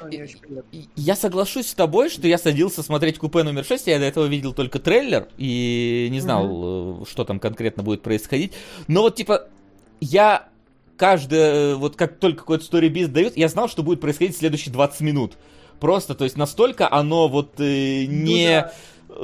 я 0.94 1.17
соглашусь 1.17 1.67
с 1.67 1.75
тобой, 1.75 2.09
что 2.09 2.28
я 2.28 2.39
садился 2.39 2.85
смотреть 2.85 3.18
купе 3.18 3.43
номер 3.43 3.65
6, 3.65 3.89
я 3.89 3.99
до 3.99 4.05
этого 4.05 4.27
видел 4.27 4.55
только 4.55 4.78
трейлер 4.78 5.27
и 5.36 6.07
не 6.12 6.20
знал, 6.20 6.47
mm-hmm. 6.47 7.09
что 7.09 7.25
там 7.25 7.41
конкретно 7.41 7.83
будет 7.83 8.02
происходить. 8.02 8.52
Но 8.86 9.02
вот 9.02 9.17
типа 9.17 9.49
я 10.01 10.49
каждое, 10.97 11.75
вот 11.75 11.97
как 11.97 12.18
только 12.18 12.41
какой-то 12.41 12.65
сторибиз 12.65 13.09
дают, 13.09 13.36
я 13.36 13.49
знал, 13.49 13.68
что 13.68 13.83
будет 13.83 14.01
происходить 14.01 14.36
в 14.36 14.39
следующие 14.39 14.73
20 14.73 15.01
минут. 15.01 15.36
Просто, 15.81 16.15
то 16.15 16.24
есть 16.24 16.36
настолько 16.36 16.90
оно 16.90 17.28
вот 17.28 17.60
э, 17.60 18.05
не... 18.07 18.62
Ну, 18.62 18.62
да 18.62 18.73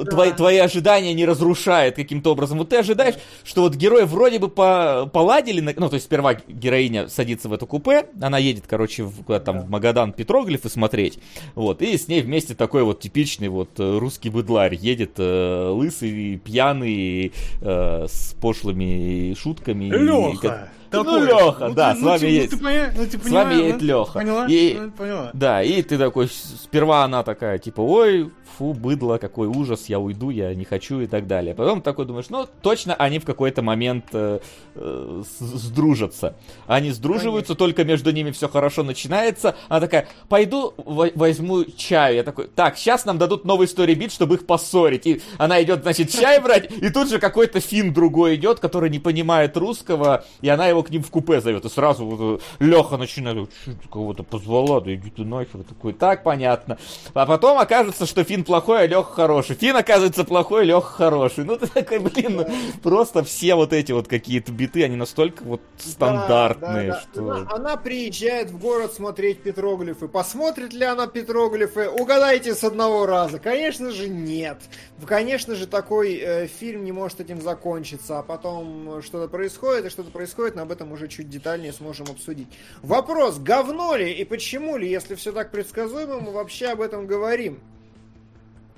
твои, 0.03 0.31
твои 0.31 0.57
ожидания 0.57 1.13
не 1.13 1.25
разрушает 1.25 1.95
каким-то 1.95 2.31
образом. 2.31 2.57
Вот 2.57 2.69
ты 2.69 2.77
ожидаешь, 2.77 3.15
что 3.43 3.61
вот 3.61 3.75
герои 3.75 4.03
вроде 4.03 4.39
бы 4.39 4.49
по, 4.49 5.09
поладили, 5.11 5.61
ну, 5.61 5.89
то 5.89 5.95
есть 5.95 6.05
сперва 6.05 6.35
героиня 6.47 7.07
садится 7.07 7.49
в 7.49 7.53
это 7.53 7.65
купе, 7.65 8.07
она 8.19 8.37
едет, 8.37 8.65
короче, 8.67 9.03
в, 9.03 9.23
куда 9.23 9.39
там, 9.39 9.61
в 9.61 9.69
Магадан 9.69 10.13
петроглифы 10.13 10.69
смотреть, 10.69 11.19
вот, 11.53 11.81
и 11.81 11.97
с 11.97 12.07
ней 12.07 12.21
вместе 12.21 12.55
такой 12.55 12.83
вот 12.83 12.99
типичный 12.99 13.47
вот 13.47 13.79
э, 13.79 13.97
русский 13.97 14.29
быдларь 14.29 14.75
едет 14.75 15.13
э, 15.17 15.69
лысый, 15.69 16.37
пьяный, 16.43 17.31
э, 17.61 18.05
с 18.09 18.35
пошлыми 18.39 19.33
шутками. 19.35 19.85
Леха! 19.85 20.69
И, 20.71 20.84
такой. 21.03 21.19
Ну, 21.19 21.25
Леха, 21.25 21.67
ну, 21.67 21.73
да, 21.73 21.93
ты, 21.93 21.99
с 21.99 22.03
вами 22.03 22.21
ну, 22.21 22.27
есть. 22.27 22.51
Ну, 22.51 22.57
ты, 22.57 22.63
поня... 22.63 22.93
ну, 22.95 23.05
ты 23.05 23.19
с 23.19 23.31
вами 23.31 23.53
едет 23.55 23.81
Леха. 23.81 24.13
Поняла? 24.13 24.45
И, 24.47 24.77
ну, 24.79 24.91
поняла. 24.91 25.29
Да, 25.33 25.63
и 25.63 25.81
ты 25.81 25.97
такой, 25.97 26.29
сперва 26.29 27.03
она 27.03 27.23
такая, 27.23 27.59
типа, 27.59 27.81
ой, 27.81 28.31
фу, 28.57 28.73
быдло, 28.73 29.17
какой 29.17 29.47
ужас, 29.47 29.85
я 29.87 29.99
уйду, 29.99 30.29
я 30.29 30.53
не 30.55 30.65
хочу 30.65 31.01
и 31.01 31.07
так 31.07 31.27
далее. 31.27 31.53
Потом 31.55 31.81
такой 31.81 32.05
думаешь, 32.05 32.29
ну, 32.29 32.47
точно 32.61 32.95
они 32.95 33.19
в 33.19 33.25
какой-то 33.25 33.61
момент 33.61 34.05
э, 34.13 34.39
э, 34.75 35.23
сдружатся. 35.39 36.35
Они 36.67 36.91
сдруживаются, 36.91 37.53
Конечно. 37.53 37.55
только 37.55 37.83
между 37.83 38.11
ними 38.11 38.31
все 38.31 38.47
хорошо 38.47 38.83
начинается. 38.83 39.55
Она 39.67 39.81
такая, 39.81 40.07
пойду 40.29 40.73
возьму 40.77 41.65
чаю. 41.65 42.15
Я 42.15 42.23
такой, 42.23 42.47
так, 42.47 42.77
сейчас 42.77 43.05
нам 43.05 43.17
дадут 43.17 43.45
новый 43.45 43.67
сторибит, 43.67 44.11
чтобы 44.11 44.35
их 44.35 44.45
поссорить. 44.45 45.05
И 45.05 45.21
она 45.37 45.61
идет, 45.61 45.81
значит, 45.81 46.11
чай 46.11 46.39
брать, 46.39 46.71
и 46.71 46.89
тут 46.89 47.09
же 47.09 47.19
какой-то 47.19 47.59
фин 47.59 47.93
другой 47.93 48.35
идет, 48.35 48.59
который 48.59 48.89
не 48.89 48.99
понимает 48.99 49.57
русского, 49.57 50.25
и 50.41 50.49
она 50.49 50.67
его 50.67 50.83
к 50.83 50.89
ним 50.89 51.03
в 51.03 51.11
купе 51.11 51.41
зовет. 51.41 51.65
И 51.65 51.69
сразу 51.69 52.05
вот, 52.05 52.41
э, 52.59 52.63
Леха 52.63 52.97
начинает, 52.97 53.49
кого-то 53.91 54.23
позвала, 54.23 54.79
да 54.81 54.93
иди 54.93 55.09
ты 55.09 55.23
нахер. 55.23 55.63
Такой, 55.63 55.93
так, 55.93 56.23
понятно. 56.23 56.77
А 57.13 57.25
потом 57.25 57.57
окажется, 57.57 58.05
что 58.05 58.23
Фин 58.23 58.44
плохой, 58.45 58.83
а 58.83 58.87
Леха 58.87 59.11
хороший. 59.11 59.55
Фин 59.55 59.75
оказывается 59.75 60.23
плохой, 60.23 60.65
Леха 60.65 60.87
хороший. 60.87 61.43
Ну 61.43 61.57
ты 61.57 61.67
такой, 61.67 61.99
блин, 61.99 62.37
ну, 62.37 62.47
просто 62.81 63.23
все 63.23 63.55
вот 63.55 63.73
эти 63.73 63.91
вот 63.91 64.07
какие-то 64.07 64.51
биты, 64.51 64.83
они 64.83 64.95
настолько 64.95 65.43
вот 65.43 65.61
стандартные, 65.77 66.91
да, 66.91 66.93
да, 66.93 67.01
что... 67.01 67.31
Она, 67.31 67.51
она 67.51 67.77
приезжает 67.77 68.49
в 68.49 68.59
город 68.59 68.93
смотреть 68.93 69.41
петроглифы. 69.41 70.07
Посмотрит 70.07 70.73
ли 70.73 70.85
она 70.85 71.07
петроглифы? 71.07 71.89
Угадайте 71.89 72.55
с 72.55 72.63
одного 72.63 73.05
раза. 73.05 73.39
Конечно 73.39 73.91
же, 73.91 74.07
нет. 74.07 74.57
Конечно 75.05 75.55
же, 75.55 75.67
такой 75.67 76.15
э, 76.15 76.47
фильм 76.47 76.85
не 76.85 76.91
может 76.91 77.19
этим 77.19 77.41
закончиться, 77.41 78.19
а 78.19 78.23
потом 78.23 79.01
что-то 79.01 79.27
происходит, 79.27 79.85
и 79.85 79.89
что-то 79.89 80.11
происходит, 80.11 80.55
но 80.55 80.61
об 80.61 80.71
этом 80.71 80.91
уже 80.91 81.07
чуть 81.07 81.29
детальнее 81.29 81.73
сможем 81.73 82.07
обсудить. 82.09 82.47
Вопрос, 82.81 83.37
говно 83.37 83.95
ли 83.95 84.11
и 84.11 84.23
почему 84.23 84.77
ли, 84.77 84.89
если 84.89 85.15
все 85.15 85.31
так 85.31 85.51
предсказуемо, 85.51 86.19
мы 86.19 86.31
вообще 86.31 86.67
об 86.67 86.81
этом 86.81 87.07
говорим? 87.07 87.59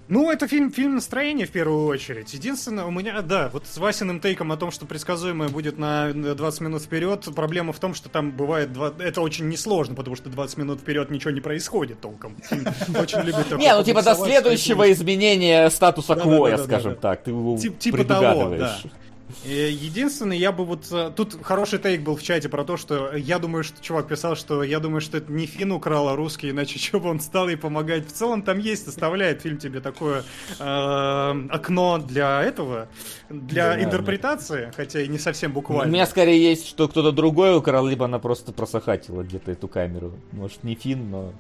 Ну, 0.09 0.31
это 0.31 0.47
фильм, 0.47 0.71
фильм 0.71 0.95
настроения 0.95 1.45
в 1.45 1.51
первую 1.51 1.85
очередь. 1.85 2.33
Единственное, 2.33 2.85
у 2.85 2.91
меня, 2.91 3.21
да, 3.21 3.49
вот 3.51 3.65
с 3.67 3.77
Васиным 3.77 4.19
тейком 4.19 4.51
о 4.51 4.57
том, 4.57 4.71
что 4.71 4.85
предсказуемое 4.85 5.49
будет 5.49 5.77
на 5.77 6.13
20 6.13 6.61
минут 6.61 6.81
вперед, 6.81 7.27
проблема 7.35 7.73
в 7.73 7.79
том, 7.79 7.93
что 7.93 8.07
там 8.07 8.31
бывает, 8.31 8.71
2... 8.71 8.93
это 8.99 9.21
очень 9.21 9.49
несложно, 9.49 9.95
потому 9.95 10.15
что 10.15 10.29
20 10.29 10.57
минут 10.57 10.79
вперед 10.79 11.11
ничего 11.11 11.31
не 11.31 11.41
происходит 11.41 11.99
толком. 11.99 12.37
Очень 12.99 13.19
любит 13.21 13.51
Не, 13.57 13.75
ну 13.75 13.83
типа 13.83 14.01
до 14.01 14.15
следующего 14.15 14.91
изменения 14.91 15.69
статуса 15.69 16.15
квоя, 16.15 16.57
скажем 16.57 16.95
так, 16.95 17.23
ты 17.23 17.31
его 17.31 17.57
Типа 17.57 18.03
того, 18.05 18.55
да. 18.55 18.77
Э, 19.45 19.69
единственное, 19.69 20.38
я 20.38 20.51
бы 20.51 20.66
вот... 20.66 20.88
Э, 20.91 21.11
тут 21.16 21.38
хороший 21.41 21.80
тейк 21.80 22.01
был 22.01 22.16
в 22.16 22.24
чате 22.24 22.49
про 22.49 22.64
то, 22.64 22.77
что 22.77 23.16
я 23.16 23.40
думаю, 23.40 23.64
что 23.64 23.82
чувак 23.82 24.07
писал, 24.07 24.35
что 24.35 24.64
я 24.64 24.80
думаю, 24.80 25.01
что 25.01 25.17
это 25.17 25.32
не 25.32 25.45
Фин 25.45 25.72
украл, 25.72 26.09
а 26.09 26.16
русский, 26.16 26.49
иначе 26.49 26.80
что 26.88 26.99
бы 26.99 27.09
он 27.09 27.19
стал 27.19 27.48
ей 27.48 27.57
помогать. 27.57 28.07
В 28.07 28.11
целом 28.11 28.41
там 28.41 28.59
есть, 28.59 28.88
оставляет 28.88 29.41
фильм 29.41 29.57
тебе 29.57 29.80
такое 29.80 30.24
э, 30.59 31.48
окно 31.49 31.98
для 31.99 32.43
этого, 32.43 32.88
для 33.30 33.75
да, 33.75 33.83
интерпретации, 33.83 34.66
да. 34.66 34.72
хотя 34.75 35.01
и 35.01 35.07
не 35.07 35.19
совсем 35.19 35.53
буквально. 35.53 35.91
У 35.91 35.93
меня 35.93 36.06
скорее 36.06 36.41
есть, 36.41 36.67
что 36.67 36.88
кто-то 36.88 37.11
другой 37.11 37.57
украл, 37.57 37.85
либо 37.88 38.06
она 38.06 38.19
просто 38.19 38.51
просохатила 38.51 39.24
где-то 39.24 39.51
эту 39.51 39.67
камеру. 39.67 40.14
Может, 40.32 40.64
не 40.64 40.75
Фин, 40.75 41.09
но 41.09 41.33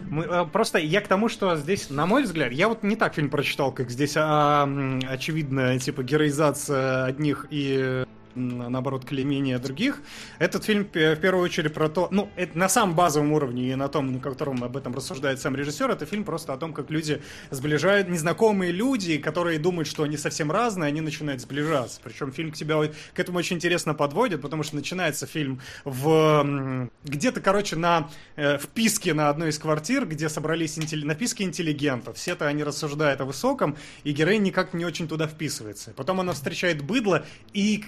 мы, 0.00 0.24
э, 0.24 0.44
просто 0.46 0.78
я 0.78 1.00
к 1.00 1.08
тому, 1.08 1.28
что 1.28 1.56
здесь, 1.56 1.90
на 1.90 2.06
мой 2.06 2.22
взгляд, 2.22 2.52
я 2.52 2.68
вот 2.68 2.82
не 2.82 2.96
так 2.96 3.14
фильм 3.14 3.30
прочитал, 3.30 3.72
как 3.72 3.90
здесь, 3.90 4.14
а, 4.16 4.68
очевидно, 5.08 5.78
типа 5.78 6.02
героизация 6.02 7.04
одних 7.04 7.46
и 7.50 8.04
наоборот, 8.36 9.04
клеймение 9.04 9.58
других. 9.58 10.02
Этот 10.38 10.64
фильм 10.64 10.84
в 10.84 11.16
первую 11.16 11.44
очередь 11.44 11.74
про 11.74 11.88
то, 11.88 12.08
ну, 12.10 12.30
это 12.36 12.56
на 12.56 12.68
самом 12.68 12.94
базовом 12.94 13.32
уровне 13.32 13.72
и 13.72 13.74
на 13.74 13.88
том, 13.88 14.12
на 14.12 14.20
котором 14.20 14.62
об 14.62 14.76
этом 14.76 14.94
рассуждает 14.94 15.40
сам 15.40 15.56
режиссер, 15.56 15.90
это 15.90 16.06
фильм 16.06 16.24
просто 16.24 16.52
о 16.52 16.56
том, 16.56 16.72
как 16.72 16.90
люди 16.90 17.22
сближают, 17.50 18.08
незнакомые 18.08 18.72
люди, 18.72 19.18
которые 19.18 19.58
думают, 19.58 19.88
что 19.88 20.02
они 20.02 20.16
совсем 20.16 20.52
разные, 20.52 20.88
они 20.88 21.00
начинают 21.00 21.40
сближаться. 21.40 22.00
Причем 22.02 22.32
фильм 22.32 22.52
к 22.52 22.54
тебя 22.54 22.76
к 23.14 23.18
этому 23.18 23.38
очень 23.38 23.56
интересно 23.56 23.94
подводит, 23.94 24.42
потому 24.42 24.62
что 24.62 24.76
начинается 24.76 25.26
фильм 25.26 25.60
в 25.84 26.88
где-то, 27.04 27.40
короче, 27.40 27.76
на 27.76 28.08
э, 28.36 28.58
вписке 28.58 29.14
на 29.14 29.28
одной 29.28 29.50
из 29.50 29.58
квартир, 29.58 30.06
где 30.06 30.28
собрались 30.28 30.78
интелли... 30.78 31.04
на 31.04 31.14
вписке 31.14 31.44
интеллигентов. 31.44 32.16
Все-то 32.16 32.46
они 32.46 32.64
рассуждают 32.64 33.20
о 33.20 33.24
высоком, 33.24 33.76
и 34.04 34.12
героинь 34.12 34.42
никак 34.42 34.74
не 34.74 34.84
очень 34.84 35.08
туда 35.08 35.26
вписывается. 35.26 35.92
Потом 35.96 36.20
она 36.20 36.32
встречает 36.32 36.82
быдло, 36.82 37.24
и 37.52 37.84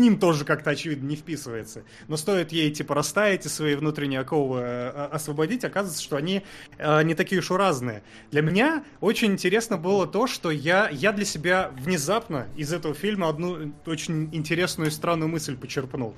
ним 0.00 0.18
тоже 0.18 0.44
как-то, 0.44 0.70
очевидно, 0.70 1.06
не 1.06 1.16
вписывается. 1.16 1.84
Но 2.08 2.16
стоит 2.16 2.50
ей, 2.50 2.70
типа, 2.72 2.94
растаять 2.94 3.46
и 3.46 3.48
свои 3.48 3.76
внутренние 3.76 4.20
оковы 4.20 4.60
э, 4.60 4.88
освободить, 5.12 5.64
оказывается, 5.64 6.02
что 6.02 6.16
они 6.16 6.42
э, 6.78 7.02
не 7.04 7.14
такие 7.14 7.40
уж 7.40 7.50
и 7.50 7.54
разные. 7.54 8.02
Для 8.32 8.42
меня 8.42 8.84
очень 9.00 9.32
интересно 9.32 9.76
было 9.76 10.06
то, 10.06 10.26
что 10.26 10.50
я, 10.50 10.88
я 10.88 11.12
для 11.12 11.24
себя 11.24 11.70
внезапно 11.78 12.48
из 12.56 12.72
этого 12.72 12.94
фильма 12.94 13.28
одну 13.28 13.72
очень 13.86 14.28
интересную 14.32 14.88
и 14.88 14.90
странную 14.90 15.28
мысль 15.28 15.56
почерпнул. 15.56 16.16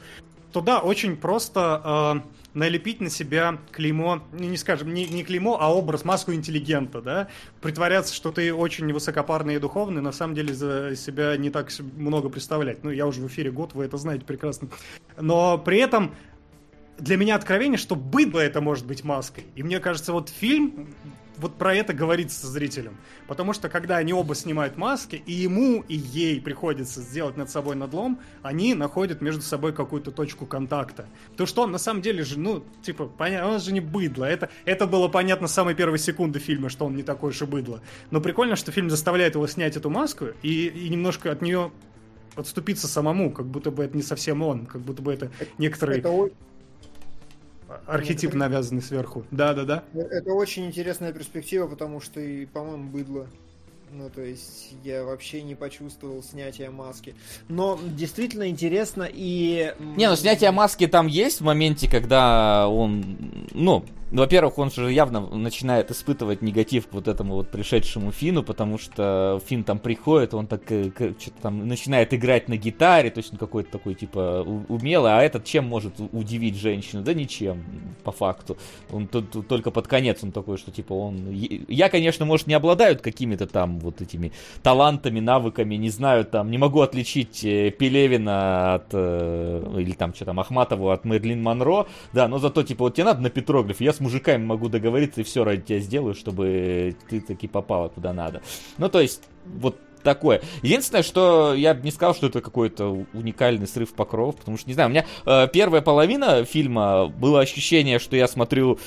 То 0.52 0.61
да, 0.62 0.81
очень 0.81 1.17
просто... 1.17 2.23
Э, 2.25 2.42
налепить 2.55 3.01
на 3.01 3.11
себя 3.11 3.59
клеймо, 3.71 4.23
не 4.33 4.57
скажем, 4.57 4.93
не, 4.93 5.07
не 5.07 5.25
клеймо, 5.25 5.59
а 5.61 5.73
образ, 5.73 6.05
маску 6.05 6.33
интеллигента, 6.33 7.01
да, 7.01 7.29
притворяться, 7.61 8.15
что 8.15 8.33
ты 8.33 8.53
очень 8.53 8.93
высокопарный 8.93 9.57
и 9.57 9.59
духовный, 9.59 10.03
на 10.03 10.13
самом 10.13 10.35
деле 10.35 10.55
за 10.55 10.95
себя 10.97 11.37
не 11.37 11.51
так 11.51 11.71
много 11.97 12.29
представлять. 12.29 12.85
Ну, 12.85 12.91
я 12.91 13.07
уже 13.07 13.21
в 13.21 13.27
эфире 13.27 13.51
год, 13.51 13.75
вы 13.75 13.85
это 13.85 13.97
знаете 13.97 14.25
прекрасно. 14.25 14.69
Но 15.19 15.59
при 15.59 15.79
этом 15.79 16.15
для 16.99 17.17
меня 17.17 17.37
откровение, 17.37 17.79
что 17.79 17.97
быдло 17.97 18.41
это 18.41 18.61
может 18.61 18.87
быть 18.87 19.03
маской. 19.05 19.47
И 19.55 19.63
мне 19.63 19.81
кажется, 19.81 20.13
вот 20.13 20.29
фильм 20.29 20.95
вот 21.43 21.59
про 21.59 21.75
это 21.75 21.93
говорит 21.93 22.33
со 22.33 22.47
зрителем. 22.47 22.97
Потому 23.27 23.53
что 23.53 23.69
когда 23.69 23.97
они 23.97 24.12
оба 24.12 24.35
снимают 24.35 24.77
маски, 24.77 25.23
и 25.27 25.33
ему, 25.33 25.85
и 25.89 25.97
ей 25.97 26.41
приходится 26.41 27.01
сделать 27.01 27.37
над 27.37 27.51
собой 27.51 27.77
надлом, 27.77 28.21
они 28.43 28.75
находят 28.75 29.21
между 29.21 29.43
собой 29.43 29.73
какую-то 29.73 30.11
точку 30.11 30.47
контакта. 30.47 31.07
То, 31.37 31.45
что 31.45 31.62
он 31.62 31.73
на 31.73 31.79
самом 31.79 32.01
деле 32.01 32.23
же, 32.23 32.39
ну, 32.39 32.65
типа, 32.83 33.07
понятно, 33.07 33.53
он 33.53 33.61
же 33.61 33.73
не 33.73 33.81
быдло. 33.81 34.25
Это, 34.25 34.49
это 34.65 34.87
было 34.87 35.09
понятно 35.09 35.49
с 35.49 35.53
самой 35.53 35.75
первой 35.75 35.99
секунды 35.99 36.39
фильма, 36.39 36.69
что 36.69 36.87
он 36.87 36.97
не 36.97 37.03
такой 37.03 37.31
уж 37.31 37.43
и 37.43 37.45
быдло. 37.45 37.83
Но 38.11 38.21
прикольно, 38.21 38.57
что 38.57 38.73
фильм 38.73 38.89
заставляет 38.89 39.35
его 39.35 39.47
снять 39.47 39.77
эту 39.77 39.91
маску 39.91 40.27
и, 40.43 40.67
и 40.69 40.89
немножко 40.89 41.33
от 41.33 41.43
нее 41.43 41.73
отступиться 42.37 42.89
самому, 42.89 43.31
как 43.31 43.47
будто 43.47 43.71
бы 43.71 43.85
это 43.85 43.97
не 43.97 44.03
совсем 44.03 44.43
он, 44.43 44.67
как 44.67 44.81
будто 44.81 45.03
бы 45.03 45.12
это 45.12 45.31
некоторые... 45.59 45.99
Это 45.99 46.31
архетип 47.86 48.34
навязанный 48.34 48.83
сверху. 48.83 49.25
Да, 49.31 49.55
да, 49.55 49.65
да. 49.65 49.84
Это 49.94 50.33
очень 50.33 50.67
интересная 50.67 51.12
перспектива, 51.12 51.67
потому 51.67 52.01
что 52.01 52.20
и, 52.20 52.47
по-моему, 52.47 52.91
быдло. 52.91 53.26
Ну, 53.95 54.09
то 54.09 54.23
есть 54.23 54.75
я 54.85 55.05
вообще 55.05 55.43
не 55.43 55.55
почувствовал 55.55 56.23
снятия 56.23 56.71
маски. 56.71 57.15
Но 57.49 57.79
действительно 57.85 58.49
интересно 58.49 59.07
и... 59.12 59.75
Не, 59.97 60.09
ну 60.09 60.17
снятие 60.17 60.51
маски 60.51 60.87
там 60.87 61.07
есть 61.09 61.41
в 61.41 61.45
моменте, 61.45 61.91
когда 61.91 62.69
он, 62.69 63.19
ну, 63.53 63.85
во-первых, 64.12 64.59
он 64.59 64.71
же 64.71 64.93
явно 64.93 65.21
начинает 65.21 65.91
испытывать 65.91 66.43
негатив 66.43 66.87
к 66.87 66.93
вот 66.93 67.09
этому 67.09 67.35
вот 67.35 67.51
пришедшему 67.51 68.12
Фину, 68.12 68.43
потому 68.43 68.77
что 68.77 69.41
Фин 69.47 69.65
там 69.65 69.79
приходит, 69.79 70.35
он 70.35 70.47
так 70.47 70.71
э, 70.71 70.91
что-то 71.19 71.41
там 71.41 71.67
начинает 71.67 72.12
играть 72.12 72.47
на 72.49 72.59
гитаре, 72.59 73.11
то 73.11 73.19
есть 73.19 73.33
он 73.33 73.39
какой-то 73.39 73.73
такой 73.73 73.95
типа 73.95 74.43
умелый, 74.69 75.12
а 75.12 75.23
этот 75.23 75.45
чем 75.45 75.65
может 75.65 75.95
удивить 76.12 76.57
женщину? 76.57 77.03
Да 77.03 77.15
ничем, 77.15 77.65
по 78.05 78.12
факту. 78.12 78.59
Он 78.91 79.09
тут 79.09 79.49
только 79.49 79.71
под 79.71 79.89
конец 79.89 80.23
он 80.23 80.31
такой, 80.31 80.59
что 80.59 80.71
типа 80.71 80.93
он... 80.93 81.31
Я, 81.31 81.89
конечно, 81.89 82.27
может, 82.27 82.47
не 82.47 82.55
обладают 82.55 83.01
какими-то 83.01 83.47
там 83.47 83.79
вот 83.83 84.01
этими 84.01 84.33
талантами, 84.62 85.20
навыками, 85.20 85.75
не 85.77 85.91
знаю, 85.91 86.25
там, 86.25 86.51
не 86.51 86.59
могу 86.59 86.81
отличить 86.81 87.44
э, 87.44 87.70
Пелевина 87.70 88.75
от... 88.75 88.86
Э, 88.93 89.75
или 89.78 89.93
там 89.93 90.15
что 90.15 90.25
там, 90.25 90.41
Ахматову 90.41 90.91
от 90.91 91.05
Мерлин 91.05 91.43
Монро, 91.43 91.86
да, 92.12 92.28
но 92.28 92.39
зато 92.39 92.62
типа 92.62 92.85
вот 92.85 92.94
тебе 92.94 93.05
надо 93.05 93.20
на 93.20 93.31
петроглиф, 93.31 93.81
я 93.81 93.93
мужиками 94.01 94.44
могу 94.44 94.69
договориться 94.69 95.20
и 95.20 95.25
все 95.25 95.44
ради 95.44 95.62
тебя 95.62 95.78
сделаю, 95.78 96.15
чтобы 96.15 96.97
ты 97.09 97.20
таки 97.20 97.47
попала 97.47 97.89
куда 97.89 98.12
надо. 98.12 98.43
Ну, 98.78 98.89
то 98.89 99.01
есть, 99.01 99.23
вот 99.44 99.77
такое. 100.03 100.43
Единственное, 100.63 101.03
что 101.03 101.55
я 101.55 101.75
бы 101.75 101.83
не 101.83 101.91
сказал, 101.91 102.15
что 102.15 102.27
это 102.27 102.41
какой-то 102.41 103.07
уникальный 103.13 103.67
срыв 103.67 103.95
покров, 103.95 104.37
потому 104.37 104.57
что, 104.57 104.69
не 104.69 104.75
знаю, 104.75 104.89
у 104.89 104.93
меня 104.93 105.07
э, 105.27 105.49
первая 105.53 105.83
половина 105.83 106.45
фильма 106.45 107.07
было 107.07 107.41
ощущение, 107.41 107.99
что 107.99 108.17
я 108.17 108.29
смотрю 108.29 108.79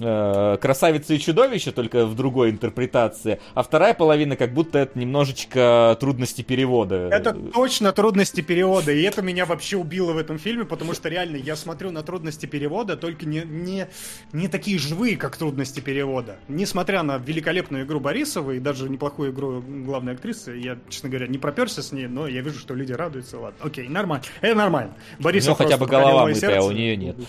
э, 0.00 0.56
«Красавица 0.60 1.14
и 1.14 1.18
чудовище», 1.18 1.72
только 1.72 2.06
в 2.06 2.14
другой 2.14 2.50
интерпретации, 2.50 3.40
а 3.54 3.62
вторая 3.62 3.94
половина 3.94 4.36
как 4.36 4.52
будто 4.52 4.78
это 4.78 4.98
немножечко 4.98 5.96
трудности 6.00 6.42
перевода. 6.42 7.08
Это 7.10 7.32
точно 7.32 7.92
трудности 7.92 8.40
перевода, 8.40 8.92
и 8.92 9.02
это 9.02 9.22
меня 9.22 9.46
вообще 9.46 9.76
убило 9.76 10.12
в 10.12 10.18
этом 10.18 10.38
фильме, 10.38 10.64
потому 10.64 10.94
что 10.94 11.08
реально 11.08 11.36
я 11.36 11.56
смотрю 11.56 11.90
на 11.90 12.02
трудности 12.02 12.46
перевода, 12.46 12.96
только 12.96 13.26
не, 13.26 13.42
не, 13.44 13.88
не 14.32 14.48
такие 14.48 14.78
живые, 14.78 15.16
как 15.16 15.36
трудности 15.36 15.80
перевода. 15.80 16.38
Несмотря 16.48 17.02
на 17.02 17.18
великолепную 17.18 17.84
игру 17.84 18.00
Борисова 18.00 18.52
и 18.52 18.58
даже 18.58 18.88
неплохую 18.88 19.32
игру 19.32 19.62
главной 19.62 20.14
актрисы, 20.14 20.57
я, 20.58 20.78
честно 20.88 21.08
говоря, 21.08 21.26
не 21.26 21.38
проперся 21.38 21.82
с 21.82 21.92
ней, 21.92 22.06
но 22.06 22.26
я 22.26 22.40
вижу, 22.40 22.58
что 22.58 22.74
люди 22.74 22.92
радуются. 22.92 23.38
Ладно, 23.38 23.58
окей, 23.64 23.88
нормально. 23.88 24.24
Это 24.40 24.54
нормально. 24.54 24.94
Борисов 25.18 25.58
ну, 25.58 25.64
хотя 25.64 25.76
бы 25.76 25.86
голова 25.86 26.26
мытая, 26.26 26.60
а 26.60 26.64
у 26.64 26.72
нее 26.72 26.96
нет. 26.96 27.16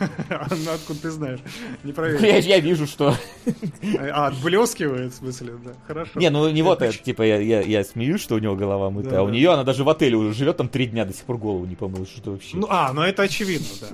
Ну, 0.00 0.72
откуда 0.72 1.00
ты 1.00 1.10
знаешь? 1.10 1.40
Не 1.82 1.92
проверил. 1.92 2.24
Я, 2.24 2.38
я 2.38 2.60
вижу, 2.60 2.86
что... 2.86 3.14
А, 4.12 4.28
отблескивает, 4.28 5.12
в 5.12 5.16
смысле, 5.16 5.54
да. 5.64 5.72
Хорошо. 5.86 6.12
Не, 6.20 6.30
ну 6.30 6.48
не 6.50 6.62
вот 6.62 6.82
это, 6.82 6.96
типа, 6.96 7.22
я, 7.22 7.38
я, 7.38 7.62
я 7.62 7.82
смеюсь, 7.84 8.20
что 8.20 8.36
у 8.36 8.38
него 8.38 8.54
голова 8.54 8.90
мытая, 8.90 9.12
да, 9.12 9.18
а 9.20 9.22
у 9.22 9.26
да. 9.26 9.32
нее 9.32 9.52
она 9.52 9.64
даже 9.64 9.84
в 9.84 9.88
отеле 9.88 10.16
уже 10.16 10.34
живет 10.34 10.56
там 10.56 10.68
три 10.68 10.86
дня, 10.86 11.04
до 11.04 11.12
сих 11.12 11.24
пор 11.24 11.38
голову 11.38 11.64
не 11.64 11.74
помыла, 11.74 12.06
что 12.06 12.32
вообще. 12.32 12.56
Ну, 12.56 12.66
а, 12.70 12.92
ну 12.92 13.02
это 13.02 13.22
очевидно, 13.22 13.66
да. 13.80 13.88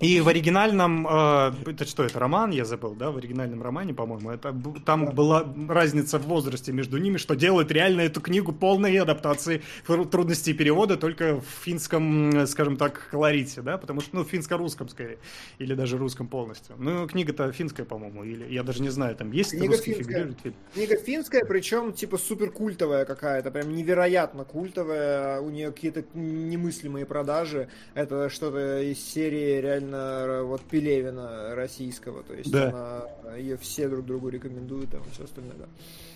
И 0.00 0.20
в 0.20 0.28
оригинальном, 0.28 1.06
э, 1.08 1.52
это 1.66 1.84
что, 1.84 2.04
это 2.04 2.20
роман, 2.20 2.52
я 2.52 2.64
забыл, 2.64 2.94
да, 2.94 3.10
в 3.10 3.16
оригинальном 3.16 3.62
романе, 3.62 3.94
по-моему, 3.94 4.30
это 4.30 4.54
там 4.86 5.06
была 5.06 5.44
разница 5.68 6.18
в 6.18 6.26
возрасте 6.26 6.72
между 6.72 6.98
ними, 6.98 7.16
что 7.16 7.34
делает 7.34 7.72
реально 7.72 8.02
эту 8.02 8.20
книгу 8.20 8.52
полной 8.52 8.96
адаптации 8.96 9.62
трудностей 10.10 10.52
перевода, 10.52 10.96
только 10.96 11.40
в 11.40 11.64
финском, 11.64 12.46
скажем 12.46 12.76
так, 12.76 13.08
колорите, 13.10 13.60
да, 13.60 13.76
потому 13.76 14.00
что, 14.00 14.16
ну, 14.16 14.24
в 14.24 14.28
финско-русском 14.28 14.88
скорее, 14.88 15.18
или 15.58 15.74
даже 15.74 15.98
русском 15.98 16.28
полностью. 16.28 16.76
Ну, 16.78 17.08
книга-то 17.08 17.50
финская, 17.50 17.84
по-моему, 17.84 18.22
или 18.22 18.52
я 18.52 18.62
даже 18.62 18.82
не 18.82 18.90
знаю, 18.90 19.16
там 19.16 19.32
есть 19.32 19.50
книга 19.50 19.72
русский 19.72 19.94
финская. 19.94 20.34
фильм? 20.42 20.54
Книга 20.74 20.96
финская, 20.96 21.44
причем, 21.44 21.92
типа, 21.92 22.18
супер 22.18 22.52
культовая 22.52 23.04
какая-то, 23.04 23.50
прям 23.50 23.74
невероятно 23.74 24.44
культовая, 24.44 25.40
у 25.40 25.50
нее 25.50 25.72
какие-то 25.72 26.04
немыслимые 26.14 27.04
продажи, 27.04 27.68
это 27.94 28.30
что-то 28.30 28.80
из 28.80 29.04
серии 29.04 29.60
реально 29.60 29.87
именно 29.88 30.42
вот 30.44 30.62
Пелевина 30.62 31.54
российского, 31.54 32.22
то 32.22 32.34
есть 32.34 32.50
да. 32.50 33.06
она, 33.22 33.36
ее 33.36 33.56
все 33.56 33.88
друг 33.88 34.06
другу 34.06 34.28
рекомендуют, 34.28 34.90
там 34.90 35.00
и 35.00 35.14
все 35.14 35.24
остальное, 35.24 35.54
да. 35.58 35.66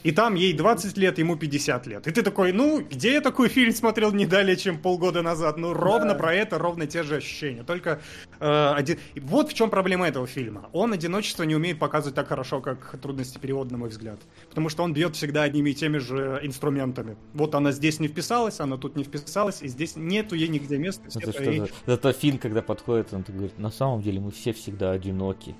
И 0.02 0.10
там 0.10 0.34
ей 0.34 0.52
20 0.52 0.96
лет, 0.96 1.18
ему 1.18 1.36
50 1.36 1.86
лет. 1.86 2.06
И 2.06 2.10
ты 2.10 2.22
такой, 2.22 2.52
ну, 2.52 2.82
где 2.82 3.14
я 3.14 3.20
такой 3.20 3.48
фильм 3.48 3.72
смотрел 3.72 4.12
не 4.12 4.26
далее, 4.26 4.56
чем 4.56 4.78
полгода 4.78 5.22
назад? 5.22 5.58
Ну, 5.58 5.72
ровно 5.72 6.12
да. 6.12 6.14
про 6.14 6.34
это, 6.34 6.58
ровно 6.58 6.86
те 6.86 7.04
же 7.04 7.16
ощущения. 7.16 7.62
Только 7.62 8.00
э, 8.40 8.72
один... 8.74 8.98
Вот 9.16 9.50
в 9.50 9.54
чем 9.54 9.70
проблема 9.70 10.08
этого 10.08 10.26
фильма. 10.26 10.68
Он 10.72 10.92
одиночество 10.92 11.44
не 11.44 11.54
умеет 11.54 11.78
показывать 11.78 12.16
так 12.16 12.28
хорошо, 12.28 12.60
как 12.60 12.96
трудности 13.00 13.38
перевода, 13.38 13.72
на 13.72 13.78
мой 13.78 13.90
взгляд. 13.90 14.18
Потому 14.48 14.68
что 14.68 14.82
он 14.82 14.92
бьет 14.92 15.14
всегда 15.14 15.44
одними 15.44 15.70
и 15.70 15.74
теми 15.74 15.98
же 15.98 16.40
инструментами. 16.42 17.16
Вот 17.32 17.54
она 17.54 17.70
здесь 17.70 18.00
не 18.00 18.08
вписалась, 18.08 18.58
она 18.58 18.78
тут 18.78 18.96
не 18.96 19.04
вписалась, 19.04 19.62
и 19.62 19.68
здесь 19.68 19.94
нету 19.94 20.34
ей 20.34 20.48
нигде 20.48 20.78
места. 20.78 21.04
Это 21.14 21.32
что 21.32 21.44
ей... 21.44 21.62
Зато 21.86 22.12
Финн, 22.12 22.38
когда 22.38 22.60
подходит, 22.60 23.12
он 23.12 23.22
говорит, 23.26 23.58
на 23.62 23.70
самом 23.70 24.02
деле 24.02 24.20
мы 24.20 24.30
все 24.30 24.52
всегда 24.52 24.90
одиноки. 24.90 25.54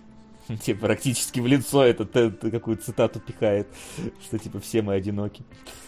Тебе 0.62 0.76
практически 0.76 1.40
в 1.40 1.46
лицо 1.46 1.84
это 1.84 2.04
какую 2.50 2.76
цитату 2.76 3.20
пихает, 3.20 3.68
что 4.24 4.38
типа 4.38 4.60
все 4.60 4.82
мы 4.82 4.94
одиноки. 4.94 5.44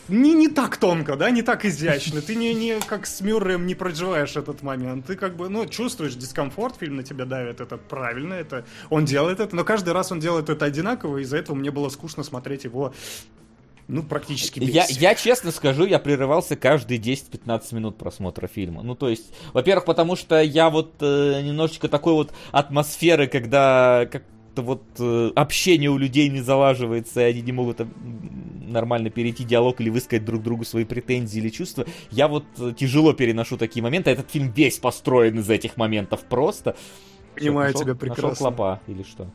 Не, 0.09 0.35
не 0.35 0.49
так 0.49 0.77
тонко, 0.77 1.17
да, 1.17 1.31
не 1.31 1.43
так 1.43 1.65
изящно. 1.65 2.21
Ты 2.21 2.37
не, 2.37 2.55
не 2.55 2.79
как 2.81 3.07
с 3.07 3.21
Мюрреем 3.23 3.67
не 3.67 3.75
проживаешь 3.75 4.37
этот 4.37 4.63
момент. 4.63 5.07
Ты 5.07 5.17
как 5.17 5.35
бы, 5.37 5.49
ну, 5.49 5.67
чувствуешь 5.67 6.15
дискомфорт, 6.15 6.77
фильм 6.77 6.97
на 6.97 7.03
тебя 7.03 7.25
давит, 7.25 7.61
это 7.61 7.79
правильно, 7.79 8.35
это 8.35 8.67
он 8.91 9.07
делает 9.07 9.41
это, 9.41 9.57
но 9.57 9.65
каждый 9.65 9.95
раз 9.95 10.13
он 10.13 10.21
делает 10.21 10.51
это 10.51 10.67
одинаково, 10.67 11.19
и 11.19 11.23
из-за 11.23 11.39
этого 11.39 11.57
мне 11.57 11.71
было 11.71 11.89
скучно 11.89 12.23
смотреть 12.23 12.65
его 12.65 12.93
ну, 13.87 14.03
практически 14.03 14.61
без. 14.61 14.75
Я, 14.75 14.87
я 14.89 15.15
честно 15.15 15.51
скажу, 15.51 15.85
я 15.85 15.99
прерывался 15.99 16.57
каждые 16.57 16.99
10-15 17.01 17.75
минут 17.75 17.99
просмотра 17.99 18.47
фильма. 18.47 18.83
Ну, 18.83 18.95
то 18.95 19.09
есть, 19.09 19.33
во-первых, 19.53 19.85
потому 19.85 20.17
что 20.17 20.41
я 20.41 20.71
вот 20.71 20.95
э, 21.01 21.43
немножечко 21.43 21.89
такой 21.89 22.15
вот 22.15 22.33
атмосферы, 22.51 23.27
когда 23.27 24.07
как 24.11 24.23
вот 24.57 24.83
э, 24.99 25.31
общение 25.35 25.91
у 25.91 25.99
людей 25.99 26.29
не 26.29 26.41
залаживается, 26.41 27.21
и 27.21 27.25
они 27.25 27.43
не 27.43 27.53
могут 27.53 27.81
э, 27.81 27.87
нормально 28.67 29.11
перейти 29.11 29.45
диалог 29.45 29.81
или 29.81 29.91
высказать 29.91 30.25
друг 30.25 30.43
другу 30.43 30.65
свои 30.65 30.85
претензии 30.85 31.39
или 31.39 31.51
чувства. 31.51 31.85
Я 32.11 32.29
вот 32.29 32.45
э, 32.59 32.73
тяжело 32.77 33.13
переношу 33.13 33.59
такие 33.59 33.83
моменты. 33.83 34.11
Этот 34.11 34.31
фильм 34.31 34.51
весь 34.51 34.79
построен 34.79 35.39
из 35.41 35.51
этих 35.51 35.77
моментов 35.77 36.23
просто. 36.23 36.77
Понимаю 37.35 37.75
Всё, 37.75 37.85
тебя 37.85 37.95
прекрасно. 37.95 38.29
Нашел 38.29 38.47
клопа 38.47 38.81
или 38.87 39.03
что? 39.03 39.29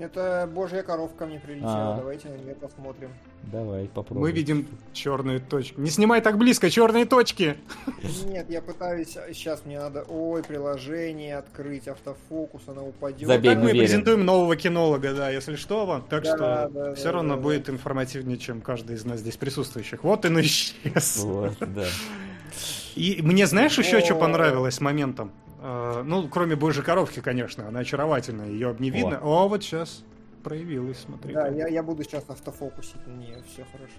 Это 0.00 0.48
божья 0.52 0.82
коровка 0.82 1.26
мне 1.26 1.38
прилетела. 1.38 1.94
А. 1.94 1.96
Давайте 1.96 2.28
на 2.28 2.36
нее 2.36 2.54
посмотрим. 2.54 3.10
Давай, 3.52 3.88
попробуем. 3.92 4.22
Мы 4.22 4.32
видим 4.32 4.66
черные 4.92 5.38
точки. 5.38 5.78
Не 5.78 5.90
снимай 5.90 6.20
так 6.20 6.38
близко, 6.38 6.70
черные 6.70 7.04
точки! 7.04 7.56
Нет, 8.26 8.50
я 8.50 8.62
пытаюсь... 8.62 9.16
Сейчас 9.32 9.64
мне 9.64 9.78
надо... 9.78 10.04
Ой, 10.08 10.42
приложение 10.42 11.36
открыть, 11.36 11.86
автофокус, 11.88 12.62
она 12.66 12.82
упадет. 12.82 13.28
Забей, 13.28 13.54
так 13.54 13.62
мы 13.62 13.70
презентуем 13.70 14.24
нового 14.24 14.56
кинолога, 14.56 15.14
да, 15.14 15.30
если 15.30 15.56
что 15.56 15.86
вам. 15.86 16.02
Так 16.08 16.24
да, 16.24 16.36
что 16.36 16.70
да, 16.72 16.94
все 16.94 17.04
да, 17.04 17.12
равно 17.12 17.36
да, 17.36 17.42
будет 17.42 17.64
да. 17.64 17.72
информативнее, 17.72 18.38
чем 18.38 18.60
каждый 18.60 18.96
из 18.96 19.04
нас 19.04 19.20
здесь 19.20 19.36
присутствующих. 19.36 20.02
Вот 20.04 20.24
и 20.24 20.28
исчез. 20.40 21.18
Вот, 21.18 21.56
да. 21.60 21.86
И 22.94 23.20
мне 23.22 23.46
знаешь 23.46 23.76
еще 23.78 24.00
что 24.00 24.14
понравилось 24.14 24.80
моментом? 24.80 25.32
Э, 25.66 26.02
ну, 26.04 26.28
кроме 26.28 26.56
божьей 26.56 26.82
коровки, 26.82 27.20
конечно, 27.20 27.66
она 27.66 27.80
очаровательная, 27.80 28.48
ее 28.48 28.76
не 28.78 28.90
видно. 28.90 29.18
О, 29.22 29.44
О 29.44 29.48
вот 29.48 29.62
сейчас 29.62 30.04
проявилась, 30.42 30.98
смотри. 30.98 31.32
Да, 31.32 31.48
я, 31.48 31.68
я 31.68 31.82
буду 31.82 32.04
сейчас 32.04 32.28
автофокусить 32.28 33.06
на 33.06 33.12
нее, 33.12 33.42
все 33.50 33.64
хорошо. 33.72 33.94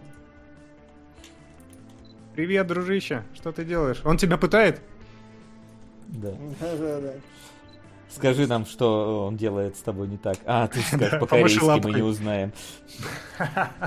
Привет, 2.35 2.67
дружище, 2.67 3.23
что 3.33 3.51
ты 3.51 3.65
делаешь? 3.65 3.99
Он 4.05 4.17
тебя 4.17 4.37
пытает? 4.37 4.79
Да. 6.07 6.33
Да, 6.59 6.77
да, 6.77 7.01
да. 7.01 7.13
Скажи 8.09 8.45
нам, 8.45 8.67
что 8.67 9.25
он 9.25 9.35
делает 9.35 9.75
с 9.75 9.81
тобой 9.81 10.07
не 10.07 10.17
так. 10.17 10.37
А, 10.45 10.67
ты 10.67 10.81
скажешь, 10.81 11.19
по-корейски 11.19 11.63
мы 11.83 11.93
не 11.93 12.03
узнаем. 12.03 12.51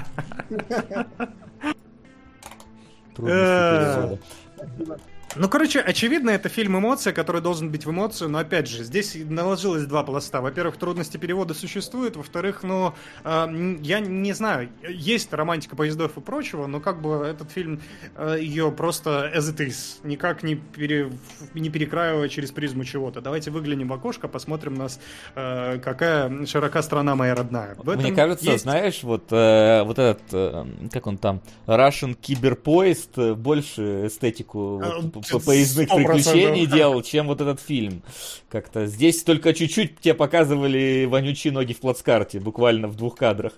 Трудности 3.14 4.18
перевода. 4.66 4.98
Ну, 5.36 5.48
короче, 5.48 5.80
очевидно, 5.80 6.30
это 6.30 6.48
фильм 6.48 6.78
эмоция, 6.78 7.12
который 7.12 7.42
должен 7.42 7.70
быть 7.70 7.84
в 7.84 7.90
эмоцию, 7.90 8.30
но 8.30 8.38
опять 8.38 8.66
же, 8.66 8.82
здесь 8.82 9.14
наложилось 9.14 9.84
два 9.84 10.02
пласта. 10.02 10.40
Во-первых, 10.40 10.76
трудности 10.78 11.16
перевода 11.16 11.54
существуют, 11.54 12.16
во-вторых, 12.16 12.62
ну, 12.62 12.94
э, 13.24 13.76
я 13.82 14.00
не 14.00 14.32
знаю, 14.32 14.70
есть 14.88 15.32
романтика 15.32 15.76
поездов 15.76 16.16
и 16.16 16.20
прочего, 16.20 16.66
но 16.66 16.80
как 16.80 17.02
бы 17.02 17.24
этот 17.26 17.50
фильм 17.50 17.80
э, 18.16 18.38
ее 18.40 18.72
просто 18.72 19.30
as 19.34 19.54
it 19.54 19.58
is, 19.58 19.98
никак 20.02 20.42
не, 20.42 20.56
пере, 20.56 21.12
не 21.54 21.68
перекраивая 21.68 22.28
через 22.28 22.50
призму 22.50 22.84
чего-то. 22.84 23.20
Давайте 23.20 23.50
выглянем 23.50 23.88
в 23.88 23.92
окошко, 23.92 24.28
посмотрим 24.28 24.74
нас, 24.74 24.98
э, 25.34 25.78
какая 25.78 26.46
широка 26.46 26.82
страна 26.82 27.14
моя 27.14 27.34
родная. 27.34 27.76
В 27.76 27.96
Мне 27.96 28.12
кажется, 28.12 28.50
есть... 28.50 28.64
знаешь, 28.64 29.02
вот, 29.02 29.30
э, 29.30 29.82
вот 29.82 29.98
этот, 29.98 30.22
э, 30.32 30.64
как 30.90 31.06
он 31.06 31.18
там, 31.18 31.42
Russian 31.66 32.14
киберпоезд 32.14 33.18
э, 33.18 33.34
больше 33.34 34.06
эстетику 34.06 34.78
вот, 34.78 35.16
а, 35.16 35.17
поездных 35.22 35.88
приключений 35.88 36.66
делал, 36.66 37.02
чем 37.02 37.26
вот 37.26 37.40
этот 37.40 37.60
фильм. 37.60 38.02
Как-то 38.48 38.86
здесь 38.86 39.22
только 39.22 39.52
чуть-чуть 39.52 40.00
тебе 40.00 40.14
показывали 40.14 41.06
вонючие 41.08 41.52
ноги 41.52 41.72
в 41.72 41.80
плацкарте, 41.80 42.40
буквально 42.40 42.88
в 42.88 42.96
двух 42.96 43.16
кадрах. 43.16 43.52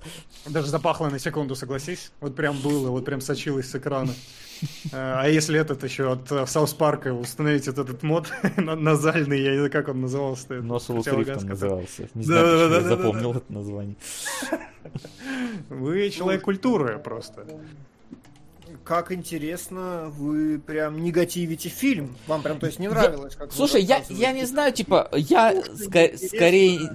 Даже 0.47 0.69
запахло 0.69 1.09
на 1.09 1.19
секунду, 1.19 1.55
согласись. 1.55 2.13
Вот 2.21 2.37
прям 2.37 2.59
было, 2.59 2.91
вот 2.91 3.05
прям 3.05 3.21
сочилось 3.21 3.71
с 3.71 3.75
экрана. 3.75 4.13
А 4.93 5.27
если 5.27 5.59
этот 5.59 5.83
еще 5.85 6.13
от 6.13 6.49
Саус 6.49 6.75
Парка 6.75 7.15
установить 7.15 7.67
вот 7.67 7.79
этот 7.79 8.03
мод 8.03 8.31
назальный, 8.57 9.41
я 9.41 9.51
не 9.53 9.57
знаю, 9.57 9.71
как 9.71 9.89
он 9.89 10.01
назывался. 10.03 10.55
Носул 10.55 11.03
Крифтон 11.03 11.47
назывался. 11.47 12.09
Не 12.15 12.25
знаю, 12.25 12.69
почему 12.69 12.75
я 12.75 12.81
запомнил 12.83 13.33
это 13.33 13.53
название. 13.53 13.97
Вы 15.69 16.11
человек 16.11 16.43
культуры 16.43 16.99
просто 16.99 17.47
как 18.91 19.13
интересно, 19.13 20.13
вы 20.17 20.59
прям 20.59 21.01
негативите 21.01 21.69
фильм. 21.69 22.17
Вам 22.27 22.43
прям, 22.43 22.59
то 22.59 22.67
есть, 22.67 22.81
не 22.81 22.89
нравилось, 22.89 23.37
как 23.37 23.53
Слушай, 23.53 23.83
я, 23.85 24.03
я 24.09 24.33
не 24.33 24.45
знаю, 24.47 24.73
типа, 24.73 25.09
я 25.13 25.53
ска- 25.53 26.17
скорее 26.19 26.91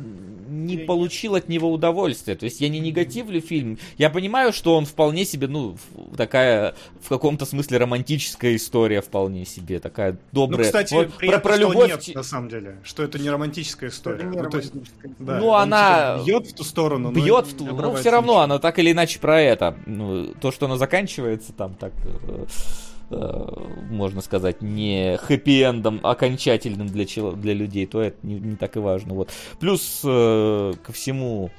не 0.56 0.78
получил 0.78 1.36
от 1.36 1.50
него 1.50 1.72
удовольствия. 1.72 2.36
То 2.36 2.46
есть 2.46 2.62
я 2.62 2.70
не 2.70 2.80
негативлю 2.80 3.42
фильм. 3.42 3.78
Я 3.98 4.10
понимаю, 4.10 4.54
что 4.54 4.76
он 4.76 4.86
вполне 4.86 5.26
себе, 5.26 5.48
ну, 5.48 5.78
такая 6.16 6.76
в 7.02 7.10
каком-то 7.10 7.46
смысле 7.46 7.78
романтическая 7.78 8.56
история 8.56 9.02
вполне 9.02 9.46
себе, 9.46 9.80
такая 9.80 10.18
добрая. 10.32 10.60
Ну, 10.60 10.64
кстати, 10.66 10.94
вот, 10.94 11.14
про, 11.18 11.40
про 11.40 11.58
любовь 11.58 11.88
нет, 11.88 12.16
на 12.16 12.24
самом 12.24 12.50
деле, 12.50 12.80
что 12.84 13.04
это 13.04 13.20
не 13.20 13.30
романтическая 13.30 13.90
история. 13.90 14.24
Не 14.24 14.38
ну, 14.42 14.50
есть, 14.58 14.74
да, 15.20 15.40
ну 15.40 15.54
она 15.54 16.18
типа, 16.20 16.26
бьет 16.26 16.48
в 16.48 16.54
ту 16.56 16.64
сторону, 16.64 17.12
бьет 17.12 17.48
в 17.48 17.58
ту, 17.58 17.66
ну 17.66 17.96
все 17.96 18.10
равно 18.10 18.40
она 18.40 18.60
так 18.60 18.80
или 18.80 18.92
иначе 18.92 19.20
про 19.20 19.42
это. 19.42 19.78
Ну, 19.86 20.34
то, 20.40 20.52
что 20.52 20.66
она 20.66 20.78
заканчивается 20.78 21.54
там 21.54 21.76
так 21.76 21.94
э, 22.04 22.46
можно 23.10 24.22
сказать, 24.22 24.62
не 24.62 25.18
хэппи-эндом 25.18 26.00
окончательным 26.04 26.88
для, 26.88 27.06
для 27.34 27.54
людей, 27.54 27.86
то 27.86 28.02
это 28.02 28.18
не, 28.24 28.40
не 28.40 28.56
так 28.56 28.76
и 28.76 28.80
важно. 28.80 29.14
Вот. 29.14 29.30
Плюс 29.60 30.02
э, 30.04 30.74
ко 30.84 30.92
всему 30.92 31.52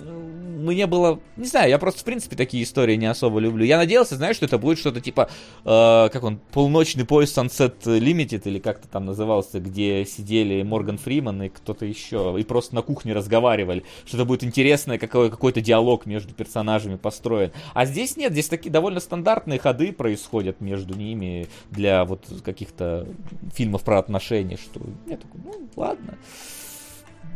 мне 0.00 0.86
было, 0.86 1.20
не 1.36 1.46
знаю, 1.46 1.70
я 1.70 1.78
просто 1.78 2.00
в 2.00 2.04
принципе 2.04 2.36
такие 2.36 2.62
истории 2.62 2.96
не 2.96 3.06
особо 3.06 3.38
люблю. 3.40 3.64
Я 3.64 3.78
надеялся, 3.78 4.16
знаешь, 4.16 4.36
что 4.36 4.46
это 4.46 4.58
будет 4.58 4.78
что-то 4.78 5.00
типа, 5.00 5.28
э, 5.64 6.08
как 6.12 6.22
он, 6.22 6.38
полночный 6.52 7.04
поезд 7.04 7.36
Sunset 7.36 7.82
Limited 7.84 8.42
или 8.44 8.58
как-то 8.58 8.88
там 8.88 9.06
назывался, 9.06 9.60
где 9.60 10.04
сидели 10.04 10.62
Морган 10.62 10.98
Фриман 10.98 11.42
и 11.42 11.48
кто-то 11.48 11.86
еще, 11.86 12.36
и 12.38 12.44
просто 12.44 12.74
на 12.74 12.82
кухне 12.82 13.12
разговаривали, 13.12 13.84
что 14.04 14.16
это 14.16 14.24
будет 14.24 14.44
интересное, 14.44 14.98
какой, 14.98 15.30
какой-то 15.30 15.60
диалог 15.60 16.06
между 16.06 16.34
персонажами 16.34 16.96
построен. 16.96 17.52
А 17.74 17.86
здесь 17.86 18.16
нет, 18.16 18.32
здесь 18.32 18.48
такие 18.48 18.70
довольно 18.70 19.00
стандартные 19.00 19.58
ходы 19.58 19.92
происходят 19.92 20.60
между 20.60 20.94
ними 20.94 21.48
для 21.70 22.04
вот 22.04 22.24
каких-то 22.44 23.06
фильмов 23.54 23.82
про 23.82 23.98
отношения, 23.98 24.56
что 24.56 24.80
я 25.06 25.16
такой, 25.16 25.40
ну 25.44 25.68
ладно. 25.76 26.18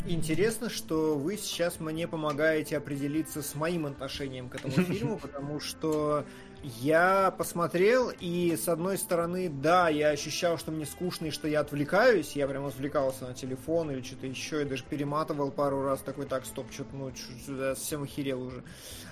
Интересно, 0.07 0.69
что 0.69 1.17
вы 1.17 1.39
сейчас 1.39 1.81
мне 1.81 2.07
помогаете 2.07 2.77
определиться 2.77 3.41
с 3.43 3.55
моим 3.55 3.87
отношением 3.87 4.51
к 4.51 4.57
этому 4.57 4.73
фильму, 4.85 5.19
потому 5.19 5.61
что 5.61 6.27
я 6.63 7.31
посмотрел, 7.31 8.11
и 8.21 8.57
с 8.57 8.69
одной 8.69 8.97
стороны, 8.97 9.51
да, 9.51 9.89
я 9.89 10.09
ощущал, 10.09 10.57
что 10.59 10.73
мне 10.73 10.87
скучно 10.87 11.27
и 11.27 11.31
что 11.31 11.47
я 11.47 11.61
отвлекаюсь. 11.61 12.33
Я 12.37 12.49
прям 12.49 12.65
отвлекался 12.67 13.27
на 13.27 13.35
телефон 13.35 13.91
или 13.91 14.03
что-то 14.03 14.27
еще, 14.27 14.63
и 14.63 14.65
даже 14.65 14.85
перематывал 14.85 15.51
пару 15.51 15.83
раз 15.83 16.01
такой, 16.01 16.27
так, 16.27 16.47
стоп, 16.47 16.73
что-то, 16.73 16.97
ну, 16.97 17.11
что 17.15 17.75
совсем 17.75 18.03
охерел 18.05 18.43
уже. 18.43 18.63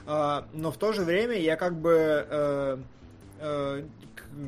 А, 0.06 0.46
но 0.52 0.72
в 0.72 0.78
то 0.78 0.92
же 0.92 1.02
время 1.02 1.38
я 1.38 1.56
как 1.56 1.78
бы... 1.78 2.84
Э, 3.42 3.82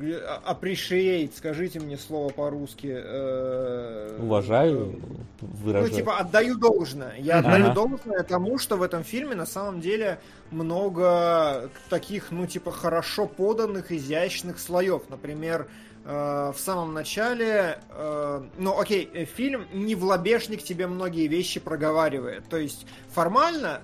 э, 0.01 0.39
appreciate, 0.47 1.33
скажите 1.37 1.81
мне 1.81 1.99
слово 1.99 2.31
по-русски. 2.31 2.95
Э, 2.97 4.19
Уважаю, 4.21 5.01
выражаю. 5.41 5.91
Ну, 5.91 5.97
типа, 5.99 6.19
отдаю 6.19 6.57
должное. 6.57 7.17
Я 7.19 7.39
ага. 7.39 7.49
отдаю 7.49 7.75
должное 7.75 8.23
тому, 8.23 8.59
что 8.59 8.77
в 8.77 8.83
этом 8.83 9.03
фильме 9.03 9.35
на 9.35 9.47
самом 9.47 9.81
деле 9.81 10.21
много 10.53 11.71
таких, 11.91 12.31
ну, 12.31 12.47
типа, 12.47 12.71
хорошо 12.71 13.27
поданных, 13.27 13.91
изящных 13.91 14.61
слоев. 14.61 15.03
Например, 15.09 15.67
Э, 15.67 15.69
в 16.05 16.57
самом 16.59 16.93
начале, 16.93 17.79
э, 17.89 18.43
ну 18.59 18.79
окей, 18.79 19.09
э, 19.13 19.25
фильм 19.25 19.67
не 19.73 19.95
в 19.95 20.05
лобешник 20.05 20.63
тебе 20.63 20.87
многие 20.87 21.27
вещи 21.29 21.61
проговаривает. 21.61 22.47
То 22.49 22.59
есть 22.59 22.87
формально 23.09 23.81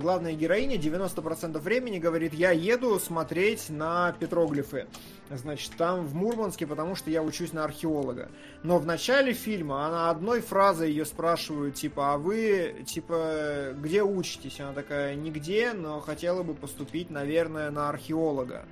главная 0.00 0.34
героиня 0.34 0.76
90% 0.76 1.58
времени 1.58 1.98
говорит, 1.98 2.34
я 2.34 2.52
еду 2.52 2.98
смотреть 3.00 3.68
на 3.68 4.12
петроглифы. 4.12 4.86
Значит, 5.30 5.72
там 5.76 6.06
в 6.06 6.14
Мурманске, 6.14 6.66
потому 6.66 6.94
что 6.94 7.10
я 7.10 7.22
учусь 7.22 7.52
на 7.52 7.64
археолога. 7.64 8.28
Но 8.62 8.78
в 8.78 8.86
начале 8.86 9.32
фильма 9.32 9.86
она 9.86 10.10
одной 10.10 10.40
фразой 10.40 10.90
ее 10.90 11.04
спрашивают, 11.04 11.74
типа, 11.74 12.14
а 12.14 12.18
вы, 12.18 12.84
типа, 12.86 13.74
где 13.76 14.02
учитесь? 14.02 14.60
Она 14.60 14.72
такая, 14.72 15.16
нигде, 15.16 15.72
но 15.72 16.00
хотела 16.00 16.44
бы 16.44 16.54
поступить, 16.54 17.10
наверное, 17.10 17.70
на 17.70 17.88
археолога. 17.88 18.66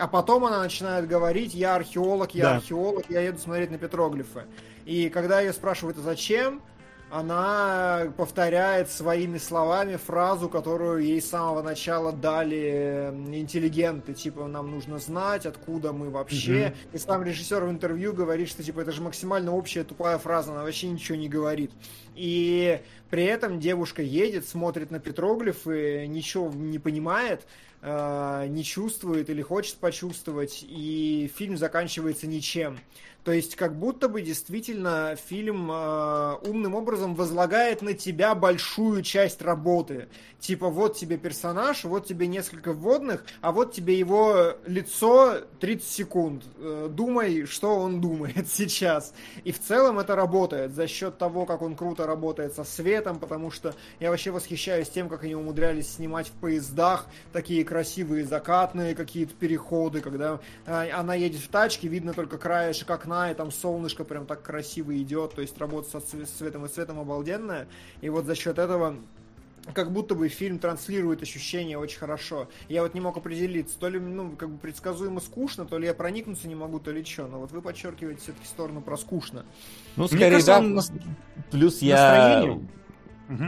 А 0.00 0.08
потом 0.08 0.46
она 0.46 0.60
начинает 0.60 1.06
говорить, 1.06 1.52
я 1.52 1.74
археолог, 1.74 2.34
я 2.34 2.44
да. 2.44 2.56
археолог, 2.56 3.04
я 3.10 3.20
еду 3.20 3.38
смотреть 3.38 3.70
на 3.70 3.76
петроглифы. 3.76 4.44
И 4.86 5.10
когда 5.10 5.40
ее 5.40 5.52
спрашивают, 5.52 5.98
а 5.98 6.00
зачем, 6.00 6.62
она 7.10 8.10
повторяет 8.16 8.90
своими 8.90 9.36
словами 9.36 9.96
фразу, 9.96 10.48
которую 10.48 11.04
ей 11.04 11.20
с 11.20 11.28
самого 11.28 11.60
начала 11.60 12.12
дали 12.12 13.12
интеллигенты, 13.32 14.14
типа 14.14 14.46
нам 14.46 14.70
нужно 14.70 14.98
знать, 14.98 15.44
откуда 15.44 15.92
мы 15.92 16.08
вообще. 16.08 16.68
Mm-hmm. 16.68 16.94
И 16.94 16.98
сам 16.98 17.22
режиссер 17.22 17.64
в 17.64 17.70
интервью 17.70 18.14
говорит, 18.14 18.48
что 18.48 18.62
типа 18.62 18.80
это 18.80 18.92
же 18.92 19.02
максимально 19.02 19.52
общая 19.52 19.84
тупая 19.84 20.16
фраза, 20.16 20.52
она 20.52 20.62
вообще 20.62 20.88
ничего 20.88 21.18
не 21.18 21.28
говорит. 21.28 21.72
И 22.14 22.80
при 23.10 23.24
этом 23.24 23.60
девушка 23.60 24.02
едет, 24.02 24.48
смотрит 24.48 24.90
на 24.90 24.98
петроглифы, 24.98 26.06
ничего 26.06 26.50
не 26.50 26.78
понимает, 26.78 27.42
не 27.82 28.62
чувствует 28.62 29.30
или 29.30 29.42
хочет 29.42 29.76
почувствовать, 29.76 30.64
и 30.68 31.30
фильм 31.34 31.56
заканчивается 31.56 32.26
ничем. 32.26 32.78
То 33.24 33.32
есть 33.32 33.54
как 33.54 33.78
будто 33.78 34.08
бы 34.08 34.22
действительно 34.22 35.16
фильм 35.16 35.70
э, 35.70 36.34
умным 36.42 36.74
образом 36.74 37.14
возлагает 37.14 37.82
на 37.82 37.92
тебя 37.92 38.34
большую 38.34 39.02
часть 39.02 39.42
работы. 39.42 40.08
Типа 40.38 40.68
вот 40.70 40.96
тебе 40.96 41.18
персонаж, 41.18 41.84
вот 41.84 42.06
тебе 42.06 42.26
несколько 42.26 42.72
вводных, 42.72 43.24
а 43.42 43.52
вот 43.52 43.74
тебе 43.74 43.98
его 43.98 44.54
лицо 44.64 45.42
30 45.60 45.86
секунд. 45.86 46.44
Э, 46.56 46.88
думай, 46.90 47.44
что 47.44 47.76
он 47.76 48.00
думает 48.00 48.48
сейчас. 48.50 49.12
И 49.44 49.52
в 49.52 49.60
целом 49.60 49.98
это 49.98 50.16
работает 50.16 50.74
за 50.74 50.86
счет 50.86 51.18
того, 51.18 51.44
как 51.44 51.60
он 51.60 51.76
круто 51.76 52.06
работает 52.06 52.54
со 52.54 52.64
светом, 52.64 53.18
потому 53.18 53.50
что 53.50 53.74
я 53.98 54.10
вообще 54.10 54.30
восхищаюсь 54.30 54.88
тем, 54.88 55.10
как 55.10 55.24
они 55.24 55.34
умудрялись 55.34 55.92
снимать 55.92 56.28
в 56.28 56.32
поездах 56.32 57.06
такие 57.34 57.64
красивые 57.64 58.24
закатные 58.24 58.94
какие-то 58.94 59.34
переходы, 59.34 60.00
когда 60.00 60.40
э, 60.64 60.90
она 60.90 61.14
едет 61.14 61.42
в 61.42 61.48
тачке, 61.48 61.86
видно 61.86 62.14
только 62.14 62.38
краешек 62.38 62.88
окна 62.88 63.09
окна, 63.10 63.30
и 63.30 63.34
там 63.34 63.50
солнышко 63.50 64.04
прям 64.04 64.26
так 64.26 64.42
красиво 64.42 64.96
идет, 64.96 65.34
то 65.34 65.42
есть 65.42 65.58
работа 65.58 66.00
со 66.00 66.00
цветом 66.00 66.64
и 66.66 66.68
цветом 66.68 67.00
обалденная. 67.00 67.66
И 68.00 68.08
вот 68.08 68.24
за 68.26 68.34
счет 68.34 68.58
этого 68.58 68.96
как 69.74 69.92
будто 69.92 70.14
бы 70.14 70.28
фильм 70.28 70.58
транслирует 70.58 71.22
ощущение 71.22 71.78
очень 71.78 71.98
хорошо. 71.98 72.48
Я 72.68 72.82
вот 72.82 72.94
не 72.94 73.00
мог 73.00 73.16
определиться, 73.16 73.78
то 73.78 73.88
ли, 73.88 73.98
ну, 73.98 74.34
как 74.36 74.50
бы 74.50 74.58
предсказуемо 74.58 75.20
скучно, 75.20 75.66
то 75.66 75.78
ли 75.78 75.86
я 75.86 75.94
проникнуться 75.94 76.48
не 76.48 76.54
могу, 76.54 76.80
то 76.80 76.90
ли 76.90 77.04
что. 77.04 77.26
Но 77.26 77.40
вот 77.40 77.52
вы 77.52 77.60
подчеркиваете 77.60 78.20
все-таки 78.22 78.46
сторону 78.46 78.80
про 78.80 78.96
скучно. 78.96 79.44
Ну, 79.96 80.06
скорее, 80.06 80.30
кажется, 80.30 80.52
да. 80.52 80.60
Нас... 80.62 80.92
Плюс 81.50 81.82
я... 81.82 82.58
Угу. 83.28 83.44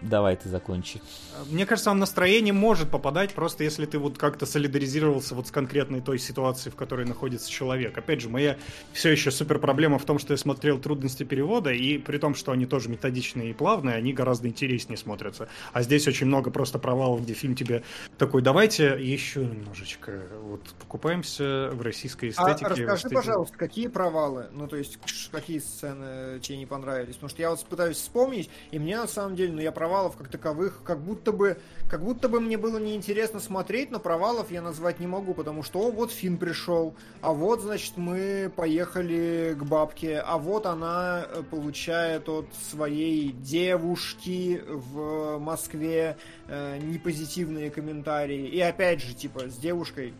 Давай 0.00 0.36
ты 0.36 0.48
закончи. 0.48 1.02
Мне 1.50 1.66
кажется, 1.66 1.90
он 1.90 1.98
настроение 1.98 2.54
может 2.54 2.90
попадать, 2.90 3.34
просто 3.34 3.64
если 3.64 3.84
ты 3.84 3.98
вот 3.98 4.16
как-то 4.16 4.46
солидаризировался 4.46 5.34
вот 5.34 5.48
с 5.48 5.50
конкретной 5.50 6.00
той 6.00 6.18
ситуацией, 6.18 6.72
в 6.72 6.76
которой 6.76 7.06
находится 7.06 7.50
человек. 7.50 7.96
Опять 7.96 8.22
же, 8.22 8.30
моя 8.30 8.56
все 8.92 9.10
еще 9.10 9.30
супер 9.30 9.58
проблема 9.58 9.98
в 9.98 10.04
том, 10.04 10.18
что 10.18 10.32
я 10.32 10.38
смотрел 10.38 10.78
трудности 10.78 11.24
перевода, 11.24 11.70
и 11.70 11.98
при 11.98 12.16
том, 12.16 12.34
что 12.34 12.52
они 12.52 12.64
тоже 12.64 12.88
методичные 12.88 13.50
и 13.50 13.52
плавные, 13.52 13.96
они 13.96 14.12
гораздо 14.12 14.48
интереснее 14.48 14.96
смотрятся. 14.96 15.48
А 15.72 15.82
здесь 15.82 16.08
очень 16.08 16.26
много 16.26 16.50
просто 16.50 16.78
провалов, 16.78 17.22
где 17.22 17.34
фильм 17.34 17.54
тебе 17.54 17.82
такой, 18.16 18.40
давайте 18.40 18.96
еще 18.98 19.40
немножечко 19.40 20.22
вот 20.42 20.62
покупаемся 20.80 21.70
в 21.72 21.82
российской 21.82 22.26
а 22.36 22.52
эстетике. 22.52 22.66
А 22.66 22.68
расскажи, 22.70 23.14
пожалуйста, 23.14 23.58
какие 23.58 23.88
провалы? 23.88 24.46
Ну, 24.52 24.66
то 24.66 24.76
есть, 24.76 24.98
какие 25.30 25.58
сцены 25.58 26.40
тебе 26.40 26.56
не 26.56 26.66
понравились? 26.66 27.16
Потому 27.16 27.30
что 27.30 27.42
я 27.42 27.50
вот 27.50 27.64
пытаюсь 27.66 27.96
вспомнить, 27.96 28.48
и 28.70 28.78
мне 28.78 28.96
на 28.96 29.06
самом 29.06 29.36
деле, 29.36 29.52
ну, 29.52 29.60
я 29.60 29.72
провал 29.72 29.89
провалов 29.90 30.16
как 30.16 30.28
таковых, 30.28 30.82
как 30.84 31.00
будто 31.00 31.32
бы, 31.32 31.58
как 31.88 32.04
будто 32.04 32.28
бы 32.28 32.40
мне 32.40 32.56
было 32.56 32.78
неинтересно 32.78 33.40
смотреть, 33.40 33.90
но 33.90 33.98
провалов 33.98 34.52
я 34.52 34.62
назвать 34.62 35.00
не 35.00 35.08
могу, 35.08 35.34
потому 35.34 35.64
что, 35.64 35.80
о, 35.80 35.90
вот 35.90 36.12
Фин 36.12 36.38
пришел, 36.38 36.94
а 37.22 37.32
вот, 37.32 37.60
значит, 37.60 37.96
мы 37.96 38.52
поехали 38.54 39.56
к 39.58 39.64
бабке, 39.64 40.20
а 40.20 40.38
вот 40.38 40.66
она 40.66 41.24
э, 41.26 41.42
получает 41.42 42.28
от 42.28 42.46
своей 42.70 43.32
девушки 43.32 44.62
в 44.64 45.38
Москве 45.38 46.16
э, 46.46 46.78
непозитивные 46.78 47.72
комментарии. 47.72 48.46
И 48.46 48.60
опять 48.60 49.02
же, 49.02 49.12
типа, 49.12 49.48
с 49.48 49.56
девушкой 49.56 50.14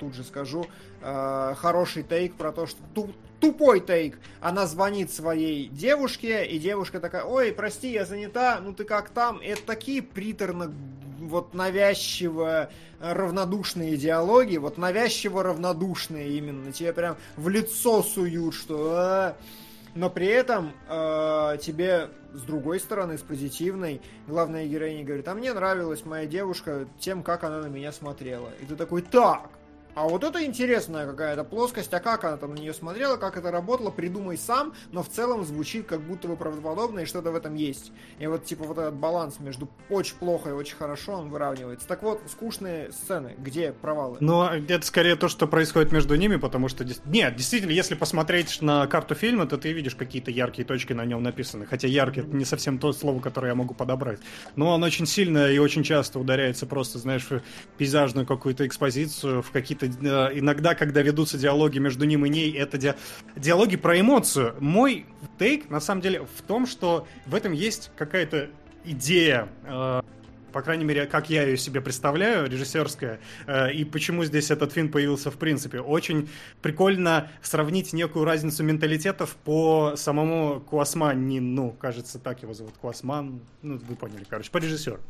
тут 0.00 0.14
же 0.14 0.24
скажу, 0.24 0.66
э, 1.00 1.54
хороший 1.56 2.02
тейк 2.02 2.34
про 2.34 2.50
то, 2.50 2.66
что 2.66 2.80
ту, 2.92 3.12
тупой 3.42 3.80
тейк. 3.80 4.18
Она 4.40 4.66
звонит 4.66 5.12
своей 5.12 5.66
девушке, 5.66 6.46
и 6.46 6.60
девушка 6.60 7.00
такая, 7.00 7.24
ой, 7.24 7.52
прости, 7.52 7.90
я 7.90 8.06
занята, 8.06 8.60
ну 8.60 8.72
ты 8.72 8.84
как 8.84 9.10
там? 9.10 9.40
Это 9.42 9.62
такие 9.66 10.00
приторно 10.00 10.72
вот 11.18 11.52
навязчиво 11.52 12.70
равнодушные 13.00 13.96
диалоги, 13.96 14.58
вот 14.58 14.78
навязчиво 14.78 15.42
равнодушные 15.42 16.30
именно, 16.38 16.72
тебе 16.72 16.92
прям 16.92 17.16
в 17.36 17.48
лицо 17.48 18.02
суют, 18.02 18.54
что... 18.54 18.92
А... 18.96 19.36
Но 19.94 20.08
при 20.08 20.26
этом 20.26 20.72
э, 20.88 21.58
тебе 21.60 22.08
с 22.32 22.40
другой 22.42 22.80
стороны, 22.80 23.18
с 23.18 23.20
позитивной, 23.20 24.00
главная 24.26 24.66
героиня 24.66 25.04
говорит, 25.04 25.28
а 25.28 25.34
мне 25.34 25.52
нравилась 25.52 26.06
моя 26.06 26.24
девушка 26.24 26.86
тем, 26.98 27.22
как 27.22 27.44
она 27.44 27.60
на 27.60 27.66
меня 27.66 27.92
смотрела. 27.92 28.48
И 28.62 28.64
ты 28.64 28.74
такой, 28.74 29.02
так, 29.02 29.50
а 29.94 30.08
вот 30.08 30.24
это 30.24 30.44
интересная 30.44 31.06
какая-то 31.06 31.44
плоскость, 31.44 31.92
а 31.92 32.00
как 32.00 32.24
она 32.24 32.36
там 32.36 32.54
на 32.54 32.58
нее 32.58 32.74
смотрела, 32.74 33.16
как 33.16 33.36
это 33.36 33.50
работало, 33.50 33.90
придумай 33.90 34.36
сам, 34.38 34.74
но 34.90 35.02
в 35.02 35.08
целом 35.08 35.44
звучит 35.44 35.86
как 35.86 36.00
будто 36.00 36.28
бы 36.28 36.36
правдоподобно 36.36 37.00
и 37.00 37.04
что-то 37.04 37.30
в 37.30 37.36
этом 37.36 37.54
есть. 37.54 37.92
И 38.18 38.26
вот 38.26 38.44
типа 38.44 38.64
вот 38.64 38.78
этот 38.78 38.94
баланс 38.94 39.38
между 39.40 39.68
очень 39.90 40.16
плохо 40.16 40.50
и 40.50 40.52
очень 40.52 40.76
хорошо, 40.76 41.14
он 41.14 41.30
выравнивается. 41.30 41.86
Так 41.86 42.02
вот, 42.02 42.22
скучные 42.30 42.90
сцены, 42.92 43.34
где 43.38 43.72
провалы? 43.72 44.16
Ну, 44.20 44.44
это 44.44 44.86
скорее 44.86 45.16
то, 45.16 45.28
что 45.28 45.46
происходит 45.46 45.92
между 45.92 46.14
ними, 46.14 46.36
потому 46.36 46.68
что... 46.68 46.86
Нет, 47.04 47.36
действительно, 47.36 47.72
если 47.72 47.94
посмотреть 47.94 48.62
на 48.62 48.86
карту 48.86 49.14
фильма, 49.14 49.46
то 49.46 49.58
ты 49.58 49.72
видишь 49.72 49.94
какие-то 49.94 50.30
яркие 50.30 50.66
точки 50.66 50.92
на 50.92 51.04
нем 51.04 51.22
написаны. 51.22 51.66
Хотя 51.66 51.88
яркий 51.88 52.20
это 52.20 52.34
не 52.34 52.44
совсем 52.44 52.78
то 52.78 52.92
слово, 52.92 53.20
которое 53.20 53.48
я 53.48 53.54
могу 53.54 53.74
подобрать. 53.74 54.20
Но 54.56 54.70
он 54.70 54.82
очень 54.82 55.06
сильно 55.06 55.50
и 55.50 55.58
очень 55.58 55.82
часто 55.82 56.18
ударяется 56.18 56.66
просто, 56.66 56.98
знаешь, 56.98 57.28
в 57.30 57.42
пейзажную 57.76 58.26
какую-то 58.26 58.66
экспозицию, 58.66 59.42
в 59.42 59.50
какие-то 59.50 59.81
это 59.82 60.30
э, 60.32 60.38
иногда, 60.38 60.74
когда 60.74 61.02
ведутся 61.02 61.38
диалоги 61.38 61.78
между 61.78 62.04
ним 62.04 62.26
и 62.26 62.28
ней, 62.28 62.52
это 62.52 62.78
ди 62.78 62.92
диалоги 63.36 63.76
про 63.76 63.98
эмоцию. 63.98 64.54
Мой 64.60 65.06
тейк, 65.38 65.70
на 65.70 65.80
самом 65.80 66.00
деле, 66.00 66.26
в 66.36 66.42
том, 66.42 66.66
что 66.66 67.06
в 67.26 67.34
этом 67.34 67.52
есть 67.52 67.90
какая-то 67.96 68.50
идея, 68.84 69.48
э, 69.64 70.02
по 70.52 70.62
крайней 70.62 70.84
мере, 70.84 71.06
как 71.06 71.30
я 71.30 71.44
ее 71.44 71.56
себе 71.56 71.80
представляю, 71.80 72.48
режиссерская, 72.48 73.20
э, 73.46 73.72
и 73.72 73.84
почему 73.84 74.24
здесь 74.24 74.50
этот 74.50 74.72
фильм 74.72 74.90
появился 74.90 75.30
в 75.30 75.36
принципе. 75.36 75.80
Очень 75.80 76.28
прикольно 76.60 77.30
сравнить 77.40 77.92
некую 77.92 78.24
разницу 78.24 78.62
менталитетов 78.62 79.36
по 79.44 79.94
самому 79.96 80.60
Куасманину, 80.60 81.70
кажется, 81.80 82.18
так 82.18 82.42
его 82.42 82.54
зовут, 82.54 82.74
Куасман, 82.76 83.40
ну, 83.62 83.78
вы 83.78 83.96
поняли, 83.96 84.24
короче, 84.28 84.50
по 84.50 84.58
режиссеру. 84.58 85.00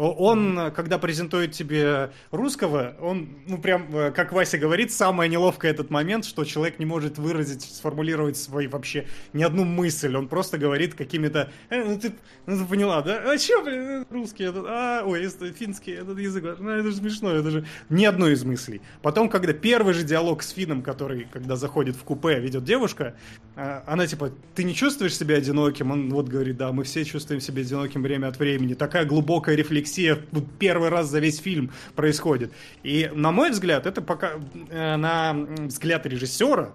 Он, 0.00 0.72
когда 0.74 0.98
презентует 0.98 1.52
тебе 1.52 2.10
русского, 2.30 2.96
он, 3.00 3.28
ну, 3.46 3.58
прям, 3.58 3.94
э, 3.94 4.10
как 4.12 4.32
Вася 4.32 4.56
говорит, 4.56 4.92
самое 4.92 5.28
неловкое 5.28 5.70
этот 5.70 5.90
момент, 5.90 6.24
что 6.24 6.44
человек 6.44 6.78
не 6.78 6.86
может 6.86 7.18
выразить, 7.18 7.62
сформулировать 7.62 8.38
свой 8.38 8.66
вообще 8.66 9.06
ни 9.34 9.42
одну 9.42 9.64
мысль. 9.64 10.16
Он 10.16 10.26
просто 10.26 10.56
говорит 10.56 10.94
какими-то... 10.94 11.50
Э, 11.68 11.84
ну, 11.84 11.98
ты, 11.98 12.14
ну, 12.46 12.58
ты 12.58 12.64
поняла, 12.64 13.02
да? 13.02 13.30
А 13.30 13.36
чё, 13.36 13.62
блин, 13.62 13.80
э, 13.80 14.04
русский 14.08 14.44
этот? 14.44 14.64
А, 14.66 15.02
ой, 15.04 15.28
финский 15.52 15.92
этот 15.92 16.18
язык. 16.18 16.44
Ну, 16.58 16.70
это 16.70 16.90
же 16.90 16.96
смешно, 16.96 17.32
это 17.32 17.50
же 17.50 17.66
ни 17.90 18.06
одной 18.06 18.32
из 18.32 18.42
мыслей. 18.42 18.80
Потом, 19.02 19.28
когда 19.28 19.52
первый 19.52 19.92
же 19.92 20.02
диалог 20.02 20.42
с 20.42 20.50
Фином, 20.52 20.80
который, 20.80 21.26
когда 21.30 21.56
заходит 21.56 21.96
в 21.96 22.04
купе, 22.04 22.40
ведет 22.40 22.64
девушка, 22.64 23.16
а, 23.54 23.84
она 23.86 24.06
типа, 24.06 24.32
ты 24.54 24.64
не 24.64 24.74
чувствуешь 24.74 25.14
себя 25.14 25.36
одиноким? 25.36 25.90
Он 25.90 26.08
вот 26.08 26.28
говорит, 26.28 26.56
да, 26.56 26.72
мы 26.72 26.84
все 26.84 27.04
чувствуем 27.04 27.42
себя 27.42 27.60
одиноким 27.60 28.02
время 28.02 28.28
от 28.28 28.38
времени. 28.38 28.72
Такая 28.72 29.04
глубокая 29.04 29.56
рефлексия 29.56 29.89
рефлексия 29.90 30.18
первый 30.58 30.88
раз 30.88 31.08
за 31.08 31.18
весь 31.18 31.38
фильм 31.38 31.70
происходит. 31.94 32.52
И, 32.82 33.10
на 33.14 33.32
мой 33.32 33.50
взгляд, 33.50 33.86
это 33.86 34.02
пока 34.02 34.32
э, 34.70 34.96
на 34.96 35.32
взгляд 35.34 36.06
режиссера, 36.06 36.72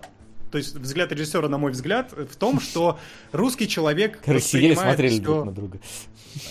то 0.52 0.58
есть 0.58 0.76
взгляд 0.76 1.11
режиссера, 1.11 1.50
на 1.50 1.58
мой 1.58 1.72
взгляд, 1.72 2.14
в 2.14 2.35
том, 2.35 2.60
что 2.60 3.00
русский 3.32 3.68
человек 3.68 4.19
Сидели, 4.40 4.76
смотрели 4.76 5.19
друг 5.19 5.45
на 5.45 5.52
друга. 5.52 5.80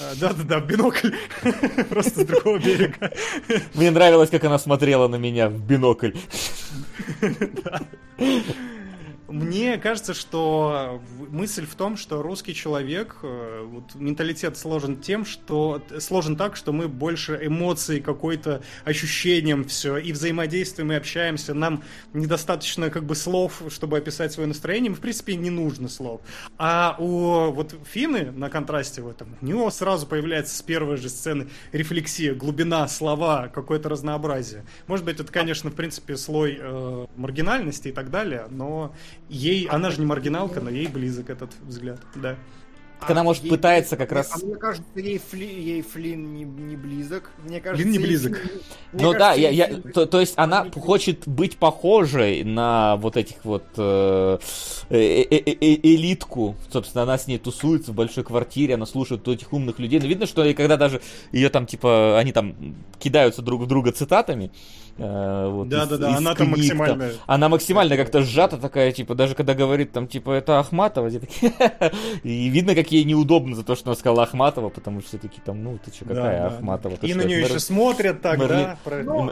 Э, 0.00 0.14
да-да-да, 0.16 0.60
в 0.60 0.66
бинокль. 0.66 1.10
Просто 1.90 2.20
с 2.20 2.26
другого 2.26 2.58
берега. 2.58 3.12
Мне 3.74 3.90
нравилось, 3.90 4.30
как 4.30 4.44
она 4.44 4.58
смотрела 4.58 5.08
на 5.08 5.16
меня 5.16 5.48
в 5.48 5.60
бинокль. 5.60 6.12
Мне 9.34 9.78
кажется, 9.78 10.14
что 10.14 11.02
мысль 11.28 11.66
в 11.66 11.74
том, 11.74 11.96
что 11.96 12.22
русский 12.22 12.54
человек, 12.54 13.16
э, 13.24 13.66
вот, 13.68 13.96
менталитет 13.96 14.56
сложен 14.56 15.00
тем, 15.00 15.24
что 15.24 15.82
сложен 15.98 16.36
так, 16.36 16.54
что 16.54 16.72
мы 16.72 16.86
больше 16.86 17.40
эмоций, 17.42 18.00
какой-то 18.00 18.62
ощущением 18.84 19.64
все, 19.64 19.96
и 19.96 20.12
взаимодействуем, 20.12 20.92
и 20.92 20.94
общаемся. 20.94 21.52
Нам 21.52 21.82
недостаточно 22.12 22.90
как 22.90 23.06
бы 23.06 23.16
слов, 23.16 23.60
чтобы 23.70 23.98
описать 23.98 24.30
свое 24.30 24.46
настроение. 24.46 24.94
В 24.94 25.00
принципе, 25.00 25.34
не 25.34 25.50
нужно 25.50 25.88
слов. 25.88 26.20
А 26.56 26.94
у 27.00 27.50
вот 27.50 27.74
Фины 27.90 28.30
на 28.30 28.48
контрасте 28.48 29.02
в 29.02 29.08
этом, 29.08 29.36
у 29.42 29.46
него 29.46 29.68
сразу 29.72 30.06
появляется 30.06 30.56
с 30.56 30.62
первой 30.62 30.96
же 30.96 31.08
сцены 31.08 31.48
рефлексия, 31.72 32.36
глубина, 32.36 32.86
слова, 32.86 33.48
какое-то 33.48 33.88
разнообразие. 33.88 34.64
Может 34.86 35.04
быть, 35.04 35.18
это, 35.18 35.32
конечно, 35.32 35.70
в 35.70 35.74
принципе, 35.74 36.16
слой 36.16 36.56
э, 36.60 37.06
маргинальности 37.16 37.88
и 37.88 37.92
так 37.92 38.12
далее, 38.12 38.46
но 38.48 38.94
ей, 39.28 39.66
она 39.66 39.90
же 39.90 40.00
не 40.00 40.06
маргиналка, 40.06 40.60
но 40.60 40.70
ей 40.70 40.86
близок 40.86 41.30
этот 41.30 41.50
взгляд, 41.62 42.00
да. 42.14 42.36
Так 43.04 43.10
она, 43.10 43.22
может, 43.22 43.42
ей, 43.44 43.50
пытается 43.50 43.96
как 43.96 44.12
раз... 44.12 44.30
А 44.32 44.44
мне 44.44 44.56
кажется, 44.56 44.88
ей, 44.96 45.18
Фли, 45.18 45.44
ей 45.44 45.82
Флин 45.82 46.32
не, 46.34 46.44
не 46.44 46.76
близок. 46.76 47.30
Мне 47.44 47.60
кажется, 47.60 47.82
Флин 47.82 47.92
не 47.92 47.98
близок. 47.98 48.40
Ну 48.92 49.12
да, 49.12 49.34
я, 49.34 49.50
я, 49.50 49.68
то, 49.92 50.06
то 50.06 50.20
есть 50.20 50.32
она 50.36 50.66
хочет 50.74 51.28
быть 51.28 51.58
похожей 51.58 52.44
на 52.44 52.96
вот 52.96 53.16
этих 53.18 53.44
вот 53.44 53.64
э, 53.76 54.38
э, 54.88 54.96
э, 54.96 55.36
э, 55.36 55.74
элитку. 55.82 56.56
Собственно, 56.70 57.02
она 57.02 57.18
с 57.18 57.26
ней 57.26 57.38
тусуется 57.38 57.92
в 57.92 57.94
большой 57.94 58.24
квартире, 58.24 58.74
она 58.74 58.86
слушает 58.86 59.28
этих 59.28 59.52
умных 59.52 59.78
людей. 59.78 60.00
Но 60.00 60.06
видно, 60.06 60.26
что 60.26 60.42
когда 60.54 60.76
даже 60.76 61.02
ее 61.30 61.50
там, 61.50 61.66
типа, 61.66 62.18
они 62.18 62.32
там 62.32 62.54
кидаются 62.98 63.42
друг 63.42 63.62
в 63.62 63.66
друга 63.66 63.92
цитатами, 63.92 64.50
Э, 64.96 65.48
вот, 65.50 65.68
да, 65.68 65.84
из, 65.84 65.88
да, 65.88 65.96
да, 65.96 66.16
она 66.16 66.34
книг, 66.34 66.38
там 66.38 66.50
максимально. 66.50 67.08
Там. 67.08 67.18
Она 67.26 67.48
максимально 67.48 67.96
как-то 67.96 68.22
сжата 68.22 68.58
такая, 68.58 68.92
типа, 68.92 69.14
даже 69.14 69.34
когда 69.34 69.54
говорит 69.54 69.90
там, 69.90 70.06
типа, 70.06 70.30
это 70.30 70.60
Ахматова, 70.60 71.08
и 72.22 72.48
видно, 72.48 72.74
как 72.76 72.92
ей 72.94 73.04
неудобно 73.04 73.54
за 73.54 73.64
то, 73.64 73.74
что 73.74 73.90
она 73.90 73.96
сказала 73.96 74.22
Ахматова, 74.22 74.70
потому 74.70 75.00
что 75.00 75.10
все 75.10 75.18
таки 75.18 75.40
там, 75.40 75.62
ну, 75.62 75.78
ты 75.78 75.92
что, 75.92 76.06
какая 76.06 76.48
да, 76.48 76.56
Ахматова? 76.56 76.96
И 77.02 77.14
на 77.14 77.22
нее 77.22 77.42
еще 77.42 77.58
смотрят 77.58 78.22
так, 78.22 78.38
да? 78.38 78.78
Ну, 78.84 79.30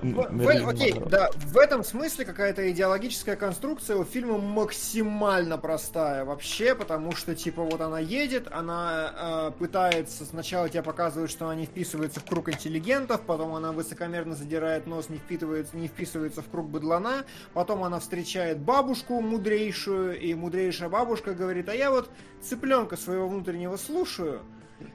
окей, 0.69 0.95
да, 1.09 1.31
в 1.35 1.57
этом 1.57 1.85
смысле 1.85 2.25
какая-то 2.25 2.71
идеологическая 2.71 3.37
конструкция 3.37 3.97
у 3.97 4.05
фильма 4.05 4.39
максимально 4.39 5.57
простая 5.59 6.25
вообще, 6.25 6.75
потому 6.75 7.13
что, 7.13 7.35
типа, 7.35 7.63
вот 7.63 7.81
она 7.81 7.99
едет, 7.99 8.49
она 8.51 9.49
э, 9.49 9.59
пытается, 9.59 10.25
сначала 10.25 10.69
тебе 10.69 10.83
показывают, 10.83 11.31
что 11.31 11.47
она 11.47 11.55
не 11.55 11.65
вписывается 11.65 12.21
в 12.21 12.25
круг 12.25 12.51
интеллигентов, 12.51 13.23
потом 13.23 13.55
она 13.55 13.73
высокомерно 13.73 14.35
задирает 14.35 14.87
нос, 14.87 15.09
не 15.09 15.17
впитывает 15.17 15.63
вписывается, 15.63 15.77
не 15.77 15.89
вписывается 15.89 16.43
в 16.43 16.49
круг 16.49 16.69
быдлана. 16.69 17.25
Потом 17.53 17.85
она 17.85 18.01
встречает 18.01 18.59
бабушку 18.59 19.21
мудрейшую, 19.21 20.19
и 20.19 20.35
мудрейшая 20.35 20.89
бабушка 20.89 21.35
говорит, 21.35 21.69
а 21.69 21.75
я 21.75 21.91
вот 21.91 22.11
цыпленка 22.41 22.97
своего 22.97 23.29
внутреннего 23.43 23.77
слушаю, 23.77 24.41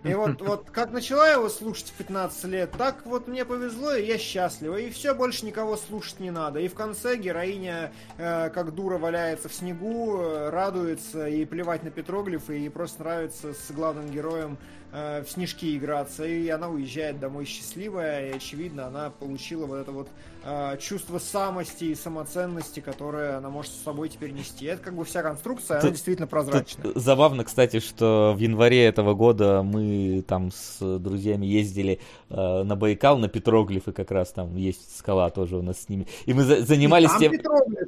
и 0.03 0.13
вот, 0.13 0.41
вот 0.47 0.69
как 0.71 0.91
начала 0.91 1.29
его 1.29 1.49
слушать 1.49 1.87
в 1.87 1.93
15 1.93 2.43
лет, 2.45 2.71
так 2.77 3.05
вот 3.05 3.27
мне 3.27 3.45
повезло, 3.45 3.93
и 3.93 4.05
я 4.05 4.17
счастлива. 4.17 4.77
И 4.77 4.89
все, 4.89 5.13
больше 5.13 5.45
никого 5.45 5.75
слушать 5.75 6.19
не 6.19 6.31
надо. 6.31 6.59
И 6.59 6.67
в 6.67 6.73
конце 6.73 7.17
героиня, 7.17 7.91
э, 8.17 8.49
как 8.49 8.73
дура, 8.73 8.97
валяется 8.97 9.49
в 9.49 9.53
снегу, 9.53 10.21
э, 10.21 10.49
радуется, 10.49 11.27
и 11.27 11.45
плевать 11.45 11.83
на 11.83 11.91
петроглифы, 11.91 12.59
и 12.59 12.69
просто 12.69 13.03
нравится 13.03 13.53
с 13.53 13.71
главным 13.71 14.09
героем 14.09 14.57
э, 14.91 15.23
в 15.23 15.29
снежки 15.29 15.77
играться, 15.77 16.25
и 16.25 16.47
она 16.49 16.69
уезжает 16.69 17.19
домой 17.19 17.45
счастливая, 17.45 18.29
и, 18.29 18.35
очевидно, 18.35 18.87
она 18.87 19.09
получила 19.09 19.65
вот 19.65 19.75
это 19.75 19.91
вот 19.91 20.07
э, 20.43 20.77
чувство 20.79 21.19
самости 21.19 21.85
и 21.85 21.95
самоценности, 21.95 22.79
которое 22.79 23.37
она 23.37 23.49
может 23.49 23.71
с 23.71 23.83
собой 23.83 24.09
теперь 24.09 24.31
нести. 24.31 24.65
Это 24.65 24.83
как 24.83 24.95
бы 24.95 25.05
вся 25.05 25.21
конструкция, 25.21 25.79
она 25.79 25.89
действительно 25.89 26.27
прозрачная. 26.27 26.91
Забавно, 26.95 27.43
кстати, 27.43 27.79
что 27.79 28.33
в 28.35 28.39
январе 28.39 28.85
этого 28.85 29.13
года 29.13 29.63
мы 29.63 30.23
там 30.27 30.51
с 30.51 30.99
друзьями 30.99 31.45
ездили 31.45 31.99
э, 32.29 32.63
на 32.63 32.75
Байкал, 32.75 33.17
на 33.17 33.29
петроглифы 33.29 33.91
как 33.91 34.11
раз, 34.11 34.31
там 34.31 34.55
есть 34.55 34.97
скала 34.97 35.29
тоже 35.29 35.57
у 35.57 35.61
нас 35.61 35.81
с 35.81 35.89
ними, 35.89 36.07
и 36.25 36.33
мы 36.33 36.43
за 36.43 36.63
занимались 36.63 37.13
и 37.15 37.19
тем... 37.19 37.31
Петроглиф. 37.31 37.87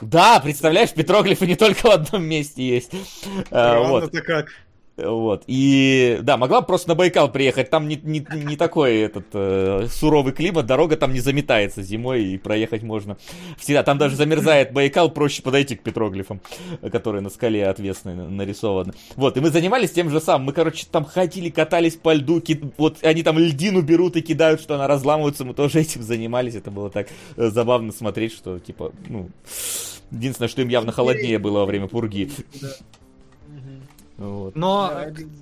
Да, 0.00 0.40
представляешь, 0.40 0.92
петроглифы 0.92 1.46
не 1.46 1.54
только 1.56 1.78
в 1.78 1.90
одном 1.90 2.24
месте 2.24 2.66
есть. 2.66 2.90
Странно-то 3.46 4.10
вот. 4.12 4.24
как. 4.24 4.48
Вот. 4.96 5.42
И 5.48 6.18
да, 6.22 6.36
могла 6.36 6.60
бы 6.60 6.66
просто 6.66 6.90
на 6.90 6.94
Байкал 6.94 7.30
приехать. 7.30 7.68
Там 7.68 7.88
не, 7.88 7.96
не, 7.96 8.24
не 8.32 8.56
такой 8.56 8.98
этот 8.98 9.26
э, 9.32 9.88
суровый 9.90 10.32
климат, 10.32 10.66
дорога 10.66 10.96
там 10.96 11.12
не 11.12 11.20
заметается 11.20 11.82
зимой 11.82 12.24
и 12.24 12.38
проехать 12.38 12.82
можно 12.82 13.16
всегда. 13.58 13.82
Там 13.82 13.98
даже 13.98 14.14
замерзает 14.14 14.72
Байкал, 14.72 15.10
проще 15.10 15.42
подойти 15.42 15.74
к 15.74 15.82
петроглифам, 15.82 16.40
которые 16.92 17.22
на 17.22 17.30
скале 17.30 17.66
ответственные 17.66 18.28
нарисованы. 18.28 18.92
Вот, 19.16 19.36
и 19.36 19.40
мы 19.40 19.50
занимались 19.50 19.90
тем 19.90 20.10
же 20.10 20.20
самым. 20.20 20.46
Мы, 20.46 20.52
короче, 20.52 20.86
там 20.90 21.04
ходили, 21.04 21.50
катались 21.50 21.96
по 21.96 22.12
льду, 22.12 22.40
ки... 22.40 22.60
вот 22.76 22.98
они 23.02 23.24
там 23.24 23.38
льдину 23.38 23.82
берут 23.82 24.16
и 24.16 24.22
кидают, 24.22 24.60
что 24.60 24.76
она 24.76 24.86
разламывается. 24.86 25.44
Мы 25.44 25.54
тоже 25.54 25.80
этим 25.80 26.02
занимались. 26.02 26.54
Это 26.54 26.70
было 26.70 26.88
так 26.88 27.08
э, 27.36 27.48
забавно 27.48 27.92
смотреть, 27.92 28.32
что 28.32 28.60
типа, 28.60 28.92
ну, 29.08 29.28
единственное, 30.12 30.48
что 30.48 30.62
им 30.62 30.68
явно 30.68 30.92
холоднее 30.92 31.40
было 31.40 31.60
во 31.60 31.66
время 31.66 31.88
пурги. 31.88 32.30
Вот. 34.16 34.54
Но, 34.54 34.92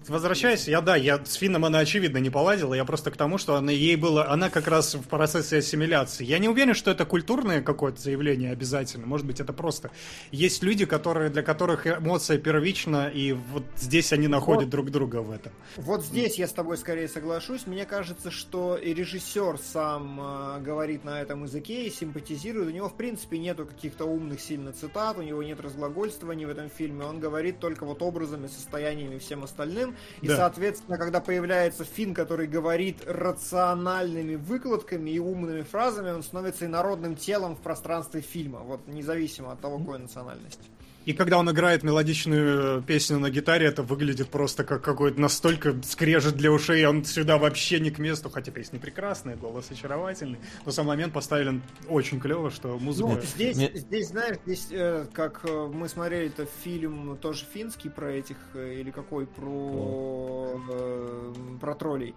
возвращаясь, 0.08 0.66
я, 0.66 0.80
да, 0.80 0.96
я 0.96 1.22
с 1.22 1.34
Финном 1.34 1.66
она, 1.66 1.80
очевидно, 1.80 2.18
не 2.18 2.30
поладила, 2.30 2.72
я 2.72 2.84
просто 2.84 3.10
к 3.10 3.16
тому, 3.16 3.36
что 3.36 3.56
она, 3.56 3.70
ей 3.70 3.96
было, 3.96 4.30
она 4.30 4.48
как 4.48 4.66
раз 4.66 4.94
в 4.94 5.02
процессе 5.08 5.58
ассимиляции. 5.58 6.24
Я 6.24 6.38
не 6.38 6.48
уверен, 6.48 6.74
что 6.74 6.90
это 6.90 7.04
культурное 7.04 7.60
какое-то 7.60 8.00
заявление 8.00 8.50
обязательно, 8.50 9.06
может 9.06 9.26
быть, 9.26 9.40
это 9.40 9.52
просто... 9.52 9.90
Есть 10.30 10.62
люди, 10.62 10.86
которые, 10.86 11.28
для 11.28 11.42
которых 11.42 11.86
эмоция 11.86 12.38
первична, 12.38 13.08
и 13.08 13.32
вот 13.32 13.64
здесь 13.76 14.12
они 14.12 14.26
находят 14.26 14.64
вот, 14.64 14.70
друг 14.70 14.90
друга 14.90 15.16
в 15.16 15.30
этом. 15.30 15.52
Вот 15.76 16.04
здесь 16.04 16.38
я 16.38 16.48
с 16.48 16.52
тобой 16.52 16.78
скорее 16.78 17.08
соглашусь. 17.08 17.66
Мне 17.66 17.84
кажется, 17.84 18.30
что 18.30 18.76
и 18.76 18.94
режиссер 18.94 19.58
сам 19.58 20.18
э, 20.20 20.60
говорит 20.60 21.04
на 21.04 21.20
этом 21.20 21.44
языке 21.44 21.86
и 21.86 21.90
симпатизирует. 21.90 22.68
У 22.68 22.70
него, 22.70 22.88
в 22.88 22.96
принципе, 22.96 23.38
нету 23.38 23.66
каких-то 23.66 24.06
умных 24.06 24.40
сильно 24.40 24.72
цитат, 24.72 25.18
у 25.18 25.22
него 25.22 25.42
нет 25.42 25.60
разглагольствований 25.60 26.46
в 26.46 26.50
этом 26.50 26.70
фильме, 26.70 27.04
он 27.04 27.20
говорит 27.20 27.58
только 27.58 27.84
вот 27.84 28.00
образами 28.00 28.46
со 28.46 28.61
состояниями 28.62 29.16
и 29.16 29.18
всем 29.18 29.44
остальным. 29.44 29.96
И, 30.20 30.28
да. 30.28 30.36
соответственно, 30.36 30.96
когда 30.96 31.20
появляется 31.20 31.84
Фин, 31.84 32.14
который 32.14 32.46
говорит 32.46 33.02
рациональными 33.06 34.36
выкладками 34.36 35.10
и 35.10 35.18
умными 35.18 35.62
фразами, 35.62 36.10
он 36.10 36.22
становится 36.22 36.66
инородным 36.66 37.16
телом 37.16 37.56
в 37.56 37.60
пространстве 37.60 38.20
фильма, 38.20 38.60
вот 38.60 38.86
независимо 38.86 39.52
от 39.52 39.60
того, 39.60 39.78
какой 39.78 39.98
национальности. 39.98 40.64
И 41.04 41.12
когда 41.14 41.38
он 41.38 41.50
играет 41.50 41.82
мелодичную 41.82 42.82
песню 42.82 43.18
на 43.18 43.30
гитаре, 43.30 43.66
это 43.66 43.82
выглядит 43.82 44.28
просто 44.28 44.62
как 44.62 44.82
какой-то 44.82 45.20
настолько 45.20 45.74
скрежет 45.82 46.36
для 46.36 46.52
ушей, 46.52 46.86
он 46.86 47.04
сюда 47.04 47.38
вообще 47.38 47.80
не 47.80 47.90
к 47.90 47.98
месту, 47.98 48.30
хотя 48.30 48.52
песня 48.52 48.78
прекрасная, 48.78 49.36
голос 49.36 49.70
очаровательный, 49.70 50.38
но 50.64 50.70
сам 50.70 50.86
момент 50.86 51.12
поставлен 51.12 51.62
очень 51.88 52.20
клево, 52.20 52.50
что 52.50 52.78
музыка... 52.78 53.08
Ну, 53.08 53.20
здесь, 53.22 53.56
Мне... 53.56 53.72
здесь, 53.74 54.08
знаешь, 54.08 54.36
здесь, 54.46 54.68
э, 54.70 55.06
как 55.12 55.40
э, 55.44 55.70
мы 55.72 55.88
смотрели 55.88 56.28
это 56.28 56.46
фильм 56.62 57.16
тоже 57.20 57.44
финский 57.52 57.88
про 57.88 58.12
этих, 58.12 58.36
э, 58.54 58.76
или 58.80 58.90
какой, 58.92 59.26
про, 59.26 60.60
э, 60.70 61.34
про 61.60 61.74
троллей. 61.74 62.14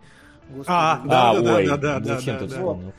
Господи. 0.50 0.68
А, 0.70 1.02
да, 1.06 1.32
а, 1.32 1.42
да, 1.42 1.56
ой, 1.56 1.68
да, 1.68 1.78
да, 1.78 2.00
да, 2.00 2.22
да, 2.22 2.40
да, 2.40 2.48
да. 2.48 2.94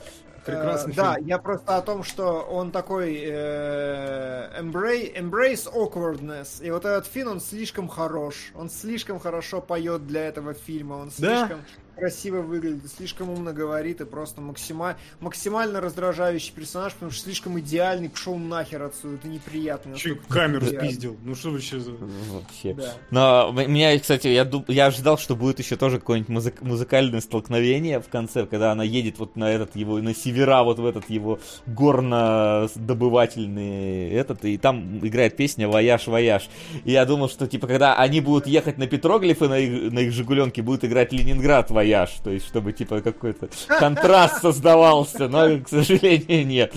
Прекрасный 0.46 0.92
э, 0.92 0.96
Да, 0.96 1.16
я 1.20 1.38
просто 1.38 1.76
о 1.76 1.82
том, 1.82 2.04
что 2.04 2.40
он 2.42 2.70
такой 2.70 3.20
э, 3.24 4.60
embrace, 4.60 5.12
embrace 5.14 5.68
awkwardness. 5.72 6.64
И 6.64 6.70
вот 6.70 6.84
этот 6.84 7.06
Финн, 7.06 7.28
он 7.28 7.40
слишком 7.40 7.88
хорош. 7.88 8.52
Он 8.54 8.70
слишком 8.70 9.18
хорошо 9.18 9.60
поет 9.60 10.06
для 10.06 10.26
этого 10.26 10.54
фильма. 10.54 10.94
Он 10.94 11.10
слишком... 11.10 11.58
Да? 11.58 11.85
Красиво 11.96 12.42
выглядит, 12.42 12.88
слишком 12.94 13.30
умно 13.30 13.52
говорит 13.52 14.00
и 14.00 14.04
просто 14.04 14.40
максима... 14.40 14.96
максимально 15.20 15.80
раздражающий 15.80 16.52
персонаж, 16.54 16.92
потому 16.92 17.10
что 17.10 17.24
слишком 17.24 17.58
идеальный, 17.58 18.08
пошел 18.10 18.36
нахер 18.36 18.82
отсюда, 18.82 19.16
это 19.16 19.26
неприятно. 19.28 19.96
Че 19.96 20.16
камеру 20.28 20.66
спиздил? 20.66 21.16
Ну 21.24 21.34
что 21.34 21.50
вообще 21.50 21.80
за... 21.80 21.92
Вообще. 21.92 22.74
Да. 22.74 22.92
Но 23.10 23.50
меня, 23.52 23.98
кстати, 23.98 24.28
я, 24.28 24.44
дум... 24.44 24.66
я 24.68 24.84
ожидал, 24.86 25.16
что 25.18 25.34
будет 25.34 25.58
еще 25.58 25.74
тоже 25.76 25.98
какое-нибудь 25.98 26.28
музык... 26.28 26.60
музыкальное 26.60 27.22
столкновение 27.22 28.00
в 28.00 28.08
конце, 28.08 28.44
когда 28.46 28.70
она 28.72 28.84
едет 28.84 29.18
вот 29.18 29.36
на 29.36 29.50
этот 29.50 29.74
его, 29.74 29.96
на 29.98 30.14
севера, 30.14 30.62
вот 30.62 30.78
в 30.78 30.84
этот 30.84 31.08
его 31.08 31.38
горно-добывательный 31.66 34.10
этот, 34.10 34.44
и 34.44 34.58
там 34.58 34.98
играет 34.98 35.34
песня 35.36 35.66
«Вояж, 35.66 36.06
вояж». 36.06 36.50
И 36.84 36.92
я 36.92 37.06
думал, 37.06 37.30
что, 37.30 37.46
типа, 37.46 37.66
когда 37.66 37.96
они 37.96 38.20
будут 38.20 38.46
ехать 38.46 38.76
на 38.76 38.86
петроглифы 38.86 39.48
на 39.48 39.58
их, 39.58 39.90
на 39.92 40.00
их 40.00 40.12
«Жигуленке», 40.12 40.60
будет 40.62 40.84
играть 40.84 41.12
«Ленинград, 41.12 41.70
вояж» 41.70 41.85
вояж, 41.86 42.10
то 42.22 42.30
есть 42.30 42.46
чтобы 42.46 42.72
типа 42.72 43.00
какой-то 43.00 43.48
контраст 43.78 44.42
создавался, 44.42 45.28
но, 45.28 45.60
к 45.60 45.68
сожалению, 45.68 46.46
нет. 46.46 46.74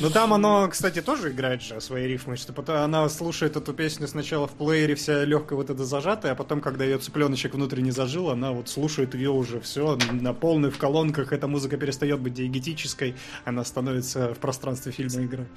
Ну 0.00 0.08
там 0.08 0.32
оно, 0.32 0.68
кстати, 0.68 1.02
тоже 1.02 1.32
играет 1.32 1.62
же 1.62 1.80
свои 1.80 2.06
рифмы, 2.06 2.36
что 2.36 2.52
потом 2.52 2.76
она 2.76 3.08
слушает 3.08 3.56
эту 3.56 3.74
песню 3.74 4.06
сначала 4.06 4.46
в 4.46 4.52
плеере 4.52 4.94
вся 4.94 5.24
легкая 5.24 5.56
вот 5.56 5.68
эта 5.68 5.84
зажатая, 5.84 6.32
а 6.32 6.34
потом, 6.36 6.60
когда 6.60 6.84
ее 6.84 6.98
цыпленочек 6.98 7.54
внутренне 7.54 7.90
зажил, 7.90 8.30
она 8.30 8.52
вот 8.52 8.68
слушает 8.68 9.14
ее 9.14 9.30
уже 9.30 9.60
все 9.60 9.98
на 10.12 10.32
полной 10.32 10.70
в 10.70 10.78
колонках, 10.78 11.32
эта 11.32 11.48
музыка 11.48 11.76
перестает 11.76 12.20
быть 12.20 12.34
диегетической, 12.34 13.16
она 13.44 13.64
становится 13.64 14.32
в 14.32 14.38
пространстве 14.38 14.92
фильма 14.92 15.22
игры. 15.22 15.48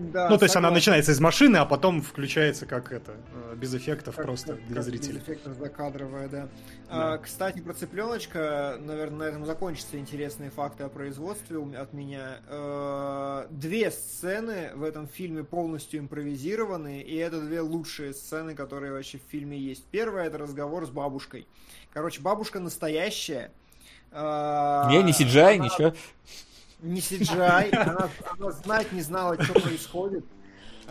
Да, 0.00 0.30
ну, 0.30 0.38
то 0.38 0.44
есть 0.44 0.56
она 0.56 0.70
начинается 0.70 1.12
из 1.12 1.20
машины, 1.20 1.58
а 1.58 1.66
потом 1.66 2.00
включается 2.00 2.64
как 2.64 2.90
это, 2.90 3.12
э, 3.34 3.54
без 3.56 3.74
эффектов 3.74 4.16
как, 4.16 4.24
просто 4.24 4.54
как, 4.54 4.66
для 4.66 4.76
как 4.76 4.84
зрителей. 4.84 5.18
Без 5.18 5.22
эффектов 5.22 5.56
закадровая, 5.58 6.28
да. 6.28 6.42
да. 6.42 6.48
А, 6.88 7.18
кстати, 7.18 7.60
про 7.60 7.74
цыпленочка, 7.74 8.78
наверное, 8.80 9.18
на 9.18 9.22
этом 9.24 9.44
закончатся 9.44 9.98
интересные 9.98 10.50
факты 10.50 10.84
о 10.84 10.88
производстве 10.88 11.58
от 11.76 11.92
меня. 11.92 12.40
А, 12.48 13.46
две 13.50 13.90
сцены 13.90 14.70
в 14.74 14.82
этом 14.82 15.06
фильме 15.06 15.44
полностью 15.44 16.00
импровизированы, 16.00 17.02
и 17.02 17.16
это 17.16 17.40
две 17.40 17.60
лучшие 17.60 18.14
сцены, 18.14 18.54
которые 18.54 18.92
вообще 18.92 19.18
в 19.18 19.30
фильме 19.30 19.58
есть. 19.58 19.84
Первая 19.90 20.28
это 20.28 20.38
разговор 20.38 20.86
с 20.86 20.90
бабушкой. 20.90 21.46
Короче, 21.92 22.22
бабушка 22.22 22.58
настоящая. 22.58 23.52
А, 24.12 24.88
не, 24.90 25.02
не 25.02 25.12
CGI, 25.12 25.56
она... 25.56 25.64
ничего 25.66 25.94
не 26.82 27.00
CGI, 27.00 27.74
она, 27.74 28.08
она 28.38 28.50
знать 28.52 28.92
не 28.92 29.02
знала, 29.02 29.42
что 29.42 29.54
происходит. 29.54 30.24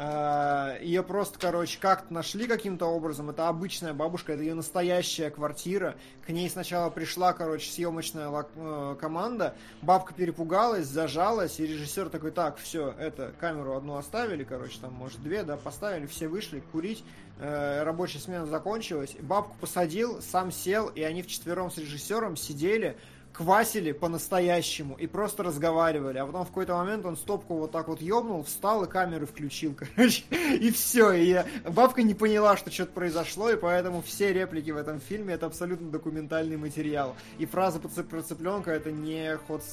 А, 0.02 0.78
ее 0.82 1.04
просто, 1.04 1.38
короче, 1.38 1.78
как-то 1.78 2.14
нашли 2.14 2.48
каким-то 2.48 2.86
образом. 2.86 3.32
Это 3.32 3.50
обычная 3.50 3.94
бабушка, 3.94 4.32
это 4.32 4.44
ее 4.44 4.54
настоящая 4.54 5.30
квартира. 5.30 5.96
К 6.26 6.30
ней 6.30 6.50
сначала 6.50 6.90
пришла, 6.90 7.34
короче, 7.34 7.70
съемочная 7.70 8.30
э, 8.56 8.96
команда. 8.98 9.56
Бабка 9.82 10.14
перепугалась, 10.14 10.88
зажалась, 10.88 11.60
и 11.60 11.68
режиссер 11.68 12.08
такой, 12.08 12.32
так, 12.32 12.58
все, 12.60 12.96
это, 12.98 13.34
камеру 13.42 13.76
одну 13.76 13.98
оставили, 13.98 14.46
короче, 14.46 14.80
там, 14.80 14.94
может, 14.94 15.22
две, 15.22 15.44
да, 15.44 15.58
поставили, 15.58 16.06
все 16.06 16.30
вышли 16.30 16.64
курить. 16.72 17.04
Э, 17.40 17.84
рабочая 17.84 18.20
смена 18.20 18.46
закончилась. 18.46 19.18
Бабку 19.20 19.58
посадил, 19.60 20.22
сам 20.22 20.54
сел, 20.54 20.88
и 20.88 21.02
они 21.02 21.24
вчетвером 21.24 21.72
с 21.72 21.78
режиссером 21.78 22.38
сидели, 22.38 22.96
квасили 23.40 23.94
по-настоящему 23.94 24.96
и 24.96 25.08
просто 25.08 25.44
разговаривали. 25.44 26.18
А 26.18 26.26
потом 26.26 26.44
в 26.44 26.50
какой-то 26.50 26.76
момент 26.76 27.06
он 27.06 27.16
стопку 27.16 27.56
вот 27.56 27.72
так 27.72 27.88
вот 27.88 28.02
ёбнул, 28.02 28.44
встал 28.44 28.84
и 28.84 28.90
камеры 28.90 29.26
включил, 29.26 29.74
короче. 29.96 30.24
И 30.60 30.70
все. 30.72 31.14
И 31.14 31.42
бабка 31.70 32.04
не 32.04 32.14
поняла, 32.14 32.58
что 32.58 32.70
что-то 32.70 32.92
произошло, 32.92 33.50
и 33.50 33.56
поэтому 33.56 34.02
все 34.02 34.34
реплики 34.34 34.72
в 34.72 34.78
этом 34.78 35.00
фильме 35.00 35.36
это 35.36 35.46
абсолютно 35.46 35.90
документальный 35.90 36.58
материал. 36.58 37.16
И 37.38 37.46
фраза 37.46 37.80
про 37.80 38.22
цыпленка 38.22 38.72
это 38.72 38.92
не 38.92 39.38
ход 39.48 39.64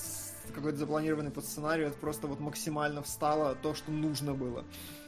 какой-то 0.54 0.78
запланированный 0.78 1.32
под 1.32 1.44
сценарий, 1.44 1.86
это 1.86 1.98
просто 1.98 2.28
вот 2.28 2.38
максимально 2.38 3.02
встало 3.02 3.56
то, 3.60 3.74
что 3.74 3.90
нужно 3.90 4.32
было. 4.32 4.64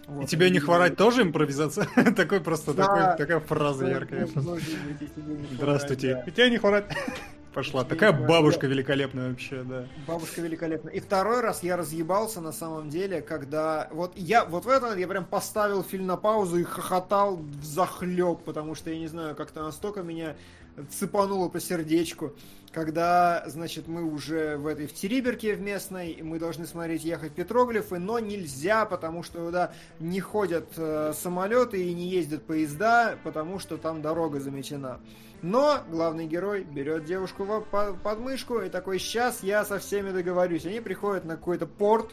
Вот, 0.08 0.24
и 0.24 0.26
тебе 0.28 0.50
не 0.50 0.58
хворать 0.58 0.96
тоже 0.96 1.22
импровизация? 1.22 1.86
такой 2.16 2.40
просто 2.40 2.74
такой, 2.74 3.16
такая 3.16 3.40
фраза 3.40 3.86
яркая. 3.86 4.28
Здравствуйте. 5.52 6.24
И 6.26 6.30
тебя 6.30 6.48
не 6.48 6.58
хворать? 6.58 6.86
Пошла. 7.54 7.82
Такая 7.82 8.12
бабушка 8.12 8.66
великолепная 8.66 9.30
вообще, 9.30 9.62
да. 9.64 9.86
Бабушка 10.06 10.40
великолепная. 10.42 10.92
И 10.92 11.00
второй 11.00 11.40
раз 11.40 11.62
я 11.62 11.76
разъебался 11.76 12.40
на 12.40 12.52
самом 12.52 12.88
деле, 12.88 13.20
когда... 13.20 13.88
Вот 13.90 14.12
я 14.16 14.44
вот 14.44 14.64
в 14.64 14.68
этом 14.68 14.96
я 14.96 15.08
прям 15.08 15.24
поставил 15.24 15.82
фильм 15.82 16.06
на 16.06 16.16
паузу 16.16 16.58
и 16.58 16.62
хохотал 16.62 17.36
в 17.36 17.64
захлеб, 17.64 18.44
потому 18.44 18.74
что, 18.74 18.90
я 18.90 18.98
не 18.98 19.08
знаю, 19.08 19.34
как-то 19.34 19.62
настолько 19.62 20.02
меня 20.02 20.36
цепануло 20.90 21.48
по 21.48 21.60
сердечку 21.60 22.32
когда, 22.72 23.44
значит, 23.46 23.88
мы 23.88 24.04
уже 24.04 24.56
в 24.56 24.66
этой 24.66 24.86
в 24.86 24.94
Териберке 24.94 25.54
в 25.54 25.60
местной, 25.60 26.10
и 26.10 26.22
мы 26.22 26.38
должны 26.38 26.66
смотреть 26.66 27.04
ехать 27.04 27.32
петроглифы, 27.32 27.98
но 27.98 28.18
нельзя, 28.18 28.84
потому 28.84 29.22
что 29.22 29.46
туда 29.46 29.72
не 29.98 30.20
ходят 30.20 30.68
э, 30.76 31.12
самолеты 31.14 31.82
и 31.82 31.94
не 31.94 32.08
ездят 32.08 32.44
поезда, 32.44 33.18
потому 33.24 33.58
что 33.58 33.76
там 33.76 34.02
дорога 34.02 34.40
заметена. 34.40 35.00
Но 35.40 35.78
главный 35.88 36.26
герой 36.26 36.64
берет 36.64 37.04
девушку 37.04 37.44
в, 37.44 37.60
по, 37.62 37.94
под 37.94 38.18
мышку 38.18 38.60
и 38.60 38.68
такой, 38.68 38.98
сейчас 38.98 39.42
я 39.42 39.64
со 39.64 39.78
всеми 39.78 40.10
договорюсь. 40.10 40.66
Они 40.66 40.80
приходят 40.80 41.24
на 41.24 41.36
какой-то 41.36 41.66
порт, 41.66 42.10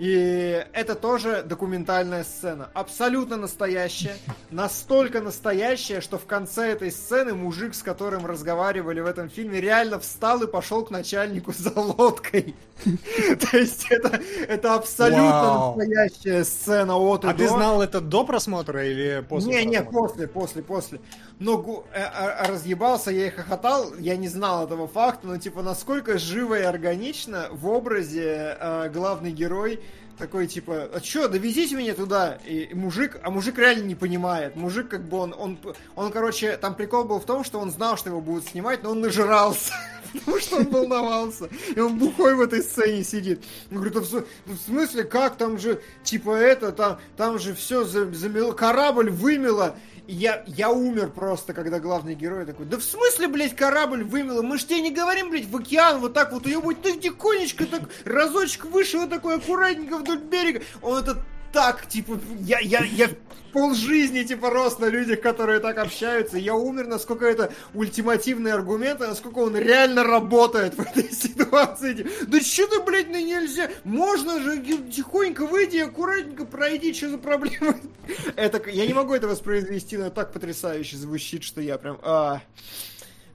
и 0.00 0.64
это 0.72 0.94
тоже 0.94 1.42
документальная 1.42 2.24
сцена. 2.24 2.70
Абсолютно 2.72 3.36
настоящая. 3.36 4.16
Настолько 4.50 5.20
настоящая, 5.20 6.00
что 6.00 6.16
в 6.16 6.24
конце 6.24 6.72
этой 6.72 6.90
сцены 6.90 7.34
мужик, 7.34 7.74
с 7.74 7.82
которым 7.82 8.24
разговаривали 8.24 9.00
в 9.00 9.06
этом 9.06 9.28
фильме, 9.28 9.60
реально 9.60 9.98
встал 9.98 10.42
и 10.42 10.46
пошел 10.46 10.86
к 10.86 10.90
начальнику 10.90 11.52
за 11.52 11.78
лодкой. 11.78 12.54
То 12.84 13.58
есть 13.58 13.88
это, 13.90 14.18
это 14.48 14.74
абсолютно 14.74 15.74
настоящая 15.76 16.44
сцена 16.44 16.96
от 16.96 17.26
А 17.26 17.34
ты 17.34 17.46
знал 17.46 17.82
это 17.82 18.00
до 18.00 18.24
просмотра 18.24 18.86
или 18.86 19.22
после? 19.28 19.52
Не, 19.52 19.66
не, 19.66 19.82
после, 19.82 20.26
после, 20.26 20.62
после. 20.62 21.00
Но 21.38 21.84
э, 21.92 22.00
а, 22.02 22.46
разъебался 22.48 23.10
я 23.10 23.26
и 23.26 23.30
хохотал, 23.30 23.94
я 23.98 24.16
не 24.16 24.28
знал 24.28 24.64
этого 24.64 24.88
факта, 24.88 25.26
но 25.26 25.36
типа 25.36 25.62
насколько 25.62 26.18
живо 26.18 26.58
и 26.58 26.62
органично 26.62 27.48
в 27.50 27.68
образе 27.68 28.56
э, 28.58 28.90
главный 28.90 29.32
герой 29.32 29.78
такой 30.18 30.46
типа, 30.46 30.88
а 30.92 31.00
чё, 31.00 31.28
довезите 31.28 31.74
меня 31.74 31.94
туда. 31.94 32.38
И, 32.46 32.70
мужик, 32.74 33.18
а 33.22 33.30
мужик 33.30 33.58
реально 33.58 33.84
не 33.84 33.94
понимает. 33.94 34.56
Мужик 34.56 34.88
как 34.88 35.08
бы 35.08 35.18
он, 35.18 35.34
он, 35.38 35.58
он, 35.96 36.12
короче, 36.12 36.56
там 36.56 36.74
прикол 36.74 37.04
был 37.04 37.20
в 37.20 37.24
том, 37.24 37.44
что 37.44 37.58
он 37.58 37.70
знал, 37.70 37.96
что 37.96 38.10
его 38.10 38.20
будут 38.20 38.46
снимать, 38.46 38.82
но 38.82 38.90
он 38.90 39.00
нажирался. 39.00 39.72
Потому 40.12 40.40
что 40.40 40.56
он 40.56 40.66
волновался. 40.68 41.48
И 41.74 41.80
он 41.80 41.98
бухой 41.98 42.34
в 42.34 42.40
этой 42.40 42.62
сцене 42.62 43.04
сидит. 43.04 43.44
Он 43.70 43.78
говорит, 43.78 43.96
а 43.96 44.00
в 44.00 44.56
смысле, 44.66 45.04
как 45.04 45.36
там 45.36 45.58
же, 45.58 45.80
типа 46.02 46.30
это, 46.36 46.72
там, 46.72 46.98
там 47.16 47.38
же 47.38 47.54
все 47.54 47.84
замело, 47.84 48.52
корабль 48.52 49.10
вымело 49.10 49.76
я, 50.10 50.42
я 50.46 50.70
умер 50.70 51.10
просто, 51.10 51.54
когда 51.54 51.78
главный 51.78 52.14
герой 52.14 52.44
такой, 52.44 52.66
да 52.66 52.78
в 52.78 52.82
смысле, 52.82 53.28
блядь, 53.28 53.54
корабль 53.54 54.02
вымело? 54.02 54.42
Мы 54.42 54.58
ж 54.58 54.64
тебе 54.64 54.80
не 54.80 54.90
говорим, 54.90 55.30
блядь, 55.30 55.46
в 55.46 55.56
океан 55.56 56.00
вот 56.00 56.14
так 56.14 56.32
вот 56.32 56.46
уебать, 56.46 56.82
ты 56.82 56.98
тихонечко 56.98 57.66
так 57.66 57.82
разочек 58.04 58.64
выше, 58.66 58.98
вот 58.98 59.10
такой 59.10 59.36
аккуратненько 59.36 59.98
вдоль 59.98 60.18
берега. 60.18 60.62
Он 60.82 60.98
это 60.98 61.22
так, 61.52 61.86
типа, 61.86 62.18
я, 62.40 62.60
я, 62.60 62.84
я 62.84 63.08
пол 63.52 63.74
жизни, 63.74 64.22
типа, 64.22 64.50
рос 64.50 64.78
на 64.78 64.86
людях, 64.86 65.20
которые 65.20 65.60
так 65.60 65.78
общаются. 65.78 66.38
Я 66.38 66.54
умер, 66.54 66.86
насколько 66.86 67.26
это 67.26 67.52
ультимативный 67.74 68.52
аргумент, 68.52 69.00
и 69.00 69.06
насколько 69.06 69.38
он 69.38 69.56
реально 69.56 70.04
работает 70.04 70.74
в 70.74 70.80
этой 70.80 71.10
ситуации. 71.10 72.06
Да 72.26 72.40
что 72.40 72.66
ты, 72.66 72.82
блядь, 72.82 73.08
ну 73.08 73.18
нельзя? 73.18 73.70
Можно 73.84 74.40
же 74.40 74.62
тихонько 74.90 75.46
выйди, 75.46 75.78
аккуратненько 75.78 76.44
пройди, 76.44 76.94
что 76.94 77.10
за 77.10 77.18
проблема? 77.18 77.76
Это, 78.36 78.68
я 78.70 78.86
не 78.86 78.94
могу 78.94 79.14
это 79.14 79.28
воспроизвести, 79.28 79.96
но 79.96 80.10
так 80.10 80.32
потрясающе 80.32 80.96
звучит, 80.96 81.44
что 81.44 81.60
я 81.60 81.78
прям... 81.78 81.98
А, 82.02 82.40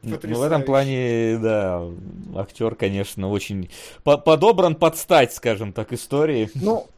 ну, 0.01 0.17
в 0.21 0.41
этом 0.41 0.63
плане, 0.63 1.39
да, 1.41 1.83
актер, 2.35 2.75
конечно, 2.75 3.29
очень 3.29 3.69
подобран 4.03 4.75
под 4.75 4.97
стать, 4.97 5.33
скажем 5.33 5.73
так, 5.73 5.93
истории. 5.93 6.49
Ну, 6.53 6.87
а 6.87 6.94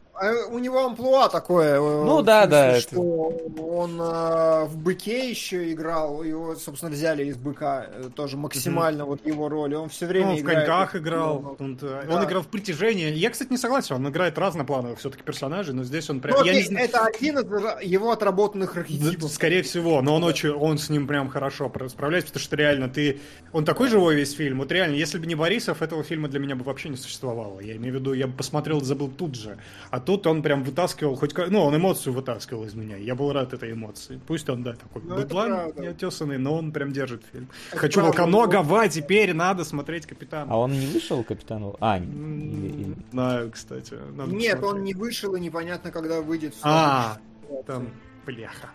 у 0.50 0.60
него 0.60 0.86
амплуа 0.86 1.30
такое. 1.30 1.76
Э, 1.76 1.80
ну 1.80 2.22
да, 2.22 2.44
смысле, 2.44 2.58
да. 2.58 2.80
Что 2.80 3.34
это... 3.46 3.62
он 3.62 4.02
э, 4.02 4.66
в 4.66 4.78
быке 4.78 5.30
еще 5.30 5.72
играл, 5.72 6.24
его, 6.24 6.56
собственно, 6.56 6.92
взяли 6.92 7.26
из 7.26 7.38
быка 7.38 7.88
э, 7.90 8.10
тоже 8.16 8.38
максимально 8.38 9.04
mm-hmm. 9.04 9.06
вот 9.06 9.26
его 9.26 9.50
роли. 9.50 9.76
Он 9.76 9.90
все 9.90 10.06
время 10.06 10.30
ну, 10.30 10.40
играет. 10.40 10.64
в 10.64 10.66
коньках 10.66 10.96
играл. 10.96 11.56
Он, 11.60 11.76
да. 11.76 12.04
он 12.10 12.24
играл 12.24 12.44
в 12.44 12.48
притяжении. 12.48 13.12
Я, 13.14 13.30
кстати, 13.30 13.50
не 13.50 13.58
согласен, 13.58 13.96
он 13.96 14.10
играет 14.10 14.38
разноплановых 14.38 15.00
все-таки 15.00 15.24
персонажей, 15.24 15.74
но 15.74 15.84
здесь 15.84 16.10
он 16.10 16.20
прям. 16.20 16.38
Ну, 16.38 16.42
окей, 16.42 16.68
не... 16.68 16.76
Это 16.76 17.06
один 17.06 17.40
из 17.40 17.84
его 17.84 18.12
отработанных 18.12 18.76
архетипов. 18.78 19.32
Скорее 19.32 19.64
всего, 19.64 20.02
но 20.02 20.16
он 20.16 20.24
очень, 20.24 20.50
он 20.50 20.78
с 20.78 20.90
ним 20.90 21.08
прям 21.08 21.30
хорошо 21.30 21.72
справляется, 21.90 22.30
потому 22.34 22.44
что 22.44 22.56
реально 22.56 22.90
ты, 22.90 23.20
он 23.52 23.66
такой 23.66 23.90
живой 23.90 24.16
весь 24.16 24.34
фильм. 24.34 24.60
Вот 24.60 24.72
реально, 24.72 24.96
если 24.96 25.18
бы 25.18 25.26
не 25.26 25.36
Борисов, 25.36 25.82
этого 25.82 26.04
фильма 26.04 26.28
для 26.28 26.40
меня 26.40 26.56
бы 26.56 26.64
вообще 26.64 26.90
не 26.90 26.98
существовало. 26.98 27.60
Я 27.60 27.76
имею 27.76 27.96
в 27.96 28.00
виду, 28.00 28.14
я 28.14 28.28
бы 28.28 28.34
посмотрел, 28.34 28.82
забыл 28.82 29.10
тут 29.10 29.36
же. 29.36 29.58
А 29.92 30.00
тут 30.08 30.26
он 30.26 30.42
прям 30.42 30.64
вытаскивал 30.64 31.16
хоть 31.18 31.36
ну 31.50 31.64
он 31.64 31.76
эмоцию 31.76 32.14
вытаскивал 32.14 32.64
из 32.64 32.74
меня 32.76 32.96
я 32.96 33.14
был 33.14 33.34
рад 33.34 33.54
этой 33.54 33.74
эмоции. 33.74 34.22
Пусть 34.26 34.50
он 34.50 34.64
да 34.64 34.74
такой 34.74 35.02
ну, 35.04 35.16
быдлан 35.16 35.74
неотесанный 35.76 36.38
но 36.38 36.56
он 36.56 36.72
прям 36.72 36.94
держит 36.94 37.24
фильм. 37.30 37.50
Это 37.72 37.80
хочу 37.80 38.02
волконогова 38.02 38.88
теперь 38.88 39.34
надо 39.34 39.66
смотреть 39.66 40.06
капитана 40.06 40.54
а 40.54 40.58
он 40.60 40.72
не 40.72 40.88
вышел 40.88 41.26
капитану 41.26 41.76
а 41.82 42.00
не 42.00 42.96
знаю 43.12 43.52
кстати 43.52 43.96
надо 44.16 44.32
нет 44.32 44.62
посмотреть. 44.62 44.64
он 44.64 44.84
не 44.86 44.94
вышел 44.94 45.36
и 45.36 45.42
непонятно 45.42 45.92
когда 45.92 46.22
выйдет 46.22 46.56
а 46.64 47.18
там 47.66 47.90
бляха 48.26 48.70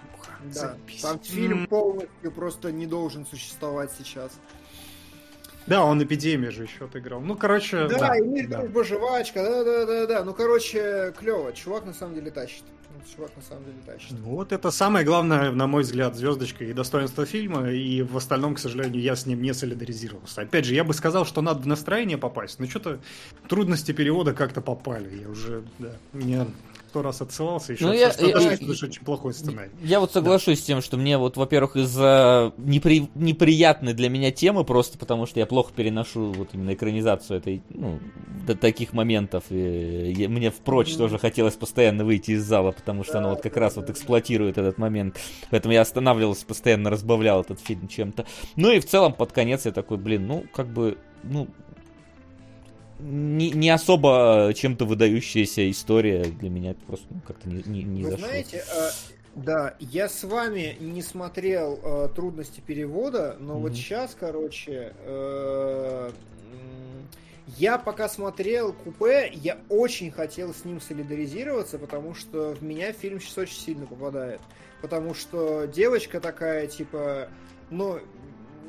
да, 0.54 0.76
там 1.00 1.18
фильм 1.20 1.66
полностью 1.66 2.30
просто 2.30 2.72
не 2.72 2.86
должен 2.86 3.24
существовать 3.24 3.90
сейчас 3.96 4.32
да, 5.66 5.84
он 5.84 6.02
эпидемия 6.02 6.50
же 6.50 6.64
еще 6.64 6.84
отыграл. 6.84 7.20
Ну, 7.20 7.36
короче, 7.36 7.88
да. 7.88 7.98
Да, 7.98 8.16
и 8.16 8.22
мир, 8.22 8.48
да. 8.48 8.58
дружба, 8.58 8.84
жвачка, 8.84 9.42
да-да-да-да. 9.42 10.24
Ну, 10.24 10.34
короче, 10.34 11.12
клево. 11.18 11.52
Чувак 11.52 11.84
на 11.84 11.94
самом 11.94 12.14
деле 12.14 12.30
тащит. 12.30 12.64
Чувак 13.16 13.30
на 13.36 13.42
самом 13.42 13.64
деле 13.64 13.76
тащит. 13.84 14.12
Вот 14.20 14.52
это 14.52 14.70
самое 14.70 15.04
главное, 15.04 15.50
на 15.50 15.66
мой 15.66 15.82
взгляд, 15.82 16.14
звездочка 16.14 16.64
и 16.64 16.72
достоинство 16.72 17.26
фильма, 17.26 17.70
и 17.70 18.02
в 18.02 18.16
остальном, 18.16 18.54
к 18.54 18.58
сожалению, 18.58 19.02
я 19.02 19.16
с 19.16 19.26
ним 19.26 19.42
не 19.42 19.52
солидаризировался. 19.52 20.42
Опять 20.42 20.66
же, 20.66 20.74
я 20.74 20.84
бы 20.84 20.94
сказал, 20.94 21.26
что 21.26 21.42
надо 21.42 21.62
в 21.62 21.66
настроение 21.66 22.16
попасть, 22.16 22.60
но 22.60 22.66
что-то 22.66 23.00
трудности 23.48 23.92
перевода 23.92 24.34
как-то 24.34 24.60
попали. 24.60 25.22
Я 25.22 25.28
уже, 25.28 25.64
да, 25.78 25.92
мне 26.12 26.46
сто 26.92 27.00
раз 27.00 27.22
отсылался, 27.22 27.72
еще 27.72 27.86
ну, 27.86 27.92
я, 27.94 28.12
я, 28.18 28.26
я, 28.26 28.36
очень 28.36 29.02
плохой 29.02 29.32
сценарий. 29.32 29.70
Я 29.82 29.98
вот 29.98 30.12
соглашусь 30.12 30.58
да. 30.58 30.62
с 30.62 30.66
тем, 30.66 30.82
что 30.82 30.98
мне 30.98 31.16
вот, 31.16 31.38
во-первых, 31.38 31.76
из-за 31.76 32.52
непри, 32.58 33.08
неприятной 33.14 33.94
для 33.94 34.10
меня 34.10 34.30
темы, 34.30 34.62
просто 34.62 34.98
потому 34.98 35.24
что 35.24 35.40
я 35.40 35.46
плохо 35.46 35.72
переношу 35.74 36.32
вот 36.32 36.50
именно 36.52 36.74
экранизацию 36.74 37.38
этой, 37.38 37.62
ну, 37.70 37.98
до 38.46 38.54
таких 38.54 38.92
моментов. 38.92 39.44
И, 39.48 40.12
и 40.12 40.28
мне 40.28 40.50
впрочь 40.50 40.94
тоже 40.94 41.18
хотелось 41.18 41.54
постоянно 41.54 42.04
выйти 42.04 42.32
из 42.32 42.44
зала, 42.44 42.72
потому 42.72 43.04
что 43.04 43.18
она 43.18 43.30
вот 43.30 43.40
как 43.40 43.56
раз 43.56 43.76
вот 43.76 43.88
эксплуатирует 43.88 44.58
этот 44.58 44.76
момент. 44.76 45.18
Поэтому 45.50 45.72
я 45.72 45.80
останавливался, 45.80 46.44
постоянно 46.44 46.90
разбавлял 46.90 47.40
этот 47.40 47.58
фильм 47.58 47.88
чем-то. 47.88 48.26
Ну 48.56 48.70
и 48.70 48.80
в 48.80 48.84
целом 48.84 49.14
под 49.14 49.32
конец 49.32 49.64
я 49.64 49.72
такой, 49.72 49.96
блин, 49.96 50.26
ну, 50.26 50.44
как 50.52 50.66
бы, 50.66 50.98
ну, 51.22 51.48
не, 53.02 53.50
не 53.50 53.70
особо 53.70 54.50
э, 54.50 54.54
чем-то 54.54 54.84
выдающаяся 54.84 55.68
история 55.70 56.24
для 56.24 56.50
меня 56.50 56.74
просто 56.86 57.06
ну, 57.10 57.20
как-то 57.26 57.48
не, 57.48 57.62
не, 57.66 57.82
не 57.82 58.02
Вы 58.04 58.10
зашло. 58.10 58.26
знаете, 58.26 58.64
э, 58.74 58.90
да, 59.34 59.74
я 59.80 60.08
с 60.08 60.24
вами 60.24 60.76
не 60.78 61.02
смотрел 61.02 61.80
э, 61.82 62.08
трудности 62.14 62.60
перевода, 62.60 63.36
но 63.40 63.54
mm-hmm. 63.54 63.60
вот 63.60 63.74
сейчас, 63.74 64.16
короче, 64.18 64.92
э, 65.00 66.10
я 67.58 67.78
пока 67.78 68.08
смотрел 68.08 68.72
купе, 68.72 69.30
я 69.34 69.58
очень 69.68 70.10
хотел 70.10 70.54
с 70.54 70.64
ним 70.64 70.80
солидаризироваться, 70.80 71.78
потому 71.78 72.14
что 72.14 72.54
в 72.54 72.62
меня 72.62 72.92
фильм 72.92 73.20
сейчас 73.20 73.38
очень 73.38 73.60
сильно 73.60 73.86
попадает. 73.86 74.40
Потому 74.80 75.14
что 75.14 75.66
девочка 75.66 76.20
такая, 76.20 76.66
типа, 76.66 77.28
ну, 77.70 78.00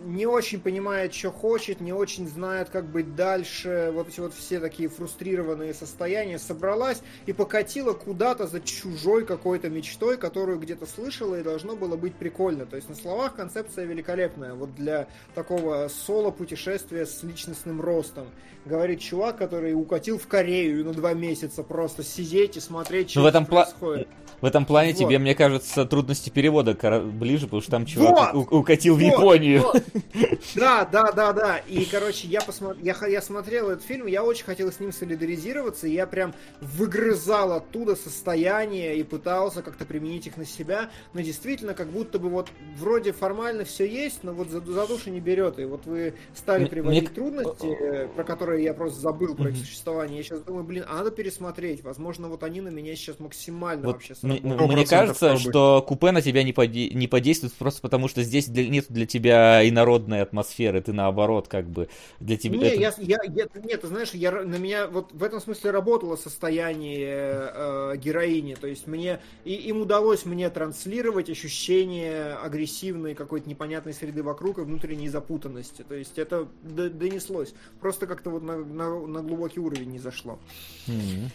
не 0.04 0.26
очень 0.26 0.60
понимает, 0.60 1.14
что 1.14 1.32
хочет, 1.32 1.82
не 1.82 1.94
очень 1.94 2.28
знает, 2.28 2.70
как 2.70 2.86
быть 2.86 3.16
дальше. 3.16 3.92
Вот 3.94 4.10
эти 4.10 4.20
вот 4.20 4.34
все 4.34 4.60
такие 4.60 4.90
фрустрированные 4.90 5.74
состояния 5.74 6.40
собралась 6.40 7.02
и 7.26 7.34
покатила 7.34 7.94
куда-то 7.94 8.48
за 8.48 8.62
чужой 8.62 9.26
какой-то 9.26 9.70
мечтой, 9.70 10.18
которую 10.18 10.60
где-то 10.60 10.86
слышала 10.86 11.40
и 11.40 11.44
должно 11.44 11.76
было 11.76 11.96
быть 11.96 12.16
прикольно. 12.16 12.66
То 12.66 12.76
есть 12.76 12.90
на 12.90 12.96
словах 12.96 13.36
концепция 13.36 13.86
великолепная. 13.86 14.54
Вот 14.54 14.76
для 14.76 15.08
такого 15.36 15.88
соло-путешествия 15.88 17.06
с 17.06 17.24
личностным 17.24 17.82
ростом. 17.82 18.28
Говорит 18.66 19.02
чувак, 19.02 19.38
который 19.38 19.74
укатил 19.74 20.18
в 20.18 20.26
Корею 20.28 20.86
на 20.86 20.94
два 20.94 21.14
месяца 21.14 21.64
просто 21.64 22.02
сидеть 22.02 22.56
и 22.56 22.62
смотреть, 22.62 23.10
что 23.12 23.22
в 23.22 23.26
этом 23.26 23.46
происходит. 23.46 24.08
В 24.40 24.46
этом 24.46 24.66
плане 24.66 24.92
вот. 24.92 25.00
тебе, 25.00 25.20
мне 25.20 25.36
кажется, 25.36 25.86
трудности 25.86 26.30
перевода 26.30 26.74
ближе, 27.02 27.46
потому 27.46 27.62
что 27.62 27.72
там 27.72 27.86
чувак 27.86 28.34
вот. 28.34 28.52
укатил 28.52 28.96
вот. 28.96 29.02
в 29.02 29.06
Японию. 29.06 29.62
Вот. 29.64 29.84
Да, 30.56 30.86
да, 30.86 31.12
да, 31.12 31.34
да. 31.34 31.58
И, 31.58 31.86
короче, 31.86 32.28
я, 32.28 32.42
посмотр... 32.42 32.78
я, 32.82 32.96
я 33.08 33.22
смотрел 33.22 33.70
этот 33.70 33.84
фильм, 33.84 34.08
я 34.08 34.24
очень 34.24 34.46
хотел 34.46 34.72
с 34.72 34.80
ним 34.80 34.92
солидаризироваться, 34.92 35.88
и 35.88 35.94
я 35.94 36.08
прям 36.08 36.34
выгрызал 36.62 37.54
оттуда 37.54 37.96
состояние 37.96 38.98
и 38.98 39.04
пытался 39.04 39.62
как-то 39.62 39.86
применить 39.86 40.28
их 40.28 40.38
на 40.38 40.46
себя. 40.46 40.90
Но 41.14 41.22
действительно, 41.22 41.74
как 41.74 41.88
будто 41.88 42.20
бы 42.20 42.30
вот 42.30 42.50
вроде 42.78 43.12
формально 43.14 43.66
все 43.66 43.86
есть, 43.86 44.24
но 44.24 44.34
вот 44.34 44.50
за, 44.50 44.62
за 44.62 44.88
душу 44.88 45.10
не 45.10 45.20
берет. 45.20 45.60
И 45.60 45.66
вот 45.66 45.86
вы 45.86 46.14
стали 46.36 46.66
приводить 46.66 47.04
мне... 47.04 47.10
трудности, 47.10 47.66
э, 47.66 48.08
про 48.08 48.24
которые 48.24 48.64
я 48.64 48.74
просто 48.74 49.00
забыл 49.00 49.36
про 49.36 49.50
их 49.50 49.58
существование. 49.58 50.18
Я 50.18 50.24
сейчас 50.24 50.42
думаю, 50.42 50.64
блин, 50.64 50.86
а 50.88 50.98
надо 50.98 51.12
пересмотреть. 51.12 51.84
Возможно, 51.84 52.30
вот 52.30 52.44
они 52.44 52.62
на 52.62 52.70
меня 52.70 52.96
сейчас 52.96 53.20
максимально 53.20 53.88
вот 53.88 53.94
вообще 53.94 54.16
Мне 54.22 54.86
кажется, 54.86 55.38
что 55.38 55.84
купе 55.86 56.12
на 56.12 56.22
тебя 56.22 56.44
не, 56.44 56.54
поди... 56.54 56.92
не 56.94 57.08
подействует 57.08 57.54
просто 57.54 57.82
потому, 57.82 58.08
что 58.08 58.24
здесь 58.24 58.48
для... 58.48 58.68
нет 58.68 58.86
для 58.90 59.06
тебя 59.06 59.62
и 59.64 59.72
на 59.84 59.94
инородной 59.94 60.22
атмосферы, 60.22 60.82
ты 60.82 60.94
наоборот 60.94 61.48
как 61.48 61.66
бы 61.66 61.90
для 62.20 62.38
тебя... 62.38 62.58
Не, 62.58 62.68
это... 62.68 62.80
я, 62.80 62.94
я, 62.98 63.18
я, 63.24 63.62
нет, 63.62 63.82
ты 63.82 63.88
знаешь, 63.88 64.12
я, 64.14 64.32
на 64.32 64.56
меня 64.56 64.88
вот 64.88 65.12
в 65.12 65.24
этом 65.24 65.40
смысле 65.40 65.72
работало 65.72 66.16
состояние 66.16 67.52
э, 67.54 67.98
героини, 67.98 68.56
то 68.56 68.68
есть 68.68 68.88
мне, 68.88 69.20
и, 69.44 69.54
им 69.54 69.82
удалось 69.82 70.26
мне 70.26 70.50
транслировать 70.50 71.30
ощущение 71.30 72.34
агрессивной 72.34 73.16
какой-то 73.16 73.50
непонятной 73.50 73.94
среды 73.94 74.24
вокруг 74.24 74.60
и 74.60 74.62
внутренней 74.62 75.10
запутанности, 75.10 75.84
то 75.88 75.96
есть 75.96 76.18
это 76.18 76.48
донеслось, 76.64 77.54
просто 77.80 78.08
как-то 78.08 78.30
вот 78.30 78.44
на, 78.44 78.58
на, 78.58 79.00
на 79.06 79.22
глубокий 79.22 79.60
уровень 79.60 79.92
не 79.92 80.00
зашло. 80.00 80.40
Mm-hmm. 80.88 81.30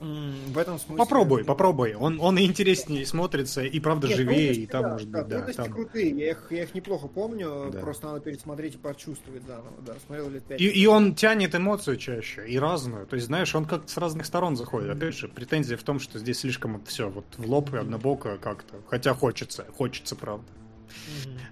В 0.00 0.58
этом 0.58 0.78
смысле. 0.78 0.96
Попробуй, 0.96 1.44
попробуй. 1.44 1.94
Он, 1.94 2.20
он 2.20 2.38
и 2.38 2.44
интереснее 2.44 3.04
смотрится, 3.04 3.62
и 3.62 3.80
правда 3.80 4.06
Нет, 4.06 4.16
живее, 4.16 4.52
и 4.54 4.66
там 4.66 4.82
да, 4.82 4.88
может 4.90 5.10
да, 5.10 5.22
быть, 5.22 5.28
да. 5.28 5.52
Там... 5.52 5.72
крутые, 5.72 6.10
я 6.10 6.30
их, 6.30 6.46
я 6.50 6.62
их 6.62 6.74
неплохо 6.74 7.08
помню, 7.08 7.70
да. 7.72 7.80
просто 7.80 8.06
надо 8.06 8.20
пересмотреть 8.20 8.76
и 8.76 8.78
почувствовать 8.78 9.42
заново, 9.44 9.74
да. 9.84 9.94
Смотрел 10.06 10.30
лет 10.30 10.44
5 10.44 10.60
и, 10.60 10.68
и 10.68 10.86
он 10.86 11.14
тянет 11.14 11.54
эмоцию 11.54 11.96
чаще, 11.96 12.46
и 12.46 12.58
разную. 12.58 13.06
То 13.06 13.16
есть, 13.16 13.26
знаешь, 13.26 13.54
он 13.54 13.64
как 13.64 13.88
с 13.88 13.96
разных 13.96 14.26
сторон 14.26 14.56
заходит. 14.56 14.90
Опять 14.90 15.16
же, 15.16 15.28
претензия 15.28 15.76
в 15.76 15.82
том, 15.82 15.98
что 15.98 16.18
здесь 16.18 16.40
слишком 16.40 16.84
все 16.84 17.08
вот 17.08 17.26
в 17.36 17.44
лоб 17.48 17.74
и 17.74 17.78
однобоко 17.78 18.38
как-то. 18.38 18.76
Хотя 18.88 19.14
хочется, 19.14 19.66
хочется, 19.76 20.14
правда. 20.14 20.46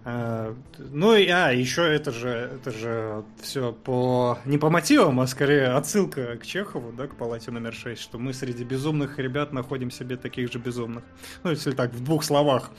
А, 0.05 0.55
ну 0.79 1.15
и 1.15 1.29
а, 1.29 1.51
еще 1.51 1.83
это 1.83 2.13
же, 2.13 2.29
это 2.29 2.71
же 2.71 3.25
все 3.41 3.73
по 3.73 4.39
не 4.45 4.59
по 4.59 4.71
мотивам, 4.71 5.21
а 5.21 5.27
скорее 5.27 5.69
отсылка 5.69 6.37
к 6.37 6.47
Чехову, 6.47 6.93
да, 6.93 7.07
к 7.07 7.17
палате 7.17 7.51
номер 7.51 7.75
6, 7.75 8.01
что 8.01 8.19
мы 8.19 8.33
среди 8.33 8.65
безумных 8.65 9.19
ребят 9.19 9.53
находим 9.53 9.91
себе 9.91 10.17
таких 10.17 10.53
же 10.53 10.59
безумных. 10.59 11.05
Ну, 11.43 11.51
если 11.51 11.73
так, 11.73 11.93
в 11.93 12.05
двух 12.05 12.25
словах. 12.25 12.71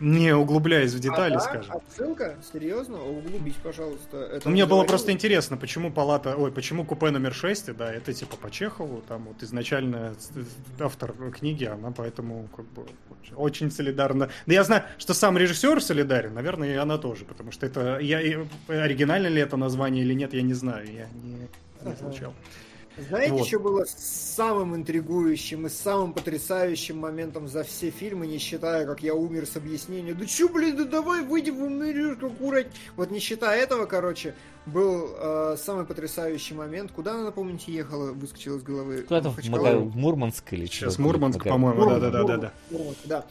Не 0.00 0.34
углубляясь 0.34 0.92
в 0.92 0.98
детали, 0.98 1.34
а, 1.34 1.40
скажем. 1.40 1.76
Отсылка? 1.76 2.36
Серьезно? 2.52 3.00
Углубись, 3.02 3.54
пожалуйста. 3.62 4.18
Это 4.18 4.48
Мне 4.48 4.66
было 4.66 4.84
просто 4.84 5.12
интересно, 5.12 5.56
почему 5.56 5.92
палата, 5.92 6.36
ой, 6.36 6.50
почему 6.50 6.84
купе 6.84 7.10
номер 7.10 7.32
6, 7.32 7.74
да, 7.76 7.92
это 7.92 8.12
типа 8.12 8.36
по 8.36 8.50
Чехову, 8.50 9.02
там 9.06 9.24
вот 9.24 9.42
изначально 9.42 10.14
автор 10.80 11.14
книги, 11.30 11.64
она 11.64 11.92
поэтому 11.92 12.48
как 12.54 12.66
бы 12.66 12.86
очень 13.36 13.70
солидарна. 13.70 14.30
Да 14.46 14.54
я 14.54 14.64
знаю, 14.64 14.84
что 14.98 15.14
сам 15.14 15.38
режиссер 15.38 15.80
солидарен, 15.80 16.34
наверное, 16.34 16.74
и 16.74 16.76
она 16.76 16.98
тоже, 16.98 17.24
потому 17.24 17.52
что 17.52 17.66
это, 17.66 17.98
я, 17.98 18.18
оригинально 18.68 19.28
ли 19.28 19.40
это 19.40 19.56
название 19.56 20.04
или 20.04 20.14
нет, 20.14 20.34
я 20.34 20.42
не 20.42 20.54
знаю, 20.54 20.86
я 20.86 21.06
не, 21.22 21.48
не 21.82 21.94
изучал. 21.94 22.30
Ага. 22.30 22.63
Знаете, 22.96 23.32
вот. 23.32 23.46
что 23.46 23.58
было 23.58 23.84
самым 23.86 24.76
интригующим 24.76 25.66
и 25.66 25.70
самым 25.70 26.12
потрясающим 26.12 26.98
моментом 26.98 27.48
за 27.48 27.64
все 27.64 27.90
фильмы, 27.90 28.26
не 28.26 28.38
считая, 28.38 28.86
как 28.86 29.02
я 29.02 29.14
умер 29.14 29.46
с 29.46 29.56
объяснением, 29.56 30.16
да 30.16 30.26
чё, 30.26 30.48
блин, 30.48 30.76
да 30.76 30.84
давай 30.84 31.22
выйдем 31.22 31.56
в 31.56 31.68
мир, 31.68 32.16
как 32.16 32.40
урать. 32.40 32.68
Вот 32.96 33.10
не 33.10 33.18
считая 33.18 33.60
этого, 33.60 33.86
короче, 33.86 34.34
был 34.66 35.10
э, 35.16 35.56
самый 35.58 35.84
потрясающий 35.84 36.54
момент. 36.54 36.92
Куда 36.92 37.14
она, 37.14 37.24
напомните, 37.24 37.72
ехала, 37.72 38.12
выскочила 38.12 38.58
из 38.58 38.62
головы? 38.62 39.02
Куда-то 39.02 39.30
в, 39.30 39.36
в 39.38 39.96
Мурманск 39.96 40.52
или 40.52 40.66
что? 40.66 40.86
Сейчас 40.86 40.98
Мурманск, 40.98 41.42
по-моему, 41.42 41.98
да-да-да. 41.98 42.52
да. 43.04 43.24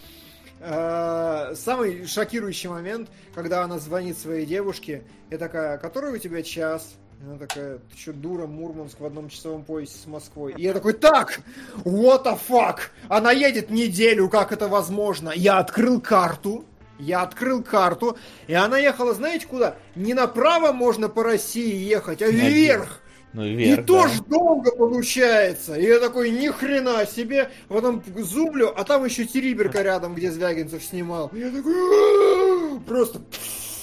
Э, 0.59 1.55
самый 1.55 2.05
шокирующий 2.05 2.69
момент, 2.69 3.09
когда 3.33 3.63
она 3.63 3.79
звонит 3.79 4.17
своей 4.17 4.45
девушке, 4.45 5.03
и 5.29 5.37
такая, 5.37 5.77
который 5.77 6.13
у 6.13 6.17
тебя 6.17 6.41
час? 6.43 6.95
Она 7.25 7.37
такая, 7.37 7.77
ты 7.77 7.97
что, 7.97 8.11
дура, 8.11 8.47
Мурманск 8.47 8.99
в 8.99 9.05
одном 9.05 9.29
часовом 9.29 9.63
поясе 9.63 9.97
с 9.97 10.07
Москвой. 10.07 10.55
И 10.57 10.63
я 10.63 10.73
такой, 10.73 10.91
так, 10.91 11.39
what 11.85 12.25
the 12.25 12.37
fuck? 12.49 12.79
Она 13.07 13.31
едет 13.31 13.69
неделю, 13.69 14.27
как 14.27 14.51
это 14.51 14.67
возможно? 14.67 15.31
Я 15.33 15.59
открыл 15.59 16.01
карту, 16.01 16.65
я 16.99 17.21
открыл 17.21 17.63
карту, 17.63 18.17
и 18.47 18.53
она 18.53 18.77
ехала, 18.77 19.13
знаете 19.13 19.47
куда? 19.47 19.77
Не 19.95 20.13
направо 20.13 20.73
можно 20.73 21.07
по 21.07 21.23
России 21.23 21.73
ехать, 21.75 22.21
а 22.21 22.27
вверх. 22.27 22.99
Ну, 23.31 23.43
вверх, 23.43 23.73
и 23.73 23.75
да. 23.77 23.83
тоже 23.83 24.21
долго 24.27 24.71
получается. 24.75 25.75
И 25.75 25.85
я 25.85 25.99
такой, 25.99 26.29
ни 26.29 26.49
хрена 26.49 27.05
себе. 27.07 27.49
Потом 27.67 28.03
зумлю, 28.17 28.71
а 28.75 28.83
там 28.83 29.05
еще 29.05 29.25
Териберка 29.25 29.81
рядом, 29.83 30.13
где 30.13 30.29
Звягинцев 30.29 30.83
снимал. 30.83 31.31
И 31.33 31.39
я 31.39 31.49
такой, 31.49 32.79
просто 32.81 33.21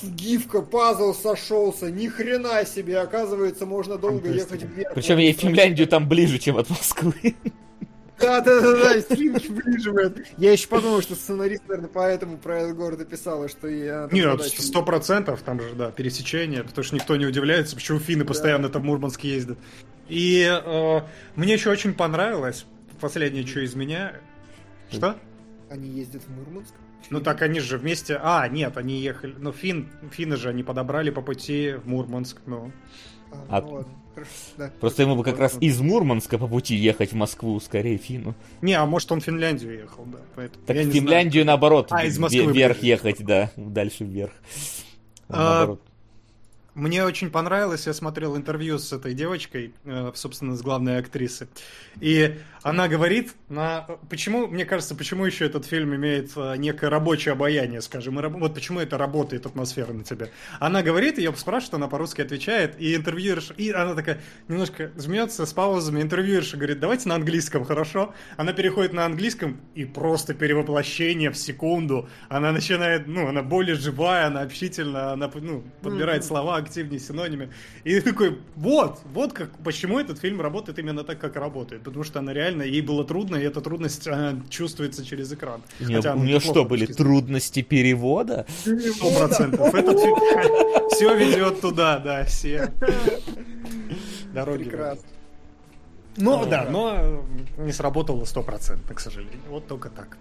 гифка, 0.03 0.63
пазл 0.63 1.15
сошелся, 1.15 1.91
ни 1.91 2.09
хрена 2.09 2.65
себе, 2.65 2.99
оказывается, 2.99 3.67
можно 3.67 3.99
долго 3.99 4.31
ехать 4.31 4.63
вверх. 4.63 4.95
Причем 4.95 5.19
ей 5.19 5.33
Финляндию 5.33 5.87
там 5.87 6.09
ближе, 6.09 6.39
чем 6.39 6.57
от 6.57 6.69
Москвы. 6.71 7.35
Да, 8.21 8.41
да, 8.41 8.61
да, 8.61 8.75
да, 8.75 9.01
Финч 9.01 9.49
ближе. 9.49 10.25
Я 10.37 10.53
еще 10.53 10.69
подумал, 10.69 11.01
что 11.01 11.15
сценарист, 11.15 11.63
наверное, 11.67 11.91
поэтому 11.93 12.37
про 12.37 12.61
этот 12.61 12.77
город 12.77 13.01
описала, 13.01 13.49
что 13.49 13.67
я... 13.67 14.09
Нет, 14.13 14.43
сто 14.43 14.83
процентов, 14.83 15.41
там 15.43 15.61
же, 15.61 15.75
да, 15.75 15.91
пересечение, 15.91 16.63
потому 16.63 16.85
что 16.85 16.97
никто 16.97 17.17
не 17.17 17.25
удивляется, 17.25 17.75
почему 17.77 17.99
финны 17.99 18.25
постоянно 18.25 18.69
там 18.69 18.83
в 18.83 18.85
Мурманск 18.85 19.23
ездят. 19.25 19.59
И 20.09 20.47
э, 20.47 21.01
мне 21.37 21.55
еще 21.55 21.71
очень 21.71 21.95
понравилось, 21.95 22.67
последнее, 23.01 23.47
что 23.47 23.61
из 23.61 23.75
меня... 23.75 24.13
Что? 24.91 25.17
Они 25.71 25.89
ездят 25.89 26.23
в 26.23 26.31
Мурманск? 26.31 26.75
Ну 27.09 27.21
так 27.21 27.43
они 27.43 27.61
же 27.61 27.79
вместе... 27.79 28.19
А, 28.23 28.47
нет, 28.49 28.77
они 28.77 29.01
ехали... 29.01 29.35
Ну, 29.39 29.53
фин... 29.53 29.89
финны 30.11 30.37
же 30.37 30.51
они 30.51 30.63
подобрали 30.63 31.11
по 31.11 31.23
пути 31.23 31.73
в 31.73 31.89
Мурманск, 31.89 32.39
ну... 32.47 32.71
А, 33.33 33.59
а... 33.59 33.61
Ну, 33.63 33.87
да. 34.57 34.71
Просто 34.81 35.03
ему 35.03 35.17
бы 35.17 35.25
как 35.25 35.39
раз 35.39 35.57
из 35.61 35.81
Мурманска 35.81 36.39
по 36.39 36.47
пути 36.47 36.75
ехать 36.75 37.13
в 37.13 37.17
Москву, 37.17 37.59
скорее 37.61 37.97
Фину. 37.97 38.35
Не, 38.61 38.75
а 38.75 38.85
может 38.87 39.11
он 39.13 39.21
в 39.21 39.25
Финляндию 39.25 39.79
ехал, 39.79 40.05
да. 40.05 40.19
Поэтому... 40.35 40.67
Так 40.67 40.77
в 40.77 40.91
Финляндию 40.91 41.45
знаю. 41.45 41.47
наоборот, 41.47 41.89
а, 41.91 42.05
из 42.05 42.19
Москвы 42.19 42.53
вверх 42.53 42.83
ехать, 42.83 43.25
да, 43.25 43.51
дальше 43.57 44.05
вверх. 44.05 44.33
А, 45.29 45.59
наоборот. 45.59 45.90
Мне 46.81 47.05
очень 47.05 47.29
понравилось, 47.29 47.87
я 47.87 47.93
смотрел 47.93 48.39
интервью 48.39 48.79
с 48.79 48.91
этой 48.91 49.13
девочкой, 49.13 49.75
э, 49.85 50.13
собственно, 50.15 50.57
с 50.57 50.63
главной 50.63 50.99
актрисы. 50.99 51.47
И 52.01 52.39
она 52.63 52.89
говорит, 52.89 53.35
на... 53.51 53.83
почему, 54.09 54.47
мне 54.47 54.65
кажется, 54.65 54.95
почему 54.95 55.27
еще 55.27 55.45
этот 55.45 55.67
фильм 55.67 55.95
имеет 55.95 56.33
э, 56.37 56.57
некое 56.57 56.89
рабочее 56.89 57.33
обаяние, 57.33 57.83
скажем, 57.83 58.19
и 58.19 58.23
раб... 58.23 58.33
вот 58.33 58.55
почему 58.55 58.81
это 58.81 58.97
работает 58.97 59.45
атмосфера 59.45 59.93
на 59.93 60.05
тебя. 60.05 60.29
Она 60.59 60.83
говорит, 60.83 61.19
ее 61.19 61.35
спрашивает, 61.37 61.75
она 61.75 61.89
по-русски 61.89 62.23
отвечает, 62.23 62.81
и 62.81 62.97
интервьюерша, 62.97 63.53
и 63.59 63.71
она 63.73 63.95
такая 63.95 64.23
немножко 64.49 64.91
жмется 64.97 65.45
с 65.45 65.53
паузами, 65.53 66.01
интервьюерша 66.01 66.57
говорит, 66.57 66.81
давайте 66.81 67.11
на 67.11 67.17
английском, 67.17 67.67
хорошо? 67.67 68.15
Она 68.39 68.55
переходит 68.55 68.95
на 68.95 69.05
английском, 69.05 69.61
и 69.75 69.85
просто 69.85 70.33
перевоплощение 70.33 71.31
в 71.31 71.37
секунду. 71.37 72.09
Она 72.31 72.53
начинает, 72.53 73.07
ну, 73.07 73.29
она 73.29 73.43
более 73.43 73.75
живая, 73.75 74.29
она 74.29 74.41
общительная, 74.41 75.13
она, 75.13 75.31
ну, 75.35 75.63
подбирает 75.83 76.23
mm-hmm. 76.23 76.27
слова, 76.27 76.63
активнее 76.71 77.01
синонимы. 77.01 77.51
И 77.85 78.01
такой, 78.01 78.39
вот, 78.57 79.01
вот 79.13 79.33
как, 79.33 79.51
почему 79.65 79.99
этот 79.99 80.19
фильм 80.19 80.41
работает 80.41 80.79
именно 80.79 81.05
так, 81.05 81.19
как 81.19 81.37
работает. 81.37 81.83
Потому 81.83 82.05
что 82.05 82.21
она 82.21 82.33
реально, 82.33 82.63
ей 82.63 82.81
было 82.81 83.05
трудно, 83.05 83.37
и 83.37 83.43
эта 83.43 83.61
трудность 83.61 84.07
она 84.07 84.41
чувствуется 84.49 85.05
через 85.05 85.33
экран. 85.33 85.63
Не, 85.81 85.97
Хотя 85.97 86.15
у 86.15 86.23
нее 86.23 86.41
что, 86.41 86.65
были 86.65 86.87
трудности 86.87 87.63
перевода? 87.63 88.47
Сто 88.63 89.11
процентов. 89.19 89.75
Это 89.75 89.93
все 90.91 91.15
ведет 91.17 91.61
туда, 91.61 91.99
да, 91.99 92.25
все 92.25 92.73
дороги. 94.33 94.65
Прекрасно. 94.65 95.05
Ну, 96.17 96.47
да, 96.47 96.67
но 96.71 97.25
не 97.59 97.73
сработало 97.73 98.25
стопроцентно, 98.25 98.95
к 98.95 99.01
сожалению. 99.01 99.41
Вот 99.49 99.67
только 99.67 99.89
так. 99.89 100.17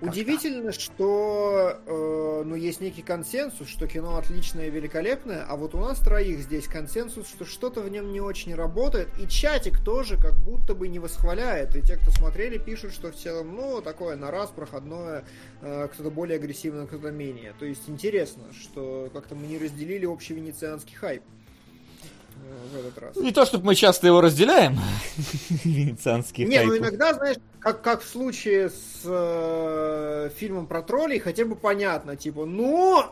Удивительно, 0.00 0.70
что 0.70 1.80
э, 1.84 2.42
ну, 2.44 2.54
есть 2.54 2.80
некий 2.80 3.02
консенсус, 3.02 3.68
что 3.68 3.88
кино 3.88 4.16
отличное 4.16 4.68
и 4.68 4.70
великолепное, 4.70 5.44
а 5.44 5.56
вот 5.56 5.74
у 5.74 5.78
нас 5.78 5.98
троих 5.98 6.38
здесь 6.40 6.68
консенсус, 6.68 7.28
что 7.28 7.44
что-то 7.44 7.80
в 7.80 7.90
нем 7.90 8.12
не 8.12 8.20
очень 8.20 8.54
работает, 8.54 9.08
и 9.18 9.26
чатик 9.26 9.80
тоже 9.80 10.16
как 10.16 10.36
будто 10.36 10.74
бы 10.74 10.86
не 10.86 11.00
восхваляет, 11.00 11.74
и 11.74 11.82
те, 11.82 11.96
кто 11.96 12.12
смотрели, 12.12 12.58
пишут, 12.58 12.92
что 12.92 13.10
в 13.10 13.16
целом, 13.16 13.56
ну, 13.56 13.80
такое 13.80 14.16
на 14.16 14.30
раз 14.30 14.50
проходное, 14.50 15.24
э, 15.62 15.88
кто-то 15.92 16.10
более 16.10 16.36
агрессивно, 16.36 16.86
кто-то 16.86 17.10
менее. 17.10 17.54
То 17.58 17.64
есть 17.64 17.88
интересно, 17.88 18.44
что 18.52 19.10
как-то 19.12 19.34
мы 19.34 19.48
не 19.48 19.58
разделили 19.58 20.06
общий 20.06 20.34
венецианский 20.34 20.94
хайп 20.94 21.22
в 22.72 22.76
этот 22.76 22.98
раз. 22.98 23.16
Не 23.16 23.32
то, 23.32 23.44
чтобы 23.44 23.66
мы 23.66 23.74
часто 23.74 24.06
его 24.06 24.20
разделяем, 24.20 24.78
венецианский 25.64 26.44
Не, 26.44 26.62
ну 26.64 26.76
иногда, 26.76 27.14
знаешь, 27.14 27.36
как, 27.60 27.82
как 27.82 28.02
в 28.02 28.08
случае 28.08 28.70
с 28.70 29.02
э, 29.04 30.30
фильмом 30.36 30.66
про 30.66 30.82
троллей, 30.82 31.18
хотя 31.18 31.44
бы 31.44 31.56
понятно, 31.56 32.16
типа, 32.16 32.44
ну, 32.44 33.04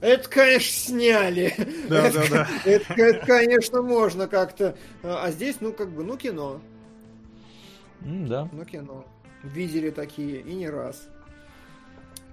это, 0.00 0.28
конечно, 0.28 0.72
сняли. 0.72 1.54
Да, 1.88 2.06
это, 2.08 2.18
да, 2.18 2.28
да. 2.30 2.48
Это, 2.70 2.94
это, 2.94 3.26
конечно, 3.26 3.82
можно 3.82 4.26
как-то. 4.26 4.76
А 5.02 5.30
здесь, 5.30 5.56
ну, 5.60 5.72
как 5.72 5.90
бы, 5.90 6.04
ну, 6.04 6.16
кино. 6.16 6.60
Mm, 8.02 8.26
да. 8.26 8.48
Ну, 8.52 8.64
кино. 8.64 9.04
Видели 9.42 9.90
такие, 9.90 10.40
и 10.40 10.54
не 10.54 10.68
раз. 10.68 11.08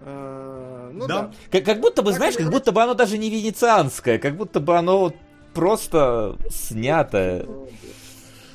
А, 0.02 0.92
ну 0.92 1.08
да. 1.08 1.22
да. 1.22 1.34
Как, 1.52 1.64
как 1.64 1.80
будто 1.80 2.02
бы, 2.02 2.10
так 2.10 2.18
знаешь, 2.18 2.36
как 2.36 2.50
будто 2.50 2.72
бы 2.72 2.82
оно 2.82 2.94
даже 2.94 3.18
не 3.18 3.30
венецианское, 3.30 4.20
как 4.20 4.36
будто 4.36 4.60
бы 4.60 4.78
оно 4.78 5.14
просто 5.54 6.38
снято. 6.50 7.48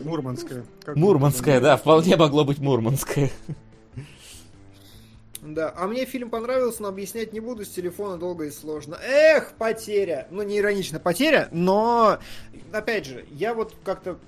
Мурманское. 0.00 0.64
Как 0.84 0.96
Мурманское, 0.96 1.60
да, 1.60 1.76
вполне 1.76 2.16
могло 2.16 2.44
быть 2.44 2.58
Мурманское. 2.58 3.30
Да, 5.40 5.72
а 5.76 5.86
мне 5.86 6.04
фильм 6.04 6.30
понравился, 6.30 6.82
но 6.82 6.88
объяснять 6.88 7.32
не 7.32 7.40
буду, 7.40 7.64
с 7.64 7.68
телефона 7.68 8.18
долго 8.18 8.44
и 8.44 8.50
сложно. 8.50 8.98
Эх, 9.02 9.52
потеря! 9.56 10.26
Ну, 10.30 10.42
не 10.42 10.58
иронично 10.58 10.98
потеря, 10.98 11.48
но, 11.52 12.18
опять 12.72 13.06
же, 13.06 13.24
я 13.30 13.54
вот 13.54 13.74
как-то 13.84 14.18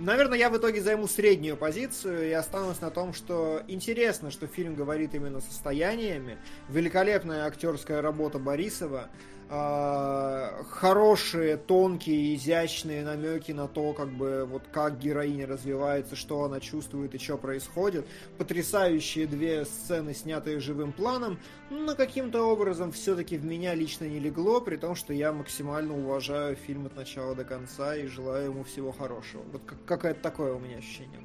Наверное, 0.00 0.38
я 0.38 0.48
в 0.48 0.56
итоге 0.56 0.80
займу 0.80 1.06
среднюю 1.06 1.58
позицию 1.58 2.30
и 2.30 2.32
останусь 2.32 2.80
на 2.80 2.90
том, 2.90 3.12
что 3.12 3.60
интересно, 3.68 4.30
что 4.30 4.46
фильм 4.46 4.74
говорит 4.74 5.14
именно 5.14 5.40
состояниями. 5.42 6.38
Великолепная 6.70 7.44
актерская 7.44 8.00
работа 8.00 8.38
Борисова. 8.38 9.10
А, 9.52 10.62
хорошие, 10.70 11.56
тонкие, 11.56 12.36
изящные 12.36 13.02
намеки 13.02 13.50
на 13.50 13.66
то, 13.66 13.92
как 13.92 14.12
бы 14.12 14.46
вот 14.48 14.62
как 14.70 15.00
героиня 15.00 15.44
развивается, 15.48 16.14
что 16.14 16.44
она 16.44 16.60
чувствует 16.60 17.16
и 17.16 17.18
что 17.18 17.36
происходит. 17.36 18.06
Потрясающие 18.38 19.26
две 19.26 19.64
сцены, 19.64 20.14
снятые 20.14 20.60
живым 20.60 20.92
планом, 20.92 21.40
но 21.68 21.96
каким-то 21.96 22.44
образом 22.44 22.92
все-таки 22.92 23.36
в 23.38 23.44
меня 23.44 23.74
лично 23.74 24.04
не 24.04 24.20
легло, 24.20 24.60
при 24.60 24.76
том, 24.76 24.94
что 24.94 25.12
я 25.12 25.32
максимально 25.32 25.98
уважаю 25.98 26.54
фильм 26.54 26.86
от 26.86 26.94
начала 26.94 27.34
до 27.34 27.42
конца 27.42 27.96
и 27.96 28.06
желаю 28.06 28.50
ему 28.50 28.62
всего 28.62 28.92
хорошего. 28.92 29.42
Вот 29.50 29.62
какое-то 29.84 30.20
такое 30.20 30.54
у 30.54 30.60
меня 30.60 30.76
ощущение. 30.76 31.18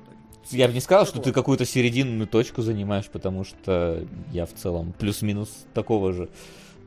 Я 0.50 0.68
бы 0.68 0.74
не 0.74 0.80
сказал, 0.80 1.06
что 1.06 1.22
ты 1.22 1.32
какую-то 1.32 1.66
серединную 1.66 2.28
точку 2.28 2.64
занимаешь, 2.64 3.08
потому 3.08 3.44
что 3.44 4.04
я 4.32 4.48
в 4.48 4.54
целом 4.54 4.94
плюс-минус 4.98 5.66
такого 5.76 6.12
же 6.12 6.30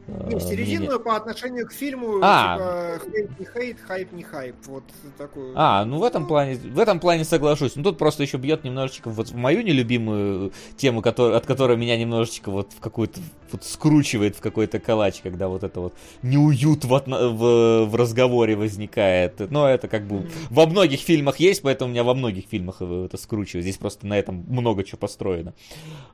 э, 0.08 0.40
серединную 0.40 1.00
по 1.00 1.16
отношению 1.16 1.66
к 1.66 1.72
фильму, 1.72 2.18
а. 2.22 2.98
типа 2.98 3.10
хейт 3.10 3.38
не 3.38 3.46
хейт, 3.46 3.80
хайп 3.80 4.12
не 4.12 4.22
хайп. 4.22 4.56
Вот 4.66 4.84
такую. 5.16 5.52
А, 5.54 5.84
ну 5.84 5.98
в 5.98 6.04
этом 6.04 6.26
плане, 6.26 6.56
в 6.56 6.78
этом 6.78 7.00
плане 7.00 7.24
соглашусь. 7.24 7.76
Ну 7.76 7.82
тут 7.82 7.98
просто 7.98 8.22
еще 8.22 8.38
бьет 8.38 8.64
немножечко 8.64 9.10
вот 9.10 9.28
в 9.30 9.36
мою 9.36 9.62
нелюбимую 9.62 10.52
тему, 10.76 11.02
который, 11.02 11.36
от 11.36 11.46
которой 11.46 11.76
меня 11.76 11.96
немножечко 11.96 12.50
вот 12.50 12.72
в 12.72 12.80
какую-то 12.80 13.20
вот 13.52 13.64
скручивает 13.64 14.36
в 14.36 14.40
какой-то 14.40 14.78
калач, 14.78 15.20
когда 15.22 15.48
вот 15.48 15.62
это 15.62 15.80
вот 15.80 15.94
неуют 16.22 16.84
в, 16.84 16.88
в, 16.88 17.84
в 17.86 17.94
разговоре 17.94 18.56
возникает. 18.56 19.50
Но 19.50 19.68
это 19.68 19.88
как 19.88 20.06
бы 20.06 20.28
во 20.50 20.66
многих 20.66 21.00
фильмах 21.00 21.40
есть, 21.40 21.62
поэтому 21.62 21.90
у 21.90 21.92
меня 21.92 22.04
во 22.04 22.14
многих 22.14 22.46
фильмах 22.46 22.80
это 22.82 23.16
скручивает. 23.16 23.64
Здесь 23.64 23.78
просто 23.78 24.06
на 24.06 24.18
этом 24.18 24.44
много 24.48 24.84
чего 24.84 24.98
построено. 24.98 25.54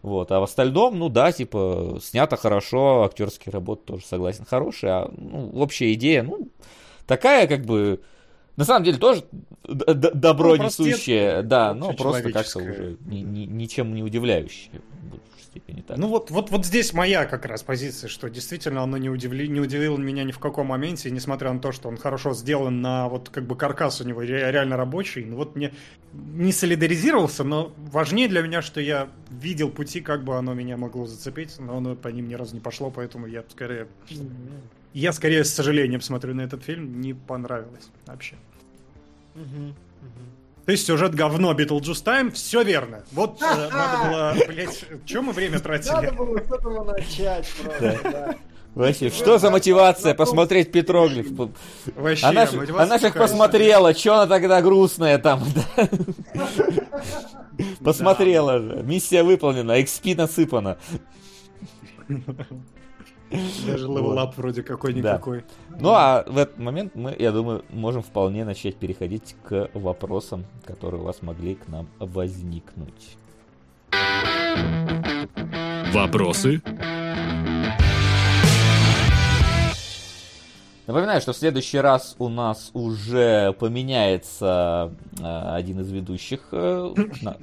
Вот. 0.02 0.30
А 0.32 0.40
в 0.40 0.44
остальном, 0.44 0.98
ну 0.98 1.08
да, 1.08 1.32
типа, 1.32 1.98
снято 2.02 2.36
хорошо, 2.36 3.04
актерские 3.04 3.52
работы 3.52 3.83
тоже 3.84 4.04
согласен, 4.04 4.44
хороший, 4.44 4.90
а 4.90 5.10
ну, 5.16 5.50
общая 5.54 5.92
идея, 5.94 6.22
ну, 6.22 6.48
такая 7.06 7.46
как 7.46 7.64
бы, 7.64 8.00
на 8.56 8.64
самом 8.64 8.84
деле 8.84 8.98
тоже 8.98 9.24
добро 9.64 10.56
ну, 10.56 10.64
несущее, 10.64 11.42
да, 11.42 11.74
но 11.74 11.92
просто 11.92 12.32
как-то 12.32 12.58
уже 12.58 12.96
ни, 13.06 13.18
ни, 13.18 13.44
ничем 13.46 13.94
не 13.94 14.02
удивляющее 14.02 14.80
степени 15.54 15.82
так. 15.82 15.96
Ну 15.96 16.08
вот, 16.08 16.30
вот, 16.30 16.50
вот 16.50 16.66
здесь 16.66 16.92
моя 16.92 17.24
как 17.26 17.46
раз 17.46 17.62
позиция, 17.62 18.08
что 18.08 18.28
действительно 18.28 18.82
оно 18.82 18.96
не, 18.96 19.08
удивли, 19.08 19.46
не 19.46 19.60
удивило 19.60 19.96
меня 19.96 20.24
ни 20.24 20.32
в 20.32 20.38
каком 20.38 20.68
моменте, 20.68 21.08
и 21.08 21.12
несмотря 21.12 21.52
на 21.52 21.60
то, 21.60 21.72
что 21.72 21.88
он 21.88 21.96
хорошо 21.96 22.34
сделан 22.34 22.80
на 22.80 23.08
вот 23.08 23.30
как 23.30 23.46
бы 23.46 23.56
каркас 23.56 24.00
у 24.00 24.04
него 24.04 24.22
реально 24.22 24.76
рабочий, 24.76 25.24
ну 25.24 25.36
вот 25.36 25.54
мне 25.56 25.72
не 26.12 26.52
солидаризировался, 26.52 27.44
но 27.44 27.72
важнее 27.76 28.28
для 28.28 28.42
меня, 28.42 28.62
что 28.62 28.80
я 28.80 29.08
видел 29.30 29.70
пути, 29.70 30.00
как 30.00 30.24
бы 30.24 30.36
оно 30.36 30.54
меня 30.54 30.76
могло 30.76 31.06
зацепить, 31.06 31.58
но 31.58 31.76
оно 31.76 31.94
по 31.94 32.08
ним 32.08 32.28
ни 32.28 32.34
разу 32.34 32.54
не 32.54 32.60
пошло, 32.60 32.90
поэтому 32.90 33.26
я 33.26 33.44
скорее... 33.48 33.86
Я 34.92 35.12
скорее 35.12 35.42
с 35.42 35.52
сожалением 35.52 36.00
смотрю 36.00 36.34
на 36.34 36.42
этот 36.42 36.62
фильм, 36.62 37.00
не 37.00 37.14
понравилось 37.14 37.88
вообще. 38.06 38.36
Угу, 39.34 39.42
угу. 39.42 40.33
То 40.66 40.72
есть 40.72 40.86
сюжет 40.86 41.14
говно, 41.14 41.52
Beetlejuice 41.52 42.04
Time, 42.04 42.30
все 42.30 42.62
верно. 42.62 43.04
Вот 43.12 43.40
э, 43.42 43.68
надо 43.70 44.08
было, 44.08 44.34
блять, 44.48 44.84
чем 45.04 45.26
мы 45.26 45.32
время 45.32 45.60
тратили? 45.60 45.92
Надо 45.92 46.12
было 46.12 46.38
с 46.38 46.52
этого 46.52 46.84
начать 46.84 47.48
просто, 47.62 48.00
да. 48.02 48.34
Вообще, 48.74 49.10
что 49.10 49.38
за 49.38 49.50
мотивация 49.50 50.14
посмотреть 50.14 50.72
Петроглиф? 50.72 51.28
Вообще, 51.94 52.26
она, 52.26 52.46
ж, 52.46 52.54
она 52.76 52.98
же 52.98 53.08
их 53.08 53.14
посмотрела, 53.14 53.94
что 53.94 54.14
она 54.14 54.26
тогда 54.26 54.62
грустная 54.62 55.18
там? 55.18 55.44
Посмотрела 57.84 58.58
же, 58.58 58.82
миссия 58.82 59.22
выполнена, 59.22 59.80
XP 59.80 60.16
насыпана. 60.16 60.78
Даже 63.66 63.86
level-up 63.86 64.36
вроде 64.36 64.62
какой-никакой. 64.62 65.44
Да. 65.70 65.76
Ну 65.80 65.88
а 65.90 66.24
в 66.26 66.38
этот 66.38 66.58
момент 66.58 66.94
мы, 66.94 67.14
я 67.18 67.32
думаю, 67.32 67.64
можем 67.70 68.02
вполне 68.02 68.44
начать 68.44 68.76
переходить 68.76 69.36
к 69.44 69.70
вопросам, 69.74 70.44
которые 70.64 71.00
у 71.00 71.04
вас 71.04 71.22
могли 71.22 71.54
к 71.54 71.68
нам 71.68 71.86
возникнуть. 71.98 73.16
Вопросы? 75.92 76.60
Напоминаю, 80.86 81.22
что 81.22 81.32
в 81.32 81.36
следующий 81.36 81.78
раз 81.78 82.14
у 82.18 82.28
нас 82.28 82.70
уже 82.74 83.54
поменяется 83.58 84.92
э, 85.18 85.54
один 85.54 85.80
из 85.80 85.90
ведущих. 85.90 86.40
Э, 86.52 86.92
на, 87.22 87.38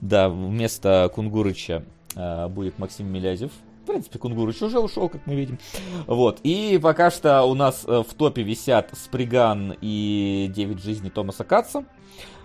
да, 0.00 0.28
вместо 0.28 1.08
Кунгурыча 1.14 1.84
э, 2.16 2.48
будет 2.48 2.80
Максим 2.80 3.06
Милязев 3.06 3.52
принципе, 3.90 4.18
Кунгурыч 4.18 4.62
уже 4.62 4.78
ушел, 4.78 5.08
как 5.08 5.26
мы 5.26 5.34
видим. 5.34 5.58
Вот. 6.06 6.40
И 6.42 6.78
пока 6.82 7.10
что 7.10 7.42
у 7.44 7.54
нас 7.54 7.84
э, 7.86 8.02
в 8.06 8.14
топе 8.14 8.42
висят 8.42 8.90
Сприган 8.94 9.76
и 9.80 10.50
9 10.54 10.82
жизней 10.82 11.10
Томаса 11.10 11.44
Катца. 11.44 11.84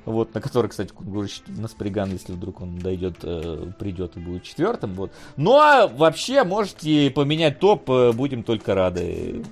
Вот, 0.06 0.36
на 0.36 0.42
который, 0.42 0.68
кстати, 0.68 0.92
Кунгурыч 0.92 1.42
на 1.48 1.68
Сприган, 1.68 2.12
если 2.12 2.34
вдруг 2.34 2.62
он 2.62 2.78
дойдет, 2.78 3.18
э, 3.24 3.72
придет 3.80 4.18
и 4.18 4.20
будет 4.20 4.44
четвертым. 4.44 4.94
Вот. 4.94 5.12
Ну 5.36 5.58
а 5.58 5.88
вообще 5.88 6.44
можете 6.44 7.10
поменять 7.12 7.60
топ, 7.60 7.90
э, 7.90 8.12
будем 8.12 8.44
только 8.44 8.76
рады. 8.76 9.44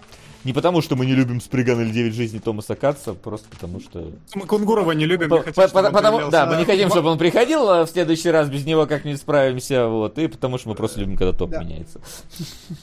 Не 0.43 0.51
потому, 0.51 0.81
что 0.81 0.95
мы 0.95 1.05
не 1.05 1.13
любим 1.13 1.39
Сприган 1.39 1.81
или 1.81 1.91
9 1.91 2.13
жизней 2.13 2.39
Томаса 2.39 2.75
Катца, 2.75 3.13
просто 3.13 3.47
потому 3.49 3.79
что... 3.79 4.11
Мы 4.35 4.45
Кунгурова 4.45 4.91
не 4.91 5.05
любим, 5.05 5.29
по, 5.29 5.41
хотим, 5.41 5.53
по, 5.53 5.67
потому, 5.67 6.29
Да, 6.29 6.45
мы 6.45 6.57
не 6.57 6.65
хотим, 6.65 6.89
чтобы 6.89 7.09
он 7.09 7.17
приходил, 7.17 7.69
а 7.69 7.85
в 7.85 7.89
следующий 7.89 8.29
раз 8.29 8.49
без 8.49 8.65
него 8.65 8.85
как-нибудь 8.85 9.21
справимся, 9.21 9.87
вот, 9.87 10.17
и 10.17 10.27
потому 10.27 10.57
что 10.57 10.69
мы 10.69 10.75
просто 10.75 10.99
любим, 10.99 11.15
когда 11.15 11.31
топ 11.31 11.51
да. 11.51 11.63
меняется. 11.63 12.01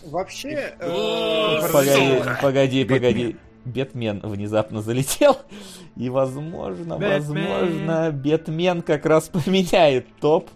Вообще... 0.05 0.75
Э, 0.81 1.71
погоди, 1.71 2.23
погоди, 2.41 2.85
погоди. 2.85 3.37
Бетмен 3.67 4.21
внезапно 4.23 4.81
залетел, 4.81 5.37
и, 5.97 6.09
возможно, 6.09 6.97
возможно, 6.97 8.11
Бетмен 8.11 8.81
как 8.81 9.05
раз 9.05 9.29
поменяет 9.29 10.07
топ. 10.21 10.49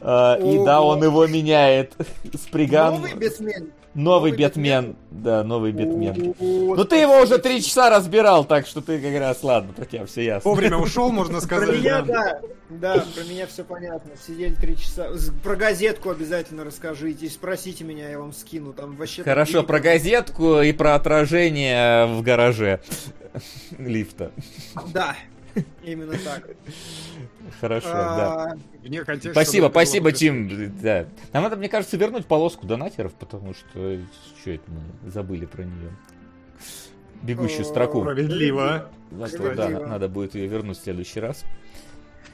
Uh, 0.00 0.62
и 0.62 0.64
да, 0.64 0.82
он 0.82 1.00
его 1.04 1.28
меняет. 1.28 1.94
Сприган. 2.34 2.94
Новый 2.94 3.14
Бетмен. 3.14 3.70
Новый, 3.94 4.32
Бетмен. 4.32 4.96
Да, 5.10 5.44
новый 5.44 5.72
Бетмен. 5.72 6.34
Ну 6.38 6.84
ты 6.84 6.96
его 6.96 7.20
уже 7.20 7.38
три 7.38 7.62
часа 7.62 7.90
разбирал, 7.90 8.44
так 8.44 8.66
что 8.66 8.80
ты 8.80 8.98
как 8.98 9.18
раз, 9.20 9.42
ладно, 9.42 9.72
про 9.72 9.84
тебя 9.84 10.06
все 10.06 10.24
ясно. 10.24 10.48
Вовремя 10.48 10.78
ушел, 10.78 11.12
можно 11.12 11.40
сказать. 11.40 11.68
Про 11.68 11.76
меня, 11.76 12.02
да. 12.02 12.40
Да, 12.70 13.04
про 13.14 13.24
меня 13.24 13.46
все 13.46 13.64
понятно. 13.64 14.12
Сидели 14.16 14.54
три 14.54 14.78
часа. 14.78 15.08
Про 15.42 15.56
газетку 15.56 16.10
обязательно 16.10 16.64
расскажите. 16.64 17.28
Спросите 17.28 17.84
меня, 17.84 18.08
я 18.08 18.18
вам 18.18 18.32
скину. 18.32 18.72
Там 18.72 18.96
вообще... 18.96 19.22
Хорошо, 19.22 19.62
про 19.62 19.78
газетку 19.78 20.60
и 20.62 20.72
про 20.72 20.94
отражение 20.94 22.06
в 22.06 22.22
гараже 22.22 22.80
лифта. 23.78 24.32
Да, 24.94 25.16
именно 25.82 26.16
так. 26.18 26.48
Хорошо, 27.60 27.88
а, 27.92 28.56
да. 28.82 29.32
Спасибо, 29.32 29.68
спасибо, 29.68 30.12
Тим. 30.12 30.72
Да. 30.80 31.06
Нам 31.32 31.44
надо, 31.44 31.56
мне 31.56 31.68
кажется, 31.68 31.96
вернуть 31.96 32.26
полоску 32.26 32.66
донатеров, 32.66 33.14
потому 33.14 33.54
что 33.54 33.98
что 34.40 34.50
это 34.50 34.64
мы 34.68 35.10
забыли 35.10 35.46
про 35.46 35.62
нее. 35.62 35.90
Бегущую 37.22 37.64
строку. 37.64 38.02
Справедливо. 38.02 38.90
Да, 39.10 39.68
надо 39.68 40.08
будет 40.08 40.34
ее 40.34 40.46
вернуть 40.46 40.78
в 40.78 40.82
следующий 40.82 41.20
раз. 41.20 41.44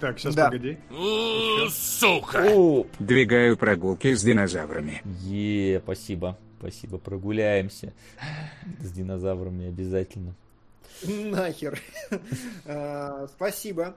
Так, 0.01 0.19
сейчас 0.19 0.35
да. 0.35 0.47
погоди. 0.47 0.79
Сука! 1.71 2.45
Двигаю 2.99 3.57
прогулки 3.57 4.15
с 4.15 4.23
динозаврами. 4.23 5.03
Е, 5.23 5.81
спасибо. 5.83 6.39
Спасибо, 6.59 6.99
прогуляемся 6.99 7.93
с 8.81 8.91
динозаврами 8.91 9.69
обязательно. 9.69 10.35
Нахер. 11.05 11.81
А, 12.67 13.26
спасибо. 13.34 13.94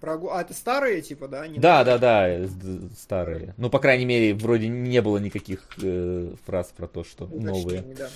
Прогу... 0.00 0.30
А 0.30 0.40
это 0.40 0.54
старые, 0.54 1.02
типа, 1.02 1.28
да? 1.28 1.46
Не 1.46 1.58
да, 1.58 1.84
да, 1.84 1.98
да, 1.98 2.46
старые. 2.98 3.54
Ну, 3.58 3.68
по 3.68 3.78
крайней 3.78 4.06
мере, 4.06 4.34
вроде 4.34 4.68
не 4.68 5.02
было 5.02 5.18
никаких 5.18 5.60
э, 5.82 6.32
фраз 6.46 6.72
про 6.74 6.86
то, 6.86 7.04
что 7.04 7.26
новые. 7.26 7.82
Да. 7.82 8.08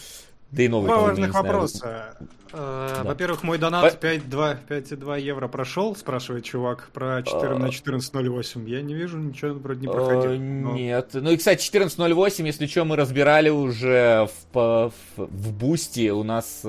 Да 0.50 0.62
и 0.62 0.68
новый 0.68 0.86
Два 0.86 1.00
важных 1.02 1.34
вопроса. 1.34 2.16
Э, 2.52 2.92
Да. 2.98 3.02
Во-первых, 3.04 3.42
мой 3.42 3.58
донат 3.58 4.00
По- 4.00 4.06
5,2 4.06 4.58
5,2 4.68 5.20
евро 5.20 5.48
прошел, 5.48 5.96
спрашивает 5.96 6.44
чувак, 6.44 6.90
про 6.92 7.22
4 7.22 7.58
на 7.58 7.66
14.08. 7.66 8.68
Я 8.68 8.80
не 8.80 8.94
вижу, 8.94 9.18
ничего 9.18 9.52
вроде 9.54 9.80
не 9.80 9.88
проходил. 9.92 10.32
Э, 10.32 10.38
но- 10.38 10.72
Нет. 10.74 11.10
Ну 11.14 11.30
и, 11.30 11.36
кстати, 11.36 11.60
14.08, 11.60 12.46
если 12.46 12.66
что, 12.66 12.84
мы 12.84 12.96
разбирали 12.96 13.50
уже 13.50 14.28
в, 14.52 14.92
в, 15.16 15.26
в 15.26 15.52
Бусти. 15.52 16.10
У 16.10 16.22
нас 16.22 16.62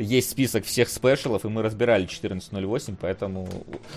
есть 0.00 0.30
список 0.30 0.64
всех 0.64 0.88
спешалов, 0.88 1.44
и 1.44 1.48
мы 1.48 1.62
разбирали 1.62 2.06
14.08, 2.06 2.96
поэтому 3.00 3.48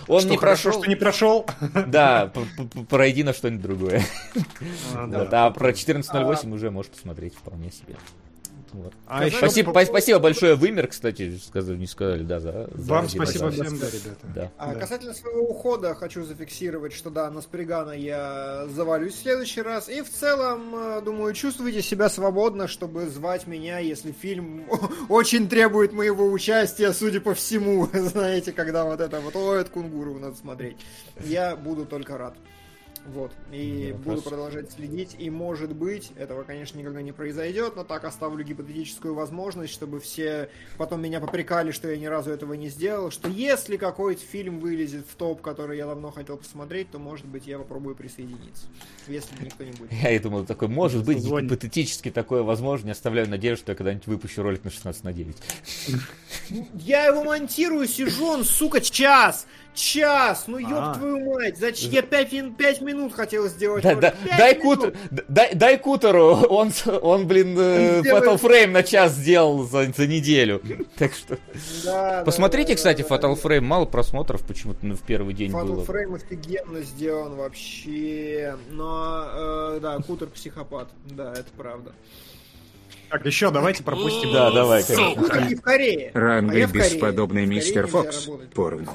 он 0.07 0.19
Что 0.22 0.30
не 0.30 0.38
хорошо, 0.38 0.64
прошел. 0.64 0.82
что 0.82 0.90
не 0.90 0.95
прошел. 0.95 1.45
Да, 1.88 2.32
пройди 2.90 3.23
на 3.23 3.33
что-нибудь 3.33 3.61
другое. 3.61 4.03
А, 4.93 5.07
да. 5.07 5.45
А 5.45 5.51
про 5.51 5.72
14.08 5.72 6.53
уже 6.53 6.72
можешь 6.72 6.91
посмотреть 6.91 7.35
вполне 7.35 7.72
себе. 7.72 7.95
Вот. 8.73 8.93
А 9.05 9.25
еще 9.25 9.37
Спасибо, 9.37 9.71
по- 9.71 9.79
по- 9.79 9.85
спасибо 9.85 10.19
большое, 10.19 10.55
Вымер, 10.55 10.87
кстати, 10.87 11.37
сказали, 11.37 11.77
не 11.77 11.85
сказали, 11.87 12.23
да, 12.23 12.39
за, 12.39 12.69
за 12.73 12.91
Вам 12.93 13.05
один 13.05 13.21
спасибо 13.23 13.45
раз. 13.45 13.53
всем, 13.53 13.77
да, 13.79 13.87
ребята. 13.89 14.27
Да. 14.35 14.51
А 14.57 14.73
Да. 14.73 14.79
касательно 14.79 15.13
своего 15.13 15.41
ухода, 15.41 15.93
хочу 15.95 16.23
зафиксировать, 16.23 16.91
что 16.93 17.09
да, 17.09 17.29
на 17.29 17.41
Спригана 17.41 17.91
я 17.91 18.65
завалюсь 18.67 19.13
в 19.13 19.21
следующий 19.21 19.61
раз. 19.61 19.89
И 19.89 20.01
в 20.01 20.09
целом, 20.09 20.73
э, 20.75 21.01
думаю, 21.05 21.33
чувствуйте 21.33 21.81
себя 21.81 22.09
свободно, 22.09 22.67
чтобы 22.67 23.07
звать 23.07 23.45
меня, 23.47 23.79
если 23.79 24.11
фильм 24.11 24.65
очень 25.09 25.47
требует 25.47 25.93
моего 25.93 26.25
участия, 26.31 26.91
судя 26.93 27.21
по 27.21 27.33
всему. 27.35 27.87
Знаете, 27.93 28.51
когда 28.53 28.83
вот 28.85 28.99
это 29.01 29.19
вот, 29.21 29.35
ой, 29.35 29.61
это 29.61 29.69
кунгуру 29.69 30.15
надо 30.19 30.35
смотреть. 30.35 30.77
Я 31.23 31.55
буду 31.55 31.85
только 31.85 32.17
рад. 32.17 32.33
Вот. 33.06 33.33
И 33.51 33.90
Да, 33.91 33.98
буду 33.98 34.09
хорошо. 34.22 34.30
продолжать 34.30 34.72
следить. 34.72 35.15
И 35.19 35.30
может 35.30 35.73
быть, 35.75 36.11
этого, 36.15 36.43
конечно, 36.43 36.77
никогда 36.77 37.01
не 37.01 37.11
произойдет, 37.11 37.75
но 37.75 37.83
так 37.83 38.06
оставлю 38.06 38.45
гипотетическую 38.45 39.14
возможность, 39.14 39.73
чтобы 39.73 39.99
все 39.99 40.49
потом 40.77 41.01
меня 41.01 41.19
попрекали, 41.19 41.72
что 41.72 41.90
я 41.91 41.98
ни 41.98 42.06
разу 42.06 42.32
этого 42.32 42.53
не 42.53 42.69
сделал. 42.69 43.11
Что 43.11 43.27
если 43.27 43.75
какой-то 43.75 44.22
фильм 44.22 44.59
вылезет 44.61 45.06
в 45.06 45.15
топ, 45.15 45.41
который 45.41 45.77
я 45.77 45.85
давно 45.85 46.11
хотел 46.11 46.38
посмотреть, 46.38 46.91
то, 46.91 46.99
может 46.99 47.25
быть, 47.25 47.45
я 47.45 47.57
попробую 47.59 47.95
присоединиться. 47.95 48.67
Если 49.07 49.35
никто 49.43 49.65
не 49.65 49.72
будет. 49.72 49.91
Я 49.91 50.11
и 50.11 50.19
думал, 50.19 50.45
такой, 50.45 50.69
может 50.69 51.03
быть, 51.03 51.19
Звонит. 51.22 51.51
гипотетически 51.51 52.09
такое 52.09 52.41
возможно. 52.41 52.88
Я 52.88 52.93
оставляю 52.93 53.27
надежду, 53.30 53.64
что 53.64 53.72
я 53.73 53.75
когда-нибудь 53.75 54.07
выпущу 54.07 54.43
ролик 54.43 54.64
на 54.64 54.72
16 54.72 55.03
на 55.03 55.11
9. 55.11 55.35
Я 56.75 57.06
его 57.07 57.23
монтирую, 57.23 57.88
сижу, 57.88 58.27
он, 58.27 58.43
сука, 58.45 58.80
час! 58.82 59.45
Час! 59.73 60.45
Ну, 60.47 60.57
ёб 60.57 60.71
А. 60.73 60.93
твою 60.95 61.19
мать! 61.33 61.57
Зачем? 61.57 61.91
Я 61.91 62.01
пять, 62.01 62.31
мин- 62.31 62.53
пять 62.53 62.81
минут 62.81 63.13
хотел 63.13 63.47
сделать. 63.47 63.83
Да, 63.83 63.95
да, 63.95 64.13
дай, 64.37 64.55
кутер, 64.55 64.93
дай, 65.27 65.53
дай 65.55 65.77
Кутеру, 65.77 66.35
он, 66.49 66.71
он 67.01 67.27
блин, 67.27 67.57
э, 67.57 67.99
Он 67.99 68.05
Fatal 68.05 68.41
Frame 68.41 68.67
на 68.67 68.83
час 68.83 69.13
сделал 69.13 69.63
за, 69.63 69.91
за 69.91 70.07
неделю. 70.07 70.61
Так 70.97 71.13
что... 71.13 71.37
Да, 71.83 72.23
Посмотрите, 72.25 72.73
да, 72.73 72.75
кстати, 72.75 73.01
да, 73.01 73.17
да. 73.17 73.27
Fatal 73.27 73.41
Frame, 73.41 73.61
мало 73.61 73.85
просмотров 73.85 74.43
почему-то 74.45 74.85
ну, 74.85 74.95
в 74.95 75.01
первый 75.01 75.33
день 75.33 75.51
Fatal 75.51 75.65
было. 75.65 75.83
Frame 75.83 76.15
офигенно 76.15 76.81
сделан 76.81 77.35
вообще. 77.35 78.57
Но, 78.69 79.25
э, 79.33 79.79
да, 79.81 79.97
Кутер 79.99 80.27
психопат. 80.27 80.89
Да, 81.05 81.33
это 81.33 81.49
правда. 81.57 81.93
Так, 83.14 83.27
еще 83.27 83.51
давайте 83.51 83.83
пропустим. 83.83 84.33
Да, 84.33 84.50
давай, 84.50 84.83
конечно. 84.83 85.22
В 85.22 85.61
Корее. 85.61 86.09
Ранга 86.16 86.58
я 86.58 86.66
бесподобный 86.66 87.45
мистер 87.45 87.85
Фокс. 87.85 88.27
Порно. 88.56 88.88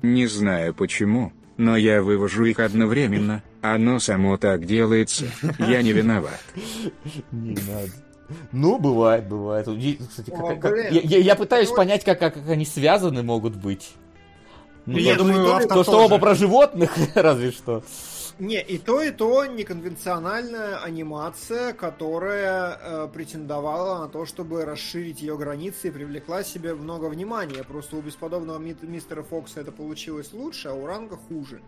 Не 0.00 0.28
знаю 0.28 0.74
почему, 0.74 1.32
но 1.56 1.76
я 1.76 2.00
вывожу 2.00 2.44
их 2.44 2.60
одновременно. 2.60 3.42
Оно 3.62 3.98
само 3.98 4.36
так 4.36 4.64
делается. 4.64 5.24
Я 5.58 5.82
не 5.82 5.90
виноват. 5.92 6.38
Не 7.32 7.54
надо. 7.54 7.90
Ну, 8.52 8.78
бывает, 8.78 9.26
бывает. 9.28 9.66
Кстати, 10.08 10.30
как- 10.30 10.40
О, 10.40 10.54
как- 10.56 10.76
я, 10.92 11.00
я- 11.00 11.18
я 11.18 11.34
пытаюсь 11.34 11.70
Ну, 11.70 11.74
понять, 11.76 12.04
как, 12.04 12.20
как 12.20 12.36
они 12.48 12.64
связаны 12.64 13.24
могут 13.24 13.56
быть. 13.56 13.90
Ну, 14.86 14.98
Я 14.98 15.16
то- 15.16 15.24
думаю, 15.24 15.66
то- 15.68 15.82
что 15.82 16.04
оба 16.04 16.18
про 16.18 16.36
животных, 16.36 16.92
разве 17.16 17.50
что. 17.50 17.82
Не, 18.38 18.60
и 18.62 18.78
то, 18.78 19.00
и 19.02 19.10
то 19.12 19.46
неконвенциональная 19.46 20.78
анимация, 20.82 21.72
которая 21.72 22.78
э, 22.80 23.08
претендовала 23.12 24.00
на 24.00 24.08
то, 24.08 24.26
чтобы 24.26 24.64
расширить 24.64 25.20
ее 25.20 25.36
границы 25.38 25.88
и 25.88 25.90
привлекла 25.92 26.42
себе 26.42 26.74
много 26.74 27.06
внимания. 27.06 27.62
Просто 27.62 27.96
у 27.96 28.00
бесподобного 28.02 28.58
ми- 28.58 28.76
мистера 28.82 29.22
Фокса 29.22 29.60
это 29.60 29.70
получилось 29.70 30.32
лучше, 30.32 30.68
а 30.68 30.74
у 30.74 30.84
Ранга 30.86 31.16
хуже. 31.16 31.60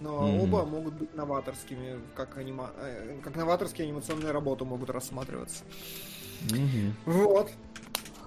Но 0.00 0.26
Мгм. 0.28 0.40
оба 0.54 0.64
могут 0.64 0.94
быть 0.94 1.14
новаторскими, 1.14 2.00
как, 2.16 2.36
анима... 2.36 2.70
э, 2.78 3.18
как 3.22 3.36
новаторские 3.36 3.86
анимационные 3.86 4.32
работы 4.32 4.64
могут 4.64 4.90
рассматриваться. 4.90 5.62
Мгм, 6.50 6.94
Вот. 7.04 7.50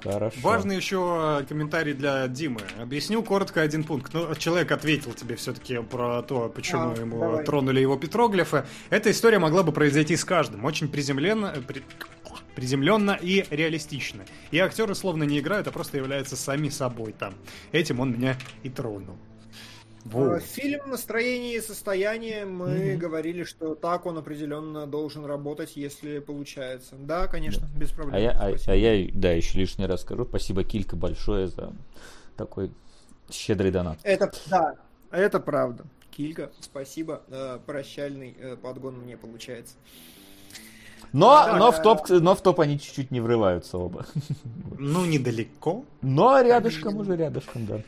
Хорошо. 0.04 0.38
Важный 0.42 0.76
еще 0.76 1.46
комментарий 1.48 1.94
для 1.94 2.28
Димы. 2.28 2.62
Объясню 2.80 3.22
коротко 3.24 3.62
один 3.62 3.84
пункт. 3.84 4.14
Ну, 4.14 4.34
человек 4.36 4.72
ответил 4.72 5.14
тебе 5.14 5.36
все-таки 5.36 5.78
про 5.82 6.22
то, 6.24 6.50
почему 6.50 6.92
А, 6.92 6.96
ему 7.00 7.20
давай. 7.20 7.46
тронули 7.46 7.80
его 7.80 7.98
петроглифы. 7.98 8.66
Эта 8.90 9.12
история 9.12 9.40
могла 9.40 9.64
бы 9.64 9.72
произойти 9.72 10.16
с 10.16 10.26
каждым. 10.26 10.66
Очень 10.66 10.88
приземленно, 10.88 11.54
э, 11.56 11.62
при- 11.62 11.84
приземленно 12.56 13.18
и 13.22 13.46
реалистично. 13.50 14.24
И 14.52 14.58
актеры 14.60 14.96
словно 14.96 15.24
не 15.24 15.40
играют, 15.40 15.68
а 15.68 15.72
просто 15.72 15.98
являются 15.98 16.36
сами 16.36 16.70
собой 16.70 17.14
там. 17.14 17.34
Этим 17.72 18.00
он 18.00 18.12
меня 18.14 18.38
и 18.64 18.70
тронул. 18.70 19.18
Во. 20.06 20.36
Э, 20.38 20.40
Фильм 20.40 20.90
«Настроение 20.90 21.58
и 21.58 21.62
состояние» 21.62 22.46
мы 22.46 22.70
Мгм. 22.92 23.00
говорили, 23.00 23.44
что 23.44 23.76
так 23.76 24.06
он 24.06 24.18
определенно 24.18 24.88
должен 24.88 25.26
работать, 25.26 25.74
если 25.76 26.20
получается. 26.20 26.96
Да, 26.98 27.28
конечно, 27.28 27.68
без 27.76 27.92
проблем. 27.92 28.16
А 28.16 28.20
я, 28.20 28.32
а, 28.32 28.56
а 28.68 28.76
я, 28.76 29.10
да, 29.14 29.32
еще 29.32 29.60
лишний 29.60 29.86
раз 29.86 30.02
скажу. 30.02 30.26
Спасибо, 30.26 30.64
Килька, 30.64 30.96
большое 30.96 31.48
за 31.48 31.74
такой 32.36 32.72
щедрый 33.30 33.72
донат. 33.72 34.00
Это 34.04 34.32
да, 34.50 34.76
это 35.12 35.40
правда. 35.40 35.86
Килька, 36.10 36.52
спасибо. 36.60 37.22
Э, 37.30 37.60
прощальный 37.66 38.36
э, 38.40 38.56
подгон 38.58 38.96
мне 39.00 39.18
получается. 39.18 39.76
Но, 41.14 41.30
Да, 41.46 41.58
но, 41.58 41.72
да. 41.72 41.78
в 41.78 41.82
топ, 41.82 42.10
но 42.10 42.36
в 42.36 42.42
топ 42.42 42.60
они 42.62 42.80
чуть-чуть 42.80 43.12
не 43.12 43.20
врываются 43.22 43.78
оба. 43.78 44.06
Ну, 44.80 45.06
недалеко. 45.06 45.86
Но 46.02 46.42
рядышком 46.42 46.98
уже, 46.98 47.16
рядышком, 47.18 47.66
да. 47.66 47.82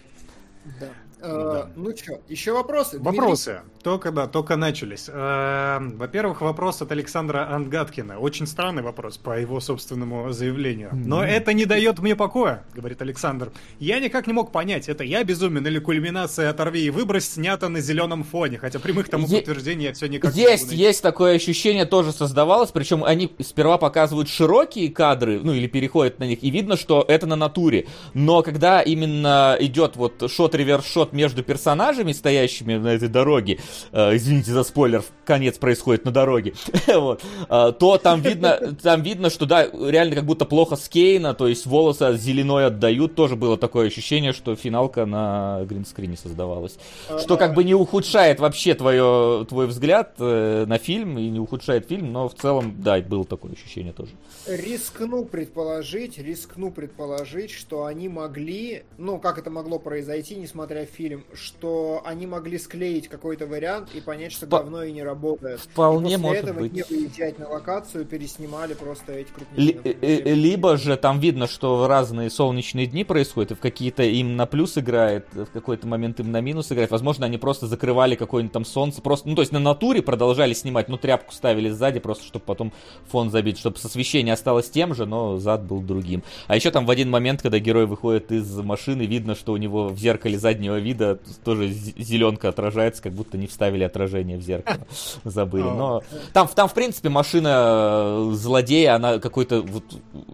Да. 0.80 0.88
Э, 1.24 1.68
Ну 1.76 1.96
что, 1.96 2.20
еще 2.28 2.52
вопросы? 2.52 3.00
Вопросы. 3.00 3.62
Только, 3.84 4.12
да, 4.12 4.28
только 4.28 4.56
начались. 4.56 5.10
Эм, 5.12 5.98
Во-первых, 5.98 6.40
вопрос 6.40 6.82
от 6.82 6.92
Александра 6.94 7.50
Ангаткина. 7.54 8.18
Очень 8.18 8.48
странный 8.48 8.82
вопрос 8.82 9.18
по 9.18 9.38
его 9.38 9.60
собственному 9.60 10.32
заявлению. 10.32 10.92
Но 10.94 11.22
это 11.24 11.52
не 11.52 11.66
дает 11.66 12.00
мне 12.00 12.16
покоя, 12.16 12.64
говорит 12.74 13.02
Александр. 13.02 13.52
Я 13.80 14.00
никак 14.00 14.26
не 14.26 14.32
мог 14.34 14.54
понять, 14.54 14.88
это 14.88 15.04
я 15.04 15.24
безумен 15.26 15.68
или 15.68 15.80
кульминация 15.80 16.50
«Оторви 16.50 16.86
и 16.86 16.90
выбрось» 16.90 17.30
снята 17.34 17.68
на 17.68 17.82
зеленом 17.82 18.24
фоне. 18.24 18.58
Хотя 18.58 18.80
прямых 18.80 19.10
тому 19.10 19.28
Е- 19.28 19.38
подтверждений 19.40 19.86
я 19.88 19.94
все 19.94 20.08
никак 20.08 20.34
не 20.34 20.42
могу 20.42 20.52
Есть, 20.52 20.68
найти. 20.68 20.82
есть 20.82 21.02
такое 21.04 21.36
ощущение 21.36 21.86
тоже 21.86 22.14
создавалось, 22.14 22.72
причем 22.72 23.04
они 23.04 23.34
сперва 23.42 23.78
показывают 23.78 24.30
широкие 24.30 24.90
кадры, 24.92 25.42
ну 25.44 25.52
или 25.54 25.68
переходят 25.68 26.20
на 26.20 26.24
них, 26.24 26.42
и 26.42 26.50
видно, 26.52 26.78
что 26.78 27.04
это 27.06 27.28
на 27.28 27.36
натуре. 27.36 27.88
Но 28.14 28.44
когда 28.44 28.82
именно 28.82 29.58
идет 29.60 29.98
вот 29.98 30.24
шот-реверс-шот 30.32 31.12
между 31.12 31.44
персонажами, 31.44 32.14
стоящими 32.14 32.76
на 32.78 32.88
этой 32.90 33.10
дороге, 33.10 33.60
э, 33.92 34.16
извините 34.16 34.52
за 34.52 34.64
спойлер, 34.64 35.04
конец 35.26 35.58
происходит 35.58 36.06
на 36.06 36.12
дороге, 36.12 36.54
вот, 36.88 37.24
э, 37.50 37.74
то 37.78 37.98
там 37.98 38.22
видно, 38.22 38.76
там 38.82 39.02
видно, 39.02 39.30
что 39.30 39.46
да, 39.46 39.66
реально 39.66 40.16
как 40.16 40.26
будто 40.26 40.46
плохо 40.46 40.76
скейно, 40.76 41.34
то 41.34 41.48
есть 41.48 41.66
волосы 41.66 42.18
зеленой 42.18 42.68
отдают, 42.68 43.16
тоже 43.16 43.36
было 43.36 43.58
такое 43.58 43.88
ощущение, 43.88 44.34
что 44.34 44.56
финалка 44.56 45.06
на 45.06 45.64
гринскрине 45.66 46.18
создавалась. 46.18 46.78
Что 47.20 47.38
как 47.38 47.54
бы 47.54 47.64
не 47.64 47.74
ухудшает 47.74 48.40
вообще 48.40 48.76
твое, 48.76 49.46
твой 49.48 49.68
взгляд 49.68 50.16
э, 50.20 50.66
на 50.68 50.78
фильм 50.78 51.18
и 51.18 51.30
не 51.30 51.40
ухудшает 51.40 51.88
фильм, 51.88 52.12
но 52.12 52.30
в 52.30 52.36
целом, 52.36 52.76
да, 52.82 53.00
было 53.02 53.26
такое 53.26 53.54
ощущение 53.54 53.94
тоже. 53.94 54.12
Рискну 54.48 55.26
предположить, 55.26 56.18
рискну 56.18 56.72
предположить, 56.72 57.52
что 57.52 57.86
они 57.86 58.10
могли, 58.10 58.84
ну, 58.98 59.20
как 59.20 59.38
это 59.38 59.50
могло 59.50 59.80
произойти, 59.80 60.36
несмотря 60.36 60.86
фильм, 60.86 61.26
что 61.34 62.02
они 62.06 62.28
могли 62.28 62.58
склеить 62.58 63.08
какой-то 63.08 63.46
вариант 63.46 63.63
и 63.94 64.02
понять, 64.02 64.32
что 64.32 64.46
Впо- 64.46 64.60
говно 64.62 64.84
и 64.84 64.92
не 64.92 65.04
работает. 65.04 65.60
Вполне 65.60 66.14
и 66.14 66.18
после 66.18 66.28
может 66.28 66.44
этого 66.44 66.60
быть. 66.60 66.74
не 66.74 66.84
выезжать 66.84 67.40
на 67.40 67.50
локацию, 67.50 68.06
переснимали 68.06 68.74
просто 68.74 69.14
эти 69.14 69.28
Ли- 69.56 69.74
крупники. 69.74 69.98
э, 70.02 70.20
э, 70.30 70.34
либо 70.34 70.78
же 70.78 70.98
там 70.98 71.20
видно, 71.20 71.48
что 71.48 71.78
в 71.78 71.88
разные 71.88 72.30
солнечные 72.30 72.86
дни 72.88 73.04
происходят, 73.04 73.52
и 73.52 73.56
в 73.56 73.60
какие-то 73.60 74.04
им 74.04 74.36
на 74.36 74.46
плюс 74.46 74.78
играет, 74.78 75.28
в 75.34 75.46
какой-то 75.48 75.88
момент 75.88 76.20
им 76.20 76.32
на 76.32 76.42
минус 76.42 76.72
играет. 76.72 76.92
Возможно, 76.92 77.26
они 77.26 77.38
просто 77.38 77.68
закрывали 77.68 78.16
какое-нибудь 78.16 78.54
там 78.54 78.66
солнце, 78.66 79.02
просто, 79.02 79.30
ну, 79.30 79.36
то 79.36 79.42
есть 79.42 79.52
на 79.52 79.60
натуре 79.60 80.02
продолжали 80.02 80.54
снимать, 80.54 80.90
ну, 80.90 80.98
тряпку 80.98 81.34
ставили 81.34 81.70
сзади, 81.70 82.00
просто 82.00 82.26
чтобы 82.26 82.46
потом 82.46 82.74
фон 83.08 83.30
забить, 83.32 83.58
чтобы 83.58 83.78
освещение 83.84 84.34
осталось 84.34 84.70
тем 84.70 84.94
же, 84.96 85.06
но 85.06 85.38
зад 85.38 85.64
был 85.64 85.82
другим. 85.82 86.24
А 86.48 86.56
еще 86.56 86.72
там 86.72 86.86
в 86.86 86.90
один 86.90 87.10
момент, 87.10 87.42
когда 87.42 87.60
герой 87.60 87.86
выходит 87.86 88.32
из 88.32 88.56
машины, 88.58 89.04
видно, 89.04 89.36
что 89.36 89.54
у 89.54 89.58
него 89.58 89.88
в 89.90 89.98
зеркале 89.98 90.38
заднего 90.38 90.80
вида 90.80 91.20
тоже 91.44 91.70
зеленка 91.70 92.50
отражается, 92.50 93.02
как 93.04 93.14
будто 93.14 93.38
не 93.38 93.48
вставили 93.54 93.84
отражение 93.84 94.38
в 94.38 94.42
зеркало. 94.42 94.86
Забыли. 95.24 95.64
Но 95.64 96.02
там, 96.34 96.48
там 96.48 96.68
в 96.68 96.74
принципе, 96.74 97.10
машина 97.10 97.50
э, 97.56 98.32
злодея, 98.34 98.96
она 98.96 99.20
какой-то 99.20 99.62
вот 99.62 99.84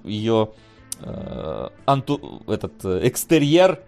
ее 0.04 0.50
э, 1.02 1.70
анту, 1.86 2.42
этот 2.48 2.74
э, 2.84 3.08
экстерьер 3.08 3.84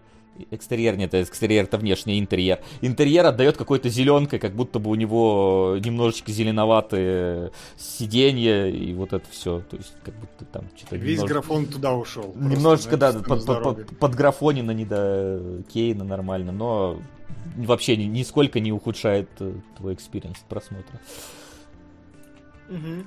экстерьер, 0.49 0.97
нет, 0.97 1.13
экстерьер 1.13 1.65
это 1.65 1.77
внешний 1.77 2.19
интерьер. 2.19 2.59
Интерьер 2.81 3.25
отдает 3.25 3.57
какой-то 3.57 3.89
зеленкой, 3.89 4.39
как 4.39 4.53
будто 4.53 4.79
бы 4.79 4.89
у 4.89 4.95
него 4.95 5.77
немножечко 5.83 6.31
зеленоватые 6.31 7.51
сиденья 7.77 8.67
и 8.67 8.93
вот 8.93 9.13
это 9.13 9.25
все. 9.29 9.61
То 9.69 9.77
есть, 9.77 9.93
как 10.03 10.15
будто 10.15 10.45
там 10.45 10.65
что-то... 10.75 10.95
Весь 10.95 11.17
немножко... 11.17 11.33
графон 11.33 11.65
туда 11.65 11.93
ушел. 11.93 12.33
Немножечко, 12.35 12.97
да, 12.97 13.13
под, 13.13 13.45
под, 13.45 13.97
под, 13.97 14.15
графонина 14.15 14.71
недокинули 14.71 16.03
нормально, 16.03 16.51
но 16.51 16.99
вообще 17.55 17.97
нисколько 17.97 18.59
не 18.59 18.71
ухудшает 18.71 19.29
э, 19.39 19.53
твой 19.77 19.93
experience 19.93 20.37
просмотра. 20.47 20.99
Угу. 22.69 23.05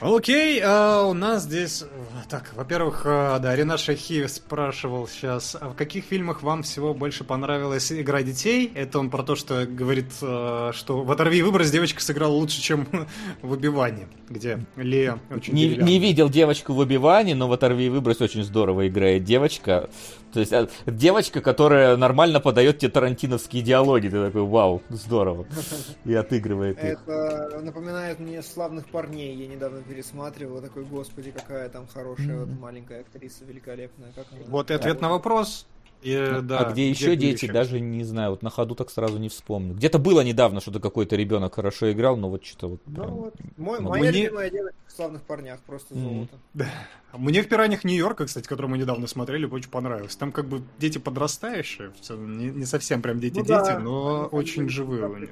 Окей, 0.00 0.60
а 0.64 1.02
у 1.02 1.12
нас 1.12 1.42
здесь... 1.42 1.84
Так, 2.28 2.52
во-первых, 2.54 3.02
а, 3.04 3.38
да, 3.40 3.56
Ренат 3.56 3.80
Шахиев 3.80 4.30
спрашивал 4.30 5.08
сейчас, 5.08 5.56
а 5.60 5.70
в 5.70 5.74
каких 5.74 6.04
фильмах 6.04 6.42
вам 6.42 6.62
всего 6.62 6.94
больше 6.94 7.24
понравилась 7.24 7.90
игра 7.90 8.22
детей? 8.22 8.70
Это 8.74 9.00
он 9.00 9.10
про 9.10 9.24
то, 9.24 9.34
что 9.34 9.66
говорит, 9.66 10.06
а, 10.22 10.70
что 10.72 11.02
в 11.02 11.10
«Оторви 11.10 11.42
и 11.42 11.45
выбрось» 11.45 11.70
девочка 11.70 12.00
сыграла 12.00 12.32
лучше, 12.32 12.60
чем 12.60 12.86
в 13.42 13.52
«Убивании», 13.52 14.06
где 14.28 14.60
Лея 14.76 15.18
очень 15.30 15.52
не, 15.52 15.76
не 15.76 15.98
видел 15.98 16.28
девочку 16.28 16.74
в 16.74 16.78
«Убивании», 16.78 17.34
но 17.34 17.48
в 17.48 17.52
«Оторви 17.52 17.88
выброс» 17.88 18.20
очень 18.20 18.44
здорово 18.44 18.86
играет 18.86 19.24
девочка. 19.24 19.90
То 20.32 20.40
есть 20.40 20.52
а, 20.52 20.68
девочка, 20.86 21.40
которая 21.40 21.96
нормально 21.96 22.40
подает 22.40 22.78
тебе 22.78 22.90
тарантиновские 22.90 23.62
диалоги. 23.62 24.08
Ты 24.08 24.26
такой, 24.26 24.42
вау, 24.42 24.82
здорово. 24.88 25.46
И 26.04 26.14
отыгрывает 26.14 26.82
их. 26.82 26.98
Это 27.06 27.60
напоминает 27.62 28.18
мне 28.18 28.42
«Славных 28.42 28.88
парней». 28.88 29.34
Я 29.34 29.46
недавно 29.46 29.82
пересматривал. 29.82 30.60
Такой, 30.60 30.84
господи, 30.84 31.30
какая 31.30 31.68
там 31.68 31.86
хорошая 31.92 32.40
вот 32.44 32.60
маленькая 32.60 33.00
актриса, 33.00 33.44
великолепная. 33.44 34.12
Как 34.14 34.26
она... 34.32 34.40
Вот 34.48 34.70
и 34.70 34.74
ответ 34.74 35.00
на 35.00 35.10
вопрос. 35.10 35.66
И, 36.02 36.14
а, 36.14 36.40
да, 36.42 36.60
а 36.60 36.72
где 36.72 36.88
еще 36.88 37.16
дети, 37.16 37.44
еще? 37.44 37.52
даже 37.52 37.80
не 37.80 38.04
знаю, 38.04 38.30
вот 38.30 38.42
на 38.42 38.50
ходу 38.50 38.74
так 38.74 38.90
сразу 38.90 39.18
не 39.18 39.28
вспомню. 39.28 39.74
Где-то 39.74 39.98
было 39.98 40.20
недавно, 40.20 40.60
что-то 40.60 40.78
какой-то 40.80 41.16
ребенок 41.16 41.56
хорошо 41.56 41.90
играл, 41.90 42.16
но 42.16 42.30
вот 42.30 42.44
что-то 42.44 42.68
вот. 42.68 42.80
Ну, 42.86 43.06
вот. 43.06 43.34
Мой, 43.56 43.80
моя 43.80 44.10
Мне... 44.10 44.22
любимая 44.22 44.50
девочка 44.50 44.78
в 44.86 44.92
славных 44.92 45.22
парнях, 45.22 45.60
просто 45.60 45.94
золото. 45.94 46.36
Mm. 46.54 46.66
Мне 47.14 47.42
в 47.42 47.48
«Пираньях 47.48 47.84
Нью-Йорка», 47.84 48.26
кстати, 48.26 48.46
которую 48.46 48.70
мы 48.70 48.78
недавно 48.78 49.06
смотрели, 49.06 49.46
очень 49.46 49.70
понравилось. 49.70 50.14
Там 50.14 50.30
как 50.30 50.46
бы 50.46 50.62
дети 50.78 50.98
подрастающие, 50.98 51.90
не, 52.10 52.46
не 52.46 52.64
совсем 52.64 53.02
прям 53.02 53.18
дети-дети, 53.18 53.50
ну, 53.50 53.64
да. 53.64 53.78
но 53.78 54.22
ну, 54.22 54.38
очень 54.38 54.68
живые 54.68 55.08
у 55.08 55.16
них. 55.16 55.30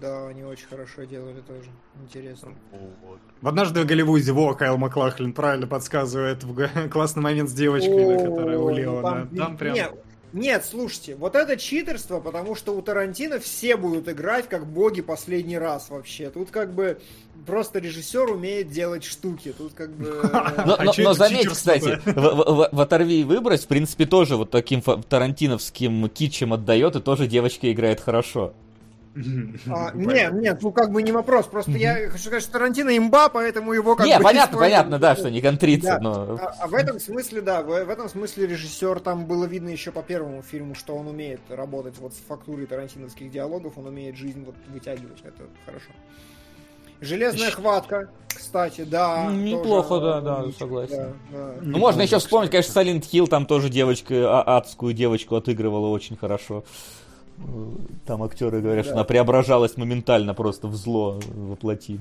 Да, 0.00 0.28
они 0.28 0.44
очень 0.44 0.66
хорошо 0.66 1.04
делали 1.04 1.40
тоже. 1.40 1.68
Интересно. 2.02 2.52
Вот. 2.70 3.18
В 3.40 3.48
«Однажды 3.48 3.82
в 3.82 3.86
Голливуде» 3.86 4.32
во, 4.32 4.54
Кайл 4.54 4.76
Маклахлин 4.76 5.32
правильно 5.32 5.66
подсказывает 5.66 6.44
в 6.44 6.88
классный 6.90 7.22
момент 7.22 7.50
с 7.50 7.52
девочкой, 7.52 8.18
которая 8.18 8.58
у 8.58 8.70
Леона. 8.70 9.02
Там, 9.02 9.36
там 9.36 9.56
прям... 9.56 9.74
Нет, 9.74 9.94
нет, 10.32 10.64
слушайте, 10.64 11.14
вот 11.14 11.34
это 11.34 11.56
читерство, 11.56 12.20
потому 12.20 12.54
что 12.54 12.76
у 12.76 12.82
Тарантино 12.82 13.38
все 13.38 13.76
будут 13.76 14.08
играть 14.08 14.46
как 14.46 14.66
боги 14.66 15.00
последний 15.00 15.56
раз 15.56 15.88
вообще. 15.88 16.28
Тут 16.28 16.50
как 16.50 16.74
бы 16.74 17.00
просто 17.46 17.78
режиссер 17.78 18.30
умеет 18.30 18.70
делать 18.70 19.04
штуки. 19.04 19.54
Тут 19.56 19.72
как 19.72 19.90
бы... 19.90 20.20
Но, 20.66 20.74
а 20.78 20.84
но, 20.84 20.92
но 20.98 21.14
заметь, 21.14 21.48
кстати, 21.48 21.98
в, 22.04 22.12
в, 22.12 22.68
в 22.70 22.80
«Оторви 22.80 23.22
и 23.22 23.24
выбрось», 23.24 23.64
в 23.64 23.68
принципе, 23.68 24.04
тоже 24.04 24.36
вот 24.36 24.50
таким 24.50 24.82
тарантиновским 24.82 26.08
китчем 26.10 26.52
отдает, 26.52 26.96
и 26.96 27.00
тоже 27.00 27.26
девочка 27.26 27.72
играет 27.72 28.00
хорошо. 28.00 28.52
А, 29.66 29.92
нет, 29.94 30.32
нет, 30.34 30.62
ну 30.62 30.72
как 30.72 30.92
бы 30.92 31.02
не 31.02 31.12
вопрос. 31.12 31.46
Просто 31.46 31.72
я 31.72 32.08
хочу 32.08 32.24
сказать, 32.24 32.42
что 32.42 32.52
Тарантино 32.52 32.96
имба, 32.96 33.28
поэтому 33.28 33.72
его 33.72 33.96
как 33.96 34.06
не, 34.06 34.16
бы... 34.16 34.22
понятно, 34.22 34.58
понятно, 34.58 34.98
да, 34.98 35.16
что 35.16 35.30
не 35.30 35.40
контрится, 35.40 35.94
да. 35.96 36.00
но... 36.00 36.38
А, 36.40 36.54
а 36.60 36.66
в 36.66 36.74
этом 36.74 37.00
смысле, 37.00 37.40
да, 37.40 37.62
в, 37.62 37.66
в 37.66 37.90
этом 37.90 38.08
смысле 38.08 38.46
режиссер, 38.46 39.00
там 39.00 39.26
было 39.26 39.44
видно 39.44 39.70
еще 39.70 39.90
по 39.92 40.02
первому 40.02 40.42
фильму, 40.42 40.74
что 40.74 40.94
он 40.94 41.08
умеет 41.08 41.40
работать 41.48 41.98
вот 41.98 42.14
с 42.14 42.18
фактурой 42.18 42.66
тарантиновских 42.66 43.30
диалогов, 43.30 43.76
он 43.76 43.86
умеет 43.86 44.16
жизнь 44.16 44.44
вот 44.44 44.54
вытягивать, 44.68 45.20
это 45.24 45.42
хорошо. 45.66 45.90
Железная 47.00 47.50
хватка, 47.52 48.10
кстати, 48.28 48.82
да. 48.82 49.26
Неплохо, 49.30 50.00
тоже, 50.00 50.20
да, 50.20 50.42
да, 50.42 50.52
согласен. 50.58 50.96
Да, 51.30 51.38
да. 51.38 51.54
Ну, 51.60 51.78
можно 51.78 52.02
еще 52.02 52.18
вспомнить, 52.18 52.50
конечно, 52.50 52.80
Silent 52.80 53.02
Hill, 53.02 53.28
там 53.28 53.46
тоже 53.46 53.68
девочка, 53.68 54.40
а, 54.40 54.56
адскую 54.56 54.94
девочку 54.94 55.36
отыгрывала 55.36 55.88
очень 55.88 56.16
хорошо. 56.16 56.64
Там 58.06 58.22
актеры 58.22 58.60
говорят, 58.60 58.84
да. 58.84 58.90
что 58.90 58.94
она 58.94 59.04
преображалась 59.04 59.76
моментально 59.76 60.34
просто 60.34 60.66
в 60.68 60.74
зло 60.74 61.20
воплоти. 61.34 62.00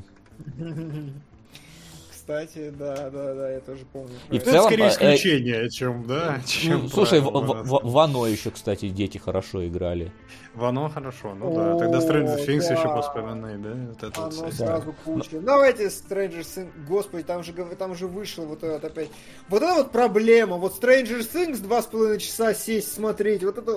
Кстати, 2.28 2.74
да, 2.78 3.10
да, 3.10 3.34
да, 3.34 3.52
я 3.52 3.60
тоже 3.62 3.86
помню. 3.94 4.14
И 4.32 4.40
в 4.40 4.44
целом, 4.44 4.68
это 4.68 4.68
скорее 4.68 4.88
э, 4.88 4.90
исключение, 4.90 5.70
чем, 5.70 6.06
да, 6.06 6.42
чем 6.46 6.90
Слушай, 6.90 7.22
в, 7.22 7.30
в, 7.30 7.64
в, 7.64 7.92
Вано 7.92 8.26
еще, 8.26 8.52
кстати, 8.52 8.90
дети 8.90 9.18
хорошо 9.18 9.66
играли. 9.66 10.12
Вано 10.58 10.90
хорошо, 10.90 11.36
ну 11.36 11.54
да. 11.54 11.78
Тогда 11.78 12.00
Stranger 12.00 12.46
Things 12.46 12.68
да. 12.68 12.74
еще 12.74 12.88
поспоминай, 12.88 13.58
да? 13.58 13.70
Вот 13.90 14.04
это 14.04 14.24
Оно 14.24 14.46
вот 14.46 14.54
сразу 14.54 14.96
куча. 15.06 15.30
Но... 15.34 15.42
Давайте 15.42 15.86
Stranger 15.86 16.42
Things, 16.42 16.70
господи, 16.88 17.24
там 17.24 17.44
же, 17.44 17.54
там 17.54 17.96
же 17.96 18.08
вышел 18.08 18.46
вот 18.46 18.64
этот 18.64 18.84
опять. 18.84 19.10
Вот 19.50 19.62
это 19.62 19.76
вот 19.76 19.92
проблема. 19.92 20.58
Вот 20.58 20.82
Stranger 20.82 21.20
Things 21.20 21.62
два 21.62 21.82
с 21.82 21.86
половиной 21.86 22.20
часа 22.20 22.54
сесть 22.54 22.92
смотреть, 22.92 23.44
вот 23.44 23.58
это... 23.58 23.72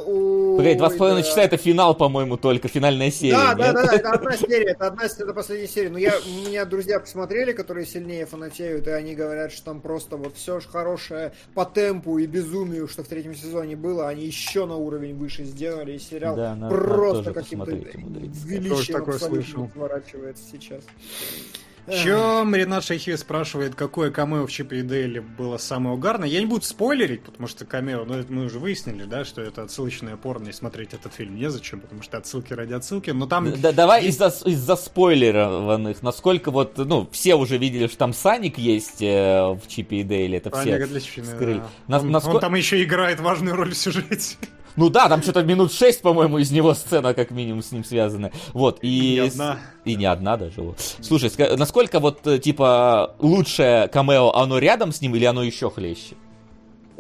Блять, 0.57 0.78
два 0.78 0.89
с 0.89 0.97
половиной 0.97 1.23
часа 1.23 1.42
это 1.42 1.59
финал, 1.59 1.94
по-моему, 1.94 2.39
только, 2.39 2.68
финальная 2.68 3.10
серия. 3.10 3.34
Да, 3.34 3.55
да, 3.55 3.73
да, 3.73 3.86
да, 3.86 3.94
это 3.94 4.10
одна 4.12 4.33
серия, 4.36 4.70
это 4.70 4.86
одна, 4.86 5.05
это 5.05 5.34
последняя 5.34 5.68
серия. 5.68 5.91
Но 5.91 5.99
я, 5.99 6.15
у 6.15 6.49
меня 6.49 6.65
друзья 6.65 6.99
посмотрели, 6.99 7.52
которые 7.52 7.84
сильнее 7.84 8.25
фанатеют, 8.25 8.86
и 8.86 8.91
они 8.91 9.15
говорят, 9.15 9.52
что 9.52 9.67
там 9.67 9.81
просто 9.81 10.17
вот 10.17 10.36
все 10.36 10.60
хорошее 10.60 11.33
по 11.55 11.65
темпу 11.65 12.18
и 12.18 12.26
безумию, 12.26 12.89
что 12.89 13.05
в 13.05 13.09
третьем 13.09 13.34
сезоне 13.34 13.76
было, 13.76 14.09
они 14.09 14.25
еще 14.25 14.65
на 14.65 14.76
уровень 14.76 15.15
выше 15.15 15.44
сделали, 15.44 15.92
и 15.92 15.99
сериал 15.99 16.36
да, 16.36 16.70
просто 16.71 17.33
каким-то 17.33 17.71
величием 17.73 19.09
абсолютно 19.09 19.71
сворачивается 19.73 20.45
сейчас. 20.51 20.85
Чем 21.89 22.55
Ренат 22.55 22.85
Шахи 22.85 23.17
спрашивает, 23.17 23.75
какое 23.75 24.11
камео 24.11 24.47
в 24.47 24.51
Чипе 24.51 24.81
и 24.81 24.83
Дейли 24.83 25.19
было 25.19 25.57
самое 25.57 25.97
угарное. 25.97 26.29
Я 26.29 26.41
не 26.41 26.47
буду 26.47 26.65
спойлерить, 26.65 27.23
потому 27.23 27.49
что 27.49 27.65
камео, 27.65 28.05
ну 28.05 28.15
это 28.15 28.33
мы 28.33 28.45
уже 28.45 28.59
выяснили, 28.59 29.05
да, 29.05 29.25
что 29.25 29.43
это 29.43 29.63
отсылочное 29.63 30.17
порно, 30.17 30.49
и 30.49 30.53
смотреть 30.53 30.95
этот 30.95 31.15
фильм 31.15 31.37
незачем, 31.37 31.81
потому 31.81 32.03
что 32.03 32.19
отсылки 32.19 32.53
ради 32.53 32.75
отсылки, 32.75 33.11
но 33.11 33.27
там... 33.27 33.61
Да, 33.61 33.73
давай 33.73 34.07
из-за 34.07 34.29
из 34.45 34.67
спойлерованных, 34.67 36.03
насколько 36.03 36.51
вот, 36.51 36.79
ну, 36.79 37.09
все 37.11 37.35
уже 37.35 37.59
видели, 37.59 37.87
что 37.87 37.99
там 37.99 38.13
Саник 38.13 38.59
есть 38.59 39.03
э, 39.03 39.53
в 39.53 39.67
Чипе 39.67 39.97
и 39.97 40.03
Дейли, 40.03 40.39
это 40.39 40.51
Саник 40.51 40.87
все 40.87 41.25
скрыли. 41.25 41.59
Да. 41.59 41.71
На, 41.89 42.01
он, 42.01 42.11
насколько... 42.11 42.37
он 42.37 42.41
там 42.41 42.55
еще 42.55 42.83
играет 42.83 43.21
важную 43.21 43.57
роль 43.57 43.73
в 43.73 43.77
сюжете. 43.77 44.37
Ну 44.81 44.89
да, 44.89 45.10
там 45.10 45.23
что-то 45.23 45.42
минут 45.42 45.75
шесть, 45.75 46.00
по-моему, 46.00 46.39
из 46.39 46.50
него 46.50 46.73
сцена 46.73 47.12
как 47.12 47.31
минимум 47.33 47.62
с 47.62 47.70
ним 47.70 47.84
связана. 47.84 48.31
Вот, 48.55 48.78
и... 48.81 48.89
И 48.89 49.12
не 49.12 49.18
одна. 49.18 49.59
И 49.84 49.94
не 49.94 50.07
одна 50.07 50.39
даже. 50.39 50.62
Вот. 50.62 50.81
Слушай, 51.02 51.31
насколько 51.59 52.00
вот, 52.00 52.26
э, 52.26 52.39
типа, 52.39 53.15
лучшее 53.18 53.89
камео, 53.89 54.33
оно 54.34 54.57
рядом 54.57 54.92
с 54.92 55.02
ним 55.02 55.15
или 55.17 55.26
оно 55.26 55.42
еще 55.42 55.70
хлеще? 55.70 56.17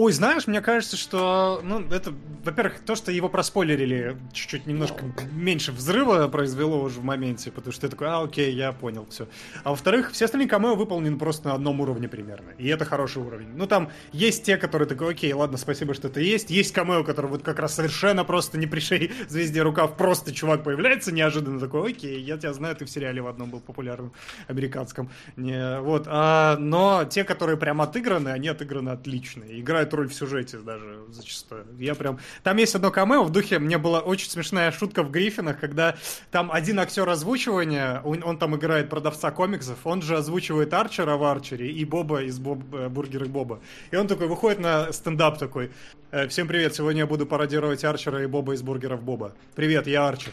Ой, 0.02 0.12
знаешь, 0.12 0.46
мне 0.46 0.62
кажется, 0.62 0.96
что, 0.96 1.60
ну, 1.62 1.86
это, 1.90 2.14
во-первых, 2.42 2.80
то, 2.86 2.94
что 2.94 3.12
его 3.12 3.28
проспойлерили, 3.28 4.16
чуть-чуть 4.32 4.64
немножко 4.64 5.04
меньше 5.30 5.72
взрыва 5.72 6.26
произвело 6.28 6.80
уже 6.80 7.00
в 7.00 7.04
моменте, 7.04 7.50
потому 7.50 7.70
что 7.70 7.82
ты 7.82 7.88
такой, 7.90 8.08
а, 8.08 8.22
окей, 8.22 8.50
я 8.54 8.72
понял, 8.72 9.06
все. 9.10 9.28
А 9.62 9.68
во-вторых, 9.68 10.12
все 10.12 10.24
остальные 10.24 10.48
камео 10.48 10.74
выполнены 10.74 11.18
просто 11.18 11.48
на 11.48 11.54
одном 11.54 11.82
уровне 11.82 12.08
примерно, 12.08 12.52
и 12.56 12.66
это 12.68 12.86
хороший 12.86 13.22
уровень. 13.22 13.48
Ну, 13.54 13.66
там 13.66 13.90
есть 14.10 14.42
те, 14.42 14.56
которые 14.56 14.88
такой, 14.88 15.10
окей, 15.10 15.30
ладно, 15.34 15.58
спасибо, 15.58 15.92
что 15.92 16.08
это 16.08 16.20
есть. 16.20 16.48
Есть 16.48 16.72
камео, 16.72 17.04
который 17.04 17.30
вот 17.30 17.42
как 17.42 17.58
раз 17.58 17.74
совершенно 17.74 18.24
просто 18.24 18.56
не 18.56 18.66
пришей 18.66 19.12
звезде 19.28 19.60
рукав, 19.60 19.98
просто 19.98 20.32
чувак 20.32 20.64
появляется 20.64 21.12
неожиданно 21.12 21.60
такой, 21.60 21.90
окей, 21.90 22.22
я 22.22 22.38
тебя 22.38 22.54
знаю, 22.54 22.74
ты 22.74 22.86
в 22.86 22.90
сериале 22.90 23.20
в 23.20 23.26
одном 23.26 23.50
был 23.50 23.60
популярным, 23.60 24.14
американском. 24.48 25.10
Не, 25.36 25.78
вот, 25.80 26.04
а, 26.06 26.56
но 26.56 27.04
те, 27.04 27.22
которые 27.22 27.58
прям 27.58 27.82
отыграны, 27.82 28.30
они 28.30 28.48
отыграны 28.48 28.88
отлично, 28.88 29.44
играют 29.46 29.89
играет 29.90 29.94
роль 29.94 30.08
в 30.08 30.14
сюжете 30.14 30.58
даже 30.58 31.00
зачастую. 31.10 31.64
Я 31.78 31.94
прям... 31.94 32.18
Там 32.42 32.56
есть 32.56 32.74
одно 32.74 32.90
камео 32.90 33.24
в 33.24 33.30
духе, 33.30 33.58
мне 33.58 33.78
была 33.78 34.00
очень 34.00 34.30
смешная 34.30 34.72
шутка 34.72 35.02
в 35.02 35.10
Гриффинах, 35.10 35.58
когда 35.60 35.96
там 36.30 36.50
один 36.52 36.78
актер 36.78 37.08
озвучивания, 37.08 38.00
он, 38.04 38.22
он 38.24 38.38
там 38.38 38.56
играет 38.56 38.88
продавца 38.88 39.30
комиксов, 39.30 39.78
он 39.84 40.02
же 40.02 40.16
озвучивает 40.16 40.72
Арчера 40.74 41.16
в 41.16 41.24
Арчере 41.24 41.70
и 41.70 41.84
Боба 41.84 42.22
из 42.22 42.38
Боб, 42.38 42.58
э, 42.74 42.88
Бургера 42.88 43.26
Боба. 43.26 43.58
И 43.92 43.96
он 43.96 44.06
такой 44.06 44.26
выходит 44.26 44.60
на 44.60 44.92
стендап 44.92 45.38
такой, 45.38 45.70
«Э, 46.10 46.26
всем 46.28 46.48
привет, 46.48 46.74
сегодня 46.74 47.00
я 47.00 47.06
буду 47.06 47.26
пародировать 47.26 47.84
Арчера 47.84 48.22
и 48.22 48.26
Боба 48.26 48.54
из 48.54 48.62
Бургеров 48.62 49.02
Боба. 49.02 49.32
Привет, 49.54 49.86
я 49.86 50.08
Арчер. 50.08 50.32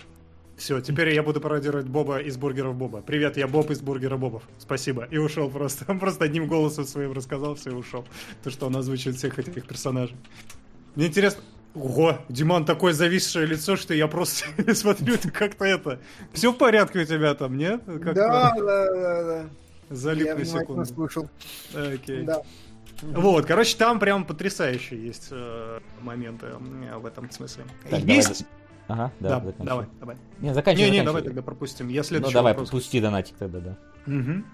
Все, 0.57 0.81
теперь 0.81 1.13
я 1.13 1.21
буду 1.21 1.39
пародировать 1.39 1.85
Боба 1.85 2.17
из 2.17 2.35
бургеров 2.35 2.75
Боба. 2.75 3.01
Привет, 3.01 3.37
я 3.37 3.47
Боб 3.47 3.69
из 3.69 3.79
бургера 3.79 4.17
Бобов. 4.17 4.41
Спасибо. 4.57 5.07
И 5.11 5.17
ушел 5.17 5.51
просто. 5.51 5.85
Он 5.87 5.99
просто 5.99 6.25
одним 6.25 6.47
голосом 6.47 6.85
своим 6.85 7.13
рассказал 7.13 7.53
все 7.53 7.69
и 7.69 7.73
ушел. 7.73 8.05
То, 8.43 8.49
что 8.49 8.65
он 8.65 8.75
озвучивает 8.75 9.17
всех 9.17 9.37
этих 9.37 9.67
персонажей. 9.67 10.17
Мне 10.95 11.07
интересно, 11.07 11.43
Ого, 11.75 12.17
Диман, 12.27 12.65
такое 12.65 12.93
зависшее 12.93 13.45
лицо, 13.45 13.75
что 13.75 13.93
я 13.93 14.07
просто 14.07 14.47
смотрю, 14.73 15.15
ты 15.17 15.29
как-то 15.29 15.63
это... 15.63 15.99
Все 16.33 16.51
в 16.51 16.57
порядке 16.57 17.01
у 17.01 17.05
тебя 17.05 17.35
там, 17.35 17.55
нет? 17.55 17.83
Как 17.85 18.15
да, 18.15 18.55
да, 18.57 18.93
да, 18.93 19.23
да. 19.23 19.49
Залип 19.91 20.25
я 20.25 20.35
на 20.35 20.43
секунду. 20.45 20.85
слушал. 20.85 21.29
Окей. 21.75 22.23
Да. 22.23 22.41
Вот, 23.03 23.45
короче, 23.45 23.77
там 23.77 23.99
прям 23.99 24.25
потрясающие 24.25 25.05
есть 25.05 25.27
э, 25.29 25.79
моменты 26.01 26.47
э, 26.47 26.97
в 26.97 27.05
этом 27.05 27.29
смысле. 27.29 27.65
Так, 27.91 27.99
есть... 27.99 28.39
Давай, 28.39 28.66
ага, 28.87 29.11
да, 29.19 29.29
Да, 29.29 29.35
заканчивай. 29.45 29.65
давай, 29.67 29.85
давай. 29.99 30.17
Не, 30.39 30.53
заканчивай, 30.53 30.89
Не, 30.91 30.99
не, 30.99 31.03
давай 31.05 31.21
тогда 31.23 31.41
пропустим. 31.41 31.87
Я 31.89 32.01
Ну 32.01 32.03
следующий 32.03 32.33
давай, 32.33 32.53
вопрос. 32.53 32.69
пусти 32.69 32.99
донатик 33.01 33.35
тогда, 33.37 33.59
да. 33.59 33.77
Мгм. 34.05 34.45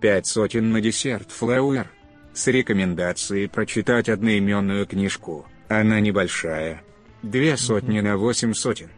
Пять 0.00 0.26
сотен 0.26 0.70
на 0.70 0.80
десерт 0.80 1.30
Флауэр. 1.32 1.90
С 2.34 2.46
рекомендацией 2.46 3.48
прочитать 3.48 4.08
одноименную 4.08 4.86
книжку. 4.86 5.46
Она 5.68 5.98
небольшая. 6.00 6.82
Две 7.22 7.56
сотни 7.56 8.00
на 8.00 8.16
восемь 8.16 8.54
сотен. 8.54 8.90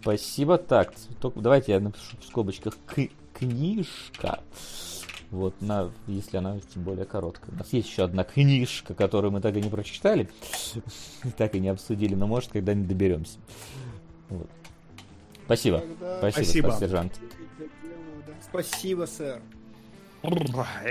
Спасибо. 0.00 0.56
Так, 0.58 0.92
только 1.20 1.40
давайте 1.40 1.72
я 1.72 1.80
напишу 1.80 2.16
в 2.20 2.24
скобочках 2.24 2.74
«К- 2.86 3.08
книжка. 3.38 4.40
Вот, 5.32 5.54
на, 5.62 5.90
если 6.06 6.36
она 6.36 6.58
тем 6.74 6.82
более 6.82 7.06
короткая. 7.06 7.54
У 7.54 7.58
нас 7.58 7.72
есть 7.72 7.88
еще 7.88 8.04
одна 8.04 8.22
книжка, 8.22 8.92
которую 8.92 9.32
мы 9.32 9.40
так 9.40 9.56
и 9.56 9.62
не 9.62 9.70
прочитали, 9.70 10.28
так 11.38 11.54
и 11.54 11.58
не 11.60 11.68
обсудили, 11.68 12.14
но 12.14 12.26
может 12.26 12.52
когда-нибудь 12.52 12.86
доберемся. 12.88 13.38
Вот. 14.28 14.46
Спасибо. 15.46 15.80
Тогда- 15.80 16.18
Спасибо, 16.30 16.68
Спасибо. 16.68 16.72
сержант. 16.78 17.20
Спасибо, 18.42 19.06
сэр. 19.06 19.40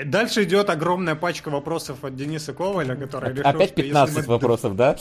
Дальше 0.07 0.43
идет 0.43 0.69
огромная 0.69 1.15
пачка 1.15 1.49
вопросов 1.49 2.03
от 2.03 2.15
Дениса 2.17 2.53
Коваля, 2.53 2.95
который 2.95 3.29
решил, 3.31 3.45
Опять 3.47 3.69
что 3.69 3.81
если 3.81 3.81
15 3.83 4.17
мы- 4.17 4.23
вопросов, 4.23 4.75
да? 4.75 4.97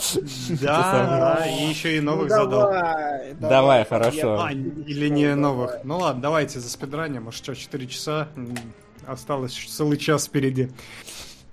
Да, 0.61 1.39
да, 1.41 1.47
и 1.47 1.67
еще 1.67 1.97
и 1.97 1.99
новых 1.99 2.29
ну, 2.29 2.35
задал. 2.35 2.71
давай, 2.71 3.33
Давай, 3.33 3.85
хорошо. 3.85 4.39
А, 4.41 4.51
или 4.53 5.09
не 5.09 5.35
новых. 5.35 5.79
Ну 5.83 5.97
ладно, 5.97 6.21
давайте 6.21 6.59
за 6.59 6.69
спидранем. 6.69 7.23
Может, 7.23 7.43
что, 7.43 7.55
4 7.55 7.87
часа? 7.87 8.29
Осталось 9.07 9.53
целый 9.53 9.97
час 9.97 10.27
впереди. 10.27 10.69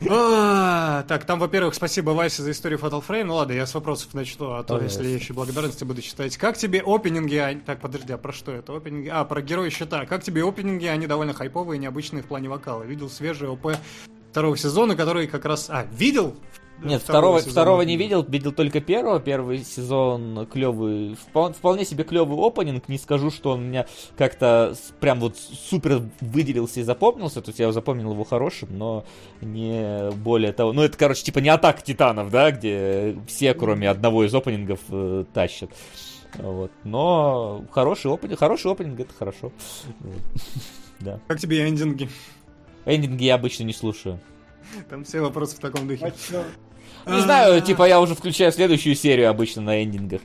А, 0.09 1.03
Так, 1.09 1.25
там, 1.25 1.41
во-первых, 1.41 1.75
спасибо 1.75 2.11
Васе 2.11 2.43
за 2.43 2.53
историю 2.53 2.79
Fatal 2.79 3.03
Frame. 3.07 3.25
Ну 3.25 3.35
ладно, 3.35 3.53
я 3.53 3.67
с 3.67 3.75
вопросов 3.75 4.15
начну, 4.15 4.53
а 4.53 4.63
то 4.63 4.81
если 4.81 5.09
я 5.09 5.15
еще 5.17 5.33
благодарности 5.33 5.83
буду 5.83 6.03
читать. 6.03 6.37
Как 6.37 6.57
тебе 6.57 6.81
опенинги? 6.87 7.35
а- 7.35 7.59
Так, 7.67 7.81
подожди, 7.81 8.13
а 8.13 8.19
про 8.19 8.33
что 8.33 8.53
это? 8.53 8.77
Опенинги? 8.77 9.09
А, 9.09 9.25
про 9.25 9.43
героя 9.43 9.71
щита. 9.71 10.07
Как 10.07 10.23
тебе 10.23 10.45
опенинги? 10.45 10.87
Они 10.87 11.07
довольно 11.09 11.35
хайповые 11.35 11.79
и 11.79 11.81
необычные 11.81 12.23
в 12.23 12.27
плане 12.27 12.49
вокала. 12.49 12.85
Видел 12.85 13.11
свежие 13.11 13.51
ОП 13.51 13.75
второго 14.31 14.57
сезона, 14.57 14.95
который 14.95 15.27
как 15.27 15.45
раз... 15.45 15.69
А, 15.69 15.85
видел? 15.91 16.37
Нет, 16.83 17.03
Второго 17.03 17.03
второго, 17.03 17.39
сезона. 17.41 17.53
второго 17.53 17.83
не 17.83 17.97
видел, 17.97 18.23
видел 18.23 18.53
только 18.53 18.81
первого. 18.81 19.19
Первый 19.19 19.65
сезон 19.65 20.47
клевый, 20.47 21.17
впол- 21.33 21.53
вполне 21.53 21.85
себе 21.85 22.05
клевый 22.05 22.39
опенинг. 22.39 22.89
Не 22.89 22.99
скажу, 22.99 23.31
что 23.33 23.51
он 23.51 23.69
меня 23.69 23.87
как-то 24.17 24.75
прям 25.01 25.19
вот 25.19 25.37
супер 25.37 26.03
выделился 26.21 26.79
и 26.81 26.83
запомнился. 26.85 27.43
То 27.43 27.49
есть 27.49 27.59
я 27.59 27.73
запомнил 27.73 28.13
его 28.13 28.23
хорошим, 28.25 28.79
но 28.79 29.05
не 29.41 30.11
более 30.13 30.53
того. 30.53 30.73
Ну, 30.73 30.83
это, 30.83 30.97
короче, 30.97 31.25
типа 31.25 31.41
не 31.41 31.49
атака 31.49 31.83
титанов, 31.83 32.31
да, 32.31 32.53
где 32.53 33.17
все, 33.27 33.55
кроме 33.55 33.91
одного 33.91 34.25
из 34.25 34.33
опенингов, 34.35 34.81
э, 34.91 35.25
тащат. 35.35 35.71
Вот. 36.35 36.71
Но 36.85 37.65
хороший 37.73 38.13
опенинг, 38.13 38.39
хороший 38.39 38.71
опенинг, 38.71 39.01
это 39.01 39.13
хорошо. 39.15 39.51
Да. 41.01 41.21
Как 41.29 41.39
тебе 41.39 41.69
эндинги? 41.69 42.09
Эндинги 42.85 43.25
я 43.25 43.37
обычно 43.37 43.63
не 43.63 43.73
слушаю. 43.73 44.19
Там 44.91 45.05
все 45.05 45.21
вопросы 45.21 45.57
в 45.57 45.61
таком 45.61 45.87
духе. 45.87 46.13
А? 46.33 46.43
Не 47.07 47.21
знаю, 47.21 47.61
типа 47.63 47.89
я 47.89 48.01
уже 48.01 48.15
включаю 48.15 48.53
следующую 48.53 48.95
серию 48.95 49.31
обычно 49.31 49.63
на 49.63 49.83
эндингах. 49.83 50.21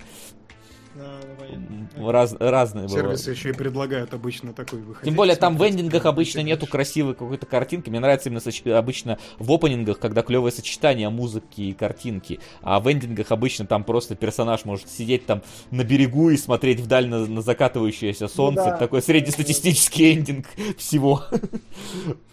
Ну. 1.96 2.12
Раз, 2.12 2.36
разные 2.40 2.88
бывают. 2.88 3.06
Сервисы 3.20 3.32
еще 3.32 3.50
и 3.50 3.54
предлагают 3.54 4.14
обычно 4.14 4.54
такой 4.54 4.80
выход. 4.80 5.04
Тем 5.04 5.16
более 5.16 5.36
там 5.36 5.58
в 5.58 5.68
эндингах 5.68 6.06
обычно 6.06 6.40
нету 6.42 6.66
красивой 6.68 7.14
какой-то 7.14 7.46
картинки. 7.46 7.90
Мне 7.90 8.00
нравится 8.00 8.30
именно 8.30 8.40
соч- 8.42 8.72
обычно 8.72 9.20
в 9.40 9.52
опенингах, 9.52 10.00
когда 10.00 10.22
клевое 10.24 10.52
сочетание 10.52 11.10
музыки 11.10 11.62
и 11.62 11.74
картинки. 11.74 12.40
А 12.62 12.80
в 12.80 12.92
эндингах 12.92 13.32
обычно 13.32 13.66
там 13.66 13.84
просто 13.84 14.16
персонаж 14.16 14.66
может 14.66 14.90
сидеть 14.90 15.26
там 15.26 15.42
на 15.72 15.84
берегу 15.84 16.30
и 16.30 16.38
смотреть 16.38 16.80
вдаль 16.80 17.08
на, 17.08 17.26
на 17.26 17.42
закатывающееся 17.42 18.28
солнце. 18.28 18.64
да. 18.66 18.78
Такой 18.78 19.02
среднестатистический 19.02 20.14
эндинг 20.14 20.48
всего. 20.78 21.24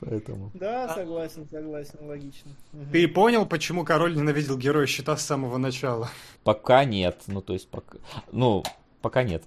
Поэтому. 0.01 0.51
Да, 0.55 0.95
согласен, 0.95 1.47
согласен, 1.51 1.99
логично. 2.03 2.51
Ты 2.93 3.07
понял, 3.09 3.47
почему 3.47 3.85
король 3.85 4.17
ненавидел 4.17 4.57
героя 4.57 4.87
щита 4.87 5.17
с 5.17 5.25
самого 5.25 5.59
начала? 5.59 6.11
Пока 6.45 6.85
нет. 6.85 7.19
Ну, 7.27 7.41
то 7.43 7.53
есть 7.53 7.69
пока. 7.69 7.99
Ну, 8.33 8.63
пока 9.01 9.23
нет. 9.23 9.45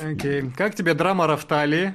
Окей. 0.00 0.50
Как 0.56 0.74
тебе 0.74 0.94
драма 0.94 1.26
Рафталии? 1.26 1.94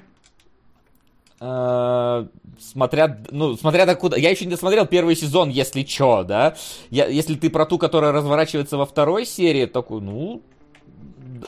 Э, 1.39 2.27
Смотря, 2.59 3.17
ну, 3.31 3.57
смотря 3.57 3.85
до 3.87 3.95
куда. 3.95 4.17
Я 4.17 4.29
еще 4.29 4.45
не 4.45 4.51
досмотрел 4.51 4.85
первый 4.85 5.15
сезон, 5.15 5.49
если 5.49 5.81
чё, 5.81 6.23
да. 6.23 6.55
Я, 6.91 7.07
если 7.07 7.33
ты 7.35 7.49
про 7.49 7.65
ту, 7.65 7.79
которая 7.79 8.11
разворачивается 8.11 8.77
во 8.77 8.85
второй 8.85 9.25
серии, 9.25 9.65
такой, 9.65 9.99
ну, 10.01 10.43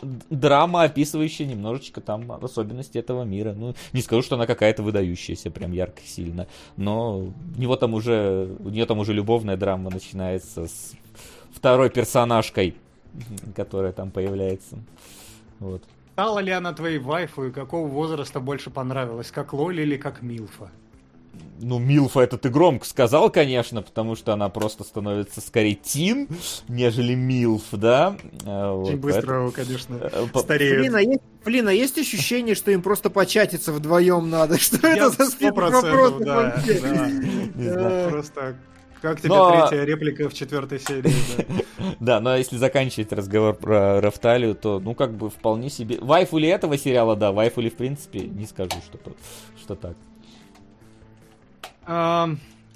драма, 0.02 0.84
описывающая 0.84 1.46
немножечко 1.46 2.02
там 2.02 2.32
особенности 2.32 2.98
этого 2.98 3.24
мира. 3.24 3.54
Ну, 3.54 3.76
не 3.94 4.02
скажу, 4.02 4.24
что 4.24 4.36
она 4.36 4.48
какая-то 4.48 4.82
выдающаяся, 4.82 5.52
прям 5.52 5.72
ярко 5.72 6.02
сильно. 6.04 6.48
Но 6.78 7.20
у 7.20 7.34
него 7.56 7.76
там 7.76 7.94
уже, 7.94 8.56
у 8.60 8.70
нее 8.70 8.88
там 8.88 8.98
уже 8.98 9.14
любовная 9.14 9.56
драма 9.56 9.92
начинается 9.92 10.68
с 10.68 10.94
второй 11.52 11.92
персонажкой, 11.92 12.76
которая 13.56 13.92
там 13.92 14.12
появляется. 14.12 14.78
Вот. 15.60 15.84
Стала 16.14 16.40
ли 16.40 16.52
она 16.52 16.74
твоей 16.74 17.00
вайфу 17.00 17.46
и 17.46 17.52
какого 17.52 17.88
возраста 17.88 18.40
больше 18.40 18.70
понравилась? 18.70 19.32
Как 19.32 19.54
Лоли 19.54 19.82
или 19.82 19.98
как 19.98 20.22
Милфа? 20.22 20.70
Ну, 21.60 21.80
Милфа 21.80 22.20
это 22.20 22.38
ты 22.38 22.50
громко 22.50 22.86
сказал, 22.86 23.32
конечно, 23.32 23.82
потому 23.82 24.16
что 24.16 24.34
она 24.34 24.50
просто 24.50 24.84
становится 24.84 25.42
скорее 25.42 25.74
Тин, 25.76 26.28
нежели 26.68 27.16
Милф, 27.16 27.64
да? 27.72 28.18
А, 28.46 28.74
вот, 28.74 28.90
Очень 28.90 28.98
быстро, 28.98 29.50
конечно, 29.50 29.98
поэтому- 29.98 30.26
э, 30.26 30.30
по- 30.30 30.40
стареет. 30.40 30.80
Блин, 30.82 30.96
а 30.96 31.02
есть, 31.02 31.22
блин, 31.44 31.68
а 31.70 31.74
есть 31.74 31.98
ощущение, 31.98 32.54
что 32.54 32.70
им 32.70 32.84
просто 32.84 33.10
початиться 33.10 33.72
вдвоем 33.72 34.30
надо? 34.30 34.58
Что 34.60 34.86
Я 34.88 35.08
это 35.08 35.10
за 35.10 35.52
процентов, 35.54 35.84
вопросов 35.84 36.20
да, 36.20 36.56
да. 36.58 36.64
Не 37.56 37.70
знаю. 37.70 38.10
Просто 38.12 38.56
как 39.04 39.20
тебе 39.20 39.30
Но- 39.30 39.68
третья 39.68 39.84
реплика 39.86 40.30
в 40.30 40.34
четвертой 40.34 40.80
серии? 40.80 41.12
да? 41.38 41.44
Да, 42.00 42.20
но 42.22 42.38
если 42.38 42.56
заканчивать 42.56 43.12
разговор 43.12 43.54
про 43.54 44.00
Рафталию, 44.00 44.56
то, 44.56 44.80
ну, 44.80 44.96
как 44.96 45.14
бы 45.14 45.30
вполне 45.30 45.70
себе... 45.70 45.98
Вайфу 46.00 46.38
ли 46.38 46.48
этого 46.48 46.78
сериала, 46.78 47.18
да, 47.18 47.34
вайфу 47.34 47.60
ли, 47.60 47.70
в 47.70 47.76
принципе, 47.76 48.22
не 48.22 48.46
скажу, 48.46 48.72
что, 48.86 48.98
то- 48.98 49.16
что 49.62 49.76
так. 49.76 49.98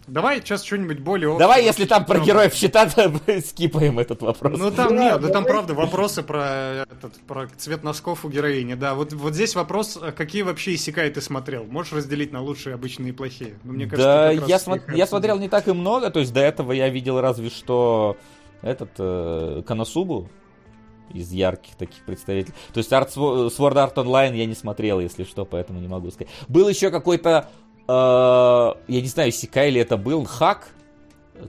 Давай 0.07 0.39
сейчас 0.39 0.63
что-нибудь 0.63 0.99
более 0.99 1.27
общее. 1.29 1.39
Давай, 1.39 1.63
если 1.65 1.85
там 1.85 2.05
про 2.05 2.19
героев 2.19 2.53
щита, 2.53 2.85
то 2.95 3.11
скипаем 3.45 3.99
этот 3.99 4.21
вопрос. 4.21 4.57
Ну 4.57 4.71
там 4.71 4.95
Да, 4.95 5.03
нет, 5.03 5.21
ну 5.21 5.29
там 5.29 5.43
правда 5.43 5.73
вопросы 5.73 6.23
про 6.23 6.85
этот, 6.89 7.13
про 7.27 7.47
цвет 7.57 7.83
носков 7.83 8.23
у 8.23 8.29
героини, 8.29 8.75
да. 8.75 8.95
Вот, 8.95 9.11
вот 9.13 9.33
здесь 9.33 9.53
вопрос, 9.55 9.97
а 10.01 10.11
какие 10.11 10.43
вообще 10.43 10.75
исекай 10.75 11.09
ты 11.09 11.21
смотрел? 11.21 11.65
Можешь 11.65 11.91
разделить 11.93 12.31
на 12.31 12.41
лучшие, 12.41 12.73
обычные 12.73 13.09
и 13.09 13.11
плохие? 13.11 13.59
Ну, 13.63 13.73
мне 13.73 13.85
кажется, 13.85 14.07
да, 14.07 14.31
я, 14.31 14.57
смо- 14.57 14.95
я 14.95 15.05
смотрел 15.07 15.37
не 15.39 15.49
так 15.49 15.67
и 15.67 15.73
много, 15.73 16.09
то 16.09 16.19
есть 16.19 16.33
до 16.33 16.39
этого 16.39 16.71
я 16.71 16.87
видел 16.89 17.19
разве 17.19 17.49
что 17.49 18.17
этот 18.61 18.91
э, 18.97 19.61
Коносубу 19.67 20.29
из 21.13 21.31
ярких 21.31 21.75
таких 21.75 22.03
представителей. 22.05 22.53
То 22.73 22.79
есть 22.79 22.91
Art 22.91 23.09
Swo- 23.13 23.47
Sword 23.49 23.75
Art 23.75 23.95
Online 23.95 24.35
я 24.35 24.45
не 24.45 24.55
смотрел, 24.55 24.99
если 24.99 25.23
что, 25.23 25.45
поэтому 25.45 25.79
не 25.79 25.87
могу 25.87 26.11
сказать. 26.11 26.31
Был 26.47 26.67
еще 26.67 26.91
какой-то, 26.91 27.49
я 27.87 29.01
не 29.01 29.07
знаю, 29.07 29.31
Сикай 29.31 29.69
ли 29.69 29.79
это 29.81 29.97
был, 29.97 30.25
хак, 30.25 30.69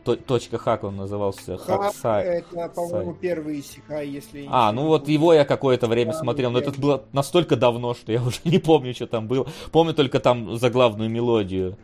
То- 0.04 0.16
точка 0.16 0.58
хак 0.58 0.84
он 0.84 0.96
назывался, 0.96 1.56
хак 1.56 1.94
Хак, 2.00 2.24
это, 2.24 2.68
по-моему, 2.68 3.14
первый 3.14 3.60
Исикай, 3.60 4.06
если... 4.06 4.46
А, 4.48 4.70
ну 4.72 4.86
вот 4.86 5.08
его 5.08 5.32
я 5.32 5.44
какое-то 5.44 5.86
время 5.86 6.12
Да, 6.12 6.18
смотрел, 6.18 6.50
но 6.50 6.58
это 6.58 6.78
было 6.78 7.04
настолько 7.12 7.56
давно, 7.56 7.94
что 7.94 8.12
я 8.12 8.22
уже 8.26 8.40
не 8.44 8.58
помню, 8.58 8.94
что 8.94 9.06
там 9.06 9.26
было. 9.26 9.46
Помню 9.72 9.94
только 9.94 10.20
там 10.20 10.56
заглавную 10.58 11.08
мелодию. 11.10 11.76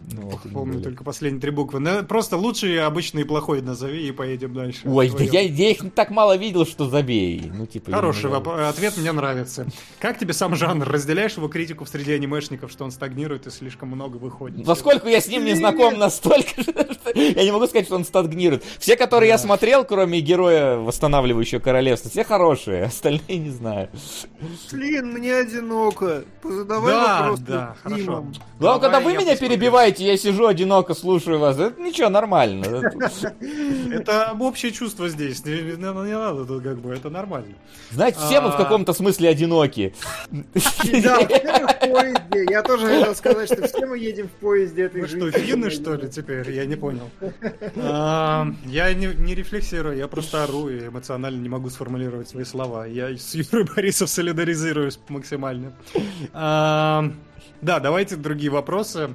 Ну, 0.00 0.22
вот, 0.30 0.40
Помню 0.52 0.80
только 0.80 1.02
последние 1.02 1.40
три 1.40 1.50
буквы. 1.50 1.80
Ну, 1.80 2.04
просто 2.04 2.36
лучший, 2.36 2.82
обычный 2.84 3.22
и 3.22 3.24
плохой 3.24 3.60
назови 3.62 4.06
и 4.08 4.12
поедем 4.12 4.54
дальше. 4.54 4.82
Ой, 4.86 5.10
да 5.10 5.24
я, 5.24 5.40
я 5.40 5.70
их 5.70 5.78
так 5.92 6.10
мало 6.10 6.36
видел, 6.36 6.64
что 6.64 6.88
забей. 6.88 7.50
Ну, 7.52 7.66
типа, 7.66 7.90
Хороший 7.92 8.28
знаю. 8.28 8.36
воп- 8.42 8.68
ответ, 8.68 8.96
мне 8.96 9.10
нравится. 9.12 9.66
Как 9.98 10.16
тебе 10.18 10.32
сам 10.34 10.54
жанр? 10.54 10.88
Разделяешь 10.88 11.36
его 11.36 11.48
критику 11.48 11.84
среди 11.84 12.12
анимешников, 12.12 12.70
что 12.70 12.84
он 12.84 12.92
стагнирует 12.92 13.48
и 13.48 13.50
слишком 13.50 13.88
много 13.88 14.16
выходит? 14.18 14.64
Поскольку 14.64 15.08
я 15.08 15.20
с 15.20 15.26
ним 15.26 15.44
не 15.44 15.54
знаком 15.54 15.98
настолько, 15.98 16.62
что 16.62 17.10
я 17.18 17.44
не 17.44 17.50
могу 17.50 17.66
сказать, 17.66 17.86
что 17.86 17.96
он 17.96 18.04
стагнирует. 18.04 18.64
Все, 18.78 18.96
которые 18.96 19.28
я 19.30 19.36
смотрел, 19.36 19.84
кроме 19.84 20.20
героя, 20.20 20.76
восстанавливающего 20.76 21.58
королевство, 21.58 22.08
все 22.08 22.22
хорошие, 22.24 22.84
остальные 22.84 23.38
не 23.38 23.50
знаю. 23.50 23.88
Блин, 24.70 25.12
мне 25.12 25.34
одиноко. 25.34 26.24
Задавай 26.44 26.92
Да, 26.92 27.20
вопрос. 27.22 27.40
да, 27.40 27.76
хорошо. 27.82 28.24
Главное, 28.58 28.80
когда 28.80 29.00
вы 29.00 29.12
меня 29.16 29.36
перебиваете, 29.36 29.87
перебиваете, 29.88 30.04
я 30.04 30.16
сижу 30.16 30.46
одиноко, 30.46 30.94
слушаю 30.94 31.38
вас. 31.38 31.58
Это 31.58 31.80
ничего, 31.80 32.08
нормально. 32.08 32.66
Это 33.92 34.34
общее 34.38 34.72
чувство 34.72 35.08
здесь. 35.08 35.44
Не, 35.44 35.74
надо 36.16 36.44
тут 36.44 36.62
как 36.62 36.78
бы, 36.78 36.90
это 36.94 37.10
нормально. 37.10 37.54
Знаете, 37.90 38.18
все 38.18 38.40
мы 38.40 38.50
в 38.50 38.54
А. 38.54 38.56
каком-то 38.56 38.92
смысле 38.92 39.28
одиноки. 39.30 39.94
Да, 40.30 41.18
в 41.20 41.80
поезде. 41.80 42.46
Я 42.50 42.62
тоже 42.62 42.86
хотел 42.86 43.14
сказать, 43.14 43.52
что 43.52 43.66
все 43.66 43.86
мы 43.86 43.98
едем 43.98 44.28
в 44.28 44.32
поезде 44.32 44.82
этой 44.84 45.06
жизни. 45.06 45.30
что, 45.30 45.38
финны, 45.38 45.70
что 45.70 45.94
ли, 45.94 46.08
теперь? 46.08 46.50
Я 46.50 46.66
не 46.66 46.76
понял. 46.76 47.10
А, 47.80 48.46
Я 48.66 48.92
не, 48.94 49.06
не 49.06 49.34
рефлексирую, 49.34 49.96
я 49.96 50.08
просто 50.08 50.44
ору 50.44 50.68
и 50.68 50.88
эмоционально 50.88 51.40
не 51.40 51.48
могу 51.48 51.70
сформулировать 51.70 52.28
свои 52.28 52.44
слова. 52.44 52.86
Я 52.86 53.16
с 53.16 53.34
Юрой 53.34 53.64
Борисов 53.64 54.08
солидаризируюсь 54.10 54.98
максимально. 55.08 55.72
Да, 57.60 57.80
давайте 57.80 58.16
другие 58.16 58.50
вопросы. 58.50 59.10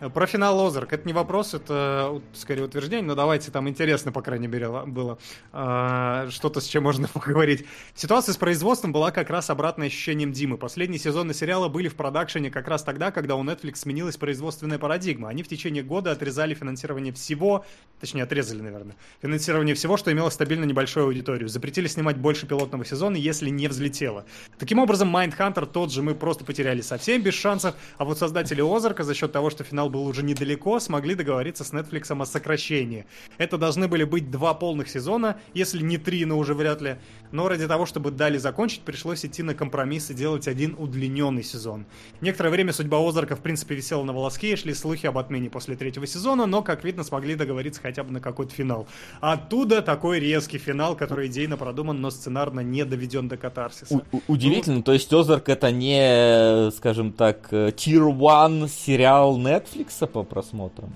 А, 0.00 0.08
Про 0.10 0.26
финал 0.26 0.66
Озарк. 0.66 0.92
Это 0.92 1.06
не 1.06 1.12
вопрос, 1.12 1.54
это 1.54 2.08
вот, 2.10 2.22
скорее 2.34 2.64
утверждение, 2.64 3.06
но 3.06 3.14
давайте 3.14 3.50
там 3.50 3.68
интересно, 3.68 4.12
по 4.12 4.22
крайней 4.22 4.46
мере, 4.48 4.68
было 4.86 5.18
а, 5.52 6.28
что-то, 6.30 6.60
с 6.60 6.66
чем 6.66 6.84
можно 6.84 7.08
поговорить. 7.12 7.64
Ситуация 7.94 8.32
с 8.32 8.36
производством 8.36 8.92
была 8.92 9.10
как 9.10 9.30
раз 9.30 9.50
обратной 9.50 9.86
ощущением 9.86 10.32
Димы. 10.32 10.56
Последние 10.58 10.98
сезоны 10.98 11.34
сериала 11.34 11.68
были 11.68 11.88
в 11.88 11.96
продакшене 11.96 12.50
как 12.50 12.68
раз 12.68 12.82
тогда, 12.82 13.10
когда 13.10 13.36
у 13.36 13.44
Netflix 13.44 13.76
сменилась 13.76 14.16
производственная 14.16 14.78
парадигма. 14.78 15.28
Они 15.28 15.42
в 15.42 15.48
течение 15.48 15.82
года 15.82 16.12
отрезали 16.12 16.54
финансирование 16.54 17.12
всего, 17.12 17.64
точнее 18.00 18.24
отрезали, 18.24 18.60
наверное, 18.60 18.96
финансирование 19.22 19.74
всего, 19.74 19.96
что 19.96 20.12
имело 20.12 20.30
стабильно 20.30 20.64
небольшую 20.64 21.06
аудиторию. 21.06 21.48
Запретили 21.48 21.86
снимать 21.86 22.16
больше 22.16 22.46
пилотного 22.46 22.84
сезона, 22.84 23.16
если 23.16 23.50
не 23.50 23.68
взлетело. 23.68 24.24
Таким 24.58 24.78
образом, 24.78 25.14
Mindhunter 25.14 25.66
тот 25.66 25.92
же 25.92 26.02
мы 26.02 26.14
просто 26.14 26.44
потеряли 26.44 26.80
совсем 26.80 27.22
без 27.22 27.34
шансов, 27.34 27.74
а 27.98 28.04
вот 28.04 28.18
создатели 28.18 28.62
Озарка 28.62 29.04
за 29.04 29.14
счет 29.14 29.32
того, 29.32 29.50
что 29.50 29.64
финал 29.64 29.83
был 29.88 30.06
уже 30.06 30.22
недалеко, 30.22 30.80
смогли 30.80 31.14
договориться 31.14 31.64
с 31.64 31.72
Netflix 31.72 32.12
о 32.20 32.24
сокращении. 32.26 33.06
Это 33.38 33.58
должны 33.58 33.88
были 33.88 34.04
быть 34.04 34.30
два 34.30 34.54
полных 34.54 34.88
сезона, 34.88 35.36
если 35.54 35.82
не 35.82 35.98
три, 35.98 36.24
но 36.24 36.38
уже 36.38 36.54
вряд 36.54 36.80
ли. 36.80 36.96
Но 37.32 37.48
ради 37.48 37.66
того, 37.66 37.86
чтобы 37.86 38.10
дали 38.10 38.38
закончить, 38.38 38.80
пришлось 38.82 39.24
идти 39.24 39.42
на 39.42 39.54
компромисс 39.54 40.10
и 40.10 40.14
делать 40.14 40.46
один 40.48 40.74
удлиненный 40.78 41.42
сезон. 41.42 41.86
Некоторое 42.20 42.50
время 42.50 42.72
судьба 42.72 42.98
Озарка 43.06 43.36
в 43.36 43.40
принципе 43.40 43.74
висела 43.74 44.02
на 44.04 44.12
волоске, 44.12 44.52
и 44.52 44.56
шли 44.56 44.74
слухи 44.74 45.06
об 45.06 45.18
отмене 45.18 45.50
после 45.50 45.76
третьего 45.76 46.06
сезона, 46.06 46.46
но, 46.46 46.62
как 46.62 46.84
видно, 46.84 47.02
смогли 47.04 47.34
договориться 47.34 47.80
хотя 47.82 48.04
бы 48.04 48.12
на 48.12 48.20
какой-то 48.20 48.54
финал. 48.54 48.86
Оттуда 49.20 49.82
такой 49.82 50.20
резкий 50.20 50.58
финал, 50.58 50.96
который 50.96 51.26
идейно 51.28 51.56
продуман, 51.56 52.00
но 52.00 52.10
сценарно 52.10 52.60
не 52.60 52.84
доведен 52.84 53.28
до 53.28 53.36
катарсиса. 53.36 54.02
У- 54.12 54.20
Удивительно, 54.28 54.82
то 54.82 54.92
есть 54.92 55.12
Озарк 55.12 55.48
это 55.48 55.70
не, 55.70 56.70
скажем 56.72 57.12
так, 57.12 57.48
э, 57.50 57.68
Tier 57.70 58.10
1 58.12 58.68
сериал 58.68 59.38
Netflix 59.38 59.73
по 60.12 60.22
просмотрам? 60.22 60.92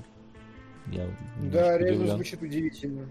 Я 0.91 1.07
Да, 1.43 1.77
реально 1.79 1.97
удивлен. 1.97 2.15
звучит 2.17 2.43
удивительно. 2.43 3.07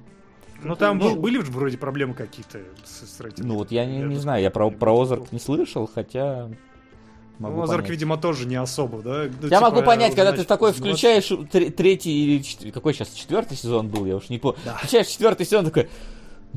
Ну 0.64 0.76
там 0.76 0.98
был- 0.98 1.16
были 1.16 1.38
вроде 1.38 1.78
проблемы 1.78 2.16
какие-то 2.16 2.60
с, 2.84 3.06
с 3.08 3.20
рейтингом. 3.20 3.50
Ну 3.50 3.56
вот 3.60 3.72
я 3.72 3.86
не, 3.86 4.00
Я 4.00 4.06
не 4.08 4.16
знаю, 4.16 4.42
я 4.42 4.50
про, 4.50 4.72
про 4.72 5.00
Озарк 5.00 5.32
не 5.32 5.40
слышал, 5.40 5.88
хотя 5.94 6.50
могу 7.38 7.58
Ну, 7.58 7.62
Озарк, 7.64 7.82
понять. 7.84 7.92
видимо, 7.92 8.18
тоже 8.18 8.48
не 8.48 8.56
особо, 8.56 9.04
да? 9.04 9.26
Ну, 9.26 9.48
Я 9.48 9.58
типа, 9.58 9.62
могу 9.70 9.84
понять, 9.84 10.16
когда 10.16 10.32
ты 10.32 10.38
значит, 10.38 10.48
такой 10.48 10.72
20. 10.72 10.82
включаешь 10.84 11.32
тр- 11.52 11.70
третий 11.70 12.24
или 12.26 12.42
чет- 12.42 12.72
какой 12.74 12.96
сейчас 12.96 13.10
четвертый 13.12 13.56
сезон 13.56 13.90
был, 13.90 14.06
я 14.08 14.16
уж 14.16 14.30
не 14.30 14.40
помню. 14.40 14.58
Да. 14.66 14.74
Включаешь 14.78 15.06
четвертый 15.08 15.46
сезон 15.46 15.66
такой. 15.66 15.88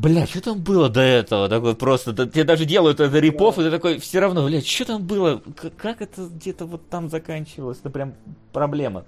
Бля, 0.01 0.27
что 0.27 0.41
там 0.41 0.61
было 0.61 0.89
до 0.89 1.03
этого? 1.03 1.49
Такой 1.49 1.75
просто, 1.75 2.13
да, 2.13 2.27
тебе 2.27 2.45
даже 2.45 2.65
делают 2.65 3.01
это 3.01 3.19
рипов, 3.19 3.59
и 3.59 3.63
ты 3.63 3.71
такой, 3.71 3.99
все 3.99 4.19
равно, 4.21 4.47
бля, 4.47 4.63
что 4.63 4.87
там 4.87 5.03
было? 5.03 5.43
К- 5.55 5.71
как 5.77 6.01
это 6.01 6.23
где-то 6.23 6.65
вот 6.65 6.89
там 6.89 7.11
заканчивалось? 7.11 7.79
Это 7.81 7.91
прям 7.91 8.15
проблема. 8.53 9.05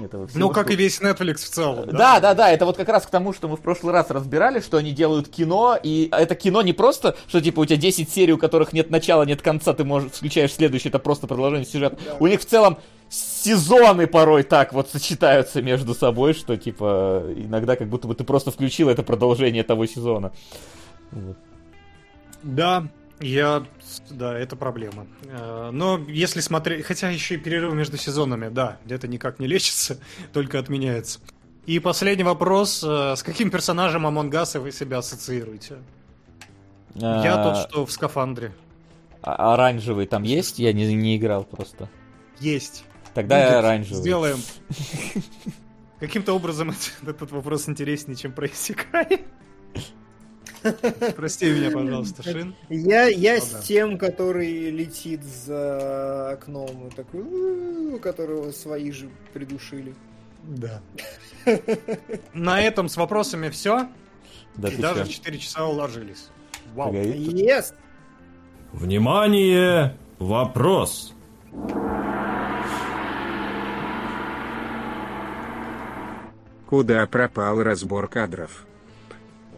Этого 0.00 0.28
всего. 0.28 0.40
Ну, 0.40 0.50
как 0.50 0.70
и 0.70 0.76
весь 0.76 1.00
Netflix 1.00 1.36
в 1.38 1.48
целом. 1.48 1.88
Да, 1.90 2.20
да, 2.20 2.34
да, 2.34 2.50
это 2.50 2.64
вот 2.64 2.76
как 2.76 2.88
раз 2.88 3.06
к 3.06 3.10
тому, 3.10 3.32
что 3.32 3.48
мы 3.48 3.56
в 3.56 3.60
прошлый 3.60 3.92
раз 3.92 4.10
разбирали, 4.10 4.60
что 4.60 4.76
они 4.76 4.92
делают 4.92 5.28
кино, 5.28 5.76
и 5.82 6.08
это 6.12 6.36
кино 6.36 6.62
не 6.62 6.72
просто, 6.72 7.16
что 7.26 7.40
типа 7.40 7.60
у 7.60 7.64
тебя 7.64 7.78
10 7.78 8.08
серий, 8.08 8.34
у 8.34 8.38
которых 8.38 8.72
нет 8.72 8.90
начала, 8.90 9.24
нет 9.24 9.42
конца, 9.42 9.72
ты 9.74 9.82
можешь 9.84 10.12
включаешь 10.12 10.52
следующий, 10.52 10.90
это 10.90 11.00
просто 11.00 11.26
продолжение 11.26 11.66
сюжета. 11.66 11.98
У 12.20 12.26
них 12.28 12.40
в 12.40 12.44
целом 12.44 12.78
сезоны 13.08 14.06
порой 14.06 14.42
так 14.42 14.72
вот 14.72 14.90
сочетаются 14.90 15.62
между 15.62 15.94
собой, 15.94 16.34
что 16.34 16.56
типа 16.56 17.24
иногда 17.36 17.76
как 17.76 17.88
будто 17.88 18.06
бы 18.08 18.14
ты 18.14 18.24
просто 18.24 18.50
включил 18.50 18.88
это 18.88 19.02
продолжение 19.02 19.62
того 19.64 19.86
сезона. 19.86 20.32
Вот. 21.10 21.36
Да, 22.42 22.88
я... 23.20 23.64
Да, 24.10 24.38
это 24.38 24.54
проблема. 24.56 25.06
Э, 25.24 25.70
Но 25.72 25.98
если 26.06 26.40
смотреть... 26.40 26.84
Хотя 26.84 27.08
еще 27.10 27.34
и 27.34 27.38
перерывы 27.38 27.74
между 27.74 27.96
сезонами, 27.96 28.48
да, 28.48 28.78
это 28.88 29.08
никак 29.08 29.38
не 29.40 29.46
лечится, 29.46 29.98
только 30.32 30.58
отменяется. 30.58 31.18
И 31.66 31.80
последний 31.80 32.24
вопрос. 32.24 32.84
э, 32.86 33.14
С 33.16 33.22
каким 33.22 33.50
персонажем 33.50 34.06
Among 34.06 34.30
Us 34.30 34.58
вы 34.60 34.70
себя 34.72 34.98
ассоциируете? 34.98 35.78
Я 36.94 37.34
А, 37.34 37.42
тот, 37.44 37.68
что 37.70 37.86
в 37.86 37.92
скафандре. 37.92 38.52
а- 39.22 39.54
Оранжевый 39.54 40.06
там 40.06 40.22
есть? 40.22 40.58
Я 40.58 40.72
не, 40.72 40.94
не 40.94 41.16
играл 41.16 41.44
просто. 41.44 41.88
Есть. 42.40 42.84
Тогда 43.18 43.40
я 43.40 43.46
Будет. 43.48 43.56
оранжевый. 43.58 44.00
Сделаем. 44.00 44.38
Каким-то 45.98 46.34
образом 46.34 46.70
это- 46.70 47.10
этот 47.10 47.32
вопрос 47.32 47.68
интереснее, 47.68 48.14
чем 48.16 48.30
про 48.30 48.46
Исекай. 48.46 49.24
Прости 51.16 51.50
меня, 51.50 51.72
пожалуйста, 51.72 52.22
Шин. 52.22 52.54
Я, 52.68 53.06
я 53.06 53.34
Ну 53.34 53.40
с 53.40 53.50
да. 53.50 53.60
тем, 53.62 53.98
который 53.98 54.70
летит 54.70 55.24
за 55.24 56.30
окном, 56.30 56.90
такой, 56.94 57.22
«У-у-у», 57.22 57.96
у 57.96 57.98
которого 57.98 58.52
свои 58.52 58.92
же 58.92 59.10
придушили. 59.32 59.96
Да. 60.44 60.80
На 62.34 62.60
этом 62.62 62.88
с 62.88 62.96
вопросами 62.96 63.48
все. 63.48 63.88
Да 64.54 64.68
И 64.68 64.76
даже 64.76 65.02
в 65.06 65.08
4 65.08 65.38
часа 65.38 65.66
уложились. 65.66 66.28
Вау. 66.76 66.92
Yes! 66.92 67.74
Внимание! 68.72 69.96
Вопрос. 70.20 71.14
Куда 76.68 77.06
пропал 77.06 77.62
разбор 77.62 78.08
кадров? 78.08 78.66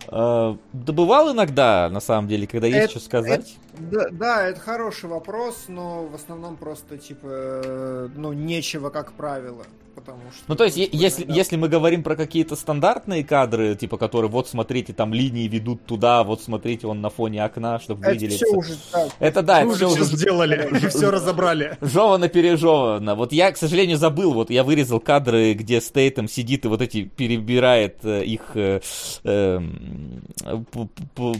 Э, 0.08 0.54
Добывал 0.72 1.32
иногда, 1.32 1.88
на 1.90 1.98
самом 1.98 2.28
деле, 2.28 2.46
когда 2.46 2.68
есть 2.68 2.78
Это- 2.78 2.90
что 2.90 3.00
сказать. 3.00 3.56
Да, 3.78 4.08
да, 4.10 4.46
это 4.46 4.60
хороший 4.60 5.08
вопрос, 5.08 5.64
но 5.66 6.06
в 6.06 6.14
основном 6.14 6.56
просто, 6.56 6.98
типа, 6.98 7.26
э, 7.26 8.08
ну, 8.14 8.32
нечего, 8.32 8.90
как 8.90 9.12
правило. 9.12 9.64
Потому 10.00 10.30
что... 10.32 10.42
Ну, 10.48 10.54
то 10.56 10.64
есть, 10.64 10.76
если, 10.76 11.22
иногда- 11.22 11.34
если 11.34 11.56
мы 11.56 11.68
говорим 11.68 12.02
про 12.02 12.16
какие-то 12.16 12.56
стандартные 12.56 13.24
кадры, 13.24 13.74
типа, 13.76 13.96
которые, 13.98 14.30
вот, 14.30 14.48
смотрите, 14.48 14.92
там 14.92 15.12
линии 15.14 15.46
ведут 15.48 15.84
туда, 15.86 16.24
вот, 16.24 16.42
смотрите, 16.42 16.86
он 16.86 17.00
на 17.00 17.10
фоне 17.10 17.44
окна, 17.44 17.78
чтобы 17.78 18.02
Это 18.02 18.10
выделиться. 18.12 18.44
все 18.46 18.56
уже 18.56 18.74
так. 18.90 19.10
Это 19.18 19.42
да, 19.42 19.60
это 19.60 19.68
уже 19.68 19.86
все 19.86 19.88
уже 19.88 20.04
сделали, 20.04 20.68
уже 20.72 20.88
все 20.88 21.10
разобрали. 21.10 21.76
жевано 21.80 22.28
пережевано. 22.28 23.14
Вот 23.14 23.32
я, 23.32 23.52
к 23.52 23.56
сожалению, 23.56 23.96
забыл, 23.96 24.32
вот 24.32 24.50
я 24.50 24.64
вырезал 24.64 25.00
кадры, 25.00 25.52
где 25.54 25.80
Стейтем 25.80 26.28
сидит 26.28 26.64
и 26.64 26.68
вот 26.68 26.80
эти 26.82 27.02
перебирает 27.04 27.98
э, 28.04 28.24
их 28.24 28.42
э, 28.54 28.80
эм, 29.24 30.22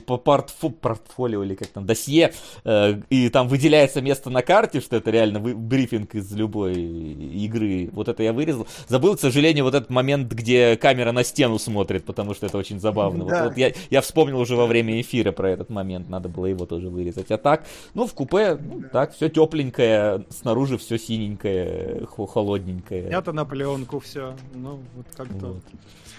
по 0.06 0.14
портфо- 0.14 0.70
портфолио 0.70 1.42
или 1.44 1.54
как 1.54 1.68
там, 1.68 1.86
досье, 1.86 2.32
э, 2.64 3.00
и 3.10 3.28
там 3.28 3.48
выделяется 3.48 4.00
место 4.00 4.30
на 4.30 4.42
карте, 4.42 4.80
что 4.80 4.96
это 4.96 5.10
реально 5.10 5.40
брифинг 5.40 6.14
из 6.14 6.30
любой 6.32 6.74
игры. 6.74 7.88
Вот 7.92 8.08
это 8.08 8.22
я 8.22 8.32
вырезал. 8.32 8.49
Забыл, 8.88 9.16
к 9.16 9.20
сожалению, 9.20 9.64
вот 9.64 9.74
этот 9.74 9.90
момент, 9.90 10.32
где 10.32 10.76
камера 10.76 11.12
на 11.12 11.24
стену 11.24 11.58
смотрит, 11.58 12.04
потому 12.04 12.34
что 12.34 12.46
это 12.46 12.58
очень 12.58 12.80
забавно. 12.80 13.24
Вот- 13.24 13.30
Да. 13.32 13.44
вот 13.44 13.56
я, 13.56 13.72
я 13.90 14.00
вспомнил 14.00 14.38
уже 14.40 14.56
во 14.56 14.66
время 14.66 15.00
эфира 15.00 15.32
про 15.32 15.50
этот 15.50 15.70
момент, 15.70 16.08
надо 16.08 16.28
было 16.28 16.46
его 16.46 16.66
тоже 16.66 16.88
вырезать. 16.88 17.30
А 17.30 17.38
так, 17.38 17.64
ну, 17.94 18.06
в 18.06 18.14
купе, 18.14 18.56
ну, 18.56 18.82
так, 18.92 19.14
все 19.14 19.28
тепленькое, 19.28 20.24
снаружи 20.30 20.78
все 20.78 20.98
синенькое, 20.98 22.06
хо- 22.06 22.26
холодненькое. 22.26 23.08
Снято 23.08 23.32
на 23.32 23.44
пленку 23.44 24.00
все. 24.00 24.34
Ну, 24.54 24.80
вот 24.96 25.06
как-то. 25.16 25.46
Вот. 25.46 25.62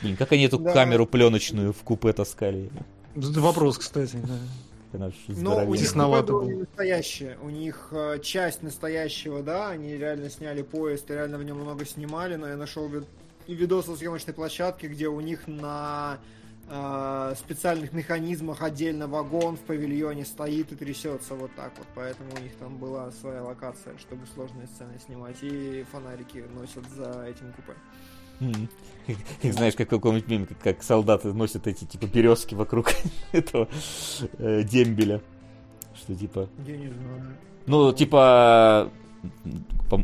Блин, 0.02 0.18
как 0.18 0.32
они 0.32 0.44
эту 0.46 0.58
Да. 0.60 0.72
камеру 0.74 1.06
пленочную 1.06 1.74
в 1.74 1.78
купе 1.84 2.14
таскали? 2.14 2.70
Это 3.16 3.40
Вопрос, 3.42 3.78
кстати. 3.78 4.16
да. 4.16 4.34
Она 4.94 5.10
ж 5.10 5.14
Но 5.28 5.52
у 5.66 5.74
них 5.82 5.90
было 6.34 6.44
не 6.44 6.56
настоящее. 6.56 7.38
У 7.42 7.50
них 7.50 7.88
э, 7.92 8.20
часть 8.22 8.62
настоящего, 8.64 9.42
да, 9.42 9.70
они 9.70 9.96
реально 9.98 10.30
сняли 10.30 10.62
поезд, 10.62 11.10
реально 11.10 11.38
в 11.38 11.44
нем 11.44 11.58
много 11.58 11.86
снимали, 11.86 12.36
но 12.36 12.48
я 12.48 12.58
нашел 12.58 12.88
ви- 12.88 13.06
и 13.48 13.56
видос 13.56 13.86
со 13.86 13.96
съемочной 13.96 14.34
площадки, 14.34 14.86
где 14.88 15.08
у 15.08 15.20
них 15.22 15.48
на 15.48 16.20
э, 16.70 17.34
специальных 17.38 17.92
механизмах 17.94 18.62
отдельно 18.62 19.08
вагон 19.08 19.58
в 19.58 19.62
павильоне 19.62 20.26
стоит 20.26 20.72
и 20.72 20.76
трясется 20.76 21.36
вот 21.36 21.52
так 21.56 21.72
вот. 21.78 21.88
Поэтому 21.96 22.30
у 22.38 22.42
них 22.42 22.56
там 22.56 22.78
была 22.78 23.12
своя 23.12 23.44
локация, 23.44 23.98
чтобы 23.98 24.26
сложные 24.34 24.68
сцены 24.68 25.00
снимать. 25.06 25.38
И 25.42 25.86
фонарики 25.92 26.44
носят 26.54 26.86
за 26.96 27.26
этим 27.28 27.52
купе. 27.54 27.72
М. 27.74 27.78
Как 29.42 29.54
знаешь, 29.54 29.76
как 29.76 29.88
в 29.88 29.90
каком-нибудь 29.90 30.30
меме, 30.30 30.46
как, 30.46 30.60
как 30.60 30.84
солдаты 30.84 31.34
носят 31.34 31.68
эти, 31.68 31.86
типа, 31.86 32.06
березки 32.06 32.54
вокруг 32.56 32.92
этого 33.32 33.68
э, 34.38 34.64
дембеля. 34.64 35.22
Что, 35.96 36.16
типа, 36.16 36.50
Я 36.66 36.78
не 36.78 36.88
знаю. 36.88 37.38
Ну, 37.66 37.92
типа, 37.94 38.90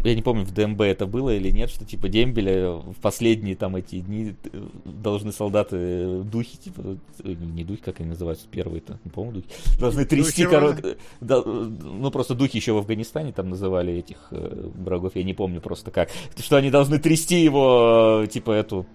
я 0.03 0.15
не 0.15 0.21
помню, 0.21 0.45
в 0.45 0.51
ДМБ 0.51 0.81
это 0.81 1.05
было 1.05 1.35
или 1.35 1.49
нет, 1.51 1.69
что 1.69 1.85
типа 1.85 2.09
дембеля 2.09 2.71
в 2.71 2.95
последние 3.01 3.55
там 3.55 3.75
эти 3.75 3.99
дни 3.99 4.35
э, 4.51 4.67
должны 4.85 5.31
солдаты 5.31 6.21
духи, 6.23 6.57
типа, 6.57 6.97
не 7.23 7.63
духи, 7.63 7.81
как 7.81 7.99
они 7.99 8.09
называются, 8.09 8.47
первые-то, 8.49 8.99
не 9.03 9.11
помню, 9.11 9.33
духи, 9.33 9.47
должны 9.79 10.05
трясти, 10.05 10.45
короче, 10.45 10.97
да, 11.21 11.41
ну 11.43 12.11
просто 12.11 12.35
духи 12.35 12.57
еще 12.57 12.73
в 12.73 12.77
Афганистане 12.77 13.31
там 13.31 13.49
называли 13.49 13.93
этих 13.93 14.27
врагов, 14.31 15.15
я 15.15 15.23
не 15.23 15.33
помню 15.33 15.61
просто 15.61 15.91
как, 15.91 16.09
что 16.37 16.57
они 16.57 16.69
должны 16.69 16.99
трясти 16.99 17.41
его, 17.43 18.25
типа, 18.29 18.51
эту 18.51 18.85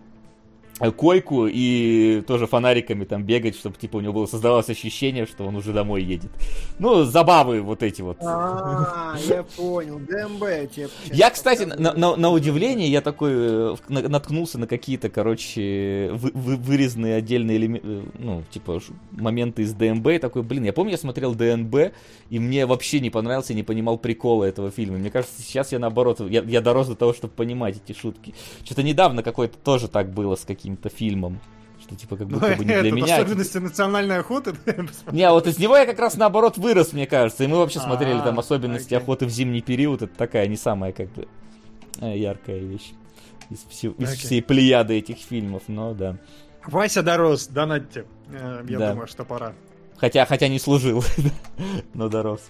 койку 0.90 1.46
и 1.46 2.22
тоже 2.26 2.46
фонариками 2.46 3.04
там 3.04 3.22
бегать, 3.22 3.56
чтобы 3.56 3.76
типа 3.76 3.98
у 3.98 4.00
него 4.00 4.12
было 4.12 4.26
создавалось 4.26 4.68
ощущение, 4.68 5.26
что 5.26 5.44
он 5.44 5.56
уже 5.56 5.72
домой 5.72 6.02
едет. 6.02 6.30
Ну, 6.78 7.04
забавы 7.04 7.62
вот 7.62 7.82
эти 7.82 8.02
вот. 8.02 8.18
А, 8.20 9.16
я 9.28 9.42
понял. 9.42 9.98
ДМБ 9.98 10.70
тебе. 10.72 10.88
Я, 11.12 11.30
кстати, 11.30 11.64
на, 11.64 11.92
на, 11.92 12.16
на 12.16 12.30
удивление, 12.30 12.88
я 12.88 13.00
такой 13.00 13.30
э, 13.34 13.76
наткнулся 13.88 14.58
на 14.58 14.66
какие-то, 14.66 15.08
короче, 15.08 16.10
вы, 16.12 16.30
вы, 16.34 16.56
вырезанные 16.56 17.16
отдельные 17.16 17.56
элементы, 17.56 17.86
э, 17.86 18.02
ну, 18.18 18.42
типа, 18.50 18.80
моменты 19.12 19.62
из 19.62 19.72
ДМБ, 19.74 20.06
и 20.08 20.18
такой, 20.18 20.42
блин, 20.42 20.64
я 20.64 20.72
помню, 20.72 20.92
я 20.92 20.98
смотрел 20.98 21.34
ДНБ, 21.34 21.92
и 22.30 22.38
мне 22.38 22.66
вообще 22.66 23.00
не 23.00 23.10
понравился, 23.10 23.54
не 23.54 23.62
понимал 23.62 23.98
прикола 23.98 24.44
этого 24.44 24.70
фильма. 24.70 24.98
Мне 24.98 25.10
кажется, 25.10 25.40
сейчас 25.42 25.72
я 25.72 25.78
наоборот, 25.78 26.20
я, 26.20 26.42
я 26.42 26.60
дорос 26.60 26.88
до 26.88 26.96
того, 26.96 27.12
чтобы 27.12 27.34
понимать 27.34 27.76
эти 27.76 27.96
шутки. 27.96 28.34
Что-то 28.64 28.82
недавно 28.82 29.22
какой-то 29.22 29.56
тоже 29.58 29.88
так 29.88 30.12
было 30.12 30.36
с 30.36 30.44
каким 30.44 30.71
каким-то 30.72 30.88
фильмом. 30.88 31.40
Что 31.80 31.96
типа 31.96 32.16
как 32.16 32.28
будто 32.28 32.54
бы 32.56 32.64
не 32.64 32.80
для 32.80 32.92
меня. 32.92 33.16
Особенности 33.16 33.58
национальной 33.58 34.18
охоты. 34.18 34.54
Не, 35.12 35.24
а 35.24 35.32
вот 35.32 35.48
из 35.48 35.58
него 35.58 35.76
я 35.76 35.84
как 35.84 35.98
раз 35.98 36.16
наоборот 36.16 36.56
вырос, 36.56 36.92
мне 36.92 37.08
кажется. 37.08 37.42
И 37.42 37.48
мы 37.48 37.56
вообще 37.56 37.80
смотрели 37.80 38.20
там 38.20 38.38
особенности 38.38 38.94
охоты 38.94 39.26
в 39.26 39.30
зимний 39.30 39.62
период. 39.62 40.02
Это 40.02 40.14
такая 40.14 40.46
не 40.46 40.56
самая 40.56 40.92
как 40.92 41.10
бы 41.12 41.26
э, 42.00 42.16
яркая 42.16 42.60
вещь 42.60 42.92
из, 43.50 43.64
всей 43.68 44.42
плеяды 44.42 44.94
этих 44.94 45.18
фильмов, 45.18 45.64
но 45.66 45.92
да. 45.92 46.18
Вася 46.66 47.02
дорос, 47.02 47.48
донатьте. 47.48 48.04
Э, 48.30 48.64
я 48.68 48.90
думаю, 48.90 49.08
что 49.08 49.24
пора. 49.24 49.52
Хотя, 49.96 50.24
хотя 50.24 50.46
не 50.46 50.60
служил, 50.60 51.02
но 51.94 52.08
дорос. 52.08 52.42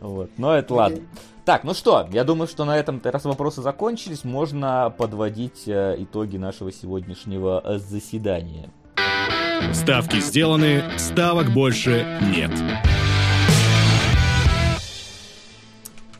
Вот, 0.00 0.30
но 0.38 0.56
это 0.56 0.74
ладно. 0.74 1.02
Так, 1.44 1.64
ну 1.64 1.74
что, 1.74 2.06
я 2.12 2.22
думаю, 2.22 2.46
что 2.46 2.64
на 2.64 2.78
этом, 2.78 3.00
раз 3.02 3.24
вопросы 3.24 3.62
закончились, 3.62 4.22
можно 4.22 4.94
подводить 4.96 5.64
э, 5.66 5.96
итоги 5.98 6.36
нашего 6.36 6.70
сегодняшнего 6.70 7.60
э, 7.64 7.78
заседания. 7.78 8.70
Ставки 9.72 10.20
сделаны, 10.20 10.84
ставок 10.98 11.52
больше 11.52 12.06
нет. 12.32 12.52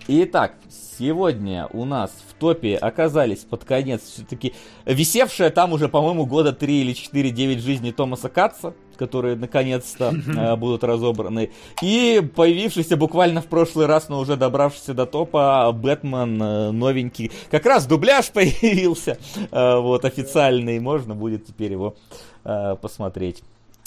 Итак, 0.09 0.55
сегодня 0.99 1.69
у 1.73 1.85
нас 1.85 2.11
в 2.29 2.35
топе 2.35 2.75
оказались 2.75 3.45
под 3.45 3.65
конец 3.65 4.03
все-таки 4.03 4.55
висевшая 4.87 5.51
там 5.51 5.73
уже, 5.73 5.89
по-моему, 5.89 6.27
года 6.27 6.53
3 6.53 6.81
или 6.81 6.95
4 6.95 7.31
9 7.31 7.63
жизни 7.63 7.93
Томаса 7.93 8.29
Катца 8.29 8.75
которые 9.03 9.35
наконец-то 9.35 10.15
э, 10.27 10.57
будут 10.57 10.85
разобраны. 10.85 11.51
И 11.83 12.23
появившийся 12.37 12.97
буквально 12.97 13.41
в 13.41 13.47
прошлый 13.47 13.87
раз, 13.87 14.09
но 14.09 14.21
уже 14.21 14.37
добравшийся 14.37 14.95
до 14.95 15.07
топа, 15.07 15.73
Бэтмен 15.73 16.41
э, 16.41 16.71
новенький. 16.71 17.33
Как 17.51 17.67
раз 17.67 17.87
дубляж 17.87 18.31
появился, 18.33 19.19
э, 19.51 19.77
вот, 19.79 20.05
официальный. 20.05 20.79
Можно 20.79 21.15
будет 21.15 21.47
теперь 21.47 21.73
его 21.73 21.97
посмотреть 22.45 23.43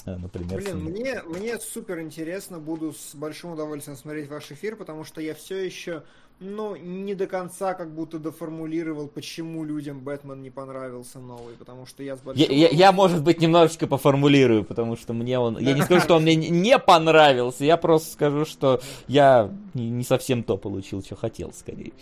например. 0.06 0.62
Блин, 0.62 0.84
мне, 0.84 1.20
мне 1.24 1.58
супер 1.58 2.00
интересно, 2.00 2.58
буду 2.60 2.92
с 2.92 3.14
большим 3.14 3.50
удовольствием 3.52 3.98
смотреть 3.98 4.30
ваш 4.30 4.52
эфир, 4.52 4.76
потому 4.76 5.04
что 5.04 5.20
я 5.20 5.34
все 5.34 5.56
еще 5.56 6.04
ну, 6.38 6.76
не 6.76 7.14
до 7.14 7.26
конца 7.26 7.72
как 7.72 7.94
будто 7.94 8.18
доформулировал, 8.18 9.08
почему 9.08 9.64
людям 9.64 10.00
Бэтмен 10.00 10.42
не 10.42 10.50
понравился 10.50 11.18
новый, 11.18 11.54
потому 11.54 11.86
что 11.86 12.02
я 12.02 12.16
с 12.16 12.20
большим... 12.20 12.50
Я, 12.50 12.68
я, 12.68 12.68
я 12.68 12.92
может 12.92 13.22
быть, 13.22 13.40
немножечко 13.40 13.86
поформулирую, 13.86 14.62
потому 14.62 14.96
что 14.96 15.14
мне 15.14 15.38
он... 15.38 15.58
Я 15.58 15.72
не 15.72 15.80
скажу, 15.80 16.02
что 16.02 16.16
он 16.16 16.24
мне 16.24 16.34
не 16.36 16.78
понравился, 16.78 17.64
я 17.64 17.78
просто 17.78 18.12
скажу, 18.12 18.44
что 18.44 18.82
я 19.08 19.50
не, 19.72 20.04
совсем 20.04 20.42
то 20.42 20.58
получил, 20.58 21.02
что 21.02 21.16
хотел, 21.16 21.54
скорее. 21.54 21.92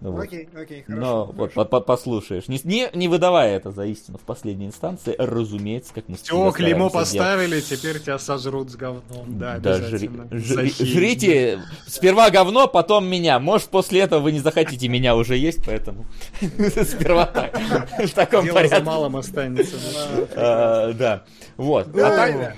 Ну, 0.00 0.12
вот. 0.12 0.22
Окей, 0.22 0.48
окей, 0.56 0.84
хорошо. 0.84 1.00
Но 1.02 1.26
хорошо. 1.26 1.34
вот 1.36 1.70
по 1.70 1.76
-по 1.76 1.80
послушаешь. 1.82 2.48
Не, 2.48 2.60
не, 2.64 2.88
не 2.94 3.08
выдавая 3.08 3.56
это 3.56 3.72
за 3.72 3.84
истину 3.84 4.16
в 4.16 4.22
последней 4.22 4.66
инстанции, 4.66 5.14
разумеется, 5.18 5.92
как 5.92 6.08
мы 6.08 6.16
Все, 6.16 6.50
клеймо 6.52 6.88
поставили, 6.88 7.60
делать. 7.60 7.68
теперь 7.68 8.00
тебя 8.00 8.18
сожрут 8.18 8.70
с 8.70 8.76
говном. 8.76 9.02
Да, 9.26 9.58
да 9.58 9.74
жри, 9.74 10.10
жри, 10.30 10.70
жрите 10.70 11.62
сперва 11.86 12.30
говно, 12.30 12.68
потом 12.68 13.06
меня. 13.06 13.38
Может, 13.38 13.68
после 13.68 13.81
после 13.82 14.02
этого 14.02 14.20
вы 14.20 14.30
не 14.30 14.38
захотите 14.38 14.86
меня 14.86 15.16
уже 15.16 15.36
есть, 15.36 15.64
поэтому 15.66 16.06
сперва 16.40 17.26
так. 17.26 17.58
В 17.98 18.10
таком 18.14 18.46
порядке. 18.46 18.78
за 18.78 18.84
малым 18.84 19.16
останется. 19.16 19.76
А, 20.36 20.92
да. 20.92 21.24
Вот. 21.56 21.88
А 21.98 22.54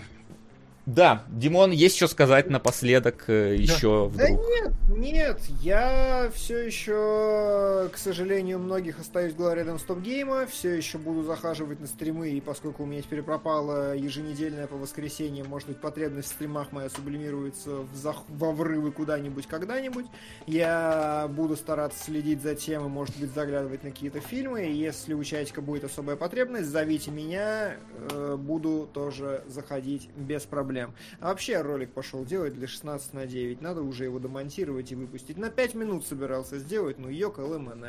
да, 0.86 1.24
Димон, 1.28 1.70
есть 1.70 1.96
что 1.96 2.08
сказать 2.08 2.50
напоследок 2.50 3.24
э, 3.28 3.56
еще 3.56 4.10
да. 4.14 4.26
вдруг? 4.26 4.46
Да 4.46 4.46
нет, 4.50 4.72
нет, 4.88 5.40
я 5.62 6.30
все 6.34 6.58
еще, 6.58 7.88
к 7.90 7.96
сожалению, 7.96 8.58
многих 8.58 9.00
остаюсь 9.00 9.32
главредом 9.32 9.78
стоп-гейма, 9.78 10.46
все 10.46 10.74
еще 10.74 10.98
буду 10.98 11.22
захаживать 11.22 11.80
на 11.80 11.86
стримы, 11.86 12.28
и 12.28 12.40
поскольку 12.42 12.82
у 12.82 12.86
меня 12.86 13.00
теперь 13.00 13.22
пропала 13.22 13.96
еженедельная 13.96 14.66
по 14.66 14.76
воскресеньям, 14.76 15.48
может 15.48 15.68
быть, 15.68 15.80
потребность 15.80 16.28
в 16.28 16.32
стримах 16.32 16.70
моя 16.70 16.90
сублимируется 16.90 17.76
в 17.76 17.96
зах... 17.96 18.22
во 18.28 18.52
врывы 18.52 18.92
куда-нибудь, 18.92 19.46
когда-нибудь, 19.46 20.04
я 20.46 21.30
буду 21.30 21.56
стараться 21.56 22.04
следить 22.04 22.42
за 22.42 22.54
тем 22.56 22.84
и, 22.84 22.88
может 22.90 23.16
быть, 23.16 23.32
заглядывать 23.32 23.84
на 23.84 23.90
какие-то 23.90 24.20
фильмы, 24.20 24.66
и 24.66 24.74
если 24.74 25.14
у 25.14 25.24
чатика 25.24 25.62
будет 25.62 25.84
особая 25.84 26.16
потребность, 26.16 26.68
зовите 26.68 27.10
меня, 27.10 27.76
э, 28.10 28.36
буду 28.38 28.86
тоже 28.92 29.44
заходить 29.46 30.10
без 30.14 30.42
проблем 30.42 30.73
проблем. 30.74 30.94
А 31.20 31.28
вообще 31.28 31.60
ролик 31.60 31.90
пошел 31.90 32.24
делать 32.24 32.54
для 32.54 32.66
16 32.66 33.14
на 33.14 33.26
9. 33.26 33.60
Надо 33.60 33.82
уже 33.82 34.04
его 34.04 34.18
домонтировать 34.18 34.90
и 34.92 34.94
выпустить. 34.94 35.38
На 35.38 35.50
5 35.50 35.74
минут 35.74 36.06
собирался 36.06 36.58
сделать, 36.58 36.98
ну 36.98 37.08
ёка 37.08 37.40
ЛМН. 37.40 37.86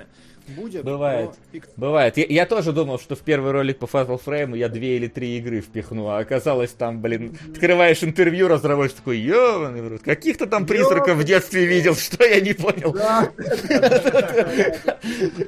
Будет. 0.56 0.84
Бывает. 0.84 1.32
Но... 1.54 1.60
Бывает. 1.76 2.18
Я, 2.18 2.26
я 2.26 2.46
тоже 2.46 2.72
думал, 2.72 3.00
что 3.00 3.16
в 3.16 3.22
первый 3.22 3.52
ролик 3.52 3.80
по 3.80 3.86
Fatal 3.86 4.22
Frame 4.24 4.58
я 4.58 4.70
две 4.70 4.98
или 4.98 5.08
три 5.08 5.38
игры 5.38 5.62
впихну, 5.62 6.08
а 6.08 6.20
оказалось 6.20 6.72
там, 6.72 7.02
блин, 7.02 7.38
открываешь 7.52 8.04
интервью, 8.04 8.48
разработчик 8.48 8.98
такой, 8.98 9.18
ёбаный 9.18 9.98
каких-то 10.00 10.46
там 10.46 10.66
призраков 10.66 11.18
в 11.18 11.24
детстве 11.24 11.66
видел, 11.66 11.96
что 11.96 12.24
я 12.24 12.40
не 12.42 12.54
понял. 12.54 12.96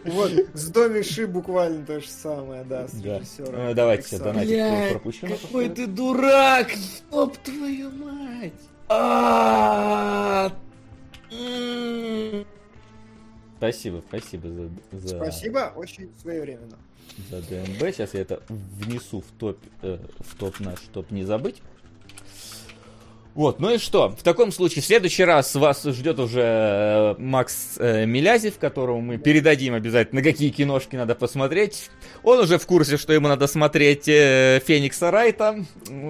Вот, 0.06 0.32
с 0.54 0.70
Доми 0.70 1.02
Ши 1.02 1.28
буквально 1.28 1.86
то 1.86 2.00
же 2.00 2.08
самое, 2.08 2.64
да, 2.64 2.88
с 2.88 2.94
режиссером. 3.02 3.76
Давайте, 3.76 4.18
донатик 4.18 4.92
пропущу. 4.92 5.28
Какой 5.28 5.70
ты 5.70 5.88
дурак! 5.88 6.70
Ёб 7.28 7.38
твою 7.40 7.92
мать! 7.92 8.54
А! 8.88 10.50
Спасибо, 13.58 14.02
спасибо 14.08 14.48
за, 14.48 14.70
за... 14.94 15.18
Спасибо, 15.18 15.74
очень 15.76 16.10
своевременно. 16.22 16.78
За 17.30 17.42
ДМБ. 17.42 17.80
Сейчас 17.94 18.14
я 18.14 18.22
это 18.22 18.42
внесу 18.48 19.20
в 19.20 19.30
топ, 19.38 19.58
э, 19.82 19.98
в 20.20 20.36
топ 20.38 20.58
наш, 20.62 20.80
чтобы 20.80 21.14
не 21.14 21.26
забыть. 21.26 21.62
Вот, 23.38 23.60
ну 23.60 23.76
и 23.76 23.78
что? 23.78 24.10
В 24.10 24.24
таком 24.24 24.52
случае, 24.52 24.82
в 24.82 24.86
следующий 24.88 25.24
раз 25.24 25.54
вас 25.54 25.84
ждет 25.84 26.18
уже 26.18 26.42
э, 26.42 27.16
Макс 27.20 27.76
э, 27.78 28.08
Милязев, 28.08 28.58
которому 28.58 29.02
мы 29.02 29.20
передадим 29.20 29.76
обязательно, 29.76 30.24
какие 30.24 30.50
киношки 30.50 30.96
надо 30.96 31.14
посмотреть. 31.14 31.92
Он 32.24 32.40
уже 32.40 32.58
в 32.58 32.66
курсе, 32.66 32.98
что 32.98 33.14
ему 33.14 33.28
надо 33.28 33.46
смотреть 33.46 34.08
э, 34.08 34.60
Феникса 34.66 35.12
Райта. 35.12 35.64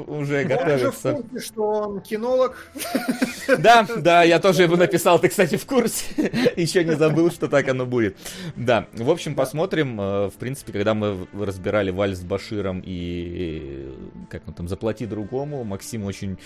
Уже 0.07 0.43
он 0.43 0.47
готовится. 0.47 1.15
Он 1.15 1.23
в 1.23 1.27
курсе, 1.27 1.45
что 1.45 1.63
он 1.63 1.99
кинолог. 1.99 2.71
Да, 3.59 3.87
да, 3.97 4.23
я 4.23 4.39
тоже 4.39 4.63
ему 4.63 4.75
написал, 4.75 5.19
ты, 5.19 5.29
кстати, 5.29 5.55
в 5.55 5.65
курсе. 5.65 6.03
Еще 6.57 6.83
не 6.83 6.97
забыл, 6.97 7.31
что 7.31 7.47
так 7.47 7.67
оно 7.69 7.85
будет. 7.85 8.17
Да, 8.57 8.87
в 8.91 9.09
общем, 9.09 9.35
посмотрим. 9.35 9.99
Э, 9.99 10.27
в 10.27 10.33
принципе, 10.33 10.71
когда 10.71 10.93
мы 10.93 11.27
разбирали 11.33 11.91
Вальс 11.91 12.19
с 12.19 12.23
Баширом 12.23 12.81
и, 12.85 13.93
как 14.29 14.47
он 14.47 14.53
там, 14.53 14.67
Заплати 14.67 15.05
другому, 15.05 15.63
Максим 15.63 16.03
очень 16.05 16.37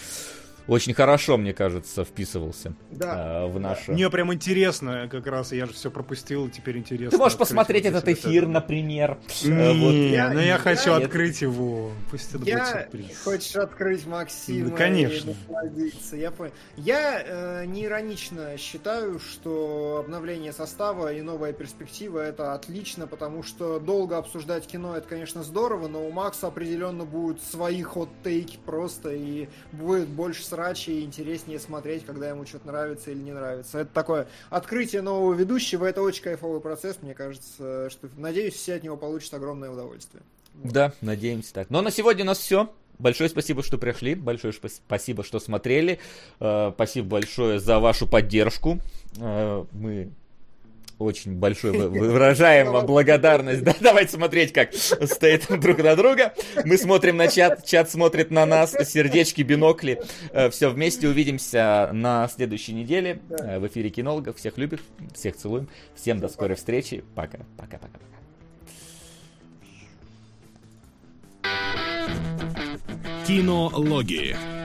очень 0.67 0.93
хорошо, 0.93 1.37
мне 1.37 1.53
кажется, 1.53 2.03
вписывался 2.03 2.73
да. 2.91 3.43
э, 3.43 3.47
в 3.47 3.59
нашу... 3.59 3.93
Мне 3.93 4.09
прям 4.09 4.33
интересно, 4.33 5.07
как 5.09 5.27
раз 5.27 5.51
я 5.51 5.65
же 5.65 5.73
все 5.73 5.91
пропустил, 5.91 6.49
теперь 6.49 6.77
интересно. 6.77 7.11
Ты 7.11 7.17
можешь 7.17 7.37
посмотреть 7.37 7.85
этот 7.85 8.07
эфир, 8.07 8.43
это. 8.43 8.51
например. 8.51 9.17
Не, 9.43 9.51
э, 9.51 9.73
вот. 9.73 9.93
я, 9.93 10.29
но 10.33 10.39
я, 10.39 10.47
я 10.47 10.57
хочу 10.57 10.91
я, 10.91 10.97
открыть 10.97 11.41
его. 11.41 11.91
Пусть 12.09 12.33
это 12.33 12.43
я... 12.45 12.57
будет 12.59 12.67
сюрприз. 12.67 13.23
Хочешь 13.23 13.55
открыть 13.55 14.05
Максима 14.05 14.69
да, 14.69 14.75
конечно. 14.75 15.33
Я, 16.11 16.31
понял. 16.31 16.51
я 16.77 17.23
э, 17.25 17.65
не 17.65 17.85
иронично 17.85 18.57
считаю, 18.57 19.19
что 19.19 20.03
обновление 20.05 20.53
состава 20.53 21.13
и 21.13 21.21
новая 21.21 21.53
перспектива 21.53 22.19
это 22.19 22.53
отлично, 22.53 23.07
потому 23.07 23.43
что 23.43 23.79
долго 23.79 24.17
обсуждать 24.17 24.67
кино 24.67 24.95
это, 24.95 25.07
конечно, 25.07 25.43
здорово, 25.43 25.87
но 25.87 26.05
у 26.05 26.11
Макса 26.11 26.47
определенно 26.47 27.05
будут 27.05 27.41
свои 27.41 27.81
хот-тейки 27.81 28.59
просто 28.65 29.09
и 29.11 29.49
будет 29.71 30.07
больше 30.07 30.43
срач 30.51 30.89
и 30.89 31.01
интереснее 31.03 31.59
смотреть, 31.59 32.05
когда 32.05 32.29
ему 32.29 32.45
что-то 32.45 32.67
нравится 32.67 33.11
или 33.11 33.19
не 33.19 33.31
нравится. 33.31 33.79
Это 33.79 33.93
такое 33.93 34.27
открытие 34.49 35.01
нового 35.01 35.33
ведущего, 35.33 35.85
это 35.85 36.01
очень 36.01 36.23
кайфовый 36.23 36.59
процесс, 36.59 36.97
мне 37.01 37.13
кажется, 37.13 37.89
что, 37.89 38.09
надеюсь, 38.17 38.55
все 38.55 38.75
от 38.75 38.83
него 38.83 38.97
получат 38.97 39.33
огромное 39.33 39.69
удовольствие. 39.69 40.23
Да, 40.53 40.91
надеемся 40.99 41.53
так. 41.53 41.69
Но 41.69 41.81
на 41.81 41.91
сегодня 41.91 42.23
у 42.23 42.27
нас 42.27 42.39
все. 42.39 42.69
Большое 42.99 43.29
спасибо, 43.29 43.63
что 43.63 43.77
пришли. 43.77 44.13
Большое 44.13 44.53
спасибо, 44.53 45.23
что 45.23 45.39
смотрели. 45.39 45.99
Э, 46.39 46.71
спасибо 46.75 47.07
большое 47.07 47.59
за 47.59 47.79
вашу 47.79 48.07
поддержку. 48.07 48.79
Э, 49.17 49.65
мы 49.71 50.11
очень 51.01 51.33
большой 51.33 51.71
выражаем 51.89 52.71
вам 52.71 52.85
благодарность. 52.85 53.61
Да, 53.71 53.75
давайте 53.79 54.13
смотреть, 54.13 54.53
как 54.53 54.73
стоит 54.73 55.47
друг 55.61 55.77
на 55.79 55.95
друга. 55.95 56.33
Мы 56.65 56.77
смотрим 56.77 57.17
на 57.17 57.27
чат, 57.27 57.65
чат 57.65 57.89
смотрит 57.89 58.31
на 58.31 58.45
нас, 58.45 58.71
сердечки, 58.71 59.41
бинокли. 59.41 60.01
Э, 60.31 60.49
Все 60.49 60.69
вместе 60.69 61.07
увидимся 61.07 61.89
на 61.93 62.27
следующей 62.27 62.73
неделе 62.73 63.19
в 63.29 63.67
эфире 63.67 63.89
кинологов. 63.89 64.37
Всех 64.37 64.57
любим, 64.57 64.79
всех 65.13 65.35
целуем. 65.35 65.67
Всем 65.95 66.19
до 66.19 66.27
скорой 66.27 66.55
встречи. 66.55 67.03
Пока, 67.15 67.39
пока, 67.57 67.77
пока. 67.77 67.99
Кинологии. 73.27 74.60